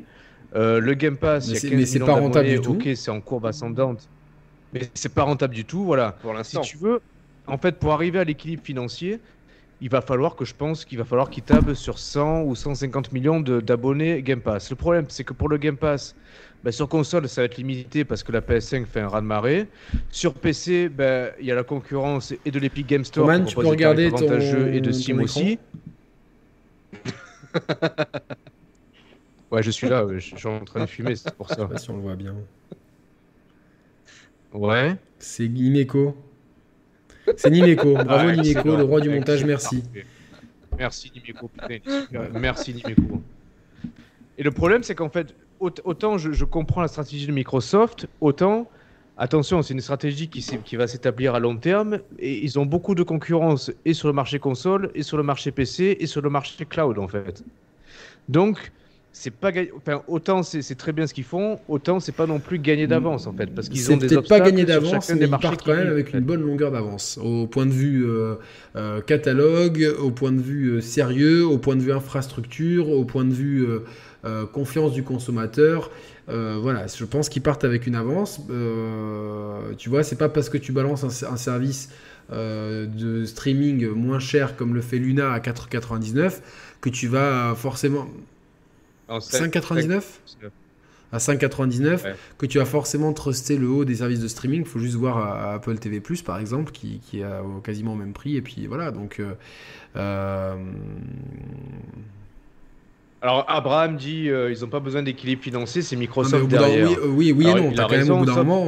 Euh, 0.55 0.79
le 0.79 0.93
Game 0.93 1.17
Pass, 1.17 1.49
mais 1.49 1.87
c'est 1.87 2.01
pas 2.01 2.13
rentable 2.13 2.49
du 2.49 2.61
tout. 2.61 2.73
Ok, 2.73 2.87
c'est 2.97 3.11
en 3.11 3.23
courbe 3.23 3.47
ascendante 3.47 4.11
mais 4.73 4.89
c'est 4.95 5.13
pas 5.13 5.23
rentable 5.23 5.55
du 5.55 5.65
tout. 5.65 5.85
Voilà. 5.85 6.13
Pour 6.23 6.33
l'instant. 6.33 6.63
Si 6.63 6.71
tu 6.71 6.77
veux, 6.79 7.01
en 7.47 7.59
fait, 7.59 7.79
pour 7.79 7.93
arriver 7.93 8.19
à 8.19 8.25
l'équilibre 8.25 8.63
financier, 8.63 9.21
il 9.81 9.89
va 9.89 10.01
falloir 10.01 10.37
que 10.37 10.45
je 10.45 10.55
pense 10.55 10.85
qu'il 10.85 10.99
va 10.99 11.05
falloir 11.05 11.31
qu'il 11.31 11.43
table 11.43 11.75
sur 11.75 11.99
100 11.99 12.43
ou 12.43 12.55
150 12.55 13.13
millions 13.13 13.41
d'abonnés 13.41 14.23
Game 14.23 14.41
Pass. 14.41 14.71
Le 14.71 14.77
problème, 14.77 15.07
c'est 15.09 15.25
que 15.25 15.33
pour 15.33 15.49
le 15.49 15.57
Game 15.57 15.77
Pass, 15.77 16.15
bah, 16.63 16.71
sur 16.71 16.89
console, 16.89 17.27
ça 17.29 17.41
va 17.41 17.47
être 17.47 17.57
limité 17.57 18.05
parce 18.05 18.23
que 18.23 18.33
la 18.33 18.43
PS5 18.43 18.85
fait 18.85 19.01
un 19.01 19.09
ras 19.09 19.23
de 19.23 19.27
marée. 19.27 19.67
Sur 20.11 20.35
PC, 20.35 20.91
bah, 20.91 21.31
il 21.41 21.47
y 21.47 21.53
a 21.53 21.55
la 21.55 21.65
concurrence 21.65 22.35
et 22.45 22.51
de 22.51 22.59
l'Epic 22.59 22.87
Game 22.87 23.05
Store 23.05 23.27
Roman, 23.27 23.45
tu 23.47 23.57
peux 23.57 23.67
regarder 23.67 24.11
ton... 24.11 24.39
et 24.67 24.81
de 24.81 24.93
Steam 24.93 25.21
aussi. 25.21 25.59
ouais, 29.51 29.63
je 29.63 29.71
suis 29.71 29.89
là, 29.89 30.07
je 30.13 30.37
suis 30.37 30.47
en 30.47 30.61
train 30.61 30.81
de 30.81 30.87
fumer, 30.87 31.17
c'est 31.17 31.35
pour 31.35 31.49
ça. 31.49 31.67
si 31.79 31.91
on 31.91 31.97
le 31.97 32.03
voit 32.03 32.17
bien. 32.17 32.35
Ouais. 34.53 34.97
C'est 35.19 35.49
Nimeko. 35.49 36.17
C'est 37.37 37.51
Nimeko. 37.51 37.95
Bravo 38.05 38.29
ah, 38.29 38.37
Nimeko, 38.37 38.77
le 38.77 38.83
roi 38.83 39.01
du 39.01 39.11
montage, 39.11 39.45
merci. 39.45 39.83
Merci 40.79 41.13
Nimeko. 41.15 41.51
merci 42.33 42.75
Nimeko. 42.75 43.23
Et 44.39 44.43
le 44.43 44.51
problème, 44.51 44.83
c'est 44.83 44.95
qu'en 44.95 45.11
fait, 45.11 45.35
autant 45.61 46.19
je, 46.19 46.45
comprends 46.45 46.81
la 46.81 46.89
stratégie 46.89 47.27
de 47.27 47.33
Microsoft, 47.33 48.09
autant, 48.21 48.69
attention, 49.19 49.63
c'est 49.63 49.75
une 49.75 49.81
stratégie 49.81 50.29
qui, 50.29 50.43
qui 50.65 50.77
va 50.77 50.87
s'établir 50.87 51.35
à 51.35 51.41
long 51.41 51.57
terme, 51.57 52.01
et 52.19 52.43
ils 52.43 52.59
ont 52.59 52.65
beaucoup 52.65 52.95
de 52.95 53.03
concurrence 53.03 53.71
et 53.85 53.93
sur 53.93 54.09
le 54.09 54.15
marché 54.15 54.39
console, 54.39 54.91
et 54.95 55.03
sur 55.03 55.19
le 55.19 55.23
marché 55.23 55.51
PC, 55.51 55.99
et 56.01 56.07
sur 56.07 56.23
le 56.23 56.31
marché 56.31 56.65
cloud, 56.65 56.99
en 56.99 57.09
fait. 57.09 57.45
Donc, 58.29 58.73
c'est 59.13 59.33
pas 59.33 59.51
enfin, 59.77 60.03
autant 60.07 60.43
c'est 60.43 60.75
très 60.77 60.93
bien 60.93 61.07
ce 61.07 61.15
qu'ils 61.15 61.25
font, 61.25 61.59
autant 61.69 61.99
c'est 61.99 62.13
pas 62.13 62.27
non 62.27 62.39
plus 62.39 62.59
gagné 62.59 62.87
d'avance 62.87 63.27
en 63.27 63.33
fait, 63.33 63.47
parce 63.47 63.69
qu'ils 63.69 63.91
ont 63.91 63.97
des 63.97 64.17
obstacles 64.17 64.29
pas 64.29 64.51
gagné 64.51 64.65
d'avance, 64.65 65.11
mais 65.11 65.27
ils 65.27 65.31
partent 65.31 65.65
quand 65.65 65.75
même 65.75 65.89
avec 65.89 66.13
une 66.15 66.21
bonne 66.21 66.43
longueur 66.43 66.71
d'avance 66.71 67.19
au 67.23 67.47
point 67.47 67.67
de 67.67 67.73
vue 67.73 68.05
euh, 68.07 68.37
euh, 68.77 69.01
catalogue, 69.01 69.95
au 70.01 70.11
point 70.11 70.31
de 70.31 70.41
vue 70.41 70.69
euh, 70.69 70.81
sérieux, 70.81 71.45
au 71.45 71.59
point 71.59 71.75
de 71.75 71.83
vue 71.83 71.93
infrastructure, 71.93 72.89
au 72.89 73.05
point 73.05 73.25
de 73.25 73.33
vue 73.33 73.67
confiance 74.53 74.93
du 74.93 75.03
consommateur. 75.03 75.91
voilà, 76.29 76.87
je 76.87 77.05
pense 77.05 77.29
qu'ils 77.29 77.43
partent 77.43 77.65
avec 77.65 77.87
une 77.87 77.97
avance. 77.97 78.41
tu 79.79 79.89
vois, 79.89 80.05
c'est 80.05 80.17
pas 80.17 80.29
parce 80.29 80.49
que 80.49 80.59
tu 80.59 80.73
balances 80.73 81.05
un, 81.05 81.33
un 81.33 81.37
service 81.37 81.89
de 82.31 83.25
streaming 83.25 83.89
moins 83.89 84.21
cher 84.21 84.57
comme 84.57 84.75
le 84.75 84.83
fait 84.83 84.99
Luna 84.99 85.33
à 85.33 85.41
4,99 85.41 86.41
que 86.81 86.89
tu 86.89 87.09
vas 87.09 87.55
forcément 87.57 88.07
5,99 89.19 90.03
à 91.13 91.19
5,99 91.19 92.15
que 92.39 92.47
tu 92.47 92.61
as 92.61 92.65
forcément 92.65 93.13
trusté 93.13 93.57
le 93.57 93.69
haut 93.69 93.85
des 93.85 93.97
services 93.97 94.21
de 94.21 94.29
streaming. 94.29 94.61
Il 94.61 94.67
faut 94.67 94.79
juste 94.79 94.95
voir 94.95 95.19
à, 95.19 95.55
Apple 95.55 95.77
TV 95.79 96.01
par 96.25 96.39
exemple 96.39 96.71
qui, 96.73 97.01
qui 97.01 97.21
est 97.21 97.27
quasiment 97.65 97.95
au 97.95 97.97
même 97.97 98.13
prix. 98.13 98.37
Et 98.37 98.43
puis 98.43 98.67
voilà, 98.67 98.91
donc. 98.91 99.19
Euh, 99.19 99.35
euh, 99.97 100.55
Alors 103.21 103.45
Abraham 103.49 103.97
dit 103.97 104.31
euh, 104.31 104.53
ils 104.53 104.61
n'ont 104.61 104.69
pas 104.69 104.81
besoin 104.81 105.03
d'équilibre 105.03 105.43
financier, 105.43 105.83
c'est 105.83 105.97
Microsoft 105.97 106.47
derrière. 106.49 106.89
Oui, 107.07 107.33
oui, 107.33 107.49
et 107.49 107.55
non, 107.55 107.73
as 107.73 107.87
quand 107.87 107.91
même 107.91 108.11
au 108.11 108.19
bout 108.19 108.27
d'un 108.27 108.45
moment. 108.45 108.67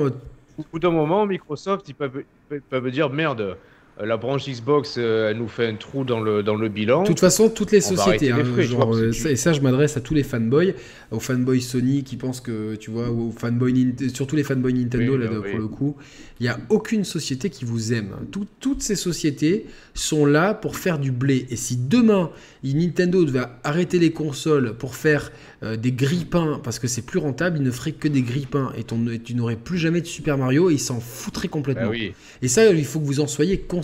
Au 0.58 0.64
bout 0.70 0.78
d'un 0.78 0.90
moment, 0.90 1.24
Microsoft, 1.26 1.88
ils 1.88 1.94
peuvent, 1.94 2.24
ils 2.50 2.60
peuvent 2.60 2.90
dire 2.90 3.08
merde, 3.08 3.40
euh, 3.40 3.54
la 4.00 4.16
branche 4.16 4.48
Xbox, 4.48 4.94
euh, 4.96 5.30
elle 5.30 5.36
nous 5.36 5.48
fait 5.48 5.66
un 5.66 5.74
trou 5.74 6.04
dans 6.04 6.20
le, 6.20 6.42
dans 6.42 6.54
le 6.54 6.68
bilan. 6.68 7.02
De 7.02 7.06
toute 7.06 7.20
façon, 7.20 7.50
toutes 7.50 7.72
les 7.72 7.80
sociétés, 7.80 8.30
hein, 8.32 8.38
euh, 8.38 9.12
et 9.28 9.36
ça, 9.36 9.52
je 9.52 9.60
m'adresse 9.60 9.96
à 9.96 10.00
tous 10.00 10.14
les 10.14 10.22
fanboys, 10.22 10.74
aux 11.10 11.20
fanboys 11.20 11.60
Sony 11.60 12.02
qui 12.02 12.16
pensent 12.16 12.40
que, 12.40 12.74
tu 12.76 12.90
vois, 12.90 13.10
aux 13.10 13.30
fanboys, 13.30 13.94
surtout 14.14 14.36
les 14.36 14.44
fanboys 14.44 14.72
Nintendo, 14.72 15.16
là, 15.16 15.28
pour 15.28 15.58
le 15.58 15.68
coup, 15.68 15.96
il 16.40 16.44
n'y 16.44 16.48
a 16.48 16.58
aucune 16.70 17.04
société 17.04 17.50
qui 17.50 17.64
vous 17.64 17.92
aime. 17.92 18.16
toutes 18.60 18.82
ces 18.82 18.96
sociétés 18.96 19.66
sont 19.94 20.26
là 20.26 20.54
pour 20.54 20.76
faire 20.76 20.98
du 20.98 21.12
blé. 21.12 21.46
Et 21.50 21.56
si 21.56 21.76
demain, 21.76 22.30
Nintendo 22.64 23.24
devait 23.24 23.44
arrêter 23.62 23.98
les 23.98 24.10
consoles 24.10 24.74
pour 24.74 24.96
faire 24.96 25.30
euh, 25.62 25.76
des 25.76 25.92
grippins, 25.92 26.60
parce 26.64 26.78
que 26.80 26.88
c'est 26.88 27.02
plus 27.02 27.20
rentable, 27.20 27.58
il 27.58 27.62
ne 27.62 27.70
ferait 27.70 27.92
que 27.92 28.08
des 28.08 28.22
grippins. 28.22 28.72
Et, 28.76 28.84
tu 29.22 29.34
n'aurais 29.34 29.56
plus 29.56 29.78
jamais 29.78 30.00
de 30.00 30.06
Super 30.06 30.38
Mario 30.38 30.70
et 30.70 30.74
il 30.74 30.80
s'en 30.80 30.98
foutrait 30.98 31.48
complètement. 31.48 31.90
Bah 31.90 32.14
et 32.42 32.48
ça, 32.48 32.66
il 32.66 32.84
faut 32.84 32.98
que 32.98 33.06
vous 33.06 33.20
en 33.20 33.26
soyez 33.26 33.58
conscient. 33.58 33.81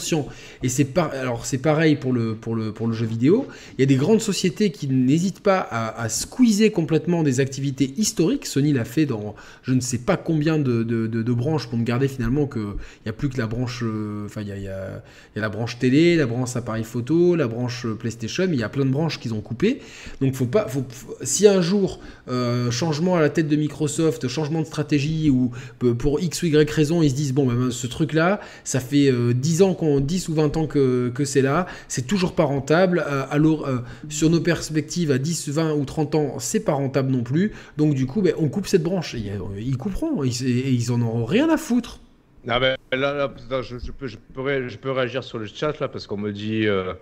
Et 0.63 0.69
c'est 0.69 0.97
alors 0.99 1.47
c'est 1.47 1.59
pareil 1.59 1.97
pour 1.97 2.13
le, 2.13 2.35
pour, 2.35 2.55
le, 2.55 2.73
pour 2.73 2.87
le 2.87 2.93
jeu 2.93 3.07
vidéo. 3.07 3.47
Il 3.77 3.81
y 3.81 3.85
a 3.85 3.87
des 3.87 3.97
grandes 3.97 4.21
sociétés 4.21 4.71
qui 4.71 4.89
n'hésitent 4.89 5.41
pas 5.41 5.61
à, 5.61 6.09
squeezer 6.09 6.71
complètement 6.71 7.23
des 7.23 7.41
activités 7.41 7.93
historiques. 7.97 8.47
Sony 8.47 8.73
l'a 8.73 8.85
fait 8.85 9.07
dans 9.07 9.35
je 9.63 9.73
ne 9.73 9.81
sais 9.81 9.99
pas 9.99 10.17
combien 10.17 10.59
de, 10.59 10.83
de, 10.83 11.33
branches 11.33 11.69
pour 11.69 11.79
ne 11.79 11.85
garder 11.85 12.09
finalement 12.09 12.47
qu'il 12.47 12.63
n'y 13.05 13.11
a 13.11 13.13
plus 13.13 13.29
que 13.29 13.39
la 13.39 13.47
branche. 13.47 13.83
Euh, 13.85 14.27
enfin, 14.27 14.41
il 14.43 14.49
y 14.49 14.53
a, 14.53 14.57
y 14.57 14.69
a, 14.69 15.03
la 15.37 15.49
branche 15.49 15.79
télé, 15.79 16.17
la 16.17 16.27
branche 16.27 16.57
appareil 16.57 16.85
photo, 16.85 17.37
la 17.37 17.47
branche 17.47 17.87
PlayStation, 17.99 18.47
mais 18.49 18.55
il 18.55 18.61
y 18.61 18.65
a 18.65 18.69
plein 18.69 18.85
de 18.85 18.91
branches 18.91 19.21
qu'ils 19.21 19.35
ont 19.35 19.41
coupées. 19.41 19.81
Donc, 20.21 20.35
faut 20.35 20.47
pas, 20.47 20.67
faut, 20.69 20.85
si 21.23 21.47
un 21.47 21.61
jour, 21.61 22.01
euh, 22.29 22.71
changement 22.71 23.17
à 23.17 23.21
la 23.21 23.31
tête 23.31 23.49
de 23.49 23.57
Microsoft, 23.57 24.29
changement 24.29 24.61
de 24.61 24.67
stratégie, 24.67 25.31
ou 25.31 25.51
pour 25.99 26.21
X 26.21 26.43
ou 26.43 26.47
Y 26.47 26.71
raison, 26.71 27.03
ils 27.03 27.11
se 27.11 27.15
disent, 27.15 27.33
bon, 27.33 27.47
ben, 27.47 27.71
ce 27.71 27.87
truc-là, 27.87 28.41
ça 28.65 28.81
fait 28.81 29.13
10 29.35 29.63
euh, 29.63 29.65
ans, 29.65 29.75
qu'on, 29.75 29.88
10 30.01 30.29
ou 30.29 30.35
20 30.35 30.57
ans 30.57 30.67
que, 30.67 31.11
que 31.15 31.25
c'est 31.25 31.43
là, 31.43 31.67
c'est 31.89 32.07
toujours 32.07 32.35
pas 32.35 32.45
rentable. 32.45 33.05
alors, 33.31 33.69
sur 34.09 34.31
nos 34.31 34.41
perspectives, 34.41 35.11
à 35.11 35.19
10, 35.19 35.49
20 35.49 35.75
ou 35.75 35.85
30 35.85 36.15
ans, 36.15 36.39
c'est 36.39 36.61
pas 36.61 36.73
rentable 36.73 37.11
non 37.11 37.23
plus. 37.23 37.53
Donc, 37.77 37.95
du 37.95 38.07
coup, 38.07 38.23
ben, 38.23 38.35
on 38.39 38.49
coupe 38.49 38.67
cette 38.67 38.83
branche. 38.83 39.15
ils 39.15 39.77
couperont, 39.77 40.25
et 40.25 40.29
ils 40.29 40.93
en 40.93 41.01
auront 41.01 41.25
rien 41.25 41.49
à 41.49 41.57
foutre. 41.57 42.01
Ah 42.47 42.61
ben, 42.61 42.77
là, 42.93 43.31
je, 43.51 43.77
peux, 43.91 44.07
je, 44.07 44.17
peux, 44.17 44.69
je, 44.69 44.79
peux, 44.79 44.91
réagir 44.91 45.25
sur 45.25 45.39
le 45.39 45.47
chat 45.47 45.79
là 45.81 45.89
parce 45.89 46.07
qu'on 46.07 46.17
me 46.17 46.33
dit 46.33 46.67
euh, 46.67 46.95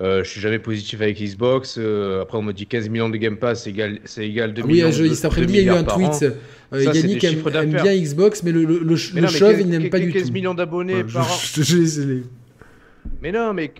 euh, 0.00 0.24
je 0.24 0.28
suis 0.28 0.40
jamais 0.40 0.58
positif 0.58 1.00
avec 1.00 1.22
Xbox. 1.22 1.76
Euh, 1.78 2.22
après, 2.22 2.36
on 2.36 2.42
me 2.42 2.52
dit 2.52 2.66
15 2.66 2.88
millions 2.88 3.08
de 3.08 3.16
Game 3.16 3.36
Pass, 3.36 3.62
c'est 3.62 3.70
égal, 3.70 4.00
c'est 4.04 4.26
égal 4.26 4.52
2 4.52 4.62
ah 4.62 4.66
millions. 4.66 4.90
Oui, 4.90 5.14
cet 5.14 5.24
après-midi, 5.26 5.58
il 5.58 5.64
y 5.64 5.70
a 5.70 5.74
eu 5.74 5.76
un 5.76 5.84
tweet. 5.84 6.24
Yannick 6.72 7.22
aime, 7.22 7.70
bien 7.70 7.96
Xbox, 7.96 8.42
mais 8.42 8.50
le, 8.50 8.64
le, 8.64 8.78
le, 8.80 8.96
chauve, 8.96 9.60
il 9.60 9.68
n'aime 9.68 9.90
pas 9.90 10.00
du 10.00 10.08
tout. 10.12 10.18
15 10.18 10.32
millions 10.32 10.54
d'abonnés 10.54 11.04
par 11.04 11.30
an. 11.30 11.36
mais 13.22 13.32
non, 13.32 13.52
mais. 13.52 13.72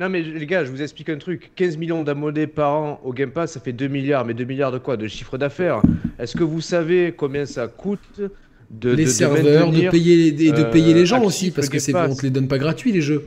Non 0.00 0.08
mais 0.08 0.22
les 0.22 0.46
gars, 0.46 0.64
je 0.64 0.70
vous 0.70 0.80
explique 0.80 1.10
un 1.10 1.18
truc. 1.18 1.50
15 1.54 1.76
millions 1.76 2.02
d'abonnés 2.02 2.46
par 2.46 2.72
an 2.72 3.00
au 3.04 3.12
Game 3.12 3.30
Pass, 3.30 3.52
ça 3.52 3.60
fait 3.60 3.74
2 3.74 3.88
milliards. 3.88 4.24
Mais 4.24 4.32
2 4.32 4.44
milliards 4.44 4.72
de 4.72 4.78
quoi? 4.78 4.96
De 4.96 5.06
chiffre 5.06 5.36
d'affaires. 5.36 5.82
Est-ce 6.18 6.34
que 6.34 6.42
vous 6.42 6.62
savez 6.62 7.12
combien 7.14 7.44
ça 7.44 7.68
coûte 7.68 8.22
de, 8.70 8.90
les 8.90 9.06
serveurs, 9.06 9.70
de, 9.70 9.90
payer, 9.90 10.30
les, 10.32 10.50
de 10.50 10.64
payer 10.64 10.94
les 10.94 11.04
gens 11.04 11.22
aussi, 11.22 11.50
parce 11.50 11.68
que 11.68 11.78
c'est 11.78 11.94
on 11.94 12.14
te 12.14 12.22
les 12.22 12.30
donne 12.30 12.48
pas 12.48 12.56
gratuits 12.56 12.90
les 12.90 13.02
jeux. 13.02 13.22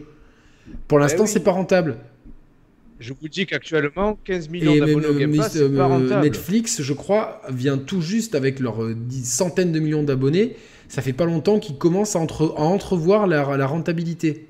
Pour 0.87 0.97
l'instant, 0.97 1.25
eh 1.25 1.27
c'est 1.27 1.43
pas 1.43 1.51
rentable. 1.51 1.97
Je 2.99 3.13
vous 3.13 3.27
dis 3.27 3.45
qu'actuellement, 3.45 4.17
15 4.23 4.49
millions 4.49 4.77
d'abonnés 4.77 5.07
au 5.07 5.13
Game 5.13 5.35
Pass, 5.35 5.53
c'est 5.53 5.69
pas 5.69 5.87
rentable. 5.87 6.23
Netflix, 6.23 6.81
je 6.81 6.93
crois, 6.93 7.41
vient 7.49 7.77
tout 7.77 8.01
juste 8.01 8.35
avec 8.35 8.59
leurs 8.59 8.83
euh, 8.83 8.95
centaines 9.23 9.71
de 9.71 9.79
millions 9.79 10.03
d'abonnés. 10.03 10.55
Ça 10.87 11.01
fait 11.01 11.13
pas 11.13 11.25
longtemps 11.25 11.59
qu'ils 11.59 11.77
commencent 11.77 12.15
à, 12.15 12.19
entre, 12.19 12.53
à 12.57 12.61
entrevoir 12.61 13.27
la, 13.27 13.57
la 13.57 13.67
rentabilité. 13.67 14.47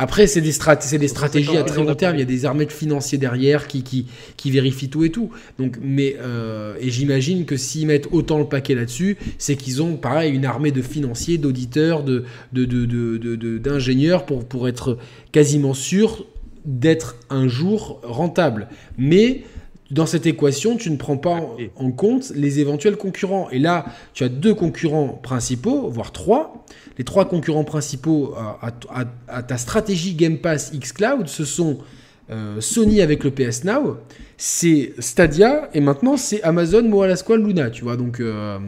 Après, 0.00 0.28
c'est 0.28 0.40
des, 0.40 0.52
des 0.98 1.08
stratégies 1.08 1.56
à 1.56 1.64
très 1.64 1.82
long 1.82 1.92
terme. 1.96 2.14
Il 2.14 2.20
y 2.20 2.22
a 2.22 2.24
des 2.24 2.44
armées 2.44 2.66
de 2.66 2.72
financiers 2.72 3.18
derrière 3.18 3.66
qui, 3.66 3.82
qui, 3.82 4.06
qui 4.36 4.52
vérifient 4.52 4.90
tout 4.90 5.02
et 5.02 5.10
tout. 5.10 5.30
Donc, 5.58 5.76
mais, 5.82 6.16
euh, 6.20 6.76
et 6.80 6.88
j'imagine 6.88 7.46
que 7.46 7.56
s'ils 7.56 7.88
mettent 7.88 8.06
autant 8.12 8.38
le 8.38 8.44
paquet 8.44 8.76
là-dessus, 8.76 9.16
c'est 9.38 9.56
qu'ils 9.56 9.82
ont, 9.82 9.96
pareil, 9.96 10.32
une 10.32 10.44
armée 10.44 10.70
de 10.70 10.82
financiers, 10.82 11.36
d'auditeurs, 11.36 12.04
de, 12.04 12.24
d'ingénieurs 13.58 14.24
pour, 14.24 14.46
pour 14.46 14.68
être 14.68 14.98
quasiment 15.32 15.74
sûr 15.74 16.24
d'être 16.68 17.16
un 17.30 17.48
jour 17.48 18.00
rentable. 18.04 18.68
Mais 18.98 19.42
dans 19.90 20.04
cette 20.04 20.26
équation, 20.26 20.76
tu 20.76 20.90
ne 20.90 20.96
prends 20.96 21.16
pas 21.16 21.40
en, 21.76 21.90
compte 21.90 22.30
les 22.34 22.60
éventuels 22.60 22.96
concurrents. 22.96 23.48
Et 23.50 23.58
là, 23.58 23.86
tu 24.12 24.22
as 24.22 24.28
deux 24.28 24.54
concurrents 24.54 25.08
principaux, 25.22 25.88
voire 25.88 26.12
trois. 26.12 26.66
Les 26.98 27.04
trois 27.04 27.26
concurrents 27.26 27.64
principaux 27.64 28.34
à, 28.60 29.42
ta 29.42 29.56
stratégie 29.56 30.14
Game 30.14 30.38
Pass 30.38 30.70
X 30.74 30.92
Cloud, 30.92 31.26
ce 31.26 31.46
sont 31.46 31.78
euh, 32.30 32.60
Sony 32.60 33.00
avec 33.00 33.24
le 33.24 33.30
PS 33.30 33.64
Now, 33.64 33.96
c'est 34.36 34.92
Stadia, 34.98 35.70
et 35.72 35.80
maintenant 35.80 36.18
c'est 36.18 36.42
Amazon 36.42 36.82
Moala 36.82 37.16
Squad 37.16 37.40
Luna, 37.40 37.70
tu 37.70 37.84
vois. 37.84 37.96
Donc, 37.96 38.20
euh, 38.20 38.58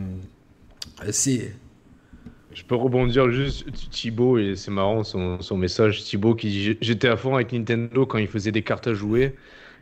c'est. 1.10 1.52
Peux 2.70 2.76
rebondir 2.76 3.32
juste 3.32 3.64
Thibaut, 3.90 4.38
et 4.38 4.54
c'est 4.54 4.70
marrant 4.70 5.02
son, 5.02 5.40
son, 5.40 5.56
message. 5.56 6.04
Thibaut 6.04 6.36
qui 6.36 6.46
dit 6.46 6.78
J'étais 6.80 7.08
à 7.08 7.16
fond 7.16 7.34
avec 7.34 7.50
Nintendo 7.50 8.06
quand 8.06 8.18
ils 8.18 8.28
faisaient 8.28 8.52
des 8.52 8.62
cartes 8.62 8.86
à 8.86 8.94
jouer. 8.94 9.34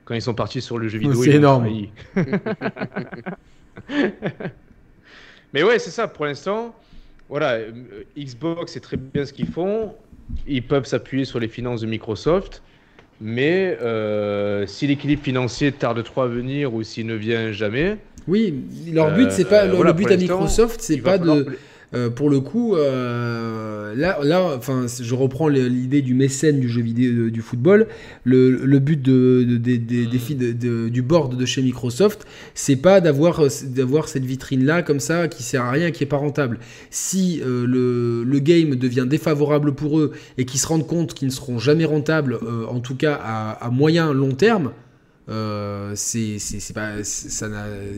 Quand 0.07 0.15
ils 0.15 0.23
sont 0.23 0.33
partis 0.33 0.63
sur 0.63 0.79
le 0.79 0.89
jeu 0.89 0.99
vidéo, 0.99 1.23
c'est 1.23 1.33
énorme. 1.33 1.69
Mais 5.53 5.63
ouais, 5.63 5.79
c'est 5.79 5.91
ça. 5.91 6.09
Pour 6.09 6.25
l'instant, 6.25 6.75
voilà, 7.29 7.57
euh, 7.57 7.73
Xbox, 8.17 8.73
c'est 8.73 8.81
très 8.81 8.97
bien 8.97 9.27
ce 9.27 9.35
qu'ils 9.35 9.49
font. 9.49 9.93
Ils 10.47 10.63
peuvent 10.63 10.87
s'appuyer 10.87 11.27
sur 11.27 11.41
les 11.41 11.49
finances 11.49 11.83
de 11.83 11.87
Microsoft. 11.87 12.63
Mais 13.21 13.77
euh, 13.83 14.67
si 14.67 14.87
l'équilibre 14.87 15.23
financier 15.23 15.73
tarde 15.73 16.03
trop 16.05 16.23
à 16.23 16.27
venir 16.27 16.73
ou 16.73 16.83
s'il 16.83 17.05
ne 17.05 17.17
vient 17.17 17.53
jamais. 17.53 17.99
Oui, 18.27 18.55
leur 18.91 19.15
but, 19.15 19.31
c'est 19.31 19.45
pas 19.45 19.67
le, 19.67 19.93
but 19.93 20.11
à 20.11 20.17
Microsoft, 20.17 20.81
c'est 20.81 21.03
pas 21.03 21.19
de. 21.19 21.59
Euh, 21.95 22.11
pour 22.11 22.29
le 22.29 22.41
coup, 22.41 22.77
euh, 22.77 23.95
là, 23.95 24.19
là, 24.23 24.55
enfin, 24.57 24.87
je 25.01 25.15
reprends 25.15 25.49
l'idée 25.49 26.03
du 26.03 26.15
mécène 26.15 26.61
du 26.61 26.69
jeu 26.69 26.83
vidéo 26.83 27.31
du 27.31 27.41
football. 27.41 27.87
Le, 28.25 28.79
but 28.79 29.01
de, 29.01 29.59
de, 29.59 30.89
du 30.89 31.03
board 31.03 31.37
de 31.37 31.47
chez 31.47 31.63
Microsoft, 31.63 32.27
c'est 32.55 32.77
pas 32.77 33.01
d'avoir 33.01 33.43
d'avoir 33.65 34.09
cette 34.09 34.25
vitrine 34.25 34.65
là 34.65 34.83
comme 34.83 35.01
ça 35.01 35.29
qui 35.29 35.43
sert 35.43 35.65
à 35.65 35.71
rien, 35.71 35.91
qui 35.91 36.05
est 36.05 36.09
pas 36.09 36.17
rentable. 36.17 36.59
Si 36.91 37.41
euh, 37.45 37.67
le, 37.67 38.25
le, 38.25 38.39
game 38.39 38.77
devient 38.77 39.07
défavorable 39.09 39.75
pour 39.75 39.99
eux 39.99 40.13
et 40.37 40.45
qu'ils 40.45 40.61
se 40.61 40.67
rendent 40.67 40.87
compte 40.87 41.15
qu'ils 41.15 41.29
ne 41.29 41.33
seront 41.33 41.59
jamais 41.59 41.85
rentables, 41.85 42.39
en 42.69 42.81
tout 42.81 42.95
cas 42.95 43.19
à, 43.21 43.51
à 43.65 43.71
moyen 43.71 44.13
long 44.13 44.33
terme, 44.33 44.73
euh, 45.29 45.93
c'est, 45.95 46.39
pas, 46.75 47.05
ça 47.05 47.49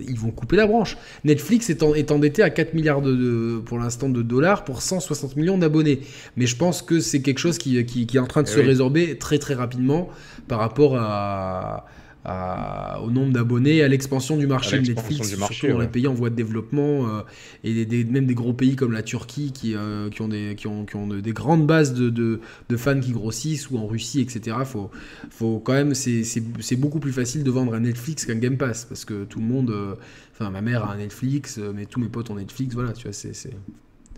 ils 0.08 0.18
vont 0.18 0.30
couper 0.30 0.56
la 0.56 0.66
branche. 0.66 0.96
Netflix 1.24 1.70
est, 1.70 1.82
est 1.82 2.10
endetté 2.10 2.42
à 2.42 2.50
4 2.50 2.74
milliards 2.74 3.02
de, 3.02 3.60
pour 3.64 3.78
l'instant 3.78 4.08
de 4.08 4.22
dollars 4.22 4.64
pour 4.64 4.82
160 4.82 5.36
millions 5.36 5.58
d'abonnés. 5.58 6.00
Mais 6.36 6.46
je 6.46 6.56
pense 6.56 6.82
que 6.82 7.00
c'est 7.00 7.22
quelque 7.22 7.38
chose 7.38 7.58
qui, 7.58 7.84
qui, 7.84 8.16
est 8.16 8.20
en 8.20 8.26
train 8.26 8.42
de 8.42 8.48
eh 8.48 8.54
se 8.54 8.60
résorber 8.60 9.16
très 9.18 9.38
très 9.38 9.54
rapidement 9.54 10.08
par 10.48 10.58
rapport 10.58 10.96
à, 10.96 11.86
au 12.24 13.10
nombre 13.10 13.32
d'abonnés 13.32 13.82
à 13.82 13.88
l'expansion 13.88 14.36
du 14.36 14.46
marché 14.46 14.78
de 14.78 14.88
Netflix, 14.88 15.34
surtout 15.34 15.68
dans 15.68 15.80
les 15.80 15.88
pays 15.88 16.06
en 16.06 16.14
voie 16.14 16.30
de 16.30 16.34
développement 16.34 17.08
euh, 17.08 17.22
et 17.64 17.84
des, 17.84 18.04
même 18.04 18.26
des 18.26 18.34
gros 18.34 18.52
pays 18.52 18.76
comme 18.76 18.92
la 18.92 19.02
Turquie 19.02 19.52
qui, 19.52 19.74
euh, 19.74 20.10
qui 20.10 20.20
ont, 20.20 20.28
des, 20.28 20.54
qui 20.56 20.66
ont, 20.66 20.84
qui 20.84 20.96
ont 20.96 21.06
des 21.06 21.32
grandes 21.32 21.66
bases 21.66 21.94
de, 21.94 22.10
de, 22.10 22.40
de, 22.68 22.76
fans 22.76 23.00
qui 23.00 23.12
grossissent 23.12 23.70
ou 23.70 23.78
en 23.78 23.86
Russie, 23.86 24.20
etc. 24.20 24.58
Faut, 24.64 24.90
faut 25.30 25.60
quand 25.60 25.72
même, 25.72 25.94
c'est 25.94 26.76
beaucoup 26.76 27.00
plus 27.00 27.12
facile 27.12 27.42
de 27.42 27.50
vendre 27.50 27.74
un 27.74 27.80
Netflix 27.80 28.26
qu'un 28.26 28.36
Game 28.36 28.58
Pass 28.58 28.84
parce 28.84 29.04
que 29.04 29.24
tout 29.24 29.38
le 29.38 29.46
monde, 29.46 29.70
euh, 29.70 29.94
enfin 30.32 30.50
ma 30.50 30.60
mère 30.60 30.84
a 30.84 30.92
un 30.92 30.98
Netflix, 30.98 31.58
mais 31.74 31.86
tous 31.86 32.00
mes 32.00 32.08
potes 32.08 32.30
ont 32.30 32.36
Netflix, 32.36 32.74
voilà, 32.74 32.92
tu 32.92 33.04
vois, 33.04 33.12
c'est. 33.12 33.32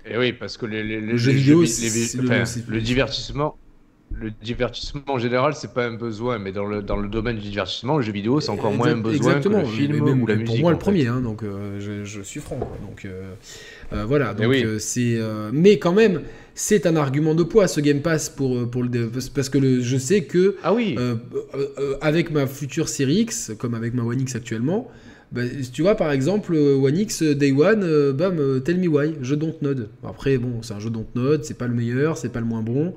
Et 0.04 0.18
oui, 0.18 0.32
parce 0.32 0.56
que 0.56 0.66
les, 0.66 0.82
les, 0.82 1.00
le 1.00 1.16
jeu 1.16 1.30
vidéo, 1.30 1.62
le 1.62 2.80
divertissement 2.80 3.56
le 4.20 4.30
divertissement 4.42 5.02
en 5.08 5.18
général, 5.18 5.54
c'est 5.54 5.72
pas 5.72 5.86
un 5.86 5.94
besoin, 5.94 6.38
mais 6.38 6.52
dans 6.52 6.66
le, 6.66 6.82
dans 6.82 6.96
le 6.96 7.08
domaine 7.08 7.36
du 7.36 7.48
divertissement, 7.48 7.96
le 7.96 8.02
jeu 8.02 8.12
vidéo, 8.12 8.40
c'est 8.40 8.50
encore 8.50 8.72
moins 8.72 8.88
un 8.88 8.96
besoin 8.96 9.40
que 9.40 9.48
le 9.48 9.64
film 9.64 10.00
ou 10.00 10.26
la 10.26 10.34
musique. 10.34 10.46
Pour 10.48 10.58
moi, 10.60 10.72
le 10.72 10.78
premier, 10.78 11.06
hein, 11.06 11.20
donc 11.20 11.42
euh, 11.42 12.04
je, 12.04 12.22
suis 12.22 12.40
franc. 12.40 12.58
Donc 12.58 13.04
euh, 13.04 13.34
euh, 13.92 14.04
voilà, 14.04 14.34
donc 14.34 14.54
c'est. 14.78 15.18
mais 15.52 15.78
quand 15.78 15.92
même, 15.92 16.22
c'est 16.54 16.86
un 16.86 16.96
argument 16.96 17.34
de 17.34 17.42
poids 17.42 17.68
ce 17.68 17.80
Game 17.80 18.00
Pass 18.00 18.28
pour, 18.28 18.68
pour 18.70 18.82
le 18.82 19.10
parce 19.34 19.48
que 19.48 19.58
le, 19.58 19.80
je 19.80 19.96
sais 19.96 20.24
que 20.24 20.56
ah 20.62 20.74
oui. 20.74 20.96
avec 22.00 22.30
ma 22.30 22.46
future 22.46 22.88
série 22.88 23.20
X, 23.20 23.52
comme 23.58 23.74
avec 23.74 23.94
ma 23.94 24.02
One 24.02 24.20
X 24.20 24.36
actuellement. 24.36 24.90
Bah, 25.32 25.40
tu 25.72 25.80
vois, 25.80 25.94
par 25.94 26.12
exemple, 26.12 26.54
One 26.54 26.98
X 26.98 27.22
Day 27.22 27.52
One, 27.52 28.12
bam, 28.12 28.60
Tell 28.60 28.76
Me 28.76 28.86
Why, 28.86 29.14
jeu 29.22 29.36
Dontnod. 29.36 29.88
Après, 30.06 30.36
bon, 30.36 30.60
c'est 30.60 30.74
un 30.74 30.78
jeu 30.78 30.90
Dontnod, 30.90 31.42
c'est 31.44 31.56
pas 31.56 31.66
le 31.66 31.74
meilleur, 31.74 32.18
c'est 32.18 32.28
pas 32.28 32.40
le 32.40 32.46
moins 32.46 32.60
bon. 32.60 32.92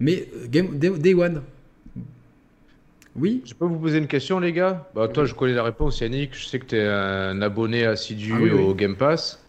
Mais 0.00 0.28
euh, 0.34 0.46
Game, 0.48 0.78
Day, 0.78 1.14
One. 1.14 1.42
Oui 3.14 3.42
Je 3.46 3.54
peux 3.54 3.64
vous 3.64 3.78
poser 3.78 3.98
une 3.98 4.08
question, 4.08 4.38
les 4.40 4.52
gars? 4.52 4.88
Bah, 4.94 5.08
Toi, 5.08 5.24
je 5.24 5.34
connais 5.34 5.54
la 5.54 5.62
réponse, 5.62 6.00
Yannick. 6.00 6.34
Je 6.34 6.46
sais 6.46 6.58
que 6.58 6.66
tu 6.66 6.76
es 6.76 6.86
un 6.86 7.40
abonné 7.40 7.86
assidu 7.86 8.34
ah 8.34 8.54
au 8.54 8.74
Game 8.74 8.96
Pass. 8.96 9.42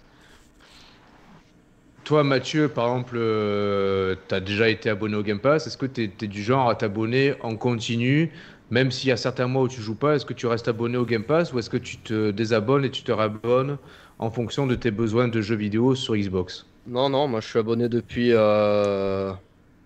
Toi, 2.06 2.24
Mathieu, 2.24 2.70
par 2.70 2.86
exemple, 2.86 3.16
euh, 3.18 4.16
tu 4.30 4.34
as 4.36 4.40
déjà 4.40 4.70
été 4.70 4.90
abonné 4.90 5.18
au 5.18 5.24
Game 5.24 5.40
Pass. 5.40 5.68
Est-ce 5.68 5.78
que 5.78 5.86
tu 5.86 6.04
es, 6.04 6.28
du 6.28 6.42
genre 6.42 6.70
à 6.70 6.76
t'abonner 6.76 7.34
en 7.42 7.58
continu 7.58 8.32
même 8.70 8.92
s'il 8.92 9.10
y 9.10 9.12
a 9.14 9.18
certains 9.18 9.48
mois 9.48 9.64
où 9.64 9.68
tu 9.68 9.82
joues 9.82 9.96
pas, 9.96 10.16
est-ce 10.16 10.26
que 10.26 10.34
tu 10.34 10.46
restes 10.46 10.68
abonné 10.68 10.98
au 10.98 11.06
Game 11.06 11.24
Pass 11.24 11.54
ou 11.54 11.60
est-ce 11.60 11.70
que 11.70 11.78
tu 11.78 11.98
te 11.98 12.32
désabonnes 12.32 12.84
et 12.84 12.92
tu 12.92 13.04
te 13.04 13.12
rabonnes 13.12 13.78
en 14.20 14.30
fonction 14.30 14.68
de 14.68 14.76
tes 14.76 14.92
besoins 14.92 15.28
de 15.28 15.42
jeux 15.42 15.56
vidéo 15.56 15.96
sur 15.96 16.16
Xbox? 16.16 16.66
Non, 16.86 17.10
non, 17.10 17.28
moi 17.28 17.40
je 17.40 17.48
suis 17.48 17.60
abonné 17.60 17.88
depuis 17.88 18.32
euh, 18.34 19.32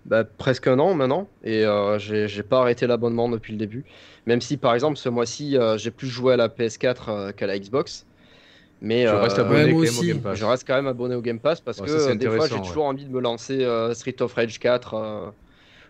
bah, 0.05 0.23
presque 0.23 0.67
un 0.67 0.79
an 0.79 0.93
maintenant 0.93 1.27
et 1.43 1.65
euh, 1.65 1.99
j'ai 1.99 2.43
pas 2.43 2.61
arrêté 2.61 2.87
l'abonnement 2.87 3.29
depuis 3.29 3.53
le 3.53 3.59
début. 3.59 3.85
Même 4.25 4.41
si 4.41 4.57
par 4.57 4.73
exemple 4.73 4.97
ce 4.97 5.09
mois-ci 5.09 5.57
euh, 5.57 5.77
j'ai 5.77 5.91
plus 5.91 6.07
joué 6.07 6.33
à 6.33 6.37
la 6.37 6.47
PS4 6.47 6.95
euh, 7.07 7.31
qu'à 7.31 7.47
la 7.47 7.57
Xbox. 7.59 8.05
Mais 8.83 9.05
je 9.05 9.13
reste 9.13 9.37
abonné 9.37 9.73
au 9.73 9.81
Game 9.83 10.21
Pass. 10.21 10.39
Je 10.39 10.45
reste 10.45 10.65
quand 10.65 10.75
même 10.75 10.87
abonné 10.87 11.13
au 11.13 11.21
Game 11.21 11.39
Pass 11.39 11.61
parce 11.61 11.79
que 11.79 12.13
des 12.13 12.29
fois 12.29 12.47
j'ai 12.47 12.61
toujours 12.61 12.85
envie 12.85 13.05
de 13.05 13.11
me 13.11 13.21
lancer 13.21 13.67
Street 13.93 14.15
of 14.21 14.33
Rage 14.33 14.59
4 14.59 15.33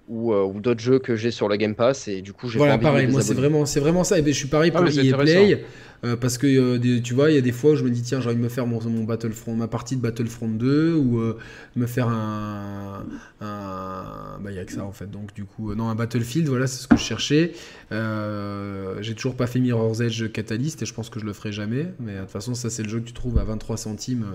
ou, 0.07 0.33
ou 0.33 0.59
d'autres 0.59 0.81
jeux 0.81 0.99
que 0.99 1.15
j'ai 1.15 1.31
sur 1.31 1.47
le 1.47 1.55
Game 1.55 1.75
Pass 1.75 2.07
et 2.07 2.21
du 2.21 2.33
coup 2.33 2.49
j'ai 2.49 2.57
voilà, 2.57 2.77
pareil, 2.77 3.07
moi 3.07 3.21
c'est 3.21 3.33
vraiment, 3.33 3.65
c'est 3.65 3.79
vraiment 3.79 4.03
ça. 4.03 4.19
Et 4.19 4.21
ben, 4.21 4.33
je 4.33 4.39
suis 4.39 4.47
pareil 4.47 4.71
ah, 4.73 4.81
pour 4.81 4.89
EA 4.89 5.17
Play. 5.17 5.63
Euh, 6.03 6.15
parce 6.15 6.39
que 6.39 6.47
euh, 6.47 7.01
tu 7.01 7.13
vois, 7.13 7.29
il 7.29 7.35
y 7.35 7.37
a 7.37 7.41
des 7.41 7.51
fois 7.51 7.71
où 7.71 7.75
je 7.75 7.83
me 7.83 7.89
dis, 7.91 8.01
tiens, 8.01 8.19
j'ai 8.21 8.27
envie 8.27 8.37
de 8.37 8.41
me 8.41 8.49
faire 8.49 8.65
mon, 8.65 8.81
mon, 8.81 9.03
Battlefront, 9.03 9.55
ma 9.55 9.67
partie 9.67 9.95
de 9.95 10.01
Battlefront 10.01 10.49
2 10.49 10.95
ou 10.95 11.19
euh, 11.19 11.37
me 11.75 11.85
faire 11.85 12.07
un. 12.07 13.05
Bah, 13.39 14.49
il 14.49 14.53
n'y 14.53 14.59
a 14.59 14.65
que 14.65 14.71
ça 14.71 14.83
en 14.83 14.91
fait. 14.91 15.09
Donc, 15.09 15.33
du 15.35 15.45
coup, 15.45 15.75
non, 15.75 15.89
un 15.89 15.95
Battlefield, 15.95 16.47
voilà, 16.47 16.65
c'est 16.65 16.81
ce 16.81 16.87
que 16.87 16.97
je 16.97 17.03
cherchais. 17.03 17.53
j'ai 17.91 19.15
toujours 19.15 19.35
pas 19.35 19.47
fait 19.47 19.59
Mirror's 19.59 19.99
Edge 20.01 20.31
Catalyst 20.31 20.81
et 20.81 20.85
je 20.85 20.93
pense 20.93 21.09
que 21.09 21.19
je 21.19 21.25
le 21.25 21.33
ferai 21.33 21.51
jamais. 21.51 21.87
Mais 21.99 22.15
de 22.15 22.21
toute 22.21 22.29
façon, 22.29 22.55
ça, 22.55 22.69
c'est 22.69 22.83
le 22.83 22.89
jeu 22.89 22.99
que 22.99 23.07
tu 23.07 23.13
trouves 23.13 23.37
à 23.37 23.43
23 23.43 23.77
centimes. 23.77 24.25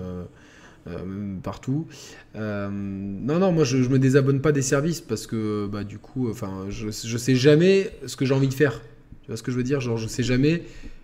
Partout. 1.43 1.87
non, 2.35 3.39
non, 3.39 3.51
moi 3.51 3.63
je, 3.63 3.81
je, 3.81 3.89
me 3.89 3.99
désabonne 3.99 4.41
pas 4.41 4.51
des 4.51 4.61
services 4.61 5.01
parce 5.01 5.27
que 5.27 5.67
bah, 5.67 5.83
du 5.83 5.97
coup, 5.97 6.29
enfin, 6.29 6.65
je, 6.69 6.89
je 6.89 7.17
sais 7.17 7.35
jamais 7.35 7.91
ce 8.05 8.15
que 8.15 8.25
j'ai 8.25 8.33
envie 8.33 8.47
de 8.47 8.53
faire. 8.53 8.81
Tu 9.23 9.27
vois 9.27 9.37
ce 9.37 9.43
que 9.43 9.51
je 9.51 9.57
veux 9.57 9.63
dire? 9.63 9.81
Genre, 9.81 9.97
je 9.97 10.07
sais 10.07 10.23
jamais. 10.23 10.63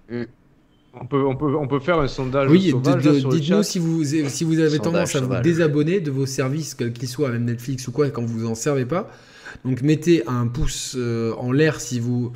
Mm. 0.10 0.24
On 0.96 1.06
peut, 1.08 1.26
on, 1.26 1.36
peut, 1.36 1.56
on 1.56 1.68
peut 1.68 1.80
faire 1.80 1.98
un 1.98 2.08
sondage. 2.08 2.50
Oui, 2.52 2.72
dites-nous 2.72 3.64
si 3.64 3.80
vous, 3.80 4.04
si 4.04 4.44
vous 4.44 4.60
avez 4.60 4.78
tendance 4.78 5.16
à 5.16 5.22
vous 5.22 5.42
désabonner 5.42 6.00
de 6.00 6.12
vos 6.12 6.28
services, 6.28 6.76
quels 6.76 6.94
qu'ils 6.94 7.10
soient, 7.10 7.32
même 7.32 7.46
Netflix 7.46 7.88
ou 7.88 7.92
quoi, 7.92 8.10
quand 8.12 8.24
vous 8.24 8.46
en 8.46 8.54
servez 8.54 8.86
pas. 8.86 9.10
Donc 9.66 9.82
mettez 9.82 10.24
un 10.28 10.48
pouce 10.48 10.96
euh, 10.98 11.34
en 11.38 11.52
l'air 11.52 11.82
si 11.82 12.00
vous, 12.00 12.32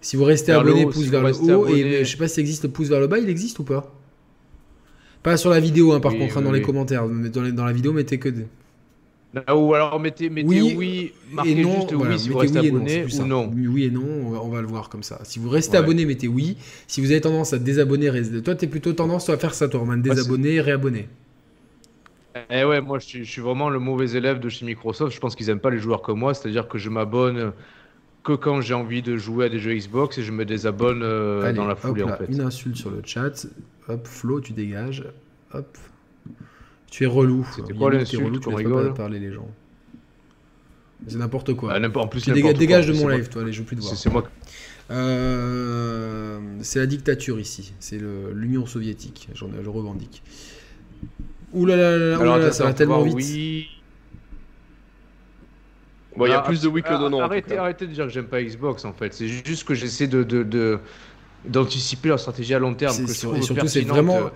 si 0.00 0.16
vous 0.16 0.24
restez 0.24 0.52
abonné, 0.52 0.86
pouce 0.86 1.06
vers 1.06 1.22
le 1.22 1.34
haut. 1.34 1.68
Et 1.68 2.04
je 2.04 2.10
sais 2.10 2.16
pas 2.16 2.28
si 2.28 2.40
existe 2.40 2.64
le 2.64 2.70
pouce 2.70 2.88
vers 2.88 3.00
le 3.00 3.08
bas, 3.08 3.18
il 3.18 3.28
existe 3.28 3.58
ou 3.58 3.64
pas? 3.64 3.92
Pas 5.26 5.36
sur 5.36 5.50
la 5.50 5.58
vidéo, 5.58 5.90
hein, 5.90 5.98
par 5.98 6.12
contre, 6.12 6.38
hein, 6.38 6.42
dans 6.42 6.52
les 6.52 6.62
commentaires. 6.62 7.08
Dans, 7.08 7.52
dans 7.52 7.64
la 7.64 7.72
vidéo, 7.72 7.92
mettez 7.92 8.16
que 8.16 8.28
des. 8.28 8.46
Ou 9.52 9.74
alors 9.74 9.98
mettez, 9.98 10.30
mettez 10.30 10.46
oui, 10.46 10.74
oui 10.78 11.12
marquez 11.32 11.62
non, 11.64 11.80
juste 11.80 11.94
oui 11.96 12.16
si 12.16 12.28
vous 12.28 12.38
restez 12.38 12.58
abonné 12.60 13.04
ou 13.04 13.26
non. 13.26 13.50
Oui 13.52 13.86
et 13.86 13.90
non, 13.90 14.04
on 14.40 14.48
va, 14.48 14.60
le 14.60 14.68
voir 14.68 14.88
comme 14.88 15.02
ça. 15.02 15.18
Si 15.24 15.40
vous 15.40 15.48
restez 15.48 15.76
abonné, 15.76 16.06
mettez 16.06 16.28
oui. 16.28 16.56
Si 16.86 17.00
vous 17.00 17.10
avez 17.10 17.20
tendance 17.20 17.52
à 17.52 17.58
désabonner, 17.58 18.08
toi 18.44 18.54
tu 18.54 18.66
es 18.66 18.68
plutôt 18.68 18.92
tendance 18.92 19.28
à 19.28 19.36
faire 19.36 19.52
ça, 19.52 19.68
toi, 19.68 19.80
Roman, 19.80 19.96
désabonner 19.96 20.60
réabonner. 20.60 21.08
Eh 22.48 22.62
ouais, 22.62 22.80
moi 22.80 23.00
je 23.00 23.24
suis, 23.24 23.40
vraiment 23.40 23.68
le 23.68 23.80
mauvais 23.80 24.12
élève 24.12 24.38
de 24.38 24.48
chez 24.48 24.64
Microsoft. 24.64 25.12
Je 25.12 25.18
pense 25.18 25.34
qu'ils 25.34 25.50
aiment 25.50 25.58
pas 25.58 25.70
les 25.70 25.78
joueurs 25.78 26.02
comme 26.02 26.20
moi, 26.20 26.34
c'est-à-dire 26.34 26.68
que 26.68 26.78
je 26.78 26.88
m'abonne 26.88 27.52
que 28.26 28.32
quand 28.32 28.60
j'ai 28.60 28.74
envie 28.74 29.02
de 29.02 29.16
jouer 29.16 29.46
à 29.46 29.48
des 29.48 29.60
jeux 29.60 29.74
Xbox 29.74 30.18
et 30.18 30.22
je 30.22 30.32
me 30.32 30.44
désabonne 30.44 31.02
euh, 31.02 31.52
dans 31.52 31.66
la 31.66 31.76
foulée 31.76 32.02
en 32.02 32.16
fait. 32.16 32.26
Une 32.28 32.40
insulte 32.40 32.76
sur 32.76 32.90
le 32.90 33.00
chat. 33.04 33.46
Hop, 33.88 34.06
Flo, 34.06 34.40
tu 34.40 34.52
dégages. 34.52 35.04
Hop. 35.52 35.78
Tu 36.90 37.04
es 37.04 37.06
relou. 37.06 37.46
C'était 37.54 37.72
quoi 37.72 37.92
l'insulte 37.92 38.44
qu'on 38.44 38.54
rigole 38.54 38.94
parler 38.94 39.20
les 39.20 39.32
gens. 39.32 39.48
C'est 41.06 41.18
n'importe 41.18 41.54
quoi. 41.54 41.74
Ah, 41.74 41.98
en 41.98 42.08
plus, 42.08 42.22
tu 42.22 42.32
dégages 42.32 42.86
de 42.86 42.94
mon 42.94 43.08
live, 43.08 43.28
toi, 43.28 43.42
allez, 43.42 43.52
je 43.52 43.60
veux 43.60 43.66
plus 43.66 43.76
te 43.76 43.82
voir. 43.82 43.94
C'est 43.94 44.10
moi. 44.10 44.28
Euh, 44.90 46.40
c'est 46.62 46.78
la 46.78 46.86
dictature 46.86 47.38
ici. 47.38 47.74
C'est 47.78 48.00
l'Union 48.34 48.66
soviétique. 48.66 49.28
J'en 49.34 49.50
je 49.62 49.68
revendique. 49.68 50.22
Ouh 51.52 51.64
là 51.64 51.76
là 51.76 51.96
là, 51.96 52.38
là, 52.38 52.52
ça 52.52 52.64
va 52.64 52.72
tellement 52.72 53.02
vite. 53.02 53.14
Oui. 53.14 53.68
Bon, 56.16 56.26
il 56.26 56.30
y 56.30 56.32
a 56.32 56.40
ah, 56.40 56.42
plus 56.42 56.62
de 56.62 56.68
oui 56.68 56.82
que 56.82 56.88
de 56.92 57.08
non. 57.08 57.20
Arrêtez, 57.20 57.58
arrêtez 57.58 57.86
de 57.86 57.92
dire 57.92 58.06
que 58.06 58.12
j'aime 58.12 58.26
pas 58.26 58.42
Xbox 58.42 58.84
en 58.84 58.92
fait. 58.92 59.12
C'est 59.12 59.28
juste 59.28 59.64
que 59.64 59.74
j'essaie 59.74 60.06
de, 60.06 60.22
de, 60.22 60.42
de 60.42 60.78
d'anticiper 61.44 62.08
leur 62.08 62.18
stratégie 62.18 62.54
à 62.54 62.58
long 62.58 62.74
terme. 62.74 63.04
et 63.04 63.42
surtout, 63.42 63.68
c'est 63.68 63.82
vraiment 63.82 64.18
euh, 64.18 64.30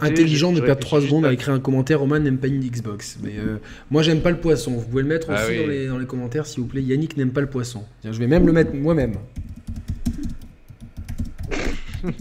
intelligent 0.00 0.52
de 0.52 0.60
perdre 0.60 0.80
3 0.80 1.02
secondes 1.02 1.24
à 1.24 1.32
écrire 1.32 1.54
un 1.54 1.60
commentaire. 1.60 2.00
Roman 2.00 2.18
n'aime 2.18 2.38
pas 2.38 2.48
une 2.48 2.60
Xbox. 2.60 3.18
Mais 3.22 3.36
euh, 3.38 3.58
moi, 3.90 4.02
j'aime 4.02 4.20
pas 4.20 4.30
le 4.30 4.38
poisson. 4.38 4.72
Vous 4.72 4.86
pouvez 4.86 5.02
le 5.02 5.08
mettre 5.08 5.28
ah 5.30 5.34
aussi 5.34 5.56
dans, 5.58 5.66
les, 5.66 5.86
dans, 5.86 5.98
les, 5.98 6.06
commentaires, 6.06 6.46
s'il 6.46 6.62
vous 6.62 6.68
plaît. 6.68 6.82
Yannick 6.82 7.16
n'aime 7.16 7.30
pas 7.30 7.40
le 7.40 7.48
poisson. 7.48 7.84
Je 8.04 8.10
vais 8.18 8.26
même 8.26 8.46
le 8.46 8.52
mettre 8.52 8.74
moi-même. 8.74 9.14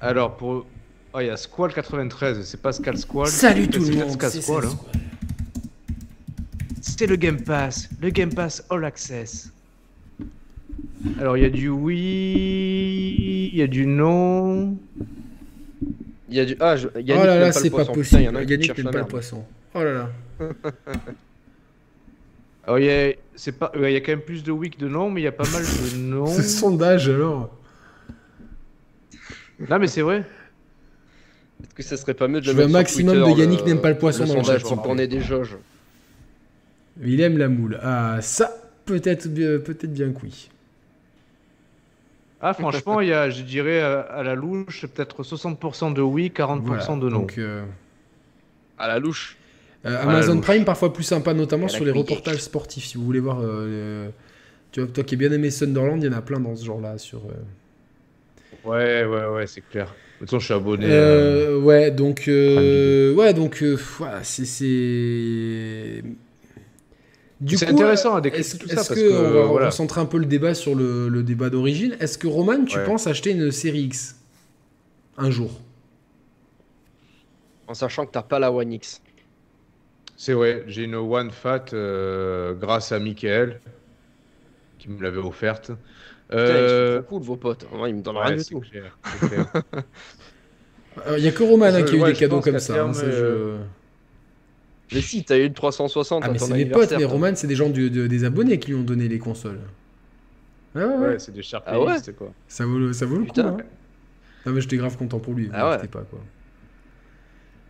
Alors, 0.00 0.36
pour. 0.36 0.66
Oh, 1.12 1.20
il 1.20 1.26
y 1.26 1.30
a 1.30 1.36
Squall 1.36 1.72
93, 1.72 2.44
c'est 2.44 2.60
Pascal 2.62 2.96
Squall. 2.98 3.28
Salut 3.28 3.68
tout 3.68 3.82
le 3.82 3.96
monde, 3.96 4.16
c'est 4.20 4.42
Squall. 4.42 4.66
Hein. 4.66 4.78
C'est 6.98 7.06
le 7.06 7.14
Game 7.14 7.40
Pass, 7.40 7.88
le 8.02 8.10
Game 8.10 8.34
Pass 8.34 8.64
All 8.70 8.84
Access. 8.84 9.52
Alors 11.20 11.36
il 11.36 11.44
y 11.44 11.46
a 11.46 11.48
du 11.48 11.68
oui, 11.68 13.50
il 13.52 13.56
y 13.56 13.62
a 13.62 13.68
du 13.68 13.86
non. 13.86 14.76
Il 16.28 16.34
y 16.34 16.40
a 16.40 16.44
du 16.44 16.56
ah, 16.58 16.74
je... 16.74 16.88
oh 16.88 17.00
là 17.06 17.38
là, 17.38 17.52
c'est 17.52 17.70
pas, 17.70 17.84
possible. 17.84 18.22
Yannick 18.22 18.76
n'aime 18.76 18.90
pas 18.90 18.98
le 18.98 19.04
poisson. 19.04 19.44
Oh 19.74 19.84
là 19.84 19.92
là. 19.92 20.10
Alors 22.64 22.80
il 22.80 22.86
y 22.86 22.90
a, 22.90 23.12
c'est 23.36 23.52
pas, 23.52 23.70
il 23.76 23.92
y 23.92 23.94
a 23.94 24.00
quand 24.00 24.10
même 24.10 24.20
plus 24.20 24.42
de 24.42 24.50
oui 24.50 24.68
que 24.70 24.80
de 24.80 24.88
non, 24.88 25.08
mais 25.08 25.20
il 25.20 25.24
y 25.24 25.28
a 25.28 25.32
pas 25.32 25.48
mal 25.52 25.62
de 25.62 25.96
non. 26.02 26.26
c'est 26.26 26.42
sondage 26.42 27.08
alors. 27.08 27.56
Non 29.70 29.78
mais 29.78 29.86
c'est 29.86 30.02
vrai. 30.02 30.24
Est-ce 31.62 31.74
que 31.76 31.82
ça 31.84 31.96
serait 31.96 32.14
pas 32.14 32.26
mieux 32.26 32.40
de 32.40 32.46
Je 32.46 32.50
veux 32.50 32.64
un 32.64 32.68
maximum 32.68 33.14
de 33.18 33.38
Yannick 33.38 33.64
n'aime 33.64 33.80
pas 33.80 33.90
le 33.90 33.98
poisson 33.98 34.24
dans 34.24 34.34
le 34.34 34.42
sondage 34.42 34.64
pour 34.64 34.82
qu'on 34.82 34.98
ait 34.98 35.06
des 35.06 35.20
jauges. 35.20 35.56
Il 37.02 37.20
aime 37.20 37.38
la 37.38 37.48
moule. 37.48 37.78
Ah 37.82 38.18
ça, 38.20 38.52
peut-être, 38.84 39.28
peut-être 39.28 39.92
bien 39.92 40.12
que 40.12 40.22
oui. 40.22 40.48
Ah, 42.40 42.54
franchement, 42.54 43.00
il 43.00 43.08
y 43.08 43.12
a, 43.12 43.30
je 43.30 43.42
dirais, 43.42 43.80
à 43.80 44.22
la 44.22 44.34
louche, 44.34 44.86
peut-être 44.86 45.22
60% 45.22 45.92
de 45.92 46.00
oui, 46.00 46.32
40% 46.34 47.00
de 47.00 47.08
non. 47.08 47.20
Donc, 47.20 47.34
euh, 47.38 47.64
À 48.78 48.86
la 48.86 48.98
louche. 48.98 49.36
Euh, 49.86 50.02
Amazon 50.02 50.40
Prime, 50.40 50.64
parfois 50.64 50.92
plus 50.92 51.04
sympa, 51.04 51.34
notamment 51.34 51.68
sur 51.68 51.84
les 51.84 51.90
reportages 51.90 52.42
sportifs. 52.42 52.84
Si 52.84 52.96
vous 52.96 53.04
voulez 53.04 53.20
voir. 53.20 53.38
Euh, 53.42 54.08
tu 54.70 54.80
vois, 54.80 54.88
toi 54.88 55.02
qui 55.02 55.14
es 55.14 55.18
bien 55.18 55.32
aimé 55.32 55.50
Sunderland, 55.50 56.02
il 56.02 56.10
y 56.10 56.14
en 56.14 56.18
a 56.18 56.22
plein 56.22 56.40
dans 56.40 56.54
ce 56.54 56.64
genre-là. 56.64 56.98
sur. 56.98 57.22
Ouais, 58.64 59.04
ouais, 59.04 59.26
ouais, 59.26 59.46
c'est 59.46 59.62
clair. 59.62 59.86
De 59.86 60.26
toute 60.26 60.30
façon, 60.30 60.38
je 60.40 60.44
suis 60.46 60.54
abonné. 60.54 60.86
ouais, 61.56 61.90
donc. 61.90 62.24
ouais, 62.28 63.34
donc. 63.34 63.62
voilà, 63.98 64.22
c'est 64.22 64.44
c'est 67.46 67.68
intéressant 67.68 68.14
à 68.14 68.20
décrire 68.20 68.44
tout 68.58 68.68
ça. 68.68 68.80
Est-ce 68.80 68.94
qu'on 68.94 69.32
va 69.32 69.44
voilà. 69.44 69.66
recentrer 69.66 70.00
un 70.00 70.06
peu 70.06 70.18
le 70.18 70.26
débat 70.26 70.54
sur 70.54 70.74
le, 70.74 71.22
débat 71.22 71.50
d'origine? 71.50 71.96
Est-ce 72.00 72.18
que 72.18 72.26
Roman, 72.26 72.64
tu 72.64 72.78
penses 72.84 73.06
acheter 73.06 73.30
une 73.30 73.50
série 73.50 73.82
X 73.82 74.16
un 75.16 75.30
jour? 75.30 75.50
En 77.66 77.74
sachant 77.74 78.06
que 78.06 78.12
t'as 78.12 78.22
pas 78.22 78.38
la 78.38 78.50
One 78.50 78.72
X. 78.72 79.02
C'est 80.16 80.32
vrai, 80.32 80.64
j'ai 80.66 80.84
une 80.84 80.96
One 80.96 81.30
Fat 81.30 81.66
euh, 81.72 82.54
grâce 82.54 82.92
à 82.92 82.98
Michael 82.98 83.60
qui 84.78 84.88
me 84.90 85.02
l'avait 85.02 85.18
offerte. 85.18 85.70
Euh... 86.32 86.46
Ils 86.46 86.96
sont 86.96 87.02
trop 87.02 87.16
cool 87.16 87.26
vos 87.26 87.36
potes. 87.36 87.66
Moi, 87.72 87.88
ils 87.88 87.94
me 87.94 88.02
donnent 88.02 88.16
rien 88.16 88.36
du 88.36 88.44
tout. 88.44 88.62
Il 91.06 91.20
n'y 91.20 91.26
a 91.28 91.30
que 91.30 91.42
Roman 91.42 91.66
hein, 91.66 91.82
qui 91.82 91.94
a 91.94 91.98
eu 91.98 92.12
des 92.12 92.18
cadeaux 92.18 92.40
comme 92.40 92.58
ça. 92.58 92.82
Hein, 92.82 92.92
euh, 93.02 93.58
mais 94.92 95.00
si, 95.00 95.24
t'as 95.24 95.38
eu 95.38 95.46
une 95.46 95.54
360. 95.54 96.22
Ah, 96.24 96.30
mais 96.30 96.38
c'est 96.38 96.52
mes 96.52 96.66
potes, 96.66 96.92
mais 96.96 97.04
Roman, 97.04 97.32
c'est 97.34 97.46
des 97.46 97.56
gens 97.56 97.68
des 97.68 98.24
abonnés 98.24 98.58
qui 98.58 98.70
lui 98.70 98.76
ont 98.76 98.82
donné 98.82 99.08
les 99.08 99.18
consoles. 99.18 99.60
Ah 100.74 100.86
ouais, 100.86 100.96
ouais. 100.96 101.18
c'est 101.18 101.32
des 101.32 101.42
chers 101.42 101.62
ah 101.66 101.80
ouais. 101.80 101.96
quoi. 102.16 102.32
Ça 102.46 102.64
vaut, 102.66 102.92
ça 102.92 103.06
vaut 103.06 103.16
le 103.16 103.24
coup. 103.24 103.40
Hein. 103.40 103.56
Non, 104.46 104.52
mais 104.52 104.60
j'étais 104.60 104.76
grave 104.76 104.96
content 104.96 105.18
pour 105.18 105.34
lui. 105.34 105.50
Ah 105.52 105.70
ouais. 105.70 105.88
pas, 105.88 106.02
quoi. 106.02 106.20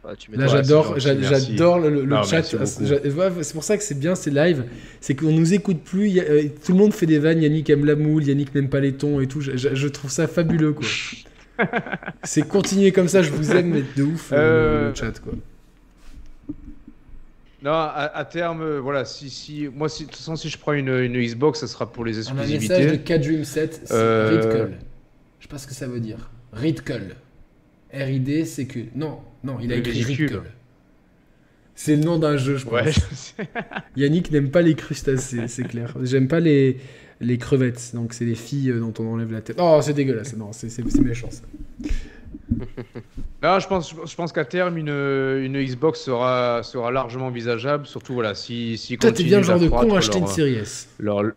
Ah, 0.04 0.12
Là, 0.32 0.46
j'adore, 0.46 0.98
j'adore 0.98 1.78
le, 1.80 2.08
chat. 2.24 2.42
C'est 2.42 3.52
pour 3.52 3.64
ça 3.64 3.76
que 3.76 3.82
c'est 3.82 3.98
bien 3.98 4.14
ces 4.14 4.30
lives. 4.30 4.64
C'est 5.00 5.14
qu'on 5.14 5.32
nous 5.32 5.54
écoute 5.54 5.82
plus. 5.82 6.18
Euh, 6.18 6.44
tout 6.64 6.72
le 6.72 6.78
monde 6.78 6.92
fait 6.92 7.06
des 7.06 7.18
vannes. 7.18 7.42
Yannick 7.42 7.68
aime 7.70 7.84
la 7.84 7.94
moule. 7.94 8.24
Yannick 8.24 8.54
n'aime 8.54 8.68
pas 8.68 8.80
les 8.80 8.92
tons 8.92 9.20
et 9.20 9.26
tout. 9.26 9.40
Je, 9.40 9.88
trouve 9.88 10.10
ça 10.10 10.26
fabuleux, 10.26 10.72
quoi. 10.72 10.86
c'est 12.22 12.46
continuer 12.46 12.92
comme 12.92 13.08
ça. 13.08 13.22
Je 13.22 13.30
vous 13.30 13.52
aime, 13.52 13.70
mais 13.70 13.82
de 13.96 14.02
ouf, 14.04 14.30
euh, 14.32 14.90
le 14.90 14.94
chat, 14.94 15.18
quoi. 15.20 15.34
Non, 17.62 17.72
à, 17.72 18.24
terme, 18.24 18.62
euh, 18.62 18.80
voilà, 18.80 19.04
si, 19.04 19.30
si, 19.30 19.68
moi, 19.74 19.88
si, 19.88 20.04
de 20.04 20.08
toute 20.10 20.16
façon, 20.16 20.36
si 20.36 20.48
je 20.48 20.56
prends 20.58 20.74
une, 20.74 20.90
une 20.90 21.20
Xbox, 21.20 21.58
ça 21.58 21.66
sera 21.66 21.90
pour 21.90 22.04
les 22.04 22.18
exclusivités. 22.18 22.72
On 22.72 22.76
a 22.76 22.78
un 22.78 22.80
message 22.82 22.98
de 22.98 23.16
K-Dream 23.16 23.44
7, 23.44 23.80
c'est 23.84 23.94
euh... 23.94 24.68
Je 25.38 25.44
sais 25.44 25.48
pas 25.48 25.58
ce 25.58 25.66
que 25.66 25.74
ça 25.74 25.88
veut 25.88 25.98
dire. 25.98 26.30
Ridkull. 26.52 27.16
R-I-D, 27.92 28.44
c'est 28.44 28.66
que. 28.66 28.80
Non, 28.94 29.20
non, 29.42 29.58
il 29.60 29.72
a 29.72 29.76
écrit 29.76 30.02
Ridkull. 30.02 30.42
C'est 31.74 31.96
le 31.96 32.02
nom 32.02 32.18
d'un 32.18 32.36
jeu, 32.36 32.56
je 32.56 32.64
pense. 32.64 32.72
Ouais, 32.72 33.46
Yannick 33.96 34.32
n'aime 34.32 34.50
pas 34.50 34.62
les 34.62 34.74
crustacés, 34.74 35.46
c'est 35.46 35.62
clair. 35.62 35.94
J'aime 36.02 36.26
pas 36.26 36.40
les, 36.40 36.78
les 37.20 37.38
crevettes, 37.38 37.92
donc 37.94 38.14
c'est 38.14 38.24
les 38.24 38.34
filles 38.34 38.70
euh, 38.70 38.80
dont 38.80 38.92
on 38.98 39.12
enlève 39.12 39.32
la 39.32 39.40
tête. 39.40 39.56
Oh, 39.60 39.78
c'est 39.80 39.92
dégueulasse, 39.94 40.36
non, 40.36 40.50
c'est 40.52 40.76
méchant 41.00 41.30
ça. 41.30 41.42
Non, 43.42 43.60
je 43.60 43.68
pense, 43.68 43.94
je 44.04 44.16
pense 44.16 44.32
qu'à 44.32 44.44
terme, 44.44 44.78
une, 44.78 44.88
une, 44.88 45.62
Xbox 45.62 46.00
sera, 46.00 46.64
sera 46.64 46.90
largement 46.90 47.28
envisageable. 47.28 47.86
Surtout, 47.86 48.14
voilà, 48.14 48.34
si, 48.34 48.76
si 48.76 48.98
Toi, 48.98 49.12
t'es 49.12 49.22
bien 49.22 49.38
le 49.38 49.44
genre 49.44 49.60
de 49.60 49.68
con 49.68 49.94
à 49.94 49.98
acheter 49.98 50.18
une 50.18 50.26
Series 50.26 50.56
S. 50.56 50.88
Leur... 50.98 51.22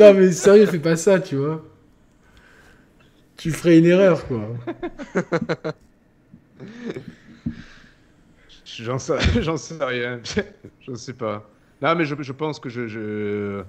non, 0.00 0.14
mais 0.14 0.32
sérieux, 0.32 0.64
fais 0.64 0.78
pas 0.78 0.96
ça, 0.96 1.20
tu 1.20 1.36
vois. 1.36 1.62
Tu 3.36 3.50
ferais 3.50 3.78
une 3.78 3.84
erreur, 3.84 4.26
quoi. 4.26 4.48
J'en 8.64 8.98
sais, 8.98 9.18
sais 9.56 9.84
rien. 9.84 10.20
Je 10.80 10.94
sais 10.94 11.12
pas. 11.12 11.46
Non, 11.82 11.94
mais 11.94 12.04
je, 12.04 12.14
je 12.18 12.32
pense 12.32 12.58
que 12.58 12.68
je, 12.68 12.86
je 12.88 13.62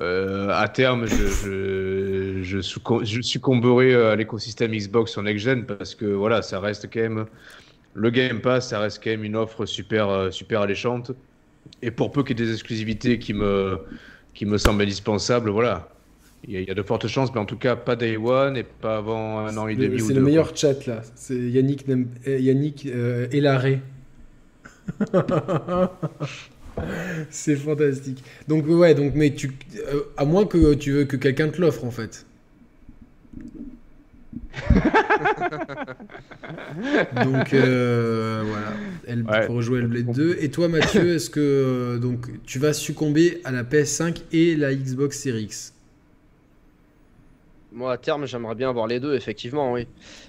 euh, 0.00 0.48
à 0.50 0.68
terme, 0.68 1.06
je, 1.06 2.40
je, 2.42 2.60
je, 3.02 3.20
succomberai 3.20 3.94
à 3.94 4.16
l'écosystème 4.16 4.72
Xbox 4.72 5.18
en 5.18 5.22
next-gen 5.24 5.66
parce 5.66 5.94
que 5.94 6.06
voilà, 6.06 6.40
ça 6.40 6.60
reste 6.60 6.88
quand 6.92 7.00
même 7.00 7.26
le 7.94 8.10
Game 8.10 8.40
Pass, 8.40 8.70
ça 8.70 8.78
reste 8.78 9.02
quand 9.04 9.10
même 9.10 9.24
une 9.24 9.36
offre 9.36 9.66
super, 9.66 10.08
euh, 10.08 10.30
super 10.30 10.62
alléchante. 10.62 11.12
Et 11.82 11.90
pour 11.90 12.10
peu 12.10 12.22
qu'il 12.22 12.38
y 12.38 12.42
ait 12.42 12.46
des 12.46 12.52
exclusivités 12.52 13.18
qui 13.18 13.34
me, 13.34 13.80
qui 14.32 14.46
me 14.46 14.56
semblent 14.56 14.82
indispensables, 14.82 15.50
voilà. 15.50 15.90
Il 16.48 16.60
y, 16.60 16.70
a, 16.70 16.74
de 16.74 16.82
fortes 16.82 17.06
chances, 17.06 17.32
mais 17.32 17.38
en 17.38 17.44
tout 17.44 17.58
cas, 17.58 17.76
pas 17.76 17.94
Day 17.94 18.16
One 18.16 18.56
et 18.56 18.64
pas 18.64 18.96
avant 18.96 19.38
un 19.46 19.56
an 19.56 19.68
et 19.68 19.76
demi 19.76 20.00
C'est 20.00 20.14
le 20.14 20.22
meilleur 20.22 20.56
chat 20.56 20.86
là. 20.86 21.02
C'est 21.14 21.36
Yannick, 21.36 21.86
Yannick 22.26 22.86
euh, 22.86 23.28
Elaré. 23.30 23.80
C'est 27.30 27.56
fantastique. 27.56 28.22
Donc 28.48 28.66
ouais, 28.66 28.94
donc 28.94 29.12
mais 29.14 29.34
tu, 29.34 29.52
euh, 29.76 30.02
à 30.16 30.24
moins 30.24 30.46
que 30.46 30.74
tu 30.74 30.92
veux 30.92 31.04
que 31.04 31.16
quelqu'un 31.16 31.48
te 31.48 31.60
l'offre 31.60 31.84
en 31.84 31.90
fait. 31.90 32.24
donc 37.24 37.54
euh, 37.54 38.42
voilà, 38.46 38.72
elle 39.06 39.22
ouais, 39.22 39.46
pour 39.46 39.56
rejouer 39.56 39.82
Blade 39.82 40.12
2. 40.12 40.36
Et 40.40 40.50
toi 40.50 40.68
Mathieu, 40.68 41.14
est-ce 41.14 41.30
que 41.30 41.40
euh, 41.40 41.98
donc 41.98 42.26
tu 42.44 42.58
vas 42.58 42.74
succomber 42.74 43.40
à 43.44 43.50
la 43.50 43.62
PS5 43.64 44.22
et 44.32 44.56
la 44.56 44.74
Xbox 44.74 45.18
Series 45.18 45.44
X? 45.44 45.74
Moi 47.72 47.92
à 47.92 47.98
terme 47.98 48.26
j'aimerais 48.26 48.54
bien 48.54 48.68
avoir 48.68 48.86
les 48.86 49.00
deux 49.00 49.14
effectivement 49.14 49.72
oui. 49.72 49.86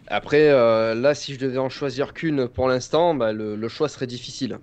Après 0.08 0.50
là 0.96 1.14
si 1.14 1.34
je 1.34 1.40
devais 1.40 1.58
en 1.58 1.70
choisir 1.70 2.14
qu'une 2.14 2.48
pour 2.48 2.70
l'instant, 2.70 3.14
bah, 3.16 3.34
le 3.34 3.68
choix 3.68 3.90
serait 3.90 4.08
difficile. 4.08 4.60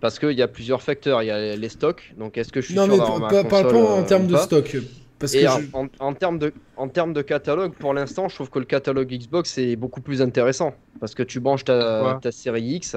Parce 0.00 0.18
qu'il 0.18 0.32
y 0.32 0.42
a 0.42 0.48
plusieurs 0.48 0.82
facteurs. 0.82 1.22
Il 1.22 1.26
y 1.26 1.30
a 1.30 1.56
les 1.56 1.68
stocks. 1.68 2.14
Donc, 2.18 2.38
est-ce 2.38 2.52
que 2.52 2.60
je 2.60 2.66
suis 2.66 2.74
non, 2.74 2.86
mais 2.86 2.98
pas, 2.98 3.44
pas, 3.44 3.74
en 3.74 4.02
termes 4.04 4.26
de 4.26 4.36
stock. 4.36 4.76
Parce 5.18 5.34
et 5.34 5.46
en, 5.48 6.14
termes 6.14 6.38
de, 6.38 6.52
en 6.76 6.86
termes 6.86 7.12
de 7.12 7.22
catalogue, 7.22 7.72
pour 7.72 7.92
l'instant, 7.92 8.28
je 8.28 8.36
trouve 8.36 8.50
que 8.50 8.60
le 8.60 8.64
catalogue 8.64 9.08
Xbox 9.08 9.58
est 9.58 9.74
beaucoup 9.74 10.00
plus 10.00 10.22
intéressant. 10.22 10.74
Parce 11.00 11.16
que 11.16 11.24
tu 11.24 11.40
branches 11.40 11.64
ta, 11.64 12.20
ta 12.22 12.30
série 12.30 12.62
X 12.62 12.96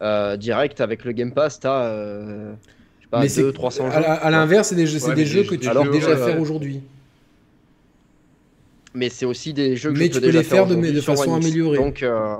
euh, 0.00 0.36
direct 0.38 0.80
avec 0.80 1.04
le 1.04 1.12
Game 1.12 1.32
Pass, 1.32 1.60
tu 1.60 1.66
as 1.66 1.82
euh, 1.84 2.54
mais 3.12 3.28
2, 3.28 3.52
300 3.52 3.90
jeux. 3.90 3.96
À 3.96 4.30
l'inverse, 4.30 4.68
c'est 4.68 4.74
des, 4.74 4.86
jeux, 4.86 5.14
des 5.14 5.26
jeux 5.26 5.44
que 5.44 5.54
tu 5.54 5.68
peux 5.68 5.90
déjà 5.90 6.16
faire 6.16 6.40
aujourd'hui. 6.40 6.80
Mais 8.94 9.08
c'est 9.08 9.26
aussi 9.26 9.52
des 9.52 9.76
jeux 9.76 9.92
que 9.92 9.98
mais 9.98 10.08
tu 10.08 10.20
peux, 10.20 10.30
les 10.30 10.44
faire 10.44 10.66
de, 10.66 10.74
de 10.74 11.00
façon 11.00 11.34
améliorée. 11.34 11.76
Donc, 11.76 12.02
euh, 12.02 12.36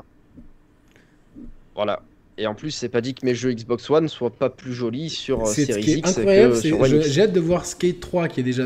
voilà. 1.75 2.01
Et 2.37 2.47
en 2.47 2.55
plus, 2.55 2.73
c'est 2.73 2.89
pas 2.89 3.01
dit 3.01 3.15
que 3.15 3.25
mes 3.25 3.35
jeux 3.35 3.53
Xbox 3.53 3.89
One 3.89 4.09
soient 4.09 4.35
pas 4.35 4.51
plus 4.51 4.73
jolis 4.73 5.11
sur 5.11 5.43
euh, 5.43 5.53
Series 5.53 5.99
X 5.99 6.19
incroyable, 6.19 6.55
que 6.55 6.61
sur 6.61 6.85
J'ai 6.85 7.23
hâte 7.23 7.33
de 7.33 7.41
voir 7.41 7.65
Skate 7.65 8.01
3 8.01 8.29
qui 8.29 8.41
est 8.41 8.43
déjà. 8.43 8.65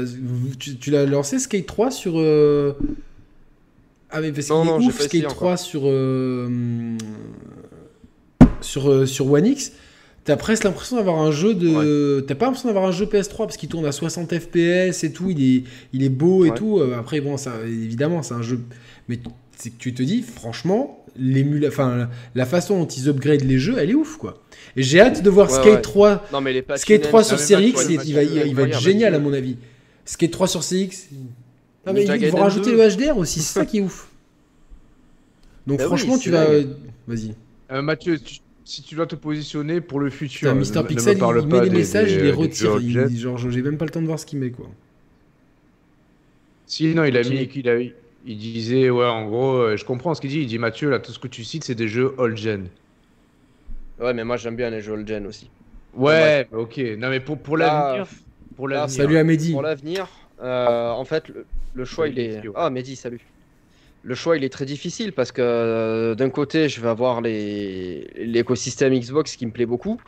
Tu, 0.59 0.91
l'as 0.91 1.05
lancé 1.05 1.39
Skate 1.39 1.67
3 1.67 1.91
sur. 1.91 2.15
Euh, 2.17 2.73
ah 4.11 4.23
mais 4.23 4.33
parce 4.33 4.47
qu'il 4.47 4.57
est 4.57 4.87
ouf 4.87 5.01
Skate 5.01 5.29
3 5.29 5.57
sur 5.59 5.83
euh, 5.85 6.97
sur 8.63 9.07
sur 9.07 9.31
One 9.31 9.47
X. 9.47 9.73
T'as 10.25 10.37
presque 10.37 10.65
l'impression 10.65 10.97
d'avoir 10.97 11.19
un 11.19 11.31
jeu 11.31 11.53
de. 11.53 12.25
T'as 12.27 12.35
pas 12.35 12.47
l'impression 12.47 12.71
d'avoir 12.71 12.87
un 12.87 12.93
jeu 12.93 13.05
PS3 13.05 13.37
parce 13.37 13.59
qu'il 13.59 13.69
tourne 13.69 13.85
à 13.85 13.93
60 13.93 14.33
FPS 14.39 15.05
et 15.05 15.13
tout. 15.13 15.29
Il 15.29 15.43
est 15.43 15.65
il 15.93 16.03
est 16.03 16.09
beau 16.09 16.47
et 16.47 16.55
tout. 16.55 16.81
Après 16.97 17.21
bon 17.21 17.37
ça 17.37 17.53
évidemment 17.67 18.23
c'est 18.23 18.35
un 18.35 18.43
jeu. 18.43 18.61
Mais 19.11 19.19
tu 19.79 19.93
te 19.93 20.03
dis 20.03 20.23
franchement 20.23 20.98
enfin, 21.67 22.09
la 22.35 22.47
façon 22.47 22.79
dont 22.79 22.87
ils 22.87 23.09
upgrade 23.09 23.43
les 23.43 23.59
jeux, 23.59 23.77
elle 23.79 23.91
est 23.91 23.95
ouf, 23.95 24.17
quoi. 24.17 24.43
Et 24.77 24.83
j'ai 24.83 25.01
hâte 25.01 25.23
de 25.23 25.31
voir 25.31 25.51
Skate 25.51 25.83
3. 25.83 26.27
Non, 26.33 26.41
mais 26.41 26.53
les 26.53 26.65
Skate 26.77 27.03
3 27.03 27.25
sur 27.25 27.39
Series 27.39 27.71
X, 27.71 27.87
il, 27.89 28.15
va, 28.15 28.23
il 28.23 28.55
va 28.55 28.63
être 28.63 28.81
génial 28.81 29.15
à 29.15 29.19
mon 29.19 29.33
avis. 29.33 29.57
Skate 30.05 30.31
3 30.31 30.49
sur 30.49 30.61
CX. 30.61 31.11
Non, 31.87 31.93
mais 31.93 32.05
ils 32.05 32.31
vont 32.31 32.39
rajouter 32.39 32.73
le 32.73 32.79
HDR 32.79 33.17
aussi, 33.17 33.41
c'est 33.41 33.61
ça 33.61 33.67
qui 33.67 33.79
est 33.79 33.81
ouf. 33.83 34.09
Donc, 35.67 35.79
bah 35.79 35.85
franchement, 35.85 36.17
tu 36.17 36.31
vas. 36.31 36.47
Vas-y. 37.07 37.35
Euh, 37.71 37.83
Mathieu, 37.83 38.19
si 38.65 38.83
tu 38.83 38.95
dois 38.95 39.07
te 39.07 39.17
positionner 39.17 39.83
pour 39.83 40.01
le 40.01 40.09
futur. 40.09 40.55
Mister 40.55 40.83
Pixel, 40.87 41.19
il, 41.19 41.47
met 41.47 41.61
des 41.61 41.71
messages, 41.71 42.13
il 42.13 42.21
les 42.21 42.33
retire. 42.33 42.79
Il, 42.81 43.19
genre, 43.19 43.37
j'ai 43.39 43.63
même 43.63 43.77
pas 43.77 43.85
le 43.85 43.91
temps 43.91 44.01
de 44.01 44.07
voir 44.07 44.19
ce 44.19 44.25
qu'il 44.25 44.39
met, 44.39 44.51
quoi. 44.51 44.67
Si, 46.67 46.95
non, 46.95 47.05
il 47.05 47.17
a 47.17 47.23
mis. 47.23 47.49
Il, 47.55 47.69
a, 47.69 47.79
il 48.27 48.37
disait, 48.37 48.91
ouais, 48.91 49.07
en 49.07 49.27
gros, 49.27 49.55
euh, 49.55 49.77
je 49.77 49.85
comprends 49.85 50.15
ce 50.15 50.21
qu'il 50.21 50.31
dit. 50.31 50.41
Il 50.41 50.47
dit, 50.47 50.59
Mathieu, 50.59 50.91
là, 50.91 50.99
tout 50.99 51.13
ce 51.13 51.19
que 51.19 51.29
tu 51.29 51.45
cites, 51.45 51.65
c'est 51.65 51.75
des 51.75 51.89
jeux 51.89 52.15
old-gen. 52.19 52.69
Ouais, 54.01 54.15
mais 54.15 54.25
moi, 54.25 54.37
j'aime 54.37 54.57
bien 54.57 54.71
les 54.71 54.81
jeux 54.81 54.93
old-gen 54.93 55.27
aussi. 55.27 55.51
Ouais, 55.95 56.47
ok. 56.53 56.79
Non, 56.99 57.09
mais 57.09 57.21
pour, 57.21 57.39
pour 57.39 57.57
l'avenir. 57.57 58.07
Pour 58.57 58.69
Salut 58.89 59.19
à 59.19 59.25
Mehdi. 59.25 59.53
Pour 59.53 59.63
l'avenir, 59.63 60.09
euh, 60.43 60.91
en 60.91 61.05
fait, 61.05 61.25
le, 61.75 61.85
choix, 61.85 62.09
il 62.09 62.19
est. 62.19 62.43
Ah, 62.55 62.71
Mehdi, 62.71 62.97
salut 62.97 63.21
le 64.03 64.15
choix 64.15 64.37
il 64.37 64.45
est 64.45 64.49
très 64.49 64.65
difficile 64.65 65.13
parce 65.13 65.33
que 65.33 65.43
euh, 65.43 66.15
d'un 66.15 66.31
côté 66.31 66.69
je 66.69 66.81
vais 66.81 66.89
avoir 66.89 67.21
l'écosystème 67.21 68.99
Xbox 68.99 69.37
qui 69.37 69.47
me 69.47 69.51
plaît 69.51 69.67
beaucoup, 69.67 70.01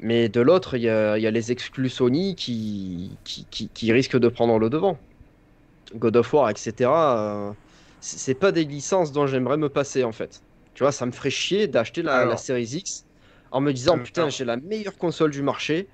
mais 0.00 0.28
de 0.28 0.40
l'autre 0.40 0.76
il 0.76 0.82
y, 0.82 0.88
a, 0.88 1.16
les 1.16 1.52
exclus 1.52 1.88
Sony 1.88 2.34
qui, 2.34 3.12
qui, 3.24 3.92
risquent 3.92 4.18
de 4.18 4.28
prendre 4.28 4.58
le 4.58 4.68
devant. 4.68 4.98
God 5.94 6.16
of 6.16 6.32
War, 6.32 6.50
etc. 6.50 6.72
Euh, 6.80 7.50
c'est 8.00 8.34
pas 8.34 8.52
des 8.52 8.64
licences 8.64 9.12
dont 9.12 9.26
j'aimerais 9.26 9.56
me 9.56 9.68
passer 9.68 10.04
en 10.04 10.12
fait. 10.12 10.42
Tu 10.74 10.82
vois, 10.82 10.92
ça 10.92 11.06
me 11.06 11.12
ferait 11.12 11.30
chier 11.30 11.66
d'acheter 11.66 12.02
la, 12.02 12.24
la 12.24 12.36
Series 12.36 12.70
X 12.74 13.04
en 13.50 13.60
me 13.60 13.72
disant 13.72 13.98
putain 13.98 14.28
j'ai 14.28 14.44
la 14.44 14.56
meilleure 14.56 14.98
console 14.98 15.30
du 15.30 15.42
marché, 15.42 15.86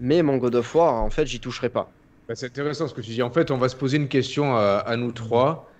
mais 0.00 0.22
mon 0.22 0.36
God 0.36 0.54
of 0.54 0.74
War 0.74 0.94
en 0.94 1.10
fait 1.10 1.26
j'y 1.26 1.40
toucherai 1.40 1.68
pas. 1.68 1.90
Bah, 2.28 2.34
c'est 2.36 2.46
intéressant 2.46 2.86
ce 2.86 2.94
que 2.94 3.00
tu 3.00 3.10
dis. 3.10 3.22
En 3.22 3.30
fait, 3.30 3.50
on 3.50 3.56
va 3.56 3.68
se 3.68 3.74
poser 3.74 3.96
une 3.96 4.08
question 4.08 4.56
à 4.56 4.96
nous 4.96 5.10
trois 5.10 5.70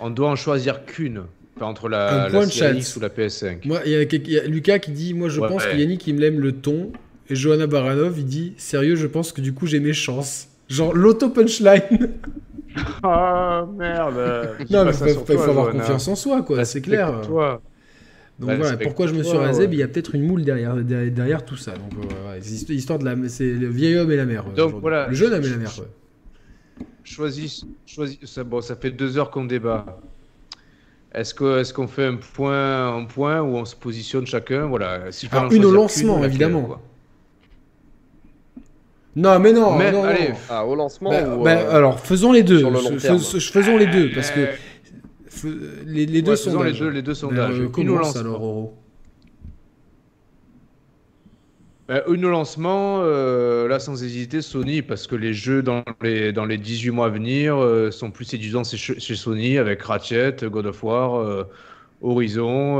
on 0.00 0.10
doit 0.10 0.30
en 0.30 0.36
choisir 0.36 0.84
qu'une. 0.84 1.24
entre 1.60 1.88
la, 1.88 2.28
la 2.28 2.72
X 2.72 2.96
ou 2.96 3.00
la 3.00 3.08
PS5. 3.08 3.66
Moi, 3.66 3.80
il 3.84 3.92
y, 3.92 4.38
a 4.38 4.44
Lucas 4.44 4.78
qui 4.78 4.92
dit 4.92 5.14
Moi, 5.14 5.28
je 5.28 5.40
pense 5.40 5.64
que 5.64 5.76
Yannick, 5.76 6.06
il 6.06 6.14
me 6.14 6.20
l'aime 6.20 6.40
le 6.40 6.52
ton. 6.52 6.92
Et 7.28 7.36
Johanna 7.36 7.66
Baranov, 7.66 8.18
il 8.18 8.24
dit 8.24 8.54
Sérieux, 8.56 8.96
je 8.96 9.06
pense 9.06 9.32
que 9.32 9.40
du 9.40 9.52
coup, 9.52 9.66
j'ai 9.66 9.78
mes 9.78 9.92
chances. 9.92 10.48
Genre 10.68 10.94
l'auto-punchline. 10.94 12.10
Ah 13.02 13.66
merde 13.76 14.56
Non, 14.70 14.84
mais 14.84 14.92
il 14.92 15.14
faut, 15.14 15.32
avoir 15.32 15.70
confiance 15.70 16.06
en 16.08 16.14
soi, 16.14 16.42
quoi, 16.42 16.64
c'est 16.64 16.80
clair. 16.80 17.22
Toi. 17.22 17.62
Donc 18.38 18.52
voilà, 18.56 18.76
pourquoi 18.76 19.06
je 19.06 19.14
me 19.14 19.22
suis 19.22 19.36
rasé 19.36 19.68
Il 19.70 19.78
y 19.78 19.82
a 19.82 19.88
peut-être 19.88 20.14
une 20.14 20.26
moule 20.26 20.44
derrière, 20.44 20.76
derrière, 20.76 21.44
tout 21.44 21.56
ça. 21.56 21.72
Donc 21.72 21.92
voilà, 21.94 22.40
c'est 22.40 22.72
histoire 22.74 22.98
de 22.98 23.04
la, 23.04 23.16
c'est 23.28 23.52
le 23.52 23.68
vieil 23.68 23.96
homme 23.96 24.10
et 24.12 24.16
la 24.16 24.26
mère. 24.26 24.44
Donc 24.44 24.80
voilà, 24.80 25.08
le 25.08 25.14
jeune 25.14 25.32
homme 25.32 25.44
et 25.44 25.48
la 25.48 25.56
mère. 25.56 25.74
Quoi 25.74 25.86
choisis, 27.10 27.64
choisis 27.86 28.18
ça, 28.24 28.44
bon, 28.44 28.60
ça 28.60 28.76
fait 28.76 28.90
deux 28.90 29.18
heures 29.18 29.30
qu'on 29.30 29.44
débat. 29.44 30.00
Est-ce 31.12 31.34
qu'on 31.34 31.56
est 31.56 31.88
fait 31.88 32.06
un 32.06 32.16
point, 32.16 32.96
un 32.96 33.04
point 33.04 33.40
où 33.40 33.56
on 33.56 33.64
se 33.64 33.74
positionne 33.74 34.26
chacun? 34.26 34.66
Voilà, 34.66 35.10
si 35.10 35.28
Une 35.50 35.64
au 35.64 35.72
lancement, 35.72 36.22
évidemment. 36.22 36.80
Non, 39.16 39.38
mais 39.38 39.52
non. 39.52 39.76
Mais, 39.76 39.86
allez. 39.86 40.32
Ah, 40.48 40.64
au 40.64 40.74
lancement 40.74 41.10
bah, 41.10 41.36
ou, 41.36 41.42
bah, 41.42 41.50
euh, 41.50 41.76
Alors, 41.76 42.00
faisons 42.00 42.32
les 42.32 42.42
deux. 42.42 42.62
faisons 42.98 43.76
les 43.76 43.86
deux, 43.86 44.10
parce 44.14 44.30
que 44.30 44.48
les, 45.86 46.06
les, 46.06 46.22
deux 46.22 46.36
sont 46.36 46.62
les 46.62 46.72
deux, 46.72 46.88
les 46.88 47.02
deux 47.02 47.14
sondages. 47.14 47.58
Euh, 47.58 47.68
commence 47.68 48.16
alors, 48.16 48.72
bah, 51.90 52.04
une 52.06 52.28
lancement, 52.28 53.00
euh, 53.02 53.66
là 53.66 53.80
sans 53.80 54.04
hésiter, 54.04 54.42
Sony, 54.42 54.80
parce 54.80 55.08
que 55.08 55.16
les 55.16 55.34
jeux 55.34 55.60
dans 55.60 55.82
les, 56.00 56.32
dans 56.32 56.44
les 56.44 56.56
18 56.56 56.90
mois 56.90 57.06
à 57.06 57.08
venir 57.08 57.56
euh, 57.56 57.90
sont 57.90 58.12
plus 58.12 58.26
séduisants 58.26 58.62
chez, 58.62 59.16
Sony 59.16 59.58
avec 59.58 59.82
Ratchet, 59.82 60.36
God 60.44 60.66
of 60.66 60.84
War, 60.84 61.16
euh, 61.16 61.42
Horizon. 62.00 62.78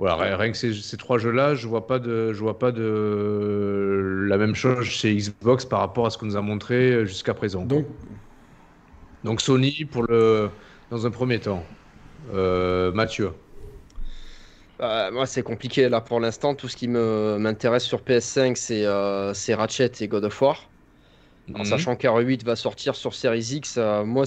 Voilà, 0.00 0.36
rien 0.36 0.50
que 0.50 0.56
ces, 0.56 0.96
trois 0.96 1.18
jeux-là, 1.18 1.54
je 1.54 1.68
vois 1.68 1.86
pas 1.86 1.98
de, 1.98 2.32
je 2.32 2.40
vois 2.40 2.58
pas 2.58 2.72
de 2.72 4.24
la 4.26 4.38
même 4.38 4.54
chose 4.54 4.84
chez 4.84 5.14
Xbox 5.14 5.64
par 5.64 5.80
rapport 5.80 6.06
à 6.06 6.10
ce 6.10 6.18
qu'on 6.18 6.26
nous 6.26 6.36
a 6.36 6.40
montré 6.40 7.06
jusqu'à 7.06 7.34
présent. 7.34 7.64
Donc, 7.64 7.86
Donc 9.22 9.40
Sony 9.40 9.84
pour 9.84 10.04
le, 10.04 10.50
dans 10.90 11.06
un 11.06 11.10
premier 11.10 11.38
temps. 11.38 11.64
Mathieu. 12.32 13.32
Bah, 14.78 15.10
moi, 15.10 15.26
c'est 15.26 15.42
compliqué 15.42 15.88
là 15.90 16.00
pour 16.00 16.18
l'instant. 16.20 16.54
Tout 16.54 16.68
ce 16.68 16.76
qui 16.76 16.88
m'intéresse 16.88 17.84
sur 17.84 18.00
PS5, 18.00 18.56
c'est 19.34 19.54
Ratchet 19.54 19.92
et 20.00 20.08
God 20.08 20.24
of 20.24 20.40
War. 20.40 20.70
En 21.54 21.60
mhm. 21.60 21.64
sachant 21.64 21.94
qu'RE8 21.94 22.44
va 22.44 22.56
sortir 22.56 22.94
sur 22.94 23.14
Series 23.14 23.56
X, 23.56 23.76
euh, 23.76 24.04
moi, 24.04 24.24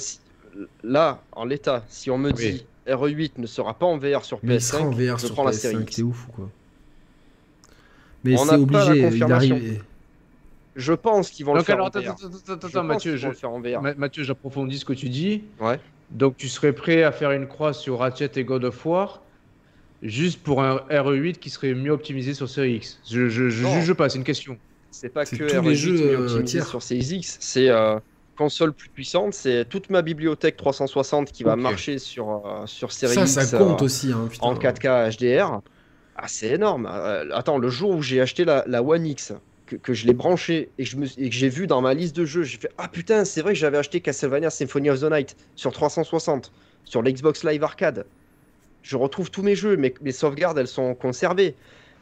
là, 0.83 1.21
en 1.31 1.45
l'état, 1.45 1.83
si 1.87 2.11
on 2.11 2.17
me 2.17 2.31
dit 2.31 2.65
RE8 2.87 3.31
ne 3.37 3.47
sera 3.47 3.73
pas 3.73 3.85
en 3.85 3.97
VR 3.97 4.25
sur 4.25 4.39
PS5, 4.39 4.91
VR 4.91 5.17
je 5.17 5.27
prends 5.27 5.43
la 5.43 5.53
série 5.53 5.83
X. 5.83 5.95
C'est 5.95 6.03
ouf 6.03 6.27
ou 6.27 6.31
quoi 6.31 6.49
Mais 8.23 8.37
c'est 8.37 8.55
obligé, 8.55 9.07
il 9.15 9.23
arrive. 9.23 9.83
Je 10.75 10.93
pense 10.93 11.29
qu'ils 11.29 11.45
vont 11.45 11.53
le 11.53 11.63
faire 11.63 11.83
en 11.83 11.89
VR. 11.89 11.97
Attends, 11.97 12.67
attends, 12.67 12.83
Mathieu, 12.83 14.23
j'approfondis 14.23 14.79
ce 14.79 14.85
que 14.85 14.93
tu 14.93 15.09
dis. 15.09 15.43
Ouais. 15.59 15.79
Donc, 16.11 16.37
tu 16.37 16.47
serais 16.47 16.73
prêt 16.73 17.03
à 17.03 17.11
faire 17.11 17.31
une 17.31 17.47
croix 17.47 17.73
sur 17.73 17.99
Ratchet 17.99 18.31
et 18.35 18.43
God 18.43 18.65
of 18.65 18.85
War 18.85 19.23
juste 20.03 20.43
pour 20.43 20.61
un 20.61 20.77
RE8 20.89 21.35
qui 21.35 21.49
serait 21.49 21.73
mieux 21.73 21.91
optimisé 21.91 22.33
sur 22.33 22.49
Series 22.49 22.75
X. 22.75 22.99
Je, 23.09 23.29
je, 23.29 23.49
je 23.49 23.67
juge 23.67 23.93
pas, 23.93 24.09
c'est 24.09 24.17
une 24.17 24.23
question. 24.23 24.57
C'est 24.91 25.09
pas 25.09 25.25
que 25.25 25.35
RE8 25.35 25.63
les 25.63 25.75
jeux 25.75 25.93
mieux 25.93 26.19
euh, 26.19 26.27
optimisé 26.27 26.61
sur 26.61 26.83
Series 26.83 27.15
X, 27.15 27.37
c'est 27.39 27.69
euh, 27.69 27.97
console 28.35 28.73
plus 28.73 28.89
puissante, 28.89 29.33
c'est 29.33 29.65
toute 29.65 29.89
ma 29.89 30.01
bibliothèque 30.01 30.57
360 30.57 31.31
qui 31.31 31.43
va 31.43 31.55
marcher 31.55 31.99
sur, 31.99 32.45
euh, 32.45 32.65
sur 32.65 32.91
Series 32.91 33.15
X. 33.15 33.31
Ça, 33.31 33.57
compte 33.57 33.81
aussi. 33.81 34.11
Hein, 34.11 34.27
en 34.39 34.55
4K 34.55 35.17
HDR. 35.17 35.61
Ah, 36.15 36.27
c'est 36.27 36.49
énorme. 36.49 36.85
attends, 37.33 37.57
le 37.57 37.69
jour 37.69 37.91
où 37.91 38.01
j'ai 38.01 38.21
acheté 38.21 38.45
la, 38.45 38.63
la 38.67 38.83
One 38.83 39.05
X, 39.05 39.33
que, 39.65 39.75
que 39.75 39.93
je 39.93 40.05
l'ai 40.05 40.13
branché 40.13 40.69
et 40.77 40.83
que 40.85 41.35
j'ai 41.35 41.49
vu 41.49 41.65
dans 41.65 41.81
ma 41.81 41.93
liste 41.93 42.15
de 42.15 42.25
jeux, 42.25 42.43
j'ai 42.43 42.57
fait 42.57 42.69
Ah 42.77 42.87
putain, 42.87 43.25
c'est 43.25 43.41
vrai 43.41 43.53
que 43.53 43.59
j'avais 43.59 43.77
acheté 43.77 43.99
Castlevania 43.99 44.49
Symphony 44.49 44.91
of 44.91 44.99
the 44.99 45.11
Night 45.11 45.35
sur 45.55 45.71
360, 45.71 46.51
sur 46.83 47.01
l'Xbox 47.01 47.43
Live 47.43 47.63
Arcade 47.63 48.05
je 48.83 48.97
retrouve 48.97 49.31
tous 49.31 49.41
mes 49.41 49.55
jeux, 49.55 49.77
mais 49.77 49.93
mes 50.01 50.11
sauvegardes, 50.11 50.57
elles 50.57 50.67
sont 50.67 50.93
conservées. 50.93 51.55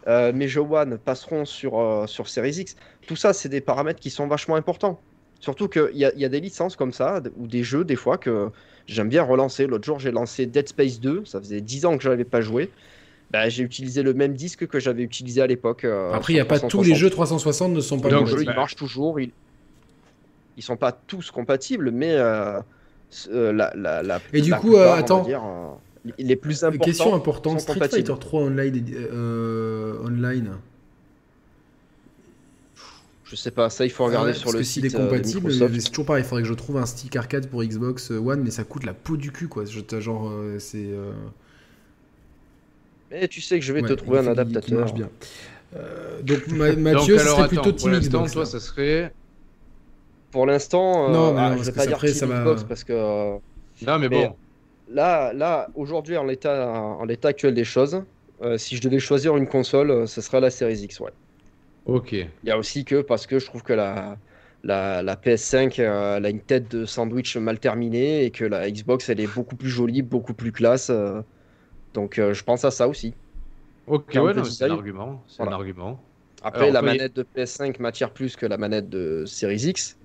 Euh, 0.07 0.33
mes 0.33 0.47
jeux 0.47 0.61
One 0.61 0.97
passeront 0.97 1.45
sur, 1.45 1.79
euh, 1.79 2.07
sur 2.07 2.27
Series 2.27 2.55
X. 2.59 2.75
Tout 3.07 3.15
ça, 3.15 3.33
c'est 3.33 3.49
des 3.49 3.61
paramètres 3.61 3.99
qui 3.99 4.09
sont 4.09 4.27
vachement 4.27 4.55
importants. 4.55 4.99
Surtout 5.41 5.67
qu'il 5.67 5.89
y, 5.93 5.99
y, 5.99 6.25
a 6.25 6.29
des 6.29 6.39
licences 6.39 6.75
comme 6.75 6.93
ça, 6.93 7.21
ou 7.37 7.47
des 7.47 7.63
jeux, 7.63 7.83
des 7.83 7.95
fois, 7.95 8.17
que 8.17 8.49
j'aime 8.87 9.09
bien 9.09 9.23
relancer. 9.23 9.67
L'autre 9.67 9.83
jour, 9.83 9.99
j'ai 9.99 10.11
lancé 10.11 10.45
Dead 10.45 10.67
Space 10.69 10.99
2. 10.99 11.25
Ça 11.25 11.39
faisait 11.39 11.61
10 11.61 11.85
ans 11.85 11.97
que 11.97 12.03
je 12.03 12.09
n'avais 12.09 12.25
pas 12.25 12.41
joué. 12.41 12.69
Bah, 13.31 13.49
j'ai 13.49 13.63
utilisé 13.63 14.03
le 14.03 14.13
même 14.13 14.33
disque 14.33 14.67
que 14.67 14.79
j'avais 14.79 15.03
utilisé 15.03 15.41
à 15.41 15.47
l'époque. 15.47 15.83
Euh, 15.83 16.13
Après, 16.13 16.33
il 16.33 16.35
n'y 16.35 16.41
a 16.41 16.45
pas 16.45 16.59
tous 16.59 16.83
les 16.83 16.95
jeux 16.95 17.09
360 17.09 17.73
ne 17.73 17.81
sont 17.81 17.99
pas 17.99 18.09
Donc, 18.09 18.27
jeux, 18.27 18.43
ils 18.43 18.53
marchent 18.53 18.75
toujours. 18.75 19.19
Ils... 19.19 19.31
ils 20.57 20.63
sont 20.63 20.77
pas 20.77 20.91
tous 20.91 21.31
compatibles, 21.31 21.91
mais 21.91 22.15
la, 22.15 22.63
la, 23.75 24.03
la, 24.03 24.19
Et 24.33 24.41
du 24.41 24.53
coup, 24.53 24.77
attends 24.77 25.25
les 26.17 26.35
plus 26.35 26.63
importants. 26.63 26.85
Question 26.85 27.15
importante 27.15 27.59
Street 27.59 27.87
Fighter 27.87 28.13
3 28.19 28.41
online, 28.41 28.85
euh, 28.93 30.03
online. 30.03 30.51
Je 33.31 33.37
sais 33.37 33.51
pas, 33.51 33.69
ça 33.69 33.85
il 33.85 33.91
faut 33.91 34.03
regarder 34.03 34.33
sur 34.33 34.51
le 34.51 34.61
site. 34.61 34.83
Parce 34.83 34.93
que 34.93 34.99
s'il 34.99 35.01
est 35.01 35.01
euh, 35.01 35.05
compatible, 35.05 35.81
c'est 35.81 35.89
toujours 35.89 36.05
pareil. 36.05 36.23
Il 36.23 36.27
faudrait 36.27 36.43
que 36.43 36.49
je 36.49 36.53
trouve 36.53 36.77
un 36.77 36.85
stick 36.85 37.15
arcade 37.15 37.47
pour 37.47 37.63
Xbox 37.63 38.11
One, 38.11 38.41
mais 38.43 38.51
ça 38.51 38.65
coûte 38.65 38.83
la 38.83 38.93
peau 38.93 39.15
du 39.15 39.31
cul 39.31 39.47
quoi. 39.47 39.63
genre, 39.65 40.29
euh, 40.29 40.59
c'est. 40.59 40.89
Mais 43.09 43.27
tu 43.27 43.41
sais 43.41 43.59
que 43.59 43.65
je 43.65 43.73
vais 43.73 43.81
te 43.81 43.93
trouver 43.93 44.19
un 44.19 44.27
adaptateur. 44.27 44.93
bien. 44.93 45.09
donc 46.23 46.47
Mathieu, 46.77 47.17
ce 47.17 47.25
serait 47.25 47.47
plutôt 47.47 47.71
Team 47.71 47.97
Xbox. 47.97 48.33
Toi, 48.33 48.45
ça 48.45 48.59
serait. 48.59 49.13
Pour 50.31 50.45
l'instant, 50.45 51.09
non, 51.09 51.33
mais 51.33 51.57
je 51.57 51.63
vais 51.63 51.71
pas 51.71 51.87
dire 51.87 51.99
Team 51.99 52.29
Xbox 52.29 52.63
parce 52.63 52.83
que. 52.83 53.37
Non, 53.85 53.97
mais 53.97 54.09
bon 54.09 54.35
là, 54.91 55.33
là 55.33 55.69
aujourd'hui, 55.75 56.17
en 56.17 56.23
l'état, 56.23 56.69
en 56.69 57.05
l'état 57.05 57.29
actuel 57.29 57.53
des 57.53 57.63
choses, 57.63 58.03
euh, 58.41 58.57
si 58.57 58.75
je 58.75 58.81
devais 58.81 58.99
choisir 58.99 59.37
une 59.37 59.47
console, 59.47 59.91
euh, 59.91 60.05
ce 60.05 60.21
serait 60.21 60.41
la 60.41 60.49
Series 60.49 60.79
X, 60.79 60.99
ouais. 60.99 61.11
Ok. 61.85 62.13
Il 62.13 62.29
y 62.43 62.51
a 62.51 62.57
aussi 62.57 62.85
que 62.85 63.01
parce 63.01 63.27
que 63.27 63.39
je 63.39 63.45
trouve 63.45 63.63
que 63.63 63.73
la, 63.73 64.19
la, 64.63 65.01
la 65.03 65.15
PS5 65.15 65.79
euh, 65.79 66.17
elle 66.17 66.25
a 66.25 66.29
une 66.29 66.43
tête 66.43 66.69
de 66.69 66.85
sandwich 66.85 67.37
mal 67.37 67.59
terminée 67.59 68.23
et 68.25 68.31
que 68.31 68.45
la 68.45 68.69
Xbox 68.71 69.09
elle 69.09 69.19
est 69.19 69.27
beaucoup 69.27 69.55
plus 69.55 69.69
jolie, 69.69 70.01
beaucoup 70.01 70.33
plus 70.33 70.51
classe. 70.51 70.91
donc 71.93 72.15
je 72.17 72.43
pense 72.43 72.65
à 72.65 72.71
ça 72.71 72.87
aussi. 72.87 73.15
Ok, 73.87 74.13
ouais, 74.15 74.33
c'est 74.43 74.65
un 74.65 74.71
argument. 74.71 75.23
C'est 75.27 75.43
un 75.43 75.51
argument. 75.51 76.07
Après, 76.41 76.71
la 76.71 76.81
manette 76.81 77.15
de 77.15 77.23
PS5 77.23 77.79
m'attire 77.79 78.13
plus 78.13 78.35
que 78.35 78.45
la 78.45 78.57
manette 78.57 78.89
de 78.89 79.25
Series 79.25 79.67
X. 79.69 79.99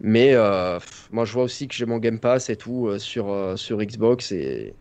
Mais 0.00 0.34
euh, 0.34 0.78
moi, 1.10 1.24
je 1.24 1.32
vois 1.32 1.42
aussi 1.44 1.66
que 1.68 1.74
j'ai 1.74 1.86
mon 1.86 1.98
Game 1.98 2.20
Pass 2.20 2.50
et 2.50 2.56
tout 2.56 2.86
euh, 2.88 2.98
sur, 2.98 3.30
euh, 3.30 3.56
sur 3.56 3.78
Xbox 3.82 4.30
et 4.32 4.76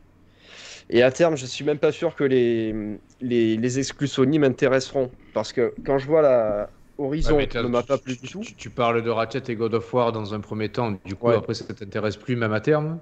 Et 0.89 1.03
à 1.03 1.11
terme, 1.11 1.37
je 1.37 1.45
suis 1.45 1.65
même 1.65 1.79
pas 1.79 1.91
sûr 1.91 2.15
que 2.15 2.23
les, 2.23 2.73
les, 3.21 3.57
les 3.57 3.79
exclus 3.79 4.07
Sony 4.07 4.39
m'intéresseront. 4.39 5.11
Parce 5.37 5.53
que 5.53 5.73
quand 5.85 5.97
je 5.99 6.07
vois 6.07 6.21
la 6.21 6.69
Horizon, 6.97 7.35
Ouais, 7.35 7.47
mais 7.53 7.61
ne 7.61 7.67
m'a 7.67 7.83
pas 7.83 7.97
plu 7.97 8.15
tu, 8.17 8.25
du 8.25 8.31
tout. 8.31 8.39
tu- 8.41 8.55
tu 8.55 8.69
parles 8.69 9.03
de 9.03 9.09
Ratchet 9.09 9.43
et 9.49 9.55
God 9.55 9.73
of 9.75 9.93
War 9.93 10.11
dans 10.11 10.33
un 10.33 10.39
premier 10.39 10.69
temps. 10.69 10.97
Du 11.05 11.15
coup, 11.15 11.27
Ouais. 11.27 11.35
après, 11.35 11.53
ça 11.53 11.63
t'intéresse 11.65 12.17
plus, 12.17 12.35
même 12.35 12.53
à 12.53 12.59
terme 12.59 12.97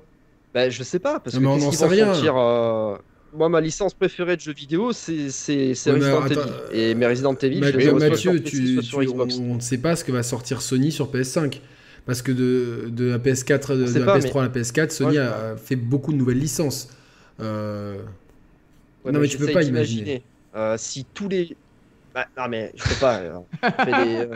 Ben, 0.53 0.69
je 0.69 0.83
sais 0.83 0.99
pas, 0.99 1.19
parce 1.19 1.35
Non, 1.35 1.39
que 1.39 1.45
mais 1.45 1.51
on 1.51 1.69
qu'est-ce 1.71 1.85
qu'ils 1.87 2.03
vont 2.03 2.13
sortir, 2.13 2.37
euh, 2.37 2.97
Moi, 3.33 3.49
ma 3.49 3.59
licence 3.59 3.93
préférée 3.93 4.35
de 4.37 4.41
jeux 4.41 4.53
vidéo, 4.53 4.93
c'est 4.93 5.29
c'est- 5.29 5.73
c'est 5.75 5.91
Ouais, 5.91 5.99
mais 5.99 6.11
Resident 6.13 6.41
attends, 6.41 6.49
Evil. 6.71 6.79
Et 6.79 6.95
mes 6.95 7.05
Resident 7.07 7.35
Evil, 7.35 7.59
Ma- 7.59 7.71
je 7.71 7.77
les 7.77 7.91
Mathieu, 7.91 8.15
sur 8.15 8.31
PC, 8.31 8.43
tu, 8.43 8.73
soit 8.75 8.83
sur 8.83 8.99
tu- 9.01 9.05
Xbox. 9.07 9.37
on, 9.39 9.55
ne 9.55 9.59
sait 9.59 9.77
pas 9.77 9.95
ce 9.97 10.03
que 10.05 10.11
va 10.13 10.23
sortir 10.23 10.61
Sony 10.61 10.91
sur 10.91 11.09
PS5. 11.11 11.61
Parce 12.05 12.21
que 12.21 12.31
de, 12.31 12.89
de 12.89 13.05
la 13.09 13.17
PS4, 13.19 13.75
de, 13.75 13.99
la 13.99 14.05
pas, 14.05 14.17
PS3 14.19 14.39
à 14.41 14.43
la 14.43 14.49
PS4, 14.49 14.91
Sony 14.91 15.17
a 15.17 15.55
fait 15.57 15.75
beaucoup 15.75 16.11
de 16.13 16.17
nouvelles 16.17 16.37
licences. 16.39 16.89
Euh, 17.41 17.97
Ouais, 19.03 19.11
non, 19.11 19.19
mais 19.19 19.27
tu 19.27 19.37
peux 19.37 19.51
pas 19.51 19.63
imaginer. 19.63 20.23
euh, 20.55 20.75
si 20.77 21.05
tous 21.13 21.27
les. 21.29 21.55
Bah, 22.15 22.25
non, 22.37 22.47
mais 22.49 22.71
je 22.75 22.83
peux 22.83 22.99
pas. 22.99 23.17
euh, 23.19 23.37
on 23.61 23.83
fait 23.83 23.91
des. 24.05 24.15
euh, 24.15 24.35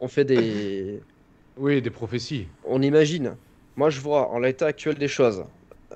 on 0.00 0.08
fait 0.08 0.24
des- 0.24 1.00
Oui, 1.56 1.80
des 1.80 1.90
prophéties. 1.90 2.48
On 2.66 2.82
imagine. 2.82 3.36
Moi, 3.76 3.88
je 3.88 4.00
vois 4.00 4.28
en 4.30 4.40
l'état 4.40 4.66
actuel 4.66 4.96
des 4.96 5.08
choses. 5.08 5.44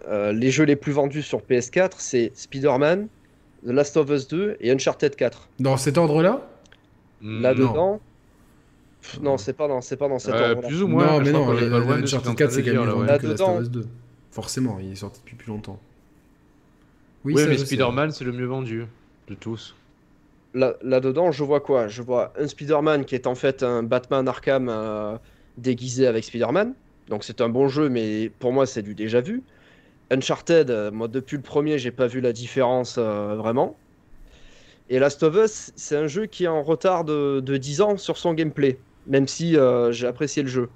euh, 0.08 0.32
les 0.32 0.50
jeux 0.50 0.64
les 0.64 0.76
plus 0.76 0.92
vendus 0.92 1.22
sur 1.22 1.40
PS4, 1.40 1.92
c'est 1.98 2.30
Spider-Man, 2.34 3.08
The 3.66 3.70
Last 3.70 3.96
of 3.96 4.10
Us 4.10 4.26
2 4.28 4.56
et 4.60 4.70
Uncharted 4.72 5.14
4. 5.16 5.48
Dans 5.60 5.76
cet 5.76 5.98
ordre-là? 5.98 6.46
Là-dedans. 7.22 8.00
Pff, 9.00 9.20
Non, 9.20 9.38
c'est 9.38 9.52
pas 9.54 9.66
dans, 9.68 9.80
c'est 9.80 9.96
pas 9.96 10.08
dans 10.08 10.18
cet 10.18 10.34
euh, 10.34 10.50
ordre-là. 10.50 10.68
plus 10.68 10.82
ou 10.82 10.88
moins. 10.88 11.06
Non, 11.06 11.20
mais 11.20 11.32
non, 11.32 11.50
le- 11.52 11.68
le 11.68 11.74
Uncharted 11.76 12.22
train 12.22 12.34
4, 12.34 12.48
de 12.50 12.54
c'est 12.54 12.62
quand 12.64 12.84
même 12.84 12.94
que 12.94 13.06
Last 13.06 13.22
Là-dedans- 13.24 13.56
of 13.56 13.62
Us 13.62 13.70
2. 13.70 13.86
Forcément, 14.30 14.78
il 14.80 14.92
est 14.92 14.96
sorti 14.96 15.20
depuis 15.24 15.36
plus 15.36 15.48
longtemps. 15.48 15.78
Oui, 17.24 17.36
ça, 17.36 17.46
mais 17.46 17.54
je 17.54 17.58
sais. 17.60 17.66
Spider-Man, 17.66 18.10
c'est 18.10 18.24
le 18.24 18.32
mieux 18.32 18.46
vendu 18.46 18.84
de 19.28 19.34
tous. 19.34 19.74
Là- 20.54 20.76
Là-dedans, 20.82 21.32
je 21.32 21.42
vois 21.44 21.60
quoi? 21.60 21.88
Je 21.88 22.02
vois 22.02 22.32
un 22.38 22.46
Spider-Man 22.48 23.04
qui 23.04 23.14
est 23.14 23.26
en 23.26 23.34
fait 23.34 23.62
un 23.62 23.82
Batman 23.82 24.26
Arkham 24.28 24.68
euh, 24.68 25.18
déguisé 25.56 26.06
avec 26.06 26.24
Spider-Man. 26.24 26.74
Donc 27.08 27.24
c'est 27.24 27.40
un 27.40 27.48
bon 27.48 27.68
jeu, 27.68 27.88
mais 27.88 28.30
pour 28.30 28.52
moi 28.52 28.66
c'est 28.66 28.82
du 28.82 28.94
déjà 28.94 29.20
vu. 29.20 29.44
Uncharted, 30.10 30.70
euh, 30.70 30.90
moi 30.92 31.08
depuis 31.08 31.36
le 31.36 31.42
premier, 31.42 31.78
j'ai 31.78 31.92
pas 31.92 32.06
vu 32.08 32.20
la 32.20 32.32
différence 32.32 32.96
euh, 32.98 33.36
vraiment. 33.36 33.80
Et 34.88 34.98
Last 34.98 35.22
of 35.22 35.34
Us, 35.36 35.72
c'est 35.76 35.96
un 35.96 36.06
jeu 36.06 36.26
qui 36.26 36.44
est 36.44 36.48
en 36.48 36.62
retard 36.62 37.04
de, 37.04 37.40
de 37.40 37.56
10 37.56 37.80
ans 37.80 37.96
sur 37.96 38.18
son 38.18 38.34
gameplay, 38.34 38.78
même 39.06 39.26
si 39.26 39.56
j'ai 39.90 40.06
apprécié 40.06 40.42
le 40.42 40.48
jeu. 40.48 40.68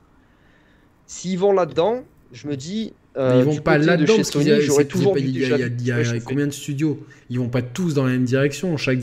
S'ils 1.07 1.39
vont 1.39 1.53
là-dedans, 1.53 2.05
je 2.33 2.49
me 2.49 2.57
dis. 2.57 2.93
euh, 3.17 3.33
ils 3.37 3.45
vont 3.45 3.57
pas 3.59 3.79
là-dedans 3.79 4.07
chez 4.15 4.23
parce 4.23 4.31
qu'il 4.31 4.43
y 4.45 4.53
a, 4.53 4.85
toujours 4.85 5.17
il 5.19 5.37
y 5.39 5.45
a, 5.45 5.49
y 5.59 5.63
a- 5.63 5.69
y 5.69 5.91
a 5.91 6.21
combien 6.21 6.47
de 6.47 6.53
studios? 6.53 6.99
Ils 7.31 7.39
vont 7.39 7.49
pas 7.49 7.63
tous 7.63 7.95
dans 7.95 8.05
la 8.05 8.13
même 8.13 8.25
direction. 8.25 8.77
Chaque 8.77 8.99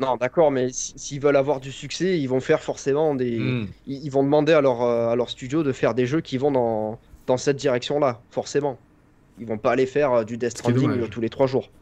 Non, 0.00 0.16
d'accord, 0.16 0.50
mais 0.52 0.70
si- 0.72 0.92
s'ils 0.96 1.20
veulent 1.20 1.36
avoir 1.36 1.58
du 1.60 1.72
succès, 1.72 2.18
ils 2.20 2.28
vont 2.28 2.40
faire 2.40 2.62
forcément 2.62 3.14
des. 3.16 3.38
Hmm. 3.38 3.68
ils, 3.86 4.04
ils 4.04 4.10
vont 4.10 4.22
demander 4.22 4.52
à 4.52 4.60
leur, 4.60 4.82
euh, 4.82 5.08
à 5.10 5.16
leur 5.16 5.28
studio 5.30 5.62
de 5.64 5.72
faire 5.72 5.94
des 5.94 6.06
jeux 6.06 6.20
qui 6.20 6.38
vont 6.38 6.52
dans, 6.52 7.00
dans 7.26 7.36
cette 7.36 7.56
direction-là, 7.56 8.22
forcément. 8.30 8.78
Ils 9.38 9.46
vont 9.46 9.58
pas 9.58 9.72
aller 9.72 9.86
faire 9.86 10.12
euh, 10.12 10.24
du 10.24 10.38
Death 10.38 10.50
Stranding 10.58 10.98
euh, 11.00 11.08
tous 11.08 11.20
les 11.20 11.30
trois 11.30 11.46
jours. 11.48 11.72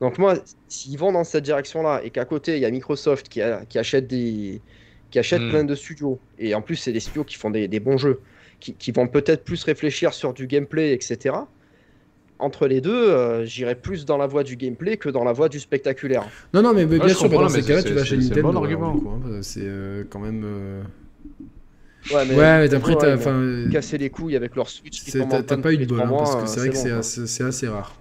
Donc 0.00 0.18
moi, 0.18 0.36
s'ils 0.68 0.98
vont 0.98 1.12
dans 1.12 1.24
cette 1.24 1.44
direction-là 1.44 2.02
et 2.04 2.10
qu'à 2.10 2.24
côté, 2.26 2.56
il 2.56 2.60
y 2.62 2.66
a 2.66 2.70
Microsoft 2.70 3.28
qui, 3.28 3.42
a- 3.42 3.64
qui 3.66 3.78
achète, 3.78 4.06
des, 4.08 4.62
qui 5.10 5.18
achète 5.18 5.44
Hmm. 5.44 5.48
plein 5.48 5.64
de 5.64 5.74
studios, 5.74 6.20
et 6.38 6.54
en 6.54 6.62
plus, 6.62 6.76
c'est 6.76 6.92
des 6.92 7.00
studios 7.00 7.24
qui 7.24 7.36
font 7.36 7.50
des, 7.50 7.68
des 7.68 7.80
bons 7.80 7.98
jeux, 7.98 8.22
qui, 8.60 8.76
qui 8.76 8.92
vont 8.92 9.08
peut-être 9.08 9.44
plus 9.44 9.62
réfléchir 9.64 10.14
sur 10.14 10.34
du 10.34 10.46
gameplay, 10.46 10.92
etc. 10.94 11.48
Entre 12.38 12.66
les 12.66 12.82
deux, 12.82 12.92
euh, 13.10 13.44
j'irai 13.46 13.74
plus 13.74 14.04
dans 14.04 14.18
la 14.18 14.26
voie 14.26 14.42
du 14.44 14.56
gameplay 14.56 14.98
que 14.98 15.08
dans 15.08 15.24
la 15.24 15.32
voie 15.32 15.48
du 15.48 15.58
spectaculaire. 15.58 16.24
Non, 16.52 16.60
non, 16.60 16.74
mais 16.74 16.84
mais 16.84 16.98
bien 16.98 17.08
sûr, 17.08 17.20
comprends, 17.30 17.42
dans 17.46 17.50
mais 17.50 17.62
ces 17.62 17.66
cas-là, 17.68 17.80
c'est- 17.82 17.88
tu 17.88 17.94
vas 17.94 18.00
c'est- 18.00 18.06
chez 18.06 18.20
c'est 18.20 18.34
le 18.34 18.42
bon 18.42 18.52
Nintendo. 18.52 18.84
argument. 18.84 19.20
hein, 19.24 19.38
c'est 19.40 19.60
euh, 19.64 20.04
quand 20.10 20.20
même. 20.20 20.42
euh, 20.44 20.82
Ouais, 22.12 22.24
mais, 22.28 22.34
Ouais, 22.36 22.58
mais 22.68 22.74
après, 22.74 22.92
ouais, 22.92 22.98
t'as. 23.00 23.16
mais 23.16 23.26
euh, 23.26 23.68
casser 23.70 23.98
les 23.98 24.10
couilles 24.10 24.36
avec 24.36 24.54
leur 24.54 24.68
Switch 24.68 25.00
c'est- 25.02 25.26
t'as 25.44 25.56
pas 25.56 25.72
eu 25.72 25.78
de 25.78 25.86
bol, 25.86 26.00
hein, 26.02 26.08
parce 26.10 26.36
que 26.36 26.42
euh, 26.42 26.46
c'est 26.46 26.60
vrai 26.60 26.68
que 26.68 26.76
c'est 26.76 26.90
assez- 26.92 27.26
c'est 27.26 27.42
assez 27.44 27.66
rare. 27.68 27.96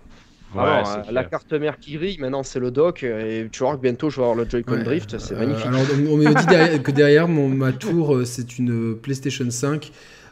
Alors, 0.53 0.65
Ouais, 0.87 0.99
euh, 0.99 1.01
c'est 1.07 1.11
la 1.11 1.23
carte 1.23 1.51
mère 1.53 1.79
qui 1.79 1.93
grille, 1.97 2.17
maintenant 2.19 2.43
c'est 2.43 2.59
le 2.59 2.71
dock, 2.71 3.03
et 3.03 3.47
tu 3.51 3.63
vois 3.63 3.75
que 3.75 3.81
bientôt 3.81 4.09
je 4.09 4.17
vais 4.17 4.21
avoir 4.21 4.37
le 4.37 4.47
Joy-Con 4.49 4.73
Ouais, 4.73 4.83
Drift, 4.83 5.17
c'est 5.17 5.33
euh, 5.33 5.39
magnifique. 5.39 5.65
alors, 5.65 5.81
on, 6.09 6.17
me 6.17 6.33
dit 6.33 6.45
derrière- 6.45 6.83
que 6.83 6.91
derrière 6.91 7.27
mon, 7.27 7.49
ma 7.49 7.71
tour, 7.71 8.15
euh, 8.15 8.25
c'est 8.25 8.59
une 8.59 8.95
PlayStation 8.95 9.49
5. 9.49 9.91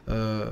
euh, 0.10 0.46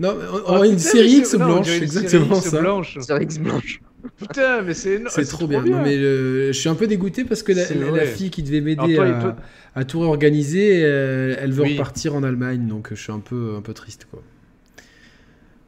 Non, 0.00 0.14
mais 0.16 0.24
on- 0.32 0.52
on 0.54 0.58
Oh, 0.58 0.62
a 0.62 0.66
une 0.66 0.76
putain, 0.76 0.88
série 0.88 1.10
X 1.18 1.34
blanche, 1.36 1.66
c'est 1.66 1.72
série 1.72 1.84
exactement 1.84 2.36
X 2.38 2.48
ça. 2.48 2.60
blanche. 2.60 2.98
C'est 3.00 3.22
X 3.22 3.38
blanche. 3.38 3.80
Putain, 4.16 4.62
mais 4.62 4.74
c'est 4.74 5.02
C'est 5.08 5.24
trop 5.26 5.46
bien. 5.46 5.62
Non, 5.62 5.82
mais 5.82 5.96
je 5.98 6.52
suis 6.52 6.68
un 6.70 6.74
peu 6.74 6.86
dégoûté 6.86 7.24
parce 7.24 7.42
que 7.42 7.52
la, 7.52 8.06
fille 8.06 8.30
qui 8.30 8.42
devait 8.42 8.60
m'aider 8.62 8.98
à, 8.98 9.06
et 9.08 9.20
toi- 9.20 9.36
à 9.76 9.84
tout 9.84 10.00
réorganiser, 10.00 10.80
elle 10.80 11.52
veut 11.52 11.62
Oui. 11.64 11.72
repartir 11.72 12.14
en 12.14 12.22
Allemagne, 12.22 12.66
donc 12.66 12.88
je 12.90 13.00
suis 13.00 13.12
un 13.12 13.20
peu, 13.20 13.54
un 13.56 13.60
peu 13.60 13.74
triste, 13.74 14.06
quoi. 14.10 14.22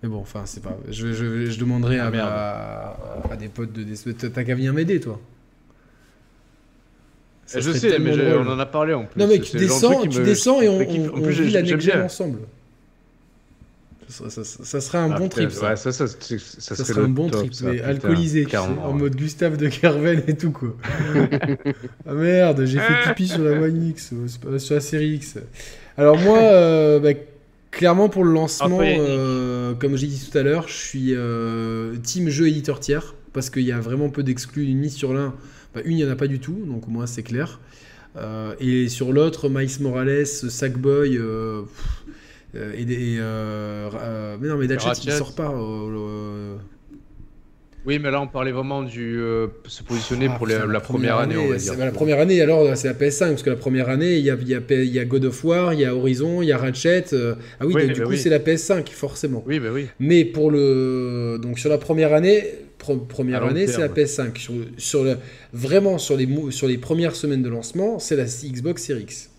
Mais 0.02 0.09
bon, 0.09 0.16
enfin, 0.16 0.42
c'est 0.46 0.62
pas. 0.62 0.76
Je, 0.90 1.12
je, 1.12 1.46
je 1.46 1.59
demanderai 1.60 2.00
à, 2.00 2.10
Ah, 2.12 2.96
à, 3.28 3.32
à 3.34 3.36
des 3.36 3.46
potes 3.48 3.72
de. 3.72 3.84
des- 3.84 4.14
T'as 4.14 4.42
qu'à 4.42 4.54
venir 4.56 4.72
m'aider, 4.72 4.98
toi. 4.98 5.20
Ça 7.46 7.60
Je 7.60 7.70
sais, 7.70 7.98
mais 7.98 8.12
on 8.34 8.46
en 8.48 8.59
a 8.59 8.66
parlé 8.66 8.94
en 8.94 9.04
plus. 9.04 9.20
Non, 9.20 9.26
mais 9.28 9.38
tu 9.40 9.56
descends, 9.59 10.00
tu 10.06 10.20
me- 10.20 10.24
descends 10.24 10.60
et 10.62 10.68
on, 10.68 10.78
on, 10.78 10.80
en 10.80 11.18
on 11.18 11.20
plus, 11.22 11.40
vit 11.40 11.50
la 11.52 12.04
ensemble. 12.04 12.38
Ça, 14.12 14.44
ça- 14.44 14.80
serait 14.80 14.98
un 14.98 15.10
Ah, 15.12 15.18
bon 15.18 15.28
trip, 15.28 15.51
ça. 15.51 15.70
Ouais, 15.70 15.76
ça, 15.76 15.90
ça, 15.93 16.06
c'est- 16.06 16.39
ça 16.39 16.60
Ça 16.60 16.76
serait 16.76 16.93
serait 16.94 17.05
un 17.05 17.09
bon 17.09 17.28
top, 17.30 17.40
trip, 17.40 17.55
ça, 17.55 17.64
mais 17.66 17.72
putain, 17.76 17.89
alcoolisé, 17.89 18.39
tu 18.40 18.44
sais, 18.44 18.51
clairement, 18.51 18.86
en 18.86 18.93
mode 18.93 19.16
Gustave 19.16 19.56
de 19.56 19.68
Kerven 19.68 20.22
et 20.26 20.36
tout, 20.36 20.51
quoi. 20.52 20.76
ah 22.06 22.14
merde, 22.14 22.64
j'ai 22.66 22.78
fait 22.78 23.09
pipi 23.09 23.28
sur 23.28 23.43
la 23.43 23.52
One 23.60 23.89
X, 23.89 24.12
c'est 24.26 24.40
pas- 24.40 24.59
sur 24.59 24.74
la 24.74 24.80
série 24.80 25.10
X. 25.14 25.36
Alors 25.97 26.18
moi, 26.18 26.39
euh, 26.39 26.98
bah, 27.01 27.18
clairement 27.70 28.09
pour 28.09 28.24
le 28.24 28.32
lancement, 28.32 28.80
euh, 28.82 29.74
comme 29.74 29.97
j'ai 29.97 30.06
dit 30.06 30.28
tout 30.30 30.36
à 30.36 30.43
l'heure, 30.43 30.68
je 30.68 30.74
suis 30.74 31.14
euh, 31.14 31.94
team 32.02 32.28
jeu 32.28 32.48
éditeur 32.48 32.80
tiers, 32.80 33.14
parce 33.32 33.51
qu'il 33.51 33.62
y 33.62 33.72
a 33.72 33.80
vraiment 33.80 34.10
peu 34.10 34.22
d'exclus, 34.22 34.64
une 34.66 34.78
mise 34.78 34.94
sur 34.94 35.14
l'un, 35.14 35.34
bah, 35.74 35.80
une, 35.84 35.93
il 35.98 36.05
n'y 36.05 36.05
en 36.05 36.12
a 36.12 36.16
pas 36.16 36.26
du 36.28 36.39
tout, 36.39 36.59
donc 36.66 36.86
au 36.86 36.90
moins 36.90 37.06
c'est 37.06 37.22
clair. 37.22 37.60
Euh, 38.18 38.52
et 38.60 38.90
sur 38.90 39.10
l'autre, 39.10 39.48
Miles 39.48 39.70
Morales, 39.80 40.26
Sackboy, 40.26 41.12
pff, 41.16 42.01
et 42.54 42.84
des... 42.84 43.16
euh, 43.18 43.88
euh, 43.94 44.36
mais 44.40 44.48
non, 44.48 44.56
mais 44.56 44.66
Ratchet, 44.74 45.00
il 45.04 45.12
sort 45.12 45.34
pas. 45.34 45.50
euh, 45.50 45.90
le- 45.90 46.58
Oui, 47.84 47.98
mais 47.98 48.10
là, 48.12 48.20
on 48.20 48.28
parlait 48.28 48.52
vraiment 48.52 48.82
du 48.82 49.18
euh, 49.20 49.48
se 49.66 49.82
positionner 49.82 50.28
Ah, 50.30 50.36
pour 50.36 50.46
les- 50.46 50.54
la, 50.68 50.78
première 50.80 51.16
année, 51.18 51.36
on 51.36 51.48
va 51.48 51.56
dire. 51.56 51.74
bah, 51.76 51.84
la 51.84 51.90
première 51.90 52.20
année, 52.20 52.40
alors, 52.40 52.76
c'est 52.76 52.86
la 52.86 52.94
PS5, 52.94 53.30
parce 53.30 53.42
que 53.42 53.50
la 53.50 53.56
première 53.56 53.88
année, 53.88 54.18
il 54.18 54.24
y 54.24 54.30
a, 54.30 54.36
il 54.40 54.48
y 54.48 54.54
a 54.54 54.60
P- 54.60 54.84
il 54.86 54.92
y 54.92 55.00
a 55.00 55.04
God 55.04 55.24
of 55.24 55.42
War, 55.44 55.74
il 55.74 55.80
y 55.80 55.84
a 55.84 55.92
Horizon, 55.96 56.42
il 56.42 56.48
y 56.48 56.52
a 56.52 56.58
Ratchet. 56.58 57.06
euh, 57.12 57.34
Ah 57.58 57.66
oui, 57.66 57.72
Oui, 57.74 57.82
donc, 57.86 57.92
du 57.94 58.00
bah 58.00 58.04
coup, 58.06 58.12
oui. 58.12 58.18
c'est 58.18 58.28
la 58.30 58.38
PS5, 58.38 58.88
forcément. 58.90 59.42
Oui, 59.46 59.58
bah 59.58 59.70
oui. 59.72 59.86
Mais 59.98 60.24
pour 60.24 60.52
le. 60.52 61.38
Donc, 61.42 61.58
sur 61.58 61.70
la 61.70 61.78
première 61.78 62.12
année, 62.14 62.44
première 63.08 63.42
année, 63.44 63.66
c'est 63.66 63.80
la 63.80 63.88
terme. 63.88 64.06
PS5. 64.06 64.38
Sur, 64.38 64.54
sur 64.76 65.02
le... 65.04 65.16
Vraiment, 65.52 65.98
sur 65.98 66.16
les, 66.16 66.28
sur 66.50 66.68
les 66.68 66.78
premières 66.78 67.16
semaines 67.16 67.42
de 67.42 67.48
lancement, 67.48 67.98
c'est 67.98 68.14
la 68.16 68.24
Xbox 68.26 68.84
Series 68.84 69.02
X. 69.02 69.30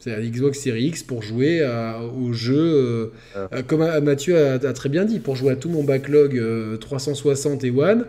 C'est 0.00 0.10
la 0.10 0.20
Xbox 0.22 0.58
Series 0.58 0.86
X 0.86 1.02
pour 1.02 1.22
jouer 1.22 1.62
à- 1.62 2.00
aux 2.02 2.32
jeux, 2.32 2.56
euh, 2.56 3.06
Ah. 3.34 3.48
euh, 3.52 3.62
comme 3.62 3.82
euh, 3.82 4.00
Mathieu 4.00 4.34
a, 4.36 4.54
a 4.54 4.72
très 4.72 4.88
bien 4.88 5.04
dit, 5.04 5.18
pour 5.18 5.36
jouer 5.36 5.52
à 5.52 5.56
tout 5.56 5.68
mon 5.68 5.84
backlog 5.84 6.38
euh, 6.38 6.78
360 6.78 7.64
et 7.64 7.70
One, 7.70 8.06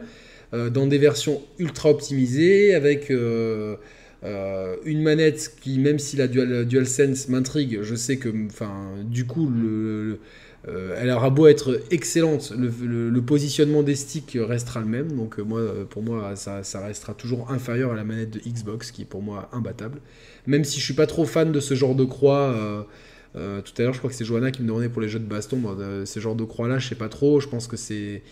euh, 0.53 0.69
dans 0.69 0.88
des 0.88 0.97
versions 0.97 1.41
ultra 1.59 1.89
optimisées, 1.89 2.73
avec 2.76 3.11
euh, 3.11 3.76
euh, 4.23 4.76
une 4.85 5.01
manette 5.03 5.51
qui, 5.61 5.80
même 5.80 5.99
si 5.99 6.15
la 6.15 6.27
Dual, 6.27 6.65
DualSense 6.65 7.27
m'intrigue, 7.27 7.80
je 7.81 7.95
sais 7.95 8.15
que, 8.15 8.30
enfin, 8.45 8.72
du 9.03 9.26
coup, 9.26 9.49
le, 9.49 10.03
le- 10.11 10.19
euh, 10.68 10.96
elle 11.00 11.10
aura 11.10 11.32
beau 11.32 11.48
être 11.48 11.82
excellente, 11.90 12.54
le, 12.56 13.20
positionnement 13.22 13.82
des 13.82 13.96
sticks 13.96 14.38
restera 14.40 14.80
le 14.80 14.86
même. 14.86 15.16
Donc 15.16 15.40
euh, 15.40 15.44
moi, 15.44 15.60
euh, 15.60 15.86
pour 15.86 16.04
moi, 16.04 16.36
ça, 16.36 16.62
restera 16.86 17.14
toujours 17.14 17.52
inférieur 17.52 17.92
à 17.92 17.96
la 17.96 18.04
manette 18.04 18.32
de 18.32 18.40
Xbox, 18.40 18.92
qui 18.92 19.04
est 19.04 19.06
pour 19.06 19.22
moi 19.22 19.50
imbattable. 19.54 20.00
Même 20.48 20.64
si 20.64 20.80
je 20.80 20.86
suis 20.86 20.94
pas 20.94 21.08
trop 21.08 21.26
fan 21.26 21.52
de 21.52 21.60
ce 21.60 21.74
genre 21.74 21.96
de 21.96 22.06
croix. 22.06 22.88
tout 23.34 23.40
à 23.40 23.82
l'heure, 23.84 23.94
je 23.94 24.00
crois 24.00 24.10
que 24.10 24.16
c'est 24.16 24.26
Johanna 24.26 24.52
qui 24.52 24.62
me 24.62 24.68
demandait 24.68 24.90
pour 24.90 25.02
les 25.02 25.10
jeux 25.10 25.20
de 25.20 25.26
baston. 25.26 25.58
Moi, 25.58 25.78
ces 26.06 26.20
genres 26.22 26.36
de 26.36 26.44
croix-là, 26.44 26.80
je 26.80 26.90
sais 26.90 26.96
pas 26.96 27.10
trop. 27.10 27.40
Je 27.40 27.48
pense 27.48 27.68
que 27.68 27.78
c'est- 27.78 28.24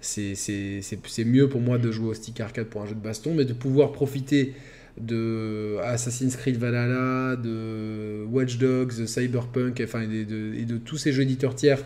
c'est 0.00 1.24
mieux 1.24 1.48
pour 1.48 1.60
moi 1.60 1.78
de 1.78 1.90
jouer 1.90 2.08
au 2.08 2.14
stick 2.14 2.40
arcade 2.40 2.66
pour 2.66 2.82
un 2.82 2.86
jeu 2.86 2.94
de 2.94 3.00
baston, 3.00 3.34
mais 3.34 3.44
de 3.44 3.52
pouvoir 3.52 3.92
profiter 3.92 4.54
de 5.00 5.76
Assassin's 5.82 6.36
Creed 6.36 6.56
Valhalla, 6.56 7.36
de 7.36 8.24
Watch 8.30 8.58
Dogs, 8.58 8.98
de 8.98 9.06
Cyberpunk, 9.06 9.80
enfin, 9.84 10.02
et 10.02 10.24
de, 10.24 10.54
et 10.54 10.64
de 10.64 10.76
tous 10.76 10.98
ces 10.98 11.12
jeux 11.12 11.22
éditeurs 11.22 11.54
tiers, 11.54 11.82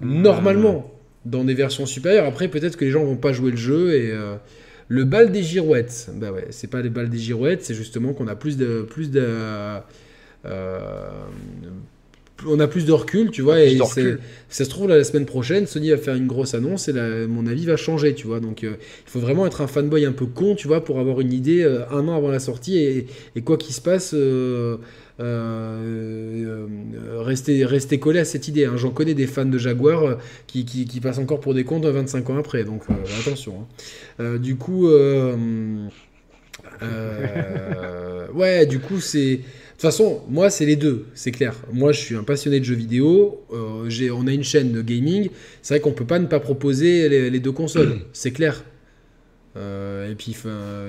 normalement, 0.00 0.92
dans 1.24 1.44
des 1.44 1.54
versions 1.54 1.86
supérieures. 1.86 2.26
Après, 2.26 2.48
peut-être 2.48 2.76
que 2.76 2.84
les 2.84 2.90
gens 2.90 3.04
vont 3.04 3.16
pas 3.16 3.32
jouer 3.32 3.50
le 3.50 3.56
jeu 3.56 3.94
et 3.94 4.10
euh, 4.10 4.36
le 4.88 5.04
bal 5.04 5.32
des 5.32 5.42
girouettes, 5.42 6.10
bah 6.16 6.32
ouais, 6.32 6.46
c'est 6.50 6.68
pas 6.68 6.82
les 6.82 6.90
balles 6.90 7.10
des 7.10 7.18
girouettes, 7.18 7.64
c'est 7.64 7.74
justement 7.74 8.12
qu'on 8.12 8.28
a 8.28 8.36
plus 8.36 8.56
de 8.56 8.82
plus 8.82 9.10
de 9.10 9.22
euh, 9.24 9.80
on 12.46 12.60
a 12.60 12.66
plus 12.66 12.84
de 12.84 12.92
recul, 12.92 13.30
tu 13.30 13.42
vois. 13.42 13.62
Et 13.62 13.78
ça 14.48 14.64
se 14.64 14.70
trouve, 14.70 14.88
la 14.88 15.04
semaine 15.04 15.26
prochaine, 15.26 15.66
Sony 15.66 15.90
va 15.90 15.96
faire 15.96 16.14
une 16.14 16.26
grosse 16.26 16.54
annonce 16.54 16.88
et 16.88 16.92
mon 17.26 17.46
avis 17.46 17.66
va 17.66 17.76
changer, 17.76 18.14
tu 18.14 18.26
vois. 18.26 18.40
Donc, 18.40 18.64
euh, 18.64 18.74
il 18.78 19.10
faut 19.10 19.20
vraiment 19.20 19.46
être 19.46 19.60
un 19.60 19.66
fanboy 19.66 20.04
un 20.04 20.12
peu 20.12 20.26
con, 20.26 20.54
tu 20.54 20.68
vois, 20.68 20.84
pour 20.84 21.00
avoir 21.00 21.20
une 21.20 21.32
idée 21.32 21.62
euh, 21.62 21.88
un 21.90 22.08
an 22.08 22.16
avant 22.16 22.30
la 22.30 22.40
sortie 22.40 22.78
et, 22.78 23.06
quoi 23.42 23.56
qu'il 23.56 23.74
se 23.74 23.80
passe. 23.80 24.14
Euh, 24.14 24.76
rester, 27.18 27.64
rester 27.64 28.00
collé 28.00 28.18
à 28.18 28.24
cette 28.24 28.48
idée. 28.48 28.64
Hein. 28.64 28.76
J'en 28.76 28.90
connais 28.90 29.14
des 29.14 29.28
fans 29.28 29.44
de 29.44 29.58
Jaguar 29.58 30.18
qui, 30.46 30.64
qui, 30.64 31.00
passent 31.00 31.18
encore 31.18 31.40
pour 31.40 31.54
des 31.54 31.64
comptes 31.64 31.86
25 31.86 32.30
ans 32.30 32.38
après, 32.38 32.64
donc 32.64 32.82
attention. 33.20 33.66
Hein. 34.18 34.38
du 34.38 34.56
coup, 34.56 34.88
ouais, 38.34 38.66
du 38.66 38.80
coup, 38.80 39.00
c'est 39.00 39.40
toute 39.76 39.82
façon, 39.82 40.22
moi, 40.28 40.50
c'est 40.50 40.66
les 40.66 40.76
deux, 40.76 41.06
c'est 41.14 41.32
clair. 41.32 41.54
Moi, 41.72 41.92
je 41.92 42.00
suis 42.00 42.14
un 42.14 42.22
passionné 42.22 42.60
de 42.60 42.64
jeux 42.64 42.76
vidéo. 42.76 43.44
Euh, 43.52 44.10
on 44.12 44.26
a 44.26 44.32
une 44.32 44.44
chaîne 44.44 44.72
de 44.72 44.82
gaming. 44.82 45.30
C'est 45.62 45.74
vrai 45.74 45.80
qu'on 45.80 45.92
peut 45.92 46.06
pas 46.06 46.20
ne 46.20 46.26
pas 46.26 46.40
proposer 46.40 47.08
les, 47.08 47.40
deux 47.40 47.52
consoles, 47.52 47.98
c'est 48.12 48.30
clair. 48.30 48.62
Euh, 49.56 50.10
et 50.10 50.14
puis, 50.14 50.36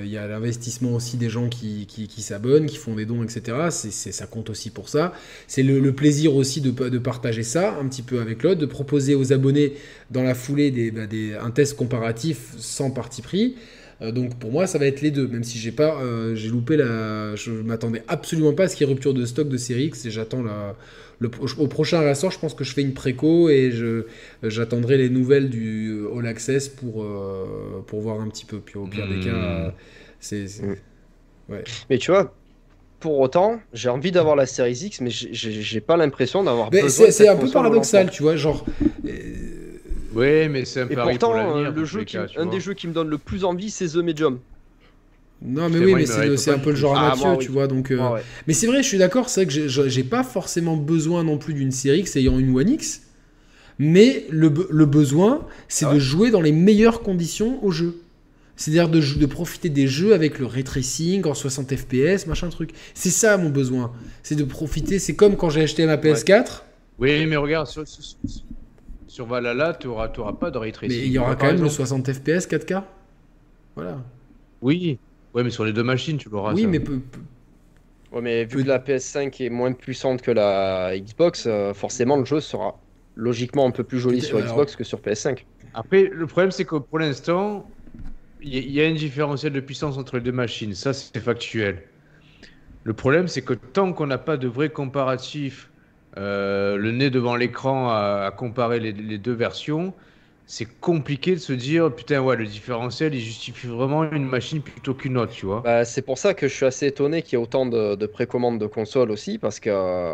il 0.04 0.10
y 0.10 0.18
a 0.18 0.28
l'investissement 0.28 0.94
aussi 0.94 1.18
des 1.18 1.30
gens 1.30 1.50
qui, 1.50 1.88
s'abonnent, 2.18 2.68
qui 2.68 2.78
font 2.78 2.96
des 2.96 3.06
dons, 3.06 3.24
etc. 3.24 3.70
C'est, 3.72 3.92
ça 3.92 4.28
compte 4.28 4.52
aussi 4.52 4.70
pour 4.70 4.88
ça. 4.88 5.14
C'est 5.48 5.64
le, 5.64 5.92
plaisir 5.92 6.36
aussi 6.36 6.62
de, 6.62 6.70
de, 6.72 6.98
partager 7.00 7.44
ça 7.44 7.78
un 7.80 7.88
petit 7.88 8.04
peu 8.04 8.20
avec 8.20 8.44
l'autre, 8.44 8.60
de 8.60 8.66
proposer 8.68 9.16
aux 9.16 9.34
abonnés 9.34 9.74
dans 10.12 10.24
la 10.24 10.36
foulée 10.36 10.70
des, 10.70 10.92
bah, 10.92 11.08
des, 11.08 11.34
un 11.34 11.50
test 11.50 11.76
comparatif 11.76 12.54
sans 12.58 12.92
parti 12.92 13.24
pris. 13.24 13.56
Euh, 14.02 14.12
donc 14.12 14.36
pour 14.36 14.52
moi, 14.52 14.68
ça 14.68 14.78
va 14.78 14.86
être 14.88 15.02
les 15.02 15.12
deux, 15.12 15.28
même 15.28 15.44
si 15.44 15.58
j'ai 15.58 15.72
pas, 15.72 16.00
euh, 16.02 16.36
j'ai 16.36 16.50
loupé 16.50 16.76
la, 16.78 17.36
je 17.36 17.52
m'attendais 17.52 18.04
absolument 18.08 18.54
pas 18.54 18.64
à 18.64 18.68
ce 18.68 18.76
qu'il 18.76 18.86
y 18.86 18.90
ait 18.90 18.94
rupture 18.94 19.14
de 19.14 19.26
stock 19.26 19.48
de 19.48 19.58
série 19.58 19.86
X 19.86 20.06
et 20.06 20.12
j'attends 20.12 20.44
la, 20.44 20.76
le, 21.20 21.32
au 21.58 21.68
prochain 21.68 22.08
ressort, 22.08 22.32
je 22.32 22.40
pense 22.40 22.54
que 22.54 22.64
je 22.64 22.74
fais 22.74 22.82
une 22.82 22.94
préco 22.94 23.50
et 23.50 23.72
je, 23.72 24.06
j'attendrai 24.44 24.98
les 24.98 25.10
nouvelles 25.10 25.50
du 25.50 26.04
All 26.14 26.28
Access 26.28 26.68
pour, 26.68 27.04
euh, 27.04 27.84
pour 27.88 28.02
voir 28.02 28.20
un 28.20 28.28
petit 28.28 28.46
peu. 28.46 28.60
Puis 28.60 28.78
au 28.78 28.86
pire 28.86 29.08
des 29.08 29.22
cas, 29.22 29.70
hmm. 29.70 29.72
c'est, 30.20 30.46
hmm. 30.62 30.76
ouais. 31.50 31.64
Mais 31.90 31.98
tu 31.98 32.12
vois, 32.12 32.34
pour 33.00 33.18
autant, 33.20 33.62
j'ai 33.72 33.88
envie 33.88 34.12
d'avoir 34.12 34.36
la 34.36 34.46
série 34.46 34.74
X, 34.74 35.00
mais 35.00 35.10
j'ai, 35.10 35.80
pas 35.80 35.96
l'impression 35.96 36.44
d'avoir 36.44 36.70
besoin. 36.70 37.12
C'est, 37.12 37.30
un 37.30 37.38
peu 37.38 37.50
paradoxal, 37.50 38.10
tu 38.10 38.24
vois, 38.24 38.36
genre. 38.36 38.66
Oui, 40.16 40.48
mais 40.50 40.64
c'est 40.64 40.82
un 40.82 40.88
peu 40.88 40.96
pourtant, 40.96 41.36
euh, 41.36 41.72
le 41.72 41.86
jeu 41.86 42.06
un 42.38 42.46
des 42.46 42.62
jeux 42.62 42.74
qui 42.74 42.88
me 42.88 42.94
donne 42.94 43.10
le 43.10 43.18
plus 43.18 43.44
envie, 43.44 43.70
c'est 43.70 43.88
The 43.88 43.98
Medium. 43.98 44.40
Non, 45.42 45.70
mais 45.70 45.80
oui, 45.80 45.94
mais 45.94 46.06
c'est 46.38 46.52
un 46.52 46.60
peu 46.60 46.70
le 46.70 46.76
genre 46.78 46.98
à 46.98 47.12
ah, 47.12 47.16
Mathieu, 47.16 47.46
tu 47.46 47.52
vois. 47.52 47.68
Donc, 47.68 47.92
euh, 47.92 48.00
Mais 48.48 48.54
c'est 48.54 48.68
vrai, 48.68 48.82
je 48.82 48.88
suis 48.88 48.98
d'accord, 48.98 49.28
c'est 49.28 49.44
vrai 49.44 49.54
que 49.54 49.68
j'ai 49.68 50.04
pas 50.04 50.24
forcément 50.24 50.78
besoin 50.78 51.24
non 51.24 51.38
plus 51.38 51.54
d'une 51.54 51.72
série 51.72 52.00
X 52.00 52.16
ayant 52.16 52.40
une 52.40 52.56
One 52.56 52.70
X. 52.70 53.02
Mais 53.78 54.26
le, 54.30 54.52
le 54.70 54.86
besoin, 54.86 55.46
c'est 55.68 55.86
ah 55.86 55.94
de 55.94 56.00
jouer 56.00 56.32
dans 56.32 56.40
les 56.40 56.54
meilleures 56.54 57.02
conditions 57.02 57.64
au 57.64 57.72
jeu. 57.72 57.98
C'est-à-dire 58.56 58.88
de, 58.88 59.02
de, 59.02 59.26
profiter 59.26 59.68
des 59.68 59.86
jeux 59.86 60.14
avec 60.14 60.40
le 60.40 60.46
ray 60.46 60.64
tracing 60.64 61.26
en 61.26 61.34
60 61.34 61.76
FPS, 61.76 62.26
machin 62.26 62.48
truc. 62.48 62.72
C'est 62.94 63.10
ça 63.10 63.36
mon 63.36 63.50
besoin. 63.50 63.92
C'est 64.24 64.36
de 64.36 64.46
profiter. 64.46 64.98
C'est 64.98 65.16
comme 65.16 65.36
quand 65.36 65.50
j'ai 65.50 65.64
acheté 65.64 65.86
ma 65.86 65.98
PS4. 65.98 66.62
Oui, 67.00 67.26
mais 67.26 67.36
regarde, 67.36 67.68
sur, 67.68 67.86
sur 67.86 68.02
Valhalla, 69.24 69.74
tu 69.74 69.88
n'auras 69.88 70.10
pas 70.34 70.52
de 70.52 70.58
ray 70.58 70.72
tracing. 70.72 70.98
Mais 70.98 71.06
il 71.06 71.12
y 71.12 71.18
aura 71.18 71.36
quand 71.36 71.48
même 71.48 71.62
le 71.62 71.70
60 71.70 72.12
FPS 72.12 72.48
4K 72.48 72.84
Voilà. 73.76 73.98
Oui, 74.62 74.98
ouais, 75.34 75.44
mais 75.44 75.50
sur 75.50 75.64
les 75.64 75.74
deux 75.74 75.84
machines, 75.84 76.18
tu 76.18 76.30
l'auras. 76.30 76.54
Oui, 76.54 76.68
mais 76.68 76.80
peu, 76.80 77.00
Ouais, 78.12 78.22
mais 78.22 78.46
vu 78.46 78.64
que 78.64 78.68
la 78.68 78.80
PS5 78.80 79.44
est 79.44 79.50
moins 79.50 79.74
puissante 79.74 80.22
que 80.22 80.32
la 80.32 80.98
Xbox, 80.98 81.46
euh, 81.48 81.74
forcément 81.74 82.16
le 82.16 82.24
jeu 82.26 82.40
sera 82.40 82.80
logiquement 83.16 83.68
un 83.68 83.72
peu 83.72 83.84
plus 83.84 84.00
joli 84.00 84.22
sur 84.22 84.40
Xbox 84.40 84.76
que 84.76 84.86
sur 84.86 85.00
PS5. 85.00 85.44
Après, 85.74 86.10
le 86.12 86.26
problème 86.26 86.52
c'est 86.52 86.66
que 86.66 86.78
pour 86.78 87.00
l'instant, 87.00 87.70
il 88.42 88.72
y, 88.72 88.80
a 88.80 88.86
une 88.86 88.96
différentiel 88.96 89.52
de 89.54 89.60
puissance 89.60 89.98
entre 89.98 90.18
les 90.18 90.22
deux 90.22 90.32
machines. 90.32 90.74
Ça, 90.76 90.94
c'est 90.94 91.20
factuel. 91.20 91.82
Le 92.84 92.94
problème, 92.94 93.28
c'est 93.28 93.42
que 93.42 93.54
tant 93.54 93.92
qu'on 93.92 94.06
n'a 94.06 94.20
pas 94.20 94.38
de 94.38 94.48
vrai 94.48 94.70
comparatif 94.70 95.72
euh, 96.18 96.78
le 96.78 96.92
nez 96.92 97.10
devant 97.10 97.36
l'écran 97.36 97.90
à, 97.90 98.32
comparer 98.36 98.80
les, 98.80 99.18
deux 99.18 99.34
versions, 99.34 99.94
c'est 100.46 100.68
compliqué 100.80 101.34
de 101.34 101.40
se 101.40 101.54
dire 101.54 101.92
putain 101.92 102.22
ouais 102.22 102.36
le 102.36 102.46
différentiel 102.46 103.16
il 103.16 103.20
justifie 103.20 103.66
vraiment 103.66 104.04
une 104.04 104.28
machine 104.28 104.62
plutôt 104.62 104.94
qu'une 104.94 105.18
autre 105.18 105.34
tu 105.34 105.46
vois. 105.46 105.62
Bah, 105.62 105.84
c'est 105.86 106.04
pour 106.04 106.18
ça 106.18 106.34
que 106.34 106.48
je 106.48 106.54
suis 106.54 106.66
assez 106.66 106.88
étonné 106.88 107.22
qu'il 107.22 107.38
y 107.38 107.42
ait 107.42 107.44
autant 107.44 107.66
de, 107.66 108.06
précommandes 108.06 108.60
de 108.60 108.68
consoles 108.68 109.12
aussi 109.12 109.38
parce 109.38 109.60
que. 109.60 110.14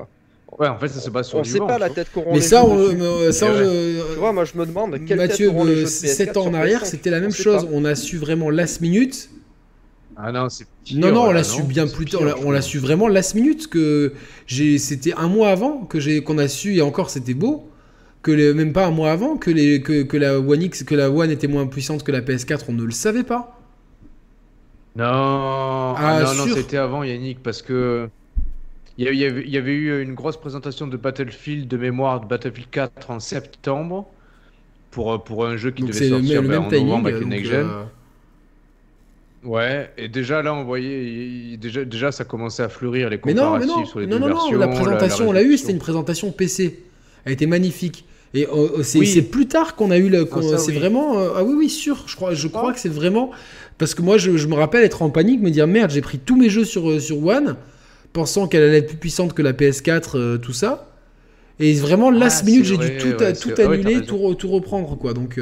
Ouais, 0.59 0.67
en 0.67 0.77
fait, 0.77 0.89
ça 0.89 0.99
se 0.99 1.09
base 1.09 1.29
sur 1.29 1.37
On 1.37 1.45
sait 1.45 1.59
pas 1.59 1.77
la 1.77 1.89
tête 1.89 2.11
qu'auront 2.13 2.33
Mais 2.33 2.41
ça, 2.41 2.65
on, 2.65 3.31
ça 3.31 3.47
Tu 3.53 4.19
vois, 4.19 4.33
moi 4.33 4.43
je 4.43 4.57
me 4.57 4.65
demande 4.65 4.99
quelle 5.05 5.17
Mathieu, 5.17 5.49
tête 5.49 5.87
7 5.87 6.35
ans 6.35 6.47
en 6.47 6.53
arrière, 6.53 6.85
c'était 6.85 7.09
la 7.09 7.19
même 7.19 7.31
chose. 7.31 7.67
On 7.71 7.85
a 7.85 7.95
su 7.95 8.17
vraiment 8.17 8.49
last 8.49 8.81
minute 8.81 9.29
ah 10.23 10.31
non, 10.31 10.49
c'est 10.49 10.65
Non, 10.93 11.11
non, 11.11 11.23
on 11.23 11.31
l'a 11.31 11.43
su 11.43 11.63
bien 11.63 11.87
plus 11.87 12.05
tard. 12.05 12.21
On 12.45 12.51
l'a 12.51 12.61
su 12.61 12.77
vraiment 12.77 13.07
last 13.07 13.35
minute. 13.35 13.67
Que 13.67 14.13
j'ai, 14.45 14.77
c'était 14.77 15.13
un 15.13 15.27
mois 15.27 15.49
avant 15.49 15.85
que 15.85 15.99
j'ai, 15.99 16.23
qu'on 16.23 16.37
a 16.37 16.47
su 16.47 16.75
et 16.75 16.81
encore 16.81 17.09
c'était 17.09 17.33
beau. 17.33 17.67
Que 18.21 18.31
les, 18.31 18.53
même 18.53 18.71
pas 18.71 18.85
un 18.85 18.91
mois 18.91 19.11
avant 19.11 19.37
que, 19.37 19.49
les, 19.49 19.81
que, 19.81 20.03
que, 20.03 20.15
la 20.15 20.39
One 20.39 20.61
X, 20.61 20.83
que 20.83 20.93
la 20.93 21.09
One 21.09 21.31
était 21.31 21.47
moins 21.47 21.65
puissante 21.65 22.03
que 22.03 22.11
la 22.11 22.21
PS4, 22.21 22.65
on 22.69 22.73
ne 22.73 22.83
le 22.83 22.91
savait 22.91 23.23
pas. 23.23 23.59
Non, 24.95 25.05
ah, 25.05 25.95
ah 25.97 26.23
non, 26.23 26.45
non, 26.45 26.53
c'était 26.53 26.77
avant 26.77 27.03
Yannick 27.03 27.41
parce 27.41 27.61
que 27.61 28.09
il 28.97 29.05
y, 29.05 29.25
avait, 29.25 29.41
il 29.41 29.49
y, 29.49 29.57
avait, 29.57 29.73
eu 29.73 30.03
une 30.03 30.13
grosse 30.13 30.37
présentation 30.37 30.85
de 30.85 30.97
Battlefield 30.97 31.67
de 31.67 31.77
mémoire 31.77 32.19
de 32.19 32.27
Battlefield 32.27 32.69
4 32.69 33.09
en 33.09 33.19
septembre 33.19 34.05
pour, 34.91 35.23
pour 35.23 35.47
un 35.47 35.55
jeu 35.55 35.71
qui 35.71 35.83
devait 35.83 36.09
sortir 36.09 36.43
ben, 36.43 36.59
en 36.59 36.69
novembre 36.69 37.07
avec 37.07 37.25
Next 37.25 37.49
Gen. 37.49 37.65
Euh, 37.65 37.83
Ouais, 39.43 39.89
et 39.97 40.07
déjà 40.07 40.43
là, 40.43 40.53
on 40.53 40.63
voyait, 40.63 41.57
déjà, 41.57 41.83
déjà 41.83 42.11
ça 42.11 42.23
commençait 42.23 42.61
à 42.61 42.69
fleurir 42.69 43.09
les 43.09 43.17
comparatifs 43.17 43.67
mais 43.67 43.73
non, 43.73 43.85
sur 43.85 43.99
les 43.99 44.05
non, 44.05 44.17
deux 44.17 44.21
non, 44.21 44.27
versions. 44.27 44.51
Non, 44.53 44.59
la 44.59 44.67
présentation, 44.67 45.29
on 45.29 45.31
l'a 45.31 45.41
eu, 45.41 45.57
c'était 45.57 45.71
une 45.71 45.79
présentation 45.79 46.31
PC. 46.31 46.83
Elle 47.25 47.33
était 47.33 47.47
magnifique. 47.47 48.05
Et 48.33 48.47
oh, 48.51 48.81
c'est 48.83 49.23
plus 49.23 49.47
tard 49.47 49.75
qu'on 49.75 49.91
a 49.91 49.97
eu 49.97 50.09
le. 50.09 50.29
Ah, 50.31 50.57
c'est 50.57 50.71
vraiment. 50.71 51.19
Euh, 51.19 51.29
ah 51.35 51.43
oui, 51.43 51.53
oui, 51.57 51.69
sûr. 51.69 52.03
Je 52.05 52.15
crois, 52.15 52.33
je 52.33 52.47
crois 52.47 52.69
ah. 52.69 52.73
que 52.73 52.79
c'est 52.79 52.89
vraiment. 52.89 53.31
Parce 53.77 53.95
que 53.95 54.01
moi, 54.01 54.17
je, 54.17 54.29
me 54.29 54.53
rappelle 54.53 54.83
être 54.83 55.01
en 55.01 55.09
panique, 55.09 55.41
me 55.41 55.49
dire 55.49 55.67
merde, 55.67 55.91
j'ai 55.91 56.01
pris 56.01 56.19
tous 56.19 56.37
mes 56.37 56.49
jeux 56.49 56.63
sur, 56.63 56.89
euh, 56.89 56.99
sur 56.99 57.25
One, 57.25 57.57
pensant 58.13 58.47
qu'elle 58.47 58.63
allait 58.63 58.77
être 58.77 58.87
plus 58.87 58.97
puissante 58.97 59.33
que 59.33 59.41
la 59.41 59.53
PS4, 59.53 60.17
euh, 60.17 60.37
tout 60.37 60.53
ça. 60.53 60.87
Et 61.59 61.73
vraiment, 61.73 62.09
last 62.11 62.41
ah, 62.43 62.45
minute, 62.45 62.65
j'ai 62.65 62.77
dû 62.77 62.97
tout, 62.97 63.11
tout 63.13 63.61
annuler, 63.61 64.01
tout, 64.01 64.35
tout, 64.35 64.49
reprendre, 64.49 64.97
quoi. 64.97 65.13
Donc. 65.13 65.39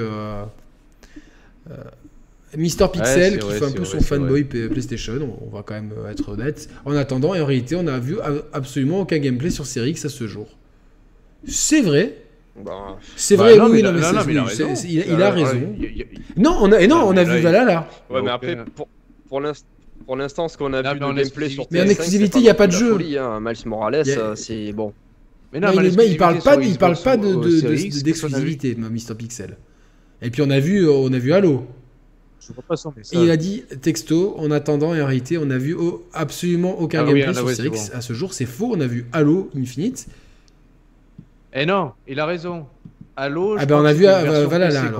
Mister 2.57 2.85
Pixel 2.91 3.39
qui 3.39 3.51
fait 3.51 3.65
un 3.65 3.71
peu 3.71 3.85
son 3.85 4.01
fanboy 4.01 4.43
PlayStation, 4.43 5.37
on 5.41 5.55
va 5.55 5.63
quand 5.63 5.75
même 5.75 5.93
être 6.09 6.29
honnête. 6.29 6.69
En 6.85 6.95
attendant, 6.95 7.35
et 7.35 7.41
en 7.41 7.45
réalité, 7.45 7.75
on 7.75 7.87
a 7.87 7.99
vu 7.99 8.17
absolument 8.53 9.01
aucun 9.01 9.19
gameplay 9.19 9.49
sur 9.49 9.65
Series 9.65 9.91
X 9.91 10.05
à 10.05 10.09
ce 10.09 10.27
jour. 10.27 10.47
C'est 11.45 11.81
vrai. 11.81 12.15
Bah, 12.63 12.97
c'est 13.15 13.35
vrai, 13.35 13.57
bah, 13.57 13.67
oui, 13.69 13.81
non, 13.81 13.93
mais, 13.93 13.99
il, 13.99 14.05
a 14.37 14.43
raison. 14.43 14.73
Il, 14.85 15.21
a 15.21 15.31
raison. 15.31 15.75
Non, 16.35 16.57
on 16.59 16.71
a, 16.73 16.81
et 16.81 16.87
non, 16.87 17.03
on 17.05 17.15
a 17.15 17.23
vu 17.23 17.39
Valhalla. 17.39 17.87
Ouais, 18.09 18.21
mais 18.21 18.31
après, 18.31 18.57
pour, 18.75 18.89
pour 19.29 20.15
l'instant, 20.17 20.47
ce 20.49 20.57
qu'on 20.57 20.73
a 20.73 20.81
vu 20.93 20.99
de 20.99 21.13
gameplay 21.13 21.49
sur 21.49 21.67
Mais 21.71 21.81
en 21.81 21.87
exclusivité, 21.87 22.39
il 22.39 22.43
n'y 22.43 22.49
a 22.49 22.55
pas 22.55 22.67
de 22.67 22.73
jeu. 22.73 22.97
Hein. 23.17 23.39
Miles 23.39 23.55
Morales, 23.65 24.03
euh, 24.07 24.35
c'est 24.35 24.73
bon. 24.73 24.93
Mais 25.53 25.59
non, 25.59 25.71
il, 25.71 26.17
parle 26.17 26.39
pas, 26.39 26.57
il 26.57 26.77
parle 26.77 26.97
pas 27.01 27.17
de 27.17 28.01
d'exclusivité, 28.01 28.75
Mister 28.75 29.15
Pixel. 29.15 29.57
Et 30.21 30.29
puis 30.29 30.41
on 30.41 30.49
a 30.49 30.59
vu, 30.59 30.87
on 30.87 31.11
a 31.13 31.17
vu 31.17 31.31
Halo 31.31 31.65
il 33.11 33.31
a 33.31 33.37
dit 33.37 33.63
texto, 33.81 34.35
en 34.37 34.51
attendant, 34.51 34.93
et 34.95 35.01
en 35.01 35.05
réalité, 35.05 35.37
on 35.37 35.49
a 35.49 35.57
vu 35.57 35.75
absolument 36.13 36.79
aucun 36.79 37.01
ah 37.01 37.05
gameplay 37.05 37.33
sur 37.33 37.49
Series 37.49 37.91
à 37.93 38.01
ce 38.01 38.13
jour. 38.13 38.33
C'est 38.33 38.45
faux, 38.45 38.73
on 38.75 38.81
a 38.81 38.87
vu 38.87 39.05
Halo 39.11 39.49
Infinite. 39.55 40.07
Eh 41.53 41.65
non, 41.65 41.93
il 42.07 42.19
a 42.19 42.25
raison. 42.25 42.67
Halo, 43.15 43.57
ah 43.57 43.65
ben 43.65 43.75
on 43.77 43.85
a 43.85 43.93
vu 43.93 44.07
euh, 44.07 44.47
Valhalla. 44.47 44.91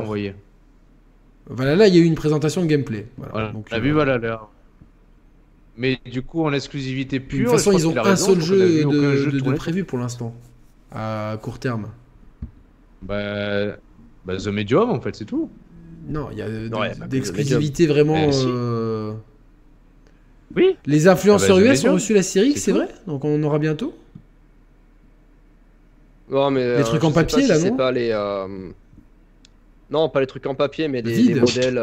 Valhalla, 1.48 1.88
il 1.88 1.96
y 1.96 1.98
a 1.98 2.02
eu 2.02 2.06
une 2.06 2.16
présentation 2.16 2.62
de 2.62 2.68
gameplay. 2.68 3.08
Voilà. 3.18 3.52
Donc, 3.52 3.68
on 3.72 3.76
a 3.76 3.80
vu 3.80 3.92
Valhalla. 3.92 4.42
Mais 5.78 5.98
du 6.06 6.22
coup, 6.22 6.44
en 6.44 6.52
exclusivité 6.52 7.20
pure. 7.20 7.40
De 7.40 7.44
toute 7.46 7.64
façon, 7.64 7.72
ils 7.72 7.88
ont 7.88 7.98
un 7.98 8.16
seul 8.16 8.42
jeu 8.42 8.84
de, 8.84 9.54
prévu 9.54 9.86
pour 9.86 9.98
l'instant, 9.98 10.36
à 10.92 11.38
court 11.42 11.60
terme. 11.60 11.90
Bah, 13.02 13.78
bah, 14.26 14.38
The 14.38 14.48
Medium, 14.48 14.90
en 14.90 15.00
fait, 15.00 15.16
c'est 15.16 15.26
tout. 15.26 15.50
Non, 16.10 16.30
il 16.32 16.40
y 16.40 16.42
a 16.42 16.50
d'exclusivité 17.08 17.86
vraiment. 17.86 18.18
Eh, 18.18 18.46
euh, 18.46 19.14
oui. 20.56 20.76
Les 20.88 21.08
influenceurs 21.08 21.58
ah 21.58 21.62
bah, 21.62 21.74
US 21.74 21.86
ont 21.86 21.94
reçu 21.94 22.16
la 22.16 22.24
série, 22.24 22.58
c'est 22.58 22.72
vrai? 22.72 22.88
Donc 23.06 23.24
on 23.24 23.42
aura 23.44 23.60
bientôt? 23.60 23.94
Non, 26.30 26.50
mais. 26.50 26.78
Les 26.78 26.84
trucs 26.84 27.04
euh, 27.04 27.08
en 27.08 27.12
papier 27.12 27.46
là, 27.46 27.60
non? 27.60 27.78
pas 27.78 27.92
les. 27.92 28.10
Euh, 28.12 28.48
non, 29.92 30.10
pas 30.10 30.20
les 30.20 30.28
trucs 30.28 30.48
en 30.48 30.56
papier, 30.56 30.88
mais 30.88 31.04
des, 31.04 31.36
modèles. 31.36 31.82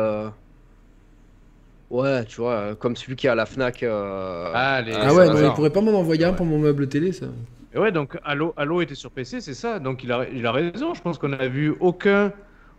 Ouais, 1.89 2.25
tu 2.25 2.41
vois, 2.41 2.75
comme 2.75 2.97
celui 2.97 3.15
qui 3.15 3.29
a 3.29 3.33
à 3.33 3.35
la 3.37 3.47
Fnac. 3.47 3.85
Ah, 3.85 4.83
les... 4.85 4.93
ah, 4.93 5.15
ouais, 5.15 5.29
non, 5.29 5.39
il 5.39 5.55
pourrait 5.55 5.71
pas 5.71 5.81
m'en 5.81 5.93
envoyer 5.93 6.25
un 6.25 6.33
pour 6.33 6.47
mon 6.47 6.59
meuble 6.59 6.89
télé, 6.89 7.13
ça. 7.13 7.27
Et 7.73 7.79
ouais, 7.79 7.93
donc 7.93 8.19
Halo, 8.25 8.55
Halo 8.57 8.81
était 8.81 8.97
sur 8.97 9.13
PC, 9.13 9.41
c'est 9.41 9.55
ça. 9.55 9.79
Donc 9.79 10.03
il 10.03 10.11
a, 10.11 10.27
il 10.33 10.45
a 10.47 10.51
raison. 10.51 10.95
Je 10.95 11.03
pense 11.03 11.19
qu'on 11.19 11.29
n'a 11.29 11.47
vu 11.47 11.77
aucun, 11.79 12.33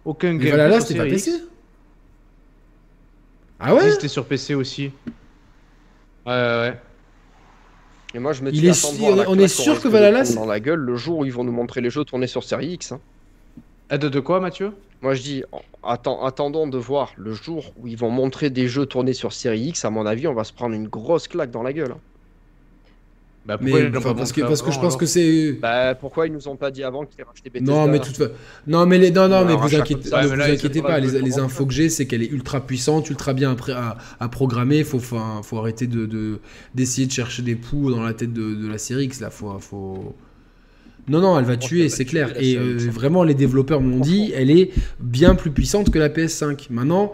aucun 0.08 0.30
gameplay 0.30 0.50
voilà, 0.52 0.70
là, 0.70 0.80
c'était 0.80 0.98
pas 0.98 1.06
PC. 1.06 1.34
Ah 3.60 3.76
ouais 3.76 3.92
C'était 3.92 4.08
sur 4.08 4.26
PC 4.26 4.56
aussi. 4.56 4.92
Ouais, 6.26 6.32
ouais. 6.32 6.80
Et 8.14 8.20
moi, 8.20 8.32
je 8.32 8.42
me 8.42 8.52
dis, 8.52 8.66
est, 8.66 9.28
on, 9.28 9.38
est 9.38 9.48
sûr 9.50 9.82
que 9.82 9.90
Valhalla, 9.90 10.24
dans 10.24 10.46
la 10.46 10.62
gueule 10.62 10.80
le 10.80 10.96
jour 10.96 11.20
où 11.20 11.26
ils 11.26 11.34
vont 11.34 11.44
nous 11.44 11.52
montrer 11.52 11.82
les 11.82 11.90
jeux 11.90 12.06
tournés 12.06 12.28
sur 12.28 12.44
série 12.46 12.68
X. 12.68 12.94
Hein. 12.94 13.02
Ah, 13.90 13.98
de, 13.98 14.08
de 14.08 14.20
quoi, 14.22 14.40
Mathieu? 14.40 14.72
Moi, 15.02 15.14
je 15.14 15.22
dis, 15.22 15.44
attend, 15.84 16.24
attendons 16.24 16.68
de 16.68 16.78
voir 16.78 17.12
le 17.18 17.34
jour 17.34 17.74
où 17.78 17.88
ils 17.88 17.98
vont 17.98 18.10
montrer 18.10 18.50
des 18.50 18.70
jeux 18.70 18.86
tournés 18.86 19.14
sur 19.14 19.34
série 19.34 19.60
X. 19.60 19.84
À 19.84 19.90
mon 19.90 20.06
avis, 20.06 20.28
on 20.28 20.34
va 20.34 20.46
se 20.46 20.54
prendre 20.54 20.74
une 20.74 20.88
grosse 20.88 21.28
claque 21.28 21.52
dans 21.52 21.64
la 21.64 21.74
gueule. 21.74 21.92
Hein. 21.92 22.00
Bah, 23.48 23.58
mais, 23.62 23.90
parce, 23.92 24.34
que, 24.34 24.42
parce 24.42 24.62
que 24.62 24.72
je 24.72 24.80
pense 24.80 24.98
que 24.98 25.06
c'est. 25.06 25.54
Bah, 25.54 25.96
pourquoi 25.96 26.28
ils 26.28 26.34
nous 26.34 26.50
ont 26.50 26.58
pas 26.58 26.70
dit 26.70 26.84
avant 26.84 27.06
qu'ils 27.06 27.24
rachetaient 27.24 27.50
Bethesda 27.50 27.72
Non, 27.72 27.88
mais 27.88 28.00
toute 28.00 28.22
Non, 28.68 28.86
mais 28.86 28.98
les... 28.98 29.10
non, 29.10 29.30
non, 29.30 29.46
mais 29.46 29.56
vous 29.56 29.74
inquiétez, 29.74 30.10
ne 30.10 30.28
vous 30.28 30.42
inquiétez 30.42 30.82
pas. 30.82 31.00
Les, 31.00 31.40
infos 31.40 31.66
que 31.66 31.74
j'ai, 31.74 31.88
c'est 31.88 32.08
qu'elle 32.08 32.24
est 32.24 32.32
ultra 32.32 32.60
puissante, 32.60 33.10
ultra 33.10 33.34
bien 33.34 33.56
à, 33.74 33.98
à 34.20 34.28
programmer. 34.28 34.84
Faut, 34.84 35.00
faut, 35.00 35.18
faut 35.44 35.58
arrêter 35.58 35.88
de 35.88 36.40
d'essayer 36.76 37.08
de, 37.08 37.12
chercher 37.12 37.42
des 37.42 37.56
poux 37.56 37.90
dans 37.90 38.04
la 38.04 38.14
tête 38.14 38.34
de, 38.34 38.54
de 38.54 38.68
la 38.68 38.78
série 38.78 39.06
X. 39.06 39.22
Là, 39.22 39.30
faut, 39.30 39.58
faut... 39.60 40.14
Non, 41.08 41.22
non, 41.22 41.40
elle 41.40 41.46
va 41.46 41.56
tuer, 41.56 41.88
c'est 41.88 42.04
clair. 42.04 42.34
Et 42.38 42.58
euh, 42.58 42.78
vraiment, 42.92 43.24
les 43.24 43.34
développeurs 43.34 43.80
m'ont 43.80 44.02
dit, 44.02 44.34
elle 44.36 44.52
est 44.52 44.72
bien 45.00 45.36
plus 45.36 45.52
puissante 45.52 45.90
que 45.90 46.00
la 46.00 46.10
PS5. 46.10 46.68
Maintenant, 46.70 47.14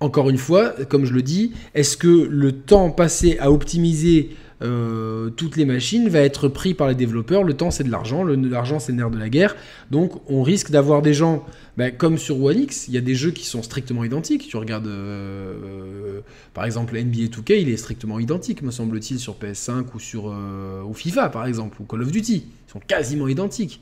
encore 0.00 0.30
une 0.30 0.38
fois, 0.38 0.70
comme 0.88 1.04
je 1.04 1.12
le 1.12 1.20
dis, 1.20 1.52
est-ce 1.74 1.98
que 1.98 2.08
le 2.30 2.52
temps 2.52 2.90
passé 2.90 3.36
à 3.38 3.50
optimiser 3.50 4.30
euh, 4.62 5.30
toutes 5.30 5.56
les 5.56 5.64
machines 5.64 6.08
va 6.08 6.20
être 6.20 6.48
pris 6.48 6.74
par 6.74 6.88
les 6.88 6.94
développeurs. 6.94 7.44
Le 7.44 7.54
temps, 7.54 7.70
c'est 7.70 7.84
de 7.84 7.90
l'argent. 7.90 8.24
L'argent, 8.24 8.78
c'est 8.78 8.92
le 8.92 8.98
nerf 8.98 9.10
de 9.10 9.18
la 9.18 9.28
guerre. 9.28 9.54
Donc, 9.90 10.12
on 10.30 10.42
risque 10.42 10.70
d'avoir 10.70 11.02
des 11.02 11.14
gens, 11.14 11.44
ben, 11.76 11.94
comme 11.94 12.16
sur 12.16 12.42
One 12.42 12.60
X, 12.60 12.88
il 12.88 12.94
y 12.94 12.98
a 12.98 13.02
des 13.02 13.14
jeux 13.14 13.32
qui 13.32 13.44
sont 13.44 13.62
strictement 13.62 14.04
identiques. 14.04 14.48
Tu 14.48 14.56
regardes, 14.56 14.86
euh, 14.86 16.20
par 16.54 16.64
exemple, 16.64 16.98
NBA 16.98 17.28
2K, 17.28 17.60
il 17.60 17.68
est 17.68 17.76
strictement 17.76 18.18
identique, 18.18 18.62
me 18.62 18.70
semble-t-il, 18.70 19.18
sur 19.18 19.34
PS5 19.34 19.84
ou 19.94 20.00
sur 20.00 20.30
euh, 20.30 20.82
ou 20.82 20.94
FIFA, 20.94 21.28
par 21.28 21.46
exemple, 21.46 21.80
ou 21.80 21.84
Call 21.84 22.02
of 22.02 22.10
Duty. 22.10 22.46
Ils 22.68 22.70
sont 22.70 22.80
quasiment 22.80 23.28
identiques. 23.28 23.80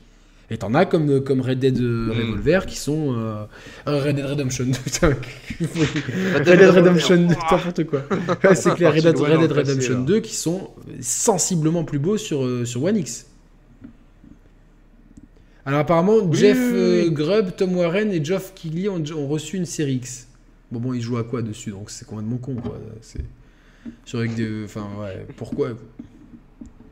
Et 0.51 0.57
t'en 0.57 0.73
as 0.75 0.85
comme, 0.85 1.23
comme 1.23 1.41
Red 1.41 1.59
Dead 1.59 1.79
euh, 1.79 2.07
mm. 2.07 2.11
Revolver 2.11 2.65
qui 2.67 2.77
sont. 2.77 3.15
Euh, 3.17 3.45
Red 3.85 4.15
Dead 4.15 4.25
Redemption, 4.25 4.65
putain. 4.83 5.15
Red 6.35 6.43
Dead 6.43 6.69
Redemption 6.69 7.15
2, 7.15 7.21
n'importe 7.25 7.83
quoi. 7.85 8.03
c'est 8.55 8.75
clair, 8.75 8.93
Red 8.93 9.03
Dead, 9.03 9.51
Redemption 9.51 10.01
2 10.01 10.19
qui 10.19 10.35
sont 10.35 10.69
sensiblement 11.01 11.83
plus 11.83 11.99
beaux 11.99 12.17
sur, 12.17 12.43
euh, 12.43 12.65
sur 12.65 12.83
One 12.83 12.97
X. 12.97 13.25
Alors 15.65 15.79
apparemment, 15.79 16.31
Jeff 16.31 16.59
Grubb, 17.09 17.55
Tom 17.55 17.75
Warren 17.75 18.11
et 18.11 18.23
Geoff 18.23 18.53
Keighley 18.53 18.87
ont, 18.87 19.03
ont, 19.15 19.27
reçu 19.27 19.57
une 19.57 19.65
série 19.65 19.95
X. 19.95 20.27
Bon, 20.71 20.79
bon, 20.79 20.93
ils 20.93 21.01
jouent 21.01 21.17
à 21.17 21.23
quoi 21.23 21.41
dessus? 21.41 21.71
Donc 21.71 21.89
c'est 21.89 22.05
complètement 22.05 22.37
con, 22.37 22.55
quoi. 22.55 22.79
C'est. 23.01 23.25
Sur 24.03 24.19
avec 24.19 24.35
des. 24.35 24.65
Enfin, 24.65 24.87
ouais. 24.99 25.25
Pourquoi? 25.37 25.69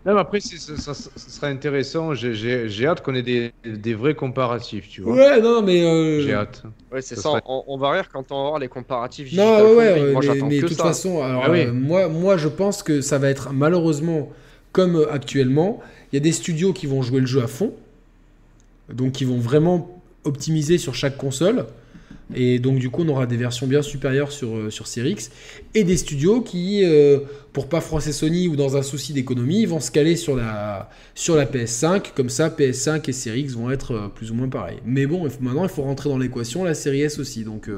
Non, 0.05 0.15
mais 0.15 0.19
après, 0.19 0.39
ça, 0.41 0.93
serait 0.93 1.47
intéressant. 1.47 2.13
J'ai 2.13 2.85
hâte 2.85 3.01
qu'on 3.01 3.15
ait 3.15 3.21
des, 3.21 3.53
des, 3.63 3.93
vrais 3.93 4.15
comparatifs, 4.15 4.89
tu 4.89 5.01
vois. 5.01 5.15
Ouais, 5.15 5.41
non, 5.41 5.61
mais. 5.61 5.81
Euh... 5.81 6.21
J'ai 6.21 6.33
hâte. 6.33 6.63
Ouais, 6.91 7.01
c'est 7.01 7.15
ça. 7.15 7.41
On, 7.45 7.77
va 7.77 7.91
rire 7.91 8.09
quand 8.11 8.31
on 8.31 8.43
va 8.43 8.49
voir 8.49 8.59
les 8.59 8.67
comparatifs. 8.67 9.31
Non, 9.33 9.61
ouais, 9.61 9.75
ouais. 9.75 10.11
Moi, 10.11 10.21
mais, 10.21 10.41
mais 10.41 10.61
de 10.61 10.67
toute 10.67 10.77
façon, 10.77 11.23
alors, 11.23 11.43
ah 11.45 11.51
euh, 11.51 11.71
moi, 11.71 12.09
moi, 12.09 12.35
je 12.35 12.49
pense 12.49 12.83
que 12.83 12.99
ça 12.99 13.17
va 13.17 13.29
être 13.29 13.53
malheureusement 13.53 14.29
comme 14.73 14.97
euh, 14.97 15.11
actuellement. 15.11 15.79
Il 16.11 16.17
y 16.17 16.17
a 16.17 16.21
des 16.21 16.33
studios 16.33 16.73
qui 16.73 16.85
vont 16.85 17.01
jouer 17.01 17.21
le 17.21 17.25
jeu 17.25 17.41
à 17.41 17.47
fond. 17.47 17.73
Donc, 18.89 19.13
qui 19.13 19.23
vont 19.23 19.39
vraiment 19.39 20.01
optimiser 20.25 20.77
sur 20.77 20.95
chaque 20.95 21.15
console. 21.15 21.65
Et 22.35 22.59
donc, 22.59 22.79
du 22.79 22.89
coup, 22.89 23.03
on 23.03 23.09
aura 23.09 23.25
des 23.25 23.37
versions 23.37 23.67
bien 23.67 23.81
supérieures 23.81 24.31
sur, 24.31 24.55
euh, 24.55 24.69
sur 24.69 24.87
Series 24.87 25.11
X. 25.11 25.31
Et 25.75 25.83
des 25.83 25.97
studios 25.97 26.41
qui, 26.41 26.83
euh, 26.83 27.19
pour 27.51 27.67
pas 27.67 27.81
froisser 27.81 28.11
Sony 28.11 28.47
ou 28.47 28.55
dans 28.55 28.77
un 28.77 28.81
souci 28.81 29.13
d'économie, 29.13 29.65
vont 29.65 29.79
se 29.79 29.91
caler 29.91 30.15
sur 30.15 30.35
la, 30.35 30.89
sur 31.15 31.35
la 31.35 31.45
PS5. 31.45 32.13
Comme 32.15 32.29
ça, 32.29 32.49
PS5 32.49 33.09
et 33.09 33.13
Series 33.13 33.41
X 33.41 33.53
vont 33.53 33.69
être 33.71 33.91
euh, 33.93 34.07
plus 34.07 34.31
ou 34.31 34.35
moins 34.35 34.49
pareils. 34.49 34.79
Mais 34.85 35.05
bon, 35.05 35.27
maintenant, 35.41 35.63
il 35.63 35.69
faut 35.69 35.83
rentrer 35.83 36.09
dans 36.09 36.17
l'équation 36.17 36.63
la 36.63 36.73
série 36.73 37.01
S 37.01 37.19
aussi. 37.19 37.43
Donc, 37.43 37.69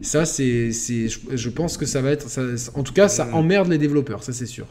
ça, 0.00 0.24
c'est. 0.24 0.70
Je, 0.70 1.18
je 1.30 1.48
pense 1.48 1.76
que 1.76 1.86
ça 1.86 2.02
va 2.02 2.10
être. 2.10 2.26
en 2.74 2.82
tout 2.82 2.92
cas, 2.92 3.08
ça 3.08 3.28
emmerde 3.32 3.68
les 3.68 3.78
développeurs, 3.78 4.22
ça, 4.22 4.32
c'est 4.32 4.46
sûr. 4.46 4.66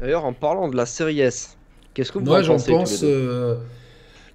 D'ailleurs, 0.00 0.24
en 0.24 0.32
parlant 0.32 0.68
de 0.68 0.76
la 0.76 0.86
série 0.86 1.20
S, 1.20 1.56
qu'est-ce 1.92 2.12
que 2.12 2.18
vous 2.18 2.24
Moi, 2.24 2.42
j'en 2.42 2.58
pense 2.58 3.04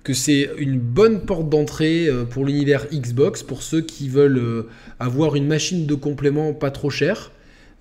que 0.04 0.14
c'est 0.14 0.50
une 0.58 0.80
bonne 0.80 1.22
porte 1.22 1.50
d'entrée 1.50 2.08
euh, 2.08 2.26
pour 2.26 2.46
l'univers 2.46 2.88
Xbox, 2.92 3.42
pour 3.42 3.64
ceux 3.64 3.82
qui 3.82 4.10
veulent 4.10 4.38
euh, 4.38 4.64
avoir 5.00 5.36
une 5.36 5.48
machine 5.48 5.86
de 5.86 5.96
complément 5.96 6.54
pas 6.54 6.72
trop 6.72 6.90
chère. 6.90 7.32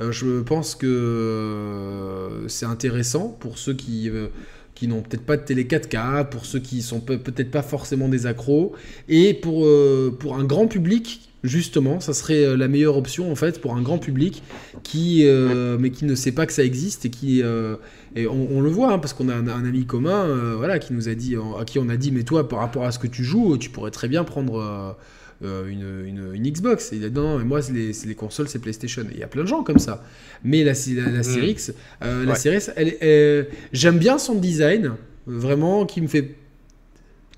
Euh, 0.01 0.13
je 0.13 0.41
pense 0.41 0.75
que 0.75 2.45
c'est 2.49 2.67
intéressant 2.67 3.29
pour 3.29 3.59
ceux 3.59 3.75
qui, 3.75 4.11
n'ont 4.83 5.03
peut-être 5.03 5.25
pas 5.25 5.37
de 5.37 5.43
télé 5.43 5.65
4K, 5.65 6.29
pour 6.29 6.47
ceux 6.47 6.61
qui 6.61 6.83
sont 6.83 7.01
peut-être 7.01 7.51
pas 7.51 7.63
forcément 7.63 8.09
des 8.09 8.27
accros, 8.27 8.73
et 9.09 9.35
pour 9.35 9.67
un 9.67 10.45
grand 10.45 10.67
public 10.67 11.32
justement, 11.45 12.01
ça 12.01 12.15
serait 12.15 12.57
la 12.57 12.69
meilleure 12.69 12.97
option 12.97 13.31
en 13.31 13.35
fait 13.35 13.61
pour 13.61 13.75
un 13.75 13.83
grand 13.83 13.99
public 13.99 14.43
qui, 14.83 15.25
mais 15.79 15.91
qui 15.91 16.05
ne 16.05 16.15
sait 16.15 16.33
pas 16.33 16.47
que 16.47 16.53
ça 16.53 16.65
existe 16.65 17.05
et 17.05 17.11
qui 17.11 17.43
et 18.15 18.27
on, 18.27 18.61
le 18.61 18.69
voit, 18.69 18.93
hein, 18.93 18.99
parce 18.99 19.15
qu'on 19.15 19.29
a 19.31 19.35
un, 19.35 19.65
ami 19.65 19.87
commun 19.87 20.27
euh, 20.27 20.55
voilà, 20.57 20.79
qui 20.79 20.93
nous 20.93 21.09
a 21.09 21.15
dit, 21.15 21.35
à 21.59 21.65
qui 21.65 21.79
on 21.79 21.89
a 21.89 21.97
dit, 21.97 22.13
mais 22.13 22.25
toi, 22.25 22.47
par 22.47 22.59
rapport 22.59 22.85
à 22.85 22.93
ce 22.93 22.99
que 22.99 23.07
tu 23.07 23.25
joues, 23.25 23.57
tu 23.57 23.71
pourrais 23.71 23.91
très 23.91 24.07
bien 24.07 24.23
prendre 24.23 24.61
euh, 24.61 24.93
euh, 25.45 26.05
une, 26.05 26.35
une, 26.35 26.51
Xbox. 26.51 26.93
Et 26.93 26.97
il 26.97 27.05
a 27.05 27.09
dit, 27.09 27.15
non, 27.15 27.39
mais 27.39 27.45
moi, 27.45 27.61
les, 27.73 27.93
les 28.07 28.15
consoles, 28.15 28.49
c'est 28.49 28.59
PlayStation. 28.59 29.05
il 29.11 29.19
y 29.19 29.23
a 29.23 29.29
plein 29.29 29.43
de 29.43 29.49
gens 29.49 29.63
comme 29.63 29.79
ça. 29.79 30.05
Mais 30.45 30.63
la, 30.63 30.73
la, 30.73 31.11
la 31.11 31.23
série 31.23 31.53
X, 31.53 31.73
la 32.03 32.35
elle, 32.77 33.49
j'aime 33.73 33.99
bien 33.99 34.19
son 34.19 34.35
design, 34.35 34.93
vraiment, 35.27 35.87
qui 35.87 36.03
me 36.03 36.07
fait 36.07 36.35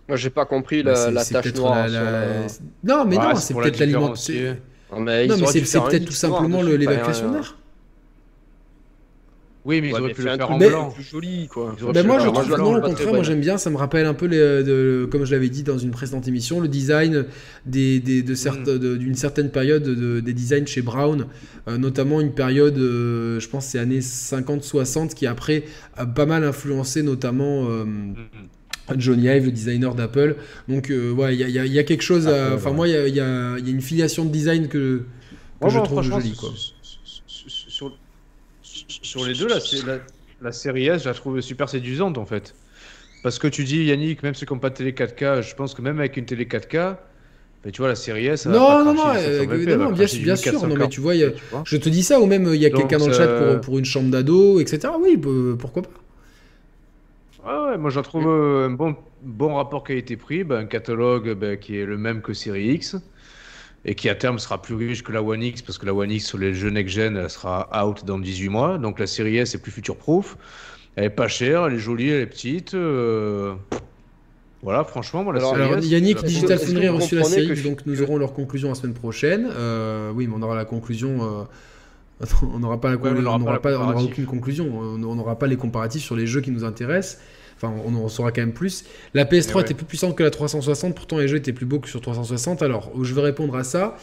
moi, 0.09 0.17
j'ai 0.17 0.31
pas 0.31 0.45
compris 0.45 0.83
la, 0.83 1.11
bah, 1.11 1.25
tâche 1.25 1.55
noire. 1.55 1.87
Non, 2.83 3.05
mais 3.05 3.17
non, 3.17 3.35
c'est 3.37 3.55
peut-être 3.55 3.79
l'alimentation. 3.79 4.57
Non, 4.93 5.01
mais, 5.01 5.29
c'est 5.47 5.81
peut-être 5.81 6.07
tout 6.07 6.13
simplement 6.13 6.63
l'évacuation 6.63 7.33
d'air. 7.33 7.57
Oui, 9.65 9.81
mais 9.81 9.89
ils 9.89 9.95
auraient 9.95 10.13
pu 10.13 10.23
le 10.23 10.37
faire 10.37 10.51
en 10.51 10.59
blanc. 10.59 10.91
Plus 10.91 11.03
joli, 11.03 11.49
quoi. 11.49 11.75
Ben 11.95 12.07
moi, 12.07 12.19
je 12.19 12.29
trouve, 12.29 12.49
non, 12.59 12.77
au 12.77 12.81
contraire, 12.83 13.15
moi 13.15 13.23
j'aime 13.23 13.41
bien. 13.41 13.57
Ça 13.57 13.71
me 13.71 13.77
rappelle 13.77 14.05
un 14.05 14.13
peu, 14.13 14.27
les, 14.27 14.39
de, 14.63 15.09
comme 15.11 15.25
je 15.25 15.33
l'avais 15.33 15.49
dit 15.49 15.63
dans 15.63 15.79
une 15.79 15.91
précédente 15.91 16.29
émission, 16.29 16.61
le 16.61 16.69
design 16.69 17.25
des, 17.65 17.99
des 17.99 18.23
de 18.23 18.35
mm. 18.35 18.99
d'une 18.99 19.15
certaine 19.15 19.51
période 19.51 19.89
des 20.21 20.33
designs 20.35 20.67
chez 20.67 20.83
Brown, 20.83 21.27
euh, 21.67 21.79
notamment 21.79 22.21
une 22.21 22.33
période, 22.33 22.77
euh, 22.77 23.41
je 23.41 23.49
pense, 23.49 23.65
c'est 23.65 23.79
années 23.79 24.01
50-60, 24.01 25.15
qui 25.15 25.27
après 25.27 25.65
a 25.97 26.05
pas 26.05 26.27
mal 26.27 26.45
influencé 26.45 27.03
notamment. 27.03 27.67
Euh, 27.67 27.85
mm, 27.85 28.11
mm. 28.11 28.49
Johnny 28.97 29.27
Ive, 29.29 29.47
le 29.47 29.53
designer 29.53 29.95
d'Apple. 29.95 30.37
Donc, 30.69 30.91
ouais, 30.91 31.35
il 31.37 31.49
y, 31.49 31.53
y, 31.53 31.79
a 31.79 31.85
quelque 31.85 32.03
chose. 32.03 32.29
Enfin, 32.29 32.73
moi, 32.73 32.89
il 32.89 33.09
y, 33.09 33.17
y 33.17 33.21
a, 33.21 33.57
une 33.59 33.81
filiation 33.81 34.25
de 34.25 34.31
design 34.31 34.69
que, 34.69 35.03
que 35.61 35.69
je 35.69 35.79
trouve 35.81 36.03
jolie. 36.03 36.37
Quoi 36.39 36.51
sur 39.03 39.25
les 39.25 39.35
deux, 39.35 39.49
la, 39.49 39.59
la, 40.43 40.53
série 40.53 40.87
S, 40.87 41.03
je 41.03 41.09
la 41.09 41.15
trouve 41.15 41.41
super 41.41 41.69
séduisante 41.69 42.19
en 42.19 42.27
fait. 42.27 42.55
Parce 43.23 43.39
que 43.39 43.47
tu 43.47 43.65
dis, 43.65 43.85
Yannick, 43.85 44.23
même 44.23 44.35
ceux 44.35 44.47
qui 44.47 44.53
n'ont 44.53 44.59
pas 44.59 44.71
de 44.71 44.75
télé 44.75 44.93
4K, 44.93 45.43
je 45.43 45.55
pense 45.55 45.75
que 45.75 45.81
même 45.81 45.99
avec 45.99 46.17
une 46.17 46.27
télé 46.27 46.45
4K, 46.45 46.97
mais 47.65 47.71
tu 47.71 47.81
vois, 47.81 47.89
la 47.89 47.95
série 47.95 48.27
S. 48.27 48.45
Non, 48.45 48.85
non, 48.85 48.93
non, 48.93 49.15
évidemment, 49.15 49.91
bien, 49.91 50.07
bien 50.07 50.37
sûr. 50.37 50.67
Non, 50.67 50.77
mais 50.77 50.89
tu 50.89 51.01
vois, 51.01 51.15
je 51.15 51.77
te 51.77 51.89
dis 51.89 52.03
ça, 52.03 52.21
ou 52.21 52.27
même 52.27 52.51
il 52.53 52.61
y 52.61 52.67
a 52.67 52.71
quelqu'un 52.71 52.99
dans 52.99 53.07
le 53.07 53.15
chat 53.15 53.27
pour, 53.27 53.61
pour 53.61 53.79
une 53.79 53.87
chambre 53.87 54.11
d'ado, 54.11 54.61
etc. 54.61 54.93
Oui, 55.01 55.19
pourquoi 55.59 55.83
pas. 55.83 55.91
Ouais, 57.45 57.71
ouais, 57.71 57.79
moi 57.79 57.91
j'en 57.91 58.03
trouve 58.03 58.27
un 58.27 58.71
bon, 58.71 58.97
bon 59.23 59.57
rapport 59.57 59.85
qualité-prix, 59.85 60.45
ben, 60.45 60.61
un 60.61 60.67
catalogue 60.67 61.35
ben, 61.35 61.59
qui 61.59 61.79
est 61.79 61.85
le 61.85 61.99
même 61.99 62.23
que 62.23 62.33
Série 62.33 62.69
X 62.73 62.97
et 63.85 63.95
qui 63.95 64.09
à 64.09 64.15
terme 64.15 64.39
sera 64.39 64.63
plus 64.63 64.75
riche 64.75 65.03
que 65.03 65.13
la 65.13 65.23
One 65.23 65.43
X 65.43 65.63
parce 65.63 65.79
que 65.79 65.87
la 65.87 65.95
One 65.95 66.11
X 66.11 66.27
sur 66.27 66.39
les 66.39 66.55
jeux 66.55 66.71
next-gen 66.71 67.17
elle 67.17 67.31
sera 67.31 67.69
out 67.85 68.05
dans 68.05 68.19
18 68.19 68.49
mois. 68.49 68.79
Donc 68.79 68.99
la 68.99 69.07
série 69.07 69.37
S 69.37 69.55
est 69.55 69.59
plus 69.59 69.73
future-proof. 69.73 70.37
Elle 70.97 71.05
est 71.05 71.11
pas 71.11 71.29
chère, 71.29 71.67
elle 71.67 71.75
est 71.75 71.79
jolie, 71.79 72.09
elle 72.09 72.23
est 72.23 72.27
petite. 72.27 72.75
Euh, 72.75 73.55
voilà, 74.63 74.85
franchement, 74.85 75.25
moi, 75.25 75.35
la 75.35 75.41
alors, 75.41 75.55
alors, 75.55 75.79
Yannick, 75.81 76.25
Digital 76.25 76.59
Foundry 76.59 76.87
a 76.87 76.93
reçu 76.93 77.17
la 77.17 77.25
série, 77.25 77.63
donc 77.63 77.85
nous 77.85 78.01
aurons 78.01 78.17
leur 78.17 78.33
conclusion 78.33 78.71
la 78.71 78.75
semaine 78.75 78.95
prochaine. 78.95 79.47
Euh, 79.51 80.11
oui, 80.15 80.27
mais 80.27 80.35
on 80.39 80.43
aura 80.43 80.55
la 80.55 80.65
conclusion. 80.65 81.45
Euh, 82.21 82.25
on 82.43 82.61
n'aura 82.61 82.81
pas, 82.81 82.91
la... 82.91 82.97
on 82.97 83.39
n'aura 83.39 83.61
pas, 83.61 83.77
on 83.79 84.05
aucune 84.05 84.25
conclusion. 84.25 84.71
On 84.73 84.97
n'aura 84.97 85.39
pas 85.39 85.49
les 85.49 85.57
comparatifs 85.57 86.03
sur 86.03 86.17
les 86.17 86.27
jeux 86.27 86.41
qui 86.41 86.51
nous 86.51 86.65
intéressent. 86.65 87.21
Enfin, 87.57 87.73
on 87.85 87.95
en 87.95 88.09
saura 88.09 88.33
quand 88.33 88.43
même 88.43 88.53
plus. 88.53 88.85
La 89.15 89.25
PS3 89.25 89.63
était 89.63 89.75
plus 89.75 89.87
puissante 89.87 90.17
que 90.17 90.23
la 90.23 90.31
360, 90.31 90.95
pourtant 90.95 91.19
les 91.19 91.29
jeux 91.29 91.37
étaient 91.37 91.53
plus 91.53 91.67
beaux 91.67 91.79
que 91.79 91.89
sur 91.89 92.01
360. 92.01 92.63
Alors, 92.63 92.93
je 93.03 93.15
vais 93.15 93.23
répondre 93.23 93.57
à 93.57 93.65
ça. 93.65 93.97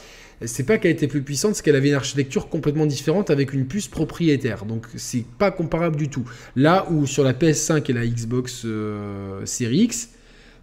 c'est 0.45 0.65
pas 0.65 0.77
qu'elle 0.77 0.91
était 0.91 1.07
plus 1.07 1.21
puissante, 1.21 1.55
c'est 1.55 1.63
qu'elle 1.63 1.75
avait 1.75 1.89
une 1.89 1.95
architecture 1.95 2.49
complètement 2.49 2.85
différente 2.85 3.29
avec 3.29 3.53
une 3.53 3.67
puce 3.67 3.87
propriétaire. 3.87 4.65
Donc 4.65 4.87
c'est 4.95 5.25
pas 5.37 5.51
comparable 5.51 5.95
du 5.95 6.09
tout. 6.09 6.23
Là 6.55 6.87
où 6.89 7.05
sur 7.05 7.23
la 7.23 7.33
PS5 7.33 7.89
et 7.89 7.93
la 7.93 8.07
Xbox 8.07 8.63
euh, 8.65 9.45
Series 9.45 9.83
X, 9.83 10.09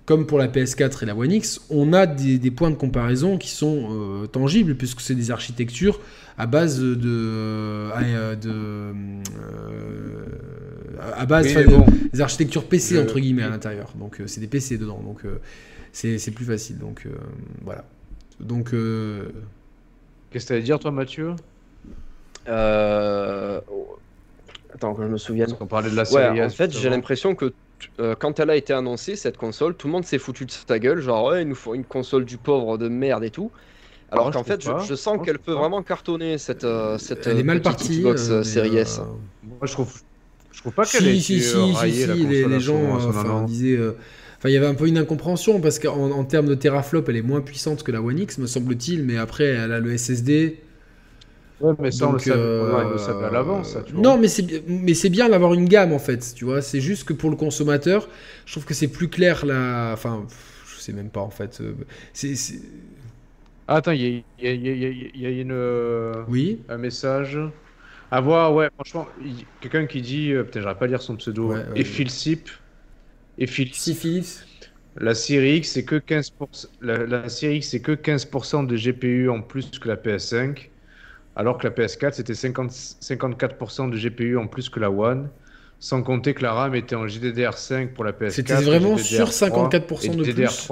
comme 0.08 0.26
pour 0.26 0.38
la 0.38 0.48
PS4 0.48 1.02
et 1.02 1.06
la 1.06 1.14
One 1.14 1.32
X, 1.32 1.60
on 1.68 1.92
a 1.92 2.06
des, 2.06 2.50
points 2.50 2.70
de 2.70 2.76
comparaison 2.76 3.36
qui 3.36 3.50
sont 3.50 3.90
euh, 3.90 4.26
tangibles 4.26 4.74
puisque 4.74 5.02
c'est 5.02 5.14
des 5.14 5.30
architectures 5.30 6.00
à 6.38 6.46
base 6.46 6.80
de, 6.80 6.96
euh, 7.04 8.34
de 8.34 8.94
à 11.12 11.26
base 11.26 11.54
des 12.10 12.20
architectures 12.22 12.64
PC 12.64 12.98
entre 12.98 13.20
guillemets 13.20 13.42
à 13.42 13.50
l'intérieur. 13.50 13.92
Donc 13.98 14.22
c'est 14.24 14.40
des 14.40 14.46
PC 14.46 14.78
dedans. 14.78 15.02
Donc 15.04 15.24
c'est 15.92 16.30
plus 16.30 16.46
facile. 16.46 16.78
Donc 16.78 17.06
voilà. 17.62 17.84
Donc 18.40 18.70
Qu'est-ce 20.30 20.44
que 20.44 20.48
tu 20.48 20.52
allais 20.54 20.62
dire, 20.62 20.78
toi, 20.78 20.90
Mathieu? 20.90 21.34
Euh... 22.48 23.60
Attends, 24.72 24.94
que 24.94 25.02
je 25.02 25.08
me 25.08 25.18
souvienne. 25.18 25.54
On 25.60 25.66
parlait 25.66 25.90
de 25.90 25.96
la 25.96 26.06
série. 26.06 26.42
en 26.42 26.48
fait, 26.48 26.70
j'ai 26.70 26.88
l'impression 26.88 27.34
que 27.34 27.52
euh, 28.00 28.14
quand 28.18 28.40
elle 28.40 28.50
a 28.50 28.56
été 28.56 28.72
annoncée, 28.72 29.16
cette 29.16 29.36
console, 29.36 29.74
tout 29.74 29.86
le 29.86 29.92
monde 29.92 30.04
s'est 30.04 30.18
foutu 30.18 30.44
de 30.44 30.50
sa 30.50 30.78
gueule. 30.78 31.00
Genre, 31.00 31.26
ouais, 31.26 31.42
il 31.42 31.48
nous 31.48 31.54
faut 31.54 31.74
une 31.74 31.84
console 31.84 32.24
du 32.24 32.36
pauvre 32.36 32.78
de 32.78 32.88
merde 32.88 33.24
et 33.24 33.30
tout. 33.30 33.50
Alors 34.10 34.30
qu'en 34.30 34.44
fait, 34.44 34.62
je, 34.62 34.94
sens 34.94 35.18
qu'elle 35.22 35.38
peut 35.38 35.52
vraiment 35.52 35.82
cartonner 35.82 36.38
cette, 36.38 36.64
euh, 36.64 36.96
cette 36.96 37.26
elle 37.26 37.38
est 37.38 37.42
mal 37.42 37.60
partie, 37.60 37.98
Xbox 37.98 38.30
euh, 38.30 38.42
Series 38.42 38.78
S. 38.78 39.00
Moi, 39.42 39.58
je 39.64 39.72
trouve, 39.72 39.92
je 40.50 40.60
trouve 40.60 40.72
pas 40.72 40.86
qu'elle 40.86 41.02
si, 41.02 41.08
est 41.08 41.20
si, 41.20 41.42
si, 41.42 41.74
si, 41.74 42.06
les, 42.06 42.46
les, 42.46 42.60
gens 42.60 43.44
disaient. 43.44 43.78
Enfin, 44.38 44.48
il 44.48 44.52
y 44.52 44.56
avait 44.56 44.66
un 44.66 44.74
peu 44.74 44.86
une 44.86 44.96
incompréhension 44.96 45.60
parce 45.60 45.78
qu'en 45.78 46.24
termes 46.24 46.46
de 46.46 46.54
teraflop, 46.54 47.04
elle 47.08 47.16
est 47.16 47.22
moins 47.22 47.40
puissante 47.40 47.82
que 47.82 47.92
la 47.92 48.00
One 48.00 48.18
X, 48.18 48.38
me 48.38 48.46
semble-t-il, 48.46 49.04
mais 49.04 49.18
après, 49.18 49.44
elle 49.44 49.72
a 49.72 49.80
le 49.80 49.96
SSD. 49.96 50.60
Ouais, 51.60 51.74
mais 51.78 51.90
ça, 51.90 52.08
on, 52.08 52.12
le 52.12 52.18
savait, 52.18 52.38
euh, 52.38 53.26
à 53.26 53.30
l'avance. 53.30 53.76
Non, 53.92 54.16
mais 54.18 54.28
c'est 54.28 55.10
bien 55.10 55.28
d'avoir 55.28 55.54
une 55.54 55.68
gamme 55.68 55.92
en 55.92 55.98
fait. 55.98 56.34
Tu 56.34 56.44
vois, 56.44 56.62
c'est 56.62 56.80
juste 56.80 57.04
que 57.04 57.12
pour 57.12 57.30
le 57.30 57.36
consommateur, 57.36 58.08
je 58.46 58.52
trouve 58.52 58.64
que 58.64 58.74
c'est 58.74 58.88
plus 58.88 59.08
clair 59.08 59.44
là. 59.44 59.92
Enfin, 59.92 60.26
je 60.72 60.80
sais 60.80 60.92
même 60.92 61.10
pas 61.10 61.20
en 61.20 61.30
fait. 61.30 61.60
Euh, 61.60 61.74
c'est. 62.12 62.34
Ah, 63.66 63.76
attends, 63.76 63.92
il 63.92 64.02
y, 64.02 64.24
y, 64.40 65.26
a 65.26 65.30
une. 65.30 65.52
Euh, 65.52 66.22
oui. 66.28 66.60
Un 66.68 66.78
message. 66.78 67.38
À 68.10 68.20
voir, 68.20 68.54
ouais, 68.54 68.70
franchement, 68.74 69.06
quelqu'un 69.60 69.86
qui 69.86 70.00
dit. 70.00 70.32
Putain, 70.44 70.62
j'arrive 70.62 70.78
pas 70.78 70.84
à 70.84 70.88
lire 70.88 71.02
son 71.02 71.16
pseudo. 71.16 71.52
Ouais, 71.52 71.64
et 71.74 71.84
Phil 71.84 72.10
Sip 72.10 72.48
et 73.36 73.46
Philips. 73.46 74.44
La 75.00 75.14
série 75.14 75.58
X, 75.58 75.72
c'est 75.72 75.84
que 75.84 75.96
15%, 75.96 76.32
la, 76.80 77.06
la 77.06 77.28
série 77.28 77.58
X, 77.58 77.68
c'est 77.68 77.80
que 77.80 77.92
15% 77.92 78.66
de 78.66 78.76
GPU 78.76 79.28
en 79.28 79.42
plus 79.42 79.70
que 79.78 79.86
la 79.86 79.96
PS5, 79.96 80.70
alors 81.38 81.56
que 81.56 81.68
la 81.68 81.72
PS4, 81.72 82.14
c'était 82.14 82.32
54% 82.32 83.90
de 83.90 83.96
GPU 83.96 84.36
en 84.36 84.48
plus 84.48 84.68
que 84.68 84.80
la 84.80 84.90
One, 84.90 85.28
sans 85.78 86.02
compter 86.02 86.34
que 86.34 86.42
la 86.42 86.52
RAM 86.52 86.74
était 86.74 86.96
en 86.96 87.06
GDDR5 87.06 87.92
pour 87.92 88.04
la 88.04 88.10
PS4. 88.10 88.30
C'était 88.30 88.54
vraiment 88.54 88.98
sur 88.98 89.28
54% 89.28 90.16
de 90.16 90.32
plus. 90.32 90.68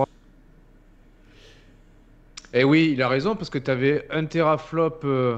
Et 2.52 2.60
eh 2.60 2.64
oui, 2.64 2.90
il 2.94 3.02
a 3.02 3.08
raison, 3.08 3.36
parce 3.36 3.50
que 3.50 3.58
tu 3.58 3.70
avais 3.70 4.06
un 4.10 4.24
teraflop, 4.24 5.04
euh, 5.04 5.36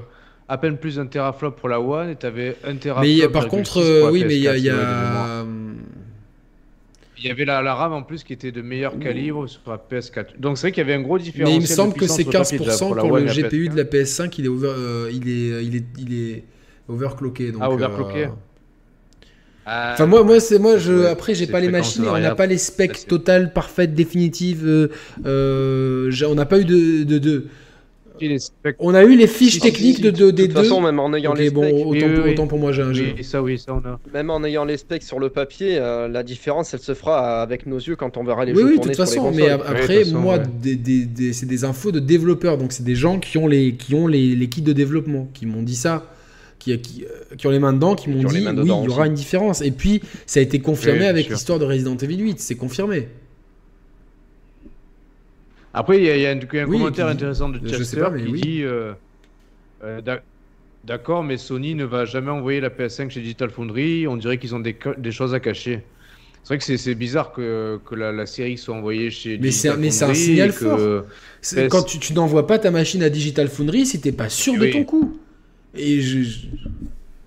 à 0.49 0.57
peine 0.57 0.79
plus 0.79 0.97
d'un 0.97 1.07
teraflop 1.07 1.51
pour 1.51 1.69
la 1.69 1.81
One, 1.81 2.11
et 2.11 2.17
tu 2.17 2.25
avais 2.25 2.57
un 2.65 2.77
teraflop. 2.77 3.07
Mais 3.07 3.29
par 3.29 3.49
contre, 3.49 3.83
euh, 3.83 4.11
oui, 4.11 4.25
mais 4.27 4.37
il 4.37 4.43
y 4.43 4.71
a 4.71 5.45
il 7.19 7.27
y 7.27 7.31
avait 7.31 7.45
la, 7.45 7.63
la, 7.63 7.75
RAM 7.75 7.93
en 7.93 8.03
plus 8.03 8.25
qui 8.25 8.33
était 8.33 8.53
de 8.53 8.63
meilleur 8.63 8.99
calibre 8.99 9.49
sur 9.49 9.61
la 9.67 9.77
PS4. 9.77 10.39
Donc 10.39 10.57
c'est 10.57 10.69
vrai 10.69 10.73
qu'il 10.73 10.83
y 10.83 10.87
avait 10.87 10.95
un 10.95 11.03
gros 11.03 11.19
différentiel. 11.19 11.59
Mais 11.59 11.65
il 11.65 11.69
me 11.69 11.75
semble 11.75 11.95
que 11.95 12.07
c'est 12.07 12.25
15% 12.25 12.97
quand 12.97 13.17
le 13.17 13.25
GPU 13.25 13.69
de 13.69 13.77
la 13.77 13.85
PS5 13.85 14.35
il 14.39 14.45
est, 14.45 14.49
over, 14.49 14.69
euh, 14.69 15.11
il 15.13 15.29
est, 15.29 15.65
il 15.65 15.77
est, 15.77 15.85
il 15.99 16.15
est 16.15 16.45
overclocké. 16.89 17.53
Donc, 17.53 17.63
ah, 17.65 17.71
overclocké 17.71 18.25
euh, 18.25 19.93
Enfin 19.93 20.07
moi 20.07 20.25
moi 20.25 20.41
c'est 20.41 20.59
moi 20.59 20.79
je 20.79 21.05
après 21.05 21.35
j'ai 21.35 21.47
pas 21.47 21.61
les 21.61 21.69
machines 21.69 22.07
on 22.09 22.19
n'a 22.19 22.35
pas 22.35 22.47
les 22.47 22.57
specs 22.57 23.07
totales 23.07 23.53
parfaites 23.53 23.95
définitives 23.95 24.65
euh, 25.27 26.11
on 26.27 26.35
n'a 26.35 26.47
pas 26.47 26.59
eu 26.59 26.65
de, 26.65 27.05
de, 27.05 27.19
de 27.19 27.49
on 28.79 28.95
a 28.95 29.05
eu 29.05 29.17
les 29.17 29.27
fiches 29.27 29.61
techniques 29.61 30.01
de, 30.01 30.11
de, 30.11 30.31
des 30.31 30.49
deux. 30.49 30.49
De 30.49 30.53
toute 30.55 30.63
façon, 30.63 30.81
même 30.81 30.99
en 30.99 31.13
ayant 31.15 31.35
les 31.35 31.49
specs. 31.49 31.75
autant, 31.75 32.47
pour, 32.47 32.59
moi, 32.59 32.73
j'ai 32.73 32.83
un 32.83 32.93
jeu. 32.93 33.15
ça, 33.23 33.43
oui, 33.43 33.59
ça, 33.59 33.75
on 33.75 33.89
a. 33.89 33.99
Même 34.13 34.31
en 34.31 34.43
ayant 34.45 34.65
les 34.65 34.77
specs 34.77 35.03
sur 35.03 35.19
le 35.19 35.31
papier, 35.31 35.79
euh, 35.79 36.09
la 36.09 36.23
différence, 36.23 36.75
elle 36.75 36.81
se 36.81 36.95
fera 36.95 37.43
avec 37.43 37.67
nos 37.67 37.79
yeux 37.79 37.97
quand 37.97 38.17
on 38.17 38.25
verra 38.25 38.45
les 38.45 38.55
jeux. 38.55 38.65
Oui, 38.65 38.79
de 38.79 38.83
toute 38.83 38.97
façon, 38.97 39.31
mais 39.33 39.49
après, 39.49 40.05
moi, 40.05 40.39
c'est 40.63 41.47
des 41.47 41.65
infos 41.65 41.93
de 41.93 42.01
développeurs. 42.01 42.59
Donc, 42.59 42.73
c'est 42.73 42.85
des 42.85 42.97
gens 42.97 43.19
qui 43.19 43.39
ont 43.39 43.47
les, 43.47 43.75
qui 43.75 43.95
ont 43.95 44.07
les, 44.07 44.35
les 44.35 44.49
kits 44.49 44.63
de 44.63 44.73
développement, 44.73 45.29
qui 45.35 45.47
m'ont 45.47 45.63
dit 45.63 45.77
ça. 45.77 46.07
Qui, 46.59 46.77
qui, 46.81 47.05
euh, 47.05 47.37
qui, 47.37 47.47
ont 47.47 47.51
les 47.51 47.61
mains 47.61 47.73
dedans, 47.73 47.95
qui 47.95 48.11
m'ont 48.11 48.19
dit 48.19 48.43
oui, 48.43 48.45
il 48.45 48.67
y 48.67 48.89
aura 48.89 49.07
une 49.07 49.15
différence. 49.15 49.63
Et 49.63 49.71
puis, 49.71 50.03
ça 50.27 50.41
a 50.41 50.43
été 50.43 50.59
confirmé 50.59 51.07
avec 51.07 51.29
l'histoire 51.29 51.61
de 51.61 51.65
Resident 51.65 51.97
Evil 51.97 52.19
8, 52.19 52.41
c'est 52.41 52.57
confirmé. 52.57 53.07
Après, 55.75 55.99
il 55.99 56.05
y, 56.05 56.27
a, 56.27 56.31
un, 56.31 56.39
commentaire 56.67 57.07
intéressant 57.07 57.49
de 57.49 57.67
Chester 57.69 58.07
qui 58.17 58.33
dit 58.33 58.63
euh, 58.63 58.93
euh, 59.85 60.01
D'accord, 60.85 61.23
mais 61.23 61.37
Sony 61.37 61.75
ne 61.75 61.85
va 61.85 62.05
jamais 62.05 62.31
envoyer 62.31 62.61
la 62.61 62.71
PS5 62.71 63.11
chez 63.11 63.21
Digital 63.21 63.51
Foundry. 63.51 64.07
On 64.09 64.17
dirait 64.17 64.39
qu'ils 64.39 64.55
ont 64.55 64.61
des, 64.61 64.77
des, 64.97 65.13
choses 65.13 65.35
à 65.35 65.41
cacher. 65.41 65.83
C'est 66.43 66.55
vrai 66.55 66.59
que 66.59 66.77
c'est 66.77 66.95
bizarre 66.95 67.33
que, 67.33 67.79
que 67.85 67.95
la, 67.95 68.27
série 68.27 68.57
soit 68.57 68.75
envoyée 68.75 69.11
chez 69.11 69.37
mais 69.37 69.49
Digital 69.49 69.73
Foundry. 69.73 69.87
Mais 69.87 69.91
c'est 69.91 70.05
un 70.05 70.15
signal 70.15 70.53
fort. 70.53 71.05
Quand 71.71 71.83
tu, 71.83 71.99
tu 71.99 72.13
n'envoies 72.15 72.47
pas 72.47 72.59
ta 72.59 72.71
machine 72.71 73.03
à 73.03 73.11
Digital 73.11 73.49
Foundry 73.49 73.85
si 73.85 74.01
t'es 74.01 74.13
pas 74.13 74.29
sûr 74.29 74.59
de 74.59 74.67
ton 74.69 74.85
coup. 74.85 75.19
Et, 75.75 76.01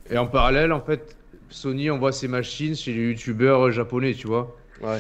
Et 0.09 0.17
en 0.17 0.25
parallèle, 0.25 0.71
en 0.71 0.81
fait, 0.81 1.15
Sony 1.49 1.89
envoie 1.89 2.11
ses 2.11 2.27
machines 2.27 2.75
chez 2.75 2.93
les 2.93 3.09
youtubeurs 3.09 3.71
japonais, 3.71 4.13
tu 4.13 4.27
vois. 4.27 4.57
Ouais. 4.81 4.99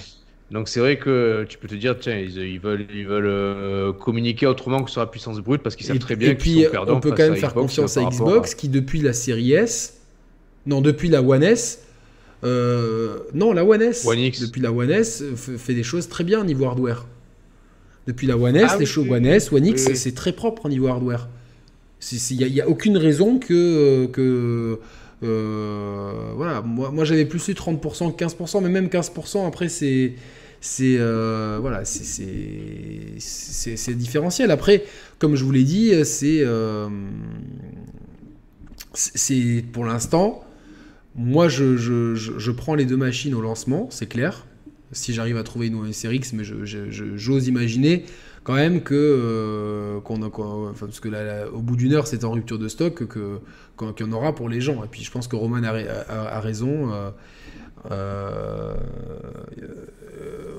Donc 0.51 0.67
c'est 0.67 0.81
vrai 0.81 0.97
que 0.97 1.45
tu 1.47 1.57
peux 1.57 1.69
te 1.69 1.75
dire, 1.75 1.97
tiens, 1.97 2.17
ils, 2.17 2.59
veulent, 2.59 2.85
ils 2.93 3.07
veulent 3.07 3.25
euh, 3.25 3.93
communiquer 3.93 4.47
autrement 4.47 4.83
que 4.83 4.91
sur 4.91 4.99
la 4.99 5.07
puissance 5.07 5.39
brute 5.39 5.63
parce 5.63 5.77
qu'ils 5.77 5.87
savent 5.87 5.97
très 5.97 6.17
bien 6.17 6.35
qu'ils 6.35 6.65
sont 6.65 6.71
perdants. 6.71 6.97
On 6.97 6.99
peut 6.99 7.11
quand 7.11 7.23
même 7.23 7.37
faire 7.37 7.53
confiance 7.53 7.95
à 7.95 8.03
Xbox 8.03 8.53
qui 8.53 8.67
depuis 8.67 8.99
la 8.99 9.13
série 9.13 9.53
S, 9.53 10.01
non 10.65 10.81
depuis 10.81 11.07
la 11.07 11.21
One 11.21 11.41
S, 11.41 11.83
euh, 12.43 13.19
non 13.33 13.53
la 13.53 13.63
One 13.63 13.81
S, 13.81 14.05
depuis 14.05 14.61
la 14.61 14.73
One 14.73 14.91
S 14.91 15.23
fait 15.35 15.73
des 15.73 15.83
choses 15.83 16.09
très 16.09 16.25
bien 16.25 16.41
au 16.41 16.45
niveau 16.45 16.65
hardware. 16.65 17.05
Depuis 18.07 18.27
la 18.27 18.35
One 18.35 18.57
S, 18.57 18.71
ah 18.73 18.77
les 18.77 18.85
choses 18.85 19.09
One 19.09 19.25
S, 19.25 19.53
One 19.53 19.65
X, 19.65 19.93
c'est 19.93 20.15
très 20.15 20.33
propre 20.33 20.65
au 20.65 20.69
niveau 20.69 20.87
hardware. 20.87 21.29
Il 22.29 22.51
n'y 22.51 22.59
a, 22.59 22.67
aucune 22.67 22.97
raison 22.97 23.39
que, 23.39 24.07
que 24.07 24.79
euh, 25.23 26.31
voilà, 26.35 26.61
moi, 26.61 26.91
moi 26.91 27.05
j'avais 27.05 27.25
plus 27.25 27.47
eu 27.47 27.53
30%, 27.53 28.17
15%, 28.17 28.63
mais 28.63 28.69
même 28.69 28.87
15%, 28.87 29.47
après 29.47 29.69
c'est 29.69 30.15
c'est 30.61 30.97
euh, 30.99 31.57
voilà, 31.59 31.83
c'est 31.85 33.17
différentiel. 33.95 34.51
Après, 34.51 34.85
comme 35.19 35.35
je 35.35 35.43
vous 35.43 35.51
l'ai 35.51 35.63
dit, 35.63 35.91
c'est 36.05 36.41
euh, 36.41 36.87
pour 39.73 39.85
l'instant. 39.85 40.45
Moi, 41.13 41.49
je, 41.49 41.75
je, 41.75 42.15
je, 42.15 42.51
prends 42.51 42.73
les 42.73 42.85
deux 42.85 42.95
machines 42.95 43.33
au 43.35 43.41
lancement, 43.41 43.89
c'est 43.89 44.07
clair. 44.07 44.45
Si 44.93 45.13
j'arrive 45.13 45.35
à 45.35 45.43
trouver 45.43 45.67
une 45.67 45.91
SRX, 45.91 46.31
mais 46.33 46.45
j'ose 46.45 47.47
imaginer 47.49 48.05
quand 48.43 48.55
même 48.55 48.81
que 48.81 48.95
euh, 48.95 49.99
a 49.99 50.73
parce 50.79 50.99
que 50.99 51.09
là, 51.09 51.47
au 51.51 51.59
bout 51.61 51.75
d'une 51.75 51.93
heure 51.93 52.07
c'est 52.07 52.23
en 52.23 52.31
rupture 52.31 52.57
de 52.57 52.67
stock 52.67 53.05
que 53.07 53.39
qu'il 53.95 54.05
y 54.05 54.09
en 54.09 54.11
aura 54.11 54.33
pour 54.35 54.49
les 54.49 54.61
gens 54.61 54.83
et 54.83 54.87
puis 54.87 55.03
je 55.03 55.11
pense 55.11 55.27
que 55.27 55.35
Roman 55.35 55.63
a, 55.63 55.73
a, 56.09 56.39
raison 56.39 56.91
euh, 56.91 57.11
euh, 57.91 58.75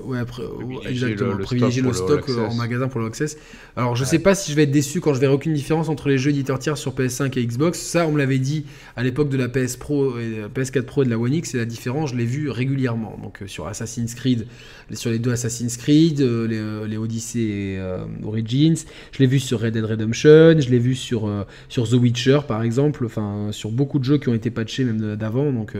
ouais, 0.05 0.19
après, 0.19 0.43
exactement. 0.89 1.37
privilégier 1.37 1.81
le, 1.81 1.93
stock, 1.93 2.29
en 2.29 2.53
magasin 2.53 2.87
pour 2.87 2.99
le 2.99 3.07
Access. 3.07 3.37
Alors, 3.75 3.95
je 3.95 4.03
sais 4.03 4.19
pas 4.19 4.35
si 4.35 4.51
je 4.51 4.55
vais 4.55 4.63
être 4.63 4.71
déçu 4.71 5.01
quand 5.01 5.13
je 5.13 5.19
verrai 5.19 5.33
aucune 5.33 5.53
différence 5.53 5.89
entre 5.89 6.09
les 6.09 6.17
jeux 6.17 6.31
éditeurs 6.31 6.59
tiers 6.59 6.77
sur 6.77 6.93
PS5 6.93 7.37
et 7.37 7.45
Xbox. 7.45 7.79
Ça, 7.79 8.07
on 8.07 8.11
me 8.11 8.17
l'avait 8.17 8.39
dit 8.39 8.65
à 8.95 9.03
l'époque 9.03 9.29
de 9.29 9.37
la 9.37 9.49
PS 9.49 9.77
Pro, 9.77 10.17
et 10.19 10.43
PS4 10.53 10.83
Pro 10.83 11.03
et 11.03 11.05
de 11.05 11.09
la 11.09 11.17
One 11.17 11.33
X, 11.33 11.55
et 11.55 11.57
la 11.57 11.65
différence, 11.65 12.11
je 12.11 12.15
l'ai 12.15 12.25
vu 12.25 12.49
régulièrement. 12.49 13.17
Donc, 13.21 13.41
euh, 13.41 13.47
sur 13.47 13.67
Assassin's 13.67 14.13
Creed, 14.15 14.47
sur 14.91 15.11
les 15.11 15.19
deux 15.19 15.31
Assassin's 15.31 15.77
Creed, 15.77 16.21
euh, 16.21 16.47
les, 16.47 16.57
euh, 16.57 16.87
les, 16.87 16.97
Odyssey 16.97 17.39
et 17.39 17.79
Origins, 18.23 18.77
je 19.11 19.19
l'ai 19.19 19.27
vu 19.27 19.39
sur 19.39 19.59
Red 19.61 19.73
Dead 19.73 19.85
Redemption, 19.85 20.59
je 20.59 20.69
l'ai 20.69 20.79
vu 20.79 20.95
sur, 20.95 21.29
sur 21.69 21.89
The 21.89 21.93
Witcher, 21.93 22.39
par 22.47 22.63
exemple, 22.63 23.05
enfin, 23.05 23.49
sur 23.51 23.71
beaucoup 23.71 23.99
de 23.99 24.03
jeux 24.03 24.17
qui 24.17 24.29
ont 24.29 24.33
été 24.33 24.51
patchés 24.51 24.83
même 24.83 25.15
d'avant. 25.15 25.51
Donc, 25.51 25.73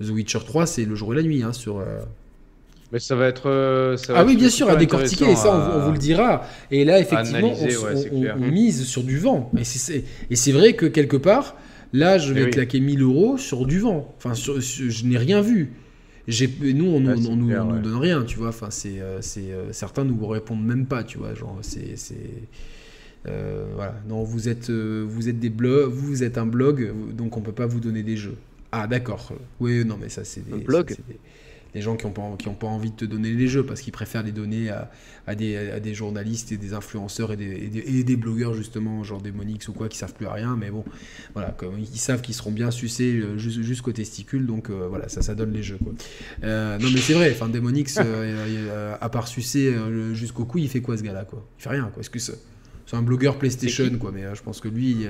The 0.00 0.10
Witcher 0.10 0.40
3, 0.44 0.66
c'est 0.66 0.84
le 0.84 0.94
jour 0.94 1.12
et 1.12 1.16
la 1.16 1.22
nuit 1.22 1.42
hein, 1.42 1.52
sur 1.52 1.82
mais 2.92 2.98
ça 2.98 3.14
va 3.14 3.28
être. 3.28 3.48
Euh, 3.48 3.96
ah 4.08 4.24
oui, 4.24 4.36
bien 4.36 4.50
sûr, 4.50 4.68
à 4.68 4.76
décortiquer, 4.76 5.30
et 5.30 5.36
ça, 5.36 5.54
on, 5.76 5.86
vous 5.86 5.92
le 5.92 5.98
dira. 5.98 6.42
Et 6.70 6.84
là, 6.84 6.98
effectivement, 6.98 7.54
on, 8.12 8.50
mise 8.50 8.84
sur 8.84 9.02
du 9.02 9.18
vent. 9.18 9.50
Et 9.56 10.36
c'est 10.36 10.52
vrai 10.52 10.72
que 10.74 10.86
quelque 10.86 11.16
part, 11.16 11.56
là, 11.92 12.18
je 12.18 12.32
vais 12.32 12.50
claquer 12.50 12.80
1000 12.80 13.02
euros 13.02 13.38
sur 13.38 13.66
du 13.66 13.78
vent. 13.78 14.12
Enfin, 14.16 14.34
je 14.34 15.06
n'ai 15.06 15.18
rien 15.18 15.40
vu. 15.40 15.72
Nous, 16.28 16.86
on, 16.86 17.00
ne 17.00 17.14
nous, 17.14 17.80
donne 17.80 17.96
rien, 17.96 18.22
tu 18.22 18.38
vois. 18.38 18.48
Enfin, 18.48 18.70
c'est, 18.70 19.00
euh, 19.00 19.20
euh, 19.38 19.68
certains 19.72 20.04
nous 20.04 20.26
répondent 20.26 20.64
même 20.64 20.86
pas, 20.86 21.02
tu 21.02 21.18
vois. 21.18 21.34
Genre, 21.34 21.58
c'est 21.62 21.94
voilà. 23.24 23.94
Non, 24.08 24.24
vous 24.24 24.48
êtes, 24.48 24.70
vous 24.70 25.28
êtes 25.28 25.38
des 25.38 25.50
blogs, 25.50 25.92
vous 25.92 26.24
êtes 26.24 26.38
un 26.38 26.46
blog, 26.46 26.92
donc 27.14 27.36
on 27.36 27.40
peut 27.40 27.52
pas 27.52 27.66
vous 27.66 27.80
donner 27.80 28.02
des 28.02 28.16
jeux. 28.16 28.36
Ah 28.72 28.86
d'accord. 28.86 29.32
Oui, 29.58 29.84
non 29.84 29.98
mais 30.00 30.08
ça 30.08 30.22
c'est 30.24 30.48
des, 30.48 30.58
blog 30.58 30.94
des 31.74 31.80
gens 31.80 31.96
qui 31.96 32.06
n'ont 32.06 32.12
pas, 32.12 32.36
qui 32.38 32.48
ont 32.48 32.54
pas 32.54 32.66
envie 32.66 32.90
de 32.90 32.96
te 32.96 33.04
donner 33.04 33.32
les 33.32 33.48
jeux 33.48 33.64
parce 33.64 33.80
qu'ils 33.80 33.92
préfèrent 33.92 34.22
les 34.22 34.32
donner 34.32 34.70
à, 34.70 34.90
à, 35.26 35.34
des, 35.34 35.56
à, 35.56 35.80
des, 35.80 35.94
journalistes 35.94 36.52
et 36.52 36.56
des 36.56 36.74
influenceurs 36.74 37.32
et 37.32 37.36
des, 37.36 37.82
et 37.86 38.04
des, 38.04 38.16
blogueurs 38.16 38.54
justement, 38.54 39.02
genre 39.04 39.20
des 39.20 39.32
Monix 39.32 39.68
ou 39.68 39.72
quoi, 39.72 39.88
qui 39.88 39.98
savent 39.98 40.14
plus 40.14 40.26
à 40.26 40.32
rien. 40.32 40.56
Mais 40.56 40.70
bon, 40.70 40.84
voilà, 41.34 41.50
comme 41.50 41.78
ils 41.78 41.86
savent 41.98 42.20
qu'ils 42.20 42.34
seront 42.34 42.52
bien 42.52 42.70
sucés 42.70 43.20
euh, 43.20 43.38
jusqu'aux 43.38 43.92
testicules, 43.92 44.46
donc 44.46 44.70
euh, 44.70 44.86
voilà, 44.88 45.08
ça, 45.08 45.22
ça 45.22 45.34
donne 45.34 45.52
les 45.52 45.62
jeux. 45.62 45.78
Quoi. 45.82 45.92
Euh, 46.44 46.78
non 46.78 46.88
mais 46.92 47.00
c'est 47.00 47.14
vrai, 47.14 47.30
enfin 47.32 47.48
Demonix, 47.48 47.98
à 49.00 49.08
part 49.08 49.28
sucer 49.28 49.74
jusqu'au 50.12 50.44
cou, 50.44 50.58
il 50.58 50.68
fait 50.68 50.82
quoi 50.82 50.96
ce 50.96 51.02
gars-là 51.02 51.24
quoi? 51.24 51.46
Il 51.58 51.62
fait 51.62 51.70
rien 51.70 51.90
quoi. 51.92 52.00
Est-ce 52.00 52.10
que 52.10 52.18
c'est 52.18 52.34
un 52.92 53.02
blogueur 53.02 53.38
PlayStation 53.38 53.90
quoi? 53.98 54.10
Mais 54.12 54.24
je 54.34 54.42
pense 54.42 54.60
que 54.60 54.68
lui. 54.68 55.06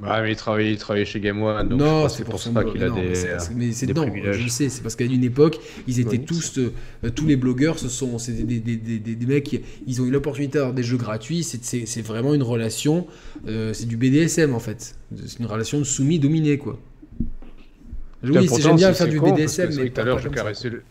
Ouais, 0.00 0.22
mais 0.22 0.30
il 0.30 0.36
travaillait, 0.36 0.72
il 0.72 0.78
travaillait 0.78 1.04
chez 1.04 1.18
Game 1.18 1.42
One, 1.42 1.70
donc 1.70 1.80
non, 1.80 2.08
c'est 2.08 2.22
pour, 2.22 2.38
ça 2.38 2.50
qu'il 2.62 2.84
a 2.84 2.90
des, 2.90 3.14
mais 3.56 3.72
c'est 3.72 3.92
non, 3.92 4.06
je 4.14 4.42
le 4.44 4.48
sais, 4.48 4.68
c'est 4.68 4.80
parce 4.80 4.94
qu'à 4.94 5.04
une 5.04 5.24
époque, 5.24 5.58
ils 5.88 5.98
étaient 5.98 6.18
tous, 6.18 6.58
euh, 6.58 7.10
tous 7.10 7.26
les 7.26 7.34
blogueurs, 7.34 7.80
ce 7.80 7.88
sont 7.88 8.16
des, 8.28 8.60
des, 8.60 8.76
des, 8.76 8.98
des, 8.98 9.26
mecs, 9.26 9.60
ils 9.88 10.00
ont 10.00 10.04
eu 10.04 10.12
l'opportunité 10.12 10.58
d'avoir 10.58 10.72
des 10.72 10.84
jeux 10.84 10.98
gratuits, 10.98 11.42
c'est 11.42 12.02
vraiment 12.02 12.32
une 12.32 12.44
relation, 12.44 13.08
euh, 13.48 13.72
c'est 13.72 13.86
du 13.86 13.96
BDSM 13.96 14.54
en 14.54 14.60
fait, 14.60 14.94
c'est 15.26 15.40
une 15.40 15.46
relation 15.46 15.78
de 15.78 15.84
soumis 15.84 16.20
dominé 16.20 16.58
quoi. 16.58 16.78
Oui, 18.22 18.48
j'aime 18.60 18.76
bien 18.76 18.92
faire 18.92 19.08
du 19.08 19.18
BDSM, 19.18 19.70
mais 19.76 19.90
tout 19.90 20.00
à 20.00 20.04
l'heure 20.04 20.20
je 20.20 20.28
caressais 20.28 20.70
le 20.70 20.84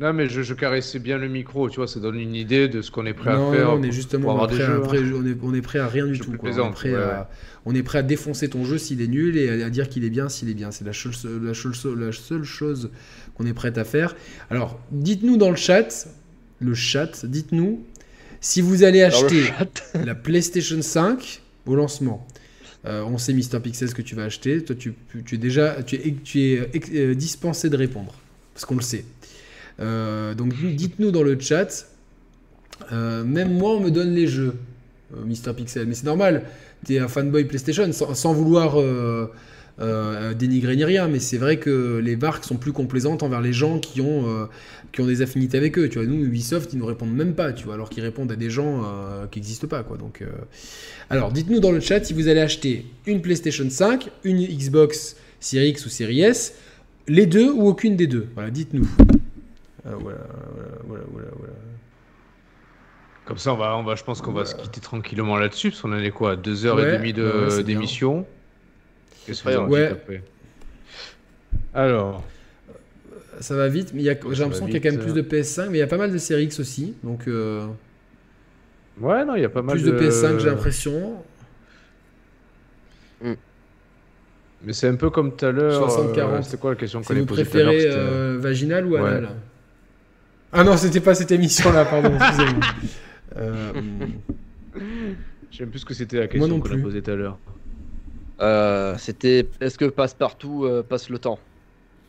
non, 0.00 0.14
mais 0.14 0.30
je, 0.30 0.54
caressais 0.54 0.98
bien 0.98 1.18
le 1.18 1.28
micro, 1.28 1.68
tu 1.68 1.76
vois, 1.76 1.86
ça 1.86 2.00
donne 2.00 2.18
une 2.18 2.34
idée 2.34 2.68
de 2.68 2.80
ce 2.80 2.90
qu'on 2.90 3.04
est 3.04 3.12
prêt 3.12 3.32
à 3.32 3.52
faire. 3.52 3.74
on 3.74 3.82
est 3.82 3.92
justement 3.92 4.34
prêt, 4.46 4.62
à, 4.62 4.80
on, 4.80 4.94
est, 4.94 5.36
on, 5.42 5.54
est, 5.54 5.60
prêt 5.60 5.78
à 5.78 5.88
rien 5.88 6.06
du 6.06 6.18
tout. 6.18 6.32
Quoi. 6.32 6.50
On, 6.58 6.70
est 6.70 6.72
prêt 6.72 6.94
à, 6.94 7.28
on 7.66 7.74
est 7.74 7.82
prêt 7.82 7.98
à 7.98 8.02
défoncer 8.02 8.48
ton 8.48 8.64
jeu 8.64 8.78
s'il 8.78 9.02
est 9.02 9.06
nul 9.06 9.36
et 9.36 9.62
à, 9.62 9.68
dire 9.68 9.90
qu'il 9.90 10.04
est 10.04 10.10
bien 10.10 10.30
s'il 10.30 10.48
est 10.48 10.54
bien. 10.54 10.70
C'est 10.70 10.86
la, 10.86 10.92
la, 11.24 11.48
la, 11.48 12.12
seule 12.12 12.44
chose 12.44 12.90
qu'on 13.34 13.44
est 13.44 13.52
prêt 13.52 13.78
à 13.78 13.84
faire. 13.84 14.16
Alors, 14.48 14.80
dites-nous 14.90 15.36
dans 15.36 15.50
le 15.50 15.56
chat, 15.56 16.08
le 16.60 16.72
chat, 16.72 17.26
dites-nous 17.26 17.84
si 18.40 18.62
vous 18.62 18.84
allez 18.84 19.02
acheter 19.02 19.52
la 20.02 20.14
PlayStation 20.14 20.80
5 20.80 21.42
au 21.66 21.74
lancement. 21.74 22.26
Euh, 22.86 23.04
on 23.04 23.18
sait 23.18 23.34
Mister 23.34 23.60
Pixel 23.60 23.90
ce 23.90 23.94
que 23.94 24.00
tu 24.00 24.14
vas 24.14 24.24
acheter. 24.24 24.64
Toi, 24.64 24.74
tu, 24.76 24.94
tu 25.26 25.34
es 25.34 25.38
déjà 25.38 25.82
tu 25.82 25.96
es, 25.96 26.14
tu 26.24 26.52
es 26.52 26.70
euh, 26.94 27.14
dispensé 27.14 27.68
de 27.68 27.76
répondre 27.76 28.14
parce 28.54 28.64
qu'on 28.64 28.76
le 28.76 28.82
sait. 28.82 29.04
Euh, 29.80 30.34
donc 30.34 30.54
dites-nous 30.54 31.10
dans 31.10 31.22
le 31.22 31.38
chat. 31.38 31.86
Euh, 32.92 33.24
même 33.24 33.52
moi, 33.52 33.72
on 33.72 33.80
me 33.80 33.90
donne 33.90 34.14
les 34.14 34.26
jeux, 34.26 34.54
euh, 35.14 35.24
Mister 35.24 35.52
Pixel. 35.52 35.86
Mais 35.86 35.94
c'est 35.94 36.06
normal. 36.06 36.44
tu 36.86 36.94
es 36.94 36.98
un 36.98 37.08
fanboy 37.08 37.44
PlayStation 37.44 37.90
sans, 37.92 38.32
vouloir 38.32 38.76
dénigrer 40.38 40.76
ni 40.76 40.84
rien. 40.84 41.08
Mais 41.08 41.18
c'est 41.18 41.38
vrai 41.38 41.58
que 41.58 41.98
les 41.98 42.16
marques 42.16 42.44
sont 42.44 42.56
plus 42.56 42.72
complaisantes 42.72 43.22
envers 43.22 43.40
les 43.40 43.52
gens 43.52 43.78
qui 43.78 44.00
ont, 44.00 44.48
qui 44.92 45.00
ont 45.00 45.06
des 45.06 45.22
affinités 45.22 45.58
avec 45.58 45.78
eux. 45.78 45.88
Tu 45.88 45.98
vois, 45.98 46.06
nous, 46.06 46.24
Ubisoft, 46.24 46.72
ils 46.72 46.78
nous 46.78 46.86
répondent 46.86 47.14
même 47.14 47.34
pas. 47.34 47.52
Tu 47.52 47.64
vois, 47.64 47.74
alors 47.74 47.90
qu'ils 47.90 48.02
répondent 48.02 48.32
à 48.32 48.36
des 48.36 48.50
gens 48.50 48.82
qui 49.30 49.38
n'existent 49.38 49.68
pas. 49.68 49.82
Quoi. 49.82 49.96
Donc, 49.96 50.24
alors, 51.08 51.32
dites-nous 51.32 51.60
dans 51.60 51.72
le 51.72 51.80
chat 51.80 52.04
si 52.04 52.12
vous 52.12 52.28
allez 52.28 52.40
acheter 52.40 52.86
une 53.06 53.20
PlayStation 53.20 53.68
5, 53.68 54.10
une 54.24 54.40
Xbox 54.46 55.16
Series 55.40 55.70
X 55.70 55.86
ou 55.86 55.88
Series 55.88 56.20
S, 56.20 56.54
les 57.08 57.26
deux 57.26 57.50
ou 57.50 57.66
aucune 57.66 57.96
des 57.96 58.06
deux. 58.06 58.26
Voilà, 58.34 58.50
dites-nous. 58.50 58.88
Euh, 59.86 59.94
voilà, 59.98 60.18
voilà, 60.84 61.04
voilà, 61.10 61.28
voilà, 61.38 61.52
Comme 63.24 63.38
ça, 63.38 63.52
on 63.54 63.56
va, 63.56 63.76
on 63.76 63.82
va, 63.82 63.94
je 63.94 64.04
pense 64.04 64.20
qu'on 64.20 64.32
va 64.32 64.44
se 64.44 64.54
quitter 64.54 64.80
tranquillement 64.80 65.36
là-dessus, 65.36 65.70
parce 65.70 65.80
qu'on 65.80 65.92
en 65.92 65.98
est 65.98 66.10
quoi 66.10 66.36
Deux 66.36 66.66
heures 66.66 66.80
et 66.80 66.98
demie 66.98 67.12
de, 67.12 67.62
d'émission 67.62 68.26
Qu'est-ce 69.26 69.42
que 69.42 69.56
vous 69.56 69.72
ouais. 69.72 70.22
Alors. 71.74 72.24
Ça 73.40 73.54
va 73.54 73.68
vite, 73.68 73.92
mais 73.94 74.02
j'ai 74.02 74.08
l'impression 74.08 74.66
qu'il 74.66 74.74
y 74.74 74.76
a 74.76 74.80
quand 74.80 74.90
même 74.90 75.00
plus 75.00 75.14
de 75.14 75.22
PS5, 75.22 75.68
mais 75.70 75.78
il 75.78 75.80
y 75.80 75.82
a 75.82 75.86
pas 75.86 75.96
mal 75.96 76.12
de 76.12 76.18
Series 76.18 76.44
X 76.44 76.60
aussi, 76.60 76.94
donc. 77.02 77.26
Euh, 77.26 77.66
ouais, 79.00 79.24
non, 79.24 79.34
il 79.34 79.42
y 79.42 79.44
a 79.44 79.48
pas 79.48 79.62
mal 79.62 79.80
de. 79.80 79.90
Plus 79.90 80.06
de 80.06 80.10
PS5, 80.10 80.38
j'ai 80.40 80.50
l'impression. 80.50 81.14
Mm. 83.22 83.32
Mais 84.62 84.72
c'est 84.74 84.88
un 84.88 84.96
peu 84.96 85.08
comme 85.08 85.36
tout 85.36 85.46
à 85.46 85.52
l'heure. 85.52 85.88
60-40. 85.88 86.18
Euh, 86.18 86.42
c'était 86.42 86.56
quoi 86.58 86.70
la 86.70 86.76
question 86.76 87.02
qu'on 87.02 87.14
avait 87.14 87.24
posée 87.24 87.46
tout 87.46 87.56
à 87.56 87.62
l'heure 87.62 87.72
euh, 87.74 88.36
vaginal 88.38 88.84
ou 88.86 88.96
anal 88.96 89.30
Ah 90.52 90.64
non, 90.64 90.76
c'était 90.76 91.00
pas 91.00 91.14
cette 91.14 91.30
émission-là, 91.30 91.84
pardon, 91.84 92.12
excusez-moi. 92.16 92.64
euh... 93.36 93.72
Je 95.50 95.64
plus 95.64 95.80
ce 95.80 95.84
que 95.84 95.94
c'était 95.94 96.18
la 96.18 96.28
question 96.28 96.60
qu'on 96.60 96.72
a 96.72 96.78
posée 96.78 97.02
tout 97.02 97.10
à 97.10 97.16
l'heure. 97.16 97.38
Euh, 98.40 98.94
c'était 98.98 99.46
est-ce 99.60 99.76
que 99.76 99.84
passe-partout 99.86 100.64
euh, 100.64 100.82
passe 100.82 101.10
le 101.10 101.18
temps? 101.18 101.38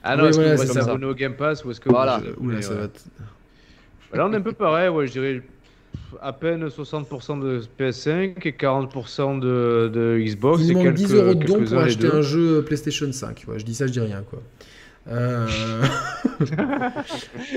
Ah 0.03 0.15
non, 0.15 0.27
est-ce 0.27 0.39
que 0.39 0.55
vous 0.55 0.73
s'abonner 0.73 1.05
au 1.05 1.13
Game 1.13 1.35
Pass 1.35 1.65
ou 1.65 1.71
est-ce 1.71 1.81
que 1.81 1.89
voilà. 1.89 2.21
vous... 2.37 2.47
Oula, 2.47 2.61
ça 2.61 2.73
va 2.73 2.87
Là, 4.13 4.27
on 4.27 4.33
est 4.33 4.37
un 4.37 4.41
peu 4.41 4.53
pareil, 4.53 4.89
ouais, 4.89 5.07
je 5.07 5.11
dirais 5.11 5.41
à 6.21 6.33
peine 6.33 6.67
60% 6.67 7.41
de 7.41 7.61
PS5 7.79 8.35
et 8.45 8.51
40% 8.51 9.39
de, 9.39 9.89
de, 9.93 10.19
Xbox. 10.19 10.63
Il 10.63 10.73
manque 10.73 10.93
10 10.93 11.13
euros 11.13 11.33
de 11.33 11.45
don 11.45 11.63
pour 11.63 11.77
acheter 11.77 12.07
un 12.07 12.21
jeu 12.21 12.63
PlayStation 12.63 13.11
5. 13.11 13.45
Ouais, 13.47 13.59
je 13.59 13.65
dis 13.65 13.75
ça, 13.75 13.87
je 13.87 13.91
dis 13.91 13.99
rien. 13.99 14.23
quoi. 14.29 14.41
Euh... 15.09 15.47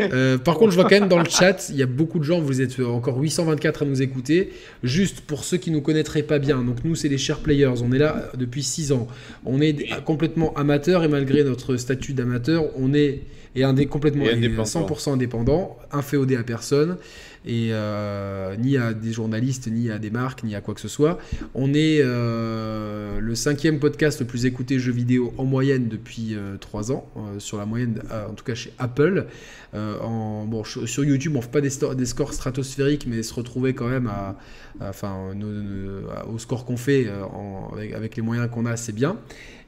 euh, 0.01 0.39
par 0.39 0.57
contre, 0.57 0.71
je 0.71 0.77
vois 0.77 0.85
quand 0.85 0.99
même 0.99 1.09
dans 1.09 1.19
le 1.19 1.29
chat, 1.29 1.69
il 1.69 1.77
y 1.77 1.83
a 1.83 1.87
beaucoup 1.87 2.19
de 2.19 2.25
gens, 2.25 2.41
vous 2.41 2.61
êtes 2.61 2.81
encore 2.81 3.19
824 3.19 3.83
à 3.83 3.85
nous 3.85 4.03
écouter. 4.03 4.53
Juste 4.83 5.21
pour 5.21 5.45
ceux 5.45 5.57
qui 5.57 5.71
nous 5.71 5.81
connaîtraient 5.81 6.23
pas 6.23 6.39
bien, 6.39 6.63
donc 6.63 6.85
nous, 6.85 6.95
c'est 6.95 7.09
les 7.09 7.19
chers 7.19 7.41
players, 7.41 7.83
on 7.83 7.93
est 7.93 7.99
là 7.99 8.31
depuis 8.35 8.63
6 8.63 8.93
ans. 8.93 9.09
On 9.45 9.61
est 9.61 9.89
complètement 10.05 10.55
amateur 10.55 11.05
et 11.05 11.09
malgré 11.09 11.45
notre 11.45 11.77
statut 11.77 12.13
d'amateur, 12.13 12.65
on 12.77 12.95
est 12.95 13.23
et 13.57 13.63
indé 13.63 13.87
complètement 13.87 14.25
et 14.25 14.35
100% 14.37 15.13
indépendant, 15.13 15.79
inféodé 15.93 16.37
à 16.37 16.43
personne 16.43 16.97
et 17.47 17.69
euh, 17.73 18.57
ni 18.57 18.79
à 18.79 18.95
des 18.95 19.13
journalistes, 19.13 19.69
ni 19.71 19.91
à 19.91 19.99
des 19.99 20.11
marques, 20.11 20.45
ni 20.45 20.55
à 20.55 20.61
quoi 20.61 20.75
que 20.75 20.81
ce 20.81 20.89
soit. 20.89 21.19
On 21.55 21.75
est 21.75 22.01
euh, 22.01 23.21
le 23.21 23.35
cinquième 23.35 23.79
podcast 23.79 24.21
le 24.21 24.27
plus 24.27 24.47
écouté 24.47 24.79
jeux 24.79 24.93
vidéo 24.93 25.35
en 25.37 25.45
moyenne 25.45 25.89
depuis 25.89 26.35
euh, 26.35 26.57
trois 26.57 26.91
ans, 26.91 27.07
sur 27.39 27.59
la 27.59 27.67
moyenne, 27.67 28.01
en 28.11 28.33
tout 28.33 28.45
cas 28.45 28.55
chez 28.55 28.73
Apple. 28.79 29.27
Sur 30.87 31.05
YouTube, 31.05 31.33
on 31.35 31.39
ne 31.39 31.43
fait 31.43 31.51
pas 31.51 31.61
des, 31.61 32.07
scores 32.07 32.33
stratosphériques, 32.33 33.07
mais 33.07 33.23
se 33.23 33.35
retrouver 33.35 33.75
quand 33.75 33.89
même 33.89 34.11
enfin, 34.81 35.35
au 36.33 36.39
score 36.39 36.65
qu'on 36.65 36.77
fait 36.77 37.09
avec, 37.95 38.17
les 38.17 38.23
moyens 38.23 38.49
qu'on 38.51 38.67
a, 38.67 38.77
c'est 38.77 38.95
bien. 38.95 39.17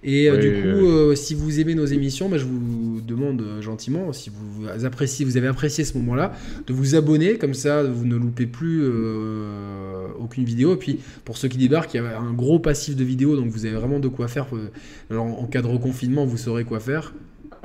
Et 0.07 0.31
euh, 0.31 0.39
du 0.39 0.53
coup, 0.53 0.87
euh, 0.87 1.17
si 1.17 1.35
vous 1.35 1.59
aimez 1.59 1.75
nos 1.75 1.85
émissions, 1.85 2.29
bah, 2.29 2.39
je 2.39 2.45
vous 2.45 3.01
demande 3.01 3.43
euh, 3.43 3.61
gentiment, 3.61 4.13
si 4.13 4.31
vous 4.31 4.85
appréciez, 4.85 5.25
vous 5.25 5.37
avez 5.37 5.49
apprécié 5.49 5.85
ce 5.85 5.99
moment-là, 5.99 6.33
de 6.69 6.73
vous 6.73 6.95
abonner, 6.95 7.39
comme 7.39 7.55
ça 7.55 7.83
vous 7.83 8.07
ne 8.07 8.15
loupez 8.15 8.47
plus 8.47 8.87
aucune 10.21 10.45
vidéo. 10.45 10.75
Et 10.75 10.79
puis 10.79 11.01
pour 11.25 11.37
ceux 11.37 11.49
qui 11.49 11.59
débarquent, 11.59 11.95
il 11.95 11.97
y 11.97 12.01
a 12.01 12.19
un 12.19 12.33
gros 12.33 12.61
passif 12.61 12.95
de 12.95 13.03
vidéos, 13.03 13.37
donc 13.37 13.49
vous 13.49 13.67
avez 13.67 13.75
vraiment 13.75 13.99
de 13.99 14.09
quoi 14.09 14.29
faire. 14.29 14.47
en 15.11 15.47
cas 15.47 15.61
de 15.61 15.67
reconfinement, 15.67 16.25
vous 16.25 16.39
saurez 16.39 16.65
quoi 16.65 16.79
faire. 16.79 17.13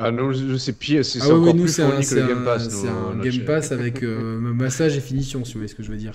Ah 0.03 0.11
non, 0.11 0.31
c'est 0.57 0.77
pire, 0.77 1.05
c'est 1.05 1.19
ah, 1.21 1.33
encore 1.33 1.55
plus 1.55 1.75
fourni 1.75 2.05
que 2.05 2.15
le 2.15 2.27
Game 2.27 2.43
Pass. 2.43 2.69
C'est 2.69 2.87
un 2.87 3.17
Game 3.21 3.45
Pass 3.45 3.71
avec 3.71 4.03
euh, 4.03 4.39
massage 4.39 4.97
et 4.97 5.01
finition, 5.01 5.45
si 5.45 5.53
vous 5.53 5.59
voyez 5.59 5.67
ce 5.67 5.75
que 5.75 5.83
je 5.83 5.91
veux 5.91 5.97
dire. 5.97 6.13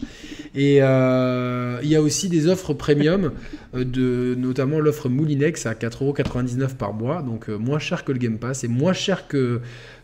Et 0.54 0.78
euh, 0.82 1.78
il 1.82 1.88
y 1.88 1.96
a 1.96 2.02
aussi 2.02 2.28
des 2.28 2.48
offres 2.48 2.74
premium, 2.74 3.32
euh, 3.74 3.84
de, 3.84 4.34
notamment 4.36 4.80
l'offre 4.80 5.08
Moulinex 5.08 5.66
à 5.66 5.74
4,99€ 5.74 6.74
par 6.76 6.92
mois, 6.92 7.22
donc 7.22 7.48
moins 7.48 7.78
cher 7.78 8.04
que 8.04 8.12
le 8.12 8.18
Game 8.18 8.38
Pass 8.38 8.64
et 8.64 8.68
moins 8.68 8.92
cher 8.92 9.28
que, 9.28 9.60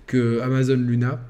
que 0.07 0.41
Amazon 0.41 0.77
Luna. 0.77 1.21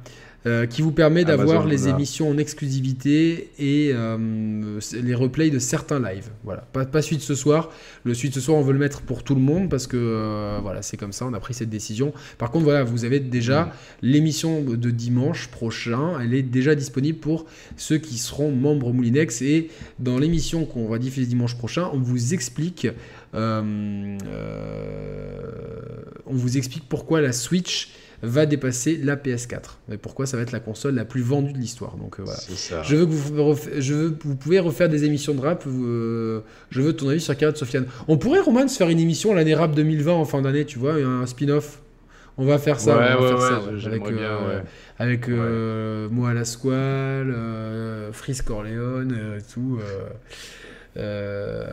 Euh, 0.44 0.66
qui 0.66 0.82
vous 0.82 0.90
permet 0.90 1.24
d'avoir 1.24 1.68
les 1.68 1.86
émissions 1.86 2.28
en 2.28 2.36
exclusivité 2.36 3.52
et 3.60 3.92
euh, 3.94 4.80
les 5.00 5.14
replays 5.14 5.50
de 5.50 5.60
certains 5.60 6.00
lives. 6.00 6.30
Voilà, 6.42 6.62
pas, 6.72 6.84
pas 6.84 7.00
suite 7.00 7.20
ce 7.20 7.36
soir. 7.36 7.70
Le 8.02 8.12
suite 8.12 8.34
ce 8.34 8.40
soir, 8.40 8.58
on 8.58 8.62
veut 8.62 8.72
le 8.72 8.80
mettre 8.80 9.02
pour 9.02 9.22
tout 9.22 9.36
le 9.36 9.40
monde 9.40 9.68
parce 9.70 9.86
que 9.86 9.96
euh, 9.96 10.58
voilà, 10.60 10.82
c'est 10.82 10.96
comme 10.96 11.12
ça, 11.12 11.26
on 11.26 11.32
a 11.32 11.38
pris 11.38 11.54
cette 11.54 11.70
décision. 11.70 12.12
Par 12.38 12.50
contre, 12.50 12.64
voilà, 12.64 12.82
vous 12.82 13.04
avez 13.04 13.20
déjà 13.20 13.72
l'émission 14.02 14.62
de 14.62 14.90
dimanche 14.90 15.46
prochain, 15.46 16.18
elle 16.20 16.34
est 16.34 16.42
déjà 16.42 16.74
disponible 16.74 17.20
pour 17.20 17.46
ceux 17.76 17.98
qui 17.98 18.18
seront 18.18 18.50
membres 18.50 18.92
Moulinex 18.92 19.42
et 19.42 19.68
dans 20.00 20.18
l'émission 20.18 20.64
qu'on 20.64 20.88
va 20.88 20.98
diffuser 20.98 21.26
dimanche 21.26 21.56
prochain, 21.56 21.88
on 21.92 21.98
vous 21.98 22.34
explique 22.34 22.88
on 23.32 24.18
vous 26.26 26.56
explique 26.56 26.88
pourquoi 26.88 27.20
la 27.20 27.32
Switch 27.32 27.92
va 28.22 28.46
dépasser 28.46 28.98
la 29.02 29.16
PS4. 29.16 29.78
Et 29.92 29.96
pourquoi 29.96 30.26
ça 30.26 30.36
va 30.36 30.44
être 30.44 30.52
la 30.52 30.60
console 30.60 30.94
la 30.94 31.04
plus 31.04 31.22
vendue 31.22 31.52
de 31.52 31.58
l'histoire. 31.58 31.96
Donc 31.96 32.20
euh, 32.20 32.22
voilà. 32.24 32.38
Je 32.84 32.96
veux 32.96 33.04
que 33.06 33.10
vous, 33.10 33.56
je 33.78 33.94
veux, 33.94 34.16
vous 34.24 34.36
pouvez 34.36 34.60
refaire 34.60 34.88
des 34.88 35.04
émissions 35.04 35.34
de 35.34 35.40
rap. 35.40 35.64
Euh, 35.66 36.40
je 36.70 36.80
veux 36.80 36.92
ton 36.92 37.08
avis 37.08 37.20
sur 37.20 37.36
Carré 37.36 37.52
de 37.52 37.58
Sofiane. 37.58 37.86
On 38.08 38.18
pourrait, 38.18 38.40
Roman, 38.40 38.68
se 38.68 38.76
faire 38.76 38.88
une 38.90 39.00
émission 39.00 39.34
l'année 39.34 39.54
rap 39.54 39.74
2020 39.74 40.12
en 40.12 40.24
fin 40.24 40.40
d'année, 40.40 40.64
tu 40.64 40.78
vois, 40.78 40.94
un 40.94 41.26
spin-off. 41.26 41.80
On 42.38 42.46
va 42.46 42.58
faire 42.58 42.80
ça. 42.80 42.96
Ouais, 42.96 43.04
on 43.18 43.22
va 43.22 43.22
ouais, 43.22 43.28
faire 43.36 43.66
ouais, 43.72 43.80
ça, 43.80 43.88
avec 43.88 44.02
bien, 44.04 44.14
euh, 44.22 44.60
avec 44.98 45.28
moi 46.10 46.30
à 46.30 46.34
la 46.34 46.44
squale, 46.44 47.34
Freeze 48.12 48.42
Corleone, 48.42 49.38
tout. 49.52 49.78
euh, 50.96 51.66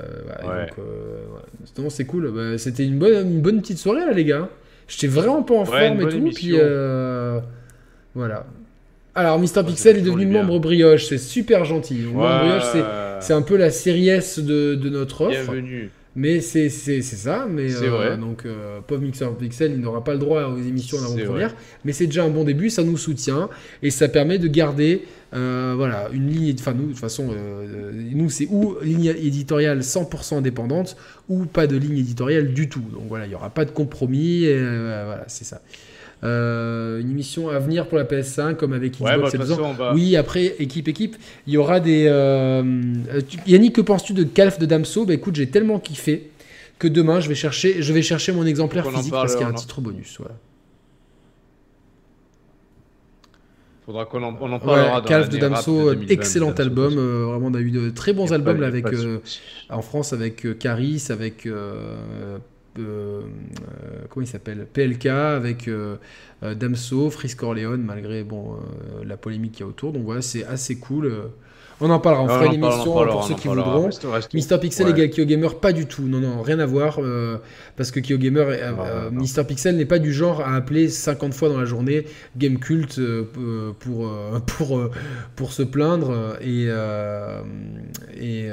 ouais, 0.44 0.48
Ouais. 0.50 0.66
donc, 0.68 0.78
ouais. 0.78 1.84
Non, 1.84 1.90
c'est 1.90 2.06
cool. 2.06 2.32
Bah, 2.32 2.58
C'était 2.58 2.86
une 2.86 2.98
bonne, 3.00 3.28
une 3.34 3.42
bonne 3.42 3.62
petite 3.62 3.78
soirée 3.78 4.06
là, 4.06 4.12
les 4.14 4.26
gars. 4.26 4.50
J'étais 4.90 5.08
vraiment 5.08 5.44
pas 5.44 5.54
en 5.54 5.66
Ouais, 5.66 5.88
forme 5.88 6.02
et 6.02 6.10
tout. 6.10 6.18
émission. 6.18 6.50
Puis 6.50 6.58
euh, 6.60 7.40
voilà. 8.16 8.46
Alors, 9.16 9.40
Mister 9.40 9.62
Pixel 9.66 9.98
est 9.98 10.02
devenu 10.02 10.26
membre 10.26 10.60
brioche. 10.60 11.06
C'est 11.08 11.18
super 11.18 11.64
gentil. 11.66 11.96
Membre 12.14 12.40
brioche, 12.40 12.64
c'est 12.72 12.84
c'est 13.22 13.34
un 13.34 13.42
peu 13.42 13.56
la 13.58 13.70
série 13.70 14.10
S 14.10 14.40
de, 14.40 14.76
de 14.76 14.90
notre 14.90 15.22
offre. 15.22 15.32
Bienvenue. 15.52 15.90
Mais 16.16 16.42
c'est 16.42 16.70
ça. 16.70 17.48
Mais 17.50 17.74
euh, 17.74 17.90
vrai. 17.90 18.18
donc, 18.18 18.46
euh, 18.46 18.80
Pauvre 18.86 19.02
Mixer 19.02 19.30
Pixel, 19.38 19.74
il 19.74 19.80
n'aura 19.80 20.04
pas 20.04 20.14
le 20.14 20.20
droit 20.20 20.44
aux 20.46 20.58
émissions 20.58 20.98
en 20.98 21.02
C'est 21.02 21.22
avant-première. 21.22 21.56
Mais 21.86 21.94
c'est 21.94 22.08
déjà 22.08 22.24
un 22.24 22.30
bon 22.30 22.44
début. 22.44 22.70
Ça 22.70 22.84
nous 22.84 22.98
soutient. 22.98 23.50
Et 23.84 23.92
ça 23.92 24.08
permet 24.08 24.40
de 24.40 24.48
garder 24.48 25.04
euh, 25.34 25.74
voilà, 25.78 26.10
une 26.12 26.30
ligne. 26.30 26.56
Enfin, 26.60 26.74
nous, 26.74 26.88
de 26.88 26.90
toute 26.90 27.00
façon, 27.00 27.30
euh, 27.32 27.92
nous, 27.94 28.30
c'est 28.30 28.48
ou 28.50 28.76
ligne 28.82 29.14
éditoriale 29.18 29.80
100% 29.80 30.38
indépendante 30.38 30.98
ou 31.30 31.46
pas 31.46 31.68
de 31.68 31.78
ligne 31.78 32.00
éditoriale 32.00 32.54
du 32.54 32.70
tout. 32.70 32.84
Donc 32.92 33.04
voilà, 33.08 33.26
il 33.26 33.30
n'y 33.30 33.36
aura 33.36 33.52
pas 33.52 33.66
de 33.66 33.72
compromis. 33.72 34.46
et, 34.46 34.58
voilà, 34.60 35.26
c'est 35.28 35.46
ça. 35.46 35.62
Euh, 36.22 37.00
une 37.00 37.12
émission 37.12 37.48
à 37.48 37.60
venir 37.60 37.88
pour 37.88 37.98
la 37.98 38.04
PS5, 38.04 38.56
comme 38.56 38.74
avec 38.74 38.94
Xbox 38.94 39.10
Ouais, 39.12 39.18
bah, 39.38 39.46
façon, 39.46 39.74
va. 39.74 39.94
Oui, 39.94 40.18
après, 40.18 40.56
équipe, 40.60 40.90
équipe, 40.90 41.16
il 41.48 41.54
y 41.54 41.58
aura 41.58 41.80
des... 41.80 42.08
euh, 42.08 42.62
euh, 43.14 43.22
Yannick, 43.48 43.76
que 43.76 43.82
penses-tu 43.82 44.12
de 44.14 44.24
Calf 44.24 44.60
de 44.60 44.66
Damso? 44.66 45.06
Bah 45.06 45.14
écoute, 45.14 45.36
j'ai 45.36 45.50
tellement 45.50 45.80
kiffé 45.80 46.30
que 46.78 46.90
demain, 46.90 47.22
je 47.22 47.30
vais 47.30 47.36
chercher, 47.36 47.82
je 47.82 47.94
vais 47.94 48.02
chercher 48.02 48.34
mon 48.34 48.46
exemplaire 48.46 48.86
physique 48.92 49.12
parle, 49.12 49.24
parce 49.24 49.36
qu'il 49.36 49.44
y 49.44 49.46
a 49.46 49.50
un 49.50 49.54
en- 49.54 49.56
titre 49.56 49.80
bonus. 49.80 50.18
Voilà. 50.20 50.36
Faudra 53.86 54.06
qu'on 54.06 54.22
en, 54.22 54.38
on 54.40 54.52
en 54.52 54.54
Ouais, 54.54 54.60
parlera 54.66 55.02
dans 55.02 55.08
Calf 55.08 55.30
de 55.30 55.38
Damso, 55.38 55.90
de 55.90 55.94
2020, 55.96 56.14
excellent 56.14 56.48
Damso, 56.48 56.62
album. 56.62 56.98
euh, 56.98 57.26
vraiment, 57.26 57.48
on 57.48 57.54
a 57.54 57.60
eu 57.62 57.72
de 57.72 57.90
très 57.90 58.14
bons 58.14 58.32
albums 58.34 58.60
là, 58.62 58.68
avec, 58.68 58.86
en 59.70 59.82
France 59.82 60.14
avec 60.14 60.60
Caris, 60.60 61.06
avec... 61.10 61.48
euh, 62.80 63.22
comment 64.10 64.24
il 64.26 64.30
s'appelle 64.30 64.66
PLK, 64.72 65.06
avec 65.08 65.68
euh, 65.68 65.98
euh, 66.44 66.56
Damso, 66.56 67.10
Freeze 67.10 67.36
Corleone, 67.36 67.82
malgré 67.82 68.24
bon, 68.24 68.58
la 69.06 69.18
polémique 69.18 69.54
qu'il 69.54 69.62
y 69.62 69.64
a 69.64 69.68
autour. 69.68 69.94
Donc 69.94 70.04
voilà, 70.04 70.22
c'est 70.22 70.46
assez 70.46 70.78
cool. 70.78 71.12
On 71.82 71.90
en 71.92 72.00
parlera, 72.00 72.24
on 72.24 72.28
fera 72.28 72.46
une 72.48 72.56
émission 72.56 72.84
pour 72.84 73.16
on 73.16 73.22
ceux 73.22 73.36
qui 73.36 73.48
voudront. 73.48 73.90
Mister 74.34 74.58
Pixel 74.60 74.88
Ouais. 74.88 74.92
égale 74.92 75.10
KyoGamer, 75.12 75.48
pas 75.62 75.72
du 75.72 75.86
tout. 75.86 76.02
Non, 76.02 76.20
non, 76.20 76.42
rien 76.42 76.60
à 76.60 76.66
voir. 76.66 76.98
euh, 77.00 77.38
parce 77.78 77.92
que 77.92 78.02
KyoGamer, 78.02 78.40
euh, 78.50 78.72
Non, 78.72 78.84
euh. 78.86 79.10
Mister 79.12 79.44
Pixel 79.46 79.78
n'est 79.78 79.86
pas 79.86 80.00
du 80.00 80.12
genre 80.12 80.42
à 80.42 80.56
appeler 80.56 80.90
50 80.90 81.34
fois 81.34 81.48
dans 81.48 81.58
la 81.58 81.64
journée 81.66 82.06
Game 82.36 82.60
Cult 82.60 83.00
pour, 83.80 84.12
pour, 84.46 84.90
pour 85.38 85.54
se 85.54 85.64
plaindre. 85.64 86.38
Et, 86.42 86.66
et, 88.20 88.50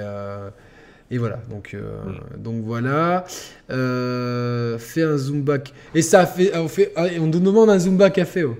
et 1.10 1.18
voilà. 1.18 1.38
Donc, 1.50 1.72
euh, 1.74 1.80
Mm. 2.04 2.42
donc 2.42 2.64
voilà. 2.64 3.24
Euh, 3.70 4.78
fait 4.78 5.02
un 5.02 5.16
Zumba. 5.16 5.58
Et 5.94 6.02
ça 6.02 6.26
fait. 6.26 6.56
On, 6.56 6.68
fait, 6.68 6.92
ah, 6.96 7.06
on 7.20 7.26
nous 7.26 7.40
demande 7.40 7.70
un 7.70 7.78
Zumba 7.78 8.10
café. 8.10 8.44
oh. 8.44 8.56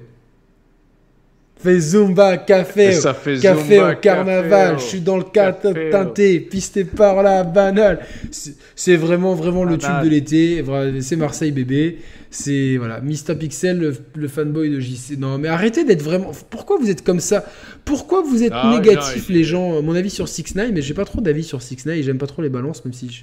Fait 1.58 1.80
Zumba 1.80 2.36
café. 2.36 2.92
Ça 2.92 3.14
fait 3.14 3.38
Café 3.38 3.76
Zumba, 3.76 3.92
au 3.92 3.96
carnaval, 3.96 4.72
café, 4.74 4.78
je 4.84 4.88
suis 4.88 5.00
dans 5.00 5.16
le 5.16 5.24
Café, 5.24 5.68
oh. 5.70 5.90
teinté, 5.90 6.38
pisté 6.40 6.84
par 6.84 7.22
la 7.22 7.44
banale. 7.44 8.00
C'est- 8.30 8.96
vraiment, 8.96 9.34
vraiment 9.34 9.64
le 9.64 9.78
tube 9.78 10.02
de 10.04 10.08
l'été. 10.08 10.62
C'est 11.00 11.16
Marseille 11.16 11.52
bébé. 11.52 11.98
C'est 12.38 12.76
voilà, 12.76 13.00
Mr 13.00 13.34
Pixel, 13.38 13.78
le, 13.78 13.94
le 14.14 14.28
fanboy 14.28 14.68
de 14.70 14.78
JC. 14.80 15.16
Non, 15.18 15.38
mais 15.38 15.48
arrêtez 15.48 15.84
d'être 15.84 16.02
vraiment. 16.02 16.32
Pourquoi 16.50 16.76
vous 16.78 16.90
êtes 16.90 17.02
comme 17.02 17.20
ça? 17.20 17.44
Pourquoi 17.84 18.22
vous 18.22 18.42
êtes 18.42 18.52
Ah, 18.54 18.76
négatifs, 18.78 19.28
non, 19.28 19.34
il- 19.34 19.36
les 19.36 19.44
gens? 19.44 19.80
Mon 19.82 19.94
avis 19.94 20.10
sur 20.10 20.28
6 20.28 20.54
9 20.54 20.70
mais 20.72 20.82
j'ai 20.82 20.92
pas 20.94 21.04
trop 21.06 21.20
d'avis 21.22 21.44
sur 21.44 21.62
6 21.62 21.86
9 21.86 22.02
J'aime 22.02 22.18
pas 22.18 22.26
trop 22.26 22.42
les 22.42 22.50
balances, 22.50 22.84
même 22.84 22.92
si. 22.92 23.08
Je... 23.10 23.22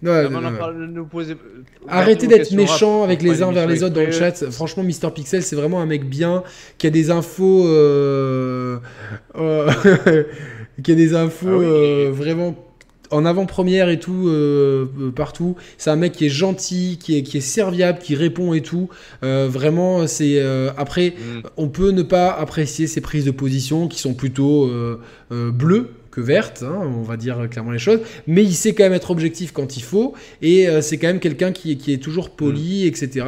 Non, 0.00 0.30
non, 0.30 0.40
non. 0.40 1.04
poser- 1.04 1.36
Arrêtez 1.88 2.26
d'être 2.28 2.52
méchant 2.52 3.02
avec 3.04 3.22
les 3.22 3.42
uns 3.42 3.52
vers 3.52 3.66
les 3.68 3.82
autres 3.84 3.94
dans 3.94 4.04
le 4.04 4.12
chat. 4.12 4.50
Franchement, 4.50 4.82
Mister 4.82 5.08
Pixel, 5.14 5.42
c'est 5.42 5.56
vraiment 5.56 5.80
un 5.80 5.86
mec 5.86 6.08
bien 6.08 6.42
qui 6.78 6.86
a 6.86 6.90
des 6.90 7.10
infos, 7.10 7.66
euh, 7.66 8.78
euh, 9.36 9.70
qui 10.82 10.92
a 10.92 10.94
des 10.94 11.14
infos 11.14 11.46
Ah 11.50 11.56
oui. 11.58 11.64
euh, 11.66 12.10
vraiment 12.12 12.54
en 13.10 13.24
avant-première 13.24 13.88
et 13.88 13.98
tout 13.98 14.28
euh, 14.28 14.86
euh, 15.00 15.10
partout. 15.10 15.56
C'est 15.78 15.90
un 15.90 15.96
mec 15.96 16.12
qui 16.12 16.26
est 16.26 16.30
gentil, 16.30 16.98
qui 17.00 17.16
est, 17.18 17.22
qui 17.22 17.38
est 17.38 17.42
serviable, 17.42 17.98
qui 18.00 18.14
répond 18.14 18.54
et 18.54 18.60
tout. 18.60 18.88
Euh, 19.22 19.48
vraiment, 19.50 20.06
c'est 20.06 20.38
euh, 20.38 20.70
après. 20.76 21.10
Mm. 21.10 21.40
On 21.56 21.68
peut 21.68 21.90
ne 21.90 22.02
pas 22.02 22.30
apprécier 22.30 22.86
ses 22.86 23.00
prises 23.00 23.24
de 23.24 23.30
position 23.30 23.88
qui 23.88 23.98
sont 23.98 24.14
plutôt 24.14 24.70
bleues 25.30 25.90
que 26.10 26.20
vertes, 26.20 26.62
hein, 26.66 26.80
on 26.98 27.02
va 27.02 27.16
dire 27.16 27.48
clairement 27.50 27.70
les 27.70 27.78
choses, 27.78 28.00
mais 28.26 28.42
il 28.42 28.54
sait 28.54 28.72
quand 28.74 28.84
même 28.84 28.94
être 28.94 29.10
objectif 29.10 29.52
quand 29.52 29.76
il 29.76 29.82
faut, 29.82 30.14
et 30.40 30.66
c'est 30.80 30.96
quand 30.96 31.06
même 31.08 31.20
quelqu'un 31.20 31.52
qui, 31.52 31.72
est- 31.72 31.76
qui 31.76 31.92
est 31.92 31.98
toujours 32.02 32.30
poli, 32.30 32.86
etc. 32.86 33.26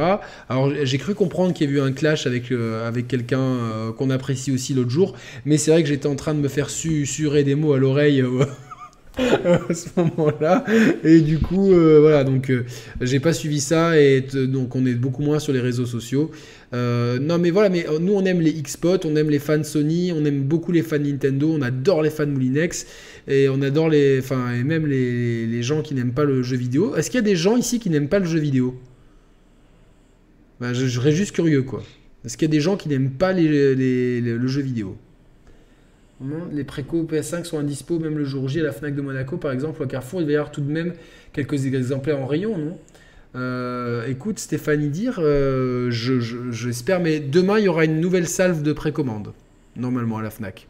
Alors 0.49 0.71
j'ai 0.83 0.97
cru 0.97 1.13
comprendre 1.13 1.53
qu'il 1.53 1.69
y 1.69 1.73
a 1.73 1.77
eu 1.77 1.81
un 1.81 1.91
clash 1.91 2.25
avec, 2.25 2.51
avec 2.51 3.07
quelqu'un 3.07 3.91
qu'on 3.97 4.09
apprécie 4.09 4.51
aussi 4.51 4.73
l'autre 4.73 4.89
jour, 4.89 5.13
mais 5.45 5.57
c'est 5.57 5.71
vrai 5.71 5.83
que 5.83 5.89
j'étais 5.89 6.07
en 6.07 6.15
train 6.15 6.33
de 6.33 6.39
me 6.39 6.47
faire 6.47 6.69
susurrer 6.69 7.43
des 7.43 7.55
mots 7.55 7.73
à 7.73 7.77
l'oreille. 7.77 8.23
Euh, 9.19 9.57
à 9.69 9.73
ce 9.73 9.87
moment-là 9.97 10.63
et 11.03 11.19
du 11.21 11.39
coup 11.39 11.71
euh, 11.73 11.99
voilà 11.99 12.23
donc 12.23 12.49
euh, 12.49 12.63
j'ai 13.01 13.19
pas 13.19 13.33
suivi 13.33 13.59
ça 13.59 13.99
et 13.99 14.21
donc 14.21 14.75
on 14.75 14.85
est 14.85 14.93
beaucoup 14.93 15.21
moins 15.21 15.39
sur 15.39 15.51
les 15.51 15.59
réseaux 15.59 15.85
sociaux 15.85 16.31
non 16.73 17.37
mais 17.37 17.51
voilà, 17.51 17.67
mais 17.67 17.85
nous 17.99 18.13
on 18.13 18.23
aime 18.23 18.39
les 18.39 18.53
Xbox, 18.53 19.05
on 19.05 19.17
aime 19.17 19.29
les 19.29 19.39
fans 19.39 19.61
Sony, 19.63 20.13
on 20.13 20.23
aime 20.23 20.43
beaucoup 20.43 20.71
les 20.71 20.81
fans 20.81 20.99
Nintendo, 20.99 21.51
on 21.51 21.61
adore 21.61 22.01
les 22.01 22.09
fans 22.09 22.25
Moulinex 22.27 22.85
et 23.27 23.49
on 23.49 23.61
adore 23.61 23.89
les, 23.89 24.19
enfin 24.19 24.53
et 24.53 24.63
même 24.63 24.87
les, 24.87 25.45
les 25.47 25.63
gens 25.63 25.81
qui 25.81 25.93
n'aiment 25.95 26.13
pas 26.13 26.23
le 26.23 26.41
jeu 26.43 26.55
vidéo. 26.55 26.95
Est-ce 26.95 27.09
qu'il 27.11 27.17
y 27.17 27.23
a 27.23 27.23
des 27.23 27.35
gens 27.35 27.57
ici 27.57 27.79
qui 27.79 27.89
n'aiment 27.89 28.07
pas 28.07 28.19
le 28.19 28.25
jeu 28.25 28.39
vidéo? 28.39 28.79
Bah, 30.59 30.73
je, 30.73 30.87
serais 30.87 31.11
juste 31.11 31.33
curieux 31.33 31.63
quoi. 31.63 31.83
Est-ce 32.23 32.37
qu'il 32.37 32.47
y 32.47 32.51
a 32.51 32.55
des 32.55 32.61
gens 32.61 32.77
qui 32.77 32.87
n'aiment 32.87 33.11
pas 33.11 33.33
les, 33.33 33.75
les- 33.75 34.21
le 34.21 34.47
jeu 34.47 34.61
vidéo? 34.61 34.95
Les 36.51 36.63
précos 36.63 37.03
PS5 37.03 37.45
sont 37.45 37.57
indispo 37.59 37.99
même 37.99 38.17
le 38.17 38.25
jour 38.25 38.47
J 38.47 38.59
à 38.61 38.63
la 38.63 38.71
Fnac 38.71 38.95
de 38.95 39.01
Monaco 39.01 39.37
par 39.37 39.51
exemple, 39.51 39.81
au 39.83 39.87
Carrefour 39.87 40.21
il 40.21 40.25
va 40.27 40.31
y 40.33 40.35
avoir 40.35 40.51
tout 40.51 40.61
de 40.61 40.71
même 40.71 40.93
quelques 41.33 41.65
exemplaires 41.65 42.19
en 42.19 42.27
rayon, 42.27 42.57
non? 42.57 42.77
Euh, 43.35 44.05
écoute, 44.07 44.39
Stéphanie 44.39 44.89
dire, 44.89 45.19
euh, 45.19 45.89
je- 45.91 46.19
je- 46.19 46.51
j'espère, 46.51 46.99
mais 46.99 47.19
demain 47.19 47.59
il 47.59 47.65
y 47.65 47.67
aura 47.69 47.85
une 47.85 47.99
nouvelle 48.01 48.27
salve 48.27 48.61
de 48.61 48.73
précommande, 48.73 49.33
normalement 49.77 50.17
à 50.17 50.21
la 50.23 50.29
Fnac. 50.31 50.67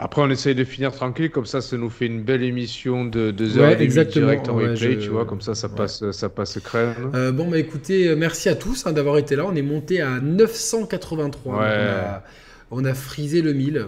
Après, 0.00 0.20
on 0.22 0.28
essaye 0.30 0.56
de 0.56 0.64
finir 0.64 0.90
tranquille, 0.92 1.30
comme 1.30 1.46
ça, 1.46 1.60
ça 1.60 1.76
nous 1.76 1.90
fait 1.90 2.06
une 2.06 2.22
belle 2.24 2.42
émission 2.42 3.04
de 3.04 3.30
2 3.30 3.56
Ouais, 3.56 3.60
heures 3.60 3.76
demie 3.76 3.84
exactement, 3.84 4.08
direct 4.08 4.48
en 4.48 4.56
ouais, 4.56 4.66
replay, 4.68 4.98
je- 4.98 4.98
tu 4.98 5.10
vois, 5.10 5.26
comme 5.26 5.40
ça, 5.42 5.54
ça 5.54 5.68
ouais. 5.70 5.74
passe, 5.76 6.10
ça 6.10 6.28
passe 6.28 6.58
crème. 6.60 7.14
Euh, 7.14 7.32
bon, 7.32 7.48
bah 7.50 7.58
écoutez, 7.58 8.14
merci 8.16 8.48
à 8.48 8.54
tous 8.54 8.86
hein, 8.86 8.92
d'avoir 8.92 9.18
été 9.18 9.36
là. 9.36 9.44
On 9.46 9.54
est 9.54 9.62
monté 9.62 10.00
à 10.00 10.20
983. 10.20 11.58
donc 11.58 11.60
Ouais. 11.60 11.74
on, 11.78 11.88
a, 11.88 12.24
on 12.70 12.84
a 12.84 12.94
frisé 12.94 13.42
le 13.42 13.52
1000. 13.52 13.86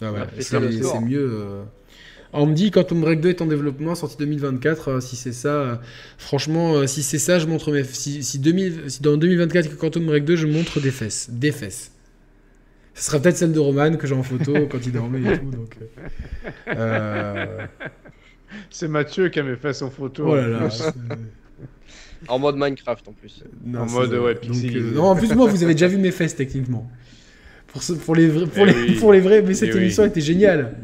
Ah 0.00 0.12
ouais, 0.12 0.20
a 0.20 0.26
c'est 0.40 0.60
mieux. 1.00 1.28
euh. 1.32 1.62
On 2.32 2.46
me 2.46 2.54
dit 2.54 2.70
Quantum 2.70 3.00
Break 3.00 3.20
2 3.20 3.30
est 3.30 3.42
en 3.42 3.46
développement, 3.46 3.94
sorti 3.94 4.16
2024. 4.18 4.88
euh, 4.88 5.00
si 5.00 5.16
c'est 5.16 5.32
ça, 5.32 5.48
euh, 5.48 5.76
franchement, 6.18 6.74
euh, 6.74 6.86
si 6.86 7.02
c'est 7.02 7.18
ça, 7.18 7.38
je 7.38 7.46
montre 7.46 7.72
mes. 7.72 7.84
Si, 7.84 8.22
si 8.22 8.38
2000, 8.38 8.90
si 8.90 9.02
dans 9.02 9.16
2024 9.16 9.64
il 9.66 9.70
y 9.70 9.72
a 9.72 9.76
Quantum 9.76 10.06
Break 10.06 10.24
2, 10.24 10.36
je 10.36 10.46
montre 10.46 10.80
des 10.80 10.90
fesses. 10.90 11.30
Des 11.30 11.52
fesses. 11.52 11.92
Ce 12.94 13.04
sera 13.04 13.20
peut-être 13.20 13.36
celle 13.36 13.52
de 13.52 13.58
Roman 13.60 13.96
que 13.96 14.06
j'ai 14.06 14.14
en 14.14 14.22
photo 14.22 14.52
quand 14.70 14.84
il 14.84 14.92
dormait 14.92 15.20
et 15.22 15.38
tout. 15.38 15.50
Donc, 15.50 15.76
euh, 16.68 17.66
C'est 18.70 18.88
Mathieu 18.88 19.28
qui 19.30 19.40
avait 19.40 19.56
fait 19.56 19.72
son 19.72 19.90
photo. 19.90 20.24
oh 20.28 20.36
là 20.36 20.48
là. 20.48 20.68
en 22.28 22.34
En 22.34 22.38
mode 22.38 22.56
Minecraft 22.56 23.06
en 23.08 23.12
plus. 23.12 23.42
Non, 23.64 23.80
En 23.82 23.86
mode, 23.86 24.12
ouais, 24.12 24.34
Donc, 24.34 24.56
euh, 24.64 24.92
non, 24.94 25.04
en 25.04 25.16
plus, 25.16 25.32
moi, 25.34 25.46
vous 25.48 25.62
avez 25.62 25.74
déjà 25.74 25.88
vu 25.88 25.96
mes 25.96 26.10
fesses 26.10 26.36
techniquement. 26.36 26.90
Pour, 27.68 27.82
ce- 27.82 27.92
pour, 27.92 28.14
les, 28.14 28.28
vrais, 28.28 28.46
pour, 28.46 28.66
Eh 28.66 28.72
les, 28.72 28.80
oui. 28.90 28.94
pour 28.98 29.12
les 29.12 29.20
vrais, 29.20 29.42
mais 29.42 29.54
cette 29.54 29.70
Eh 29.70 29.74
oui. 29.74 29.82
émission 29.82 30.04
était 30.04 30.20
géniale. 30.20 30.74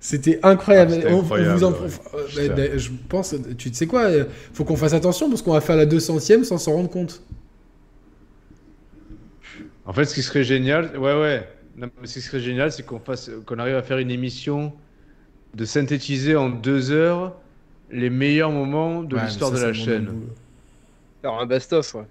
C'était 0.00 0.40
incroyable. 0.42 0.92
Ah, 0.94 0.96
c'était 0.96 1.12
On- 1.12 1.18
on 1.18 1.22
incroyable, 1.22 1.54
vous 1.58 1.64
en- 1.64 1.72
ouais. 1.72 1.88
Putain. 2.28 2.54
bah, 2.54 2.76
je 2.78 2.88
pense, 3.08 3.34
tu 3.58 3.72
sais 3.72 3.86
quoi, 3.86 4.02
euh, 4.04 4.24
faut 4.52 4.64
qu'on 4.64 4.76
fasse 4.76 4.94
attention 4.94 5.28
parce 5.28 5.42
qu'on 5.42 5.52
va 5.52 5.60
faire 5.60 5.76
la 5.76 5.86
200ème 5.86 6.44
sans 6.44 6.58
s'en 6.58 6.72
rendre 6.72 6.90
compte. 6.90 7.22
En 9.84 9.92
fait, 9.92 10.04
ce 10.04 10.14
qui 10.14 10.22
serait 10.22 10.44
génial, 10.44 10.96
ouais, 10.96 11.20
ouais. 11.20 11.48
Non, 11.76 11.88
mais 12.00 12.06
ce 12.06 12.14
qui 12.14 12.20
serait 12.20 12.40
génial, 12.40 12.70
c'est 12.70 12.84
qu'on 12.84 13.00
fasse, 13.00 13.30
qu'on 13.46 13.58
arrive 13.58 13.74
à 13.76 13.82
faire 13.82 13.98
une 13.98 14.10
émission 14.10 14.72
de 15.54 15.64
synthétiser 15.64 16.36
en 16.36 16.50
deux 16.50 16.90
heures 16.90 17.34
les 17.90 18.10
meilleurs 18.10 18.50
moments 18.50 19.02
de 19.02 19.16
Ouais, 19.16 19.24
l'histoire 19.24 19.50
de 19.50 19.58
la 19.58 19.72
chaîne. 19.72 20.08
Alors 21.22 21.40
un 21.40 21.46
best-of, 21.46 21.94
ouais. 21.94 22.02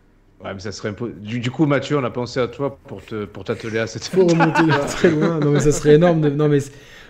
Ouais, 0.43 0.53
mais 0.55 0.59
ça 0.59 0.71
serait 0.71 0.91
impo- 0.91 1.13
du, 1.19 1.39
du 1.39 1.51
coup, 1.51 1.65
Mathieu, 1.67 1.97
on 1.97 2.03
a 2.03 2.09
pensé 2.09 2.39
à 2.39 2.47
toi 2.47 2.77
pour 2.87 3.05
te 3.05 3.25
pour 3.25 3.43
t'atteler 3.43 3.77
à 3.79 3.87
cette. 3.87 4.03
Faut 4.07 4.25
remonter 4.25 4.63
très 4.87 5.11
loin. 5.11 5.39
Non, 5.39 5.51
mais 5.51 5.59
ça 5.59 5.71
serait 5.71 5.95
énorme. 5.95 6.21
de- 6.21 6.29
Non, 6.29 6.49
mais 6.49 6.57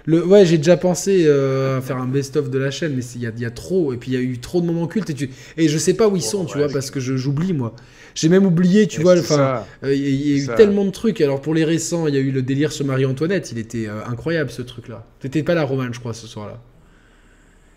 le... 0.05 0.25
ouais, 0.25 0.45
j'ai 0.45 0.57
déjà 0.57 0.75
pensé 0.75 1.23
euh, 1.27 1.77
à 1.77 1.81
faire 1.81 1.97
un 1.97 2.07
best-of 2.07 2.49
de 2.49 2.57
la 2.59 2.71
chaîne, 2.71 2.93
mais 2.93 3.03
il 3.15 3.21
y 3.21 3.27
a, 3.27 3.31
y 3.37 3.45
a 3.45 3.51
trop. 3.51 3.93
Et 3.93 3.97
puis 3.97 4.11
il 4.11 4.13
y 4.15 4.17
a 4.17 4.21
eu 4.21 4.37
trop 4.39 4.59
de 4.59 4.65
moments 4.65 4.87
cultes. 4.87 5.09
Et, 5.11 5.13
tu... 5.13 5.29
et 5.55 5.69
je 5.69 5.77
sais 5.77 5.93
pas 5.93 6.09
où 6.09 6.17
ils 6.17 6.21
sont, 6.21 6.43
tu 6.43 6.57
ouais, 6.57 6.65
vois, 6.65 6.73
parce 6.73 6.91
que 6.91 6.99
j'oublie, 6.99 7.53
moi. 7.53 7.73
J'ai 8.15 8.27
même 8.27 8.45
oublié, 8.45 8.87
tu 8.87 9.01
vois. 9.01 9.17
Enfin, 9.17 9.63
euh, 9.85 9.93
il 9.95 10.01
y 10.01 10.05
a- 10.05 10.09
il 10.09 10.27
y 10.27 10.33
a 10.33 10.35
eu 10.37 10.45
ça. 10.47 10.53
tellement 10.55 10.83
de 10.83 10.91
trucs. 10.91 11.21
Alors 11.21 11.41
pour 11.41 11.53
les 11.53 11.63
récents, 11.63 12.07
il 12.07 12.15
y 12.15 12.17
a 12.17 12.21
eu 12.21 12.31
le 12.31 12.41
délire 12.41 12.73
sur 12.73 12.85
Marie-Antoinette. 12.85 13.53
Il 13.53 13.57
était 13.59 13.87
euh, 13.87 14.03
incroyable, 14.05 14.49
ce 14.49 14.61
truc-là. 14.61 15.05
T'étais 15.21 15.43
pas 15.43 15.53
là, 15.53 15.63
Roman, 15.63 15.87
je 15.93 15.99
crois, 16.01 16.13
ce 16.13 16.27
soir-là. 16.27 16.59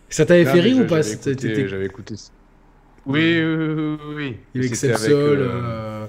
Ça 0.09 0.27
t'avait 0.27 0.45
fait 0.45 0.61
rire 0.61 0.79
ou 0.79 0.87
pas 0.87 1.03
J'avais 1.03 1.87
écouté. 1.87 2.15
Oui, 3.07 3.39
oui, 3.43 3.67
oui, 3.67 3.97
oui. 4.17 4.37
Il 4.55 4.63
y 4.63 4.67
avait 4.67 4.75
Sepsol, 4.75 5.13
euh, 5.41 5.49
euh, 5.53 6.07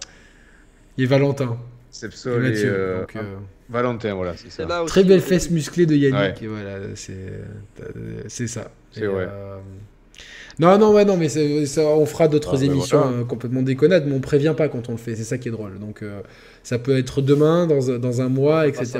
et 0.97 1.05
Valentin. 1.05 1.57
Sepsol 1.91 2.45
et, 2.45 2.49
Mathieu. 2.49 2.69
euh, 2.73 2.99
donc, 3.01 3.15
euh, 3.15 3.35
Valentin, 3.69 4.13
voilà, 4.13 4.35
c'est 4.37 4.51
ça. 4.51 4.65
Là 4.65 4.83
Très 4.85 5.03
belle 5.03 5.19
euh, 5.19 5.21
fesse 5.21 5.49
musclée 5.49 5.85
de 5.85 5.95
Yannick. 5.95 6.17
Ouais. 6.41 6.43
et 6.43 6.47
voilà, 6.47 6.77
c'est 6.95 7.13
euh, 7.13 8.21
c'est 8.27 8.47
ça. 8.47 8.71
C'est 8.91 9.05
vrai. 9.07 9.27
euh, 9.29 9.57
Non, 10.59 10.77
non, 10.77 10.93
ouais, 10.93 11.03
non, 11.03 11.17
mais 11.17 11.27
ça, 11.27 11.81
on 11.81 12.05
fera 12.05 12.29
d'autres 12.29 12.55
Ah, 12.55 12.59
bah 12.59 12.65
émissions 12.65 13.01
voilà. 13.01 13.17
euh, 13.17 13.23
complètement 13.25 13.61
déconnades, 13.61 14.05
mais 14.07 14.15
on 14.15 14.21
prévient 14.21 14.53
pas 14.55 14.69
quand 14.69 14.87
on 14.87 14.93
le 14.93 14.97
fait. 14.97 15.15
C'est 15.15 15.23
ça 15.25 15.37
qui 15.37 15.49
est 15.49 15.51
drôle. 15.51 15.79
Donc, 15.79 16.01
euh, 16.01 16.21
ça 16.63 16.79
peut 16.79 16.97
être 16.97 17.21
demain, 17.21 17.67
dans, 17.67 17.91
un- 17.91 17.99
dans 17.99 18.21
un 18.21 18.29
mois, 18.29 18.67
etc. 18.67 18.99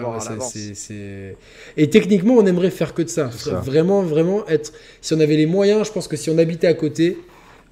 Et 1.78 1.90
techniquement, 1.90 2.34
on 2.36 2.46
aimerait 2.46 2.72
faire 2.72 2.94
que 2.94 3.04
de 3.04 3.08
ça. 3.10 3.32
Ça. 3.32 3.60
Vraiment, 3.62 4.02
vraiment 4.04 4.46
être. 4.48 4.74
Si 5.02 5.14
on 5.14 5.20
avait 5.22 5.38
les 5.38 5.46
moyens, 5.46 5.88
je 5.88 5.92
pense 5.94 6.08
que 6.10 6.18
si 6.18 6.30
on 6.30 6.38
habitait 6.38 6.68
à 6.68 6.74
côté, 6.74 7.18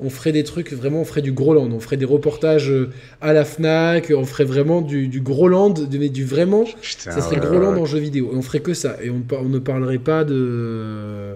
on 0.03 0.09
ferait 0.09 0.31
des 0.31 0.43
trucs 0.43 0.73
vraiment, 0.73 1.01
on 1.01 1.05
ferait 1.05 1.21
du 1.21 1.31
gros 1.31 1.53
land. 1.53 1.69
On 1.71 1.79
ferait 1.79 1.97
des 1.97 2.05
reportages 2.05 2.69
euh, 2.69 2.89
à 3.21 3.33
la 3.33 3.45
Fnac, 3.45 4.11
on 4.15 4.25
ferait 4.25 4.43
vraiment 4.43 4.81
du, 4.81 5.07
du 5.07 5.21
gros 5.21 5.47
land, 5.47 5.69
du- 5.71 5.97
mais 5.99 6.09
du 6.09 6.25
vraiment. 6.25 6.65
Putain, 6.81 7.11
Ça 7.11 7.21
serait 7.21 7.39
ouais, 7.39 7.45
gros 7.47 7.59
land 7.59 7.73
ouais. 7.73 7.79
en 7.79 7.85
jeu 7.85 7.99
vidéo. 7.99 8.31
Et 8.33 8.35
on 8.35 8.41
ferait 8.41 8.59
que 8.59 8.73
ça. 8.73 8.97
Et 9.01 9.09
on, 9.09 9.17
ne 9.49 9.59
parlerait 9.59 9.97
pas 9.99 10.23
de. 10.23 11.35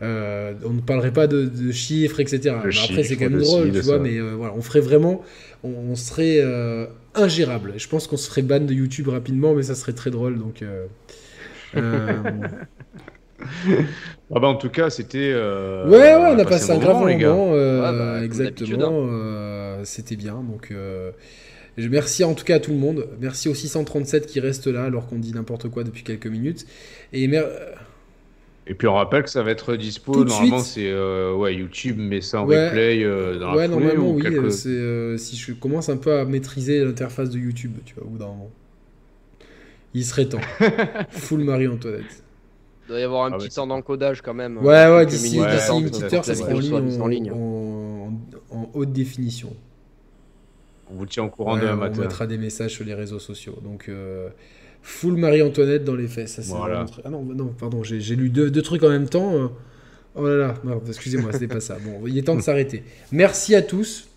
euh, 0.00 0.52
on 0.64 0.70
ne 0.70 0.80
parlerait 0.80 1.12
pas 1.12 1.26
de, 1.26 1.44
de 1.44 1.72
chiffres, 1.72 2.20
etc. 2.20 2.56
Mais 2.64 2.78
après, 2.84 3.02
c'est 3.04 3.16
quand 3.16 3.30
même 3.30 3.40
drôle, 3.40 3.72
tu 3.72 3.80
vois. 3.80 3.96
ça. 3.96 4.02
Mais 4.02 4.18
euh, 4.18 4.34
voilà, 4.36 4.54
on 4.56 4.62
ferait 4.62 4.80
vraiment. 4.80 5.22
On, 5.64 5.70
on 5.90 5.94
serait 5.96 6.38
euh, 6.40 6.86
ingérable. 7.14 7.74
Je 7.76 7.88
pense 7.88 8.06
qu'on 8.06 8.16
se 8.16 8.28
ferait 8.28 8.42
ban 8.42 8.60
de 8.60 8.72
YouTube 8.72 9.08
rapidement, 9.08 9.54
mais 9.54 9.62
ça 9.64 9.74
serait 9.74 9.92
très 9.92 10.10
drôle. 10.10 10.38
Donc. 10.38 10.62
Ah 13.40 14.40
bah, 14.40 14.48
en 14.48 14.56
tout 14.56 14.68
cas, 14.68 14.90
c'était. 14.90 15.30
euh, 15.32 15.86
ouais, 15.88 15.96
ouais, 15.98 16.34
on 16.34 16.38
a 16.38 16.44
passé 16.44 16.70
un 16.72 16.78
grave 16.78 16.94
moment, 16.94 17.06
les 17.06 17.16
gars. 17.16 17.30
moment. 17.30 17.52
euh, 17.54 17.80
Ouais, 17.92 17.98
bah, 17.98 18.14
comme 18.16 18.24
exactement. 18.24 18.88
hein. 18.88 19.08
euh, 19.08 19.80
C'était 19.84 20.16
bien. 20.16 20.34
Donc. 20.34 20.68
euh, 20.70 21.10
je- 21.76 21.88
Merci 21.88 22.24
en 22.24 22.34
tout 22.34 22.44
cas 22.44 22.56
à 22.56 22.60
tout 22.60 22.72
le 22.72 22.76
monde. 22.78 23.06
Merci 23.20 23.48
aux 23.48 23.54
637 23.54 24.26
qui 24.26 24.40
restent 24.40 24.66
là 24.66 24.84
alors 24.84 25.06
qu'on 25.06 25.18
dit 25.18 25.32
n'importe 25.32 25.68
quoi 25.68 25.84
depuis 25.84 26.02
quelques 26.02 26.26
minutes. 26.26 26.66
Et 27.12 27.28
mer- 27.28 27.46
Et 28.66 28.74
puis 28.74 28.88
on 28.88 28.94
rappelle 28.94 29.22
que 29.22 29.30
ça 29.30 29.42
va 29.44 29.52
être 29.52 29.76
dispo. 29.76 30.12
Tout 30.12 30.24
de 30.24 30.28
normalement, 30.30 30.58
suite. 30.58 30.72
c'est 30.74 30.90
euh, 30.90 31.32
ouais, 31.34 31.54
YouTube, 31.54 31.96
mais 31.98 32.20
ça 32.20 32.42
en 32.42 32.46
Ouais. 32.46 32.66
replay 32.68 33.04
euh, 33.04 33.38
dans 33.38 33.54
ouais, 33.54 33.68
la 33.68 33.72
foulée 33.72 33.86
normalement, 33.86 34.10
ou 34.10 34.20
oui. 34.20 35.18
si 35.18 35.36
je 35.36 35.52
commence 35.52 35.88
un 35.88 35.96
peu 35.96 36.14
à 36.18 36.24
maîtriser 36.24 36.84
l'interface 36.84 37.30
de 37.30 37.38
YouTube, 37.38 37.72
tu 37.86 37.94
vois, 37.94 38.04
au 38.04 38.08
bout 38.08 38.18
d'un 38.18 38.26
moment. 38.26 38.50
Il 39.94 40.04
serait 40.04 40.26
temps. 40.26 40.40
Full 41.10 41.44
Marie-Antoinette. 41.44 42.24
Il 42.88 42.92
doit 42.92 43.00
y 43.00 43.02
avoir 43.02 43.26
un 43.26 43.32
Ah 43.34 43.36
petit 43.36 43.50
temps 43.50 43.66
d'encodage 43.66 44.22
quand 44.22 44.32
même. 44.32 44.56
Ouais, 44.64 44.74
euh, 44.74 44.96
ouais, 44.96 45.04
d'ici 45.06 45.36
une 45.36 45.44
petite 45.90 46.10
heure, 46.10 46.24
ça 46.24 46.34
sera 46.34 46.54
en 46.54 47.06
ligne, 47.06 47.30
en, 47.30 48.70
haute 48.72 48.92
définition. 48.92 49.54
On 50.90 50.94
vous 50.94 51.04
tient 51.04 51.24
au 51.24 51.28
courant 51.28 51.56
Ouais, 51.56 51.60
demain 51.60 51.74
on 51.74 51.76
matin. 51.76 52.00
mettra 52.00 52.26
des 52.26 52.38
messages 52.38 52.72
sur 52.72 52.86
les 52.86 52.94
réseaux 52.94 53.18
sociaux. 53.18 53.58
Donc, 53.62 53.90
euh, 53.90 54.30
full 54.80 55.16
Marie-Antoinette 55.16 55.84
dans 55.84 55.94
les 55.94 56.06
fesses. 56.08 56.36
Ça, 56.36 56.42
c'est 56.42 56.48
Voilà. 56.54 56.84
vraiment 56.84 57.00
Ah 57.04 57.10
non, 57.10 57.22
non 57.34 57.48
pardon, 57.58 57.82
j'ai, 57.82 57.98
lu 58.16 58.30
deux, 58.30 58.50
deux 58.50 58.62
trucs 58.62 58.82
en 58.82 58.88
même 58.88 59.08
temps. 59.08 59.34
euh. 59.34 59.48
Oh 60.14 60.26
là 60.26 60.36
là, 60.38 60.54
excusez-moi, 60.88 61.30
c'était 61.34 61.46
pas 61.46 61.60
ça. 61.60 61.76
Bon, 61.84 62.06
il 62.06 62.16
est 62.16 62.22
temps 62.22 62.36
de 62.36 62.40
s'arrêter. 62.40 62.84
Merci 63.12 63.54
à 63.54 63.60
tous. 63.60 64.07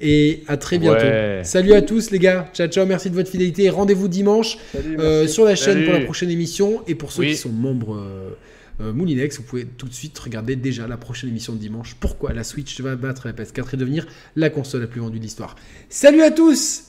Et 0.00 0.44
à 0.46 0.56
très 0.58 0.78
bientôt. 0.78 1.04
Ouais. 1.04 1.40
Salut 1.44 1.72
à 1.72 1.80
tous 1.82 2.10
les 2.10 2.18
gars. 2.18 2.50
Ciao 2.52 2.68
ciao, 2.68 2.84
merci 2.84 3.08
de 3.08 3.14
votre 3.14 3.30
fidélité. 3.30 3.70
Rendez-vous 3.70 4.08
dimanche 4.08 4.58
Salut, 4.72 4.98
euh, 5.00 5.26
sur 5.26 5.44
la 5.44 5.56
chaîne 5.56 5.84
pour 5.84 5.94
la 5.94 6.00
prochaine 6.00 6.30
émission. 6.30 6.82
Et 6.86 6.94
pour 6.94 7.12
ceux 7.12 7.22
Oui. 7.22 7.28
qui 7.30 7.36
sont 7.36 7.48
membres 7.48 7.96
euh, 7.96 8.36
euh, 8.82 8.92
Moulinex, 8.92 9.38
vous 9.38 9.44
pouvez 9.44 9.64
tout 9.64 9.88
de 9.88 9.94
suite 9.94 10.18
regarder 10.18 10.54
déjà 10.54 10.86
la 10.86 10.98
prochaine 10.98 11.30
émission 11.30 11.54
de 11.54 11.58
dimanche. 11.58 11.96
Pourquoi 11.98 12.34
la 12.34 12.44
Switch 12.44 12.78
va 12.82 12.94
battre 12.94 13.26
la 13.26 13.32
PS4 13.32 13.72
et 13.72 13.76
devenir 13.78 14.06
la 14.36 14.50
console 14.50 14.82
la 14.82 14.86
plus 14.86 15.00
vendue 15.00 15.18
de 15.18 15.22
l'histoire. 15.22 15.56
Salut 15.88 16.22
à 16.22 16.30
tous 16.30 16.82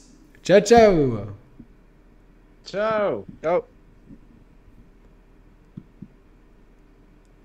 Ciao 0.43 0.59
ciao 0.59 1.19
Ciao. 2.65 3.25
Ciao. 3.41 3.61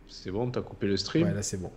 C'est 0.08 0.30
bon, 0.32 0.50
t'as 0.50 0.60
coupé 0.62 0.86
le 0.88 0.96
stream? 0.96 1.28
Ouais 1.28 1.34
là 1.34 1.42
c'est 1.42 1.60
bon. 1.60 1.70